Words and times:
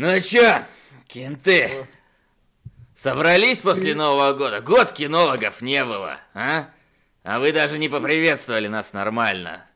Ну 0.00 0.20
чё, 0.20 0.62
кенты, 1.08 1.88
собрались 2.94 3.58
после 3.58 3.96
Нового 3.96 4.32
года? 4.32 4.60
Год 4.60 4.92
кинологов 4.92 5.60
не 5.60 5.84
было, 5.84 6.20
а? 6.34 6.70
А 7.24 7.40
вы 7.40 7.50
даже 7.50 7.78
не 7.78 7.88
поприветствовали 7.88 8.68
нас 8.68 8.92
нормально. 8.92 9.66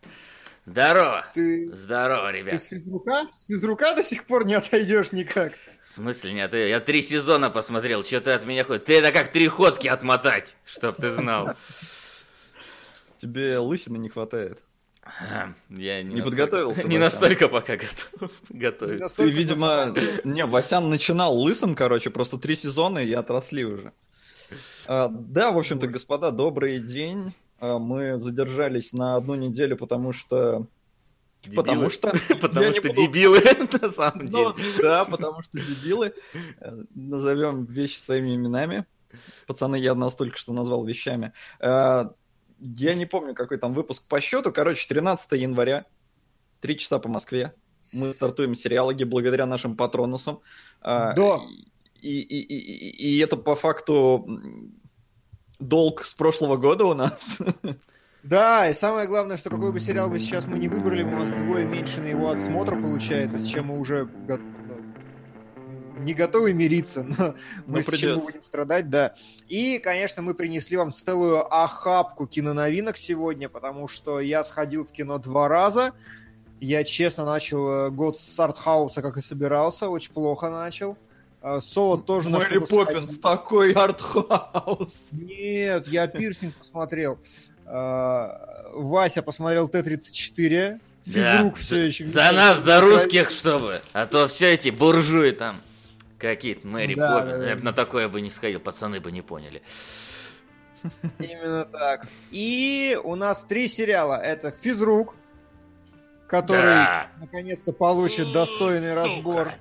Здорово. 0.65 1.27
Ты... 1.35 1.75
Здорово, 1.75 2.31
Ты 2.31 2.39
ребят. 2.39 2.63
с 2.63 2.69
физрука? 2.69 3.27
С 3.33 3.47
физрука 3.47 3.95
до 3.97 4.05
сих 4.05 4.25
пор 4.25 4.47
не 4.47 4.55
отойдешь 4.55 5.11
никак. 5.11 5.55
В 5.83 5.89
смысле 5.89 6.35
нет? 6.35 6.55
Я 6.55 6.79
три 6.79 7.03
сезона 7.03 7.51
посмотрел, 7.51 8.05
что 8.05 8.21
ты 8.21 8.31
от 8.31 8.47
меня 8.47 8.63
ходишь? 8.63 8.85
Ты 8.87 8.99
это 9.01 9.11
как 9.11 9.33
три 9.33 9.49
ходки 9.49 9.89
отмотать, 9.89 10.55
чтоб 10.65 10.95
ты 10.95 11.11
знал. 11.11 11.57
Тебе 13.19 13.59
лысины 13.59 13.97
не 13.97 14.09
хватает. 14.09 14.61
Я 15.69 16.03
не, 16.03 16.15
Не 16.15 16.17
настолько- 16.17 16.25
подготовился, 16.25 16.83
Не 16.89 16.99
Вася. 16.99 17.15
настолько 17.15 17.49
пока 17.49 17.77
готов 17.77 18.31
готовиться. 18.49 18.97
Ты, 18.97 19.03
Настолько 19.03 19.33
видимо... 19.35 19.95
Не, 20.25 20.47
Васян 20.47 20.89
начинал 20.89 21.37
лысым, 21.37 21.75
короче, 21.75 22.11
просто 22.11 22.39
три 22.39 22.55
сезона 22.57 23.01
и 23.01 23.13
отросли 23.13 23.65
уже. 23.65 23.93
А, 24.87 25.09
да, 25.09 25.51
в 25.51 25.59
общем-то, 25.59 25.89
господа, 25.89 26.31
добрый 26.31 26.79
день. 26.81 27.35
А, 27.59 27.79
мы 27.79 28.19
задержались 28.19 28.93
на 28.93 29.17
одну 29.17 29.35
неделю, 29.35 29.77
потому 29.77 30.13
что... 30.13 30.67
Потому 31.57 31.89
Дебилы. 31.89 31.91
что... 31.91 32.13
Потому 32.41 32.63
я 32.63 32.69
не 32.71 32.79
что 32.79 32.89
буду- 32.89 33.03
дебилы, 33.03 33.41
на 33.83 33.91
самом 33.93 34.27
Ну, 34.27 34.55
деле. 34.55 34.73
да, 34.81 35.05
потому 35.05 35.43
что 35.43 35.59
дебилы. 35.59 36.15
Э, 36.61 36.83
Назовем 36.95 37.65
вещи 37.65 37.97
своими 37.97 38.37
именами. 38.37 38.87
Пацаны, 39.49 39.75
я 39.77 39.95
нас 39.97 40.15
только 40.15 40.39
что 40.39 40.53
назвал 40.53 40.85
вещами. 40.85 41.33
Э, 41.59 42.05
Я 42.65 42.95
не 42.95 43.07
помню, 43.07 43.35
какой 43.35 43.59
там 43.59 43.75
выпуск 43.75 44.07
по 44.09 44.21
счету. 44.21 44.53
Короче, 44.53 44.87
13 44.89 45.33
января, 45.33 45.85
3 46.61 46.79
часа 46.79 47.01
по 47.01 47.09
Москве. 47.09 47.55
Мы 47.93 48.13
стартуем 48.13 48.55
сериалоги 48.55 49.03
благодаря 49.03 49.47
нашим 49.47 49.77
патронусам. 49.77 50.41
А, 50.81 51.13
Да. 51.15 51.41
И, 52.01 52.21
и, 52.21 52.41
и, 52.41 52.59
и, 52.59 53.17
и 53.17 53.19
это 53.19 53.37
по 53.37 53.57
факту 53.57 54.27
долг 55.59 56.05
с 56.05 56.15
прошлого 56.15 56.57
года 56.57 56.85
у 56.85 56.95
нас. 56.95 57.39
Да, 58.23 58.69
и 58.69 58.73
самое 58.73 59.09
главное, 59.09 59.37
что 59.37 59.51
какой 59.51 59.73
бы 59.73 59.81
сериал 59.81 60.09
бы 60.09 60.21
сейчас 60.21 60.47
мы 60.47 60.59
не 60.59 60.69
выбрали, 60.69 61.03
у 61.03 61.11
нас 61.11 61.29
вдвое 61.29 61.65
меньше 61.65 62.01
на 62.01 62.07
его 62.07 62.31
отсмотр 62.31 62.81
получается, 62.81 63.39
с 63.39 63.47
чем 63.47 63.67
мы 63.67 63.81
уже 63.81 64.09
не 65.99 66.15
готовы 66.15 66.53
мириться, 66.53 67.03
но 67.19 67.35
мы 67.67 67.79
Ну, 67.79 67.83
с 67.83 67.85
чем 67.87 68.11
мы 68.11 68.17
придется. 68.17 68.21
будем 68.21 68.43
страдать, 68.45 68.91
да. 68.91 69.15
И, 69.49 69.79
конечно, 69.79 70.23
мы 70.23 70.35
принесли 70.35 70.77
вам 70.77 70.93
целую 70.93 71.43
охапку 71.53 72.27
киноновинок 72.27 72.97
сегодня, 72.97 73.49
потому 73.49 73.89
что 73.89 74.21
я 74.21 74.45
сходил 74.45 74.85
в 74.85 74.93
кино 74.93 75.19
два 75.19 75.49
раза. 75.49 75.93
Я 76.61 76.85
честно 76.85 77.25
начал 77.25 77.87
э, 77.87 77.91
год 77.91 78.19
с 78.19 78.39
артхауса, 78.39 79.03
как 79.03 79.17
и 79.17 79.23
собирался, 79.23 79.89
очень 79.89 80.13
плохо 80.13 80.49
начал. 80.49 80.97
Э, 81.43 81.59
Соло 81.61 81.99
тоже 81.99 82.29
на 82.31 82.39
Мэри 82.39 82.59
Поппинс, 82.59 83.19
такой 83.19 83.73
артхаус. 83.73 85.11
Нет, 85.13 85.89
я 85.89 86.07
пирсинг 86.07 86.55
посмотрел. 86.55 87.19
А, 87.67 88.71
Вася 88.75 89.23
посмотрел 89.23 89.67
Т-34. 89.69 90.81
Физрук 91.05 91.55
Да, 91.57 91.61
все 91.61 91.87
еще. 91.87 92.07
За 92.07 92.31
нас, 92.33 92.63
за 92.63 92.81
русских, 92.81 93.31
чтобы. 93.31 93.81
А 93.93 94.07
то 94.07 94.29
все 94.29 94.55
эти 94.55 94.69
буржуи 94.71 95.33
там. 95.33 95.61
Какие-то 96.23 96.67
Мэри 96.69 96.95
Да, 96.95 97.19
Поппинс. 97.19 97.33
да, 97.33 97.39
да. 97.39 97.49
Я 97.51 97.57
бы 97.57 97.63
на 97.63 97.73
такое 97.73 98.09
бы 98.09 98.21
не 98.21 98.31
сходил, 98.31 98.61
пацаны 98.61 99.01
бы 99.01 99.11
не 99.11 99.23
поняли. 99.23 99.61
Именно 101.19 101.65
так. 101.65 102.07
И 102.31 102.97
у 103.03 103.17
нас 103.17 103.45
три 103.45 103.67
сериала. 103.67 104.15
Это 104.15 104.53
Физрук, 104.53 105.17
который 106.29 106.63
Да. 106.63 107.11
наконец-то 107.21 107.73
получит 107.73 108.33
достойный 108.33 108.91
Сука. 108.91 109.03
разбор. 109.03 109.53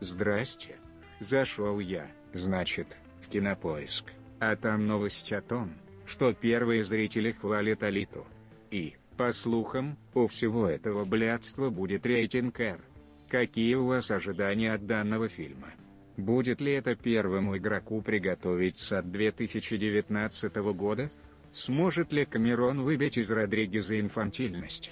Здрасте. 0.00 0.76
Зашел 1.20 1.78
я, 1.78 2.06
значит, 2.34 2.96
в 3.20 3.28
кинопоиск. 3.28 4.06
А 4.40 4.54
там 4.56 4.86
новость 4.86 5.32
о 5.32 5.40
том, 5.40 5.72
что 6.04 6.34
первые 6.34 6.84
зрители 6.84 7.30
хвалят 7.32 7.82
Алиту. 7.84 8.26
И, 8.70 8.96
по 9.16 9.32
слухам, 9.32 9.96
у 10.14 10.26
всего 10.26 10.68
этого 10.68 11.04
блядства 11.04 11.70
будет 11.70 12.04
рейтинг 12.06 12.60
R. 12.60 12.80
Какие 13.28 13.74
у 13.74 13.86
вас 13.86 14.10
ожидания 14.10 14.72
от 14.72 14.86
данного 14.86 15.28
фильма? 15.28 15.68
Будет 16.16 16.60
ли 16.60 16.72
это 16.72 16.94
первому 16.94 17.56
игроку 17.56 18.00
приготовиться 18.00 19.00
от 19.00 19.10
2019 19.10 20.56
года? 20.56 21.10
Сможет 21.52 22.12
ли 22.12 22.24
Камерон 22.24 22.82
выбить 22.82 23.18
из 23.18 23.30
Родригеза 23.30 23.98
инфантильность? 23.98 24.90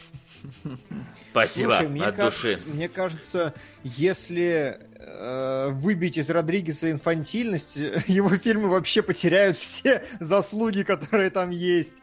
Спасибо, 1.30 1.72
Слушай, 1.72 1.88
мне, 1.88 2.04
от 2.04 2.16
кажется, 2.16 2.56
души. 2.56 2.60
мне 2.66 2.88
кажется, 2.88 3.54
если 3.82 4.78
э, 4.98 5.68
выбить 5.70 6.18
из 6.18 6.28
Родригеса 6.28 6.90
инфантильность, 6.90 7.76
его 8.06 8.30
фильмы 8.30 8.68
вообще 8.68 9.02
потеряют 9.02 9.56
все 9.56 10.02
заслуги, 10.20 10.82
которые 10.82 11.30
там 11.30 11.50
есть. 11.50 12.02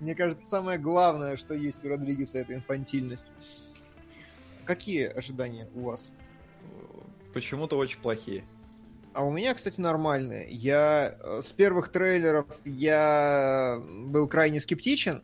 Мне 0.00 0.14
кажется, 0.14 0.44
самое 0.46 0.78
главное, 0.78 1.36
что 1.36 1.54
есть 1.54 1.84
у 1.84 1.88
Родригеса, 1.88 2.38
это 2.38 2.54
инфантильность. 2.54 3.26
Какие 4.64 5.06
ожидания 5.06 5.68
у 5.74 5.82
вас? 5.82 6.12
Почему-то 7.32 7.76
очень 7.76 8.00
плохие. 8.00 8.44
А 9.14 9.24
у 9.24 9.30
меня, 9.30 9.52
кстати, 9.54 9.78
нормальные. 9.78 10.50
Я 10.50 11.16
э, 11.20 11.42
с 11.42 11.52
первых 11.52 11.90
трейлеров 11.90 12.46
я 12.64 13.78
был 13.78 14.26
крайне 14.26 14.58
скептичен, 14.58 15.22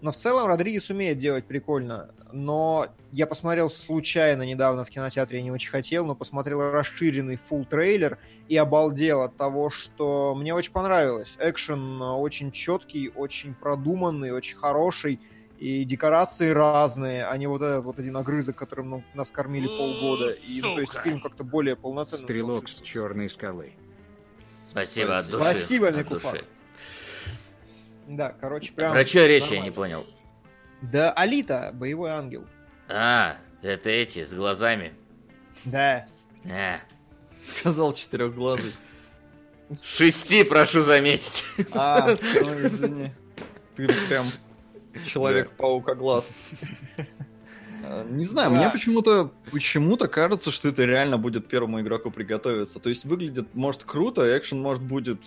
но 0.00 0.10
в 0.10 0.16
целом 0.16 0.48
Родригес 0.48 0.90
умеет 0.90 1.18
делать 1.18 1.44
прикольно. 1.44 2.10
Но 2.32 2.88
я 3.12 3.26
посмотрел 3.26 3.70
случайно 3.70 4.42
недавно 4.42 4.84
в 4.84 4.90
кинотеатре, 4.90 5.38
я 5.38 5.44
не 5.44 5.52
очень 5.52 5.70
хотел, 5.70 6.04
но 6.04 6.14
посмотрел 6.14 6.70
расширенный 6.72 7.36
full 7.36 7.64
трейлер 7.64 8.18
и 8.48 8.56
обалдел 8.56 9.22
от 9.22 9.36
того, 9.36 9.70
что 9.70 10.34
мне 10.34 10.52
очень 10.52 10.72
понравилось. 10.72 11.36
Экшен 11.38 12.02
э, 12.02 12.10
очень 12.10 12.50
четкий, 12.50 13.08
очень 13.08 13.54
продуманный, 13.54 14.32
очень 14.32 14.56
хороший. 14.56 15.20
И 15.58 15.84
декорации 15.84 16.50
разные, 16.50 17.26
а 17.26 17.36
не 17.36 17.48
вот 17.48 17.62
этот 17.62 17.84
вот 17.84 17.98
один 17.98 18.16
огрызок, 18.16 18.54
которым 18.54 18.90
ну, 18.90 19.04
нас 19.14 19.32
кормили 19.32 19.66
полгода. 19.66 20.30
И, 20.30 20.60
ну, 20.62 20.76
то 20.76 20.80
есть 20.80 20.96
фильм 21.00 21.20
как-то 21.20 21.42
более 21.42 21.74
полноценный. 21.74 22.22
Стрелок 22.22 22.68
с 22.68 22.80
черной 22.80 23.28
скалы. 23.28 23.72
Спасибо 24.68 25.18
от 25.18 25.26
души. 25.26 25.42
Спасибо, 25.42 25.90
души. 25.90 26.44
Да, 28.06 28.32
короче, 28.40 28.72
прям... 28.72 28.92
Про 28.92 29.04
что 29.04 29.26
речь, 29.26 29.46
я 29.46 29.60
не 29.60 29.72
понял. 29.72 30.06
Да, 30.80 31.12
Алита, 31.12 31.70
боевой 31.74 32.10
ангел. 32.10 32.46
А, 32.88 33.36
это 33.62 33.90
эти, 33.90 34.24
с 34.24 34.32
глазами. 34.32 34.94
Да. 35.64 36.06
А. 36.44 36.78
Сказал 37.40 37.94
четырехглазый. 37.94 38.72
Шести, 39.82 40.44
прошу 40.44 40.82
заметить. 40.82 41.44
А, 41.72 42.06
ну 42.06 42.60
извини. 42.62 43.12
Ты 43.76 43.88
прям 44.08 44.26
человек-паука 45.06 45.94
глаз. 45.94 46.30
А, 47.84 48.04
Не 48.10 48.24
знаю, 48.24 48.50
Да. 48.50 48.56
мне 48.56 48.70
почему-то 48.70 49.32
почему-то 49.50 50.08
кажется, 50.08 50.50
что 50.50 50.68
это 50.68 50.84
реально 50.84 51.16
будет 51.16 51.48
первому 51.48 51.80
игроку 51.80 52.10
приготовиться. 52.10 52.80
То 52.80 52.88
есть 52.88 53.04
выглядит, 53.04 53.54
может, 53.54 53.84
круто, 53.84 54.36
экшен, 54.36 54.60
может, 54.60 54.82
будет 54.82 55.20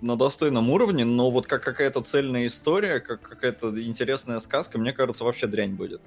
на 0.00 0.16
достойном 0.16 0.70
уровне, 0.70 1.04
но 1.04 1.30
вот 1.30 1.46
как 1.46 1.62
какая-то 1.62 2.00
цельная 2.02 2.46
история, 2.46 3.00
как 3.00 3.20
какая-то 3.20 3.80
интересная 3.82 4.40
сказка, 4.40 4.78
мне 4.78 4.92
кажется, 4.92 5.24
вообще 5.24 5.46
дрянь 5.46 5.74
будет. 5.74 6.00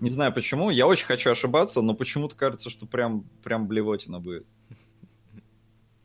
Не 0.00 0.10
знаю 0.10 0.32
почему, 0.32 0.70
я 0.70 0.86
очень 0.86 1.06
хочу 1.06 1.30
ошибаться, 1.30 1.80
но 1.80 1.94
почему-то 1.94 2.34
кажется, 2.34 2.68
что 2.68 2.84
прям, 2.84 3.24
прям 3.42 3.66
блевотина 3.68 4.18
будет. 4.20 4.44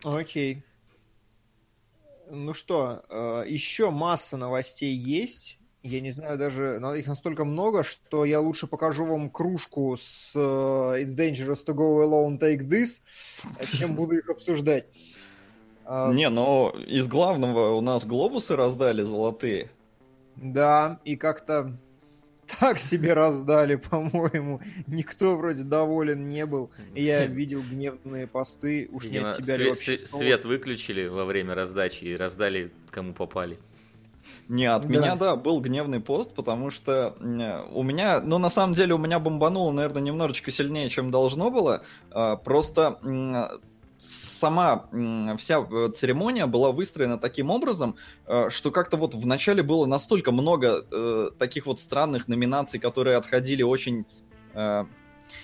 Окей. 0.03 0.63
Ну 2.29 2.53
что, 2.53 3.03
э, 3.09 3.43
еще 3.47 3.89
масса 3.89 4.37
новостей 4.37 4.93
есть. 4.95 5.58
Я 5.81 6.01
не 6.01 6.11
знаю 6.11 6.37
даже, 6.37 6.79
на- 6.79 6.93
их 6.95 7.07
настолько 7.07 7.45
много, 7.45 7.83
что 7.83 8.25
я 8.25 8.39
лучше 8.41 8.67
покажу 8.67 9.05
вам 9.05 9.29
кружку 9.29 9.95
с 9.97 10.33
э, 10.35 10.39
It's 11.03 11.15
dangerous 11.15 11.65
to 11.65 11.73
go 11.73 12.03
alone, 12.03 12.37
take 12.37 12.59
this, 12.67 13.01
чем 13.77 13.95
буду 13.95 14.17
их 14.17 14.29
обсуждать. 14.29 14.85
А, 15.85 16.11
Не, 16.13 16.29
но 16.29 16.73
из 16.87 17.07
главного 17.07 17.75
у 17.75 17.81
нас 17.81 18.05
глобусы 18.05 18.55
раздали 18.55 19.03
золотые. 19.03 19.69
Да, 20.35 20.99
и 21.05 21.15
как-то 21.15 21.73
так 22.59 22.77
себе 22.79 23.13
раздали, 23.13 23.75
по-моему. 23.89 24.59
Никто 24.87 25.37
вроде 25.37 25.63
доволен 25.63 26.27
не 26.27 26.45
был. 26.45 26.71
Я 26.93 27.25
видел 27.25 27.61
гневные 27.61 28.27
посты. 28.27 28.89
Уж 28.91 29.05
не 29.05 29.11
Видимо, 29.11 29.29
от 29.31 29.37
тебя 29.37 29.55
ли 29.57 29.65
све- 29.65 29.69
вообще 29.69 29.95
све- 29.95 30.07
снова? 30.07 30.21
свет 30.23 30.45
выключили 30.45 31.07
во 31.07 31.25
время 31.25 31.55
раздачи 31.55 32.03
и 32.05 32.15
раздали 32.17 32.71
кому 32.91 33.13
попали. 33.13 33.57
Не, 34.49 34.65
от 34.65 34.81
Да. 34.81 34.87
меня, 34.87 35.15
да, 35.15 35.35
был 35.35 35.61
гневный 35.61 35.99
пост, 35.99 36.33
потому 36.33 36.71
что 36.71 37.15
у 37.71 37.83
меня, 37.83 38.19
ну, 38.19 38.39
на 38.39 38.49
самом 38.49 38.73
деле, 38.73 38.95
у 38.95 38.97
меня 38.97 39.19
бомбануло, 39.19 39.71
наверное, 39.71 40.01
немножечко 40.01 40.49
сильнее, 40.49 40.89
чем 40.89 41.11
должно 41.11 41.51
было. 41.51 41.83
А, 42.11 42.35
Просто 42.35 42.99
сама 43.99 44.87
вся 45.37 45.59
э, 45.59 45.89
церемония 45.93 46.45
была 46.45 46.71
выстроена 46.71 47.17
таким 47.17 47.51
образом, 47.51 47.97
э, 48.25 48.49
что 48.49 48.71
как-то 48.71 48.95
вот 48.95 49.13
вначале 49.13 49.61
было 49.61 49.85
настолько 49.85 50.31
много 50.31 50.85
э, 50.89 51.29
таких 51.37 51.65
вот 51.65 51.79
странных 51.79 52.27
номинаций, 52.27 52.79
которые 52.79 53.17
отходили 53.17 53.61
очень... 53.63 54.05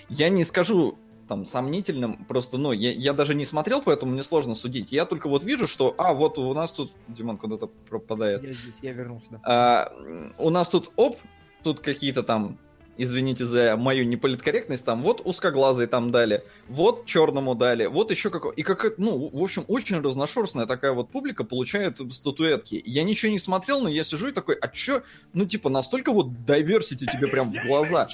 Я 0.10 0.30
не 0.30 0.44
скажу 0.44 0.98
там 1.28 1.46
сомнительным. 1.46 2.26
Просто, 2.26 2.58
ну, 2.58 2.72
я, 2.72 2.92
я 2.92 3.14
даже 3.14 3.36
не 3.36 3.46
смотрел, 3.46 3.82
поэтому 3.82 4.12
мне 4.12 4.24
сложно 4.24 4.56
судить. 4.56 4.92
Я 4.92 5.06
только 5.06 5.28
вот 5.28 5.44
вижу, 5.44 5.68
что, 5.68 5.94
а, 5.98 6.14
вот 6.14 6.38
у 6.38 6.54
нас 6.54 6.72
тут, 6.72 6.92
Димон 7.08 7.38
куда-то 7.38 7.68
пропадает. 7.90 8.44
Я 8.44 8.52
здесь, 8.52 8.74
я 8.82 8.94
вернулся, 8.94 9.28
да. 9.32 9.40
А, 9.44 10.34
у 10.38 10.50
нас 10.50 10.70
тут, 10.70 10.92
оп, 10.96 11.18
тут 11.64 11.80
какие-то 11.80 12.24
там 12.24 12.58
извините 12.98 13.46
за 13.46 13.76
мою 13.78 14.06
неполиткорректность, 14.06 14.86
там 14.86 15.02
вот 15.02 15.22
узкоглазый 15.24 15.88
там 15.88 16.12
дали, 16.12 16.44
вот 16.68 17.06
черному 17.06 17.56
дали, 17.56 17.86
вот 17.86 18.12
еще 18.12 18.30
какой... 18.30 18.54
И 18.56 18.64
как, 18.64 18.98
ну, 18.98 19.30
в 19.32 19.44
общем, 19.44 19.66
очень 19.68 20.02
разношерстная 20.02 20.66
такая 20.66 20.94
вот 20.94 21.10
публика 21.10 21.44
получает 21.44 22.00
статуэтки. 22.14 22.82
Я 22.86 23.04
ничего 23.04 23.32
не 23.32 23.40
смотрел, 23.40 23.82
но 23.82 23.90
я 23.90 24.04
сижу 24.04 24.30
и 24.30 24.32
такой, 24.32 24.56
а 24.56 24.68
чё? 24.68 25.04
Ну, 25.34 25.46
типа, 25.46 25.70
настолько 25.70 26.12
вот 26.12 26.28
diversity 26.28 27.06
тебе 27.12 27.28
прям 27.28 27.52
в 27.52 27.68
глаза. 27.68 28.08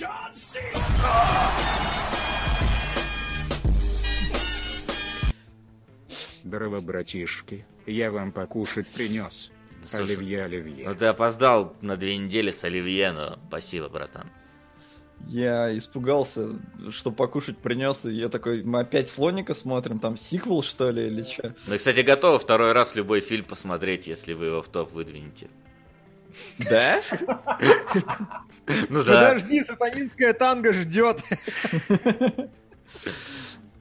Здорово, 6.43 6.81
братишки. 6.81 7.65
Я 7.85 8.11
вам 8.11 8.31
покушать 8.31 8.87
принес. 8.87 9.51
Слушай, 9.89 10.15
Оливье, 10.15 10.43
оливье. 10.45 10.89
Ну 10.89 10.95
ты 10.95 11.05
опоздал 11.05 11.75
на 11.81 11.97
две 11.97 12.17
недели 12.17 12.51
с 12.51 12.63
Оливье, 12.63 13.11
но 13.11 13.39
спасибо, 13.47 13.89
братан. 13.89 14.29
Я 15.27 15.75
испугался, 15.77 16.49
что 16.89 17.11
покушать 17.11 17.57
принес, 17.57 18.05
и 18.05 18.13
я 18.13 18.29
такой, 18.29 18.63
мы 18.63 18.79
опять 18.81 19.07
слоника 19.09 19.53
смотрим, 19.53 19.99
там 19.99 20.17
сиквел, 20.17 20.63
что 20.63 20.89
ли, 20.89 21.07
или 21.07 21.23
что? 21.23 21.55
Ну, 21.67 21.77
кстати, 21.77 21.99
готовы 21.99 22.39
второй 22.39 22.71
раз 22.73 22.95
любой 22.95 23.21
фильм 23.21 23.45
посмотреть, 23.45 24.07
если 24.07 24.33
вы 24.33 24.47
его 24.47 24.61
в 24.63 24.67
топ 24.67 24.91
выдвинете. 24.93 25.47
Да? 26.57 27.01
Ну 28.89 29.03
да. 29.03 29.29
Подожди, 29.29 29.61
сатанинская 29.61 30.33
танго 30.33 30.73
ждет. 30.73 31.19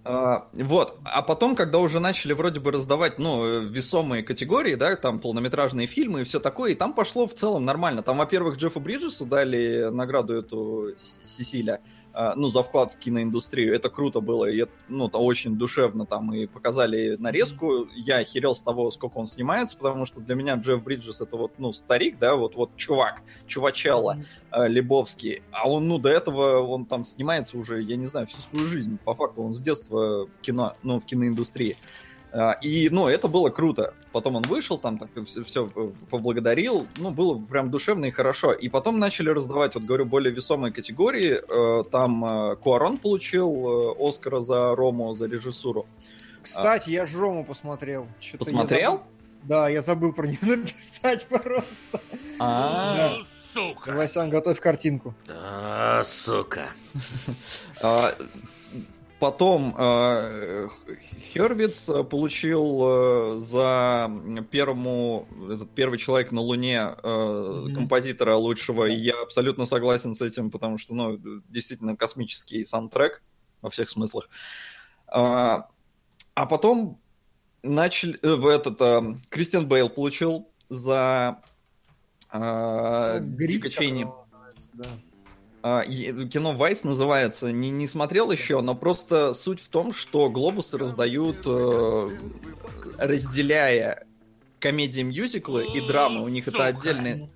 А, 0.02 0.48
вот, 0.54 0.98
а 1.04 1.20
потом, 1.20 1.54
когда 1.54 1.78
уже 1.78 2.00
начали 2.00 2.32
вроде 2.32 2.58
бы 2.58 2.72
раздавать, 2.72 3.18
ну, 3.18 3.60
весомые 3.60 4.22
категории, 4.22 4.74
да, 4.74 4.96
там 4.96 5.20
полнометражные 5.20 5.86
фильмы 5.86 6.22
и 6.22 6.24
все 6.24 6.40
такое, 6.40 6.72
и 6.72 6.74
там 6.74 6.94
пошло 6.94 7.26
в 7.26 7.34
целом 7.34 7.66
нормально. 7.66 8.02
Там, 8.02 8.16
во-первых, 8.16 8.56
Джеффу 8.56 8.80
Бриджесу 8.80 9.26
дали 9.26 9.90
награду 9.90 10.34
эту 10.34 10.94
Сесиля, 10.96 11.80
ну, 12.14 12.48
за 12.48 12.62
вклад 12.62 12.92
в 12.92 12.98
киноиндустрию. 12.98 13.74
Это 13.74 13.90
круто 13.90 14.20
было, 14.20 14.46
и 14.46 14.66
ну, 14.88 15.08
это 15.08 15.18
очень 15.18 15.56
душевно 15.56 16.06
там, 16.06 16.32
и 16.34 16.46
показали 16.46 17.16
нарезку. 17.16 17.86
Я 17.94 18.18
охерел 18.18 18.54
с 18.54 18.60
того, 18.60 18.90
сколько 18.90 19.18
он 19.18 19.26
снимается, 19.26 19.76
потому 19.76 20.06
что 20.06 20.20
для 20.20 20.34
меня 20.34 20.54
Джефф 20.54 20.82
Бриджес 20.82 21.20
это 21.20 21.36
вот, 21.36 21.52
ну, 21.58 21.72
старик, 21.72 22.18
да, 22.18 22.34
вот, 22.34 22.56
вот 22.56 22.76
чувак, 22.76 23.22
чувачелло, 23.46 24.18
э, 24.52 24.68
Лебовский. 24.68 25.42
А 25.52 25.68
он, 25.68 25.88
ну, 25.88 25.98
до 25.98 26.08
этого 26.08 26.60
он 26.60 26.86
там 26.86 27.04
снимается 27.04 27.58
уже, 27.58 27.82
я 27.82 27.96
не 27.96 28.06
знаю, 28.06 28.26
всю 28.26 28.40
свою 28.42 28.66
жизнь. 28.66 28.98
По 29.04 29.14
факту 29.14 29.42
он 29.42 29.54
с 29.54 29.60
детства 29.60 30.26
в 30.26 30.40
кино, 30.40 30.74
ну, 30.82 31.00
в 31.00 31.04
киноиндустрии. 31.04 31.76
А, 32.32 32.52
И, 32.62 32.88
ну, 32.90 33.08
это 33.08 33.26
было 33.28 33.50
круто. 33.50 33.92
Потом 34.12 34.36
он 34.36 34.42
вышел, 34.42 34.78
там 34.78 34.98
так 34.98 35.08
все, 35.46 35.66
поблагодарил. 36.10 36.86
Ну, 36.98 37.10
было 37.10 37.38
прям 37.38 37.70
душевно 37.70 38.06
и 38.06 38.10
хорошо. 38.10 38.52
И 38.52 38.68
потом 38.68 38.98
начали 38.98 39.30
раздавать, 39.30 39.74
вот 39.74 39.84
говорю, 39.84 40.04
более 40.06 40.32
весомые 40.32 40.72
категории. 40.72 41.40
Э, 41.48 41.84
Там 41.90 42.24
э, 42.24 42.56
Куарон 42.56 42.98
получил 42.98 43.50
э, 43.98 44.08
Оскара 44.08 44.40
за 44.40 44.74
Рому, 44.76 45.14
за 45.14 45.26
режиссуру. 45.26 45.86
Кстати, 46.42 46.90
я 46.90 47.04
Жрому 47.06 47.44
посмотрел. 47.44 48.06
Чё-то 48.20 48.36
я 48.36 48.38
Посмотрел? 48.38 48.92
забыл- 48.92 49.02
Да, 49.42 49.68
я 49.68 49.80
забыл 49.80 50.12
про 50.12 50.26
нее 50.26 50.38
написать 50.42 51.26
просто. 51.26 52.00
А, 52.38 53.16
Ну, 53.18 53.24
сука. 53.24 53.90
Васян, 53.92 54.30
готовь 54.30 54.60
картинку. 54.60 55.14
Да, 55.26 56.02
сука. 56.04 56.68
Потом 59.20 59.74
э, 59.76 60.68
Хервиц 61.18 61.90
получил 62.08 62.80
э, 62.82 63.36
за 63.36 64.10
первому 64.50 65.28
этот 65.52 65.70
первый 65.72 65.98
человек 65.98 66.32
на 66.32 66.40
Луне 66.40 66.94
э, 67.02 67.66
композитора 67.74 68.36
лучшего, 68.36 68.86
и 68.86 68.96
я 68.96 69.20
абсолютно 69.20 69.66
согласен 69.66 70.14
с 70.14 70.22
этим, 70.22 70.50
потому 70.50 70.78
что, 70.78 70.94
ну, 70.94 71.18
действительно 71.50 71.96
космический 71.96 72.64
саундтрек 72.64 73.22
во 73.60 73.68
всех 73.68 73.90
смыслах. 73.90 74.30
А, 75.06 75.68
а 76.34 76.46
потом 76.46 76.98
начали 77.62 78.18
э, 78.22 78.34
в 78.34 78.46
этот 78.46 78.80
э, 78.80 79.20
Кристиан 79.28 79.68
Бейл 79.68 79.90
получил 79.90 80.48
за 80.70 81.42
э, 82.32 83.18
Гриб, 83.20 83.50
Дика 83.50 83.70
Чейни. 83.70 84.06
да. 84.72 84.84
А, 85.62 85.84
Кино 85.84 86.52
Вайс 86.54 86.84
называется. 86.84 87.52
Не, 87.52 87.70
не 87.70 87.86
смотрел 87.86 88.30
еще, 88.30 88.60
но 88.60 88.74
просто 88.74 89.34
суть 89.34 89.60
в 89.60 89.68
том, 89.68 89.92
что 89.92 90.30
глобусы 90.30 90.78
раздают, 90.78 91.36
э, 91.44 92.08
разделяя 92.96 94.06
комедии, 94.58 95.02
мюзиклы 95.02 95.66
и 95.66 95.86
драмы. 95.86 96.22
У 96.22 96.28
них 96.28 96.48
это 96.48 96.66
отдельные, 96.66 97.28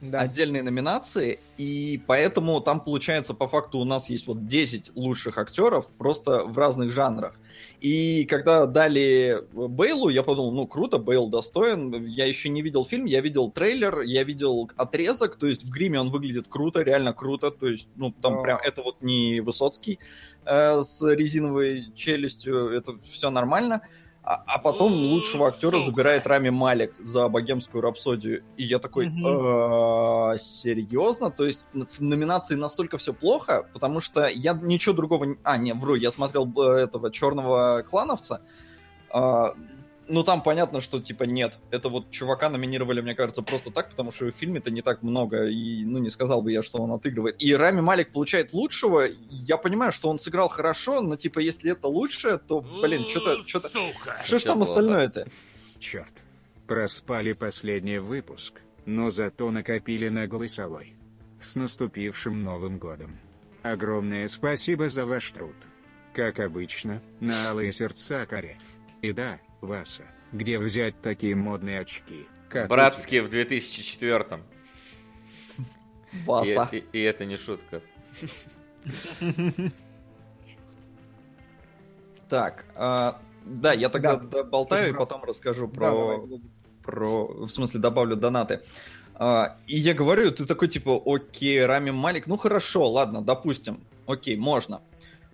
Да. 0.00 0.20
отдельные 0.20 0.62
номинации, 0.62 1.40
и 1.56 2.00
поэтому 2.06 2.60
там 2.60 2.80
получается 2.80 3.34
по 3.34 3.48
факту 3.48 3.78
у 3.78 3.84
нас 3.84 4.08
есть 4.08 4.26
вот 4.26 4.46
10 4.46 4.92
лучших 4.94 5.38
актеров 5.38 5.86
просто 5.98 6.44
в 6.44 6.56
разных 6.58 6.92
жанрах. 6.92 7.34
И 7.80 8.24
когда 8.24 8.66
дали 8.66 9.44
Бейлу, 9.52 10.08
я 10.08 10.22
подумал, 10.22 10.52
ну 10.52 10.66
круто, 10.66 10.98
Бейл 10.98 11.28
достоин. 11.28 12.06
Я 12.06 12.26
еще 12.26 12.48
не 12.48 12.62
видел 12.62 12.84
фильм, 12.84 13.04
я 13.04 13.20
видел 13.20 13.50
трейлер, 13.50 14.00
я 14.00 14.24
видел 14.24 14.70
отрезок, 14.76 15.36
то 15.36 15.46
есть 15.46 15.62
в 15.64 15.70
гриме 15.70 16.00
он 16.00 16.10
выглядит 16.10 16.48
круто, 16.48 16.82
реально 16.82 17.12
круто, 17.12 17.50
то 17.50 17.68
есть, 17.68 17.88
ну 17.96 18.12
там 18.12 18.36
Да. 18.36 18.42
прям 18.42 18.60
это 18.62 18.82
вот 18.82 19.00
не 19.00 19.40
Высоцкий 19.40 20.00
э, 20.44 20.80
с 20.80 21.02
резиновой 21.02 21.92
челюстью, 21.94 22.70
это 22.70 22.98
все 23.02 23.30
нормально. 23.30 23.82
А, 24.30 24.42
а 24.44 24.58
потом 24.58 24.92
лучшего 24.92 25.48
актера 25.48 25.80
забирает 25.80 26.26
Рами 26.26 26.50
Малик 26.50 26.92
за 26.98 27.30
богемскую 27.30 27.80
рапсодию. 27.80 28.44
И 28.58 28.64
я 28.64 28.78
такой. 28.78 29.06
«Э, 29.06 30.36
серьезно? 30.38 31.30
То 31.30 31.46
есть 31.46 31.66
в 31.72 32.02
номинации 32.02 32.54
настолько 32.54 32.98
все 32.98 33.14
плохо, 33.14 33.66
потому 33.72 34.02
что 34.02 34.26
я 34.26 34.52
ничего 34.52 34.94
другого... 34.94 35.38
А, 35.44 35.56
не, 35.56 35.72
вру, 35.72 35.94
я 35.94 36.10
смотрел 36.10 36.46
э, 36.62 36.82
этого 36.82 37.10
черного 37.10 37.82
клановца. 37.88 38.42
Ну, 40.08 40.24
там 40.24 40.42
понятно, 40.42 40.80
что, 40.80 41.00
типа, 41.00 41.24
нет. 41.24 41.58
Это 41.70 41.88
вот 41.88 42.10
чувака 42.10 42.48
номинировали, 42.48 43.00
мне 43.00 43.14
кажется, 43.14 43.42
просто 43.42 43.70
так, 43.70 43.90
потому 43.90 44.10
что 44.10 44.26
в 44.26 44.30
фильме-то 44.30 44.70
не 44.70 44.82
так 44.82 45.02
много, 45.02 45.46
и, 45.46 45.84
ну, 45.84 45.98
не 45.98 46.10
сказал 46.10 46.42
бы 46.42 46.50
я, 46.50 46.62
что 46.62 46.78
он 46.78 46.92
отыгрывает. 46.92 47.36
И 47.38 47.54
Рами 47.54 47.80
Малик 47.80 48.10
получает 48.12 48.52
лучшего. 48.52 49.06
Я 49.30 49.56
понимаю, 49.58 49.92
что 49.92 50.08
он 50.08 50.18
сыграл 50.18 50.48
хорошо, 50.48 51.00
но, 51.00 51.16
типа, 51.16 51.40
если 51.40 51.72
это 51.72 51.88
лучше, 51.88 52.38
то, 52.38 52.60
блин, 52.60 53.06
что-то... 53.06 53.42
что-то... 53.46 53.68
Что 54.24 54.38
ж 54.38 54.42
там 54.42 54.62
остальное-то? 54.62 55.28
Черт. 55.78 56.22
Проспали 56.66 57.32
последний 57.32 57.98
выпуск, 57.98 58.60
но 58.84 59.10
зато 59.10 59.50
накопили 59.50 60.08
на 60.08 60.26
голосовой. 60.26 60.94
С 61.40 61.56
наступившим 61.56 62.42
Новым 62.42 62.78
Годом. 62.78 63.18
Огромное 63.62 64.28
спасибо 64.28 64.88
за 64.88 65.06
ваш 65.06 65.30
труд. 65.32 65.54
Как 66.14 66.40
обычно, 66.40 67.00
на 67.20 67.50
алые 67.50 67.72
сердца 67.72 68.26
коре. 68.26 68.56
И 69.02 69.12
да, 69.12 69.38
Васа, 69.60 70.02
где 70.32 70.58
взять 70.58 71.00
такие 71.02 71.34
модные 71.34 71.80
очки? 71.80 72.26
Как 72.48 72.68
Братские 72.68 73.22
в 73.22 73.28
2004 73.28 74.40
и, 76.12 76.24
Васа. 76.26 76.68
и- 76.72 76.84
и 76.92 77.00
это 77.02 77.24
не 77.24 77.36
шутка. 77.36 77.82
Так, 82.28 82.64
а, 82.74 83.20
да, 83.44 83.72
я 83.72 83.88
тогда 83.88 84.16
Да. 84.16 84.44
болтаю 84.44 84.94
и 84.94 84.96
потом 84.96 85.24
расскажу 85.24 85.66
Да, 85.66 85.74
про, 85.74 85.84
давай, 85.86 86.18
про, 86.82 87.26
в 87.46 87.48
смысле, 87.48 87.80
добавлю 87.80 88.16
донаты. 88.16 88.60
А, 89.14 89.56
и 89.66 89.76
я 89.78 89.94
говорю, 89.94 90.30
ты 90.30 90.44
такой, 90.44 90.68
типа, 90.68 91.00
окей, 91.04 91.64
Рами 91.64 91.90
Малик, 91.90 92.26
ну 92.26 92.36
хорошо, 92.36 92.88
ладно, 92.90 93.22
допустим, 93.22 93.80
окей, 94.06 94.36
можно. 94.36 94.82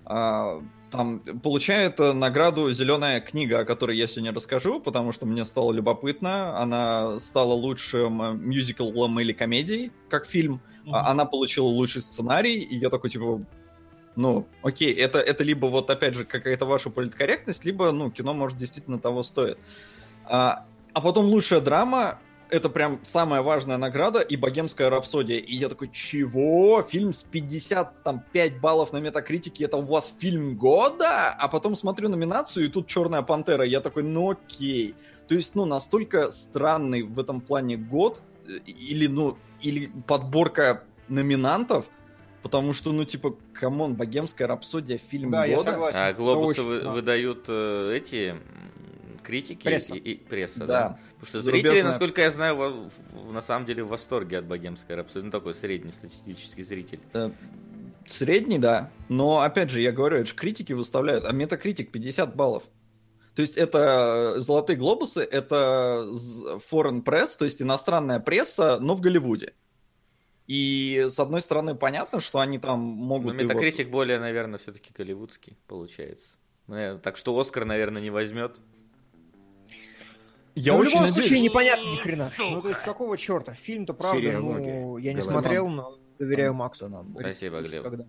А, 0.04 0.62
там 0.94 1.18
получает 1.40 1.98
э, 1.98 2.12
награду 2.12 2.70
«Зеленая 2.72 3.20
книга», 3.20 3.58
о 3.58 3.64
которой 3.64 3.96
я 3.96 4.06
сегодня 4.06 4.32
расскажу, 4.32 4.80
потому 4.80 5.10
что 5.10 5.26
мне 5.26 5.44
стало 5.44 5.72
любопытно. 5.72 6.56
Она 6.56 7.18
стала 7.18 7.52
лучшим 7.52 8.22
э, 8.22 8.32
мюзиклом 8.34 9.18
или 9.18 9.32
комедией, 9.32 9.90
как 10.08 10.24
фильм. 10.24 10.60
А, 10.86 11.10
Она 11.10 11.24
получила 11.24 11.66
лучший 11.66 12.00
сценарий, 12.00 12.60
и 12.60 12.76
я 12.76 12.90
такой, 12.90 13.10
типа, 13.10 13.44
ну, 14.14 14.46
окей, 14.62 14.94
это, 14.94 15.18
это 15.18 15.42
либо 15.42 15.66
вот, 15.66 15.90
опять 15.90 16.14
же, 16.14 16.24
какая-то 16.24 16.64
ваша 16.64 16.90
политкорректность, 16.90 17.64
либо, 17.64 17.90
ну, 17.90 18.12
кино, 18.12 18.32
может, 18.32 18.56
действительно 18.56 19.00
того 19.00 19.24
стоит. 19.24 19.58
А, 20.26 20.64
а 20.92 21.00
потом 21.00 21.26
лучшая 21.26 21.60
драма, 21.60 22.20
это 22.50 22.68
прям 22.68 23.00
самая 23.02 23.42
важная 23.42 23.76
награда, 23.78 24.20
и 24.20 24.36
богемская 24.36 24.90
рапсодия. 24.90 25.38
И 25.38 25.54
я 25.54 25.68
такой, 25.68 25.90
чего? 25.90 26.82
Фильм 26.82 27.12
с 27.12 27.22
55 27.22 28.60
баллов 28.60 28.92
на 28.92 28.98
метакритике, 28.98 29.64
это 29.64 29.76
у 29.76 29.82
вас 29.82 30.14
фильм 30.18 30.56
года? 30.56 31.30
А 31.30 31.48
потом 31.48 31.74
смотрю 31.76 32.08
номинацию, 32.08 32.66
и 32.66 32.68
тут 32.68 32.86
Черная 32.86 33.22
пантера. 33.22 33.64
Я 33.64 33.80
такой, 33.80 34.02
ну 34.02 34.30
окей. 34.32 34.94
То 35.28 35.34
есть, 35.34 35.54
ну, 35.54 35.64
настолько 35.64 36.30
странный 36.30 37.02
в 37.02 37.18
этом 37.18 37.40
плане 37.40 37.76
год, 37.76 38.20
э, 38.46 38.58
или, 38.66 39.06
ну, 39.06 39.38
или 39.60 39.90
подборка 40.06 40.84
номинантов, 41.08 41.86
Потому 42.42 42.74
что, 42.74 42.92
ну, 42.92 43.06
типа, 43.06 43.36
come 43.54 43.77
on, 43.77 43.94
богемская 43.94 44.46
рапсодия, 44.46 44.98
фильм 44.98 45.30
Да, 45.30 45.46
я 45.46 45.56
года. 45.56 45.70
согласен. 45.70 45.98
А 45.98 46.12
глобусы 46.12 46.62
вы- 46.62 46.80
выдают 46.80 47.46
э, 47.48 47.94
эти 47.96 48.34
критики 49.22 49.64
Пресса. 49.64 49.94
И, 49.94 49.98
и 49.98 50.14
пресса, 50.16 50.66
да. 50.66 50.66
Да. 50.66 50.98
Потому 51.24 51.40
что 51.40 51.40
Зарубежная. 51.42 51.72
зрители, 51.72 51.86
насколько 51.88 52.20
я 52.20 52.30
знаю, 52.30 52.90
на 53.30 53.40
самом 53.42 53.66
деле 53.66 53.82
в 53.82 53.88
восторге 53.88 54.38
от 54.38 54.44
богемской 54.44 54.94
рапсодии. 54.94 55.24
Ну, 55.26 55.30
такой 55.30 55.54
среднестатистический 55.54 56.62
зритель. 56.62 57.00
Э, 57.14 57.30
Средний, 58.06 58.58
да. 58.58 58.90
Но, 59.08 59.40
опять 59.40 59.70
же, 59.70 59.80
я 59.80 59.90
говорю, 59.90 60.18
это 60.18 60.26
же 60.26 60.34
критики 60.34 60.74
выставляют. 60.74 61.24
А 61.24 61.32
метакритик 61.32 61.90
50 61.90 62.36
баллов. 62.36 62.64
То 63.34 63.42
есть 63.42 63.56
это 63.56 64.36
золотые 64.40 64.76
глобусы, 64.76 65.22
это 65.22 66.06
foreign 66.70 67.02
press, 67.02 67.30
то 67.38 67.44
есть 67.46 67.60
иностранная 67.62 68.20
пресса, 68.20 68.78
но 68.78 68.94
в 68.94 69.00
Голливуде. 69.00 69.54
И 70.46 71.06
с 71.08 71.18
одной 71.18 71.40
стороны 71.40 71.74
понятно, 71.74 72.20
что 72.20 72.38
они 72.40 72.58
там 72.58 72.80
Но 72.80 73.04
могут... 73.04 73.34
вот- 73.34 73.42
метакритик 73.42 73.88
более, 73.88 74.20
наверное, 74.20 74.58
все-таки 74.58 74.92
голливудский 74.94 75.56
получается. 75.66 76.36
Э, 76.68 76.98
Так 77.02 77.16
что 77.16 77.36
Оскар, 77.38 77.64
наверное, 77.64 78.02
не 78.02 78.10
возьмет. 78.10 78.60
Я 80.54 80.72
Ну, 80.72 80.78
в 80.78 80.80
очень 80.82 80.90
любом 80.92 81.02
надеюсь. 81.06 81.24
случае 81.26 81.40
непонятно 81.42 81.88
ни 81.90 81.96
хрена. 81.96 82.28
Ну, 82.38 82.62
то 82.62 82.68
есть 82.68 82.80
какого 82.82 83.16
черта? 83.18 83.54
Фильм-то 83.54 83.92
правда, 83.94 84.18
ну, 84.20 84.26
Сериология. 84.26 84.74
я 84.98 85.12
не 85.12 85.20
Говорю. 85.20 85.22
смотрел, 85.38 85.68
но 85.68 85.94
доверяю 86.18 86.54
Максу. 86.54 86.88
Да. 86.88 87.04
Спасибо, 87.18 87.60
Глеб. 87.60 87.82
Когда. 87.82 88.04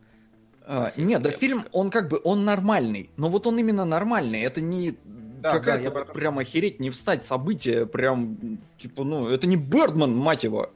А, 0.67 0.81
Спасибо, 0.83 1.07
нет, 1.07 1.21
да 1.23 1.31
фильм, 1.31 1.65
он 1.71 1.89
как 1.89 2.07
бы, 2.09 2.19
он 2.23 2.45
нормальный. 2.45 3.09
Но 3.17 3.29
вот 3.29 3.47
он 3.47 3.57
именно 3.59 3.83
нормальный. 3.85 4.41
Это 4.41 4.61
не 4.61 4.91
Да, 4.91 5.53
да, 5.53 5.59
какая-то 5.59 6.03
что- 6.05 6.13
прям 6.13 6.37
охереть, 6.39 6.79
не 6.79 6.89
встать 6.91 7.23
событие, 7.25 7.85
прям, 7.87 8.59
типа, 8.77 9.03
ну, 9.03 9.27
это 9.29 9.47
не 9.47 9.55
Бердман, 9.57 10.15
мать 10.15 10.43
его. 10.43 10.71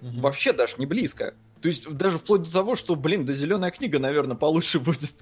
Вообще 0.00 0.52
даже 0.52 0.76
не 0.78 0.86
близко. 0.86 1.34
То 1.62 1.68
есть 1.68 1.88
даже 1.90 2.18
вплоть 2.18 2.42
до 2.42 2.52
того, 2.52 2.76
что, 2.76 2.94
блин, 2.94 3.24
да 3.24 3.32
зеленая 3.32 3.70
книга, 3.70 3.98
наверное, 3.98 4.36
получше 4.36 4.80
будет. 4.80 5.14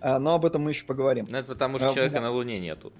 А, 0.00 0.18
но 0.18 0.34
об 0.34 0.44
этом 0.46 0.62
мы 0.62 0.70
еще 0.70 0.84
поговорим. 0.84 1.26
Ну, 1.30 1.36
это 1.38 1.48
потому 1.48 1.78
что 1.78 1.88
А, 1.90 1.94
человека 1.94 2.16
да. 2.16 2.20
на 2.22 2.30
Луне 2.30 2.58
нету. 2.60 2.92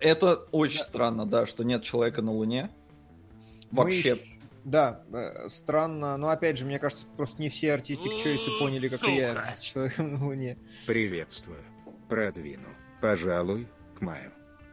Это 0.00 0.34
очень 0.52 0.78
Да. 0.78 0.84
странно, 0.84 1.26
да, 1.26 1.46
что 1.46 1.64
нет 1.64 1.82
человека 1.82 2.22
на 2.22 2.32
Луне. 2.32 2.70
Мы 3.70 3.84
Вообще. 3.84 3.98
ещё- 3.98 4.18
Да, 4.64 5.02
э, 5.12 5.48
странно, 5.48 6.16
но 6.18 6.28
опять 6.28 6.58
же, 6.58 6.66
мне 6.66 6.78
кажется, 6.78 7.06
просто 7.16 7.40
не 7.40 7.48
все 7.48 7.72
артистик 7.72 8.12
Чойсы 8.22 8.50
поняли, 8.58 8.88
как 8.88 9.02
и 9.04 9.14
я 9.16 9.54
с 9.54 9.60
человеком 9.60 10.14
на 10.14 10.26
Луне. 10.26 10.58
Приветствую. 10.86 11.58
Продвину. 12.08 12.68
Пожалуй, 13.00 13.66
к 13.96 14.00
маю. 14.02 14.30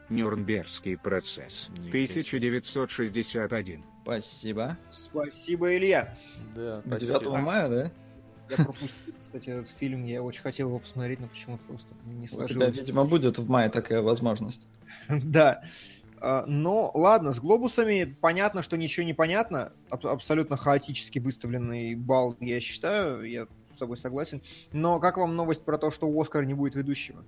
Нюрнбергский 0.10 0.98
процесс. 0.98 1.70
Ничего 1.70 1.84
себе. 1.84 1.90
1961. 1.90 3.84
Спасибо. 4.04 4.78
Спасибо, 4.92 5.76
Илья. 5.76 6.18
Да, 6.56 6.82
9 6.86 7.42
мая, 7.42 7.70
да? 7.70 7.92
Я 8.50 8.58
пропустил, 8.58 9.14
кстати, 9.20 9.50
этот 9.50 9.70
фильм, 9.70 10.06
я 10.06 10.22
очень 10.22 10.42
хотел 10.42 10.68
его 10.70 10.80
посмотреть, 10.80 11.20
но 11.20 11.28
почему-то 11.28 11.64
просто 11.66 11.88
не 12.06 12.26
У 12.26 12.28
тебя, 12.28 12.38
сложилось. 12.38 12.78
видимо, 12.78 13.06
будет 13.06 13.38
в 13.38 13.50
мае 13.50 13.70
такая 13.70 14.02
возможность. 14.02 14.68
Да. 15.10 15.62
А, 16.22 16.46
Но 16.48 16.92
ладно, 16.94 17.34
с 17.34 17.40
глобусами 17.40 18.16
понятно, 18.22 18.62
что 18.64 18.78
ничего 18.78 19.06
не 19.06 19.14
понятно. 19.14 19.74
Аб- 19.90 20.06
абсолютно 20.06 20.58
хаотически 20.58 21.20
выставленный 21.20 21.96
балл, 21.96 22.36
я 22.40 22.60
считаю, 22.60 23.24
я 23.30 23.48
с 23.74 23.78
тобой 23.80 23.98
согласен. 23.98 24.42
Но 24.72 25.00
как 25.00 25.18
вам 25.18 25.36
новость 25.36 25.64
про 25.66 25.78
то, 25.78 25.92
что 25.92 26.08
у 26.08 26.22
Оскара 26.22 26.46
не 26.46 26.54
будет 26.54 26.76
ведущего? 26.76 27.24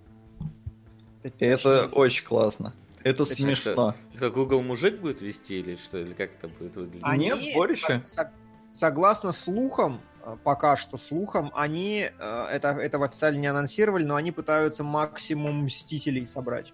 Это 1.40 1.88
очень 1.94 2.26
классно. 2.26 2.74
Это 3.04 3.26
смешно. 3.26 3.96
Это 4.14 4.30
Google 4.30 4.62
мужик 4.62 5.00
будет 5.00 5.22
вести 5.22 5.60
или 5.60 5.76
что? 5.76 5.98
Или 5.98 6.14
как 6.14 6.32
это 6.36 6.48
будет 6.48 6.76
выглядеть? 6.76 7.02
А- 7.04 7.18
Нет, 7.18 7.40
сборище. 7.42 8.02
со- 8.06 8.16
со- 8.16 8.32
согласно 8.74 9.32
слухам, 9.32 10.02
пока 10.44 10.76
что 10.76 10.98
слухам, 10.98 11.52
они 11.56 12.10
э, 12.20 12.46
это, 12.52 12.70
этого 12.70 13.06
официально 13.06 13.40
не 13.40 13.48
анонсировали, 13.48 14.04
но 14.04 14.16
они 14.16 14.32
пытаются 14.32 14.84
максимум 14.84 15.66
мстителей 15.66 16.26
собрать, 16.26 16.74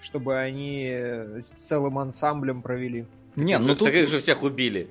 чтобы 0.00 0.36
они 0.36 0.88
э, 0.90 1.40
с 1.40 1.46
целым 1.46 1.98
ансамблем 1.98 2.62
провели. 2.62 3.06
Не, 3.36 3.58
ну 3.58 3.68
Так 3.68 3.78
тут... 3.78 3.88
их 3.88 4.08
же 4.08 4.18
всех 4.18 4.42
убили. 4.42 4.90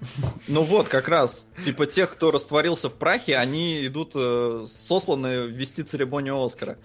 Ну 0.48 0.62
вот, 0.62 0.88
как 0.88 1.08
раз, 1.08 1.50
типа 1.62 1.86
тех, 1.86 2.10
кто 2.10 2.30
растворился 2.30 2.88
в 2.88 2.94
прахе, 2.94 3.36
они 3.36 3.86
идут 3.86 4.12
э, 4.14 4.64
сосланы 4.66 5.46
вести 5.48 5.82
церемонию 5.82 6.42
Оскара. 6.42 6.78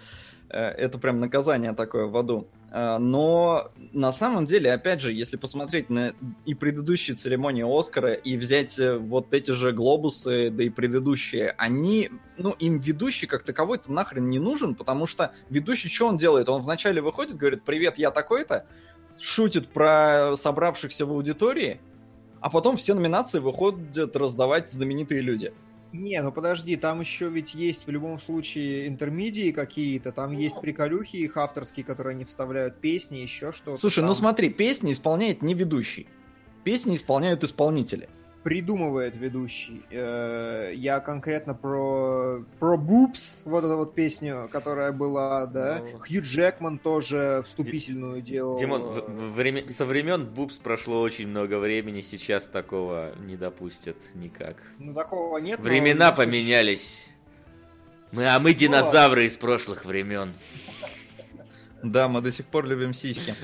Э, 0.49 0.67
это 0.67 0.97
прям 0.97 1.19
наказание 1.19 1.73
такое 1.73 2.05
в 2.05 2.15
аду. 2.17 2.47
Э, 2.75 2.97
но 2.97 3.71
на 3.93 4.11
самом 4.11 4.43
деле, 4.43 4.73
опять 4.73 4.99
же, 4.99 5.13
если 5.13 5.37
посмотреть 5.37 5.89
на 5.89 6.13
и 6.45 6.53
предыдущие 6.53 7.15
церемонии 7.15 7.63
Оскара, 7.63 8.11
и 8.11 8.35
взять 8.35 8.77
э, 8.77 8.97
вот 8.97 9.33
эти 9.33 9.51
же 9.51 9.71
глобусы, 9.71 10.49
да 10.49 10.61
и 10.61 10.69
предыдущие, 10.69 11.55
они, 11.57 12.09
ну, 12.37 12.51
им 12.51 12.79
ведущий 12.79 13.27
как 13.27 13.43
таковой-то 13.43 13.93
нахрен 13.93 14.29
не 14.29 14.39
нужен, 14.39 14.75
потому 14.75 15.07
что 15.07 15.31
ведущий 15.49 15.87
что 15.87 16.09
он 16.09 16.17
делает? 16.17 16.49
Он 16.49 16.61
вначале 16.61 17.01
выходит, 17.01 17.37
говорит, 17.37 17.63
привет, 17.63 17.97
я 17.97 18.11
такой-то, 18.11 18.65
шутит 19.21 19.69
про 19.69 20.35
собравшихся 20.35 21.05
в 21.05 21.11
аудитории, 21.11 21.79
а 22.41 22.49
потом 22.49 22.75
все 22.75 22.93
номинации 22.93 23.39
выходят 23.39 24.13
раздавать 24.17 24.69
знаменитые 24.69 25.21
люди. 25.21 25.53
Не, 25.95 26.21
ну 26.21 26.31
подожди, 26.31 26.75
там 26.75 26.99
еще 26.99 27.29
ведь 27.29 27.55
есть 27.55 27.87
в 27.87 27.91
любом 27.91 28.19
случае 28.19 28.87
интермедии 28.87 29.51
какие-то, 29.51 30.11
там 30.11 30.33
есть 30.33 30.59
приколюхи 30.59 31.17
их 31.17 31.37
авторские, 31.37 31.85
которые 31.85 32.15
они 32.15 32.25
вставляют, 32.25 32.81
песни, 32.81 33.17
еще 33.17 33.51
что-то. 33.51 33.77
Слушай, 33.77 34.01
ну 34.01 34.07
там 34.07 34.15
смотри, 34.15 34.49
песни 34.49 34.91
исполняет 34.91 35.41
не 35.41 35.53
ведущий. 35.53 36.07
Песни 36.63 36.95
исполняют 36.95 37.43
исполнители. 37.43 38.09
Придумывает 38.45 39.15
ведущий. 39.15 39.81
Э, 39.89 40.71
Я 40.75 40.99
конкретно 40.99 41.55
про, 41.55 42.45
про 42.59 42.77
Бупс, 42.77 43.41
вот 43.43 43.63
эту 43.65 43.75
вот 43.75 43.95
песню, 43.95 44.47
которая 44.51 44.91
была, 44.91 45.47
да. 45.47 45.81
Ну. 45.81 45.97
Хью 45.97 46.21
Джекман 46.21 46.77
тоже 46.77 47.41
вступительную 47.43 48.21
делал. 48.21 48.59
Димон, 48.59 48.83
в- 48.83 49.09
в 49.09 49.33
време- 49.33 49.67
со 49.67 49.83
времен 49.87 50.27
Бубс 50.27 50.57
прошло 50.57 51.01
очень 51.01 51.27
много 51.27 51.57
времени, 51.57 52.01
сейчас 52.01 52.47
такого 52.47 53.15
не 53.25 53.35
допустят 53.35 53.97
никак. 54.13 54.57
Ну 54.77 54.93
такого 54.93 55.39
нет. 55.39 55.57
но- 55.57 55.65
Времена 55.65 56.11
поменялись. 56.11 57.03
Мы, 58.11 58.27
а 58.27 58.37
мы 58.37 58.53
динозавры 58.53 59.25
из 59.25 59.35
прошлых 59.37 59.85
времен. 59.85 60.29
Да, 61.91 62.07
мы 62.07 62.21
до 62.21 62.31
сих 62.31 62.45
пор 62.45 62.65
любим 62.65 62.93
сиськи. 62.93 63.35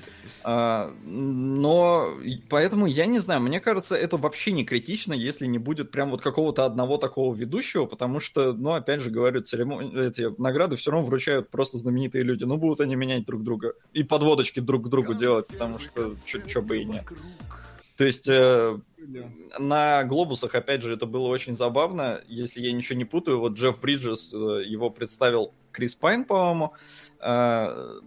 А, 0.44 0.94
но 1.04 2.16
поэтому 2.50 2.88
я 2.88 3.06
не 3.06 3.20
знаю, 3.20 3.42
мне 3.42 3.60
кажется, 3.60 3.96
это 3.96 4.18
вообще 4.18 4.52
не 4.52 4.66
критично, 4.66 5.14
если 5.14 5.46
не 5.46 5.60
будет 5.60 5.92
прям 5.92 6.12
вот 6.12 6.22
какого-то 6.22 6.66
одного 6.66 6.98
такого 6.98 7.34
ведущего, 7.36 7.86
потому 7.86 8.20
что, 8.20 8.54
ну, 8.54 8.74
опять 8.74 9.02
же 9.02 9.12
говорю, 9.12 9.42
церемон... 9.42 9.98
эти 9.98 10.34
награды 10.42 10.76
все 10.76 10.92
равно 10.92 11.06
вручают 11.06 11.50
просто 11.50 11.78
знаменитые 11.78 12.24
люди. 12.24 12.44
Ну, 12.44 12.58
будут 12.58 12.82
они 12.82 12.96
менять 12.96 13.26
друг 13.26 13.44
друга 13.44 13.74
и 13.94 14.04
подводочки 14.04 14.60
друг 14.60 14.86
к 14.86 14.90
другу 14.90 15.14
делать, 15.14 15.48
потому 15.48 15.80
что 15.80 16.16
что 16.48 16.62
бы 16.62 16.80
и 16.80 16.86
нет. 16.86 17.06
То 18.02 18.06
есть 18.06 18.28
э, 18.28 18.80
на 19.60 20.04
глобусах, 20.06 20.56
опять 20.56 20.82
же, 20.82 20.94
это 20.94 21.06
было 21.06 21.28
очень 21.28 21.56
забавно. 21.56 22.22
Если 22.28 22.60
я 22.62 22.72
ничего 22.72 22.98
не 22.98 23.06
путаю, 23.06 23.40
вот 23.40 23.54
Джефф 23.54 23.80
Бриджес, 23.80 24.34
э, 24.34 24.64
его 24.66 24.90
представил 24.90 25.54
Крис 25.72 25.94
Пайн, 25.94 26.26
по-моему. 26.26 26.74
Э, 27.20 28.00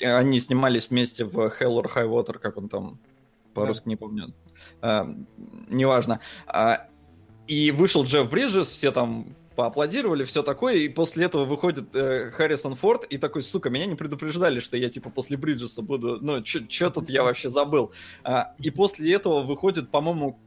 Они 0.00 0.40
снимались 0.40 0.90
вместе 0.90 1.24
в 1.24 1.38
Hell 1.38 1.82
or 1.82 1.92
High 1.92 2.08
Water, 2.08 2.38
как 2.38 2.56
он 2.56 2.68
там 2.68 2.98
по-русски 3.54 3.88
не 3.88 3.96
помню. 3.96 4.34
Э, 4.82 5.04
Неважно. 5.68 6.20
А, 6.46 6.88
И 7.46 7.70
вышел 7.70 8.04
Джефф 8.04 8.30
Бриджес, 8.30 8.70
все 8.70 8.92
там 8.92 9.34
поаплодировали, 9.56 10.24
все 10.24 10.42
такое, 10.42 10.76
и 10.76 10.88
после 10.88 11.26
этого 11.26 11.44
выходит 11.44 11.94
э, 11.94 12.30
Харрисон 12.30 12.76
Форд 12.76 13.04
и 13.04 13.18
такой, 13.18 13.42
сука, 13.42 13.68
меня 13.68 13.84
не 13.84 13.94
предупреждали, 13.94 14.58
что 14.60 14.76
я 14.76 14.88
типа 14.88 15.10
после 15.10 15.36
Бриджеса 15.36 15.82
буду, 15.82 16.18
ну, 16.20 16.42
что 16.44 16.90
тут 16.90 17.10
я 17.10 17.22
вообще 17.22 17.50
забыл. 17.50 17.92
А, 18.22 18.54
и 18.58 18.70
после 18.70 19.12
этого 19.12 19.42
выходит, 19.42 19.90
по-моему, 19.90 20.38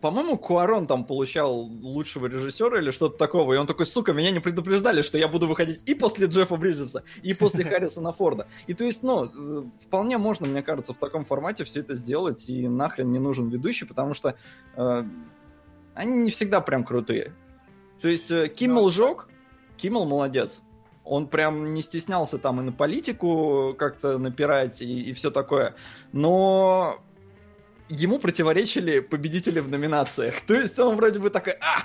по-моему, 0.00 0.38
Куарон 0.38 0.86
там 0.86 1.04
получал 1.04 1.54
лучшего 1.60 2.26
режиссера 2.26 2.78
или 2.78 2.90
что-то 2.90 3.18
такого, 3.18 3.52
и 3.54 3.56
он 3.56 3.66
такой, 3.66 3.86
сука, 3.86 4.12
меня 4.12 4.30
не 4.30 4.40
предупреждали, 4.40 5.02
что 5.02 5.18
я 5.18 5.28
буду 5.28 5.46
выходить 5.46 5.82
и 5.86 5.94
после 5.94 6.26
Джеффа 6.26 6.56
Бриджеса, 6.56 7.04
и 7.22 7.34
после 7.34 7.64
Харрисона 7.70 8.12
Форда. 8.12 8.48
И 8.66 8.74
то 8.74 8.84
есть, 8.84 9.02
ну, 9.02 9.24
э, 9.26 9.64
вполне 9.80 10.18
можно, 10.18 10.46
мне 10.46 10.62
кажется, 10.62 10.94
в 10.94 10.98
таком 10.98 11.24
формате 11.24 11.64
все 11.64 11.80
это 11.80 11.94
сделать, 11.94 12.48
и 12.48 12.66
нахрен 12.66 13.12
не 13.12 13.18
нужен 13.18 13.48
ведущий, 13.48 13.84
потому 13.84 14.14
что 14.14 14.36
э, 14.76 15.04
они 15.94 16.16
не 16.16 16.30
всегда 16.30 16.60
прям 16.60 16.84
крутые. 16.84 17.34
То 18.00 18.08
есть 18.08 18.30
э, 18.30 18.48
Киммел 18.48 18.90
жег, 18.90 19.28
Киммел 19.76 20.06
молодец. 20.06 20.62
Он 21.04 21.26
прям 21.26 21.74
не 21.74 21.82
стеснялся 21.82 22.38
там 22.38 22.60
и 22.60 22.64
на 22.64 22.72
политику 22.72 23.74
как-то 23.78 24.18
напирать 24.18 24.80
и, 24.80 25.02
и 25.02 25.12
все 25.12 25.30
такое. 25.30 25.74
Но 26.12 27.02
ему 27.90 28.18
противоречили 28.18 29.00
победители 29.00 29.60
в 29.60 29.68
номинациях. 29.68 30.40
То 30.46 30.54
есть 30.54 30.78
он 30.78 30.96
вроде 30.96 31.18
бы 31.18 31.28
такой, 31.28 31.54
а, 31.60 31.84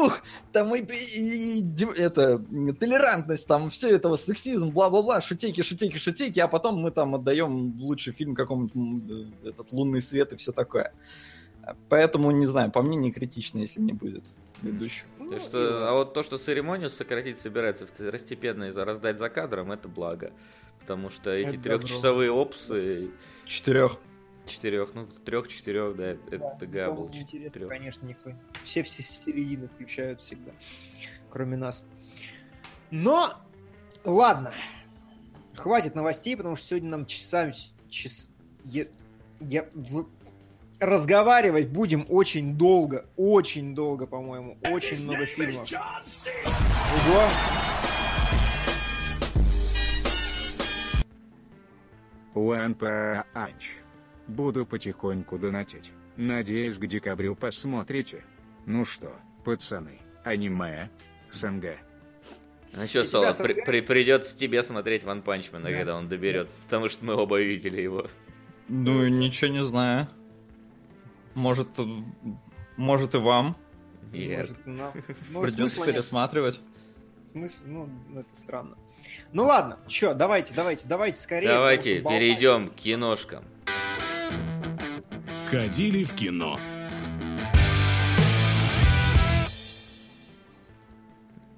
ух, 0.00 0.20
там 0.52 0.74
и, 0.74 0.80
и- 0.80 1.60
и 1.60 1.84
это, 1.96 2.38
толерантность, 2.78 3.46
там 3.46 3.68
все 3.68 3.90
этого, 3.90 4.16
сексизм, 4.16 4.70
бла-бла-бла, 4.70 5.20
шутейки, 5.20 5.62
шутейки, 5.62 5.98
шутейки, 5.98 6.40
а 6.40 6.48
потом 6.48 6.76
мы 6.76 6.90
там 6.92 7.14
отдаем 7.14 7.78
лучший 7.80 8.12
фильм 8.12 8.34
какому-нибудь 8.34 9.34
этот 9.44 9.72
«Лунный 9.72 10.00
свет» 10.00 10.32
и 10.32 10.36
все 10.36 10.52
такое. 10.52 10.92
Поэтому, 11.88 12.30
не 12.30 12.46
знаю, 12.46 12.70
по 12.70 12.80
мне 12.82 12.96
не 12.96 13.12
критично, 13.12 13.58
если 13.58 13.80
не 13.80 13.92
будет 13.92 14.24
ведущих. 14.62 15.04
Ну, 15.18 15.38
что, 15.38 15.88
а 15.88 15.92
вот 15.94 16.14
то, 16.14 16.22
что 16.22 16.38
церемонию 16.38 16.90
сократить 16.90 17.38
собирается 17.38 17.86
второстепенно 17.86 18.64
и 18.64 18.70
раздать 18.72 19.18
за 19.18 19.28
кадром, 19.28 19.72
это 19.72 19.88
благо. 19.88 20.32
Потому 20.80 21.10
что 21.10 21.30
эти 21.30 21.56
Это 21.56 21.62
трехчасовые 21.78 22.30
опсы, 22.30 23.10
Четырех. 23.44 23.98
Четырех, 24.50 24.94
ну, 24.94 25.06
трех-четырех, 25.06 25.96
да, 25.96 26.10
это 26.30 26.56
Да, 26.60 26.66
га 26.66 26.92
был 26.92 27.10
четырех. 27.10 27.68
конечно, 27.68 28.06
никто. 28.06 28.32
Все 28.64 28.82
все 28.82 29.02
с 29.02 29.20
середины 29.24 29.68
включают 29.68 30.20
всегда, 30.20 30.52
кроме 31.30 31.56
нас. 31.56 31.84
Но, 32.90 33.28
ладно, 34.04 34.52
хватит 35.54 35.94
новостей, 35.94 36.36
потому 36.36 36.56
что 36.56 36.66
сегодня 36.68 36.90
нам 36.90 37.06
часами 37.06 37.54
час, 37.88 38.28
я, 38.64 38.86
я- 39.40 39.68
в- 39.74 40.06
разговаривать 40.80 41.68
будем 41.68 42.04
очень 42.08 42.56
долго, 42.56 43.06
очень 43.16 43.74
долго, 43.74 44.06
по-моему, 44.06 44.58
очень 44.70 45.04
много 45.04 45.26
фильмов. 45.26 45.68
Ого. 47.06 47.28
One 52.34 52.74
Punch. 52.76 53.79
Буду 54.30 54.64
потихоньку 54.64 55.38
донатить. 55.38 55.90
Надеюсь, 56.16 56.78
к 56.78 56.86
декабрю 56.86 57.34
посмотрите. 57.34 58.24
Ну 58.64 58.84
что, 58.84 59.12
пацаны, 59.44 59.98
аниме, 60.22 60.88
СНГ. 61.32 61.76
Ну 62.72 62.86
что, 62.86 63.04
Соло, 63.04 63.32
при- 63.32 63.54
при- 63.64 63.80
придется 63.80 64.36
тебе 64.36 64.62
смотреть 64.62 65.02
Ван 65.02 65.22
Панчмена, 65.22 65.68
Да. 65.70 65.76
когда 65.76 65.96
он 65.96 66.08
доберется, 66.08 66.62
потому 66.62 66.88
что 66.88 67.04
мы 67.04 67.14
оба 67.16 67.40
видели 67.40 67.80
его. 67.80 68.06
Ну, 68.68 69.08
ничего 69.08 69.50
не 69.50 69.64
знаю. 69.64 70.06
Может, 71.34 71.68
может 72.76 73.14
и 73.16 73.18
вам 73.18 73.56
Нет. 74.12 74.50
Может, 74.50 74.66
нам- 74.66 74.92
ну, 75.30 75.42
придется 75.42 75.84
пересматривать. 75.84 76.60
Смысл, 77.32 77.64
ну, 77.66 77.88
ну, 78.08 78.20
это 78.20 78.36
странно. 78.36 78.76
Ну 79.32 79.44
ладно, 79.44 79.78
чё, 79.88 80.14
давайте, 80.14 80.54
давайте, 80.54 80.86
давайте 80.86 81.18
скорее. 81.20 81.48
Давайте 81.48 82.00
перейдем 82.02 82.68
к 82.68 82.74
киношкам. 82.76 83.44
Сходили 85.44 86.04
в 86.04 86.12
кино. 86.14 86.60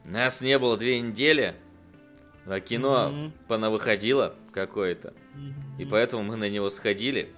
Нас 0.05 0.41
не 0.41 0.59
было 0.59 0.77
две 0.77 1.01
недели, 1.01 1.55
а 2.47 2.61
кино 2.61 3.11
Мгм. 3.11 3.33
понавыходило 3.49 4.35
какое-то. 4.53 5.15
Мгм. 5.35 5.55
И 5.81 5.85
поэтому 5.85 6.23
мы 6.23 6.37
на 6.37 6.49
него 6.49 6.71
сходили 6.71 7.33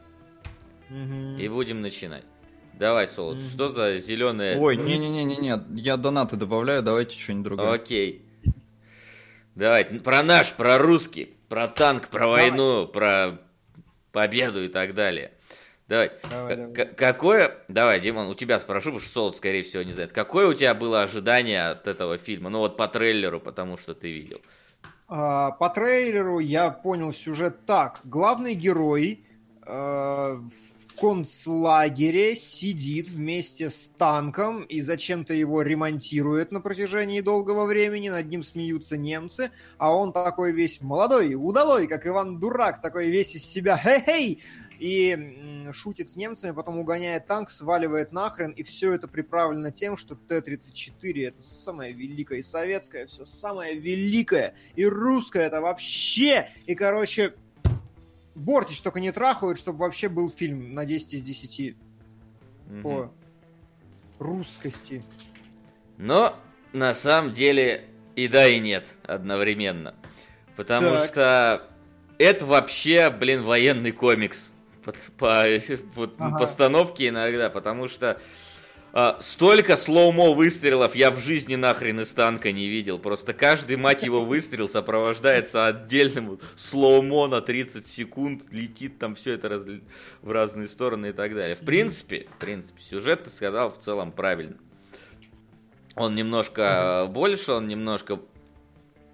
Мгм. 0.91 1.39
и 1.39 1.49
будем 1.49 1.81
начинать. 1.81 2.25
Давай, 2.75 3.09
Солод, 3.09 3.37
Мгм. 3.39 3.45
что 3.47 3.69
за 3.71 3.99
зеленое... 3.99 4.59
Ой, 4.59 4.77
не-не-не-не, 4.77 5.81
я 5.81 5.97
донаты 5.97 6.37
добавляю, 6.37 6.83
давайте 6.83 7.19
что-нибудь 7.19 7.45
другое. 7.45 7.73
Окей. 7.73 8.23
Давай, 9.55 9.85
про 9.87 10.23
наш, 10.23 10.53
про 10.53 10.77
русский, 10.79 11.33
про 11.49 11.69
танк, 11.69 12.09
про 12.09 12.21
Давай. 12.21 12.51
войну, 12.51 12.87
про 12.87 13.39
победу 14.13 14.63
и 14.63 14.69
так 14.69 14.95
далее. 14.95 15.31
Давай. 15.89 16.13
Давай, 16.31 16.57
давай. 16.57 16.75
к- 16.75 16.95
какое... 16.97 17.59
Давай, 17.69 18.01
Димон, 18.01 18.29
у 18.29 18.35
тебя 18.35 18.59
спрошу, 18.59 18.87
потому 18.87 19.01
что 19.01 19.11
Солод, 19.13 19.37
скорее 19.37 19.63
всего, 19.63 19.83
не 19.83 19.93
знает. 19.93 20.13
Какое 20.13 20.49
у 20.49 20.55
тебя 20.55 20.75
было 20.75 21.03
ожидание 21.03 21.69
от 21.69 21.87
этого 21.87 22.17
фильма? 22.17 22.49
Ну 22.51 22.61
вот 22.61 22.77
по 22.77 22.89
трейлеру, 22.89 23.39
потому 23.41 23.77
что 23.77 23.95
ты 23.95 24.11
видел. 24.11 24.41
А, 25.09 25.51
по 25.53 25.69
трейлеру 25.69 26.39
я 26.39 26.71
понял 26.71 27.13
сюжет 27.13 27.67
так. 27.67 28.01
Главный 28.05 28.55
герой 28.55 29.27
э, 29.67 29.71
в 29.71 31.01
концлагере 31.01 32.37
сидит 32.37 33.09
вместе 33.09 33.69
с 33.69 33.91
танком 33.99 34.63
и 34.63 34.81
зачем-то 34.81 35.35
его 35.35 35.63
ремонтирует 35.63 36.53
на 36.53 36.61
протяжении 36.61 37.21
долгого 37.21 37.67
времени. 37.67 38.09
Над 38.09 38.27
ним 38.29 38.43
смеются 38.43 38.97
немцы, 38.97 39.51
а 39.77 39.95
он 39.95 40.13
такой 40.13 40.53
весь 40.53 40.81
молодой, 40.81 41.35
удалой, 41.35 41.87
как 41.89 42.07
Иван 42.07 42.39
Дурак, 42.39 42.81
такой 42.81 43.11
весь 43.11 43.35
из 43.35 43.45
себя 43.45 43.77
хей-хей! 43.77 44.43
И 44.79 45.69
шутит 45.73 46.11
с 46.11 46.17
немцами, 46.17 46.53
потом 46.53 46.79
угоняет 46.79 47.27
танк, 47.27 47.51
сваливает 47.51 48.13
нахрен, 48.13 48.51
и 48.51 48.63
все 48.63 48.93
это 48.93 49.09
приправлено 49.09 49.71
тем, 49.71 49.97
что 49.97 50.15
Т-34 50.15 51.29
это 51.29 51.43
самое 51.43 51.93
великое 51.93 52.39
и 52.39 52.43
советское, 52.43 53.07
все 53.07 53.25
самое 53.25 53.79
великое, 53.79 54.55
и 54.75 54.85
русское 54.85 55.47
это 55.47 55.61
вообще, 55.61 56.49
и, 56.67 56.75
короче, 56.75 57.35
Бортич 58.35 58.81
только 58.81 59.01
не 59.01 59.13
трахают, 59.13 59.59
чтобы 59.59 59.79
вообще 59.79 60.09
был 60.09 60.29
фильм 60.29 60.75
на 60.75 60.85
10 60.85 61.15
из 61.15 61.23
10 61.23 61.77
Мгм. 62.67 62.83
по 62.83 63.13
русскости. 64.19 65.05
Но 65.99 66.35
на 66.73 66.95
самом 66.95 67.33
деле 67.33 67.85
и 68.17 68.27
да, 68.29 68.49
и 68.49 68.59
нет 68.59 68.87
одновременно. 69.05 69.95
Потому 70.57 70.91
Так. 70.91 71.09
что 71.09 71.71
это 72.19 72.47
вообще, 72.47 73.11
блин, 73.11 73.43
военный 73.45 73.93
комикс. 73.93 74.51
По, 74.85 74.93
по- 75.19 75.45
вот 75.95 76.15
Ага. 76.19 76.39
постановке 76.39 77.09
иногда, 77.09 77.51
потому 77.51 77.89
что 77.89 78.21
а, 78.93 79.19
столько 79.21 79.77
slow-mo 79.77 80.35
выстрелов 80.35 80.95
я 80.95 81.11
в 81.11 81.19
жизни 81.19 81.57
нахрен 81.57 82.01
из 82.01 82.13
танка 82.13 82.53
не 82.53 82.69
видел. 82.69 82.99
Просто 82.99 83.33
каждый, 83.35 83.77
мать 83.77 84.03
его, 84.05 84.25
выстрел 84.25 84.69
сопровождается 84.69 85.67
отдельным 85.67 86.39
slow-mo 86.57 87.27
на 87.27 87.41
30 87.41 87.87
секунд, 87.87 88.45
летит 88.53 88.99
там 88.99 89.15
все 89.17 89.33
это 89.33 89.49
раз- 89.49 89.67
в 90.23 90.31
разные 90.31 90.69
стороны 90.69 91.07
и 91.09 91.13
так 91.13 91.35
далее. 91.35 91.57
В 91.57 91.61
принципе, 91.61 92.29
в 92.37 92.39
принципе, 92.39 92.81
сюжет 92.81 93.25
ты 93.25 93.31
сказал 93.31 93.71
в 93.73 93.79
целом 93.79 94.13
правильно. 94.13 94.57
Он 95.97 96.15
немножко 96.15 97.07
больше, 97.09 97.53
он 97.53 97.69
немножко 97.69 98.21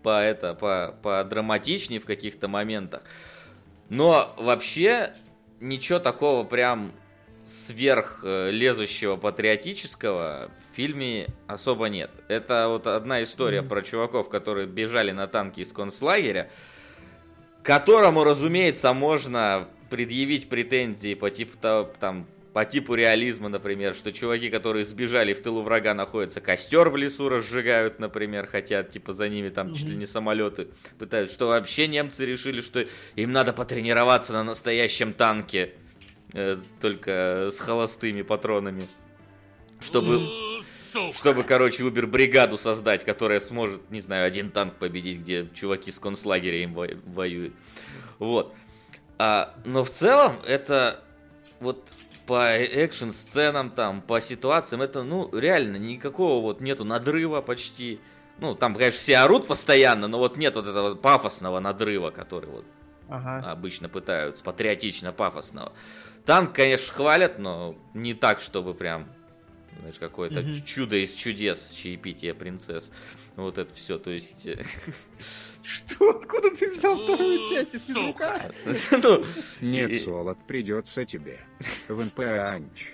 по 0.03 0.23
это 0.23 0.55
по, 0.55 0.99
по 1.03 1.23
драматичнее 1.25 2.01
в 2.01 2.07
каких-то 2.07 2.49
моментах. 2.49 3.03
Но 3.91 4.35
вообще 4.39 5.13
ничего 5.61 5.99
такого 5.99 6.45
прям 6.45 6.93
сверх 7.47 8.21
э, 8.23 8.51
патриотического 9.17 10.51
в 10.59 10.77
фильме 10.77 11.29
особо 11.47 11.87
нет. 11.87 12.11
Это 12.29 12.67
вот 12.69 12.87
одна 12.87 13.23
история 13.23 13.61
Мгм. 13.61 13.69
про 13.69 13.83
чуваков, 13.83 14.29
которые 14.29 14.67
бежали 14.67 15.11
на 15.11 15.27
танке 15.27 15.63
из 15.63 15.73
концлагеря, 15.73 16.51
которому, 17.63 18.25
разумеется, 18.25 18.93
можно 18.93 19.69
предъявить 19.91 20.49
претензии 20.49 21.15
по 21.15 21.31
типу 21.31 21.57
там 21.99 22.27
по 22.53 22.65
типу 22.65 22.95
реализма, 22.95 23.49
например, 23.49 23.95
что 23.95 24.13
чуваки, 24.13 24.51
которые 24.51 24.85
сбежали 24.85 25.35
в 25.35 25.43
тылу 25.43 25.63
врага, 25.63 25.95
находятся, 25.95 26.41
костер 26.41 26.89
в 26.89 26.97
лесу 26.97 27.29
разжигают, 27.29 28.01
например, 28.01 28.47
хотят, 28.47 28.91
типа, 28.91 29.13
за 29.13 29.29
ними 29.29 29.51
там 29.51 29.75
чуть 29.75 29.89
ли 29.89 29.97
не 29.97 30.07
самолеты 30.07 30.69
пытаются, 30.99 31.35
что 31.35 31.49
вообще 31.49 31.87
немцы 31.87 32.27
решили, 32.27 32.61
что 32.61 32.85
им 33.15 33.33
надо 33.33 33.53
потренироваться 33.53 34.33
на 34.33 34.43
настоящем 34.43 35.13
танке, 35.13 35.75
э, 36.35 36.57
только 36.81 37.51
с 37.53 37.59
холостыми 37.61 38.23
патронами, 38.23 38.83
чтобы, 39.81 40.21
чтобы, 41.13 41.45
короче, 41.45 41.85
убер-бригаду 41.85 42.59
создать, 42.59 43.05
которая 43.05 43.39
сможет, 43.39 43.91
не 43.91 44.01
знаю, 44.01 44.27
один 44.27 44.51
танк 44.51 44.75
победить, 44.75 45.21
где 45.21 45.49
чуваки 45.55 45.93
с 45.93 46.01
концлагеря 46.01 46.63
им 46.65 46.75
во- 46.75 46.89
воюют. 47.07 47.55
Вот. 48.19 48.55
А, 49.19 49.55
но 49.65 49.85
в 49.85 49.91
целом 49.91 50.37
это 50.47 51.05
вот 51.61 51.89
по 52.31 52.49
экшн-сценам, 52.57 53.71
там, 53.71 54.03
по 54.03 54.21
ситуациям, 54.21 54.83
это, 54.83 55.03
ну, 55.03 55.37
реально, 55.37 55.79
никакого 55.79 56.41
вот 56.41 56.61
нету 56.61 56.85
надрыва 56.85 57.41
почти. 57.41 57.99
Ну, 58.39 58.55
там, 58.55 58.77
конечно, 58.77 59.01
все 59.01 59.17
орут 59.17 59.49
постоянно, 59.49 60.07
но 60.07 60.19
вот 60.19 60.37
нет 60.37 60.55
вот 60.55 60.65
этого 60.65 60.95
пафосного 60.95 61.59
надрыва, 61.59 62.13
который 62.13 62.49
вот 62.49 62.65
Ага. 63.09 63.51
обычно 63.51 63.89
пытаются, 63.89 64.45
патриотично 64.45 65.13
пафосного. 65.13 65.73
Танк, 66.25 66.55
конечно, 66.55 66.93
хвалят, 66.95 67.41
но 67.41 67.75
не 67.95 68.15
так, 68.15 68.39
чтобы 68.39 68.75
прям, 68.75 69.09
знаешь, 69.81 69.99
какое-то 69.99 70.43
Мгм. 70.43 70.65
чудо 70.65 71.03
из 71.03 71.13
чудес, 71.15 71.71
чаепитие 71.71 72.33
принцесс. 72.33 72.93
Вот 73.35 73.59
это 73.59 73.75
все, 73.75 73.99
то 73.99 74.11
есть... 74.13 74.49
Что? 75.63 76.11
Откуда 76.11 76.51
ты 76.55 76.71
взял 76.71 76.99
вторую 76.99 77.39
часть 77.51 77.75
из 77.75 77.87
физрука? 77.87 78.53
ну, 78.91 79.25
Нет, 79.61 80.03
Солод, 80.03 80.39
придется 80.47 81.05
тебе. 81.05 81.41
В 81.89 82.03
НПАНЧ. 82.03 82.93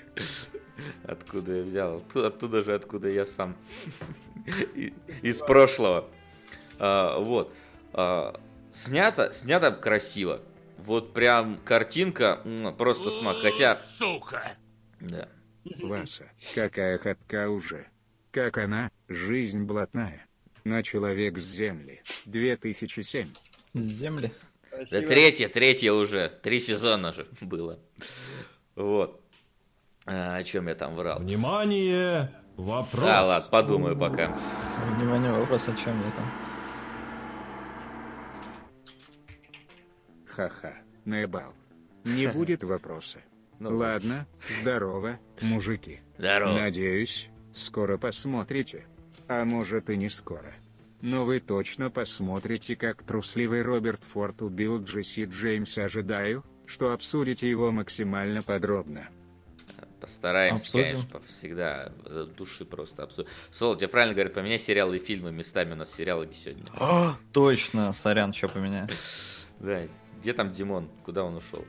Откуда 1.05 1.57
я 1.57 1.62
взял? 1.62 2.02
Оттуда, 2.14 2.62
же, 2.62 2.74
откуда 2.74 3.09
я 3.09 3.24
сам. 3.24 3.57
Из 5.22 5.38
прошлого. 5.38 6.09
А, 6.79 7.18
вот. 7.18 7.55
А, 7.92 8.40
снято, 8.72 9.33
снято 9.33 9.72
красиво. 9.72 10.42
Вот 10.79 11.14
прям 11.14 11.59
картинка 11.64 12.40
просто 12.76 13.11
смак. 13.11 13.38
Хотя, 13.42 13.76
Сука! 13.76 14.52
да. 15.00 15.29
Васа, 15.83 16.31
какая 16.55 16.98
хатка 16.98 17.48
уже. 17.48 17.87
Как 18.31 18.59
она, 18.59 18.90
жизнь 19.09 19.64
блатная. 19.64 20.26
На 20.66 20.83
человек 20.83 21.38
с 21.38 21.44
земли. 21.44 22.02
2007. 22.24 23.29
С 23.74 23.81
земли. 23.81 24.33
Да 24.90 25.00
третья, 25.00 25.48
третья 25.48 25.92
уже. 25.92 26.29
Три 26.42 26.59
сезона 26.59 27.12
же 27.12 27.29
было. 27.40 27.79
Вот. 28.74 29.22
А, 30.07 30.35
о 30.35 30.42
чем 30.42 30.66
я 30.66 30.74
там 30.74 30.96
врал? 30.96 31.20
Внимание! 31.20 32.35
Вопрос. 32.57 33.05
Да, 33.05 33.24
ладно, 33.24 33.48
подумаю 33.48 33.96
пока. 33.96 34.37
Внимание, 34.96 35.31
вопрос, 35.31 35.68
о 35.68 35.74
чем 35.76 36.05
я 36.05 36.11
там? 36.11 36.33
Ха-ха, 40.26 40.74
наебал. 41.05 41.55
Не 42.02 42.26
будет 42.33 42.64
вопроса. 42.64 43.20
Ну, 43.61 43.76
Ладно, 43.76 44.26
здорово, 44.61 45.20
мужики. 45.42 46.00
Здорово. 46.18 46.59
Надеюсь, 46.59 47.31
скоро 47.52 47.98
посмотрите. 47.98 48.85
А 49.29 49.45
может 49.45 49.91
и 49.91 49.97
не 49.97 50.09
скоро. 50.09 50.55
Но 51.03 51.25
вы 51.25 51.41
точно 51.41 51.91
посмотрите, 51.91 52.75
как 52.77 53.03
трусливый 53.03 53.62
Роберт 53.62 54.03
Форд 54.05 54.43
убил 54.43 54.83
Джесси 54.83 55.25
Джеймса. 55.25 55.85
Ожидаю, 55.85 56.45
что 56.67 56.93
обсудите 56.93 57.49
его 57.49 57.71
максимально 57.71 58.43
подробно. 58.43 59.09
Постараемся, 60.01 60.65
Обсудим. 60.65 60.85
конечно, 60.85 61.21
всегда 61.29 61.93
души 62.37 62.65
просто 62.65 63.03
обсудим. 63.03 63.29
Сол, 63.51 63.77
тебе 63.77 63.89
правильно 63.89 64.15
говорят, 64.15 64.35
поменяй 64.35 64.59
сериалы 64.59 64.99
и 64.99 65.01
фильмы 65.01 65.33
местами, 65.33 65.73
у 65.73 65.77
нас 65.77 65.93
сериалы 65.93 66.29
сегодня. 66.33 66.65
А, 66.75 67.17
точно, 67.33 67.93
сорян, 67.93 68.33
что 68.33 68.49
поменяю. 68.49 68.89
Да, 69.59 69.89
где 70.21 70.35
там 70.35 70.53
Димон? 70.53 70.91
Куда 71.03 71.25
он 71.25 71.37
ушел? 71.37 71.65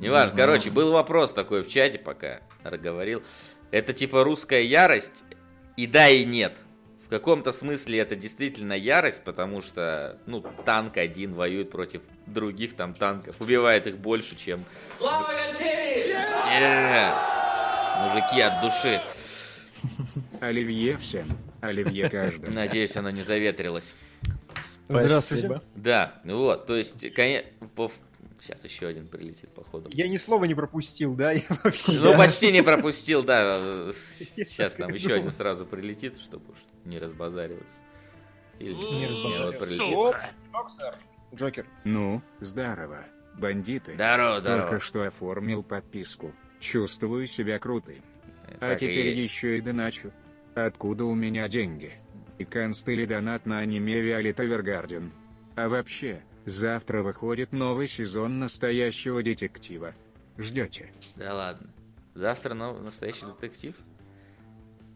Неважно, 0.00 0.36
короче, 0.36 0.72
был 0.72 0.90
вопрос 0.90 1.32
такой 1.32 1.62
в 1.62 1.68
чате, 1.68 1.98
пока 1.98 2.40
говорил. 2.64 3.22
Это 3.70 3.92
типа 3.92 4.24
русская 4.24 4.62
ярость, 4.62 5.22
и 5.76 5.86
да, 5.86 6.08
и 6.08 6.24
нет. 6.24 6.56
В 7.04 7.08
каком-то 7.08 7.52
смысле 7.52 7.98
это 7.98 8.16
действительно 8.16 8.72
ярость, 8.72 9.22
потому 9.24 9.60
что, 9.60 10.18
ну, 10.26 10.44
танк 10.64 10.96
один 10.96 11.34
воюет 11.34 11.70
против 11.70 12.02
других 12.26 12.74
там 12.76 12.94
танков, 12.94 13.36
убивает 13.40 13.86
их 13.86 13.98
больше, 13.98 14.36
чем... 14.36 14.64
Э, 16.56 17.12
Мужики 18.00 18.40
от 18.40 18.60
души. 18.62 19.00
Оливье 20.40 20.96
всем, 20.96 21.26
Оливье 21.60 22.08
каждому. 22.08 22.52
Надеюсь, 22.52 22.96
оно 22.96 23.10
не 23.10 23.22
заветрилось. 23.22 23.94
Здравствуйте. 24.88 25.60
Да, 25.74 26.20
вот, 26.24 26.66
то 26.66 26.76
есть, 26.76 27.12
конечно, 27.14 27.48
сейчас 28.40 28.64
еще 28.64 28.86
один 28.86 29.08
прилетит, 29.08 29.50
походу. 29.54 29.88
Я 29.92 30.08
ни 30.08 30.16
слова 30.16 30.44
не 30.44 30.54
пропустил, 30.54 31.14
да? 31.14 31.32
Я 31.32 31.42
вообще... 31.62 31.92
Ну, 32.00 32.12
почти 32.16 32.52
не 32.52 32.62
пропустил, 32.62 33.22
да. 33.22 33.90
Сейчас 34.36 34.76
там 34.76 34.92
еще 34.92 35.14
один 35.14 35.32
сразу 35.32 35.66
прилетит, 35.66 36.18
чтобы 36.18 36.52
уж 36.52 36.58
не 36.84 36.98
разбазариваться. 36.98 37.80
Или 38.58 38.74
Не 38.74 39.44
вот 39.44 39.58
прилетит. 39.58 39.94
Оп, 39.94 40.16
Джоксер. 40.52 40.94
Джокер. 41.34 41.66
Ну, 41.84 42.22
здорово, 42.40 43.04
бандиты. 43.38 43.94
Здорово, 43.94 44.40
Только 44.40 44.60
здорово. 44.60 44.80
что 44.80 45.02
оформил 45.02 45.62
подписку. 45.62 46.32
Чувствую 46.60 47.26
себя 47.26 47.58
крутым. 47.58 48.02
А 48.60 48.74
теперь 48.74 49.08
еще 49.08 49.58
и 49.58 49.60
доначу. 49.60 50.12
Откуда 50.54 51.04
у 51.04 51.14
меня 51.14 51.48
деньги? 51.48 51.90
И 52.38 52.44
констыли 52.44 53.04
донат 53.06 53.46
на 53.46 53.58
аниме 53.58 54.00
Виолетта 54.00 54.44
Эвергарден. 54.44 55.12
А 55.56 55.68
вообще, 55.68 56.22
завтра 56.44 57.02
выходит 57.02 57.52
новый 57.52 57.86
сезон 57.88 58.38
настоящего 58.38 59.22
детектива. 59.22 59.94
Ждете? 60.38 60.92
Да 61.16 61.34
ладно. 61.34 61.68
Завтра 62.14 62.54
нов- 62.54 62.80
настоящий 62.80 63.26
детектив? 63.26 63.74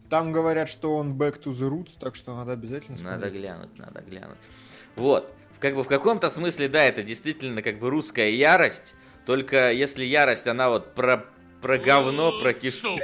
Там 0.09 0.31
говорят, 0.31 0.69
что 0.69 0.95
он 0.95 1.13
back 1.17 1.41
to 1.43 1.51
the 1.51 1.69
roots, 1.69 1.91
так 1.99 2.15
что 2.15 2.35
надо 2.35 2.53
обязательно 2.53 2.97
Надо 2.97 3.17
смотреть. 3.27 3.33
глянуть, 3.41 3.77
надо 3.77 4.01
глянуть. 4.01 4.37
Вот. 4.95 5.31
Как 5.59 5.75
бы 5.75 5.83
в 5.83 5.87
каком-то 5.87 6.29
смысле, 6.29 6.67
да, 6.67 6.83
это 6.83 7.03
действительно 7.03 7.61
как 7.61 7.79
бы 7.79 7.89
русская 7.89 8.31
ярость, 8.31 8.95
только 9.25 9.71
если 9.71 10.03
ярость, 10.05 10.47
она 10.47 10.69
вот 10.69 10.95
про, 10.95 11.25
про 11.61 11.77
говно, 11.77 12.39
про 12.39 12.53
кишу. 12.53 12.97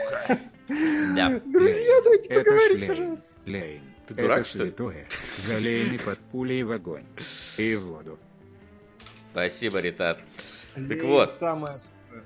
Да. 1.15 1.39
Друзья, 1.45 2.01
дайте 2.03 2.29
Это 2.29 2.39
поговорить, 2.43 2.79
Лейн. 2.79 2.87
пожалуйста. 2.89 3.25
Лейн. 3.45 3.81
Ты 4.07 4.13
дурак, 4.15 4.39
Это 4.39 4.49
что 4.49 4.57
ли? 4.59 4.69
святое. 4.69 5.07
Залейни 5.47 5.97
под 5.97 6.17
пулей 6.31 6.63
в 6.63 6.71
огонь. 6.71 7.03
И 7.57 7.75
в 7.75 7.85
воду. 7.85 8.17
Спасибо, 9.35 9.79
Ритат. 9.79 10.19
Лень 10.77 11.01
вот. 11.01 11.29
Самое... 11.37 11.81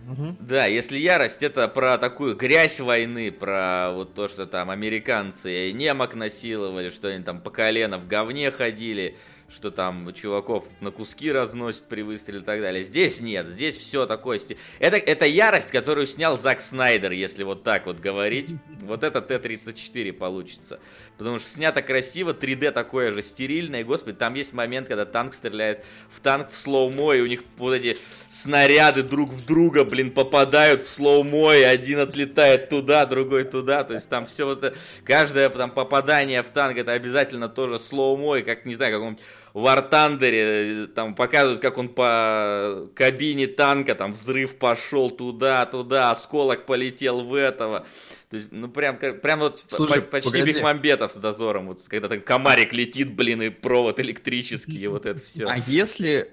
Мгм. 0.05 0.37
Да, 0.39 0.67
если 0.67 0.95
ярость 0.99 1.41
это 1.41 1.67
про 1.67 1.97
такую 1.97 2.35
грязь 2.35 2.79
войны, 2.79 3.31
про 3.31 3.89
вот 3.91 4.13
то, 4.13 4.27
что 4.27 4.45
там 4.45 4.69
американцы 4.69 5.71
немок 5.71 6.13
насиловали, 6.13 6.91
что 6.91 7.07
они 7.07 7.23
там 7.23 7.41
по 7.41 7.49
колено 7.49 7.97
в 7.97 8.07
говне 8.07 8.51
ходили, 8.51 9.17
что 9.49 9.71
там 9.71 10.13
чуваков 10.13 10.65
на 10.79 10.91
куски 10.91 11.31
разносят 11.31 11.85
при 11.87 12.01
выстреле 12.01 12.39
и 12.39 12.43
так 12.43 12.61
далее. 12.61 12.83
Здесь 12.83 13.19
нет, 13.19 13.47
здесь 13.47 13.77
все 13.77 14.05
такое. 14.05 14.39
Это, 14.79 14.97
это 14.97 15.25
ярость, 15.25 15.71
которую 15.71 16.05
снял 16.07 16.37
Зак 16.37 16.61
Снайдер, 16.61 17.11
если 17.11 17.43
вот 17.43 17.63
так 17.63 17.85
вот 17.85 17.99
говорить. 17.99 18.51
Вот 18.81 19.03
это 19.03 19.21
Т-34 19.21 20.13
получится. 20.13 20.79
Потому 21.17 21.39
что 21.39 21.49
снято 21.49 21.81
красиво, 21.81 22.33
3D 22.33 22.71
такое 22.71 23.11
же 23.11 23.21
стерильное. 23.21 23.83
Господи, 23.83 24.15
там 24.17 24.35
есть 24.35 24.53
момент, 24.53 24.87
когда 24.87 25.05
танк 25.05 25.33
стреляет 25.33 25.83
в 26.09 26.21
танк 26.21 26.49
в 26.49 26.55
slow-mo, 26.55 27.13
и 27.13 27.21
у 27.21 27.25
них 27.25 27.43
вот 27.57 27.73
эти 27.73 27.97
снаряды 28.29 29.03
друг 29.03 29.31
в 29.31 29.45
друга, 29.45 29.83
блин, 29.83 30.11
попадают 30.11 30.81
в 30.81 30.87
slow-mo, 30.87 31.55
и 31.55 31.63
один 31.63 31.99
отлетает 31.99 32.69
туда, 32.69 33.05
другой 33.05 33.43
туда. 33.43 33.83
То 33.83 33.95
есть 33.95 34.07
там 34.07 34.27
все 34.27 34.45
вот 34.45 34.73
каждое 35.03 35.49
там 35.49 35.71
попадание 35.71 36.43
в 36.43 36.49
танк, 36.49 36.77
это 36.77 36.93
обязательно 36.93 37.49
тоже 37.49 37.79
slow-mo, 37.79 38.37
и 38.37 38.43
как, 38.43 38.65
не 38.65 38.75
знаю, 38.75 38.93
каком 38.93 39.17
War 39.59 39.89
Thunder, 39.89 40.31
э, 40.31 40.87
там 40.87 41.15
показывают, 41.15 41.61
как 41.61 41.77
он 41.77 41.89
по 41.89 42.87
кабине 42.95 43.47
танка, 43.47 43.95
там 43.95 44.13
взрыв 44.13 44.57
пошел 44.57 45.09
туда, 45.11 45.65
туда, 45.65 46.11
осколок 46.11 46.65
полетел 46.65 47.23
в 47.23 47.33
этого. 47.33 47.85
То 48.29 48.37
есть, 48.37 48.49
ну 48.51 48.67
прям, 48.67 48.97
прям 48.97 49.39
вот 49.39 49.63
Слушай, 49.67 50.01
по- 50.01 50.11
почти 50.11 50.31
погоди. 50.31 50.53
Бекмамбетов 50.53 51.11
с 51.11 51.15
дозором, 51.15 51.67
вот 51.67 51.81
когда 51.87 52.07
там 52.07 52.21
комарик 52.21 52.73
летит, 52.73 53.13
блин, 53.15 53.41
и 53.41 53.49
провод 53.49 53.99
электрический, 53.99 54.79
и 54.79 54.87
вот 54.87 55.05
это 55.05 55.19
все. 55.19 55.47
А 55.47 55.57
если 55.67 56.31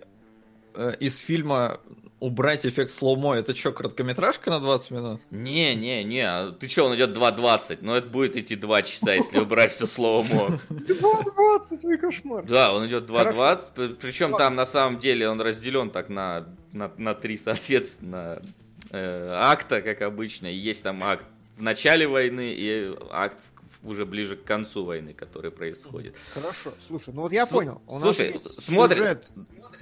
э, 0.74 0.94
из 1.00 1.18
фильма 1.18 1.80
убрать 2.20 2.64
эффект 2.64 2.92
slow-mo, 2.92 3.34
это 3.34 3.54
что, 3.54 3.72
короткометражка 3.72 4.50
на 4.50 4.60
20 4.60 4.90
минут? 4.90 5.20
Не, 5.30 5.74
не, 5.74 6.02
не, 6.04 6.20
а 6.20 6.52
ты 6.52 6.68
что, 6.68 6.84
он 6.84 6.96
идет 6.96 7.16
2.20, 7.16 7.78
но 7.82 7.96
это 7.96 8.08
будет 8.08 8.36
идти 8.36 8.56
2 8.56 8.82
часа, 8.82 9.12
если 9.14 9.38
убрать 9.38 9.72
все 9.72 9.86
слоумо. 9.86 10.58
2.20, 10.70 11.80
ой, 11.84 11.98
кошмар. 11.98 12.44
Да, 12.44 12.72
он 12.74 12.86
идет 12.86 13.08
2.20, 13.08 13.60
п- 13.74 13.88
причем 14.00 14.34
там 14.36 14.54
на 14.54 14.66
самом 14.66 14.98
деле 14.98 15.28
он 15.28 15.40
разделен 15.40 15.90
так 15.90 16.08
на, 16.08 16.46
на, 16.72 16.90
на 16.96 17.14
три, 17.14 17.36
соответственно, 17.38 18.42
э, 18.90 19.30
акта, 19.34 19.82
как 19.82 20.02
обычно. 20.02 20.46
Есть 20.46 20.82
там 20.84 21.02
акт 21.04 21.26
в 21.56 21.62
начале 21.62 22.06
войны 22.06 22.52
и 22.56 22.94
акт 23.10 23.38
в- 23.38 23.55
уже 23.86 24.04
ближе 24.06 24.36
к 24.36 24.44
концу 24.44 24.84
войны, 24.84 25.12
который 25.14 25.50
происходит. 25.50 26.14
Хорошо, 26.34 26.74
слушай, 26.86 27.12
ну 27.14 27.22
вот 27.22 27.32
я 27.32 27.44
Слу- 27.44 27.52
понял. 27.58 27.82
У 27.86 27.94
нас 27.94 28.02
слушай, 28.02 28.32
есть 28.32 28.62
смотри- 28.62 28.98
сюжет. 28.98 29.26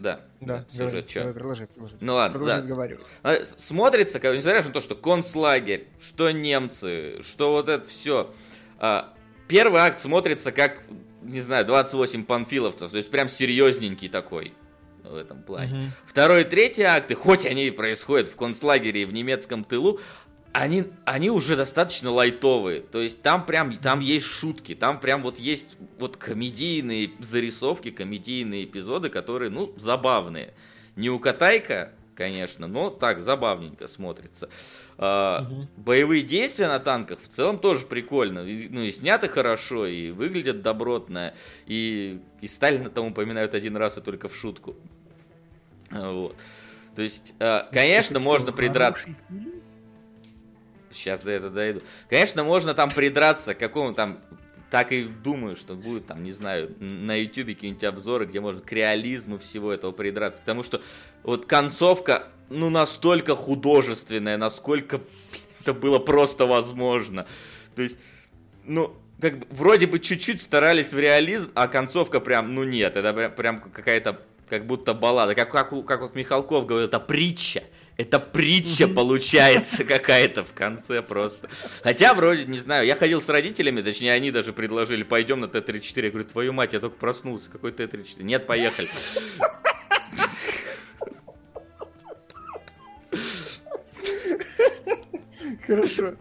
Да, 0.01 0.21
Да, 0.41 0.65
сюжет, 0.71 0.89
говори, 0.91 1.07
чё? 1.07 1.21
давай, 1.21 1.35
продолжай, 1.35 1.67
продолжай. 1.69 1.99
Ну 2.01 2.15
ладно, 2.15 2.33
Продолжай 2.33 2.57
да. 2.57 2.63
разговаривать. 2.63 3.05
А, 3.23 3.33
с- 3.35 3.57
Смотрится, 3.59 4.19
как, 4.21 4.35
несмотря 4.37 4.63
на 4.63 4.71
то, 4.71 4.81
что 4.81 4.95
концлагерь, 4.97 5.87
что 6.01 6.31
немцы, 6.31 7.23
что 7.23 7.53
вот 7.53 7.69
это 7.69 7.87
все. 7.87 8.33
Первый 9.49 9.81
акт 9.81 9.99
смотрится 10.01 10.53
как, 10.53 10.81
не 11.23 11.41
знаю, 11.41 11.65
28 11.67 12.25
панфиловцев, 12.25 12.91
то 12.91 12.97
есть 12.97 13.11
прям 13.11 13.29
серьезненький 13.29 14.09
такой 14.09 14.55
в 15.03 15.15
этом 15.17 15.43
плане. 15.43 15.73
Мгм. 15.75 15.93
Второй 16.07 16.43
и 16.43 16.45
третий 16.45 16.83
акты, 16.83 17.15
хоть 17.15 17.45
они 17.45 17.67
и 17.67 17.71
происходят 17.71 18.27
в 18.27 18.37
концлагере 18.37 19.03
и 19.03 19.05
в 19.05 19.13
немецком 19.13 19.63
тылу, 19.63 20.01
они, 20.55 20.85
они 21.05 21.31
уже 21.31 21.57
достаточно 21.57 22.11
лайтовые. 22.13 22.81
То 22.81 23.01
есть 23.01 23.21
там 23.23 23.45
прям 23.45 23.77
там 23.77 23.99
есть 23.99 24.27
шутки, 24.27 24.77
там 24.77 25.01
прям 25.01 25.23
вот 25.23 25.41
есть 25.41 25.77
вот 25.99 26.17
комедийные 26.17 27.11
зарисовки, 27.19 27.91
комедийные 27.91 28.65
эпизоды, 28.65 29.09
которые, 29.11 29.51
ну, 29.51 29.75
забавные. 29.77 30.55
Не 30.95 31.11
у 31.11 31.19
Катайка, 31.19 31.91
конечно, 32.15 32.69
но 32.69 32.89
так 32.91 33.21
забавненько 33.21 33.89
смотрится. 33.89 34.49
А, 34.97 35.41
Мгм. 35.43 35.69
Боевые 35.77 36.23
действия 36.23 36.69
на 36.69 36.79
танках 36.79 37.19
в 37.21 37.27
целом 37.27 37.59
тоже 37.59 37.85
прикольно. 37.85 38.47
И, 38.47 38.69
Ну 38.69 38.83
и 38.83 38.93
сняты 38.93 39.29
хорошо, 39.29 39.87
и 39.87 40.13
выглядят 40.13 40.63
добротно. 40.63 41.35
И, 41.67 42.21
и 42.41 42.47
Сталина 42.47 42.91
там 42.91 43.07
упоминают 43.07 43.55
один 43.55 43.77
раз 43.77 43.99
и 43.99 44.01
только 44.01 44.29
в 44.29 44.37
шутку. 44.37 44.77
Вот. 45.91 46.37
То 46.95 47.03
есть, 47.03 47.35
а, 47.41 47.69
конечно, 47.73 48.21
можно 48.21 48.53
придраться. 48.53 49.11
Сейчас 50.95 51.21
до 51.21 51.31
этого 51.31 51.53
дойду. 51.53 51.83
Конечно, 52.09 52.45
можно 52.45 52.75
там 52.75 52.91
придраться 52.91 53.55
к 53.55 53.59
какому 53.59 53.95
там 53.95 54.21
так 54.71 54.91
и 54.91 55.05
думаю, 55.05 55.55
что 55.55 55.75
будет 55.75 56.07
там, 56.07 56.25
не 56.25 56.33
знаю, 56.33 56.75
на 56.81 57.15
ютубе 57.15 57.55
какие-нибудь 57.55 57.85
обзоры, 57.85 58.27
где 58.27 58.41
можно 58.41 58.61
к 58.61 58.73
реализму 58.73 59.39
всего 59.39 59.73
этого 59.73 59.93
придраться. 59.93 60.41
Потому 60.41 60.65
что 60.65 60.83
вот 61.23 61.47
концовка, 61.47 62.27
ну, 62.51 62.71
настолько 62.71 63.37
художественная, 63.37 64.37
насколько 64.37 65.01
это 65.61 65.75
было 65.75 66.01
просто 66.01 66.47
возможно. 66.47 67.27
То 67.77 67.83
есть, 67.83 67.99
ну, 68.65 68.97
как 69.21 69.39
бы, 69.39 69.47
вроде 69.51 69.87
бы 69.87 70.01
чуть-чуть 70.01 70.43
старались 70.43 70.93
в 70.93 70.99
реализм, 70.99 71.53
а 71.55 71.69
концовка 71.69 72.19
прям, 72.19 72.55
ну 72.55 72.65
нет, 72.65 72.97
это 72.97 73.13
прям, 73.15 73.33
прям 73.33 73.61
какая-то, 73.61 74.21
как 74.49 74.67
будто 74.67 74.93
баллада. 74.93 75.35
Как, 75.35 75.53
как, 75.53 75.71
как 75.87 76.01
вот 76.01 76.15
Михалков 76.17 76.67
говорил, 76.67 76.89
это 76.89 76.99
притча. 76.99 77.63
Это 77.97 78.19
притча 78.19 78.89
получается 78.89 79.85
какая-то 79.85 80.45
в 80.45 80.53
конце 80.53 81.03
просто. 81.03 81.49
Хотя 81.83 82.15
вроде, 82.15 82.45
не 82.45 82.59
знаю, 82.59 82.87
я 82.87 82.95
ходил 82.97 83.21
с 83.21 83.29
родителями, 83.29 83.83
точнее, 83.83 84.13
они 84.13 84.31
даже 84.31 84.53
предложили, 84.53 85.03
пойдем 85.03 85.41
на 85.41 85.49
Т-34. 85.49 86.05
Я 86.05 86.11
говорю, 86.11 86.29
твою 86.29 86.53
мать, 86.53 86.73
я 86.73 86.81
только 86.81 86.97
проснулся, 86.97 87.51
какой 87.51 87.73
Т-34? 87.73 88.23
Нет, 88.23 88.47
поехали. 88.47 88.89
Хорошо. 95.67 96.15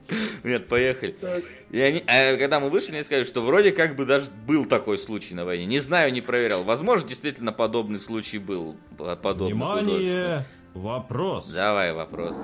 Нет, 0.43 0.67
поехали. 0.67 1.15
И 1.69 1.79
они, 1.79 2.03
а 2.07 2.37
когда 2.37 2.59
мы 2.59 2.69
вышли, 2.69 2.93
они 2.93 3.03
сказали, 3.03 3.25
что 3.25 3.41
вроде 3.41 3.71
как 3.71 3.95
бы 3.95 4.05
даже 4.05 4.29
был 4.47 4.65
такой 4.65 4.97
случай 4.97 5.33
на 5.33 5.43
войне. 5.43 5.65
Не 5.65 5.79
знаю, 5.79 6.13
не 6.13 6.21
проверял. 6.21 6.63
Возможно, 6.63 7.07
действительно 7.09 7.51
подобный 7.51 7.99
случай 7.99 8.37
был. 8.37 8.77
Подобный 8.97 9.53
Внимание! 9.53 10.45
Вопрос. 10.73 11.47
Давай 11.49 11.93
вопрос. 11.93 12.35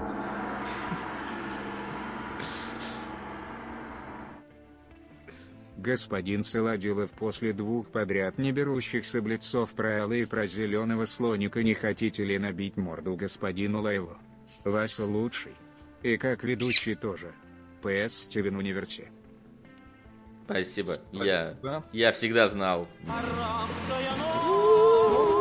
Господин 5.77 6.43
Солодилов 6.43 7.11
после 7.11 7.53
двух 7.53 7.87
подряд 7.87 8.37
не 8.37 8.51
берущихся 8.51 9.21
блицов 9.21 9.73
про 9.73 10.03
Аллы 10.03 10.21
и 10.21 10.25
про 10.25 10.45
зеленого 10.45 11.05
слоника 11.05 11.63
не 11.63 11.73
хотите 11.73 12.25
ли 12.25 12.37
набить 12.37 12.75
морду 12.75 13.15
господину 13.15 13.81
Лайлу? 13.81 14.17
Вася 14.65 15.05
лучший. 15.05 15.53
И 16.03 16.17
как 16.17 16.43
ведущий 16.43 16.95
тоже. 16.95 17.33
П.С. 17.81 18.23
Стивен 18.23 18.57
Университет. 18.57 19.11
Спасибо. 20.45 20.97
Я, 21.11 21.55
я 21.93 22.11
всегда 22.11 22.49
знал. 22.49 22.87
Арабская 23.07 24.09
ночь, 24.17 25.38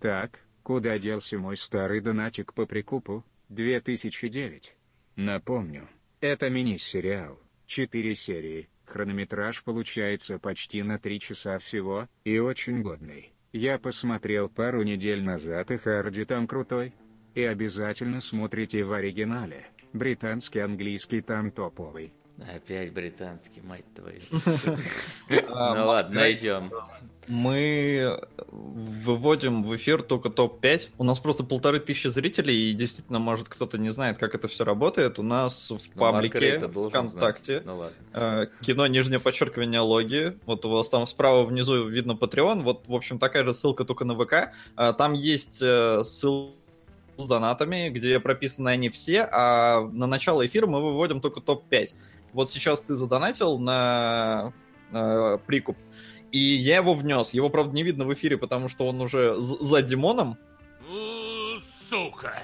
Так, 0.00 0.40
куда 0.62 0.98
делся 0.98 1.38
мой 1.38 1.56
старый 1.56 2.00
донатик 2.00 2.54
по 2.54 2.66
прикупу? 2.66 3.24
2009. 3.48 4.76
Напомню, 5.16 5.88
это 6.20 6.50
мини-сериал. 6.50 7.40
Четыре 7.66 8.14
серии. 8.14 8.68
Хронометраж 8.84 9.62
получается 9.64 10.38
почти 10.38 10.82
на 10.82 10.98
три 10.98 11.18
часа 11.20 11.58
всего, 11.58 12.08
и 12.24 12.38
очень 12.38 12.82
годный. 12.82 13.32
Я 13.52 13.78
посмотрел 13.78 14.48
пару 14.48 14.82
недель 14.82 15.22
назад, 15.22 15.70
и 15.70 15.76
Харди 15.76 16.24
там 16.24 16.46
крутой. 16.46 16.94
И 17.34 17.42
обязательно 17.42 18.20
смотрите 18.20 18.84
в 18.84 18.92
оригинале. 18.92 19.66
Британский 19.92 20.60
английский 20.60 21.20
там 21.20 21.50
топовый. 21.50 22.12
Опять 22.54 22.92
британский, 22.92 23.62
мать 23.62 23.84
твою. 23.94 24.20
А, 25.48 25.74
Ну 25.74 25.86
ладно, 25.86 26.20
найдем. 26.20 26.70
Мы 27.28 28.20
выводим 28.50 29.62
в 29.62 29.74
эфир 29.76 30.02
только 30.02 30.30
топ-5. 30.30 30.90
У 30.98 31.04
нас 31.04 31.18
просто 31.18 31.44
полторы 31.44 31.80
тысячи 31.80 32.08
зрителей, 32.08 32.70
и 32.70 32.72
действительно, 32.72 33.18
может, 33.18 33.48
кто-то 33.48 33.78
не 33.78 33.90
знает, 33.90 34.18
как 34.18 34.34
это 34.34 34.48
все 34.48 34.64
работает. 34.64 35.18
У 35.18 35.22
нас 35.22 35.70
в 35.70 35.80
Ну, 35.94 36.00
паблике, 36.00 36.58
ВКонтакте. 36.58 37.62
Ну 37.64 37.90
э, 38.12 38.46
кино 38.62 38.86
нижнее 38.86 39.20
подчеркивание 39.20 39.80
логи. 39.80 40.38
Вот 40.46 40.64
у 40.64 40.70
вас 40.70 40.88
там 40.88 41.06
справа 41.06 41.44
внизу 41.44 41.88
видно 41.88 42.12
Patreon. 42.12 42.62
Вот, 42.62 42.86
в 42.86 42.94
общем, 42.94 43.18
такая 43.18 43.44
же 43.44 43.54
ссылка 43.54 43.84
только 43.84 44.04
на 44.04 44.14
ВК. 44.14 44.52
А, 44.76 44.92
Там 44.92 45.12
есть 45.12 45.60
э, 45.62 46.02
ссылка 46.04 46.52
с 47.18 47.24
донатами, 47.24 47.88
где 47.88 48.20
прописаны 48.20 48.68
они 48.68 48.90
все, 48.90 49.28
а 49.32 49.80
на 49.92 50.06
начало 50.06 50.46
эфира 50.46 50.66
мы 50.66 50.82
выводим 50.82 51.20
только 51.20 51.40
топ-5. 51.40 51.94
Вот 52.32 52.50
сейчас 52.50 52.82
ты 52.82 52.94
задонатил 52.94 53.58
на 53.58 54.52
э, 54.92 55.38
прикуп, 55.46 55.76
и 56.36 56.56
я 56.56 56.76
его 56.76 56.94
внес. 56.94 57.30
Его, 57.30 57.48
правда, 57.50 57.74
не 57.74 57.82
видно 57.82 58.04
в 58.04 58.12
эфире, 58.14 58.36
потому 58.38 58.68
что 58.68 58.86
он 58.86 59.00
уже 59.00 59.40
з- 59.40 59.58
за 59.64 59.82
Димоном. 59.82 60.36
Сука! 61.88 62.42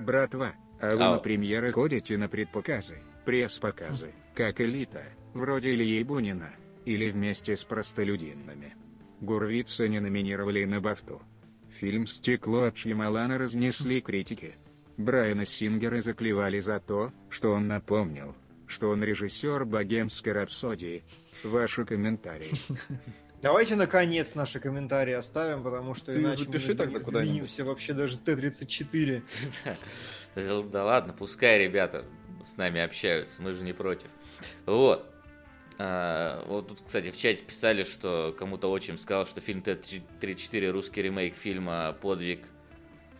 Братва, 0.00 0.52
а 0.80 0.96
вы 0.96 1.02
Ау. 1.04 1.12
на 1.14 1.18
премьеры 1.18 1.72
ходите 1.72 2.16
на 2.18 2.28
предпоказы, 2.28 2.98
пресс-показы, 3.24 4.12
как 4.34 4.60
элита, 4.60 5.02
вроде 5.34 5.74
Ильи 5.74 6.02
Бунина, 6.02 6.50
или 6.84 7.10
вместе 7.10 7.56
с 7.56 7.64
простолюдинами. 7.64 8.74
Гурвица 9.20 9.88
не 9.88 10.00
номинировали 10.00 10.64
на 10.64 10.80
Бафту. 10.80 11.22
Фильм 11.70 12.06
«Стекло» 12.06 12.64
от 12.64 12.76
Шьямалана 12.76 13.38
разнесли 13.38 14.00
критики. 14.00 14.54
Брайана 14.96 15.44
Сингера 15.44 16.00
заклевали 16.00 16.60
за 16.60 16.78
то, 16.80 17.12
что 17.30 17.52
он 17.52 17.66
напомнил, 17.66 18.34
что 18.66 18.90
он 18.90 19.02
режиссер 19.02 19.64
«Богемской 19.64 20.32
рапсодии». 20.32 21.02
Ваши 21.44 21.84
комментарии. 21.84 22.50
Давайте, 23.42 23.76
наконец, 23.76 24.34
наши 24.34 24.58
комментарии 24.58 25.12
оставим, 25.12 25.62
потому 25.62 25.94
что 25.94 26.12
Ты 26.12 26.20
иначе 26.20 26.44
запиши 26.44 26.68
мы 26.68 26.74
тогда 26.74 26.98
не 26.98 27.04
куда-нибудь. 27.04 27.28
сдвинемся 27.28 27.64
вообще 27.64 27.92
даже 27.92 28.16
с 28.16 28.20
Т-34. 28.20 29.22
Да 30.34 30.62
да 30.72 30.84
ладно, 30.84 31.12
пускай 31.12 31.58
ребята 31.58 32.06
с 32.42 32.56
нами 32.56 32.80
общаются, 32.80 33.42
мы 33.42 33.52
же 33.52 33.62
не 33.62 33.74
против. 33.74 34.08
Вот. 34.64 35.10
А, 35.76 36.42
вот 36.46 36.68
тут, 36.68 36.82
кстати, 36.86 37.10
в 37.10 37.18
чате 37.18 37.44
писали, 37.44 37.84
что 37.84 38.34
кому-то 38.38 38.70
отчим 38.70 38.96
сказал, 38.96 39.26
что 39.26 39.42
фильм 39.42 39.60
Т-34 39.60 40.70
русский 40.70 41.02
ремейк 41.02 41.36
фильма 41.36 41.94
«Подвиг 42.00 42.44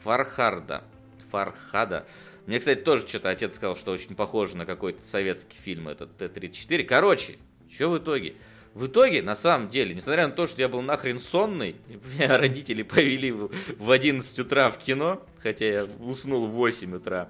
Фархарда». 0.01 0.85
Фархада. 1.31 2.07
Мне, 2.47 2.61
кстати, 2.61 2.81
тоже 2.81 3.07
что-то 3.07 3.29
отец 3.29 3.55
сказал, 3.57 3.77
что 3.77 3.93
очень 3.93 4.15
похоже 4.15 4.57
на 4.57 4.67
какой-то 4.67 5.03
советский 5.03 5.57
фильм 5.57 5.89
этот 5.89 6.17
Т-34. 6.17 6.85
Короче, 6.85 7.39
что 7.71 7.91
в 7.91 7.99
итоге? 7.99 8.35
В 8.75 8.87
итоге, 8.87 9.23
на 9.23 9.37
самом 9.37 9.71
деле, 9.71 9.95
несмотря 9.95 10.27
на 10.27 10.33
то, 10.33 10.49
что 10.49 10.61
я 10.61 10.69
был 10.69 10.83
нахрен 10.83 11.21
сонный, 11.21 11.77
меня 12.17 12.37
родители 12.39 12.83
повели 12.83 13.31
в 13.31 13.51
в 13.79 13.91
11 13.91 14.37
утра 14.41 14.71
в 14.71 14.79
кино, 14.79 15.25
хотя 15.39 15.65
я 15.65 15.87
уснул 16.01 16.49
в 16.49 16.51
8 16.51 16.97
утра, 16.97 17.29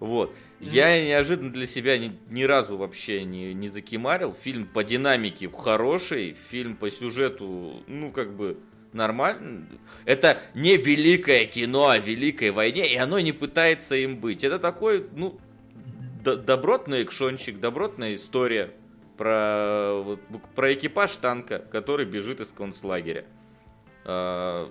вот, 0.00 0.34
я 0.60 1.04
неожиданно 1.04 1.52
для 1.52 1.66
себя 1.66 1.98
ни, 1.98 2.18
ни 2.30 2.42
разу 2.44 2.78
вообще 2.78 3.24
не, 3.24 3.52
не 3.52 3.68
закимарил. 3.68 4.34
Фильм 4.42 4.66
по 4.66 4.82
динамике 4.82 5.50
хороший, 5.50 6.34
фильм 6.50 6.74
по 6.74 6.90
сюжету, 6.90 7.82
ну, 7.86 8.10
как 8.10 8.34
бы, 8.34 8.56
нормально. 8.94 9.66
Это 10.06 10.40
не 10.54 10.78
великое 10.78 11.44
кино 11.44 11.88
о 11.88 11.98
великой 11.98 12.50
войне, 12.50 12.90
и 12.90 12.96
оно 12.96 13.20
не 13.20 13.32
пытается 13.32 13.94
им 13.94 14.16
быть. 14.16 14.42
Это 14.42 14.58
такой, 14.58 15.06
ну, 15.14 15.38
добротный 16.24 17.02
экшончик, 17.02 17.60
добротная 17.60 18.14
история 18.14 18.72
про, 19.18 20.00
вот, 20.02 20.20
про 20.54 20.72
экипаж 20.72 21.12
танка, 21.16 21.58
который 21.58 22.06
бежит 22.06 22.40
из 22.40 22.48
концлагеря. 22.48 23.26
А, 24.04 24.70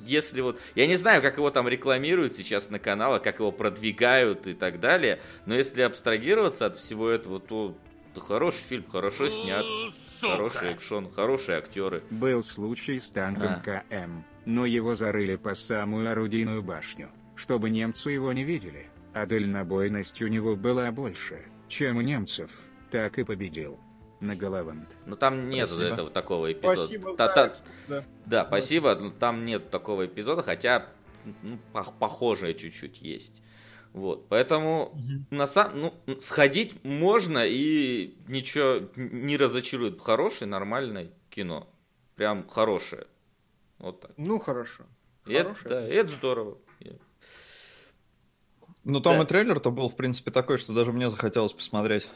Если 0.00 0.40
вот... 0.40 0.58
Я 0.74 0.86
не 0.86 0.96
знаю, 0.96 1.22
как 1.22 1.36
его 1.36 1.50
там 1.50 1.68
рекламируют 1.68 2.34
сейчас 2.34 2.70
на 2.70 2.78
каналах, 2.78 3.22
как 3.22 3.38
его 3.38 3.52
продвигают 3.52 4.46
и 4.46 4.54
так 4.54 4.80
далее, 4.80 5.20
но 5.46 5.54
если 5.54 5.82
абстрагироваться 5.82 6.66
от 6.66 6.76
всего 6.76 7.08
этого, 7.10 7.38
то 7.38 7.76
хороший 8.18 8.62
фильм, 8.62 8.84
хорошо 8.90 9.28
снят, 9.28 9.64
хороший 10.20 10.72
экшон, 10.72 11.10
хорошие 11.12 11.58
актеры. 11.58 12.02
Был 12.10 12.42
случай 12.42 12.98
с 12.98 13.10
танком 13.10 13.60
А. 13.64 13.82
КМ, 13.90 14.24
но 14.44 14.66
его 14.66 14.94
зарыли 14.94 15.36
по 15.36 15.54
самую 15.54 16.10
орудийную 16.10 16.62
башню, 16.62 17.10
чтобы 17.36 17.70
немцы 17.70 18.10
его 18.10 18.32
не 18.32 18.42
видели, 18.44 18.86
а 19.14 19.26
дальнобойность 19.26 20.20
у 20.22 20.26
него 20.26 20.56
была 20.56 20.90
больше, 20.90 21.44
чем 21.68 21.98
у 21.98 22.00
немцев, 22.00 22.50
так 22.90 23.18
и 23.18 23.24
победил. 23.24 23.78
На 24.20 24.34
Галавант. 24.34 24.96
Но 25.06 25.14
там 25.14 25.48
нет 25.48 25.68
Спасибо. 25.68 25.92
этого 25.92 26.10
такого 26.10 26.52
эпизода. 26.52 26.76
Спасибо 26.86 27.16
Та- 27.16 27.28
та- 27.28 27.56
да. 27.86 28.04
Да, 28.26 28.44
спасибо. 28.46 28.94
но 28.96 29.10
Там 29.10 29.44
нет 29.44 29.70
такого 29.70 30.06
эпизода, 30.06 30.42
хотя 30.42 30.88
ну, 31.42 31.58
пох- 31.72 31.94
похожее 31.98 32.54
чуть-чуть 32.54 33.00
есть. 33.00 33.42
Вот, 33.92 34.28
поэтому 34.28 34.96
на 35.30 35.46
самом, 35.46 35.92
ну, 36.06 36.20
сходить 36.20 36.84
можно 36.84 37.44
и 37.46 38.16
ничего 38.26 38.88
не 38.96 39.36
разочарует. 39.36 40.00
Хорошее, 40.02 40.48
нормальное 40.50 41.10
кино. 41.30 41.68
Прям 42.16 42.46
хорошее. 42.48 43.06
Вот 43.78 44.00
так. 44.00 44.10
Ну, 44.16 44.38
хорошо. 44.40 44.84
Это, 45.26 45.44
Хорошее. 45.54 45.68
да, 45.68 45.88
и 45.88 45.92
это 45.92 46.10
здорово. 46.12 46.58
Ну, 48.84 49.00
там 49.00 49.18
Да. 49.18 49.22
и 49.24 49.26
трейлер-то 49.26 49.70
был, 49.70 49.88
в 49.88 49.96
принципе, 49.96 50.30
такой, 50.30 50.58
что 50.58 50.72
даже 50.72 50.92
мне 50.92 51.10
захотелось 51.10 51.52
посмотреть. 51.52 52.08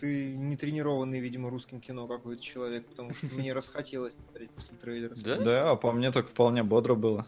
Ты 0.00 0.32
не 0.32 0.56
тренированный, 0.56 1.18
видимо, 1.18 1.50
русским 1.50 1.80
кино 1.80 2.06
какой-то 2.06 2.42
человек, 2.42 2.86
потому 2.86 3.14
что 3.14 3.26
мне 3.26 3.52
расхотелось 3.52 4.14
смотреть 4.14 4.50
после 4.50 4.76
трейлера. 4.76 5.14
Да? 5.16 5.36
Да, 5.36 5.70
а 5.72 5.76
по 5.76 5.90
мне 5.92 6.12
так 6.12 6.28
вполне 6.28 6.62
бодро 6.62 6.94
было. 6.94 7.26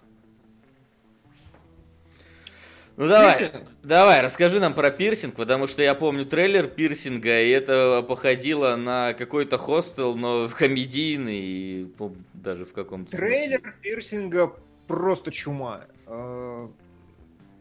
Ну 2.97 3.09
давай, 3.09 3.39
Пирсинг? 3.39 3.69
давай, 3.83 4.21
расскажи 4.21 4.61
нам 4.61 4.75
про 4.75 4.91
пирсинг, 4.91 5.35
потому 5.35 5.67
что 5.67 5.83
я 5.83 5.95
помню 5.95 6.27
трейлер 6.27 6.67
пирсинга, 6.67 7.41
и 7.41 7.49
это 7.49 8.05
походило 8.07 8.77
на 8.77 9.15
какой-то 9.15 9.57
хостел, 9.57 10.17
но 10.17 10.49
в 10.49 10.55
комедийный, 10.59 11.41
и 11.41 11.95
даже 12.35 12.67
в 12.67 12.73
каком-то 12.75 13.11
смысле. 13.11 13.27
Трейлер 13.27 13.75
пирсинга 13.81 14.55
просто 14.87 15.31
чума. 15.31 15.87
Э, 16.07 16.69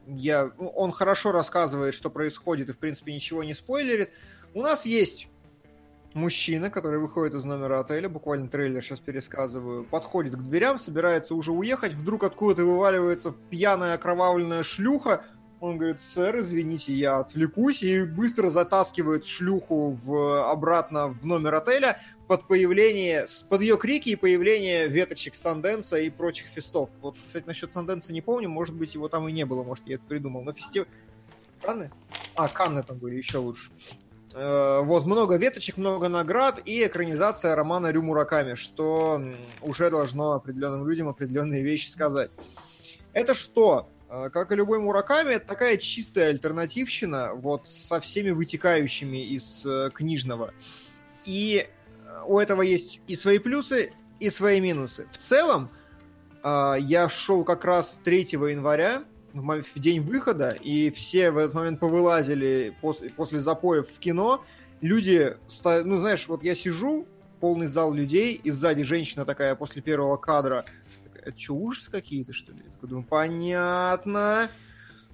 я, 0.08 0.52
ну, 0.58 0.68
он 0.68 0.92
хорошо 0.92 1.32
рассказывает, 1.32 1.94
что 1.94 2.10
происходит, 2.10 2.70
и, 2.70 2.74
в 2.74 2.78
принципе, 2.78 3.14
ничего 3.14 3.44
не 3.44 3.54
спойлерит. 3.54 4.12
У 4.54 4.62
нас 4.62 4.86
есть 4.86 5.30
мужчина, 6.14 6.70
который 6.72 7.00
выходит 7.00 7.36
из 7.36 7.44
номера 7.44 7.80
отеля, 7.80 8.10
буквально 8.10 8.48
трейлер 8.48 8.84
сейчас 8.84 9.00
пересказываю, 9.00 9.84
подходит 9.84 10.36
к 10.36 10.42
дверям, 10.42 10.80
собирается 10.80 11.36
уже 11.36 11.52
уехать, 11.52 11.94
вдруг 11.94 12.24
откуда-то 12.24 12.66
вываливается 12.66 13.36
пьяная 13.52 13.94
окровавленная 13.94 14.64
шлюха, 14.64 15.24
он 15.60 15.78
говорит, 15.78 16.02
сэр, 16.02 16.40
извините, 16.40 16.94
я 16.94 17.18
отвлекусь, 17.18 17.84
и 17.84 18.04
быстро 18.04 18.50
затаскивает 18.50 19.26
шлюху 19.26 19.92
в, 19.92 20.50
обратно 20.50 21.10
в 21.10 21.26
номер 21.26 21.56
отеля 21.56 22.00
под 22.28 22.48
появление, 22.48 23.28
под 23.50 23.62
ее 23.62 23.78
крики 23.78 24.10
и 24.10 24.16
появление 24.16 24.88
веточек 24.88 25.36
Санденса 25.36 25.98
и 25.98 26.10
прочих 26.10 26.48
фестов. 26.48 26.90
Вот, 27.02 27.18
кстати, 27.26 27.46
насчет 27.46 27.74
Санденса 27.74 28.14
не 28.14 28.22
помню, 28.22 28.50
может 28.50 28.74
быть, 28.74 28.94
его 28.94 29.10
там 29.10 29.28
и 29.28 29.34
не 29.34 29.46
было, 29.46 29.64
может, 29.64 29.86
я 29.86 29.96
это 29.96 30.06
придумал, 30.06 30.44
но 30.44 30.54
фестиваль... 30.54 30.88
Канны? 31.62 31.92
А, 32.36 32.48
Канны 32.48 32.82
там 32.82 32.98
были, 32.98 33.16
еще 33.16 33.40
лучше. 33.40 33.70
Э, 34.34 34.82
Вот, 34.84 35.06
много 35.06 35.38
веточек, 35.38 35.78
много 35.78 36.08
наград 36.10 36.62
и 36.66 36.86
экранизация 36.86 37.56
романа 37.56 37.92
Рю 37.92 38.04
Мураками, 38.04 38.54
что 38.54 39.22
уже 39.62 39.90
должно 39.90 40.34
определенным 40.34 40.88
людям 40.88 41.10
определенные 41.10 41.64
вещи 41.64 41.88
сказать. 41.88 42.32
Это 43.14 43.34
что? 43.34 43.90
Э, 44.10 44.30
Как 44.32 44.52
и 44.52 44.56
любой 44.56 44.80
Мураками, 44.80 45.34
это 45.34 45.48
такая 45.48 45.78
чистая 45.78 46.30
альтернативщина, 46.30 47.34
вот 47.34 47.68
со 47.68 48.00
всеми 48.00 48.30
вытекающими 48.30 49.18
из 49.18 49.66
э, 49.66 49.90
книжного. 49.94 50.54
И 51.26 51.68
у 52.26 52.40
этого 52.40 52.62
есть 52.62 53.02
и 53.08 53.16
свои 53.16 53.38
плюсы, 53.40 53.94
и 54.20 54.30
свои 54.30 54.60
минусы. 54.60 55.08
В 55.12 55.18
целом, 55.18 55.70
я 56.44 57.08
шел 57.08 57.44
как 57.44 57.66
раз 57.66 58.00
3 58.04 58.30
января, 58.32 59.04
в 59.42 59.80
день 59.80 60.02
выхода, 60.02 60.52
и 60.52 60.90
все 60.90 61.32
в 61.32 61.38
этот 61.38 61.54
момент 61.54 61.80
повылазили 61.80 62.76
после, 62.82 63.10
после 63.10 63.40
запоев 63.40 63.88
в 63.88 64.00
кино. 64.00 64.44
Люди, 64.82 65.36
ну 65.64 66.00
знаешь, 66.00 66.28
вот 66.28 66.44
я 66.44 66.56
сижу, 66.56 67.08
полный 67.40 67.68
зал 67.68 67.94
людей, 67.94 68.34
и 68.34 68.52
сзади 68.52 68.84
женщина 68.84 69.26
такая 69.26 69.56
после 69.56 69.82
первого 69.82 70.18
кадра. 70.18 70.66
Это 71.24 71.38
что, 71.40 71.54
ужасы 71.56 71.92
какие-то, 71.92 72.34
что 72.34 72.52
ли? 72.52 72.60
Я 72.66 72.72
такой 72.72 72.90
думаю, 72.90 73.06
понятно. 73.06 74.50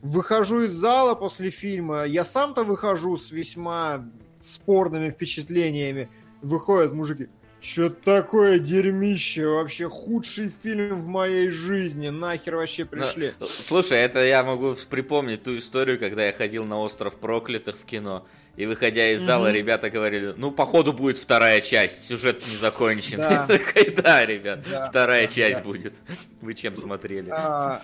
Выхожу 0.02 0.62
из 0.62 0.74
зала 0.74 1.16
после 1.16 1.50
фильма. 1.50 2.04
Я 2.04 2.26
сам-то 2.26 2.64
выхожу 2.64 3.18
с 3.18 3.32
весьма 3.32 4.08
спорными 4.40 5.10
впечатлениями. 5.10 6.10
Выходят 6.42 6.94
мужики. 6.94 7.30
Что 7.66 7.90
такое 7.90 8.60
дерьмище? 8.60 9.48
Вообще 9.48 9.90
худший 9.90 10.50
фильм 10.50 11.02
в 11.02 11.08
моей 11.08 11.50
жизни. 11.50 12.10
Нахер 12.10 12.58
вообще 12.58 12.86
пришли? 12.86 13.34
Ну, 13.40 13.48
слушай, 13.48 13.98
это 13.98 14.24
я 14.24 14.44
могу 14.44 14.76
припомнить 14.88 15.42
ту 15.42 15.58
историю, 15.58 15.98
когда 15.98 16.28
я 16.28 16.32
ходил 16.32 16.64
на 16.64 16.80
остров 16.80 17.16
проклятых 17.16 17.76
в 17.76 17.86
кино. 17.86 18.28
И 18.56 18.68
выходя 18.68 19.10
из 19.12 19.22
зала, 19.22 19.48
Мгм. 19.48 19.56
ребята 19.56 19.90
говорили, 19.90 20.36
ну, 20.38 20.52
походу, 20.52 20.94
будет 20.94 21.18
вторая 21.18 21.60
часть, 21.60 22.04
сюжет 22.06 22.48
не 22.48 22.56
закончен. 22.56 23.18
Да. 23.18 23.48
Такой, 23.48 23.90
да, 23.90 24.24
ребят, 24.28 24.64
Да, 24.70 24.86
вторая 24.88 25.28
да, 25.28 25.34
часть 25.34 25.58
да. 25.58 25.64
будет. 25.64 25.94
Вы 26.42 26.54
чем 26.54 26.76
смотрели? 26.76 27.32
А, 27.32 27.82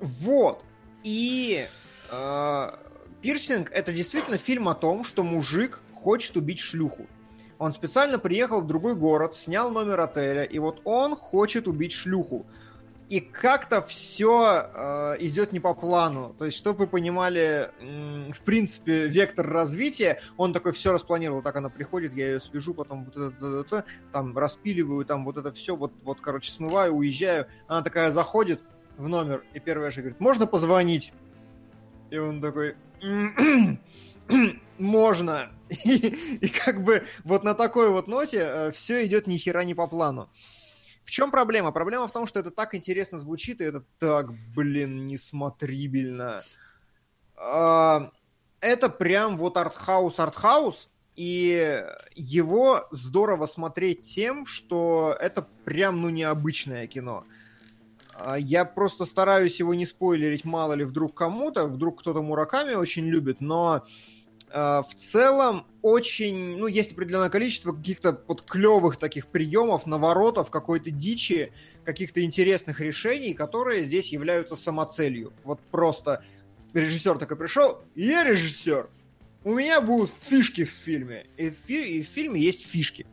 Вот. 0.00 0.64
И 1.02 1.66
а, 2.08 2.78
Пирсинг 3.20 3.70
это 3.70 3.92
действительно 3.92 4.38
фильм 4.38 4.66
о 4.68 4.74
том, 4.74 5.04
что 5.04 5.22
мужик 5.24 5.80
хочет 5.92 6.36
убить 6.38 6.58
шлюху. 6.58 7.06
Он 7.64 7.72
специально 7.72 8.18
приехал 8.18 8.60
в 8.60 8.66
другой 8.66 8.94
город, 8.94 9.34
снял 9.34 9.70
номер 9.70 10.00
отеля, 10.00 10.42
и 10.42 10.58
вот 10.58 10.82
он 10.84 11.16
хочет 11.16 11.66
убить 11.66 11.92
шлюху. 11.92 12.44
И 13.08 13.20
как-то 13.20 13.80
все 13.80 15.16
идет 15.18 15.52
не 15.52 15.60
по 15.60 15.72
плану. 15.72 16.34
То 16.38 16.44
есть, 16.44 16.58
чтобы 16.58 16.80
вы 16.80 16.86
понимали, 16.86 17.70
м, 17.80 18.34
в 18.34 18.40
принципе, 18.42 19.06
вектор 19.06 19.48
развития, 19.48 20.20
он 20.36 20.52
такой 20.52 20.72
все 20.72 20.92
распланировал. 20.92 21.40
Так 21.40 21.56
она 21.56 21.70
приходит, 21.70 22.12
я 22.12 22.32
ее 22.32 22.40
свяжу, 22.40 22.74
потом 22.74 23.06
вот 23.06 23.16
это, 23.16 23.34
это, 23.34 23.60
это, 23.60 23.84
там 24.12 24.36
распиливаю, 24.36 25.06
там 25.06 25.24
вот 25.24 25.38
это 25.38 25.50
все, 25.50 25.74
вот, 25.74 25.94
вот, 26.02 26.20
короче, 26.20 26.50
смываю, 26.50 26.94
уезжаю. 26.94 27.46
Она 27.66 27.80
такая 27.80 28.10
заходит 28.10 28.60
в 28.98 29.08
номер, 29.08 29.42
и 29.54 29.58
первая 29.58 29.90
же 29.90 30.00
говорит, 30.00 30.20
можно 30.20 30.46
позвонить? 30.46 31.14
И 32.10 32.18
он 32.18 32.42
такой, 32.42 32.76
можно. 34.78 35.53
И, 35.68 35.96
и 36.40 36.48
как 36.48 36.82
бы 36.82 37.04
вот 37.24 37.44
на 37.44 37.54
такой 37.54 37.90
вот 37.90 38.08
ноте 38.08 38.70
все 38.72 39.06
идет 39.06 39.26
ни 39.26 39.36
хера 39.36 39.64
не 39.64 39.74
по 39.74 39.86
плану. 39.86 40.30
В 41.04 41.10
чем 41.10 41.30
проблема? 41.30 41.70
Проблема 41.70 42.08
в 42.08 42.12
том, 42.12 42.26
что 42.26 42.40
это 42.40 42.50
так 42.50 42.74
интересно 42.74 43.18
звучит, 43.18 43.60
и 43.60 43.64
это 43.64 43.84
так, 43.98 44.32
блин, 44.32 45.06
несмотрибельно. 45.06 46.42
А, 47.36 48.10
Это 48.60 48.88
прям 48.88 49.36
вот 49.36 49.58
артхаус-артхаус, 49.58 50.88
и 51.14 51.84
его 52.14 52.88
здорово 52.90 53.46
смотреть 53.46 54.02
тем, 54.02 54.46
что 54.46 55.14
это 55.20 55.46
прям, 55.64 56.00
ну, 56.00 56.08
необычное 56.08 56.86
кино. 56.86 57.24
А, 58.14 58.36
Я 58.38 58.64
просто 58.64 59.04
стараюсь 59.04 59.58
его 59.58 59.74
не 59.74 59.84
спойлерить, 59.84 60.46
мало 60.46 60.72
ли 60.72 60.84
вдруг 60.84 61.14
кому-то, 61.14 61.66
вдруг 61.66 62.00
кто-то 62.00 62.22
Мураками 62.22 62.74
очень 62.74 63.06
любит, 63.06 63.42
но 63.42 63.84
э, 63.86 63.90
в 64.54 64.94
целом 64.96 65.66
очень, 65.82 66.56
ну, 66.58 66.68
есть 66.68 66.92
определенное 66.92 67.28
количество 67.28 67.72
каких-то 67.72 68.22
вот 68.28 68.42
клевых 68.42 68.96
таких 68.98 69.26
приемов, 69.26 69.84
наворотов, 69.84 70.48
какой-то 70.48 70.92
дичи, 70.92 71.52
каких-то 71.84 72.22
интересных 72.22 72.80
решений, 72.80 73.34
которые 73.34 73.82
здесь 73.82 74.12
являются 74.12 74.54
самоцелью. 74.54 75.32
Вот 75.42 75.60
просто 75.72 76.24
режиссер 76.72 77.18
такой 77.18 77.36
пришел, 77.36 77.82
я 77.96 78.22
режиссер, 78.22 78.88
у 79.42 79.54
меня 79.54 79.80
будут 79.80 80.10
фишки 80.22 80.62
в 80.62 80.70
фильме, 80.70 81.26
и 81.36 81.50
в, 81.50 81.54
фи- 81.54 81.98
и 81.98 82.02
в 82.02 82.06
фильме 82.06 82.40
есть 82.40 82.64
фишки. 82.64 83.06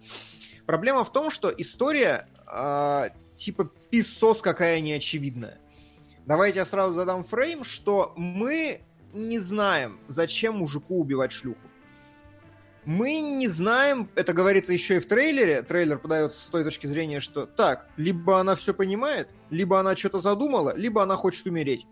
Проблема 0.68 1.04
в 1.04 1.12
том, 1.12 1.32
что 1.32 1.50
история 1.50 2.28
э, 2.48 3.10
типа 3.36 3.66
писос 3.90 4.42
какая 4.42 4.80
неочевидная. 4.80 5.58
Давайте 6.28 6.60
я 6.60 6.66
сразу 6.66 6.94
задам 6.94 7.24
фрейм, 7.24 7.64
что 7.64 8.14
мы 8.16 8.82
не 9.14 9.40
знаем, 9.40 10.00
зачем 10.08 10.58
мужику 10.58 11.00
убивать 11.00 11.32
шлюху. 11.32 11.60
Мы 12.84 13.22
не 13.22 13.48
знаем, 13.48 14.10
это 14.16 14.34
говорится 14.34 14.74
еще 14.74 14.98
и 14.98 15.00
в 15.00 15.06
трейлере, 15.08 15.62
трейлер 15.62 16.00
подается 16.00 16.40
с 16.40 16.48
той 16.48 16.64
точки 16.64 16.88
зрения, 16.88 17.20
что 17.20 17.46
так, 17.46 17.88
либо 17.96 18.40
она 18.40 18.56
все 18.56 18.74
понимает, 18.74 19.30
либо 19.52 19.80
она 19.80 19.96
что-то 19.96 20.20
задумала, 20.20 20.76
либо 20.76 21.04
она 21.04 21.16
хочет 21.16 21.46
умереть. 21.46 21.86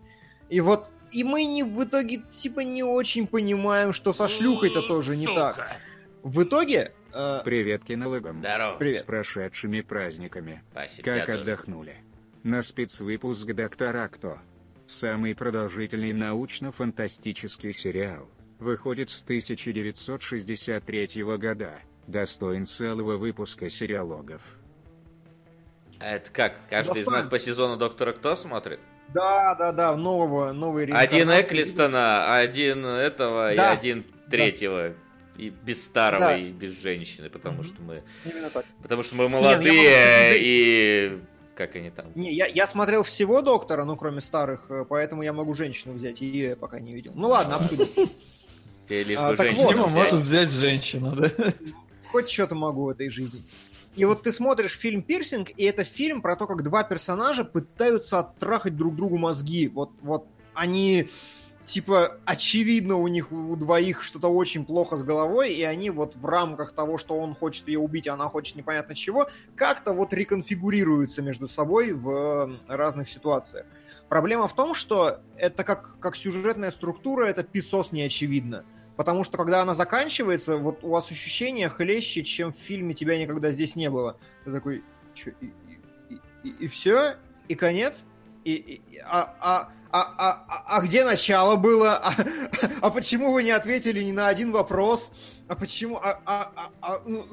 И 0.48 0.60
вот, 0.60 0.92
и 1.12 1.22
мы 1.22 1.44
не 1.44 1.62
в 1.62 1.84
итоге 1.84 2.22
типа 2.30 2.60
не 2.60 2.82
очень 2.82 3.28
понимаем, 3.28 3.92
что 3.92 4.12
со 4.12 4.26
шлюхой-то 4.26 4.82
тоже 4.82 5.16
не 5.16 5.26
так. 5.26 5.76
В 6.24 6.42
итоге, 6.42 6.92
э, 7.12 7.40
Привет 7.44 7.84
кинологам. 7.84 8.40
Здорово. 8.40 8.74
С 8.74 8.78
привет. 8.78 9.06
прошедшими 9.06 9.80
праздниками. 9.80 10.62
Спасибо. 10.72 11.04
Как 11.04 11.28
отдохнули? 11.28 11.94
На 12.42 12.62
спецвыпуск 12.62 13.46
«Доктора 13.52 14.08
Кто». 14.08 14.38
Самый 14.94 15.34
продолжительный 15.36 16.12
научно-фантастический 16.12 17.72
сериал. 17.72 18.28
Выходит 18.58 19.08
с 19.08 19.22
1963 19.22 21.22
года. 21.22 21.78
Достоин 22.08 22.66
целого 22.66 23.16
выпуска 23.16 23.70
сериалогов. 23.70 24.42
А 26.00 26.16
это 26.16 26.28
как? 26.32 26.56
Каждый 26.68 27.02
из 27.02 27.04
Достоин. 27.04 27.18
нас 27.18 27.26
по 27.28 27.38
сезону 27.38 27.76
Доктора 27.76 28.10
Кто 28.10 28.34
смотрит? 28.34 28.80
да, 29.14 29.54
да, 29.54 29.70
да, 29.70 29.94
нового, 29.94 30.50
новой 30.50 30.86
Один. 30.86 31.30
Эклистона, 31.30 32.36
один 32.36 32.84
этого 32.84 33.52
и 33.52 33.56
Да. 33.56 33.70
один 33.70 34.04
третьего. 34.28 34.94
И 35.36 35.50
без 35.50 35.84
старого, 35.84 36.20
Да. 36.20 36.36
и 36.36 36.50
без 36.50 36.72
женщины, 36.72 37.30
потому 37.30 37.58
Мгм. 37.58 37.64
что 37.64 37.80
мы... 37.82 38.02
Именно 38.24 38.50
так. 38.50 38.66
Потому 38.82 39.04
что 39.04 39.14
мы 39.14 39.28
молодые, 39.28 39.72
могу- 39.72 40.38
и... 40.40 41.20
Как 41.60 41.76
они 41.76 41.90
там? 41.90 42.06
Не, 42.14 42.32
я, 42.32 42.46
я 42.46 42.66
смотрел 42.66 43.02
всего 43.02 43.42
доктора, 43.42 43.84
ну, 43.84 43.94
кроме 43.94 44.22
старых, 44.22 44.64
э, 44.70 44.86
поэтому 44.88 45.20
я 45.20 45.34
могу 45.34 45.52
женщину 45.52 45.92
взять, 45.92 46.22
и 46.22 46.24
ее 46.24 46.48
я 46.48 46.56
пока 46.56 46.80
не 46.80 46.94
видел. 46.94 47.12
Ну 47.14 47.28
ладно, 47.28 47.56
обсудим. 47.56 47.86
Тебе 48.88 49.04
лишь 49.04 49.18
А, 49.18 49.30
бы 49.32 49.36
так 49.36 49.48
женщину 49.48 49.86
может 49.88 50.20
взять 50.22 50.48
женщину, 50.48 51.14
да? 51.14 51.30
Хоть 52.10 52.30
что-то 52.30 52.54
могу 52.54 52.84
в 52.84 52.88
этой 52.88 53.10
жизни. 53.10 53.42
И 53.94 54.06
вот 54.06 54.22
ты 54.22 54.32
смотришь 54.32 54.72
фильм 54.72 55.02
«Пирсинг», 55.02 55.50
и 55.54 55.64
это 55.64 55.84
фильм 55.84 56.22
про 56.22 56.34
то, 56.34 56.46
как 56.46 56.62
два 56.62 56.82
персонажа 56.82 57.44
пытаются 57.44 58.20
оттрахать 58.20 58.74
друг 58.74 58.96
другу 58.96 59.18
мозги. 59.18 59.68
Вот, 59.68 59.90
вот 60.00 60.24
они, 60.54 61.10
типа, 61.72 62.18
очевидно, 62.24 62.96
у 62.96 63.08
них 63.08 63.32
у 63.32 63.56
двоих 63.56 64.02
что-то 64.02 64.28
очень 64.28 64.64
плохо 64.64 64.96
с 64.96 65.02
головой, 65.02 65.52
и 65.52 65.62
они 65.62 65.90
вот 65.90 66.16
в 66.16 66.26
рамках 66.26 66.72
того, 66.72 66.98
что 66.98 67.18
он 67.18 67.34
хочет 67.34 67.68
ее 67.68 67.78
убить, 67.78 68.08
а 68.08 68.14
она 68.14 68.28
хочет 68.28 68.56
непонятно 68.56 68.94
чего, 68.94 69.28
как-то 69.56 69.92
вот 69.92 70.12
реконфигурируются 70.12 71.22
между 71.22 71.46
собой 71.46 71.92
в 71.92 72.10
э, 72.10 72.58
разных 72.68 73.08
ситуациях. 73.08 73.66
Проблема 74.08 74.48
в 74.48 74.54
том, 74.54 74.74
что 74.74 75.20
это 75.36 75.62
как, 75.62 75.98
как 76.00 76.16
сюжетная 76.16 76.72
структура, 76.72 77.26
это 77.26 77.42
писос 77.44 77.92
неочевидно. 77.92 78.64
Потому 78.96 79.24
что 79.24 79.38
когда 79.38 79.62
она 79.62 79.74
заканчивается, 79.74 80.58
вот 80.58 80.80
у 80.82 80.90
вас 80.90 81.10
ощущение 81.10 81.68
хлеще, 81.68 82.22
чем 82.22 82.52
в 82.52 82.56
фильме 82.56 82.92
«Тебя 82.92 83.18
никогда 83.18 83.50
здесь 83.50 83.76
не 83.76 83.88
было». 83.88 84.18
Ты 84.44 84.52
такой, 84.52 84.84
чё, 85.14 85.30
и, 85.40 86.48
и, 86.48 86.66
все, 86.66 87.14
и 87.48 87.54
конец? 87.54 88.02
И, 88.44 88.52
и- 88.52 88.98
а, 89.06 89.36
а, 89.40 89.72
а, 89.92 90.14
а, 90.18 90.44
а- 90.48 90.76
а 90.76 90.80
где 90.82 91.04
начало 91.04 91.56
было? 91.56 92.00
А, 92.02 92.14
а 92.82 92.90
почему 92.90 93.32
вы 93.32 93.42
не 93.42 93.50
ответили 93.50 94.02
ни 94.02 94.12
на 94.12 94.28
один 94.28 94.52
вопрос? 94.52 95.12
А 95.48 95.54
почему? 95.54 95.96
А, 95.96 96.20
а, 96.24 96.52
а- 96.54 96.70
а, 96.80 96.96
ну. 97.06 97.24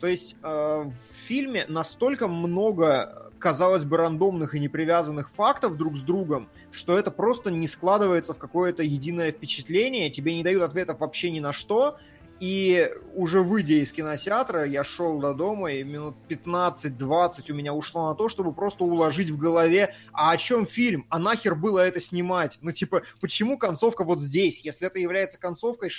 То 0.00 0.08
есть 0.08 0.36
э, 0.42 0.82
в 0.82 0.92
фильме 1.26 1.64
настолько 1.66 2.28
много, 2.28 3.30
казалось 3.38 3.86
бы, 3.86 3.96
рандомных 3.96 4.54
и 4.54 4.60
непривязанных 4.60 5.30
фактов 5.30 5.78
друг 5.78 5.96
с 5.96 6.02
другом, 6.02 6.50
что 6.70 6.98
это 6.98 7.10
просто 7.10 7.50
не 7.50 7.66
складывается 7.66 8.34
в 8.34 8.38
какое-то 8.38 8.82
единое 8.82 9.32
впечатление, 9.32 10.10
тебе 10.10 10.34
не 10.34 10.42
дают 10.42 10.62
ответов 10.62 11.00
вообще 11.00 11.30
ни 11.30 11.40
на 11.40 11.54
что, 11.54 11.96
и 12.40 12.90
уже 13.14 13.42
выйдя 13.42 13.74
из 13.74 13.92
кинотеатра, 13.92 14.64
я 14.64 14.84
шел 14.84 15.18
до 15.20 15.34
дома, 15.34 15.72
и 15.72 15.84
минут 15.84 16.16
15-20 16.28 17.50
у 17.50 17.54
меня 17.54 17.72
ушло 17.72 18.08
на 18.08 18.14
то, 18.14 18.28
чтобы 18.28 18.52
просто 18.52 18.84
уложить 18.84 19.30
в 19.30 19.38
голове, 19.38 19.94
а 20.12 20.32
о 20.32 20.36
чем 20.36 20.66
фильм? 20.66 21.06
А 21.10 21.18
нахер 21.18 21.54
было 21.54 21.78
это 21.80 22.00
снимать? 22.00 22.58
Ну, 22.60 22.72
типа, 22.72 23.02
почему 23.20 23.56
концовка 23.56 24.04
вот 24.04 24.20
здесь? 24.20 24.64
Если 24.64 24.86
это 24.86 24.98
является 24.98 25.38
концовкой, 25.38 25.90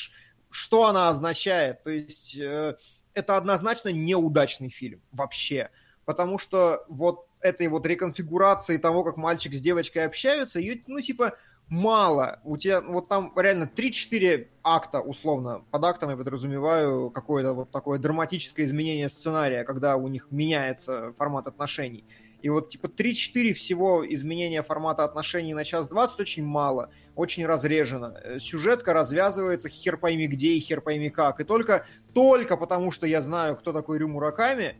что 0.49 0.85
она 0.85 1.09
означает? 1.09 1.83
То 1.83 1.89
есть, 1.89 2.37
э, 2.37 2.75
это 3.13 3.37
однозначно 3.37 3.89
неудачный 3.89 4.69
фильм 4.69 5.01
вообще. 5.11 5.69
Потому 6.03 6.37
что 6.37 6.85
вот 6.87 7.27
этой 7.41 7.67
вот 7.67 7.85
реконфигурации 7.85 8.77
того, 8.77 9.03
как 9.03 9.17
мальчик 9.17 9.53
с 9.53 9.59
девочкой 9.59 10.05
общаются, 10.05 10.59
ее, 10.59 10.81
ну, 10.87 10.99
типа, 10.99 11.37
мало. 11.67 12.39
У 12.43 12.57
тебя 12.57 12.81
вот 12.81 13.07
там 13.07 13.31
реально 13.35 13.69
3-4 13.73 14.47
акта, 14.63 15.01
условно. 15.01 15.63
Под 15.71 15.83
актом 15.83 16.09
я 16.09 16.17
подразумеваю 16.17 17.09
какое-то 17.09 17.53
вот 17.53 17.71
такое 17.71 17.99
драматическое 17.99 18.65
изменение 18.65 19.09
сценария, 19.09 19.63
когда 19.63 19.95
у 19.95 20.07
них 20.07 20.27
меняется 20.31 21.13
формат 21.17 21.47
отношений. 21.47 22.05
И 22.41 22.49
вот 22.49 22.69
типа 22.69 22.85
3-4 22.85 23.53
всего 23.53 24.05
изменения 24.07 24.61
формата 24.61 25.03
отношений 25.03 25.55
на 25.55 25.63
час 25.63 25.87
20 25.87 26.19
очень 26.19 26.45
мало, 26.45 26.91
очень 27.15 27.45
разрежено. 27.45 28.11
Э, 28.21 28.39
Сюжетка 28.39 28.93
развязывается 28.93 29.67
хер 29.67 29.97
пойми 29.97 30.27
где 30.27 30.49
и 30.49 30.59
хер 30.59 30.81
пойми 30.81 31.09
как. 31.09 31.39
И 31.39 31.43
только, 31.43 31.87
только 32.13 32.55
потому, 32.55 32.91
что 32.91 33.07
я 33.07 33.21
знаю, 33.21 33.55
кто 33.55 33.73
такой 33.73 33.97
Рю 33.97 34.09
Мураками, 34.09 34.75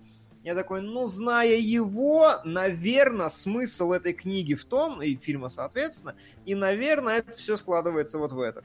я 0.46 0.54
такой, 0.54 0.82
ну, 0.82 1.08
зная 1.08 1.56
его, 1.56 2.36
наверное, 2.44 3.30
смысл 3.30 3.94
этой 3.94 4.14
книги 4.14 4.54
в 4.54 4.64
том, 4.64 5.02
и 5.02 5.16
фильма, 5.16 5.50
соответственно, 5.50 6.16
и, 6.46 6.54
наверное, 6.54 7.18
это 7.18 7.32
все 7.36 7.58
складывается 7.58 8.20
вот 8.20 8.32
в 8.32 8.40
это. 8.40 8.64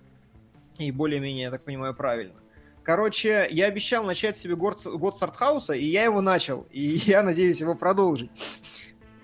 И 0.77 0.93
более-менее, 0.93 1.45
я 1.45 1.51
так 1.51 1.65
понимаю, 1.65 1.95
правильно. 1.95 2.35
Короче, 2.83 3.49
я 3.51 3.65
обещал 3.65 4.05
начать 4.05 4.37
себе 4.37 4.57
год, 4.57 4.85
год 4.85 5.17
Стартхауса, 5.17 5.73
и 5.73 5.87
я 5.87 6.05
его 6.05 6.21
начал. 6.21 6.67
И 6.71 6.81
я 7.07 7.23
надеюсь 7.23 7.61
его 7.61 7.75
продолжить. 7.75 8.31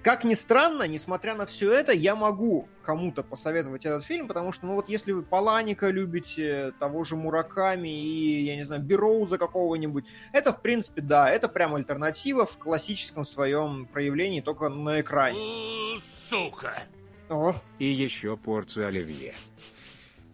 Как 0.06 0.22
ни 0.22 0.34
странно, 0.34 0.84
несмотря 0.84 1.34
на 1.34 1.46
все 1.46 1.72
это, 1.72 1.90
я 1.90 2.14
могу 2.14 2.68
кому-то 2.84 3.24
посоветовать 3.24 3.84
этот 3.86 4.04
фильм, 4.04 4.28
потому 4.28 4.52
что, 4.52 4.64
ну 4.66 4.74
вот, 4.74 4.88
если 4.88 5.10
вы 5.10 5.24
Паланика 5.24 5.88
любите, 5.88 6.72
того 6.78 7.02
же 7.02 7.16
Мураками 7.16 7.88
и, 7.88 8.44
я 8.44 8.54
не 8.54 8.62
знаю, 8.62 8.82
Бероуза 8.82 9.36
какого-нибудь, 9.36 10.04
это, 10.32 10.52
в 10.52 10.62
принципе, 10.62 11.02
да, 11.02 11.28
это 11.28 11.48
прям 11.48 11.74
альтернатива 11.74 12.46
в 12.46 12.56
классическом 12.56 13.24
своем 13.24 13.86
проявлении, 13.86 14.40
только 14.40 14.68
на 14.68 15.00
экране. 15.00 15.98
Сука. 16.00 16.84
О, 17.28 17.56
И 17.80 17.86
еще 17.86 18.36
порцию 18.36 18.86
оливье. 18.86 19.34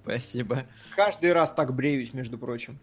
Спасибо. 0.03 0.67
каждый 0.95 1.33
раз 1.33 1.55
так 1.55 1.75
бреюсь, 1.75 2.13
между 2.13 2.37
прочим. 2.37 2.79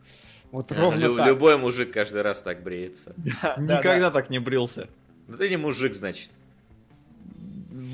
Вот 0.52 0.72
ровно 0.72 1.04
лю- 1.06 1.18
так. 1.18 1.28
Любой 1.28 1.56
мужик 1.60 1.94
каждый 1.94 2.24
раз 2.24 2.42
так 2.42 2.64
бреется. 2.64 3.14
Да, 3.16 3.54
да, 3.60 3.78
Никогда 3.78 4.10
так 4.10 4.32
не 4.32 4.40
брился. 4.40 4.90
Ну 5.28 5.38
ты 5.38 5.50
не 5.50 5.58
мужик, 5.58 5.94
значит. 5.94 6.32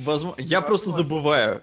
Возможно, 0.03 0.41
я 0.41 0.61
просто 0.61 0.89
Возможно. 0.89 1.09
забываю. 1.09 1.61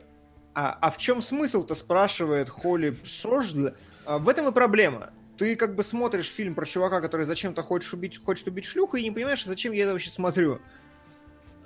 А, 0.55 0.77
а 0.81 0.91
в 0.91 0.99
чем 0.99 1.23
смысл-то, 1.23 1.75
спрашивает 1.75 2.49
Холли 2.51 2.91
Псождл. 2.91 3.69
А, 4.05 4.19
в 4.19 4.29
этом 4.29 4.49
и 4.49 4.53
проблема. 4.53 5.11
Ты 5.39 5.57
как 5.57 5.75
бы 5.75 5.83
смотришь 5.83 6.29
фильм 6.29 6.55
про 6.55 6.67
чувака, 6.67 7.01
который 7.01 7.25
зачем-то 7.25 7.63
хочет 7.63 7.93
убить, 7.95 8.23
хочет 8.23 8.47
убить 8.47 8.67
шлюху, 8.67 8.97
и 8.97 9.03
не 9.03 9.11
понимаешь, 9.11 9.45
зачем 9.45 9.73
я 9.73 9.85
это 9.85 9.93
вообще 9.93 10.11
смотрю. 10.11 10.61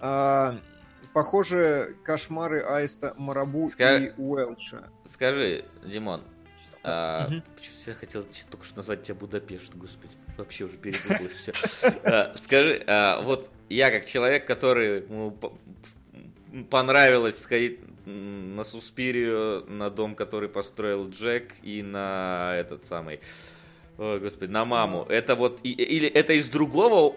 А, 0.01 0.59
похоже, 1.13 1.97
кошмары 2.05 2.61
Аиста 2.63 3.15
Марабу 3.17 3.69
Ска- 3.69 4.07
и 4.09 4.13
Уэлша. 4.21 4.89
Скажи, 5.11 5.65
Димон, 5.85 6.23
а, 6.85 7.27
почему 7.57 7.75
я 7.87 7.95
хотел 7.95 8.25
только 8.51 8.65
что 8.65 8.77
назвать 8.77 9.03
тебя 9.03 9.15
Будапешт, 9.17 9.75
господи, 9.75 10.13
вообще 10.37 10.65
уже 10.65 10.77
перепуталось 10.77 11.33
все. 11.33 11.53
Скажи, 12.37 12.85
а, 12.87 13.21
вот 13.23 13.51
я 13.69 13.91
как 13.91 14.07
человек, 14.07 14.47
который 14.47 15.05
м, 15.09 15.37
понравилось 16.65 17.39
сходить 17.41 17.81
на 18.07 18.65
Суспирию, 18.65 19.65
на 19.69 19.91
дом, 19.91 20.15
который 20.15 20.49
построил 20.49 21.09
Джек, 21.09 21.53
и 21.63 21.83
на 21.83 22.55
этот 22.57 22.85
самый, 22.85 23.21
ой, 23.99 24.21
господи, 24.21 24.51
на 24.51 24.65
маму. 24.65 25.05
Это 25.09 25.35
вот, 25.35 25.61
и- 25.63 25.73
или 25.73 26.09
это 26.09 26.33
из 26.35 26.49
другого 26.49 27.15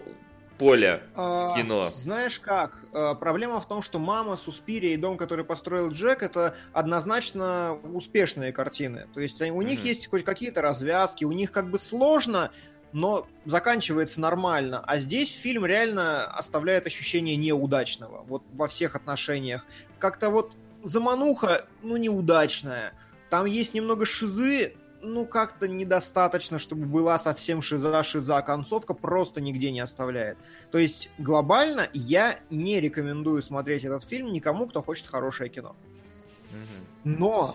поля 0.58 1.02
А, 1.14 1.50
в 1.50 1.54
кино? 1.56 1.90
Знаешь 1.94 2.38
как? 2.38 2.84
А, 2.92 3.14
Проблема 3.14 3.60
в 3.60 3.68
том, 3.68 3.80
что 3.82 3.98
«Мама», 3.98 4.36
«Суспирия» 4.36 4.92
и 4.92 4.96
«Дом, 4.96 5.16
который 5.16 5.44
построил 5.44 5.90
Джек»— 5.90 6.22
это 6.24 6.54
однозначно 6.72 7.78
успешные 7.94 8.52
картины. 8.52 9.06
То 9.14 9.20
есть 9.20 9.40
у 9.40 9.62
них 9.62 9.78
Мгм. 9.78 9.88
есть 9.88 10.08
хоть 10.10 10.24
какие-то 10.24 10.60
развязки, 10.60 11.24
у 11.24 11.32
них 11.32 11.50
как 11.50 11.70
бы 11.70 11.78
сложно, 11.78 12.50
но 12.92 13.26
заканчивается 13.44 14.20
нормально. 14.20 14.82
А 14.84 14.98
здесь 14.98 15.30
фильм 15.32 15.64
реально 15.64 16.24
оставляет 16.26 16.86
ощущение 16.86 17.36
неудачного. 17.36 18.22
Вот 18.26 18.42
во 18.52 18.68
всех 18.68 18.96
отношениях. 18.96 19.64
Как-то 19.98 20.30
вот 20.30 20.52
замануха, 20.82 21.66
ну, 21.82 21.96
неудачная. 21.96 22.94
Там 23.28 23.46
есть 23.46 23.74
немного 23.74 24.06
шизы, 24.06 24.74
ну, 25.02 25.24
как-то 25.24 25.68
недостаточно, 25.68 26.58
чтобы 26.58 26.86
была 26.86 27.18
совсем 27.18 27.62
шиза-шиза. 27.62 28.42
Концовка 28.42 28.92
просто 28.94 29.40
нигде 29.40 29.70
не 29.70 29.80
оставляет. 29.80 30.38
То 30.70 30.78
есть, 30.78 31.10
глобально, 31.18 31.88
я 31.92 32.40
не 32.50 32.80
рекомендую 32.80 33.42
смотреть 33.42 33.84
этот 33.84 34.04
фильм 34.04 34.32
никому, 34.32 34.66
кто 34.66 34.82
хочет 34.82 35.06
хорошее 35.06 35.48
кино. 35.48 35.76
Но, 37.04 37.54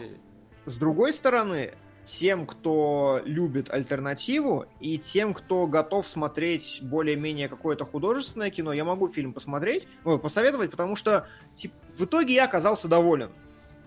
с 0.66 0.76
другой 0.76 1.14
стороны, 1.14 1.74
тем, 2.06 2.46
кто 2.46 3.22
любит 3.26 3.70
альтернативу, 3.74 4.66
и 4.80 4.98
тем, 4.98 5.34
кто 5.34 5.68
готов 5.68 6.08
смотреть 6.08 6.80
более-менее 6.82 7.50
какое-то 7.50 7.86
художественное 7.86 8.50
кино, 8.50 8.74
я 8.74 8.86
могу 8.86 9.08
фильм 9.10 9.34
посмотреть, 9.34 9.88
ой, 10.04 10.20
посоветовать, 10.20 10.72
потому 10.72 10.96
что 10.96 11.28
тип, 11.58 11.74
в 11.98 12.06
итоге 12.06 12.36
я 12.36 12.46
оказался 12.46 12.88
доволен. 12.88 13.32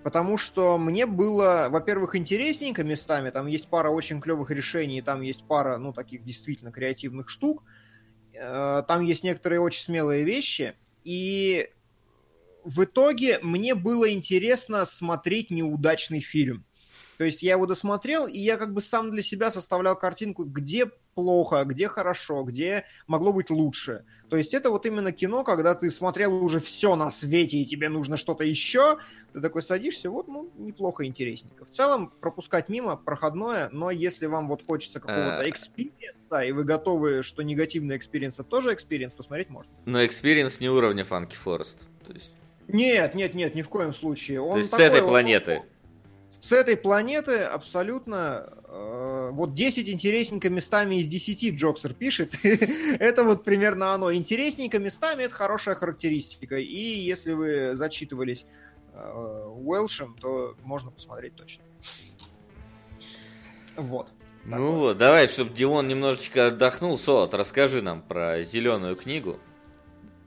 Потому 0.03 0.39
что 0.39 0.79
мне 0.79 1.07
было, 1.07 1.69
во-первых, 1.71 2.15
интересненько 2.15 2.85
местами, 2.85 3.31
там 3.31 3.47
есть 3.47 3.69
пара 3.69 3.91
очень 3.91 4.21
клевых 4.21 4.51
решений, 4.51 5.03
там 5.03 5.23
есть 5.23 5.45
пара, 5.45 5.77
ну, 5.77 5.93
таких 5.93 6.25
действительно 6.25 6.71
креативных 6.71 7.29
штук, 7.29 7.65
Э, 8.39 8.83
там 8.87 9.03
есть 9.03 9.25
некоторые 9.25 9.61
очень 9.61 9.83
смелые 9.83 10.25
вещи, 10.25 10.75
и 11.05 11.69
в 12.65 12.85
итоге 12.85 13.39
мне 13.41 13.75
было 13.75 14.13
интересно 14.13 14.87
смотреть 14.87 15.51
неудачный 15.51 16.21
фильм. 16.21 16.65
То 17.19 17.25
есть 17.25 17.43
я 17.43 17.53
его 17.53 17.67
досмотрел, 17.67 18.27
и 18.29 18.39
я 18.39 18.57
как 18.57 18.73
бы 18.73 18.81
сам 18.81 19.11
для 19.11 19.23
себя 19.23 19.51
составлял 19.51 19.97
картинку, 19.99 20.45
где 20.45 20.87
плохо, 21.17 21.65
где 21.65 21.89
хорошо, 21.89 22.45
где 22.45 22.85
могло 23.09 23.33
быть 23.33 23.51
лучше. 23.51 24.05
То 24.31 24.37
есть 24.37 24.55
это 24.55 24.71
вот 24.71 24.87
именно 24.87 25.11
кино, 25.11 25.43
когда 25.43 25.75
ты 25.75 25.91
смотрел 25.91 26.33
уже 26.45 26.61
все 26.61 26.95
на 26.95 27.11
свете, 27.11 27.59
и 27.59 27.67
тебе 27.67 27.89
нужно 27.89 28.17
что-то 28.17 28.45
еще, 28.45 28.99
ты 29.33 29.41
такой 29.41 29.63
садишься, 29.63 30.11
вот, 30.11 30.29
ну, 30.29 30.49
неплохо, 30.59 31.05
интересненько. 31.07 31.65
В 31.65 31.71
целом, 31.71 32.13
пропускать 32.21 32.69
мимо, 32.69 32.97
проходное, 32.97 33.69
но 33.73 33.91
если 33.91 34.27
вам 34.27 34.47
вот 34.47 34.65
хочется 34.65 35.01
какого-то 35.01 35.41
experience 35.41 35.49
а, 35.51 36.41
и 36.47 36.53
вы 36.53 36.63
готовы, 36.63 37.25
что 37.25 37.43
негативный 37.43 37.97
experience 37.97 38.35
это 38.35 38.45
тоже 38.45 38.73
experience, 38.73 39.13
то 39.13 39.25
смотреть 39.25 39.49
можно. 39.51 39.73
Но 39.87 40.07
experience 40.07 40.61
не 40.61 40.69
уровня 40.71 41.05
Funky 41.05 41.35
Forest. 41.35 41.89
То 42.07 42.13
есть, 42.13 42.37
Нет, 42.69 43.17
нет, 43.17 43.35
нет, 43.35 43.57
ни 43.57 43.63
в 43.63 43.69
коем 43.69 43.93
случае. 43.93 44.41
Он 44.41 44.53
то 44.53 44.59
есть 44.59 44.69
с 44.69 44.71
такой, 44.71 44.87
этой 44.87 45.01
он- 45.01 45.09
планеты. 45.09 45.63
С 46.41 46.53
этой 46.53 46.77
планеты 46.77 47.41
абсолютно... 47.41 48.49
э, 48.65 49.31
вот 49.33 49.55
10 49.55 49.89
интересненько 49.89 50.49
местами 50.51 50.97
из 50.97 51.07
10 51.07 51.55
Джоксер 51.55 51.95
пишет. 51.95 52.35
это 52.45 53.25
вот 53.25 53.45
примерно 53.45 53.93
оно. 53.93 54.13
Интересненько 54.13 54.79
местами 54.79 55.25
это 55.25 55.35
хорошая 55.35 55.75
характеристика. 55.75 56.57
И 56.57 56.77
если 56.77 57.33
вы 57.33 57.77
зачитывались 57.77 58.47
э, 58.95 59.47
Уэлшем, 59.49 60.17
то 60.21 60.55
можно 60.63 60.91
посмотреть 60.91 61.35
точно. 61.35 61.65
Вот. 63.77 64.09
Ну 64.45 64.73
вот, 64.77 64.97
давай, 64.97 65.29
чтобы 65.29 65.55
Димон 65.55 65.89
немножечко 65.89 66.47
отдохнул. 66.47 66.97
Солод, 66.99 67.35
расскажи 67.35 67.83
нам 67.83 68.01
про 68.01 68.43
зеленую 68.43 68.97
книгу. 68.97 69.39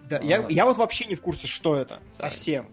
Да, 0.09 0.20
я, 0.20 0.45
я 0.49 0.66
вот 0.66 0.78
вообще 0.78 1.05
не 1.05 1.16
в 1.16 1.22
курсе, 1.22 1.47
что 1.47 1.76
это. 1.76 2.01
Совсем. 2.14 2.70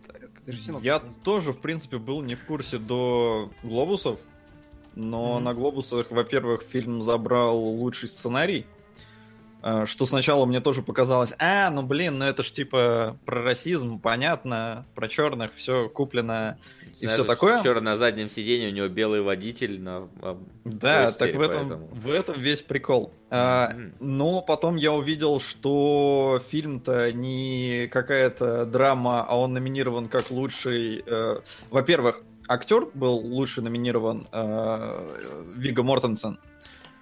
Синопсис 0.56 0.84
Я 0.86 1.02
тоже, 1.24 1.52
в 1.52 1.58
принципе, 1.58 1.98
был 1.98 2.22
не 2.22 2.34
в 2.34 2.44
курсе 2.44 2.78
до 2.78 3.50
глобусов, 3.62 4.18
но 4.94 5.34
Мгм. 5.36 5.44
на 5.44 5.54
глобусах, 5.54 6.10
во-первых, 6.10 6.62
фильм 6.62 7.02
забрал 7.02 7.58
лучший 7.58 8.08
сценарий, 8.08 8.66
Что 9.60 10.06
сначала 10.06 10.46
мне 10.46 10.60
тоже 10.60 10.82
показалось, 10.82 11.34
а, 11.38 11.68
ну 11.70 11.82
блин, 11.82 12.18
ну 12.18 12.24
это 12.26 12.42
ж 12.44 12.52
типа 12.52 13.16
про 13.24 13.42
расизм, 13.42 13.98
понятно, 13.98 14.86
про 14.94 15.08
черных, 15.08 15.52
все 15.54 15.88
куплено 15.88 16.58
и 17.00 17.06
все 17.08 17.24
такое. 17.24 17.58
Вчера 17.58 17.80
на 17.80 17.96
заднем 17.96 18.28
сиденье 18.28 18.68
у 18.68 18.72
него 18.72 18.88
белый 18.88 19.20
водитель 19.20 19.80
на 19.80 20.08
а, 20.22 20.38
Да, 20.64 21.06
постере, 21.06 21.32
так 21.32 21.40
в 21.40 21.42
этом, 21.42 21.68
поэтому. 21.68 21.88
в 21.92 22.10
этом 22.10 22.40
весь 22.40 22.62
прикол. 22.62 23.12
Мгм. 23.30 23.92
но 24.00 24.40
потом 24.40 24.76
я 24.76 24.92
увидел, 24.92 25.38
что 25.38 26.40
фильм-то 26.48 27.12
не 27.12 27.86
какая-то 27.92 28.64
драма, 28.64 29.22
а 29.28 29.36
он 29.36 29.52
номинирован 29.52 30.06
как 30.06 30.30
лучший. 30.30 31.02
э, 31.04 31.40
во-первых, 31.70 32.22
актер 32.48 32.86
был 32.94 33.16
лучше 33.18 33.60
номинирован 33.60 34.26
э, 34.32 35.52
Вига 35.56 35.82
Мортенсен. 35.82 36.38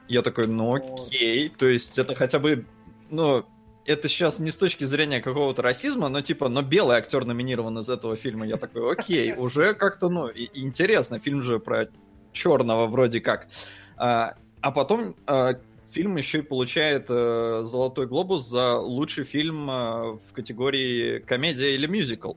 Я 0.08 0.22
такой, 0.22 0.46
ну 0.46 0.74
окей, 0.74 1.48
то 1.48 1.66
есть 1.66 1.98
это 1.98 2.14
хотя 2.14 2.38
бы, 2.38 2.64
ну, 3.10 3.44
это 3.86 4.08
сейчас 4.08 4.38
не 4.38 4.50
с 4.50 4.56
точки 4.56 4.84
зрения 4.84 5.20
какого-то 5.20 5.62
расизма, 5.62 6.08
но 6.08 6.20
типа, 6.20 6.48
но 6.48 6.62
белый 6.62 6.96
актер 6.96 7.24
номинирован 7.24 7.78
из 7.78 7.88
этого 7.88 8.16
фильма. 8.16 8.46
Я 8.46 8.56
такой, 8.56 8.92
окей, 8.92 9.32
уже 9.36 9.74
как-то, 9.74 10.08
ну, 10.08 10.28
интересно. 10.28 11.18
Фильм 11.18 11.42
же 11.42 11.58
про 11.58 11.88
черного 12.32 12.86
вроде 12.86 13.20
как. 13.20 13.48
А, 13.96 14.34
а 14.60 14.72
потом 14.72 15.14
а, 15.26 15.54
фильм 15.90 16.16
еще 16.16 16.38
и 16.38 16.42
получает 16.42 17.06
э, 17.08 17.64
Золотой 17.64 18.06
глобус 18.06 18.46
за 18.48 18.76
лучший 18.76 19.24
фильм 19.24 19.70
э, 19.70 20.18
в 20.28 20.32
категории 20.32 21.20
комедия 21.20 21.74
или 21.74 21.86
мюзикл. 21.86 22.32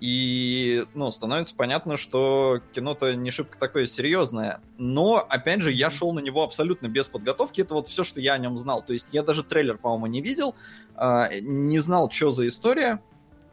И, 0.00 0.86
ну, 0.94 1.10
становится 1.12 1.54
понятно, 1.54 1.98
что 1.98 2.60
кино-то 2.72 3.14
не 3.14 3.30
шибко 3.30 3.58
такое 3.58 3.86
серьезное. 3.86 4.60
Но, 4.78 5.16
опять 5.16 5.60
же, 5.60 5.72
я 5.72 5.90
шел 5.90 6.14
на 6.14 6.20
него 6.20 6.42
абсолютно 6.42 6.88
без 6.88 7.06
подготовки. 7.06 7.60
Это 7.60 7.74
вот 7.74 7.88
все, 7.88 8.02
что 8.02 8.18
я 8.18 8.32
о 8.32 8.38
нем 8.38 8.56
знал. 8.56 8.82
То 8.82 8.94
есть 8.94 9.08
я 9.12 9.22
даже 9.22 9.44
трейлер, 9.44 9.76
по-моему, 9.76 10.06
не 10.06 10.22
видел, 10.22 10.54
а, 10.94 11.28
не 11.40 11.78
знал, 11.80 12.10
что 12.10 12.30
за 12.30 12.48
история. 12.48 13.02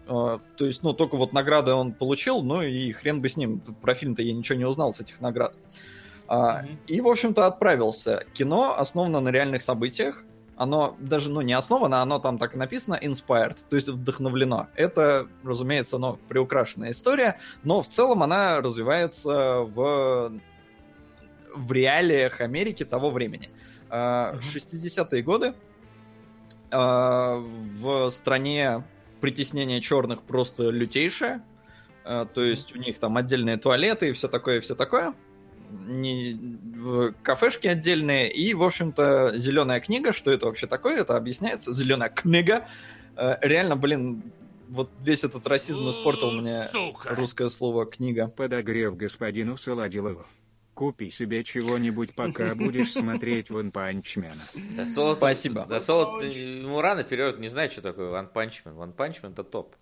А, 0.08 0.39
То 0.56 0.66
есть, 0.66 0.84
ну, 0.84 0.93
только 0.93 1.18
вот 1.18 1.34
награды 1.34 1.74
он 1.74 1.91
получил, 1.91 2.41
ну 2.41 2.62
и 2.62 2.93
хрен 2.93 3.22
бы 3.22 3.28
с 3.28 3.36
ним. 3.36 3.60
Про 3.60 3.93
фильм-то 3.93 4.22
я 4.22 4.34
ничего 4.34 4.58
не 4.58 4.66
узнал 4.66 4.93
с 4.93 5.02
этих 5.02 5.20
наград. 5.20 5.54
А, 6.30 6.64
И, 6.88 7.02
в 7.02 7.08
общем-то, 7.10 7.45
отправился. 7.45 8.24
Кино 8.34 8.74
основано 8.78 9.20
на 9.20 9.30
реальных 9.30 9.62
событиях. 9.62 10.24
Оно 10.58 10.95
даже, 10.99 11.30
ну, 11.30 11.41
не 11.41 11.53
основано, 11.53 12.01
оно 12.01 12.18
там 12.18 12.39
так 12.39 12.55
и 12.55 12.58
написано 12.58 12.99
inspired, 13.01 13.58
то 13.70 13.76
есть 13.76 13.88
вдохновлено. 13.88 14.68
Это, 14.76 15.28
разумеется, 15.43 15.99
ну, 15.99 16.18
приукрашенная 16.28 16.91
история, 16.91 17.39
но 17.64 17.84
в 17.84 17.88
целом 17.88 18.24
она 18.24 18.60
развивается 18.60 19.60
в, 19.62 20.32
в 21.55 21.72
реалиях 21.72 22.41
Америки 22.41 22.84
того 22.84 23.12
времени. 23.12 23.51
А, 23.89 24.36
60-е 24.36 25.22
годы 25.22 25.53
а, 26.72 27.38
в 27.38 28.10
стране 28.10 28.84
притеснение 29.22 29.80
черных 29.80 30.24
просто 30.24 30.70
лютейшее. 30.70 31.43
А, 32.03 32.26
То 32.26 32.43
есть 32.43 32.76
у 32.76 32.80
них 32.80 32.97
там 32.97 33.16
отдельные 33.16 33.58
туалеты 33.58 34.10
и 34.10 34.12
все 34.12 34.28
такое, 34.28 34.58
и 34.58 34.60
все 34.60 34.74
такое. 34.76 35.14
Не, 35.88 36.34
в- 36.76 37.13
кафешки 37.24 37.68
отдельные. 37.68 38.32
И, 38.32 38.53
в 38.53 38.63
общем-то, 38.63 39.34
зеленая 39.38 39.80
книга. 39.80 40.13
Что 40.13 40.32
это 40.32 40.45
вообще 40.45 40.68
такое? 40.68 41.01
Это 41.01 41.15
объясняется. 41.15 41.74
Зеленая 41.74 42.09
книга. 42.09 42.68
Э, 43.15 43.36
Реально, 43.41 43.76
блин, 43.76 44.24
вот 44.70 44.89
весь 45.01 45.24
этот 45.24 45.45
расизм 45.47 45.89
испортил 45.89 46.32
мне 46.32 46.63
Сука. 46.72 47.15
русское 47.15 47.49
слово 47.49 47.86
книга. 47.86 48.28
Подогрев 48.28 48.95
господину 48.95 49.57
Солодилову. 49.57 50.26
Купи 50.74 51.09
себе 51.09 51.43
чего-нибудь, 51.43 52.13
пока 52.13 52.53
будешь 52.55 52.93
смотреть 52.93 53.49
Ван 53.49 53.72
Панчмена. 53.72 54.43
Да 54.76 54.84
Солод- 54.84 55.15
Спасибо. 55.15 55.65
Да 55.68 55.80
Солод, 55.80 56.24
ему 56.26 56.80
рано 56.82 57.03
вперед, 57.03 57.39
не 57.39 57.47
знает, 57.49 57.72
что 57.72 57.82
такое 57.82 58.09
Ван 58.11 58.28
Панчмен. 58.28 58.76
Ван 58.76 58.93
Панчмен 58.93 59.32
это 59.32 59.43
топ. 59.43 59.76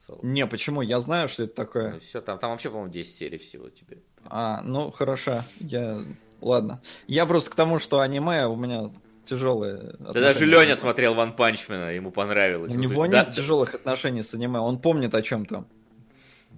Солод. 0.00 0.22
Не, 0.24 0.46
почему? 0.46 0.80
Я 0.82 0.98
знаю, 1.00 1.28
что 1.28 1.44
это 1.44 1.54
такое. 1.54 1.92
Ну, 1.92 2.00
все, 2.00 2.20
там, 2.22 2.38
там 2.38 2.50
вообще, 2.52 2.70
по-моему, 2.70 2.90
10 2.90 3.14
серий 3.14 3.38
всего 3.38 3.68
тебе. 3.68 3.98
А, 4.26 4.62
ну 4.62 4.90
хорошо, 4.90 5.42
я... 5.60 6.02
Ладно. 6.40 6.80
Я 7.06 7.24
просто 7.26 7.50
к 7.50 7.54
тому, 7.54 7.78
что 7.78 8.00
аниме 8.00 8.46
у 8.46 8.56
меня 8.56 8.90
тяжелые 9.24 9.94
Да 10.00 10.12
даже 10.12 10.44
Леня 10.44 10.74
смотрел 10.74 11.14
Ван 11.14 11.34
Панчмена, 11.36 11.90
ему 11.94 12.10
понравилось. 12.10 12.72
У 12.72 12.74
Вот 12.74 12.82
него 12.82 13.04
это- 13.06 13.16
нет 13.16 13.26
да, 13.28 13.32
тяжелых 13.32 13.74
отношений 13.74 14.22
с 14.22 14.34
аниме, 14.34 14.58
он 14.58 14.78
помнит 14.78 15.14
о 15.14 15.22
чем-то. 15.22 15.64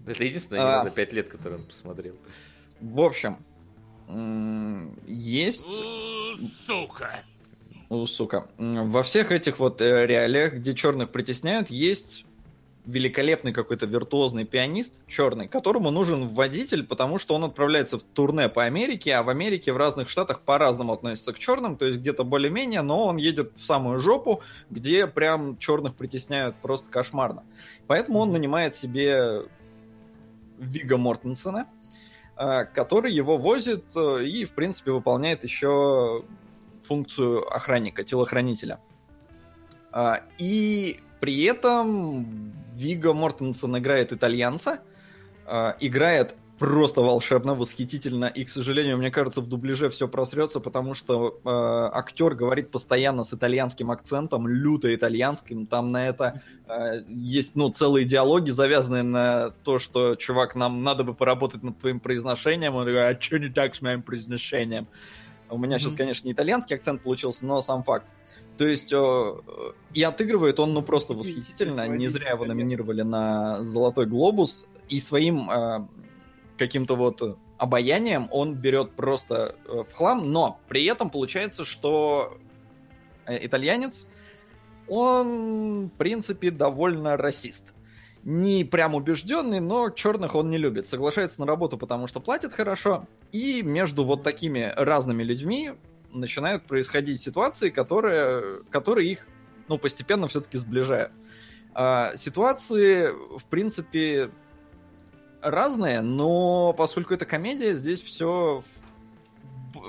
Это 0.07 0.25
единственное 0.25 0.63
А. 0.63 0.77
аниме 0.77 0.91
за 0.91 0.95
5 0.95 1.13
лет, 1.13 1.29
которое 1.29 1.57
он 1.57 1.63
посмотрел. 1.65 2.15
В 2.81 3.01
общем, 3.01 3.37
есть... 5.07 5.65
У, 5.67 6.37
Сука. 6.37 7.11
О, 7.91 8.07
сука. 8.07 8.49
Во 8.59 9.03
всех 9.03 9.31
этих 9.31 9.59
вот 9.59 9.81
э, 9.81 10.07
реалиях, 10.07 10.55
где 10.55 10.75
черных 10.75 11.11
притесняют, 11.11 11.71
есть 11.71 12.25
великолепный 12.87 13.53
какой-то 13.53 13.87
виртуозный 13.87 14.45
пианист 14.45 14.95
черный, 15.07 15.49
которому 15.49 15.91
нужен 15.91 16.29
водитель, 16.29 16.85
потому 16.85 17.19
что 17.19 17.35
он 17.35 17.45
отправляется 17.45 17.99
в 17.99 18.03
турне 18.03 18.49
по 18.49 18.65
Америке, 18.65 19.15
а 19.15 19.23
в 19.23 19.31
Америке 19.31 19.73
в 19.73 19.77
разных 19.77 20.09
штатах 20.09 20.41
по-разному 20.41 20.93
относятся 20.93 21.33
к 21.33 21.39
черным, 21.39 21.77
то 21.77 21.87
есть 21.87 21.99
где-то 21.99 22.25
более-менее, 22.25 22.83
но 22.83 23.07
он 23.07 23.17
едет 23.17 23.53
в 23.57 23.65
самую 23.65 24.01
жопу, 24.01 24.43
где 24.69 25.07
прям 25.07 25.57
черных 25.59 25.95
притесняют 25.95 26.57
просто 26.57 26.91
кошмарно. 26.91 27.45
Поэтому 27.87 28.19
он 28.19 28.33
нанимает 28.33 28.75
себе 28.75 29.45
Вига 30.59 30.99
Мортенсена, 30.99 31.67
э, 32.37 32.65
который 32.67 33.13
его 33.13 33.39
возит 33.39 33.85
э, 33.97 34.25
и, 34.25 34.45
в 34.45 34.53
принципе, 34.53 34.93
выполняет 34.93 35.43
еще 35.43 36.23
функцию 36.83 37.49
охранника, 37.55 38.05
телохранителя. 38.05 38.79
А, 39.91 40.23
И 40.39 41.01
при 41.25 41.43
этом 41.45 42.53
Вига 42.75 43.15
Мортенсен 43.15 43.79
играет 43.79 44.13
итальянца, 44.13 44.81
а, 45.47 45.75
играет 45.81 46.35
просто 46.59 47.01
волшебно, 47.01 47.55
восхитительно, 47.55 48.27
и, 48.27 48.45
к 48.45 48.51
сожалению, 48.51 48.99
мне 48.99 49.11
кажется, 49.11 49.41
в 49.41 49.49
дубляже 49.49 49.89
все 49.89 50.07
просрется, 50.07 50.61
потому 50.61 50.93
что 50.93 51.41
э, 51.43 51.97
актер 51.97 52.35
говорит 52.35 52.71
постоянно 52.71 53.25
с 53.25 53.33
итальянским 53.33 53.91
акцентом, 53.91 54.47
люто 54.47 54.95
итальянским, 54.95 55.67
там 55.67 55.93
на 55.93 56.07
это 56.07 56.43
э, 56.69 57.05
есть, 57.09 57.57
ну, 57.57 57.71
целые 57.71 58.05
диалоги, 58.05 58.51
завязанные 58.51 59.03
на 59.03 59.51
то, 59.65 59.79
что, 59.79 60.17
чувак, 60.17 60.55
нам 60.55 60.83
надо 60.85 61.05
бы 61.05 61.15
поработать 61.15 61.63
над 61.63 61.79
твоим 61.79 62.01
произношением, 62.01 62.75
он 62.75 62.87
говорит, 62.87 63.17
а 63.17 63.21
что 63.21 63.39
не 63.39 63.49
так 63.49 63.75
с 63.75 63.81
моим 63.81 64.03
произношением? 64.03 64.87
У 65.49 65.57
меня 65.57 65.79
сейчас, 65.79 65.93
Мгм. 65.93 65.99
конечно, 65.99 66.27
не 66.27 66.35
итальянский 66.35 66.77
акцент 66.77 67.03
получился, 67.03 67.47
но 67.47 67.63
сам 67.63 67.83
факт. 67.83 68.07
То 68.57 68.67
есть 68.67 68.93
э, 68.93 69.35
и 69.95 70.03
отыгрывает 70.03 70.61
он, 70.61 70.75
ну, 70.75 70.83
просто 70.83 71.15
восхитительно. 71.15 71.89
Не 71.89 72.09
зря 72.09 72.31
его 72.31 72.45
номинировали 72.45 73.03
на 73.03 73.65
Золотой 73.65 74.07
Глобус. 74.07 74.69
И 74.89 75.01
своим 75.01 75.51
э, 75.51 75.87
каким-то 76.57 76.95
вот 76.95 77.39
обаянием 77.59 78.29
он 78.31 78.55
берет 78.55 78.93
просто 78.93 79.57
э, 79.67 79.83
в 79.89 79.93
хлам. 79.93 80.31
Но 80.31 80.61
при 80.69 80.85
этом 80.85 81.11
получается, 81.11 81.65
что 81.65 82.37
итальянец, 83.27 84.07
он, 84.87 85.87
в 85.87 85.99
принципе, 85.99 86.51
довольно 86.51 87.17
расист. 87.17 87.73
Не 88.23 88.65
прям 88.65 88.95
убежденный, 88.95 89.61
но 89.61 89.91
черных 89.91 90.35
он 90.35 90.49
не 90.51 90.59
любит. 90.59 90.87
Соглашается 90.87 91.41
на 91.41 91.47
работу, 91.47 91.77
потому 91.77 92.07
что 92.07 92.21
платит 92.21 92.53
хорошо. 92.53 93.07
И 93.33 93.63
между 93.63 94.05
вот 94.05 94.23
такими 94.23 94.73
разными 94.77 95.23
людьми 95.23 95.73
начинают 96.15 96.65
происходить 96.65 97.21
ситуации, 97.21 97.71
которые, 97.71 98.63
которые 98.71 99.11
их 99.13 99.27
ну, 99.69 99.79
постепенно 99.79 100.29
все-таки 100.29 100.59
сближают. 100.59 101.13
А, 101.75 102.17
ситуации, 102.17 103.11
в 103.39 103.45
принципе, 103.45 104.31
разные, 105.43 106.01
но 106.01 106.73
поскольку 106.73 107.15
это 107.15 107.27
комедия, 107.27 107.75
здесь 107.75 108.01
все 108.01 108.63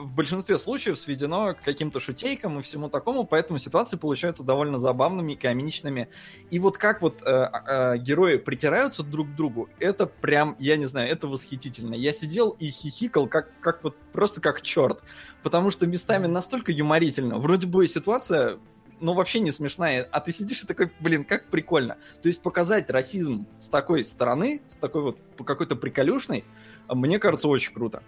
в, 0.02 0.14
большинстве 0.14 0.58
случаев 0.58 0.98
сведено 0.98 1.54
к 1.54 1.62
каким-то 1.62 2.00
шутейкам 2.00 2.60
и 2.60 2.62
всему 2.62 2.89
такому, 2.89 3.26
поэтому 3.26 3.60
ситуации 3.60 3.98
получаются 3.98 4.43
довольно 4.43 4.80
забавными 4.80 5.34
и 5.34 5.36
комичными. 5.36 6.10
И 6.50 6.60
вот 6.60 6.78
как 6.78 7.02
вот 7.02 7.22
э, 7.22 7.26
э, 7.26 7.98
герои 7.98 8.38
притираются 8.38 9.04
друг 9.04 9.30
к 9.30 9.36
другу, 9.36 9.70
это 9.80 10.06
прям, 10.06 10.56
я 10.60 10.78
не 10.78 10.86
знаю, 10.86 11.10
это 11.10 11.28
восхитительно. 11.28 11.96
Я 11.96 12.12
сидел 12.12 12.50
и 12.52 12.70
хихикал 12.70 13.28
как, 13.28 13.50
как 13.62 13.84
вот 13.84 13.96
просто 14.12 14.41
как 14.41 14.62
черт, 14.62 15.04
потому 15.43 15.72
что 15.72 15.88
местами 15.88 16.28
настолько 16.28 16.72
юморительно. 16.72 17.38
Вроде 17.38 17.68
бы 17.68 17.88
ситуация 17.88 18.60
ну, 19.00 19.14
вообще 19.14 19.39
не 19.39 19.52
смешная, 19.52 20.08
а 20.12 20.22
ты 20.22 20.32
сидишь 20.32 20.64
и 20.64 20.68
такой, 20.68 20.91
блин, 21.00 21.26
как 21.26 21.50
прикольно. 21.50 21.98
То 22.22 22.30
есть 22.30 22.41
показать 22.41 22.89
расизм 22.89 23.46
с 23.60 23.68
такой 23.68 24.04
стороны, 24.04 24.62
с 24.68 24.76
такой 24.78 25.02
вот 25.02 25.20
какой-то 25.46 25.76
приколюшной, 25.76 26.46
мне 26.88 27.20
кажется, 27.20 27.48
очень 27.48 27.74
круто. 27.74 28.04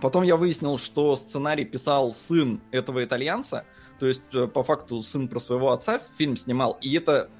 Потом 0.00 0.22
я 0.24 0.36
выяснил, 0.36 0.78
что 0.78 1.16
сценарий 1.16 1.64
писал 1.64 2.12
сын 2.14 2.60
этого 2.72 3.04
итальянца, 3.04 3.64
то 3.98 4.06
есть, 4.06 4.22
э, 4.32 4.46
по 4.46 4.64
факту, 4.64 5.02
сын 5.02 5.28
про 5.28 5.38
своего 5.38 5.72
отца 5.72 6.00
фильм 6.18 6.36
снимал, 6.36 6.76
и 6.80 6.94
это, 6.96 7.30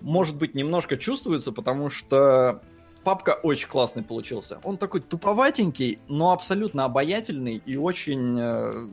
может 0.00 0.36
быть, 0.36 0.54
немножко 0.54 0.96
чувствуется, 0.96 1.52
потому 1.52 1.90
что 1.90 2.62
папка 3.02 3.38
очень 3.42 3.68
классный 3.68 4.02
получился. 4.02 4.60
Он 4.62 4.76
такой 4.76 5.00
туповатенький, 5.00 5.98
но 6.08 6.32
абсолютно 6.32 6.84
обаятельный 6.84 7.62
и 7.64 7.76
очень, 7.76 8.38
э, 8.38 8.88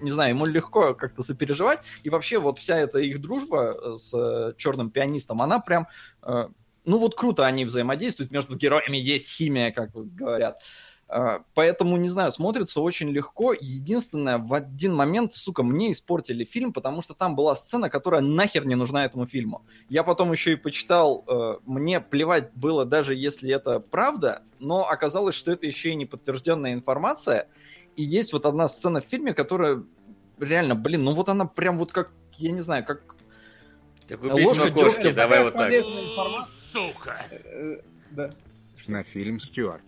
не 0.00 0.10
знаю, 0.10 0.30
ему 0.30 0.46
легко 0.46 0.94
как-то 0.94 1.22
сопереживать. 1.22 1.80
И 2.04 2.08
вообще 2.08 2.38
вот 2.38 2.58
вся 2.58 2.78
эта 2.78 2.98
их 2.98 3.20
дружба 3.20 3.96
с 3.96 4.14
э, 4.14 4.54
черным 4.56 4.90
пианистом, 4.90 5.42
она 5.42 5.58
прям... 5.58 5.88
ну 6.22 6.96
вот 6.96 7.14
круто 7.14 7.44
они 7.44 7.66
взаимодействуют, 7.66 8.32
между 8.32 8.56
героями 8.56 8.96
есть 8.96 9.30
химия, 9.30 9.70
как 9.72 9.90
говорят. 9.92 10.56
А, 10.56 10.62
Поэтому, 11.54 11.96
не 11.96 12.08
знаю, 12.08 12.30
смотрится 12.30 12.80
очень 12.80 13.10
легко. 13.10 13.52
Единственное, 13.52 14.38
в 14.38 14.54
один 14.54 14.94
момент, 14.94 15.32
сука, 15.32 15.64
мне 15.64 15.90
испортили 15.90 16.44
фильм, 16.44 16.72
потому 16.72 17.02
что 17.02 17.14
там 17.14 17.34
была 17.34 17.56
сцена, 17.56 17.90
которая 17.90 18.20
нахер 18.20 18.64
не 18.64 18.76
нужна 18.76 19.04
этому 19.04 19.26
фильму. 19.26 19.64
Я 19.88 20.04
потом 20.04 20.30
еще 20.30 20.52
и 20.52 20.56
почитал, 20.56 21.24
э, 21.26 21.58
мне 21.66 22.00
плевать 22.00 22.52
было 22.54 22.84
даже 22.84 23.16
если 23.16 23.52
это 23.52 23.80
правда, 23.80 24.42
но 24.60 24.88
оказалось, 24.88 25.34
что 25.34 25.50
это 25.50 25.66
еще 25.66 25.90
и 25.90 25.96
не 25.96 26.06
подтвержденная 26.06 26.74
информация. 26.74 27.48
И 27.96 28.04
есть 28.04 28.32
вот 28.32 28.46
одна 28.46 28.68
сцена 28.68 29.00
в 29.00 29.04
фильме, 29.04 29.34
которая 29.34 29.82
реально, 30.38 30.76
блин, 30.76 31.02
ну 31.02 31.10
вот 31.10 31.28
она 31.28 31.44
прям 31.44 31.76
вот 31.76 31.92
как, 31.92 32.12
я 32.36 32.52
не 32.52 32.60
знаю, 32.60 32.84
как... 32.84 33.16
Как 34.08 34.22
Ложка 34.22 34.70
кошки, 34.72 35.12
давай 35.12 35.42
вот 35.44 35.54
так. 35.54 35.72
Сука! 36.48 37.16
Э, 37.30 37.80
Да. 38.12 38.30
На 38.86 39.02
фильм 39.02 39.38
«Стюарт». 39.38 39.84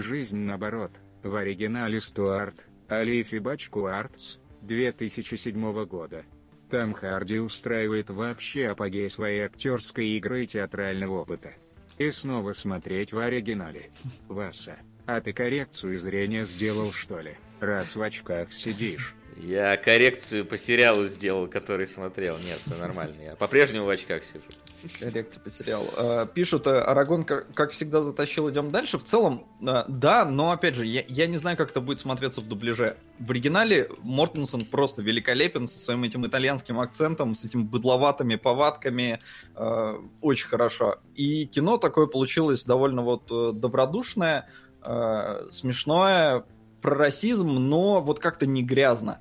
Жизнь 0.00 0.38
наоборот. 0.38 0.92
В 1.24 1.34
оригинале 1.34 2.00
«Стюарт». 2.00 2.54
Алифи 2.88 3.38
Бачку 3.38 3.86
Артс. 3.86 4.36
2007 4.62 5.84
года. 5.86 6.24
Том 6.70 6.92
Харди 6.92 7.40
устраивает 7.40 8.08
вообще 8.08 8.68
апогей 8.68 9.10
своей 9.10 9.40
актерской 9.40 10.06
игры 10.10 10.44
и 10.44 10.46
театрального 10.46 11.22
опыта. 11.22 11.52
И 11.98 12.12
снова 12.12 12.52
смотреть 12.52 13.12
в 13.12 13.18
оригинале. 13.18 13.90
Васа, 14.28 14.76
а 15.04 15.20
ты 15.20 15.32
коррекцию 15.32 15.98
зрения 15.98 16.44
сделал 16.44 16.92
что 16.92 17.18
ли? 17.18 17.32
Раз 17.58 17.96
в 17.96 18.02
очках 18.02 18.52
сидишь. 18.52 19.16
Я 19.36 19.76
коррекцию 19.76 20.44
по 20.44 20.56
сериалу 20.56 21.08
сделал, 21.08 21.48
который 21.48 21.88
смотрел. 21.88 22.38
Нет, 22.38 22.60
все 22.64 22.76
нормально. 22.76 23.20
Я 23.20 23.34
по-прежнему 23.34 23.86
в 23.86 23.88
очках 23.88 24.22
сижу. 24.22 24.44
Коррекция 25.00 25.40
по 25.40 25.50
сериалу. 25.50 25.86
Э, 25.96 26.26
Пишут, 26.32 26.66
э, 26.66 26.80
Арагон, 26.80 27.24
как, 27.24 27.70
всегда, 27.72 28.02
затащил, 28.02 28.50
идем 28.50 28.70
дальше. 28.70 28.98
В 28.98 29.04
целом, 29.04 29.46
э, 29.60 29.84
да, 29.88 30.24
но 30.24 30.52
опять 30.52 30.74
же, 30.74 30.86
я, 30.86 31.02
я 31.08 31.26
не 31.26 31.38
знаю, 31.38 31.56
как 31.56 31.70
это 31.70 31.80
будет 31.80 32.00
смотреться 32.00 32.40
в 32.40 32.48
дубляже. 32.48 32.96
В 33.18 33.30
оригинале 33.30 33.88
Мортенсон 34.02 34.64
просто 34.64 35.02
великолепен 35.02 35.66
со 35.66 35.78
своим 35.78 36.04
этим 36.04 36.26
итальянским 36.26 36.78
акцентом, 36.80 37.34
с 37.34 37.44
этими 37.44 37.62
быдловатыми 37.62 38.36
повадками. 38.36 39.20
очень 40.20 40.48
хорошо. 40.48 40.98
И 41.14 41.46
кино 41.46 41.78
такое 41.78 42.06
получилось 42.06 42.64
довольно 42.64 43.02
вот 43.02 43.26
добродушное, 43.58 44.48
смешное, 45.50 46.44
про 46.80 46.94
расизм, 46.94 47.48
но 47.48 48.00
вот 48.00 48.20
как-то 48.20 48.46
не 48.46 48.62
грязно. 48.62 49.20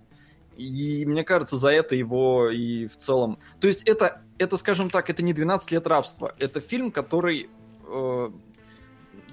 И 0.58 1.05
мне 1.05 1.24
кажется, 1.24 1.55
за 1.55 1.70
это 1.70 1.95
его 1.95 2.49
и 2.49 2.88
в 2.88 2.97
целом... 2.97 3.38
То 3.60 3.68
есть 3.68 3.84
это, 3.84 4.22
это, 4.39 4.58
скажем 4.58 4.89
так, 4.89 5.10
это 5.10 5.22
не 5.22 5.34
12 5.34 5.72
лет 5.72 5.86
рабства. 5.86 6.34
Это 6.39 6.62
фильм, 6.62 6.91
который, 6.91 7.49
э, 7.86 8.32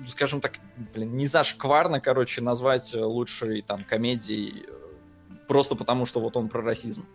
скажем 0.09 0.43
так, 0.43 0.59
блин, 0.93 1.17
не 1.17 1.27
зашкварно, 1.27 2.01
короче, 2.01 2.43
назвать 2.43 2.95
э, 2.95 3.03
лучшей 3.03 3.63
там 3.63 3.81
комедией 3.89 4.67
э, 4.69 4.73
просто 5.49 5.77
потому, 5.77 6.05
что 6.05 6.21
вот 6.21 6.37
он 6.37 6.51
про 6.51 6.61
расизм. 6.61 7.07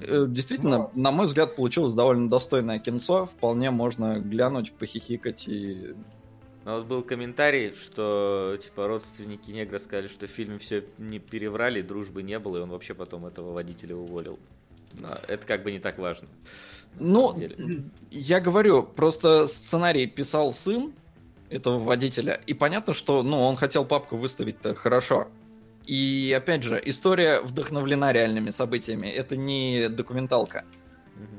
Э, 0.00 0.26
Действительно, 0.28 0.78
Ну. 0.78 0.90
на 1.00 1.12
мой 1.12 1.26
взгляд, 1.26 1.54
получилось 1.54 1.94
довольно 1.94 2.28
достойное 2.28 2.80
кинцо. 2.80 3.26
Вполне 3.26 3.70
можно 3.70 4.18
глянуть, 4.18 4.72
похихикать 4.72 5.46
и... 5.46 5.94
Но 6.66 6.78
вот 6.78 6.86
был 6.86 7.02
комментарий, 7.02 7.74
что 7.74 8.58
типа 8.60 8.88
родственники 8.88 9.52
негра 9.52 9.78
сказали, 9.78 10.08
что 10.08 10.26
в 10.26 10.30
фильме 10.30 10.58
все 10.58 10.84
не 10.98 11.20
переврали, 11.20 11.80
дружбы 11.80 12.24
не 12.24 12.40
было, 12.40 12.56
и 12.56 12.60
он 12.60 12.70
вообще 12.70 12.92
потом 12.92 13.24
этого 13.24 13.52
водителя 13.52 13.94
уволил. 13.94 14.40
Но 14.92 15.16
это 15.28 15.46
как 15.46 15.62
бы 15.62 15.70
не 15.70 15.78
так 15.78 15.96
важно. 15.98 16.26
Ну, 16.98 17.40
я 18.10 18.40
говорю, 18.40 18.82
просто 18.82 19.46
сценарий 19.46 20.08
писал 20.08 20.52
сын 20.52 20.92
этого 21.50 21.78
водителя, 21.78 22.40
и 22.48 22.52
понятно, 22.52 22.94
что, 22.94 23.22
ну, 23.22 23.42
он 23.42 23.54
хотел 23.54 23.84
папку 23.84 24.16
выставить-то 24.16 24.74
хорошо. 24.74 25.28
И, 25.86 26.34
опять 26.36 26.64
же, 26.64 26.82
история 26.84 27.42
вдохновлена 27.42 28.12
реальными 28.12 28.50
событиями, 28.50 29.06
это 29.06 29.36
не 29.36 29.88
документалка. 29.88 30.64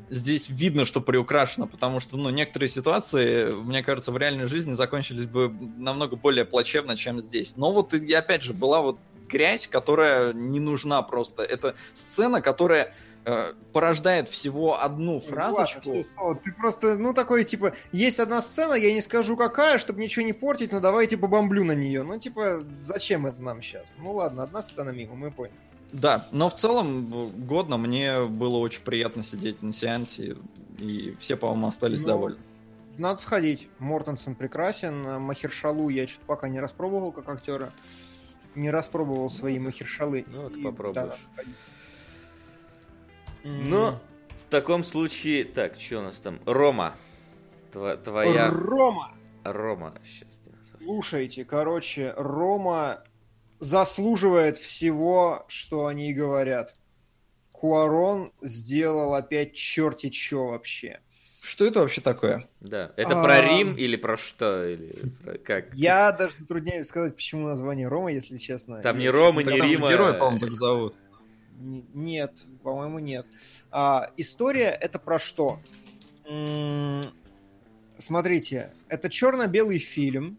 Здесь 0.10 0.50
видно, 0.50 0.86
что 0.86 1.02
приукрашено, 1.02 1.68
потому 1.68 2.00
что, 2.00 2.16
ну, 2.18 2.30
некоторые 2.30 2.70
ситуации, 2.70 3.52
мне 3.52 3.84
кажется, 3.84 4.12
в 4.12 4.18
реальной 4.18 4.46
жизни 4.46 4.72
закончились 4.72 5.26
бы 5.26 5.50
намного 5.50 6.16
более 6.16 6.46
плачевно, 6.46 6.96
чем 6.96 7.20
здесь. 7.20 7.58
Но 7.58 7.74
вот, 7.74 7.94
и 7.94 8.14
опять 8.14 8.44
же, 8.44 8.54
была 8.54 8.82
вот 8.82 9.00
грязь, 9.28 9.68
которая 9.68 10.32
не 10.32 10.60
нужна 10.62 11.02
просто. 11.02 11.44
Это 11.44 11.76
сцена, 11.94 12.42
которая 12.42 12.96
э, 13.26 13.54
порождает 13.74 14.30
всего 14.30 14.82
одну 14.82 15.20
фразочку. 15.20 15.90
Ладно, 15.90 16.04
что, 16.04 16.34
Ты 16.36 16.54
просто, 16.54 16.96
ну, 16.98 17.14
такой, 17.14 17.44
типа, 17.44 17.74
есть 17.92 18.20
одна 18.20 18.42
сцена, 18.42 18.76
я 18.76 18.94
не 18.94 19.02
скажу 19.02 19.36
какая, 19.36 19.78
чтобы 19.78 20.02
ничего 20.02 20.26
не 20.26 20.34
портить, 20.34 20.72
но 20.72 20.80
давайте 20.80 21.18
побомблю 21.18 21.66
на 21.66 21.74
нее. 21.74 22.04
Ну, 22.04 22.18
типа, 22.18 22.64
зачем 22.84 23.26
это 23.26 23.42
нам 23.42 23.62
сейчас? 23.62 23.94
Ну, 23.98 24.14
ладно, 24.14 24.44
одна 24.44 24.64
сцена 24.64 24.92
мимо, 24.92 25.16
мы 25.16 25.32
поняли. 25.32 25.67
Да, 25.94 26.28
но 26.32 26.50
в 26.50 26.56
целом 26.56 27.14
э, 27.14 27.28
годно 27.46 27.78
мне 27.78 28.26
было 28.26 28.58
очень 28.58 28.82
приятно 28.82 29.24
сидеть 29.24 29.62
на 29.62 29.72
сеансе, 29.74 30.36
и 30.80 31.16
все, 31.20 31.38
по-моему, 31.38 31.68
остались 31.68 32.02
Ну, 32.02 32.08
довольны. 32.08 32.38
Надо 32.98 33.22
сходить. 33.22 33.70
Мортенсон 33.80 34.36
прекрасен. 34.36 35.22
Махершалу 35.22 35.90
я 35.90 36.08
что-то 36.08 36.26
пока 36.26 36.50
не 36.50 36.60
распробовал 36.60 37.12
как 37.12 37.30
актера. 37.30 37.72
Не 38.56 38.72
распробовал 38.72 39.30
свои 39.30 39.60
махершалы. 39.60 40.26
ну 40.28 40.44
вот 40.44 40.58
И, 40.58 40.64
попробуешь. 40.64 41.28
да. 41.38 41.44
Но 43.44 44.00
в 44.48 44.50
таком 44.52 44.84
случае, 44.84 45.46
так, 45.46 45.80
что 45.80 46.00
у 46.00 46.02
нас 46.02 46.18
там? 46.18 46.40
Рома. 46.46 46.96
Тва- 47.72 47.98
твоя 47.98 48.50
Рома! 48.50 49.12
Рома. 49.44 49.94
Сейчас. 50.04 50.42
Слушайте, 50.80 51.46
короче, 51.46 52.14
Рома 52.18 53.04
заслуживает 53.60 54.58
всего, 54.58 55.46
что 55.48 55.88
они 55.88 56.14
говорят. 56.14 56.76
Куарон 57.52 58.32
сделал 58.42 59.16
опять 59.16 59.54
черти 59.56 60.10
чё 60.10 60.48
вообще. 60.48 61.00
Что 61.42 61.66
это 61.66 61.80
вообще 61.80 62.02
такое? 62.02 62.46
Да. 62.60 62.92
Это 62.98 63.20
А. 63.20 63.24
про 63.24 63.42
Рим 63.42 63.76
или 63.76 63.96
про 63.96 64.18
что? 64.18 64.68
Или 64.68 64.94
про 65.24 65.38
как? 65.38 65.74
Я 65.74 66.12
даже 66.12 66.36
затрудняюсь 66.36 66.88
сказать, 66.88 67.16
почему 67.16 67.48
название 67.48 67.88
Рома, 67.88 68.12
если 68.12 68.38
честно. 68.38 68.82
Там 68.82 68.98
не 69.00 69.10
Рома, 69.10 69.44
не 69.44 69.50
там 69.58 69.58
же 69.60 69.74
Рима. 69.74 69.90
Героя, 69.90 70.14
по-моему, 70.14 70.40
так 70.46 70.56
зовут. 70.58 70.96
Не- 71.60 71.86
Нет, 71.94 72.34
по-моему, 72.64 73.00
нет. 73.00 73.26
А, 73.72 74.12
история 74.18 74.70
это 74.80 75.00
про 75.00 75.18
что? 75.20 75.60
Смотрите, 77.98 78.72
это 78.90 79.10
черно-белый 79.10 79.80
фильм, 79.80 80.38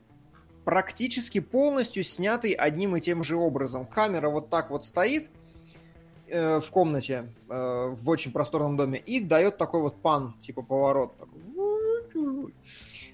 практически 0.68 1.40
полностью 1.40 2.04
снятый 2.04 2.52
одним 2.52 2.94
и 2.94 3.00
тем 3.00 3.24
же 3.24 3.36
образом. 3.36 3.86
Камера 3.86 4.28
вот 4.28 4.50
так 4.50 4.68
вот 4.68 4.84
стоит 4.84 5.30
э, 6.26 6.60
в 6.60 6.70
комнате 6.70 7.32
э, 7.48 7.88
в 7.88 8.06
очень 8.06 8.32
просторном 8.32 8.76
доме 8.76 8.98
и 8.98 9.18
дает 9.18 9.56
такой 9.56 9.80
вот 9.80 10.02
пан, 10.02 10.34
типа 10.42 10.60
поворот. 10.60 11.16
такой. 11.16 12.54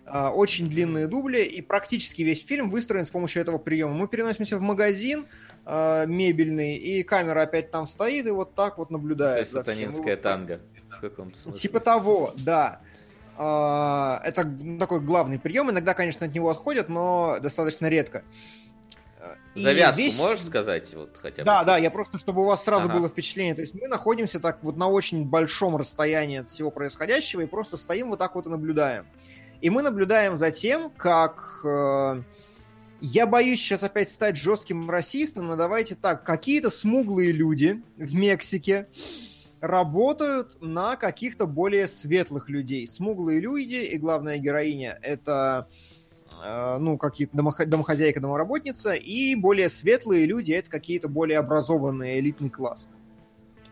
А, 0.04 0.32
Очень 0.32 0.68
длинные 0.68 1.06
дубли, 1.06 1.44
и 1.44 1.62
практически 1.62 2.22
весь 2.22 2.44
фильм 2.44 2.70
выстроен 2.70 3.06
с 3.06 3.10
помощью 3.10 3.40
этого 3.40 3.58
приема. 3.58 3.94
Мы 3.94 4.08
переносимся 4.08 4.58
в 4.58 4.60
магазин, 4.60 5.24
э, 5.64 6.06
мебельный, 6.08 6.74
и 6.74 7.04
камера 7.04 7.42
опять 7.42 7.70
там 7.70 7.86
стоит 7.86 8.26
и 8.26 8.30
вот 8.32 8.56
так 8.56 8.78
вот 8.78 8.88
То 8.88 8.94
наблюдает. 8.94 9.42
есть 9.42 9.52
за 9.52 9.62
всем. 9.62 9.74
сатанинская 9.74 10.16
танго. 10.16 10.60
В 10.90 11.00
каком-то 11.00 11.38
смысле. 11.38 11.60
Типа 11.60 11.78
того, 11.78 12.34
да. 12.36 12.80
А, 13.36 14.20
Это 14.24 14.48
такой 14.78 15.00
главный 15.00 15.38
прием. 15.38 15.70
Иногда, 15.70 15.94
конечно, 15.94 16.26
от 16.26 16.34
него 16.34 16.50
отходят, 16.50 16.88
но 16.88 17.38
достаточно 17.40 17.86
редко. 17.86 18.22
И 19.54 19.62
Завязку 19.62 20.00
весь- 20.00 20.18
можешь 20.18 20.44
сказать? 20.44 20.92
Вот 20.94 21.16
хотя 21.20 21.42
бы. 21.42 21.46
Да, 21.46 21.64
да, 21.64 21.78
я 21.78 21.90
просто, 21.90 22.18
чтобы 22.18 22.42
у 22.42 22.44
вас 22.44 22.62
сразу 22.64 22.86
Ага. 22.86 22.94
было 22.98 23.08
впечатление. 23.08 23.54
То 23.54 23.62
есть 23.62 23.72
мы 23.74 23.88
находимся 23.88 24.38
так 24.38 24.58
вот 24.62 24.76
на 24.76 24.88
очень 24.88 25.24
большом 25.24 25.76
расстоянии 25.76 26.40
от 26.40 26.48
всего 26.48 26.70
происходящего 26.70 27.40
и 27.40 27.46
просто 27.46 27.76
стоим 27.78 28.10
вот 28.10 28.18
так 28.18 28.34
вот 28.34 28.46
и 28.46 28.50
наблюдаем. 28.50 29.06
И 29.62 29.70
мы 29.70 29.80
наблюдаем 29.82 30.36
за 30.36 30.50
тем, 30.50 30.90
как... 30.90 31.60
э, 31.64 32.22
я 33.00 33.26
боюсь 33.26 33.60
сейчас 33.60 33.82
опять 33.82 34.10
стать 34.10 34.36
жестким 34.36 34.90
расистом, 34.90 35.46
но 35.46 35.56
давайте 35.56 35.94
так. 35.94 36.24
Какие-то 36.24 36.68
смуглые 36.68 37.32
люди 37.32 37.82
в 37.96 38.14
Мексике 38.14 38.88
работают 39.64 40.60
на 40.60 40.96
каких-то 40.96 41.46
более 41.46 41.86
светлых 41.86 42.48
людей. 42.48 42.86
Смуглые 42.86 43.40
люди 43.40 43.76
и 43.76 43.96
главная 43.96 44.38
героиня 44.38 44.98
это 45.02 45.68
э, 46.44 46.76
ну, 46.78 46.98
какие-то 46.98 47.36
домохо- 47.36 47.64
домохозяйка, 47.64 48.20
домоработница, 48.20 48.92
и 48.92 49.34
более 49.34 49.70
светлые 49.70 50.26
люди 50.26 50.52
это 50.52 50.70
какие-то 50.70 51.08
более 51.08 51.38
образованные 51.38 52.20
элитный 52.20 52.50
класс. 52.50 52.88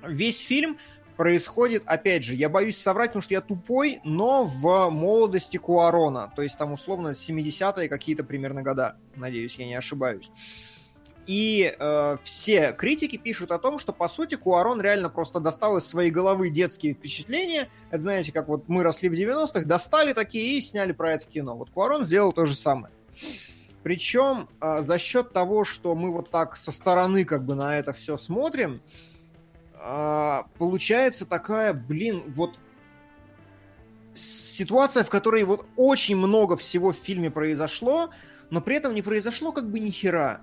Весь 0.03 0.39
фильм 0.39 0.79
происходит, 1.17 1.83
опять 1.87 2.25
же, 2.25 2.35
я 2.35 2.49
боюсь 2.49 2.79
соврать, 2.79 3.11
потому 3.11 3.23
что 3.23 3.35
я 3.35 3.41
тупой, 3.43 4.01
но 4.03 4.45
в 4.45 4.91
молодости 4.91 5.59
Куарона, 5.59 6.33
то 6.35 6.43
есть 6.43 6.57
там 6.57 6.73
условно 6.73 7.09
70-е 7.09 7.89
какие-то 7.89 8.25
примерно 8.25 8.63
года, 8.63 8.97
надеюсь, 9.15 9.57
я 9.57 9.67
не 9.67 9.75
ошибаюсь. 9.75 10.31
И 11.27 11.75
э, 11.79 12.17
все 12.25 12.73
критики 12.73 13.17
пишут 13.17 13.53
о 13.53 13.59
том, 13.59 13.79
что, 13.79 13.93
по 13.93 14.09
сути, 14.09 14.35
Куарон 14.35 14.81
реально 14.81 15.09
просто 15.09 15.39
достал 15.39 15.77
из 15.77 15.87
своей 15.87 16.11
головы 16.11 16.51
детские 16.51 16.95
впечатления. 16.95 17.69
Это, 17.91 18.03
знаете, 18.03 18.33
как 18.33 18.49
вот 18.49 18.69
мы 18.69 18.83
росли 18.83 19.09
в 19.09 19.13
90-х, 19.13 19.65
достали 19.65 20.15
такие 20.15 20.59
и 20.59 20.61
сняли 20.61 20.93
про 20.93 21.13
это 21.13 21.27
кино. 21.27 21.57
Вот 21.57 21.71
Куарон 21.71 22.05
сделал 22.05 22.33
то 22.33 22.45
же 22.45 22.57
самое. 22.57 22.93
Причем 23.85 24.49
э, 24.61 24.83
за 24.83 24.99
счет 24.99 25.33
того, 25.33 25.65
что 25.65 25.95
мы 25.95 26.13
вот 26.13 26.31
так 26.31 26.57
со 26.57 26.73
стороны 26.73 27.25
как 27.25 27.45
бы 27.45 27.55
на 27.55 27.79
это 27.79 27.93
все 27.93 28.17
смотрим, 28.17 28.83
э, 29.75 30.39
получается 30.59 31.25
такая, 31.25 31.73
блин, 31.73 32.25
вот 32.35 32.59
ситуация, 34.15 35.05
в 35.05 35.09
которой 35.09 35.45
вот 35.45 35.67
очень 35.77 36.17
много 36.17 36.57
всего 36.57 36.93
в 36.93 36.97
фильме 36.97 37.31
произошло, 37.31 38.11
но 38.51 38.61
при 38.61 38.77
этом 38.77 38.95
не 38.95 39.03
произошло 39.03 39.53
как 39.53 39.71
бы 39.71 39.79
ни 39.79 39.91
хера. 39.91 40.41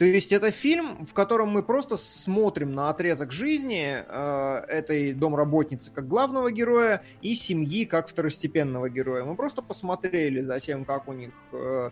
То 0.00 0.06
есть 0.06 0.32
это 0.32 0.50
фильм, 0.50 1.04
в 1.04 1.12
котором 1.12 1.50
мы 1.50 1.62
просто 1.62 1.98
смотрим 1.98 2.72
на 2.72 2.88
отрезок 2.88 3.32
жизни 3.32 4.02
э, 4.02 4.64
этой 4.66 5.12
домработницы 5.12 5.90
как 5.92 6.08
главного 6.08 6.50
героя 6.50 7.02
и 7.20 7.34
семьи 7.34 7.84
как 7.84 8.08
второстепенного 8.08 8.88
героя. 8.88 9.24
Мы 9.24 9.34
просто 9.34 9.60
посмотрели 9.60 10.40
за 10.40 10.58
тем, 10.58 10.86
как 10.86 11.06
у 11.06 11.12
них 11.12 11.32
э, 11.52 11.90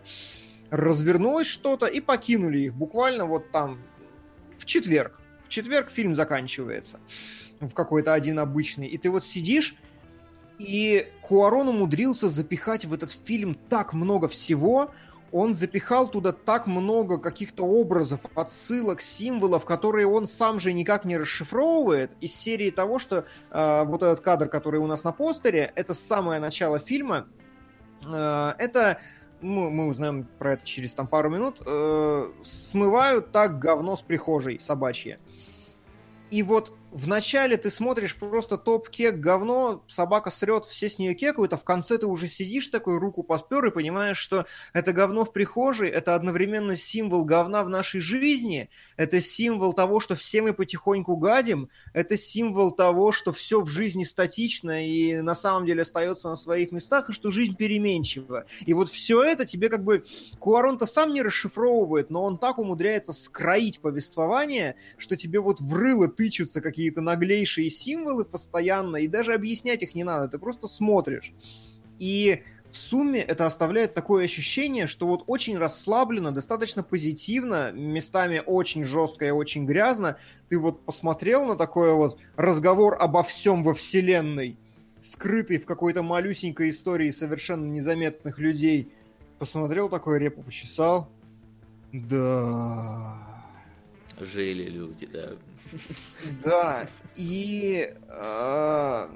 развернулось 0.71 1.45
что-то 1.45 1.85
и 1.85 2.01
покинули 2.01 2.61
их 2.61 2.73
буквально 2.73 3.25
вот 3.25 3.51
там 3.51 3.79
в 4.57 4.65
четверг. 4.65 5.21
В 5.43 5.49
четверг 5.49 5.91
фильм 5.91 6.15
заканчивается 6.15 6.99
в 7.59 7.75
какой-то 7.75 8.15
один 8.15 8.39
обычный. 8.39 8.87
И 8.87 8.97
ты 8.97 9.11
вот 9.11 9.23
сидишь 9.23 9.75
и 10.57 11.07
Куарон 11.21 11.69
умудрился 11.69 12.29
запихать 12.29 12.85
в 12.85 12.93
этот 12.93 13.11
фильм 13.11 13.57
так 13.69 13.93
много 13.93 14.27
всего, 14.27 14.91
он 15.31 15.53
запихал 15.53 16.09
туда 16.09 16.31
так 16.31 16.67
много 16.67 17.17
каких-то 17.17 17.63
образов, 17.63 18.21
отсылок, 18.35 19.01
символов, 19.01 19.65
которые 19.65 20.07
он 20.07 20.27
сам 20.27 20.59
же 20.59 20.73
никак 20.73 21.05
не 21.05 21.17
расшифровывает, 21.17 22.11
из 22.21 22.35
серии 22.35 22.71
того, 22.71 22.99
что 22.99 23.25
э, 23.51 23.83
вот 23.85 24.03
этот 24.03 24.21
кадр, 24.21 24.47
который 24.47 24.79
у 24.79 24.87
нас 24.87 25.03
на 25.03 25.11
постере, 25.11 25.71
это 25.75 25.93
самое 25.93 26.39
начало 26.39 26.79
фильма. 26.79 27.27
Э, 28.05 28.53
это 28.57 28.99
мы, 29.41 29.69
мы 29.69 29.87
узнаем 29.87 30.27
про 30.37 30.53
это 30.53 30.65
через 30.65 30.93
там 30.93 31.07
пару 31.07 31.29
минут, 31.29 31.61
э, 31.65 32.31
смывают 32.43 33.31
так 33.31 33.59
говно 33.59 33.95
с 33.95 34.01
прихожей 34.01 34.59
собачье. 34.59 35.19
И 36.29 36.43
вот 36.43 36.73
вначале 36.91 37.57
ты 37.57 37.69
смотришь 37.69 38.15
просто 38.15 38.57
топ-кек, 38.57 39.15
говно, 39.15 39.83
собака 39.87 40.31
срет, 40.31 40.65
все 40.65 40.89
с 40.89 40.97
нее 40.97 41.13
кекают, 41.13 41.53
а 41.53 41.57
в 41.57 41.63
конце 41.63 41.97
ты 41.97 42.07
уже 42.07 42.27
сидишь 42.27 42.67
такой, 42.67 42.99
руку 42.99 43.23
поспер 43.23 43.65
и 43.65 43.71
понимаешь, 43.71 44.17
что 44.17 44.45
это 44.73 44.93
говно 44.93 45.25
в 45.25 45.33
прихожей, 45.33 45.89
это 45.89 46.15
одновременно 46.15 46.75
символ 46.75 47.25
говна 47.25 47.63
в 47.63 47.69
нашей 47.69 48.01
жизни, 48.01 48.69
это 48.97 49.21
символ 49.21 49.73
того, 49.73 49.99
что 49.99 50.15
все 50.15 50.41
мы 50.41 50.53
потихоньку 50.53 51.15
гадим, 51.17 51.69
это 51.93 52.17
символ 52.17 52.71
того, 52.71 53.11
что 53.11 53.33
все 53.33 53.61
в 53.61 53.67
жизни 53.67 54.03
статично 54.03 54.85
и 54.85 55.21
на 55.21 55.35
самом 55.35 55.65
деле 55.65 55.81
остается 55.83 56.29
на 56.29 56.35
своих 56.35 56.71
местах, 56.71 57.09
и 57.09 57.13
что 57.13 57.31
жизнь 57.31 57.55
переменчива. 57.55 58.45
И 58.65 58.73
вот 58.73 58.89
все 58.89 59.23
это 59.23 59.45
тебе 59.45 59.69
как 59.69 59.83
бы 59.83 60.05
Куарон-то 60.39 60.85
сам 60.85 61.13
не 61.13 61.21
расшифровывает, 61.21 62.09
но 62.09 62.23
он 62.23 62.37
так 62.37 62.57
умудряется 62.57 63.13
скроить 63.13 63.79
повествование, 63.79 64.75
что 64.97 65.15
тебе 65.15 65.39
вот 65.39 65.59
в 65.61 65.73
рыло 65.75 66.07
тычутся 66.07 66.61
какие 66.61 66.78
какие-то 66.79 67.01
наглейшие 67.01 67.69
символы 67.69 68.23
постоянно, 68.23 68.95
и 68.95 69.09
даже 69.09 69.33
объяснять 69.33 69.83
их 69.83 69.95
не 69.95 70.05
надо, 70.05 70.29
ты 70.29 70.39
просто 70.39 70.69
смотришь. 70.69 71.33
И 71.99 72.41
в 72.71 72.77
сумме 72.77 73.19
это 73.19 73.45
оставляет 73.45 73.93
такое 73.93 74.23
ощущение, 74.23 74.87
что 74.87 75.05
вот 75.05 75.25
очень 75.27 75.57
расслабленно, 75.57 76.31
достаточно 76.31 76.81
позитивно, 76.81 77.73
местами 77.73 78.41
очень 78.45 78.85
жестко 78.85 79.25
и 79.25 79.31
очень 79.31 79.65
грязно, 79.65 80.15
ты 80.47 80.57
вот 80.57 80.85
посмотрел 80.85 81.45
на 81.47 81.57
такой 81.57 81.93
вот 81.93 82.17
разговор 82.37 82.95
обо 82.97 83.23
всем 83.23 83.61
во 83.61 83.73
вселенной, 83.73 84.57
скрытый 85.01 85.57
в 85.57 85.65
какой-то 85.65 86.01
малюсенькой 86.01 86.69
истории 86.69 87.11
совершенно 87.11 87.65
незаметных 87.65 88.39
людей, 88.39 88.87
посмотрел 89.37 89.89
такой 89.89 90.17
репу, 90.17 90.43
почесал. 90.43 91.09
Да. 91.91 93.17
Жили 94.21 94.69
люди, 94.69 95.07
да. 95.07 95.31
Да, 96.43 96.87
и 97.15 97.93
э, 98.07 99.07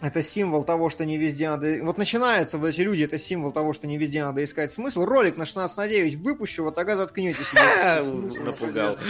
это 0.00 0.20
символ 0.22 0.64
того, 0.64 0.90
что 0.90 1.04
не 1.06 1.16
везде 1.16 1.48
надо... 1.48 1.78
Вот 1.82 1.96
начинается, 1.96 2.58
вот 2.58 2.66
эти 2.66 2.80
люди, 2.80 3.04
это 3.04 3.18
символ 3.18 3.52
того, 3.52 3.72
что 3.72 3.86
не 3.86 3.98
везде 3.98 4.24
надо 4.24 4.42
искать 4.42 4.72
смысл. 4.72 5.04
Ролик 5.04 5.36
на 5.36 5.46
16 5.46 5.76
на 5.76 5.86
9 5.86 6.16
выпущу, 6.16 6.64
вот 6.64 6.74
тогда 6.74 6.96
заткнетесь. 6.96 7.46
Напугал. 8.44 8.96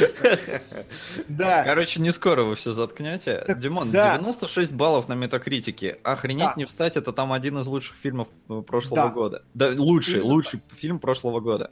Да. 1.28 1.64
Короче, 1.64 2.00
не 2.00 2.12
скоро 2.12 2.42
вы 2.42 2.56
все 2.56 2.72
заткнете. 2.72 3.42
Так, 3.46 3.58
Димон, 3.58 3.90
да. 3.90 4.18
96 4.18 4.72
баллов 4.72 5.08
на 5.08 5.14
метакритике. 5.14 5.98
Охренеть 6.02 6.44
Да. 6.48 6.54
не 6.56 6.64
встать, 6.66 6.96
это 6.96 7.12
там 7.12 7.32
один 7.32 7.58
из 7.58 7.66
лучших 7.66 7.96
фильмов 7.96 8.28
э, 8.50 8.60
прошлого 8.60 9.02
Да. 9.04 9.08
года. 9.08 9.44
Да, 9.54 9.70
лучший, 9.76 10.16
Именно 10.20 10.26
лучший 10.32 10.62
фильм 10.76 10.98
прошлого 10.98 11.40
года. 11.40 11.70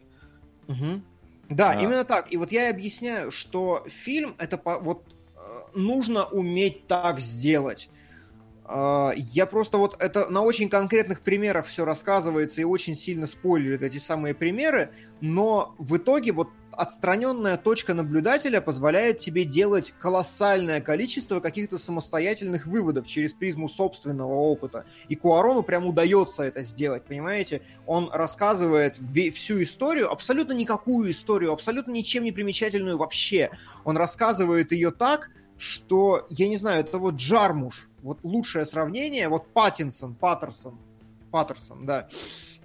Мгм. 0.67 1.05
Да, 1.51 1.73
А. 1.73 1.83
именно 1.83 2.05
так. 2.05 2.33
И 2.33 2.37
вот 2.37 2.53
я 2.53 2.69
и 2.69 2.71
объясняю, 2.71 3.31
что 3.31 3.85
фильм 3.89 4.35
это 4.39 4.57
по- 4.57 4.79
вот 4.79 5.03
э, 5.35 5.39
нужно 5.79 6.25
уметь 6.27 6.87
так 6.87 7.21
сделать. 7.21 7.89
Э, 8.69 9.11
Я 9.17 9.47
просто 9.47 9.77
вот 9.79 10.01
это 10.01 10.29
на 10.31 10.43
очень 10.43 10.69
конкретных 10.69 11.21
примерах 11.23 11.67
все 11.67 11.85
рассказывается 11.85 12.61
и 12.61 12.65
очень 12.65 12.97
сильно 12.97 13.27
спойлерит 13.27 13.83
эти 13.83 13.99
самые 13.99 14.33
примеры, 14.35 14.91
но 15.21 15.75
в 15.79 15.97
итоге 15.97 16.33
вот 16.33 16.49
отстраненная 16.81 17.59
точка 17.59 17.93
наблюдателя 17.93 18.63
позволяет 18.63 19.19
тебе 19.19 19.45
делать 19.45 19.93
колоссальное 19.99 20.81
количество 20.81 21.41
каких-то 21.41 21.77
самостоятельных 21.77 22.67
выводов 22.67 23.07
через 23.07 23.35
призму 23.35 23.69
собственного 23.69 24.33
опыта. 24.33 24.87
И 25.09 25.15
Куарону 25.15 25.63
прям 25.63 25.85
удается 25.85 26.43
это 26.43 26.63
сделать, 26.63 27.05
понимаете? 27.05 27.61
Он 27.87 28.11
рассказывает 28.11 28.97
всю 28.97 29.63
историю, 29.63 30.11
абсолютно 30.11 30.53
никакую 30.53 31.11
историю, 31.11 31.53
абсолютно 31.53 31.91
ничем 31.93 32.25
не 32.25 32.33
примечательную 32.33 32.97
вообще. 32.97 33.51
Он 33.85 33.99
рассказывает 33.99 34.73
ее 34.73 34.91
так, 34.91 35.31
что, 35.59 36.27
я 36.31 36.49
не 36.49 36.57
знаю, 36.57 36.81
это 36.81 36.97
вот 36.97 37.17
Джармуш, 37.17 37.89
вот 38.03 38.21
лучшее 38.23 38.65
сравнение, 38.65 39.29
вот 39.29 39.53
Паттинсон, 39.53 40.15
Паттерсон, 40.15 40.79
Паттерсон, 41.31 41.85
да. 41.85 42.09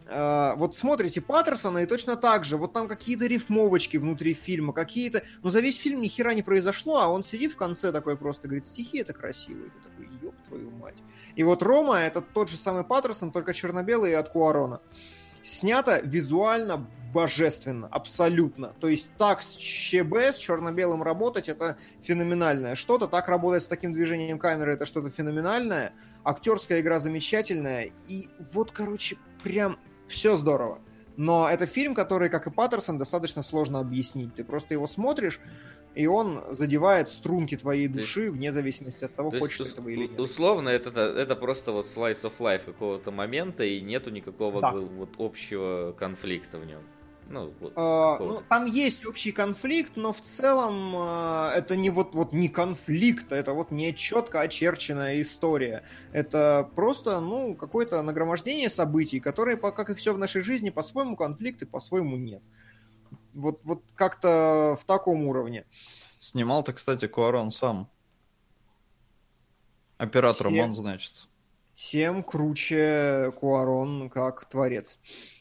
Э, 0.07 0.53
вот 0.55 0.75
смотрите 0.75 1.21
Паттерсона 1.21 1.79
и 1.79 1.85
точно 1.85 2.15
так 2.15 2.45
же, 2.45 2.57
вот 2.57 2.73
там 2.73 2.87
какие-то 2.87 3.25
рифмовочки 3.25 3.97
внутри 3.97 4.33
фильма, 4.33 4.71
какие-то, 4.73 5.23
но 5.41 5.49
за 5.49 5.61
весь 5.61 5.79
фильм 5.79 6.01
ни 6.01 6.07
хера 6.07 6.33
не 6.33 6.43
произошло, 6.43 6.99
а 6.99 7.07
он 7.07 7.23
сидит 7.23 7.53
в 7.53 7.57
конце 7.57 7.91
такой 7.91 8.17
просто, 8.17 8.47
говорит, 8.47 8.65
стихи 8.65 8.99
это 8.99 9.13
красиво, 9.13 9.65
и 9.65 9.69
ты 9.69 9.79
такой, 9.83 10.09
ёб 10.21 10.35
твою 10.47 10.69
мать. 10.71 11.01
И 11.35 11.43
вот 11.43 11.63
Рома 11.63 11.97
это 11.97 12.21
тот 12.21 12.49
же 12.49 12.55
самый 12.55 12.83
Паттерсон, 12.83 13.31
только 13.31 13.53
черно-белый 13.53 14.11
и 14.11 14.15
от 14.15 14.29
Куарона. 14.29 14.79
Снято 15.41 15.99
визуально 16.03 16.87
божественно, 17.13 17.87
абсолютно. 17.87 18.73
То 18.79 18.89
есть 18.89 19.09
так 19.17 19.41
с 19.41 19.55
ЧБ, 19.55 20.33
с 20.33 20.37
черно-белым 20.37 21.01
работать, 21.01 21.49
это 21.49 21.77
феноменальное 22.01 22.75
что-то. 22.75 23.07
Так 23.07 23.27
работать 23.29 23.63
с 23.63 23.67
таким 23.67 23.93
движением 23.93 24.37
камеры, 24.37 24.73
это 24.73 24.85
что-то 24.85 25.09
феноменальное. 25.09 25.93
Актерская 26.23 26.81
игра 26.81 26.99
замечательная. 26.99 27.91
И 28.07 28.27
вот, 28.51 28.71
короче, 28.71 29.17
прям 29.43 29.77
все 30.15 30.37
здорово. 30.37 30.79
Но 31.17 31.47
это 31.49 31.65
фильм, 31.65 31.93
который, 31.93 32.29
как 32.29 32.47
и 32.47 32.51
Паттерсон, 32.51 32.97
достаточно 32.97 33.43
сложно 33.43 33.79
объяснить. 33.79 34.35
Ты 34.35 34.43
просто 34.43 34.73
его 34.73 34.87
смотришь, 34.87 35.39
и 35.93 36.07
он 36.07 36.43
задевает 36.51 37.07
струнки 37.09 37.55
твоей 37.55 37.87
души, 37.87 38.29
вне 38.31 38.51
зависимости 38.51 39.05
от 39.05 39.15
того, 39.15 39.31
То 39.31 39.39
хочешь 39.39 39.57
ты 39.57 39.63
этого 39.73 39.87
или 39.89 40.07
нет. 40.07 40.19
условно, 40.19 40.67
это, 40.69 40.89
это 40.99 41.35
просто 41.37 41.71
вот 41.71 41.85
slice 41.85 42.21
of 42.23 42.33
life 42.39 42.65
какого-то 42.65 43.11
момента, 43.11 43.63
и 43.63 43.79
нету 43.81 44.09
никакого 44.11 44.59
Да. 44.61 44.71
вот 44.73 45.09
общего 45.17 45.93
конфликта 45.97 46.57
в 46.59 46.65
нем. 46.65 46.81
Ну, 47.27 47.53
вот. 47.59 47.73
А, 47.75 48.19
ну, 48.19 48.43
там 48.47 48.65
есть 48.65 49.05
общий 49.05 49.31
конфликт, 49.31 49.93
но 49.95 50.13
в 50.13 50.21
целом 50.21 50.93
а, 50.95 51.53
это 51.55 51.75
не 51.75 51.89
вот, 51.89 52.13
вот 52.13 52.33
не 52.33 52.49
конфликт, 52.49 53.31
это 53.31 53.53
вот 53.53 53.71
не 53.71 53.95
четко 53.95 54.41
очерченная 54.41 55.21
история. 55.21 55.83
Это 56.11 56.69
просто, 56.75 57.19
ну, 57.19 57.55
какое-то 57.55 58.01
нагромождение 58.03 58.69
событий, 58.69 59.19
которые, 59.19 59.57
как 59.57 59.89
и 59.89 59.95
все 59.95 60.13
в 60.13 60.19
нашей 60.19 60.41
жизни, 60.41 60.69
по-своему 60.69 61.15
конфликт 61.15 61.63
и 61.63 61.65
по-своему 61.65 62.15
нет. 62.15 62.43
Вот, 63.33 63.59
вот 63.63 63.81
как-то 63.95 64.77
в 64.79 64.85
таком 64.85 65.25
уровне. 65.25 65.65
Снимал-то, 66.19 66.73
кстати, 66.73 67.07
Куарон 67.07 67.51
сам. 67.51 67.89
Оператором 69.97 70.57
он, 70.59 70.75
значит. 70.75 71.27
Тем 71.75 72.23
круче 72.23 73.33
Куарон 73.37 74.09
как 74.09 74.45
творец. 74.45 74.97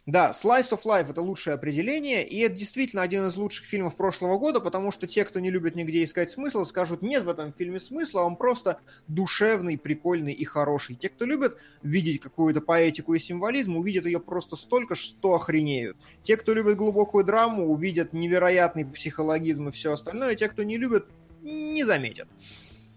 Да, 0.06 0.32
Slice 0.32 0.72
of 0.72 0.82
Life 0.84 1.10
это 1.10 1.22
лучшее 1.22 1.54
определение, 1.54 2.28
и 2.28 2.38
это 2.40 2.54
действительно 2.54 3.00
один 3.00 3.26
из 3.26 3.36
лучших 3.36 3.64
фильмов 3.64 3.96
прошлого 3.96 4.38
года, 4.38 4.60
потому 4.60 4.90
что 4.90 5.06
те, 5.06 5.24
кто 5.24 5.40
не 5.40 5.50
любит 5.50 5.76
нигде 5.76 6.04
искать 6.04 6.30
смысл, 6.30 6.66
скажут, 6.66 7.00
нет 7.00 7.24
в 7.24 7.28
этом 7.30 7.54
фильме 7.54 7.80
смысла, 7.80 8.20
он 8.20 8.36
просто 8.36 8.80
душевный, 9.08 9.78
прикольный 9.78 10.34
и 10.34 10.44
хороший. 10.44 10.94
Те, 10.94 11.08
кто 11.08 11.24
любит 11.24 11.56
видеть 11.82 12.20
какую-то 12.20 12.60
поэтику 12.60 13.14
и 13.14 13.18
символизм, 13.18 13.78
увидят 13.78 14.04
ее 14.04 14.20
просто 14.20 14.56
столько, 14.56 14.94
что 14.94 15.36
охренеют. 15.36 15.96
Те, 16.22 16.36
кто 16.36 16.52
любит 16.52 16.76
глубокую 16.76 17.24
драму, 17.24 17.70
увидят 17.70 18.12
невероятный 18.12 18.84
психологизм 18.84 19.68
и 19.68 19.72
все 19.72 19.94
остальное, 19.94 20.34
те, 20.34 20.50
кто 20.50 20.64
не 20.64 20.76
любит, 20.76 21.06
не 21.40 21.82
заметят. 21.82 22.28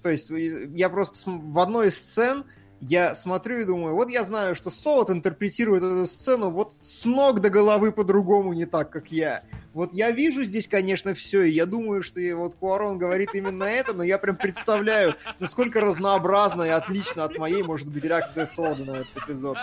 То 0.04 0.10
есть 0.10 0.30
э, 0.30 0.70
я 0.76 0.90
просто 0.90 1.18
в 1.26 1.60
одной 1.60 1.88
из 1.88 1.98
сцен 1.98 2.44
я 2.82 3.16
смотрю 3.16 3.60
и 3.60 3.66
думаю, 3.66 3.96
вот 3.96 4.10
я 4.10 4.24
знаю, 4.24 4.56
что 4.56 4.70
Солод 4.70 5.10
интерпретирует 5.10 5.84
эту 5.84 6.06
сцену 6.06 6.50
вот 6.50 6.74
с 6.82 7.06
ног 7.06 7.42
до 7.42 7.50
головы 7.50 7.92
по-другому, 7.92 8.54
не 8.54 8.66
так, 8.66 8.90
как 8.90 9.12
я. 9.12 9.44
Вот 9.74 9.94
я 9.94 10.12
вижу 10.12 10.44
здесь, 10.44 10.68
конечно, 10.68 11.14
все, 11.14 11.44
и 11.44 11.52
я 11.52 11.66
думаю, 11.68 12.02
что 12.02 12.20
и 12.20 12.34
вот 12.34 12.56
Куарон 12.56 12.98
говорит 12.98 13.36
именно 13.36 13.64
это, 13.64 13.94
но 13.94 14.04
я 14.04 14.18
прям 14.18 14.36
представляю, 14.36 15.14
насколько 15.40 15.82
разнообразно 15.82 16.64
и 16.64 16.70
отлично 16.70 17.24
от 17.24 17.38
моей 17.38 17.62
может 17.62 17.88
быть 17.88 18.04
реакция 18.04 18.46
Солода 18.46 18.86
на 18.86 18.92
этот 18.98 19.16
эпизод. 19.18 19.58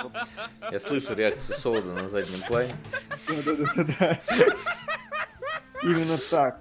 Я 0.70 0.78
слышу 0.78 1.14
реакцию 1.14 1.58
Солода 1.58 1.92
на 1.92 2.08
заднем 2.08 2.40
плане. 2.46 2.74
Да-да-да-да. 3.28 4.20
Именно 5.82 6.18
так. 6.30 6.60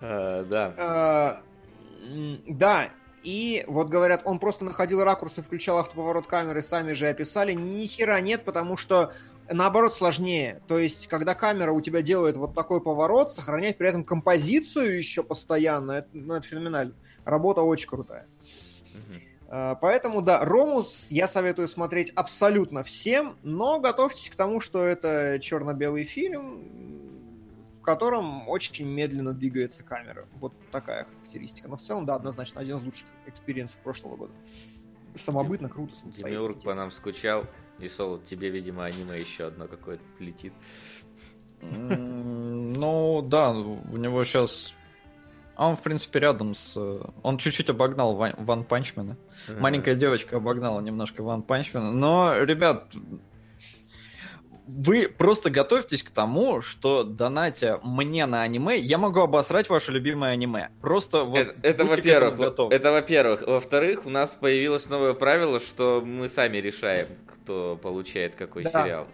А, 0.00 0.44
да. 0.44 0.74
А, 0.76 1.42
Да, 2.46 2.90
и 3.22 3.64
вот 3.66 3.88
говорят, 3.88 4.22
он 4.24 4.38
просто 4.38 4.64
находил 4.64 5.02
ракурс 5.04 5.38
и 5.38 5.42
включал 5.42 5.78
автоповорот 5.78 6.26
камеры, 6.26 6.62
сами 6.62 6.92
же 6.92 7.08
описали. 7.08 7.52
Ни 7.52 7.86
хера 7.86 8.20
нет, 8.20 8.44
потому 8.44 8.76
что 8.76 9.12
наоборот 9.50 9.94
сложнее. 9.94 10.62
То 10.68 10.78
есть, 10.78 11.06
когда 11.06 11.34
камера 11.34 11.72
у 11.72 11.80
тебя 11.80 12.02
делает 12.02 12.36
вот 12.36 12.54
такой 12.54 12.80
поворот, 12.80 13.32
сохранять 13.32 13.78
при 13.78 13.88
этом 13.88 14.04
композицию 14.04 14.96
еще 14.96 15.22
постоянно, 15.22 15.92
это, 15.92 16.08
ну, 16.12 16.34
это 16.34 16.46
феноменально. 16.46 16.94
Работа 17.24 17.62
очень 17.62 17.88
крутая. 17.88 18.26
А, 19.48 19.74
Поэтому, 19.74 20.22
да, 20.22 20.44
Рому 20.44 21.08
я 21.10 21.26
советую 21.26 21.68
смотреть 21.68 22.12
абсолютно 22.14 22.82
всем, 22.82 23.36
но 23.42 23.80
готовьтесь 23.80 24.30
к 24.30 24.36
тому, 24.36 24.60
что 24.60 24.84
это 24.84 25.38
черно-белый 25.40 26.04
фильм, 26.04 27.09
в 27.80 27.82
котором 27.82 28.46
очень 28.48 28.86
медленно 28.86 29.32
двигается 29.32 29.82
камера. 29.82 30.26
Вот 30.34 30.52
такая 30.70 31.04
характеристика. 31.04 31.68
Но 31.68 31.76
в 31.76 31.80
целом, 31.80 32.04
да, 32.04 32.14
однозначно, 32.14 32.60
один 32.60 32.76
из 32.76 32.84
лучших 32.84 33.06
experience 33.26 33.71
ов 33.71 33.80
прошлого 33.80 34.16
года. 34.16 34.32
Самобытно, 35.14 35.68
круто. 35.68 35.96
самостоятельно. 35.96 36.38
Демиург 36.38 36.62
по 36.62 36.74
нам 36.74 36.90
скучал. 36.90 37.46
И 37.78 37.88
Солод, 37.88 38.26
тебе, 38.26 38.50
видимо, 38.50 38.84
аниме 38.84 39.18
еще 39.18 39.46
одно 39.46 39.66
какое-то 39.66 40.04
летит. 40.18 40.52
Ну, 41.62 43.22
да, 43.22 43.50
у 43.52 43.96
него 43.96 44.22
сейчас... 44.24 44.74
Он, 45.56 45.76
в 45.76 45.80
принципе, 45.80 46.20
рядом 46.20 46.54
с... 46.54 46.74
э, 46.76 47.00
Он 47.22 47.36
чуть-чуть 47.36 47.68
обогнал 47.68 48.14
Ван 48.14 48.64
Панчмена. 48.64 49.16
Маленькая 49.48 49.94
девочка 49.94 50.36
обогнала 50.36 50.80
немножко 50.80 51.22
Ван 51.22 51.42
Панчмена. 51.42 51.90
Но, 51.90 52.38
ребят, 52.38 52.86
вы 54.72 55.08
просто 55.08 55.50
готовьтесь 55.50 56.02
к 56.02 56.10
тому, 56.10 56.62
что 56.62 57.02
донатя 57.02 57.80
мне 57.82 58.26
на 58.26 58.42
аниме, 58.42 58.76
я 58.78 58.98
могу 58.98 59.20
обосрать 59.20 59.68
ваше 59.68 59.90
любимое 59.90 60.30
аниме. 60.32 60.70
Просто 60.80 61.24
вот 61.24 61.38
это, 61.38 61.54
это 61.62 61.84
во-первых. 61.84 62.70
Это 62.70 62.92
во-первых. 62.92 63.42
Во-вторых, 63.46 64.06
у 64.06 64.10
нас 64.10 64.36
появилось 64.40 64.88
новое 64.88 65.14
правило, 65.14 65.58
что 65.58 66.02
мы 66.04 66.28
сами 66.28 66.58
решаем, 66.58 67.08
кто 67.26 67.78
получает 67.82 68.36
какой 68.36 68.62
Да. 68.64 68.84
сериал. 68.84 69.08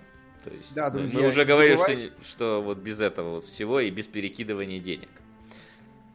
То 0.45 0.51
есть 0.51 0.75
Да, 0.75 0.91
мы- 0.91 0.99
друзья, 1.01 1.19
мы 1.21 1.29
уже 1.29 1.45
говорили, 1.45 1.77
что, 1.77 2.25
что 2.25 2.63
вот 2.63 2.79
без 2.79 3.01
этого 3.01 3.37
вот 3.37 3.47
всего 3.47 3.81
и 3.81 3.91
без 3.91 4.07
перекидывания 4.07 4.79
денег. 4.79 5.09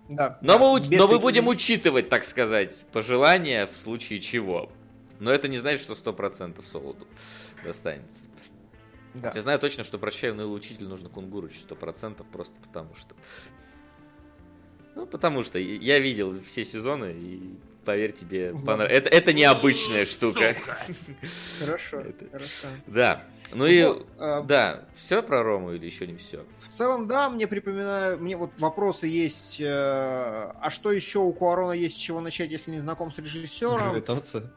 Да, 0.08 0.38
Но, 0.42 0.60
мы, 0.60 0.80
но 0.98 1.08
мы 1.08 1.20
будем 1.20 1.48
учитывать, 1.48 2.10
так 2.10 2.26
сказать, 2.26 2.76
пожелания 2.92 3.66
в 3.66 3.76
случае 3.76 4.20
чего. 4.20 4.70
Но 5.20 5.32
это 5.32 5.48
не 5.48 5.58
значит, 5.58 5.82
что 5.82 5.94
100% 5.96 6.64
солоду 6.70 7.08
достанется. 7.64 8.26
Да. 9.14 9.32
Я 9.36 9.42
знаю 9.42 9.60
точно, 9.60 9.84
что 9.84 9.98
прощаю 9.98 10.34
унылый 10.34 10.56
учитель 10.58 10.88
нужно 10.88 11.10
кунгуруч 11.10 11.54
100%, 11.68 12.26
просто 12.32 12.56
потому 12.62 12.96
что... 12.96 13.16
Ну, 14.96 15.06
потому 15.06 15.44
что 15.44 15.58
я 15.60 16.00
видел 16.00 16.42
все 16.42 16.66
сезоны, 16.66 17.14
и 17.14 17.56
поверь, 17.86 18.12
тебе 18.12 18.54
понравится. 18.54 18.96
Это, 18.98 19.10
это 19.10 19.34
необычная 19.34 20.06
штука. 20.06 20.56
Хорошо, 21.60 22.02
Это- 22.02 22.30
хорошо. 22.30 22.68
Да. 22.88 23.24
Ну 23.54 23.66
и... 23.66 23.84
Вот, 23.84 24.06
а, 24.18 24.42
Да, 24.42 24.86
все 24.96 25.24
про 25.24 25.44
Рому 25.44 25.74
или 25.74 25.86
еще 25.86 26.08
не 26.08 26.18
все? 26.18 26.46
В 26.70 26.78
целом, 26.78 27.08
да, 27.08 27.30
мне 27.30 27.48
припоминаю, 27.48 28.20
мне 28.20 28.38
вот 28.38 28.52
вопросы 28.60 29.08
есть, 29.08 29.60
э, 29.60 29.66
а 29.66 30.70
что 30.70 30.92
еще 30.92 31.20
у 31.20 31.32
Куарона 31.34 31.72
есть 31.74 31.96
с 31.96 32.00
чего 32.00 32.22
начать, 32.22 32.52
если 32.52 32.72
не 32.72 32.80
знаком 32.80 33.12
с 33.12 33.18
режиссером? 33.18 33.92
Гравитация. 33.92 34.52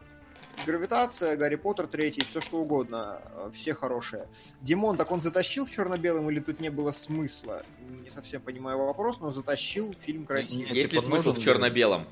Гравитация, 0.66 1.36
Гарри 1.36 1.56
Поттер 1.56 1.86
третий, 1.86 2.22
все 2.24 2.40
что 2.40 2.58
угодно, 2.58 3.20
э, 3.34 3.50
все 3.52 3.74
хорошие. 3.74 4.28
Димон, 4.62 4.96
так 4.96 5.10
он 5.10 5.20
затащил 5.20 5.66
в 5.66 5.70
черно-белом 5.70 6.30
или 6.30 6.40
тут 6.40 6.60
не 6.60 6.70
было 6.70 6.92
смысла? 6.92 7.64
Не 8.02 8.10
совсем 8.10 8.40
понимаю 8.40 8.78
вопрос, 8.78 9.20
но 9.20 9.30
затащил 9.30 9.92
фильм 9.92 10.24
красивый. 10.24 10.66
Нет, 10.66 10.74
Есть 10.74 10.92
ли 10.92 10.98
типа, 11.00 11.10
смысл 11.10 11.28
нужен 11.28 11.32
в 11.34 11.38
ли- 11.38 11.44
черно-белом? 11.44 12.06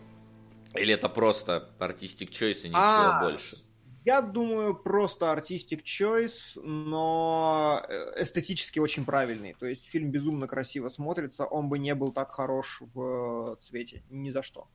Или 0.75 0.93
это 0.95 1.09
просто 1.09 1.71
артистик 1.79 2.31
чойс 2.31 2.65
и 2.65 2.69
ничего 2.69 2.81
А, 2.83 3.23
больше? 3.23 3.57
Я 4.05 4.21
думаю, 4.21 4.75
просто 4.75 5.31
артистик 5.31 5.83
choice, 5.85 6.61
но 6.61 7.83
э, 7.89 8.23
эстетически 8.23 8.81
очень 8.81 9.05
правильный. 9.05 9.55
То 9.55 9.65
есть 9.67 9.87
фильм 9.87 10.11
безумно 10.11 10.47
красиво 10.49 10.89
смотрится, 10.89 11.45
он 11.47 11.69
бы 11.69 11.79
не 11.79 11.95
был 11.95 12.13
так 12.13 12.33
хорош 12.33 12.83
в 12.95 13.57
цвете. 13.61 14.03
Ни 14.11 14.31
за 14.31 14.43
что. 14.43 14.67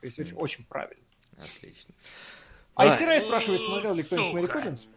То 0.00 0.06
есть 0.06 0.18
очень, 0.18 0.36
очень 0.36 0.64
правильно. 0.66 1.02
Отлично. 1.38 1.94
А 2.74 2.82
Ай. 2.82 2.90
если 2.90 3.04
Рэй 3.04 3.20
спрашивает, 3.20 3.62
смотрел 3.62 3.94
ли 3.94 4.02
кто-нибудь 4.02 4.32
Мэри. 4.32 4.46
Поппинс? 4.46 4.88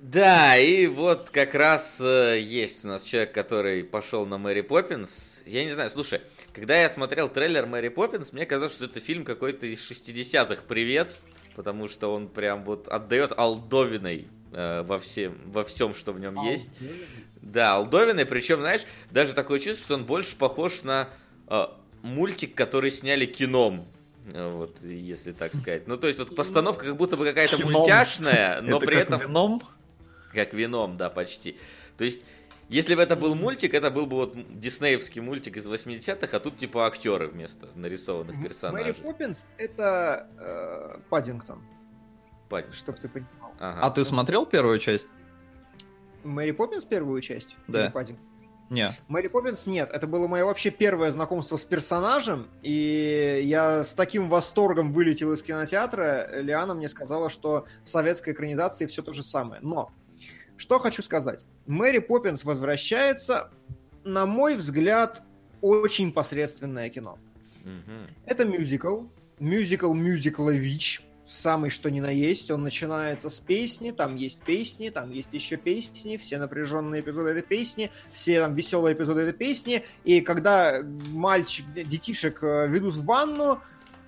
Да, 0.00 0.56
и 0.56 0.86
вот 0.86 1.28
как 1.30 1.54
раз 1.54 2.00
э, 2.00 2.40
есть 2.40 2.84
у 2.86 2.88
нас 2.88 3.04
человек, 3.04 3.32
который 3.32 3.84
пошел 3.84 4.24
на 4.24 4.38
Мэри 4.38 4.62
Поппинс. 4.62 5.42
Я 5.44 5.62
не 5.64 5.70
знаю, 5.72 5.90
слушай, 5.90 6.22
когда 6.54 6.80
я 6.80 6.88
смотрел 6.88 7.28
трейлер 7.28 7.66
Мэри 7.66 7.88
Поппинс, 7.88 8.32
мне 8.32 8.46
казалось, 8.46 8.72
что 8.72 8.86
это 8.86 8.98
фильм 8.98 9.24
какой-то 9.24 9.66
из 9.66 9.88
60-х 9.90 10.62
«Привет», 10.66 11.14
потому 11.54 11.86
что 11.86 12.14
он 12.14 12.28
прям 12.28 12.64
вот 12.64 12.88
отдает 12.88 13.32
Алдовиной 13.36 14.28
э, 14.52 14.82
во, 14.82 14.98
всем, 14.98 15.38
во 15.44 15.64
всем, 15.64 15.94
что 15.94 16.12
в 16.12 16.18
нем 16.18 16.34
есть. 16.44 16.70
Да, 17.42 17.74
Алдовиной, 17.74 18.24
причем, 18.24 18.60
знаешь, 18.60 18.86
даже 19.10 19.34
такое 19.34 19.60
чувство, 19.60 19.84
что 19.84 19.94
он 19.96 20.06
больше 20.06 20.34
похож 20.34 20.82
на 20.82 21.10
э, 21.46 21.66
мультик, 22.00 22.54
который 22.54 22.90
сняли 22.90 23.26
кином. 23.26 23.86
Вот, 24.34 24.80
если 24.82 25.32
так 25.32 25.54
сказать. 25.54 25.88
Ну, 25.88 25.96
то 25.96 26.06
есть, 26.06 26.18
вот 26.18 26.34
постановка 26.36 26.84
как 26.86 26.96
будто 26.96 27.16
бы 27.16 27.24
какая-то 27.24 27.56
Кином. 27.56 27.72
мультяшная, 27.72 28.60
но 28.62 28.76
Это 28.76 28.86
при 28.86 28.94
как 28.94 29.04
этом... 29.04 29.20
Веном? 29.20 29.62
Как 30.32 30.52
вином, 30.52 30.96
да, 30.96 31.10
почти. 31.10 31.58
То 31.96 32.04
есть, 32.04 32.24
если 32.68 32.94
бы 32.94 33.02
это 33.02 33.16
был 33.16 33.34
мультик, 33.34 33.74
это 33.74 33.90
был 33.90 34.06
бы 34.06 34.16
вот 34.16 34.60
диснеевский 34.60 35.20
мультик 35.20 35.56
из 35.56 35.66
80-х, 35.66 36.36
а 36.36 36.38
тут 36.40 36.56
типа 36.56 36.86
актеры 36.86 37.26
вместо 37.26 37.68
нарисованных 37.74 38.36
Мэри 38.36 38.46
персонажей. 38.46 38.94
Поппинс 38.94 39.44
это 39.58 40.28
э, 40.38 41.00
Паддингтон, 41.08 41.64
Патинсон. 42.48 42.78
чтоб 42.78 42.98
ты 43.00 43.08
понимал. 43.08 43.54
Ага. 43.58 43.80
А 43.82 43.90
ты 43.90 44.04
смотрел 44.04 44.46
первую 44.46 44.78
часть? 44.78 45.08
Мэри 46.22 46.52
Поппинс 46.52 46.84
первую 46.84 47.20
часть? 47.22 47.56
Да. 47.66 47.90
Паддингтон? 47.90 48.24
Не. 48.70 48.90
Мэри 49.08 49.26
Поппинс 49.26 49.66
нет. 49.66 49.90
Это 49.92 50.06
было 50.06 50.28
мое 50.28 50.44
вообще 50.44 50.70
первое 50.70 51.10
знакомство 51.10 51.56
с 51.56 51.64
персонажем, 51.64 52.48
и 52.62 53.40
я 53.44 53.82
с 53.82 53.94
таким 53.94 54.28
восторгом 54.28 54.92
вылетел 54.92 55.32
из 55.32 55.42
кинотеатра. 55.42 56.40
Лиана 56.40 56.74
мне 56.74 56.88
сказала, 56.88 57.30
что 57.30 57.66
в 57.84 57.88
советской 57.88 58.32
экранизации 58.32 58.86
все 58.86 59.02
то 59.02 59.12
же 59.12 59.24
самое. 59.24 59.60
Но, 59.60 59.90
что 60.56 60.78
хочу 60.78 61.02
сказать. 61.02 61.40
Мэри 61.66 61.98
Поппинс 61.98 62.44
возвращается, 62.44 63.50
на 64.04 64.24
мой 64.24 64.54
взгляд, 64.54 65.22
очень 65.60 66.12
посредственное 66.12 66.88
кино. 66.90 67.18
Мгм. 67.64 68.06
Это 68.24 68.44
мюзикл. 68.44 69.06
Мюзикл 69.40 69.92
мюзиклович. 69.92 71.02
Самый 71.30 71.70
что 71.70 71.92
ни 71.92 72.00
на 72.00 72.10
есть. 72.10 72.50
Он 72.50 72.64
начинается 72.64 73.30
с 73.30 73.38
песни, 73.38 73.92
там 73.92 74.16
есть 74.16 74.40
песни, 74.40 74.88
там 74.88 75.12
есть 75.12 75.28
еще 75.30 75.56
песни, 75.56 76.16
все 76.16 76.38
напряженные 76.38 77.02
эпизоды 77.02 77.30
этой 77.30 77.42
песни, 77.42 77.92
все 78.12 78.40
там 78.40 78.56
веселые 78.56 78.96
эпизоды 78.96 79.20
этой 79.20 79.32
песни. 79.32 79.84
И 80.02 80.22
когда 80.22 80.82
мальчик, 81.12 81.64
детишек 81.72 82.42
э, 82.42 82.66
ведут 82.66 82.96
в 82.96 83.04
ванну, 83.04 83.62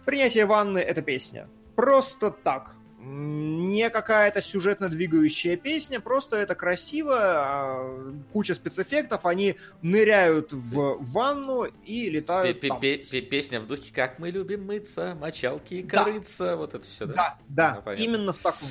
принятие 0.04 0.46
ванны— 0.46 0.78
это 0.80 1.00
песня. 1.00 1.48
Просто 1.76 2.32
так. 2.32 2.74
Не 3.04 3.90
какая-то 3.90 4.40
сюжетно 4.40 4.88
двигающая 4.88 5.56
песня, 5.56 5.98
просто 5.98 6.36
это 6.36 6.54
красиво, 6.54 7.16
а, 7.18 8.12
куча 8.32 8.54
спецэффектов, 8.54 9.26
они 9.26 9.56
ныряют 9.82 10.52
в 10.52 10.98
ванну 11.00 11.64
и 11.84 12.08
летают 12.08 12.60
там. 12.60 12.78
Пе- 12.80 12.98
пе- 12.98 13.04
пе- 13.04 13.20
Песня 13.22 13.58
в 13.60 13.66
духе 13.66 13.92
«Как 13.92 14.20
мы 14.20 14.30
любим 14.30 14.66
мыться, 14.66 15.16
мочалки 15.20 15.74
и 15.74 15.82
Да. 15.82 16.04
корыться», 16.04 16.54
вот 16.56 16.74
это 16.74 16.84
все, 16.84 17.06
да? 17.06 17.14
Да, 17.14 17.38
да, 17.48 17.82
Ну, 17.86 17.92
именно 17.94 18.32
в 18.32 18.38
таком. 18.38 18.68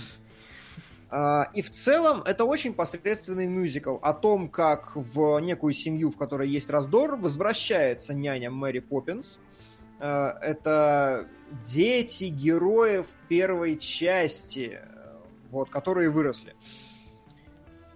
А, 1.09 1.49
И 1.53 1.61
в 1.61 1.69
целом 1.69 2.21
это 2.21 2.45
очень 2.45 2.73
посредственный 2.73 3.47
мюзикл 3.47 3.97
о 4.01 4.13
том, 4.13 4.47
как 4.47 4.95
в 4.95 5.39
некую 5.39 5.73
семью, 5.73 6.09
в 6.09 6.15
которой 6.15 6.47
есть 6.47 6.69
раздор, 6.69 7.17
возвращается 7.17 8.13
няня 8.13 8.49
Мэри 8.49 8.79
Поппинс. 8.79 9.39
А, 10.01 10.37
Это 10.41 11.27
дети 11.65 12.25
героев 12.25 13.07
первой 13.29 13.77
части, 13.77 14.79
э, 14.81 15.17
вот, 15.51 15.69
которые 15.69 16.09
выросли. 16.09 16.55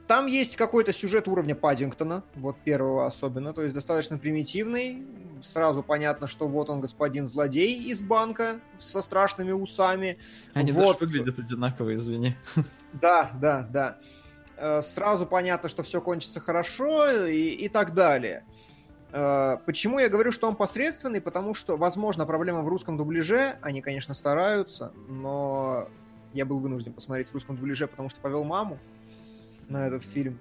Там 0.07 0.27
есть 0.27 0.55
какой-то 0.55 0.93
сюжет 0.93 1.27
уровня 1.27 1.55
Паддингтона, 1.55 2.23
вот 2.35 2.57
первого 2.63 3.07
особенно, 3.07 3.53
то 3.53 3.63
есть 3.63 3.73
достаточно 3.73 4.19
примитивный. 4.19 5.03
Сразу 5.41 5.81
понятно, 5.81 6.27
что 6.27 6.47
вот 6.47 6.69
он 6.69 6.79
господин 6.79 7.27
злодей 7.27 7.81
из 7.81 8.01
банка 8.01 8.59
со 8.77 9.01
страшными 9.01 9.51
усами. 9.51 10.19
Они 10.53 10.71
вот. 10.71 10.99
даже 10.99 11.11
выглядят 11.11 11.39
одинаково, 11.39 11.95
извини. 11.95 12.35
Да, 12.93 13.31
да, 13.41 13.67
да. 13.71 13.97
Э, 14.57 14.81
Сразу 14.81 15.25
понятно, 15.25 15.69
что 15.69 15.81
все 15.81 16.01
кончится 16.01 16.39
хорошо 16.39 17.25
и, 17.25 17.49
и 17.49 17.67
так 17.67 17.93
далее. 17.93 18.45
Э, 19.15 19.57
Почему 19.65 19.97
я 19.99 20.09
говорю, 20.09 20.33
что 20.33 20.47
он 20.47 20.57
посредственный? 20.57 21.21
Потому 21.21 21.53
что, 21.53 21.77
возможно, 21.77 22.25
проблема 22.25 22.61
в 22.61 22.67
русском 22.67 22.97
дубляже. 22.97 23.57
Они, 23.61 23.81
конечно, 23.81 24.13
стараются, 24.13 24.91
но 25.07 25.87
я 26.33 26.45
был 26.45 26.59
вынужден 26.59 26.91
посмотреть 26.91 27.29
в 27.29 27.33
русском 27.33 27.55
дубляже, 27.55 27.87
потому 27.87 28.09
что 28.09 28.19
повел 28.19 28.43
маму 28.43 28.77
на 29.69 29.87
этот 29.87 30.03
фильм. 30.03 30.37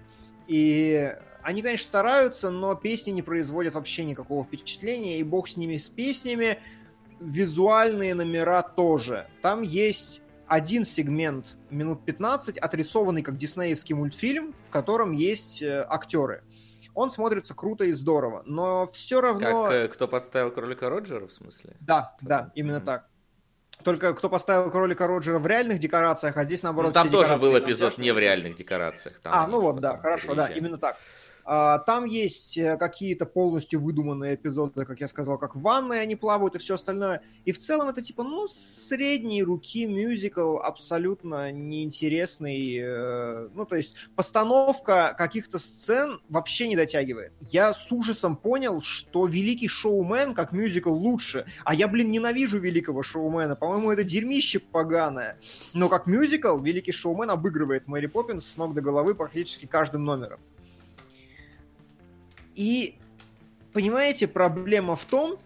И 0.48 1.14
они, 1.40 1.62
конечно, 1.62 1.86
стараются, 1.86 2.50
но 2.50 2.74
песни 2.74 3.12
не 3.12 3.22
производят 3.22 3.74
вообще 3.74 4.04
никакого 4.04 4.44
впечатления, 4.44 5.20
и 5.20 5.22
бог 5.22 5.48
с 5.48 5.56
ними, 5.56 5.76
с 5.76 5.88
песнями. 5.88 6.58
Визуальные 7.20 8.14
номера 8.14 8.60
тоже. 8.62 9.28
Там 9.40 9.62
есть 9.62 10.20
один 10.48 10.84
сегмент 10.84 11.56
минут 11.70 12.04
15, 12.04 12.58
отрисованный 12.58 13.22
как 13.22 13.36
диснеевский 13.36 13.94
мультфильм, 13.94 14.52
в 14.66 14.70
котором 14.70 15.12
есть 15.12 15.62
э, 15.62 15.86
актеры. 15.88 16.42
Он 16.94 17.10
смотрится 17.10 17.54
круто 17.54 17.84
и 17.84 17.92
здорово, 17.92 18.42
но 18.46 18.86
все 18.86 19.20
равно... 19.20 19.64
Как 19.64 19.72
э, 19.72 19.88
кто 19.88 20.06
подставил 20.08 20.50
кролика 20.50 20.88
Роджера, 20.88 21.26
в 21.26 21.32
смысле? 21.32 21.76
Да, 21.80 22.16
да, 22.20 22.52
именно 22.54 22.78
Мгм. 22.78 22.86
так. 22.86 23.08
Только 23.82 24.14
кто 24.14 24.28
поставил 24.28 24.70
кролика 24.70 25.06
Роджера 25.08 25.38
в 25.40 25.46
реальных 25.46 25.80
декорациях, 25.80 26.36
а 26.36 26.44
здесь 26.44 26.62
Ну, 26.62 26.68
наоборот. 26.68 26.94
там 26.94 27.08
все 27.08 27.16
тоже 27.22 27.36
был 27.36 27.58
эпизод 27.58 27.98
не 27.98 28.12
в 28.12 28.18
реальных 28.18 28.54
декорациях. 28.56 29.18
Там 29.18 29.32
А, 29.34 29.46
ну 29.48 29.60
вот, 29.60 29.80
да, 29.80 29.92
там 29.92 30.00
хорошо, 30.00 30.28
да, 30.28 30.44
переезжали. 30.46 30.58
именно 30.58 30.78
так. 30.78 30.96
А, 31.44 31.78
Там 31.78 32.06
есть 32.06 32.56
э, 32.56 32.76
какие-то 32.78 33.26
полностью 33.26 33.80
выдуманные 33.80 34.34
эпизоды, 34.34 34.84
как 34.84 35.00
я 35.00 35.08
сказал, 35.08 35.38
как 35.38 35.54
в 35.54 35.64
они 35.68 36.16
плавают 36.16 36.54
и 36.54 36.58
все 36.58 36.74
остальное. 36.74 37.22
И 37.44 37.52
в 37.52 37.58
целом 37.58 37.88
это 37.88 38.00
типа, 38.02 38.22
ну, 38.22 38.48
средней 38.48 39.42
руки 39.42 39.86
мюзикл, 39.86 40.56
абсолютно 40.58 41.52
неинтересный. 41.52 42.78
э, 42.78 43.48
Ну, 43.54 43.66
то 43.66 43.76
есть 43.76 43.94
постановка 44.16 45.14
каких-то 45.18 45.58
сцен 45.58 46.20
вообще 46.28 46.68
не 46.68 46.76
дотягивает. 46.76 47.32
Я 47.40 47.74
с 47.74 47.92
ужасом 47.92 48.36
понял, 48.36 48.80
что 48.82 49.26
«Великий 49.26 49.68
шоумен» 49.68 50.34
как 50.34 50.52
мюзикл 50.52 50.92
лучше. 50.92 51.46
А 51.64 51.74
я, 51.74 51.88
блин, 51.88 52.10
ненавижу 52.10 52.58
«Великого 52.58 53.02
шоумена». 53.02 53.56
По-моему, 53.56 53.92
это 53.92 54.04
дерьмище 54.04 54.60
поганое. 54.60 55.38
Но 55.74 55.88
как 55.88 56.06
мюзикл 56.06 56.58
«Великий 56.60 56.92
шоумен» 56.92 57.30
обыгрывает 57.30 57.86
Мэри 57.86 58.06
Поппинс 58.06 58.46
с 58.46 58.56
ног 58.56 58.74
до 58.74 58.80
головы 58.80 59.14
практически 59.14 59.66
каждым 59.66 60.04
номером. 60.04 60.40
И, 62.54 62.96
понимаете, 63.72 64.28
проблема 64.28 64.96
в 64.96 65.04
том, 65.04 65.38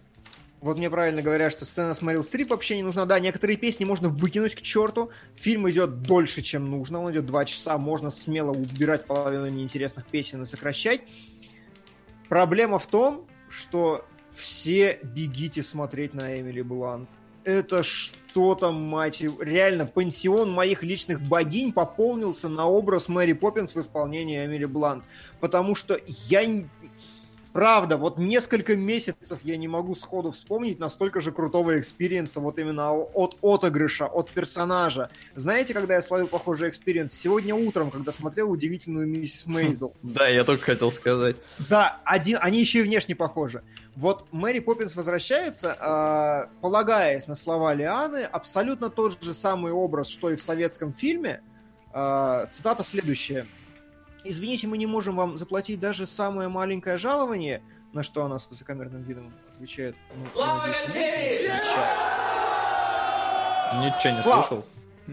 вот 0.61 0.77
мне 0.77 0.89
правильно 0.89 1.21
говорят, 1.21 1.51
что 1.51 1.63
сцена 1.63 1.93
с 1.93 2.01
Мэрил 2.01 2.23
Стрип 2.23 2.49
вообще 2.49 2.75
не 2.75 2.83
нужна. 2.83 3.05
Да, 3.05 3.19
некоторые 3.19 3.57
песни 3.57 3.85
можно 3.85 4.09
выкинуть 4.09 4.55
к 4.55 4.61
черту. 4.61 5.09
Фильм 5.33 5.69
идет 5.69 6.01
дольше, 6.01 6.41
чем 6.41 6.69
нужно. 6.69 7.01
Он 7.01 7.11
идет 7.11 7.25
два 7.25 7.45
часа. 7.45 7.77
Можно 7.77 8.11
смело 8.11 8.51
убирать 8.51 9.05
половину 9.05 9.47
неинтересных 9.47 10.05
песен 10.05 10.43
и 10.43 10.45
сокращать. 10.45 11.01
Проблема 12.27 12.77
в 12.77 12.87
том, 12.87 13.25
что 13.49 14.05
все 14.31 14.99
бегите 15.01 15.63
смотреть 15.63 16.13
на 16.13 16.39
Эмили 16.39 16.61
Блант. 16.61 17.09
Это 17.45 17.83
что-то, 17.83 18.71
мать 18.71 19.21
его. 19.21 19.41
Реально, 19.41 19.85
пансион 19.85 20.51
моих 20.51 20.83
личных 20.83 21.21
богинь 21.21 21.71
пополнился 21.71 22.49
на 22.49 22.67
образ 22.67 23.07
Мэри 23.07 23.31
Поппинс 23.33 23.73
в 23.75 23.81
исполнении 23.81 24.45
Эмили 24.45 24.65
Блант. 24.65 25.05
Потому 25.39 25.73
что 25.73 25.97
я... 26.05 26.65
Правда, 27.53 27.97
вот 27.97 28.19
несколько 28.19 28.75
месяцев 28.75 29.39
я 29.43 29.57
не 29.57 29.67
могу 29.67 29.95
сходу 29.95 30.31
вспомнить 30.31 30.79
настолько 30.79 31.19
же 31.19 31.31
крутого 31.31 31.79
experience 31.79 32.34
а 32.34 32.39
вот 32.39 32.59
именно 32.59 32.93
от 32.93 33.37
отыгрыша, 33.41 34.05
от 34.05 34.29
персонажа. 34.29 35.09
Знаете, 35.33 35.73
когда 35.73 35.95
я 35.95 36.01
словил 36.01 36.27
похожий 36.27 36.69
experience? 36.69 37.11
Сегодня 37.11 37.55
утром, 37.55 37.89
когда 37.89 38.11
смотрел 38.11 38.51
«Удивительную 38.51 39.07
миссис 39.07 39.47
Мейзел». 39.47 39.95
Да, 40.03 40.27
я 40.27 40.43
только 40.43 40.63
хотел 40.63 40.91
сказать. 40.91 41.37
Да, 41.69 41.99
один, 42.05 42.37
они 42.41 42.59
еще 42.59 42.79
и 42.79 42.83
внешне 42.83 43.15
похожи. 43.15 43.63
Вот 43.95 44.27
Мэри 44.31 44.59
Поппинс 44.59 44.95
возвращается, 44.95 46.47
э, 46.49 46.61
полагаясь 46.61 47.27
на 47.27 47.35
слова 47.35 47.73
Лианы, 47.73 48.23
абсолютно 48.23 48.89
тот 48.89 49.21
же 49.23 49.33
самый 49.33 49.71
образ, 49.71 50.07
что 50.07 50.29
и 50.29 50.35
в 50.35 50.41
советском 50.41 50.93
фильме. 50.93 51.41
Э, 51.93 52.45
цитата 52.51 52.83
следующая. 52.83 53.47
«Извините, 54.23 54.67
мы 54.67 54.77
не 54.77 54.85
можем 54.85 55.15
вам 55.15 55.37
заплатить 55.37 55.79
даже 55.79 56.05
самое 56.05 56.49
маленькое 56.49 56.97
жалование», 56.97 57.61
на 57.93 58.03
что 58.03 58.23
она 58.23 58.37
с 58.37 58.49
высокомерным 58.49 59.03
видом 59.03 59.33
отвечает. 59.53 59.95
«Ну, 60.15 60.25
Слава 60.33 60.63
отвечать». 60.63 60.89
Ничего 63.73 64.15
не 64.15 64.21
Слава. 64.23 64.41
слышал. 64.43 64.65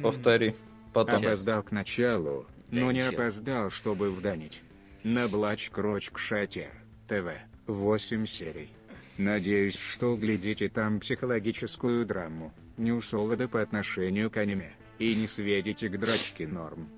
Повтори. 0.02 0.54
Потом. 0.92 1.16
Опоздал 1.16 1.62
к 1.62 1.72
началу, 1.72 2.46
но 2.70 2.90
не 2.90 3.00
опоздал, 3.00 3.70
чтобы 3.70 4.10
вданить. 4.10 4.62
Наблач 5.04 5.70
Крочк 5.70 6.18
Шатер. 6.18 6.70
ТВ. 7.06 7.28
8 7.66 8.26
серий. 8.26 8.70
Надеюсь, 9.18 9.76
что 9.76 10.12
углядите 10.12 10.68
там 10.68 11.00
психологическую 11.00 12.04
драму, 12.06 12.52
не 12.76 12.92
усолода 12.92 13.48
по 13.48 13.62
отношению 13.62 14.30
к 14.30 14.36
аниме, 14.36 14.72
и 14.98 15.14
не 15.14 15.26
сведите 15.26 15.88
к 15.88 15.98
дрочке 15.98 16.46
норм. 16.46 16.88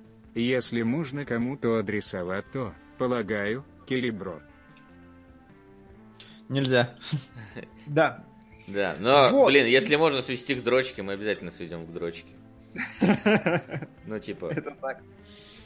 Если 0.40 0.82
можно 0.82 1.24
кому-то 1.24 1.78
адресовать, 1.78 2.44
то, 2.52 2.72
полагаю, 2.96 3.64
Келебро. 3.88 4.40
Нельзя. 6.48 6.94
Да. 7.86 8.24
Да, 8.68 8.94
но, 9.00 9.30
Вот. 9.30 9.48
блин, 9.48 9.66
если 9.66 9.96
можно 9.96 10.20
свести 10.22 10.54
к 10.54 10.62
дрочке, 10.62 11.02
мы 11.02 11.14
обязательно 11.14 11.50
сведем 11.50 11.86
к 11.86 11.92
дрочке. 11.92 12.36
Ну, 14.06 14.18
типа, 14.20 14.46
Это 14.54 14.70
так. 14.80 15.02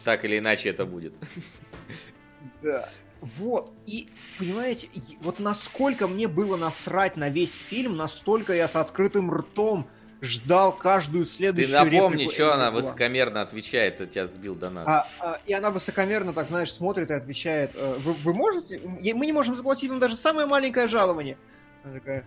так 0.04 0.24
или 0.24 0.38
иначе 0.38 0.70
это 0.70 0.86
будет. 0.86 1.14
Да. 2.62 2.88
Вот. 3.20 3.72
И, 3.86 4.08
понимаете, 4.38 4.88
вот 5.20 5.38
насколько 5.38 6.08
мне 6.08 6.28
было 6.28 6.56
насрать 6.56 7.16
на 7.16 7.28
весь 7.28 7.54
фильм, 7.54 7.96
настолько 7.96 8.52
я 8.54 8.66
с 8.68 8.74
открытым 8.76 9.30
ртом 9.32 9.88
ждал 10.22 10.72
каждую 10.72 11.24
Ты 11.24 11.30
следующую 11.32 11.84
напомни, 11.84 12.22
реплику 12.22 12.32
что 12.32 12.54
она 12.54 12.70
высокомерно 12.70 13.42
отвечает, 13.42 14.00
я 14.00 14.06
тебя 14.06 14.26
сбил 14.26 14.54
до 14.54 14.70
нас. 14.70 14.86
А, 14.86 15.08
а, 15.18 15.40
и 15.44 15.52
она 15.52 15.70
высокомерно, 15.70 16.32
так 16.32 16.46
знаешь, 16.46 16.72
смотрит 16.72 17.10
и 17.10 17.14
отвечает, 17.14 17.72
«Э, 17.74 17.96
вы, 17.98 18.12
вы 18.12 18.32
можете? 18.32 18.80
Мы 18.80 19.26
не 19.26 19.32
можем 19.32 19.56
заплатить 19.56 19.90
вам 19.90 19.98
даже 19.98 20.14
самое 20.14 20.46
маленькое 20.46 20.86
жалование. 20.86 21.36
Она 21.82 21.94
такая, 21.94 22.24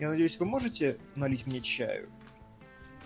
я 0.00 0.08
надеюсь, 0.08 0.38
вы 0.40 0.46
можете 0.46 0.98
налить 1.14 1.46
мне 1.46 1.60
чаю? 1.60 2.08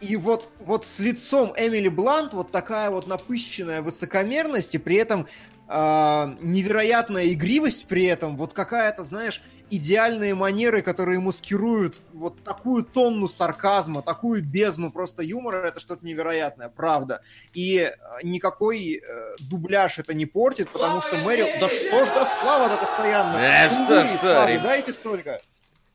И 0.01 0.16
вот, 0.16 0.51
вот 0.61 0.86
с 0.86 0.99
лицом 0.99 1.53
Эмили 1.59 1.88
Блант 1.88 2.32
вот 2.32 2.51
такая 2.51 2.88
вот 2.88 3.07
напыщенная 3.07 3.82
высокомерность, 3.82 4.74
и 4.74 4.78
при 4.78 4.97
этом 4.97 5.28
а, 5.68 6.34
невероятная 6.41 7.28
игривость 7.34 7.86
при 7.86 8.05
этом, 8.07 8.38
вот 8.38 8.55
какая-то, 8.55 9.05
знаешь, 9.05 9.43
идеальные 9.71 10.35
манеры, 10.35 10.83
которые 10.83 11.21
маскируют 11.21 11.97
вот 12.12 12.43
такую 12.43 12.85
тонну 12.85 13.29
сарказма, 13.29 14.03
такую 14.03 14.43
бездну 14.43 14.91
просто 14.91 15.23
юмора, 15.23 15.66
это 15.66 15.81
что-то 15.81 16.05
невероятное, 16.05 16.68
правда. 16.68 17.23
И 17.55 17.79
э, 17.79 17.93
никакой 18.23 18.97
э, 19.03 19.33
дубляж 19.41 19.99
это 19.99 20.14
не 20.14 20.27
портит, 20.27 20.68
потому 20.71 21.01
что 21.03 21.16
Мэри... 21.18 21.47
Да 21.61 21.68
что 21.68 22.05
ж 22.05 22.09
за 22.09 22.25
слава-то 22.41 22.77
постоянно? 22.79 23.33
Да 23.35 23.68
что 23.71 23.79
Кунгури, 23.87 24.07
ж, 24.07 24.11
что, 24.11 24.18
славы, 24.21 24.51
ребят. 24.53 24.62
дайте 24.62 24.93
столько. 24.93 25.43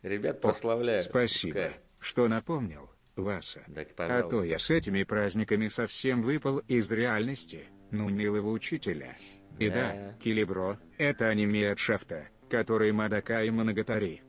Ребят, 0.01 0.41
прославляю. 0.41 1.01
Спасибо, 1.01 1.53
Пускай. 1.61 1.79
что 1.99 2.27
напомнил, 2.27 2.89
Васа. 3.15 3.61
Так, 3.73 3.87
А 3.97 4.23
то 4.23 4.43
я 4.43 4.59
с 4.59 4.69
этими 4.69 5.03
праздниками 5.03 5.67
совсем 5.67 6.21
выпал 6.21 6.59
из 6.59 6.91
реальности, 6.91 7.65
ну 7.91 8.09
милого 8.09 8.51
учителя. 8.51 9.15
И 9.57 9.69
да, 9.69 9.93
Да. 9.93 10.13
Килибро— 10.23 10.77
это 10.97 11.27
аниме 11.29 11.71
от 11.71 11.79
Шафта, 11.79 12.27
который 12.49 12.91
Мадака 12.91 13.43
и 13.43 13.49
Моногатари. 13.49 14.21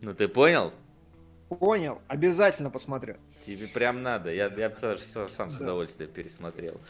Ну 0.00 0.14
ты 0.14 0.28
понял? 0.28 0.72
Понял, 1.48 2.00
обязательно 2.08 2.70
посмотрю. 2.70 3.16
Тебе 3.40 3.66
прям 3.66 4.02
надо. 4.02 4.32
Я, 4.32 4.46
я 4.46 4.74
сам 4.76 5.50
с 5.50 5.60
удовольствием 5.60 6.10
пересмотрел. 6.10 6.80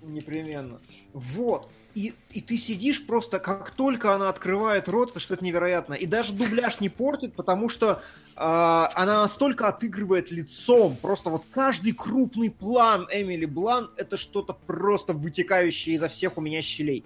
Непременно. 0.00 0.80
Вот. 1.12 1.70
И, 1.98 2.14
и 2.30 2.40
ты 2.40 2.56
сидишь 2.56 3.04
просто, 3.06 3.38
как 3.40 3.70
только 3.72 4.14
она 4.14 4.28
открывает 4.28 4.88
рот, 4.88 5.10
это 5.10 5.20
что-то 5.20 5.44
невероятное. 5.44 5.98
И 5.98 6.06
даже 6.06 6.32
дубляж 6.32 6.78
не 6.78 6.88
портит, 6.88 7.34
потому 7.34 7.68
что 7.68 8.00
а, 8.36 8.90
она 8.94 9.22
настолько 9.22 9.66
отыгрывает 9.66 10.30
лицом. 10.30 10.96
Просто 10.96 11.30
вот 11.30 11.44
каждый 11.50 11.92
крупный 11.92 12.50
план 12.50 13.08
Эмили 13.10 13.46
Блан 13.46 13.90
это 13.96 14.16
что-то 14.16 14.52
просто 14.52 15.12
вытекающее 15.12 15.96
изо 15.96 16.06
всех 16.08 16.38
у 16.38 16.40
меня 16.40 16.62
щелей. 16.62 17.04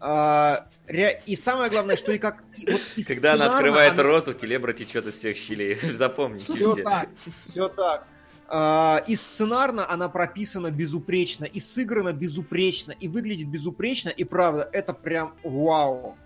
Ре- 0.00 1.22
и 1.26 1.34
самое 1.34 1.70
главное, 1.70 1.96
что 1.96 2.12
и 2.12 2.18
как... 2.18 2.42
и 2.56 2.70
вот 2.70 2.80
и 2.94 3.02
Когда 3.02 3.32
она 3.32 3.46
открывает 3.46 3.94
она- 3.94 4.02
рот, 4.04 4.28
у 4.28 4.34
Келебра 4.34 4.72
течет 4.72 5.06
из 5.06 5.14
всех 5.14 5.36
щелей. 5.36 5.74
Запомните 5.94 6.44
все 6.52 6.72
все. 6.74 6.82
так, 6.84 7.08
все 7.48 7.68
так. 7.68 8.06
А, 8.48 9.04
И 9.06 9.14
сценарно 9.14 9.90
она 9.90 10.08
прописана 10.08 10.70
безупречно, 10.70 11.44
и 11.44 11.60
сыграна 11.60 12.12
безупречно, 12.12 12.92
и 12.92 13.06
выглядит 13.06 13.48
безупречно, 13.48 14.08
и 14.08 14.24
правда, 14.24 14.68
это 14.72 14.94
прям 14.94 15.34
вау. 15.44 16.16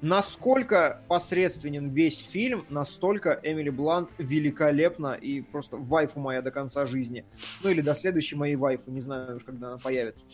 Насколько 0.00 1.02
посредственен 1.08 1.88
весь 1.88 2.18
фильм, 2.18 2.66
настолько 2.68 3.40
Эмили 3.42 3.70
Блант 3.70 4.10
великолепна 4.18 5.14
и 5.14 5.40
просто 5.40 5.76
вайфу 5.76 6.20
моя 6.20 6.42
до 6.42 6.50
конца 6.50 6.84
жизни. 6.84 7.24
Ну 7.62 7.70
или 7.70 7.80
до 7.80 7.94
следующей 7.94 8.36
моей 8.36 8.56
вайфу, 8.56 8.90
не 8.90 9.00
знаю 9.00 9.36
уж, 9.36 9.44
когда 9.44 9.68
она 9.68 9.78
появится. 9.78 10.26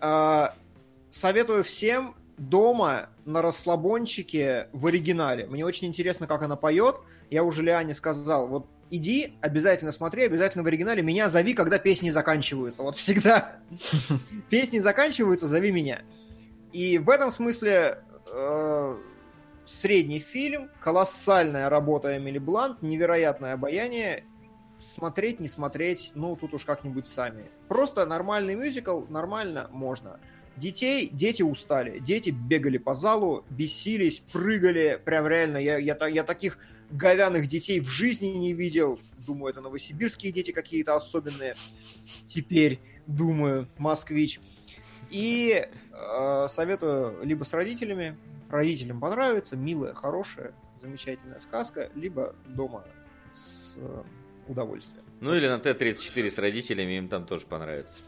А, 0.00 0.54
Советую 1.10 1.62
всем 1.62 2.14
дома 2.38 3.10
на 3.26 3.42
расслабончике 3.42 4.68
в 4.72 4.86
оригинале. 4.86 5.46
Мне 5.46 5.66
очень 5.66 5.88
интересно, 5.88 6.26
как 6.26 6.42
она 6.42 6.56
поет. 6.56 6.96
Я 7.28 7.44
уже 7.44 7.62
Лиане 7.62 7.94
сказал, 7.94 8.48
вот 8.48 8.66
иди, 8.92 9.32
обязательно 9.40 9.90
смотри, 9.90 10.24
обязательно 10.24 10.62
в 10.62 10.66
оригинале. 10.66 11.02
Меня 11.02 11.30
зови, 11.30 11.54
когда 11.54 11.78
песни 11.78 12.10
заканчиваются. 12.10 12.82
Вот 12.82 12.94
всегда. 12.94 13.56
Песни 14.50 14.78
заканчиваются, 14.78 15.48
зови 15.48 15.72
меня. 15.72 16.02
И 16.72 16.98
в 16.98 17.08
этом 17.08 17.30
смысле 17.30 17.98
э, 18.30 18.96
средний 19.64 20.20
фильм, 20.20 20.70
колоссальная 20.78 21.70
работа 21.70 22.16
Эмили 22.16 22.38
Блант, 22.38 22.82
невероятное 22.82 23.54
обаяние. 23.54 24.24
Смотреть, 24.78 25.40
не 25.40 25.48
смотреть, 25.48 26.12
ну, 26.14 26.36
тут 26.36 26.52
уж 26.52 26.64
как-нибудь 26.64 27.08
сами. 27.08 27.50
Просто 27.68 28.04
нормальный 28.04 28.56
мюзикл, 28.56 29.04
нормально, 29.08 29.68
можно. 29.70 30.20
Детей, 30.56 31.08
дети 31.10 31.42
устали, 31.42 31.98
дети 31.98 32.28
бегали 32.28 32.76
по 32.76 32.94
залу, 32.94 33.44
бесились, 33.48 34.22
прыгали, 34.32 35.00
прям 35.02 35.26
реально, 35.26 35.56
я, 35.56 35.78
я, 35.78 35.96
я 36.08 36.24
таких 36.24 36.58
говяных 36.92 37.48
детей 37.48 37.80
в 37.80 37.88
жизни 37.88 38.26
не 38.28 38.52
видел. 38.52 39.00
Думаю, 39.26 39.52
это 39.52 39.60
новосибирские 39.60 40.32
дети 40.32 40.52
какие-то 40.52 40.94
особенные. 40.94 41.54
Теперь, 42.28 42.80
думаю, 43.06 43.68
москвич. 43.78 44.40
И 45.10 45.66
э, 45.92 46.46
советую 46.48 47.22
либо 47.24 47.44
с 47.44 47.52
родителями, 47.52 48.16
родителям 48.48 49.00
понравится, 49.00 49.56
милая, 49.56 49.94
хорошая, 49.94 50.54
замечательная 50.80 51.40
сказка, 51.40 51.90
либо 51.94 52.34
дома 52.46 52.84
с 53.34 53.74
э, 53.76 54.02
удовольствием. 54.48 55.02
Ну 55.20 55.34
или 55.36 55.46
на 55.46 55.60
Т-34 55.60 56.30
с 56.30 56.38
родителями, 56.38 56.98
им 56.98 57.08
там 57.08 57.26
тоже 57.26 57.46
понравится. 57.46 58.00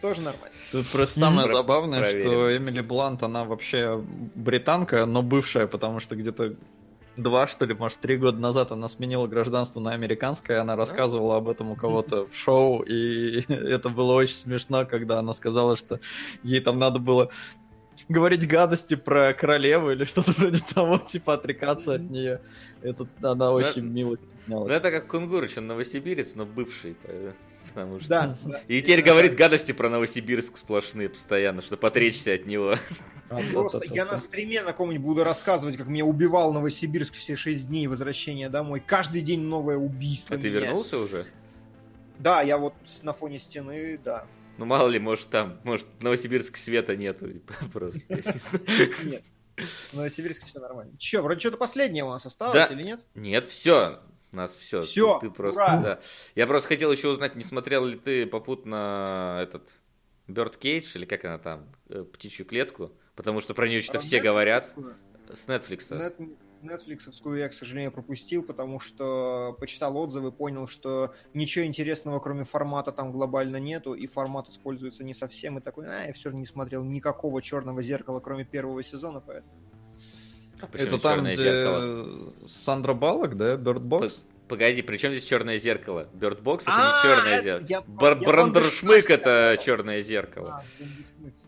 Тоже 0.00 0.20
нормально. 0.20 0.54
Тут 0.70 0.86
просто 0.86 1.18
самое 1.18 1.48
забавное, 1.48 1.98
проверим. 2.00 2.28
что 2.28 2.56
Эмили 2.56 2.80
Блант, 2.82 3.24
она 3.24 3.44
вообще 3.44 4.00
британка, 4.34 5.06
но 5.06 5.22
бывшая, 5.22 5.66
потому 5.66 5.98
что 5.98 6.14
где-то 6.14 6.54
два, 7.16 7.46
что 7.46 7.64
ли, 7.64 7.74
может, 7.74 7.98
три 7.98 8.16
года 8.16 8.38
назад 8.38 8.72
она 8.72 8.88
сменила 8.88 9.26
гражданство 9.26 9.80
на 9.80 9.92
американское, 9.92 10.60
она 10.60 10.76
рассказывала 10.76 11.36
об 11.36 11.48
этом 11.48 11.70
у 11.70 11.76
кого-то 11.76 12.26
в 12.26 12.36
шоу, 12.36 12.82
и 12.82 13.40
это 13.52 13.88
было 13.88 14.14
очень 14.14 14.36
смешно, 14.36 14.86
когда 14.86 15.18
она 15.18 15.32
сказала, 15.32 15.76
что 15.76 16.00
ей 16.42 16.60
там 16.60 16.78
надо 16.78 16.98
было 16.98 17.30
говорить 18.08 18.46
гадости 18.46 18.94
про 18.94 19.34
королеву 19.34 19.90
или 19.90 20.04
что-то 20.06 20.32
вроде 20.32 20.62
того, 20.74 20.98
типа 20.98 21.34
отрекаться 21.34 21.94
от 21.94 22.02
нее. 22.02 22.40
Это 22.82 23.06
она 23.22 23.52
очень 23.52 23.84
мило 23.84 24.16
Ну 24.46 24.66
стеснялась. 24.66 24.72
это 24.72 24.90
как 24.90 25.08
Кунгурыч, 25.08 25.58
он 25.58 25.66
новосибирец, 25.66 26.34
но 26.34 26.46
бывший. 26.46 26.96
Потому 27.68 28.00
что... 28.00 28.08
Да, 28.08 28.36
да. 28.44 28.60
И 28.68 28.80
теперь 28.82 29.02
говорит 29.02 29.34
гадости 29.36 29.72
про 29.72 29.88
Новосибирск 29.88 30.56
сплошные 30.56 31.08
постоянно, 31.08 31.62
чтобы 31.62 31.86
отречься 31.86 32.34
от 32.34 32.46
него. 32.46 32.76
Просто 33.52 33.82
я 33.90 34.04
на 34.04 34.18
стриме 34.18 34.62
на 34.62 34.72
ком-нибудь 34.72 35.04
буду 35.04 35.24
рассказывать, 35.24 35.76
как 35.76 35.88
меня 35.88 36.04
убивал 36.04 36.52
Новосибирск 36.52 37.14
все 37.14 37.36
шесть 37.36 37.68
дней 37.68 37.86
возвращения 37.86 38.48
домой. 38.48 38.82
Каждый 38.84 39.22
день 39.22 39.40
новое 39.40 39.76
убийство. 39.76 40.36
А 40.36 40.38
ты 40.38 40.48
вернулся 40.48 40.98
уже? 40.98 41.24
Да, 42.18 42.42
я 42.42 42.56
вот 42.56 42.74
на 43.02 43.12
фоне 43.12 43.38
стены, 43.38 43.98
да. 44.02 44.26
Ну 44.58 44.64
мало 44.64 44.88
ли, 44.88 44.98
может 44.98 45.28
там, 45.28 45.60
может 45.64 45.86
Новосибирск 46.02 46.56
света 46.56 46.96
нету. 46.96 47.28
Просто. 47.72 48.00
Нет. 49.04 49.22
В 49.90 49.94
Новосибирске 49.94 50.46
все 50.46 50.60
нормально. 50.60 50.96
Че, 50.98 51.22
вроде 51.22 51.40
что-то 51.40 51.56
последнее 51.56 52.04
у 52.04 52.10
нас 52.10 52.26
осталось 52.26 52.54
Да. 52.54 52.66
или 52.66 52.82
нет? 52.82 53.06
Нет, 53.14 53.48
все. 53.48 54.00
У 54.32 54.36
нас 54.36 54.54
все. 54.54 54.82
Всё, 54.82 55.18
Ты, 55.20 55.30
просто, 55.30 55.62
ура. 55.62 55.78
да. 55.82 56.00
Я 56.34 56.46
просто 56.46 56.68
хотел 56.68 56.92
еще 56.92 57.08
узнать, 57.08 57.36
не 57.36 57.42
смотрел 57.44 57.84
ли 57.86 57.96
ты 57.96 58.26
попутно 58.26 59.38
этот 59.42 59.74
Bird 60.28 60.58
Cage, 60.58 60.92
или 60.94 61.04
как 61.04 61.24
она 61.24 61.38
там, 61.38 61.66
э, 61.88 62.02
птичью 62.04 62.44
клетку, 62.46 62.92
потому 63.14 63.40
что 63.40 63.54
про 63.54 63.68
нее 63.68 63.80
что-то 63.82 63.98
А 63.98 64.02
все 64.02 64.18
Netflix- 64.18 64.22
говорят 64.22 64.74
с 65.32 65.46
Netflix. 65.48 65.96
Нет, 65.96 66.18
Netflixовскую 66.62 67.36
я, 67.38 67.48
к 67.48 67.52
сожалению, 67.52 67.92
пропустил, 67.92 68.42
потому 68.42 68.80
что 68.80 69.56
почитал 69.60 69.96
отзывы, 69.96 70.32
понял, 70.32 70.66
что 70.66 71.14
ничего 71.34 71.64
интересного, 71.64 72.18
кроме 72.18 72.44
формата, 72.44 72.92
там 72.92 73.12
глобально 73.12 73.58
нету, 73.58 73.94
и 73.94 74.06
формат 74.06 74.48
используется 74.48 75.04
не 75.04 75.14
совсем, 75.14 75.58
и 75.58 75.60
такой, 75.60 75.86
а, 75.86 76.06
я 76.06 76.12
все 76.12 76.28
равно 76.28 76.40
не 76.40 76.46
смотрел 76.46 76.82
никакого 76.84 77.40
черного 77.42 77.82
зеркала, 77.82 78.20
кроме 78.20 78.44
первого 78.44 78.82
сезона, 78.82 79.20
поэтому... 79.20 79.52
А 80.60 80.66
почему 80.66 80.86
Это 80.88 80.98
там, 80.98 81.14
«Чёрное 81.16 81.34
где 81.34 81.42
зеркало»? 81.42 82.32
Сандра 82.46 82.94
Баллок, 82.94 83.36
да, 83.36 83.56
Box? 83.82 84.14
Погоди, 84.48 84.80
при 84.82 84.96
чем 84.96 85.12
здесь 85.12 85.24
черное 85.24 85.58
зеркало? 85.58 86.06
Box 86.40 86.62
это 86.62 86.72
А, 86.72 86.96
не 86.96 87.02
черное 87.02 87.34
это- 87.34 87.42
зеркало. 87.42 87.66
я 87.68 87.80
Брандершмык 88.14 89.10
это 89.10 89.58
черное 89.62 90.02
зеркало. 90.02 90.62
А, 90.62 90.84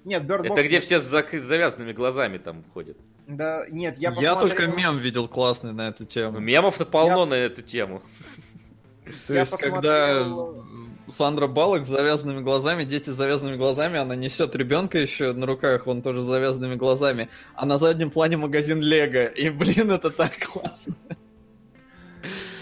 Нет, 0.05 0.27
Box 0.27 0.53
Это 0.53 0.63
где 0.67 0.81
все 0.81 0.99
с 1.01 1.05
завязанными 1.05 1.93
глазами 1.93 2.39
там 2.39 2.65
ходят. 2.75 2.97
Да, 3.27 3.67
нет, 3.71 3.99
я 3.99 4.13
Я, 4.19 4.35
только 4.37 4.67
мем 4.67 4.99
видел 4.99 5.29
классный 5.29 5.73
на 5.73 5.89
эту 5.89 6.07
тему. 6.07 6.39
мемов-то 6.41 6.87
полно 6.87 7.25
на 7.27 7.35
эту 7.35 7.63
тему. 7.63 8.03
То 9.27 9.35
есть, 9.35 9.57
когда 9.57 10.25
Сандра 11.11 11.47
Баллок 11.47 11.87
с 11.87 11.89
завязанными 11.89 12.41
глазами, 12.41 12.85
дети 12.85 13.11
с 13.11 13.15
завязанными 13.15 13.57
глазами, 13.57 13.99
она 13.99 14.15
несет 14.15 14.55
ребенка 14.57 14.99
еще 14.99 15.33
на 15.33 15.47
руках, 15.47 15.87
он 15.87 16.03
тоже 16.03 16.23
с 16.23 16.27
завязанными 16.27 16.75
глазами, 16.75 17.29
а 17.55 17.67
на 17.67 17.79
заднем 17.79 18.11
плане 18.11 18.37
магазин 18.37 18.81
Лего. 18.81 19.27
И, 19.27 19.51
блин, 19.51 19.91
это 19.91 20.11
так 20.11 20.33
классно. 20.39 20.95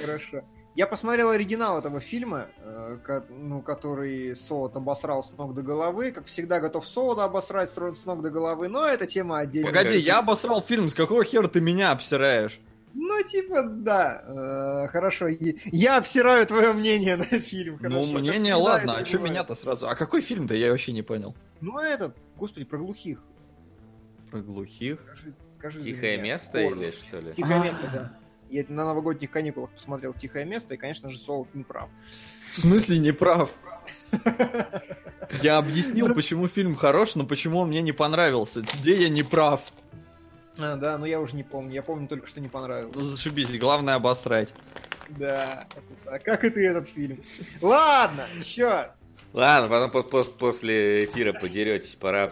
Хорошо. 0.01 0.43
Я 0.77 0.87
посмотрел 0.87 1.31
оригинал 1.31 1.79
этого 1.79 2.01
фильма, 2.01 2.49
э, 2.59 3.21
ну, 3.31 3.63
который 3.63 4.37
Солод 4.37 4.77
обосрал 4.77 5.25
с 5.25 5.31
ног 5.31 5.55
до 5.55 5.63
головы. 5.63 6.13
Как 6.13 6.27
всегда, 6.27 6.61
готов 6.61 6.87
Солода 6.87 7.25
обосрать 7.25 7.71
с 7.71 7.75
с 7.75 8.05
ног 8.05 8.21
до 8.21 8.29
головы, 8.29 8.69
но 8.69 8.87
это 8.87 9.07
тема 9.07 9.39
отдельная. 9.39 9.73
Погоди, 9.73 9.97
я 9.97 10.19
обосрал 10.19 10.61
фильм, 10.61 10.91
с 10.91 10.95
какого 10.95 11.25
хера 11.25 11.49
ты 11.49 11.63
меня 11.63 11.93
обсираешь? 11.93 12.61
Ну, 12.99 13.23
типа, 13.23 13.63
да. 13.63 14.23
Э, 14.87 14.89
Хорошо. 14.89 15.29
Я 15.29 15.99
обсираю 15.99 16.47
твое 16.47 16.73
мнение 16.73 17.17
на 17.17 17.25
фильм. 17.25 17.75
ну, 17.81 17.89
хорошо. 17.91 18.13
Как 18.13 18.21
мнение, 18.21 18.41
всегда 18.55 18.57
ладно, 18.59 18.97
а 18.99 19.05
что 19.05 19.19
меня-то 19.19 19.55
сразу? 19.55 19.87
А 19.89 19.95
какой 19.95 20.23
фильм-то, 20.23 20.55
я 20.55 20.71
вообще 20.71 20.93
не 20.93 21.03
понял. 21.03 21.35
Ну, 21.61 21.79
этот, 21.79 22.17
господи, 22.37 22.65
про 22.65 22.79
глухих. 22.79 23.23
Про 24.31 24.41
глухих? 24.41 25.01
Скажи, 25.03 25.35
скажи 25.59 25.83
Тихое 25.83 26.17
место 26.19 26.59
Порно. 26.63 26.81
или 26.83 26.91
что 26.91 27.19
ли? 27.21 27.33
Тихое 27.33 27.57
А. 27.61 27.65
место, 27.65 27.91
да. 27.93 28.19
Я 28.49 28.65
на 28.69 28.85
новогодних 28.87 29.31
каникулах 29.31 29.71
посмотрел 29.71 30.15
«Тихое 30.15 30.45
место», 30.47 30.75
и, 30.75 30.77
конечно 30.77 31.09
же, 31.11 31.19
Солод 31.19 31.49
не 31.55 31.65
прав. 31.65 31.89
В 32.53 32.59
смысле 32.61 32.99
не 32.99 33.13
прав? 33.13 33.51
Я 35.43 35.59
объяснил, 35.59 36.15
почему 36.15 36.47
фильм 36.49 36.77
хорош, 36.77 37.15
но 37.17 37.27
почему 37.27 37.59
он 37.59 37.69
мне 37.69 37.83
не 37.83 37.93
понравился. 37.93 38.63
Где 38.63 39.03
я 39.03 39.09
не 39.09 39.23
прав? 39.25 39.61
А, 40.59 40.77
да, 40.77 40.99
но 40.99 41.07
я 41.07 41.21
уже 41.21 41.37
не 41.37 41.43
помню. 41.43 41.75
Я 41.75 41.83
помню 41.83 42.09
только, 42.09 42.27
что 42.27 42.41
не 42.41 42.49
понравилось. 42.49 42.97
Ну, 42.97 43.03
Зашибись, 43.03 43.57
главное 43.59 43.95
обосрать. 43.95 44.55
Да, 45.11 45.67
так. 46.05 46.23
как 46.25 46.45
и 46.45 46.51
ты 46.51 46.67
этот 46.67 46.89
фильм. 46.89 47.23
Ладно, 47.61 48.25
чё? 48.45 48.87
Ладно, 49.33 49.69
потом 49.69 49.91
по- 49.91 50.03
по- 50.03 50.25
после 50.25 51.05
эфира 51.05 51.33
подеретесь, 51.35 51.95
пора 51.95 52.31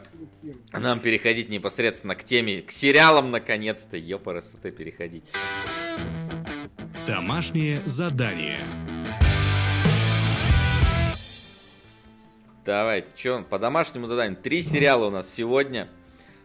нам 0.72 1.00
переходить 1.00 1.50
непосредственно 1.50 2.14
к 2.16 2.24
теме, 2.24 2.62
к 2.62 2.70
сериалам 2.72 3.30
наконец-то, 3.30 3.96
ёпарасоте 3.96 4.70
переходить. 4.70 5.24
Домашнее 7.06 7.82
задание. 7.84 8.60
Давай, 12.64 13.04
что, 13.14 13.42
по 13.42 13.58
домашнему 13.58 14.06
заданию. 14.06 14.36
Три 14.40 14.62
сериала 14.62 15.06
у 15.06 15.10
нас 15.10 15.28
сегодня. 15.32 15.88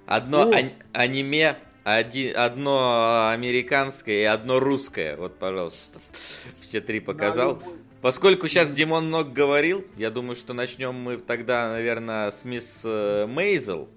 Одно 0.06 0.52
ань- 0.52 0.74
аниме, 0.92 1.58
один, 1.84 2.38
одно 2.38 3.30
американское 3.30 4.22
и 4.22 4.24
одно 4.24 4.60
русское. 4.60 5.16
Вот, 5.16 5.38
пожалуйста. 5.40 6.00
Все 6.60 6.82
три 6.82 7.00
показал. 7.00 7.62
Поскольку 8.02 8.48
сейчас 8.48 8.72
Димон 8.72 9.08
много 9.08 9.30
говорил, 9.32 9.86
я 9.98 10.10
думаю, 10.10 10.36
что 10.36 10.54
начнем 10.54 10.96
мы 10.96 11.18
тогда, 11.18 11.70
наверное, 11.72 12.32
с 12.32 12.46
мисс 12.46 12.82
э, 12.86 13.26
Мейзел. 13.28 13.90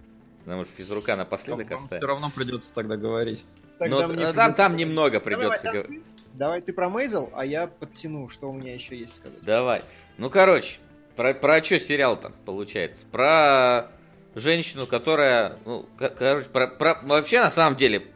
Потому 0.44 0.64
что 0.64 0.74
физрука 0.74 1.14
напоследок 1.14 1.66
Все 1.68 1.76
оставим. 1.76 2.04
равно 2.08 2.30
придется 2.34 2.74
тогда 2.74 2.96
говорить. 2.96 3.44
Тогда 3.78 3.94
Но 3.94 4.00
там, 4.02 4.10
придется- 4.10 4.52
там 4.56 4.76
немного 4.76 5.20
Давай, 5.20 5.24
придется 5.36 5.66
Вася, 5.68 5.72
говорить. 5.72 6.02
Давай 6.34 6.60
ты 6.62 6.72
про 6.72 6.88
Мейзел, 6.88 7.30
а 7.32 7.44
я 7.46 7.68
подтяну, 7.68 8.28
что 8.28 8.50
у 8.50 8.52
меня 8.52 8.74
еще 8.74 8.96
есть 8.96 9.14
сказать. 9.16 9.38
Давай. 9.42 9.82
Ну, 10.18 10.30
короче, 10.30 10.78
про, 11.14 11.32
про 11.34 11.62
что 11.62 11.78
сериал-то 11.78 12.32
получается? 12.44 13.06
Про 13.12 13.92
женщину, 14.34 14.86
которая, 14.86 15.58
ну, 15.64 15.88
ко- 15.98 16.08
короче, 16.10 16.48
про, 16.48 16.66
про- 16.68 17.00
вообще 17.02 17.40
на 17.40 17.50
самом 17.50 17.76
деле 17.76 18.06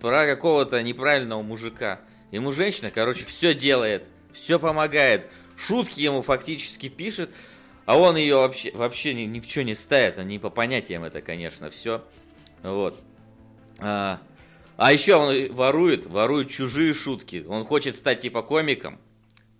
про 0.00 0.26
какого-то 0.26 0.82
неправильного 0.82 1.42
мужика. 1.42 2.00
Ему 2.30 2.52
женщина, 2.52 2.90
короче, 2.90 3.24
все 3.24 3.54
делает, 3.54 4.04
все 4.32 4.58
помогает, 4.58 5.26
шутки 5.56 6.00
ему 6.00 6.22
фактически 6.22 6.88
пишет, 6.88 7.30
а 7.86 7.98
он 7.98 8.16
ее 8.16 8.36
вообще, 8.36 8.70
вообще 8.72 9.14
ни, 9.14 9.22
ни 9.22 9.40
в 9.40 9.50
что 9.50 9.64
не 9.64 9.74
ставит, 9.74 10.18
а 10.18 10.24
не 10.24 10.38
по 10.38 10.48
понятиям 10.48 11.04
это, 11.04 11.20
конечно, 11.20 11.70
все. 11.70 12.04
Вот. 12.62 13.00
А, 13.78 14.20
а 14.76 14.92
еще 14.92 15.16
он 15.16 15.52
ворует, 15.52 16.06
ворует 16.06 16.50
чужие 16.50 16.94
шутки. 16.94 17.44
Он 17.48 17.64
хочет 17.64 17.96
стать 17.96 18.20
типа 18.20 18.42
комиком, 18.42 18.98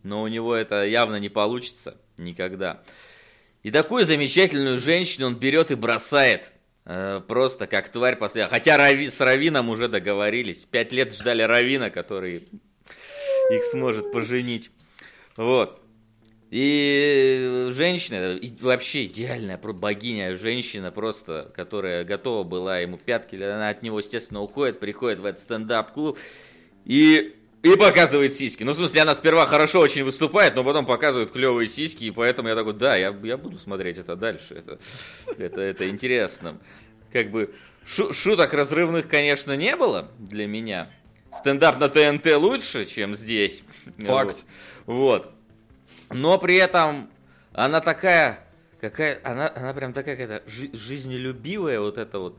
но 0.02 0.22
у 0.22 0.28
него 0.28 0.54
это 0.54 0.84
явно 0.84 1.16
не 1.16 1.28
получится 1.28 1.96
никогда. 2.16 2.82
И 3.62 3.70
такую 3.70 4.06
замечательную 4.06 4.78
женщину 4.78 5.26
он 5.26 5.34
берет 5.34 5.70
и 5.70 5.74
бросает. 5.74 6.52
Э, 6.86 7.20
Просто 7.26 7.66
как 7.66 7.88
тварь 7.90 8.16
после. 8.16 8.46
Хотя 8.48 8.76
Рави- 8.76 9.10
с 9.10 9.20
Равином 9.20 9.68
уже 9.68 9.88
договорились. 9.88 10.64
Пять 10.64 10.92
лет 10.92 11.14
ждали 11.14 11.42
Равина, 11.42 11.90
который 11.90 12.48
их 13.50 13.64
сможет 13.64 14.12
поженить. 14.12 14.70
Вот. 15.36 15.82
И 16.50 17.68
женщина, 17.70 18.34
и 18.34 18.52
вообще 18.60 19.04
идеальная 19.04 19.56
богиня, 19.56 20.36
женщина 20.36 20.90
просто, 20.90 21.52
которая 21.54 22.02
готова 22.02 22.42
была 22.42 22.80
ему 22.80 22.98
пятки, 22.98 23.36
она 23.36 23.68
от 23.68 23.82
него, 23.82 24.00
естественно, 24.00 24.40
уходит, 24.42 24.80
приходит 24.80 25.20
в 25.20 25.26
этот 25.26 25.40
стендап-клуб 25.40 26.18
и, 26.84 27.36
и 27.62 27.76
показывает 27.76 28.34
сиськи. 28.34 28.62
Ну, 28.62 28.72
в 28.72 28.76
смысле, 28.76 29.02
она 29.02 29.14
сперва 29.14 29.46
хорошо 29.46 29.80
очень 29.80 30.02
выступает, 30.04 30.54
но 30.56 30.64
потом 30.64 30.86
показывает 30.86 31.30
клевые 31.30 31.68
сиськи, 31.68 32.04
и 32.04 32.10
поэтому 32.10 32.48
я 32.48 32.54
такой, 32.54 32.72
да, 32.74 32.96
я, 32.96 33.14
я 33.22 33.36
буду 33.36 33.58
смотреть 33.58 33.98
это 33.98 34.16
дальше, 34.16 34.54
это, 34.54 34.78
это, 35.36 35.60
это 35.60 35.88
интересно. 35.88 36.58
Как 37.12 37.30
бы 37.30 37.54
шу- 37.84 38.12
шуток 38.14 38.54
разрывных, 38.54 39.08
конечно, 39.08 39.56
не 39.56 39.76
было 39.76 40.10
для 40.18 40.46
меня. 40.46 40.90
Стендап 41.32 41.78
на 41.78 41.88
ТНТ 41.88 42.26
лучше, 42.36 42.86
чем 42.86 43.14
здесь. 43.14 43.62
Факт. 43.98 44.38
Вот. 44.86 45.26
Вот. 45.26 45.30
Но 46.12 46.38
при 46.38 46.56
этом 46.56 47.10
она 47.52 47.80
такая, 47.80 48.44
какая, 48.80 49.20
она, 49.22 49.52
она 49.54 49.72
прям 49.74 49.92
такая 49.92 50.16
какая-то 50.16 50.48
жи- 50.50 50.70
жизнелюбивая 50.72 51.78
вот 51.80 51.98
эта 51.98 52.18
вот, 52.18 52.36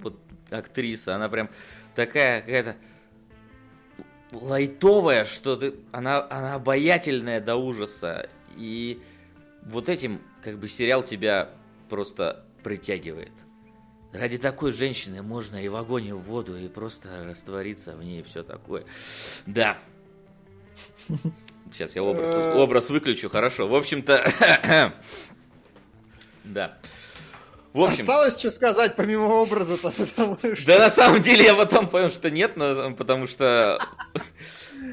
вот 0.00 0.18
актриса, 0.50 1.14
она 1.14 1.28
прям 1.28 1.50
такая 1.94 2.40
какая-то 2.40 2.76
лайтовая, 4.32 5.24
что 5.24 5.56
ты, 5.56 5.74
она, 5.92 6.26
она 6.30 6.54
обаятельная 6.54 7.40
до 7.40 7.56
ужаса, 7.56 8.28
и 8.56 9.00
вот 9.62 9.88
этим 9.88 10.20
как 10.42 10.58
бы 10.58 10.68
сериал 10.68 11.02
тебя 11.02 11.50
просто 11.88 12.44
притягивает. 12.62 13.32
Ради 14.12 14.36
такой 14.38 14.72
женщины 14.72 15.22
можно 15.22 15.56
и 15.56 15.68
в 15.68 15.76
огонь, 15.76 16.06
и 16.06 16.12
в 16.12 16.18
воду, 16.18 16.56
и 16.56 16.68
просто 16.68 17.24
раствориться 17.24 17.96
в 17.96 18.04
ней, 18.04 18.20
и 18.20 18.22
все 18.22 18.42
такое. 18.42 18.84
Да. 19.46 19.78
Сейчас 21.72 21.96
я 21.96 22.02
образ, 22.02 22.56
образ 22.56 22.90
выключу, 22.90 23.30
хорошо. 23.30 23.66
В 23.66 23.74
общем-то, 23.74 24.92
да. 26.44 26.78
В 27.72 27.80
общем, 27.82 28.02
Осталось 28.02 28.38
что 28.38 28.50
сказать 28.50 28.96
помимо 28.96 29.24
образа-то, 29.26 29.90
потому 29.96 30.36
что... 30.36 30.66
да 30.66 30.78
на 30.78 30.90
самом 30.90 31.20
деле 31.20 31.44
я 31.44 31.54
потом 31.54 31.88
понял, 31.88 32.10
что 32.10 32.30
нет, 32.30 32.54
потому 32.96 33.26
что... 33.26 33.78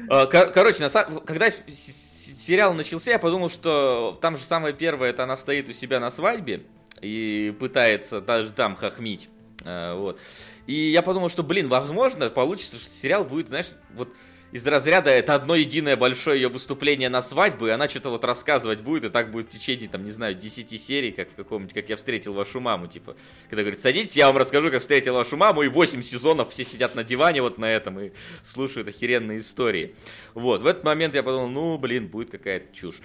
А, 0.08 0.26
кор- 0.26 0.50
Короче, 0.50 0.88
когда 0.88 1.50
сериал 1.50 2.74
начался, 2.74 3.10
я 3.12 3.18
подумал, 3.18 3.50
что 3.50 4.18
там 4.22 4.36
же 4.36 4.44
самое 4.44 4.72
первое, 4.74 5.10
это 5.10 5.24
она 5.24 5.36
стоит 5.36 5.68
у 5.68 5.72
себя 5.72 6.00
на 6.00 6.10
свадьбе 6.10 6.62
и 7.00 7.54
пытается 7.58 8.20
даже 8.20 8.50
там 8.52 8.76
хохмить. 8.76 9.28
А, 9.64 9.94
Вот. 9.96 10.18
И 10.66 10.74
я 10.74 11.02
подумал, 11.02 11.28
что, 11.30 11.42
блин, 11.42 11.68
возможно, 11.68 12.30
получится, 12.30 12.78
что 12.78 12.90
сериал 12.90 13.24
будет, 13.24 13.48
знаешь, 13.48 13.72
вот 13.94 14.08
из 14.52 14.66
разряда 14.66 15.10
это 15.10 15.34
одно 15.34 15.54
единое 15.54 15.96
большое 15.96 16.40
ее 16.40 16.48
выступление 16.48 17.08
на 17.08 17.22
свадьбу, 17.22 17.68
и 17.68 17.70
она 17.70 17.88
что-то 17.88 18.10
вот 18.10 18.24
рассказывать 18.24 18.80
будет, 18.80 19.04
и 19.04 19.08
так 19.08 19.30
будет 19.30 19.46
в 19.46 19.50
течение, 19.50 19.88
там, 19.88 20.04
не 20.04 20.10
знаю, 20.10 20.34
10 20.34 20.80
серий, 20.80 21.12
как 21.12 21.30
в 21.30 21.34
каком-нибудь, 21.34 21.74
как 21.74 21.88
я 21.88 21.96
встретил 21.96 22.34
вашу 22.34 22.60
маму, 22.60 22.88
типа. 22.88 23.16
Когда 23.48 23.62
говорит, 23.62 23.80
садитесь, 23.80 24.16
я 24.16 24.26
вам 24.26 24.38
расскажу, 24.38 24.70
как 24.70 24.80
встретил 24.80 25.14
вашу 25.14 25.36
маму, 25.36 25.62
и 25.62 25.68
8 25.68 26.02
сезонов 26.02 26.50
все 26.50 26.64
сидят 26.64 26.94
на 26.94 27.04
диване 27.04 27.42
вот 27.42 27.58
на 27.58 27.70
этом 27.70 28.00
и 28.00 28.10
слушают 28.42 28.88
охеренные 28.88 29.38
истории. 29.38 29.94
Вот, 30.34 30.62
в 30.62 30.66
этот 30.66 30.84
момент 30.84 31.14
я 31.14 31.22
подумал, 31.22 31.48
ну, 31.48 31.78
блин, 31.78 32.08
будет 32.08 32.30
какая-то 32.30 32.74
чушь. 32.74 33.00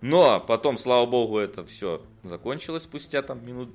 Но 0.00 0.40
потом, 0.40 0.78
слава 0.78 1.06
богу, 1.06 1.38
это 1.38 1.64
все 1.66 2.02
закончилось 2.24 2.84
спустя 2.84 3.22
там 3.22 3.46
минут 3.46 3.70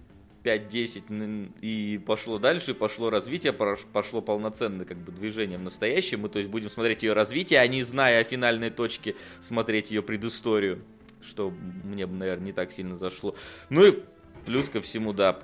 5-10 0.45 1.03
н- 1.09 1.53
и 1.61 1.99
пошло 2.05 2.37
дальше, 2.37 2.75
пошло 2.75 3.09
развитие, 3.09 3.51
пош- 3.51 3.85
пошло 3.91 4.21
полноценное 4.21 4.85
как 4.85 4.97
бы 4.97 5.11
движение 5.11 5.57
в 5.57 5.63
настоящем. 5.63 6.21
Мы, 6.21 6.29
то 6.29 6.37
есть, 6.37 6.49
будем 6.51 6.69
смотреть 6.69 7.01
ее 7.03 7.13
развитие, 7.13 7.59
а 7.59 7.67
не 7.67 7.83
зная 7.83 8.21
о 8.21 8.23
финальной 8.23 8.69
точке, 8.69 9.15
смотреть 9.39 9.89
ее 9.91 10.03
предысторию, 10.03 10.83
что 11.21 11.49
мне, 11.83 12.05
наверное, 12.05 12.45
не 12.45 12.53
так 12.53 12.71
сильно 12.71 12.95
зашло. 12.95 13.35
Ну 13.69 13.85
и 13.85 14.03
плюс 14.45 14.69
ко 14.69 14.81
всему, 14.81 15.13
да, 15.13 15.39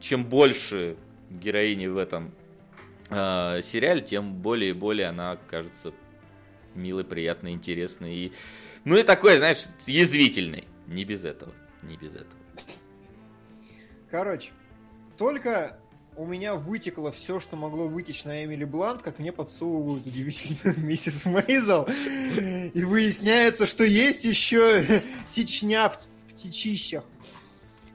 чем 0.00 0.24
больше 0.26 0.96
героини 1.30 1.86
в 1.86 1.96
этом 1.96 2.32
э, 3.08 3.60
сериале, 3.62 4.02
тем 4.02 4.34
более 4.34 4.70
и 4.70 4.74
более 4.74 5.06
она 5.06 5.38
кажется 5.48 5.94
милой, 6.74 7.04
приятной, 7.04 7.52
интересной 7.52 8.14
и 8.14 8.32
ну 8.84 8.96
и 8.96 9.02
такой, 9.02 9.38
знаешь, 9.38 9.64
язвительный. 9.86 10.64
Не 10.86 11.04
без 11.04 11.24
этого. 11.24 11.52
Не 11.82 11.96
без 11.96 12.14
этого. 12.14 12.36
Короче, 14.10 14.50
только 15.16 15.78
у 16.16 16.24
меня 16.24 16.54
вытекло 16.54 17.12
все, 17.12 17.40
что 17.40 17.56
могло 17.56 17.88
вытечь 17.88 18.24
на 18.24 18.44
Эмили 18.44 18.64
Блант, 18.64 19.02
как 19.02 19.18
мне 19.18 19.32
подсовывают 19.32 20.06
удивительную 20.06 20.78
миссис 20.86 21.26
Мейзел. 21.26 21.84
И 22.72 22.84
выясняется, 22.84 23.66
что 23.66 23.84
есть 23.84 24.24
еще 24.24 25.02
течня 25.30 25.88
в, 25.88 25.98
в 26.28 26.34
течищах. 26.34 27.04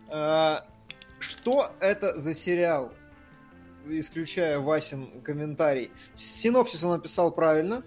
А, 0.09 0.65
Что 1.19 1.71
это 1.79 2.19
за 2.19 2.35
сериал? 2.35 2.93
Исключая 3.87 4.59
Васин 4.59 5.21
комментарий. 5.21 5.91
Синопсис 6.15 6.83
он 6.83 6.91
написал 6.91 7.31
правильно. 7.31 7.83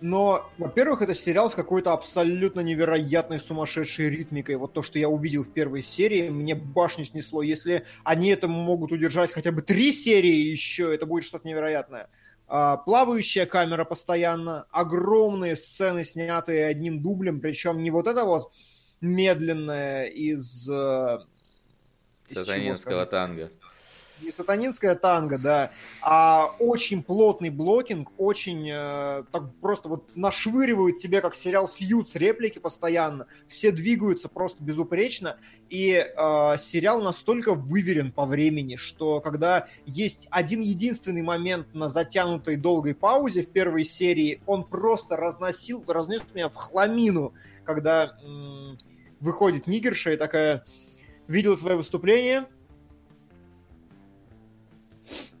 Но, 0.00 0.50
во-первых, 0.58 1.00
это 1.00 1.14
сериал 1.14 1.50
с 1.50 1.54
какой-то 1.54 1.92
абсолютно 1.92 2.60
невероятной 2.60 3.40
сумасшедшей 3.40 4.10
ритмикой. 4.10 4.56
Вот 4.56 4.74
то, 4.74 4.82
что 4.82 4.98
я 4.98 5.08
увидел 5.08 5.42
в 5.42 5.50
первой 5.52 5.82
серии, 5.82 6.28
мне 6.28 6.54
башню 6.54 7.06
снесло. 7.06 7.42
Если 7.42 7.86
они 8.04 8.28
это 8.28 8.46
могут 8.46 8.92
удержать 8.92 9.32
хотя 9.32 9.52
бы 9.52 9.62
три 9.62 9.92
серии 9.92 10.50
еще, 10.50 10.94
это 10.94 11.06
будет 11.06 11.24
что-то 11.24 11.48
невероятное. 11.48 12.10
А, 12.46 12.76
плавающая 12.76 13.46
камера 13.46 13.84
постоянно, 13.84 14.66
огромные 14.70 15.56
сцены, 15.56 16.04
снятые 16.04 16.66
одним 16.66 17.02
дублем, 17.02 17.40
причем 17.40 17.82
не 17.82 17.90
вот 17.90 18.06
это 18.06 18.24
вот 18.24 18.52
медленное 19.00 20.04
из... 20.06 20.68
э, 20.68 21.18
из 22.28 22.34
чего, 22.34 22.44
Сатанинского 22.44 23.06
танго. 23.06 23.50
Не 24.20 24.32
сатанинская 24.32 24.94
танго, 24.94 25.38
да, 25.38 25.70
а 26.02 26.54
очень 26.58 27.02
плотный 27.02 27.50
блокинг, 27.50 28.12
очень 28.18 28.68
э, 28.70 29.24
так 29.30 29.54
просто 29.60 29.88
вот 29.88 30.10
нашвыривают 30.14 30.98
тебе, 30.98 31.20
как 31.20 31.34
сериал 31.34 31.68
Сьюз, 31.68 32.14
реплики 32.14 32.58
постоянно, 32.58 33.26
все 33.46 33.70
двигаются 33.70 34.28
просто 34.28 34.62
безупречно, 34.62 35.38
и 35.68 35.92
э, 35.92 36.56
сериал 36.58 37.02
настолько 37.02 37.54
выверен 37.54 38.12
по 38.12 38.24
времени, 38.24 38.76
что 38.76 39.20
когда 39.20 39.68
есть 39.84 40.28
один 40.30 40.60
единственный 40.60 41.22
момент 41.22 41.74
на 41.74 41.88
затянутой 41.88 42.56
долгой 42.56 42.94
паузе 42.94 43.42
в 43.42 43.50
первой 43.50 43.84
серии, 43.84 44.40
он 44.46 44.64
просто 44.64 45.16
разносил, 45.16 45.84
разнес 45.86 46.22
меня 46.34 46.48
в 46.48 46.54
хламину, 46.54 47.34
когда 47.64 48.16
м, 48.22 48.78
выходит 49.20 49.66
нигерша 49.66 50.12
и 50.12 50.16
такая, 50.16 50.64
видела 51.26 51.56
твое 51.56 51.76
выступление, 51.76 52.46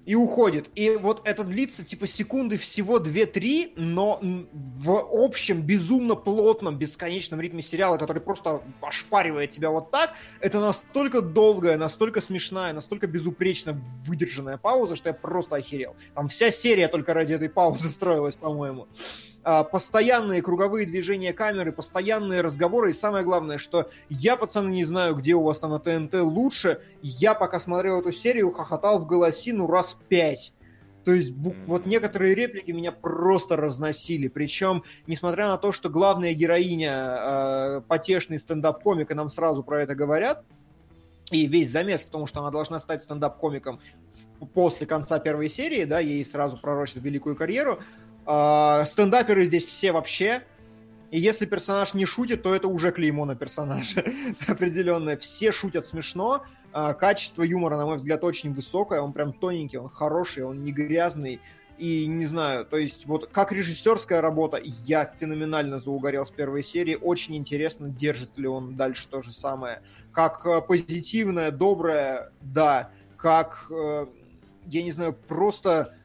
и 0.06 0.14
уходит. 0.14 0.70
И 0.74 0.90
вот 0.90 1.20
это 1.24 1.44
длится 1.44 1.84
типа 1.84 2.06
секунды 2.06 2.56
всего 2.56 2.98
2-3, 2.98 3.72
но 3.76 4.20
в 4.22 4.90
общем 5.12 5.62
безумно 5.62 6.14
плотном, 6.14 6.78
бесконечном 6.78 7.40
ритме 7.40 7.60
сериала, 7.60 7.98
который 7.98 8.22
просто 8.22 8.62
ошпаривает 8.80 9.50
тебя 9.50 9.70
вот 9.70 9.90
так, 9.90 10.14
это 10.40 10.60
настолько 10.60 11.20
долгая, 11.20 11.76
настолько 11.76 12.20
смешная, 12.20 12.72
настолько 12.72 13.06
безупречно 13.06 13.78
выдержанная 14.06 14.56
пауза, 14.56 14.96
что 14.96 15.08
я 15.08 15.14
просто 15.14 15.56
охерел. 15.56 15.96
Там 16.14 16.28
вся 16.28 16.50
серия 16.50 16.88
только 16.88 17.12
ради 17.12 17.34
этой 17.34 17.50
паузы 17.50 17.88
строилась, 17.88 18.36
по-моему. 18.36 18.86
А, 19.48 19.62
постоянные 19.62 20.42
круговые 20.42 20.88
движения 20.88 21.32
камеры, 21.32 21.70
постоянные 21.70 22.40
разговоры, 22.40 22.90
и 22.90 22.94
самое 22.94 23.22
главное, 23.24 23.58
что 23.58 23.88
я, 24.08 24.36
пацаны, 24.36 24.70
не 24.70 24.82
знаю, 24.82 25.14
где 25.14 25.34
у 25.34 25.42
вас 25.44 25.60
там 25.60 25.70
на 25.70 25.78
ТНТ 25.78 26.14
лучше, 26.14 26.80
я 27.00 27.32
пока 27.32 27.60
смотрел 27.60 28.00
эту 28.00 28.10
серию, 28.10 28.50
хохотал 28.50 28.98
в 28.98 29.06
голосину 29.06 29.68
раз 29.68 29.96
пять. 30.08 30.52
То 31.04 31.12
есть 31.12 31.32
вот 31.66 31.86
некоторые 31.86 32.34
реплики 32.34 32.72
меня 32.72 32.90
просто 32.90 33.54
разносили. 33.54 34.26
Причем, 34.26 34.82
несмотря 35.06 35.46
на 35.46 35.58
то, 35.58 35.70
что 35.70 35.90
главная 35.90 36.34
героиня 36.34 37.16
э, 37.16 37.80
потешный 37.86 38.40
стендап-комик, 38.40 39.12
и 39.12 39.14
нам 39.14 39.28
сразу 39.30 39.62
про 39.62 39.82
это 39.82 39.94
говорят, 39.94 40.42
и 41.30 41.46
весь 41.46 41.70
замес 41.70 42.00
в 42.00 42.10
том, 42.10 42.26
что 42.26 42.40
она 42.40 42.50
должна 42.50 42.80
стать 42.80 43.04
стендап-комиком 43.04 43.78
после 44.54 44.88
конца 44.88 45.20
первой 45.20 45.48
серии, 45.48 45.84
да, 45.84 46.00
ей 46.00 46.24
сразу 46.24 46.56
пророчат 46.56 47.00
великую 47.02 47.36
карьеру. 47.36 47.78
А, 48.26 48.84
стендаперы 48.84 49.44
здесь 49.44 49.64
все 49.64 49.92
вообще. 49.92 50.42
И 51.10 51.20
если 51.20 51.46
персонаж 51.46 51.94
не 51.94 52.04
шутит, 52.04 52.42
то 52.42 52.54
это 52.54 52.66
уже 52.68 52.90
клеймо 52.90 53.24
на 53.24 53.36
персонаже 53.36 54.04
определенное. 54.48 55.16
Все 55.16 55.52
шутят 55.52 55.86
смешно. 55.86 56.44
А, 56.72 56.92
качество 56.92 57.42
юмора, 57.42 57.76
на 57.76 57.86
мой 57.86 57.96
взгляд, 57.96 58.24
очень 58.24 58.52
высокое. 58.52 59.00
Он 59.00 59.12
прям 59.12 59.32
тоненький, 59.32 59.78
он 59.78 59.88
хороший, 59.88 60.44
он 60.44 60.64
не 60.64 60.72
грязный. 60.72 61.40
И 61.78 62.06
не 62.06 62.24
знаю, 62.24 62.64
то 62.64 62.78
есть 62.78 63.04
вот 63.04 63.28
как 63.30 63.52
режиссерская 63.52 64.22
работа, 64.22 64.58
я 64.62 65.04
феноменально 65.04 65.78
заугорел 65.78 66.26
с 66.26 66.30
первой 66.30 66.62
серии. 66.62 66.98
Очень 67.00 67.36
интересно, 67.36 67.90
держит 67.90 68.36
ли 68.38 68.48
он 68.48 68.76
дальше 68.76 69.06
то 69.08 69.20
же 69.20 69.30
самое. 69.30 69.82
Как 70.10 70.46
э, 70.46 70.62
позитивное, 70.62 71.50
доброе, 71.50 72.32
да. 72.40 72.90
Как, 73.18 73.66
э, 73.70 74.06
я 74.66 74.82
не 74.82 74.90
знаю, 74.90 75.12
просто 75.12 75.95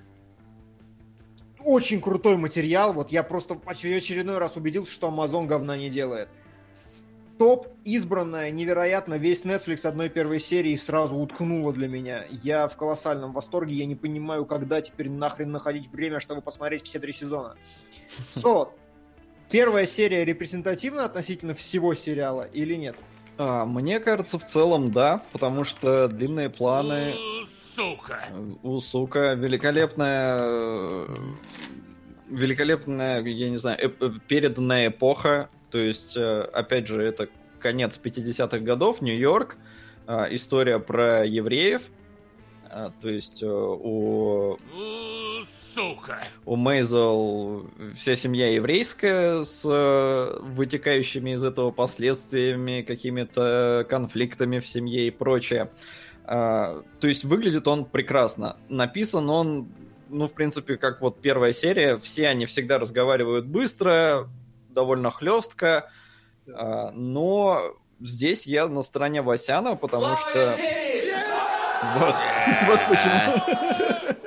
очень 1.65 2.01
крутой 2.01 2.37
материал. 2.37 2.93
Вот 2.93 3.11
я 3.11 3.23
просто 3.23 3.59
очередной 3.65 4.37
раз 4.37 4.55
убедился, 4.55 4.91
что 4.91 5.09
Amazon 5.09 5.45
говна 5.45 5.77
не 5.77 5.89
делает. 5.89 6.29
Топ, 7.37 7.69
избранная, 7.83 8.51
невероятно, 8.51 9.15
весь 9.15 9.45
Netflix 9.45 9.87
одной 9.87 10.09
первой 10.09 10.39
серии 10.39 10.75
сразу 10.75 11.15
уткнуло 11.15 11.73
для 11.73 11.87
меня. 11.87 12.25
Я 12.29 12.67
в 12.67 12.77
колоссальном 12.77 13.33
восторге, 13.33 13.73
я 13.73 13.85
не 13.87 13.95
понимаю, 13.95 14.45
когда 14.45 14.79
теперь 14.79 15.09
нахрен 15.09 15.51
находить 15.51 15.91
время, 15.91 16.19
чтобы 16.19 16.41
посмотреть 16.41 16.85
все 16.85 16.99
три 16.99 17.13
сезона. 17.13 17.55
Со, 18.35 18.69
первая 19.49 19.87
серия 19.87 20.23
репрезентативна 20.23 21.05
относительно 21.05 21.55
всего 21.55 21.95
сериала 21.95 22.43
или 22.43 22.75
нет? 22.75 22.95
А, 23.39 23.65
мне 23.65 23.99
кажется, 23.99 24.37
в 24.37 24.45
целом 24.45 24.91
да, 24.91 25.23
потому 25.31 25.63
что 25.63 26.07
длинные 26.09 26.51
планы 26.51 27.15
Сука. 27.81 28.19
у 28.63 28.79
сука 28.79 29.33
великолепная, 29.33 30.37
э, 30.41 31.07
великолепная, 32.29 33.23
я 33.23 33.49
не 33.49 33.57
знаю, 33.57 33.77
эп- 33.79 34.21
переданная 34.27 34.87
эпоха. 34.89 35.49
То 35.69 35.77
есть, 35.77 36.15
э, 36.17 36.41
опять 36.53 36.87
же, 36.87 37.01
это 37.01 37.27
конец 37.59 37.97
50-х 37.97 38.59
годов, 38.59 39.01
Нью-Йорк, 39.01 39.57
история 40.31 40.79
про 40.79 41.25
евреев. 41.25 41.81
То 43.01 43.09
есть 43.09 43.43
э, 43.43 43.47
у 43.47 44.57
Сука. 45.73 46.19
у 46.45 46.55
Мейзел 46.55 47.69
вся 47.95 48.15
семья 48.15 48.49
еврейская 48.49 49.43
с 49.43 49.63
э, 49.65 50.39
вытекающими 50.41 51.31
из 51.31 51.43
этого 51.43 51.71
последствиями, 51.71 52.81
какими-то 52.81 53.85
конфликтами 53.89 54.59
в 54.59 54.67
семье 54.67 55.07
и 55.07 55.11
прочее. 55.11 55.69
А, 56.25 56.83
то 56.99 57.07
есть 57.07 57.23
выглядит 57.23 57.67
он 57.67 57.85
прекрасно. 57.85 58.57
Написан 58.69 59.29
он, 59.29 59.69
ну, 60.09 60.27
в 60.27 60.33
принципе, 60.33 60.77
как 60.77 61.01
вот 61.01 61.21
первая 61.21 61.53
серия. 61.53 61.97
Все 61.97 62.27
они 62.27 62.45
всегда 62.45 62.79
разговаривают 62.79 63.45
быстро, 63.45 64.29
довольно 64.69 65.11
хлестко. 65.11 65.89
А, 66.47 66.91
но 66.91 67.75
здесь 67.99 68.45
я 68.45 68.67
на 68.67 68.81
стороне 68.83 69.21
Васяна, 69.21 69.75
потому 69.75 70.15
что... 70.15 70.57
Вот, 71.95 72.15
вот 72.67 72.79
почему. 72.87 74.21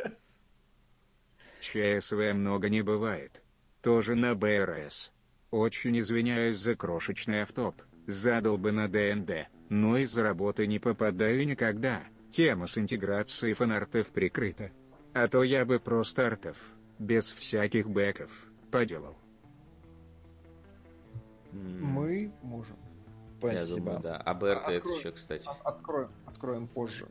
ЧСВ 1.61 2.35
много 2.35 2.69
не 2.69 2.83
бывает. 2.83 3.43
Тоже 3.83 4.15
на 4.15 4.35
БРС. 4.35 5.13
Очень 5.51 6.01
извиняюсь 6.01 6.59
за 6.59 6.75
крошечный 6.75 7.43
автоп. 7.43 7.81
Задал 8.07 8.59
бы 8.59 8.73
на 8.73 8.89
ДНД, 8.89 9.49
но 9.69 9.97
из 9.99 10.17
работы 10.17 10.67
не 10.67 10.79
попадаю 10.79 11.47
никогда. 11.47 12.03
Тема 12.31 12.67
с 12.67 12.77
интеграцией 12.79 13.55
фанартов 13.55 14.11
прикрыта. 14.13 14.71
А 15.13 15.29
то 15.29 15.43
я 15.43 15.65
бы 15.65 15.79
просто 15.79 16.27
артов, 16.27 16.57
без 16.99 17.31
всяких 17.31 17.89
бэков, 17.89 18.31
поделал. 18.71 19.17
Мы 21.53 22.33
можем. 22.43 22.77
Я 23.43 23.51
Спасибо. 23.59 23.79
думаю, 23.81 24.01
да. 24.01 24.17
А 24.17 24.35
БРТ 24.35 24.69
это 24.69 24.99
что, 24.99 25.13
кстати? 25.13 25.47
От- 25.47 25.61
Откроем, 25.63 26.11
откроем 26.27 26.67
позже. 26.67 27.07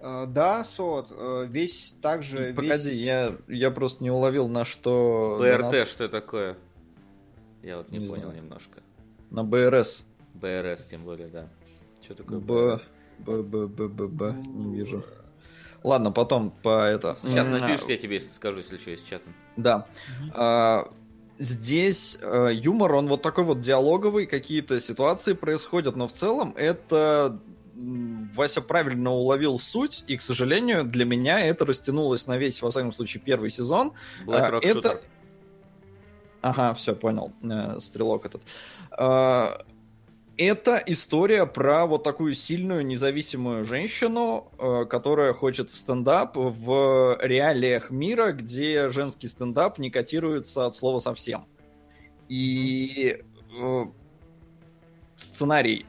Э, 0.00 0.26
Да, 0.26 0.64
Сот, 0.64 1.08
э, 1.12 1.46
весь 1.48 1.94
также... 2.02 2.52
Погоди, 2.52 2.90
весь- 2.90 3.00
я, 3.02 3.36
я 3.48 3.70
просто 3.70 4.02
не 4.02 4.10
уловил, 4.10 4.48
на 4.48 4.64
что... 4.64 5.38
БРТ 5.40 5.86
что 5.88 6.08
такое? 6.08 6.56
Я 7.62 7.78
вот 7.78 7.90
не, 7.90 7.98
Не 7.98 8.08
понял 8.08 8.24
знаю. 8.30 8.36
немножко. 8.42 8.82
На, 9.30 9.42
на 9.42 9.48
БРС. 9.48 10.04
БРС 10.42 10.84
тем 10.86 11.04
более, 11.04 11.28
да. 11.28 11.48
Что 12.02 12.14
такое 12.16 12.40
Б... 12.40 12.80
Б... 13.18 13.42
Б... 13.42 13.66
Б... 13.68 13.88
Б... 13.88 14.06
Б... 14.08 14.32
Не 14.44 14.76
вижу. 14.76 15.04
Ладно, 15.84 16.12
потом 16.12 16.50
по 16.50 16.84
это... 16.84 17.16
Сейчас 17.22 17.48
напишешь, 17.48 17.86
я 17.88 17.96
тебе 17.96 18.20
скажу, 18.20 18.58
если 18.58 18.76
что, 18.78 18.90
из 18.90 19.02
чата. 19.02 19.28
Да. 19.56 19.86
А, 20.34 20.90
здесь 21.38 22.18
э, 22.20 22.50
юмор, 22.52 22.94
он 22.94 23.08
вот 23.08 23.22
такой 23.22 23.44
вот 23.44 23.60
диалоговый, 23.60 24.26
какие-то 24.26 24.80
ситуации 24.80 25.32
происходят, 25.32 25.96
но 25.96 26.06
в 26.08 26.12
целом 26.12 26.54
это... 26.56 27.40
Вася 27.74 28.60
правильно 28.60 29.10
уловил 29.12 29.58
суть, 29.58 30.04
и, 30.06 30.18
к 30.18 30.22
сожалению, 30.22 30.84
для 30.84 31.06
меня 31.06 31.40
это 31.40 31.64
растянулось 31.64 32.26
на 32.26 32.36
весь, 32.36 32.60
во 32.60 32.70
всяком 32.70 32.92
случае, 32.92 33.22
первый 33.24 33.48
сезон. 33.48 33.94
Black 34.26 34.40
А, 34.40 34.50
Rock 34.50 34.60
это... 34.60 34.78
Shooter. 34.78 35.00
Ага, 36.42 36.74
все, 36.74 36.94
понял. 36.94 37.32
Э, 37.42 37.80
Стрелок 37.80 38.26
этот. 38.26 38.42
Это 40.38 40.82
история 40.86 41.44
про 41.44 41.86
вот 41.86 42.04
такую 42.04 42.34
сильную 42.34 42.86
независимую 42.86 43.64
женщину, 43.64 44.50
э, 44.58 44.86
которая 44.86 45.34
хочет 45.34 45.68
в 45.68 45.76
стендап 45.76 46.36
в 46.36 47.18
реалиях 47.20 47.90
мира, 47.90 48.32
где 48.32 48.88
женский 48.88 49.28
стендап 49.28 49.78
не 49.78 49.90
котируется 49.90 50.64
от 50.66 50.74
слова 50.74 51.00
совсем. 51.00 51.44
И 52.28 53.20
э, 53.60 53.84
сценарий 55.16 55.84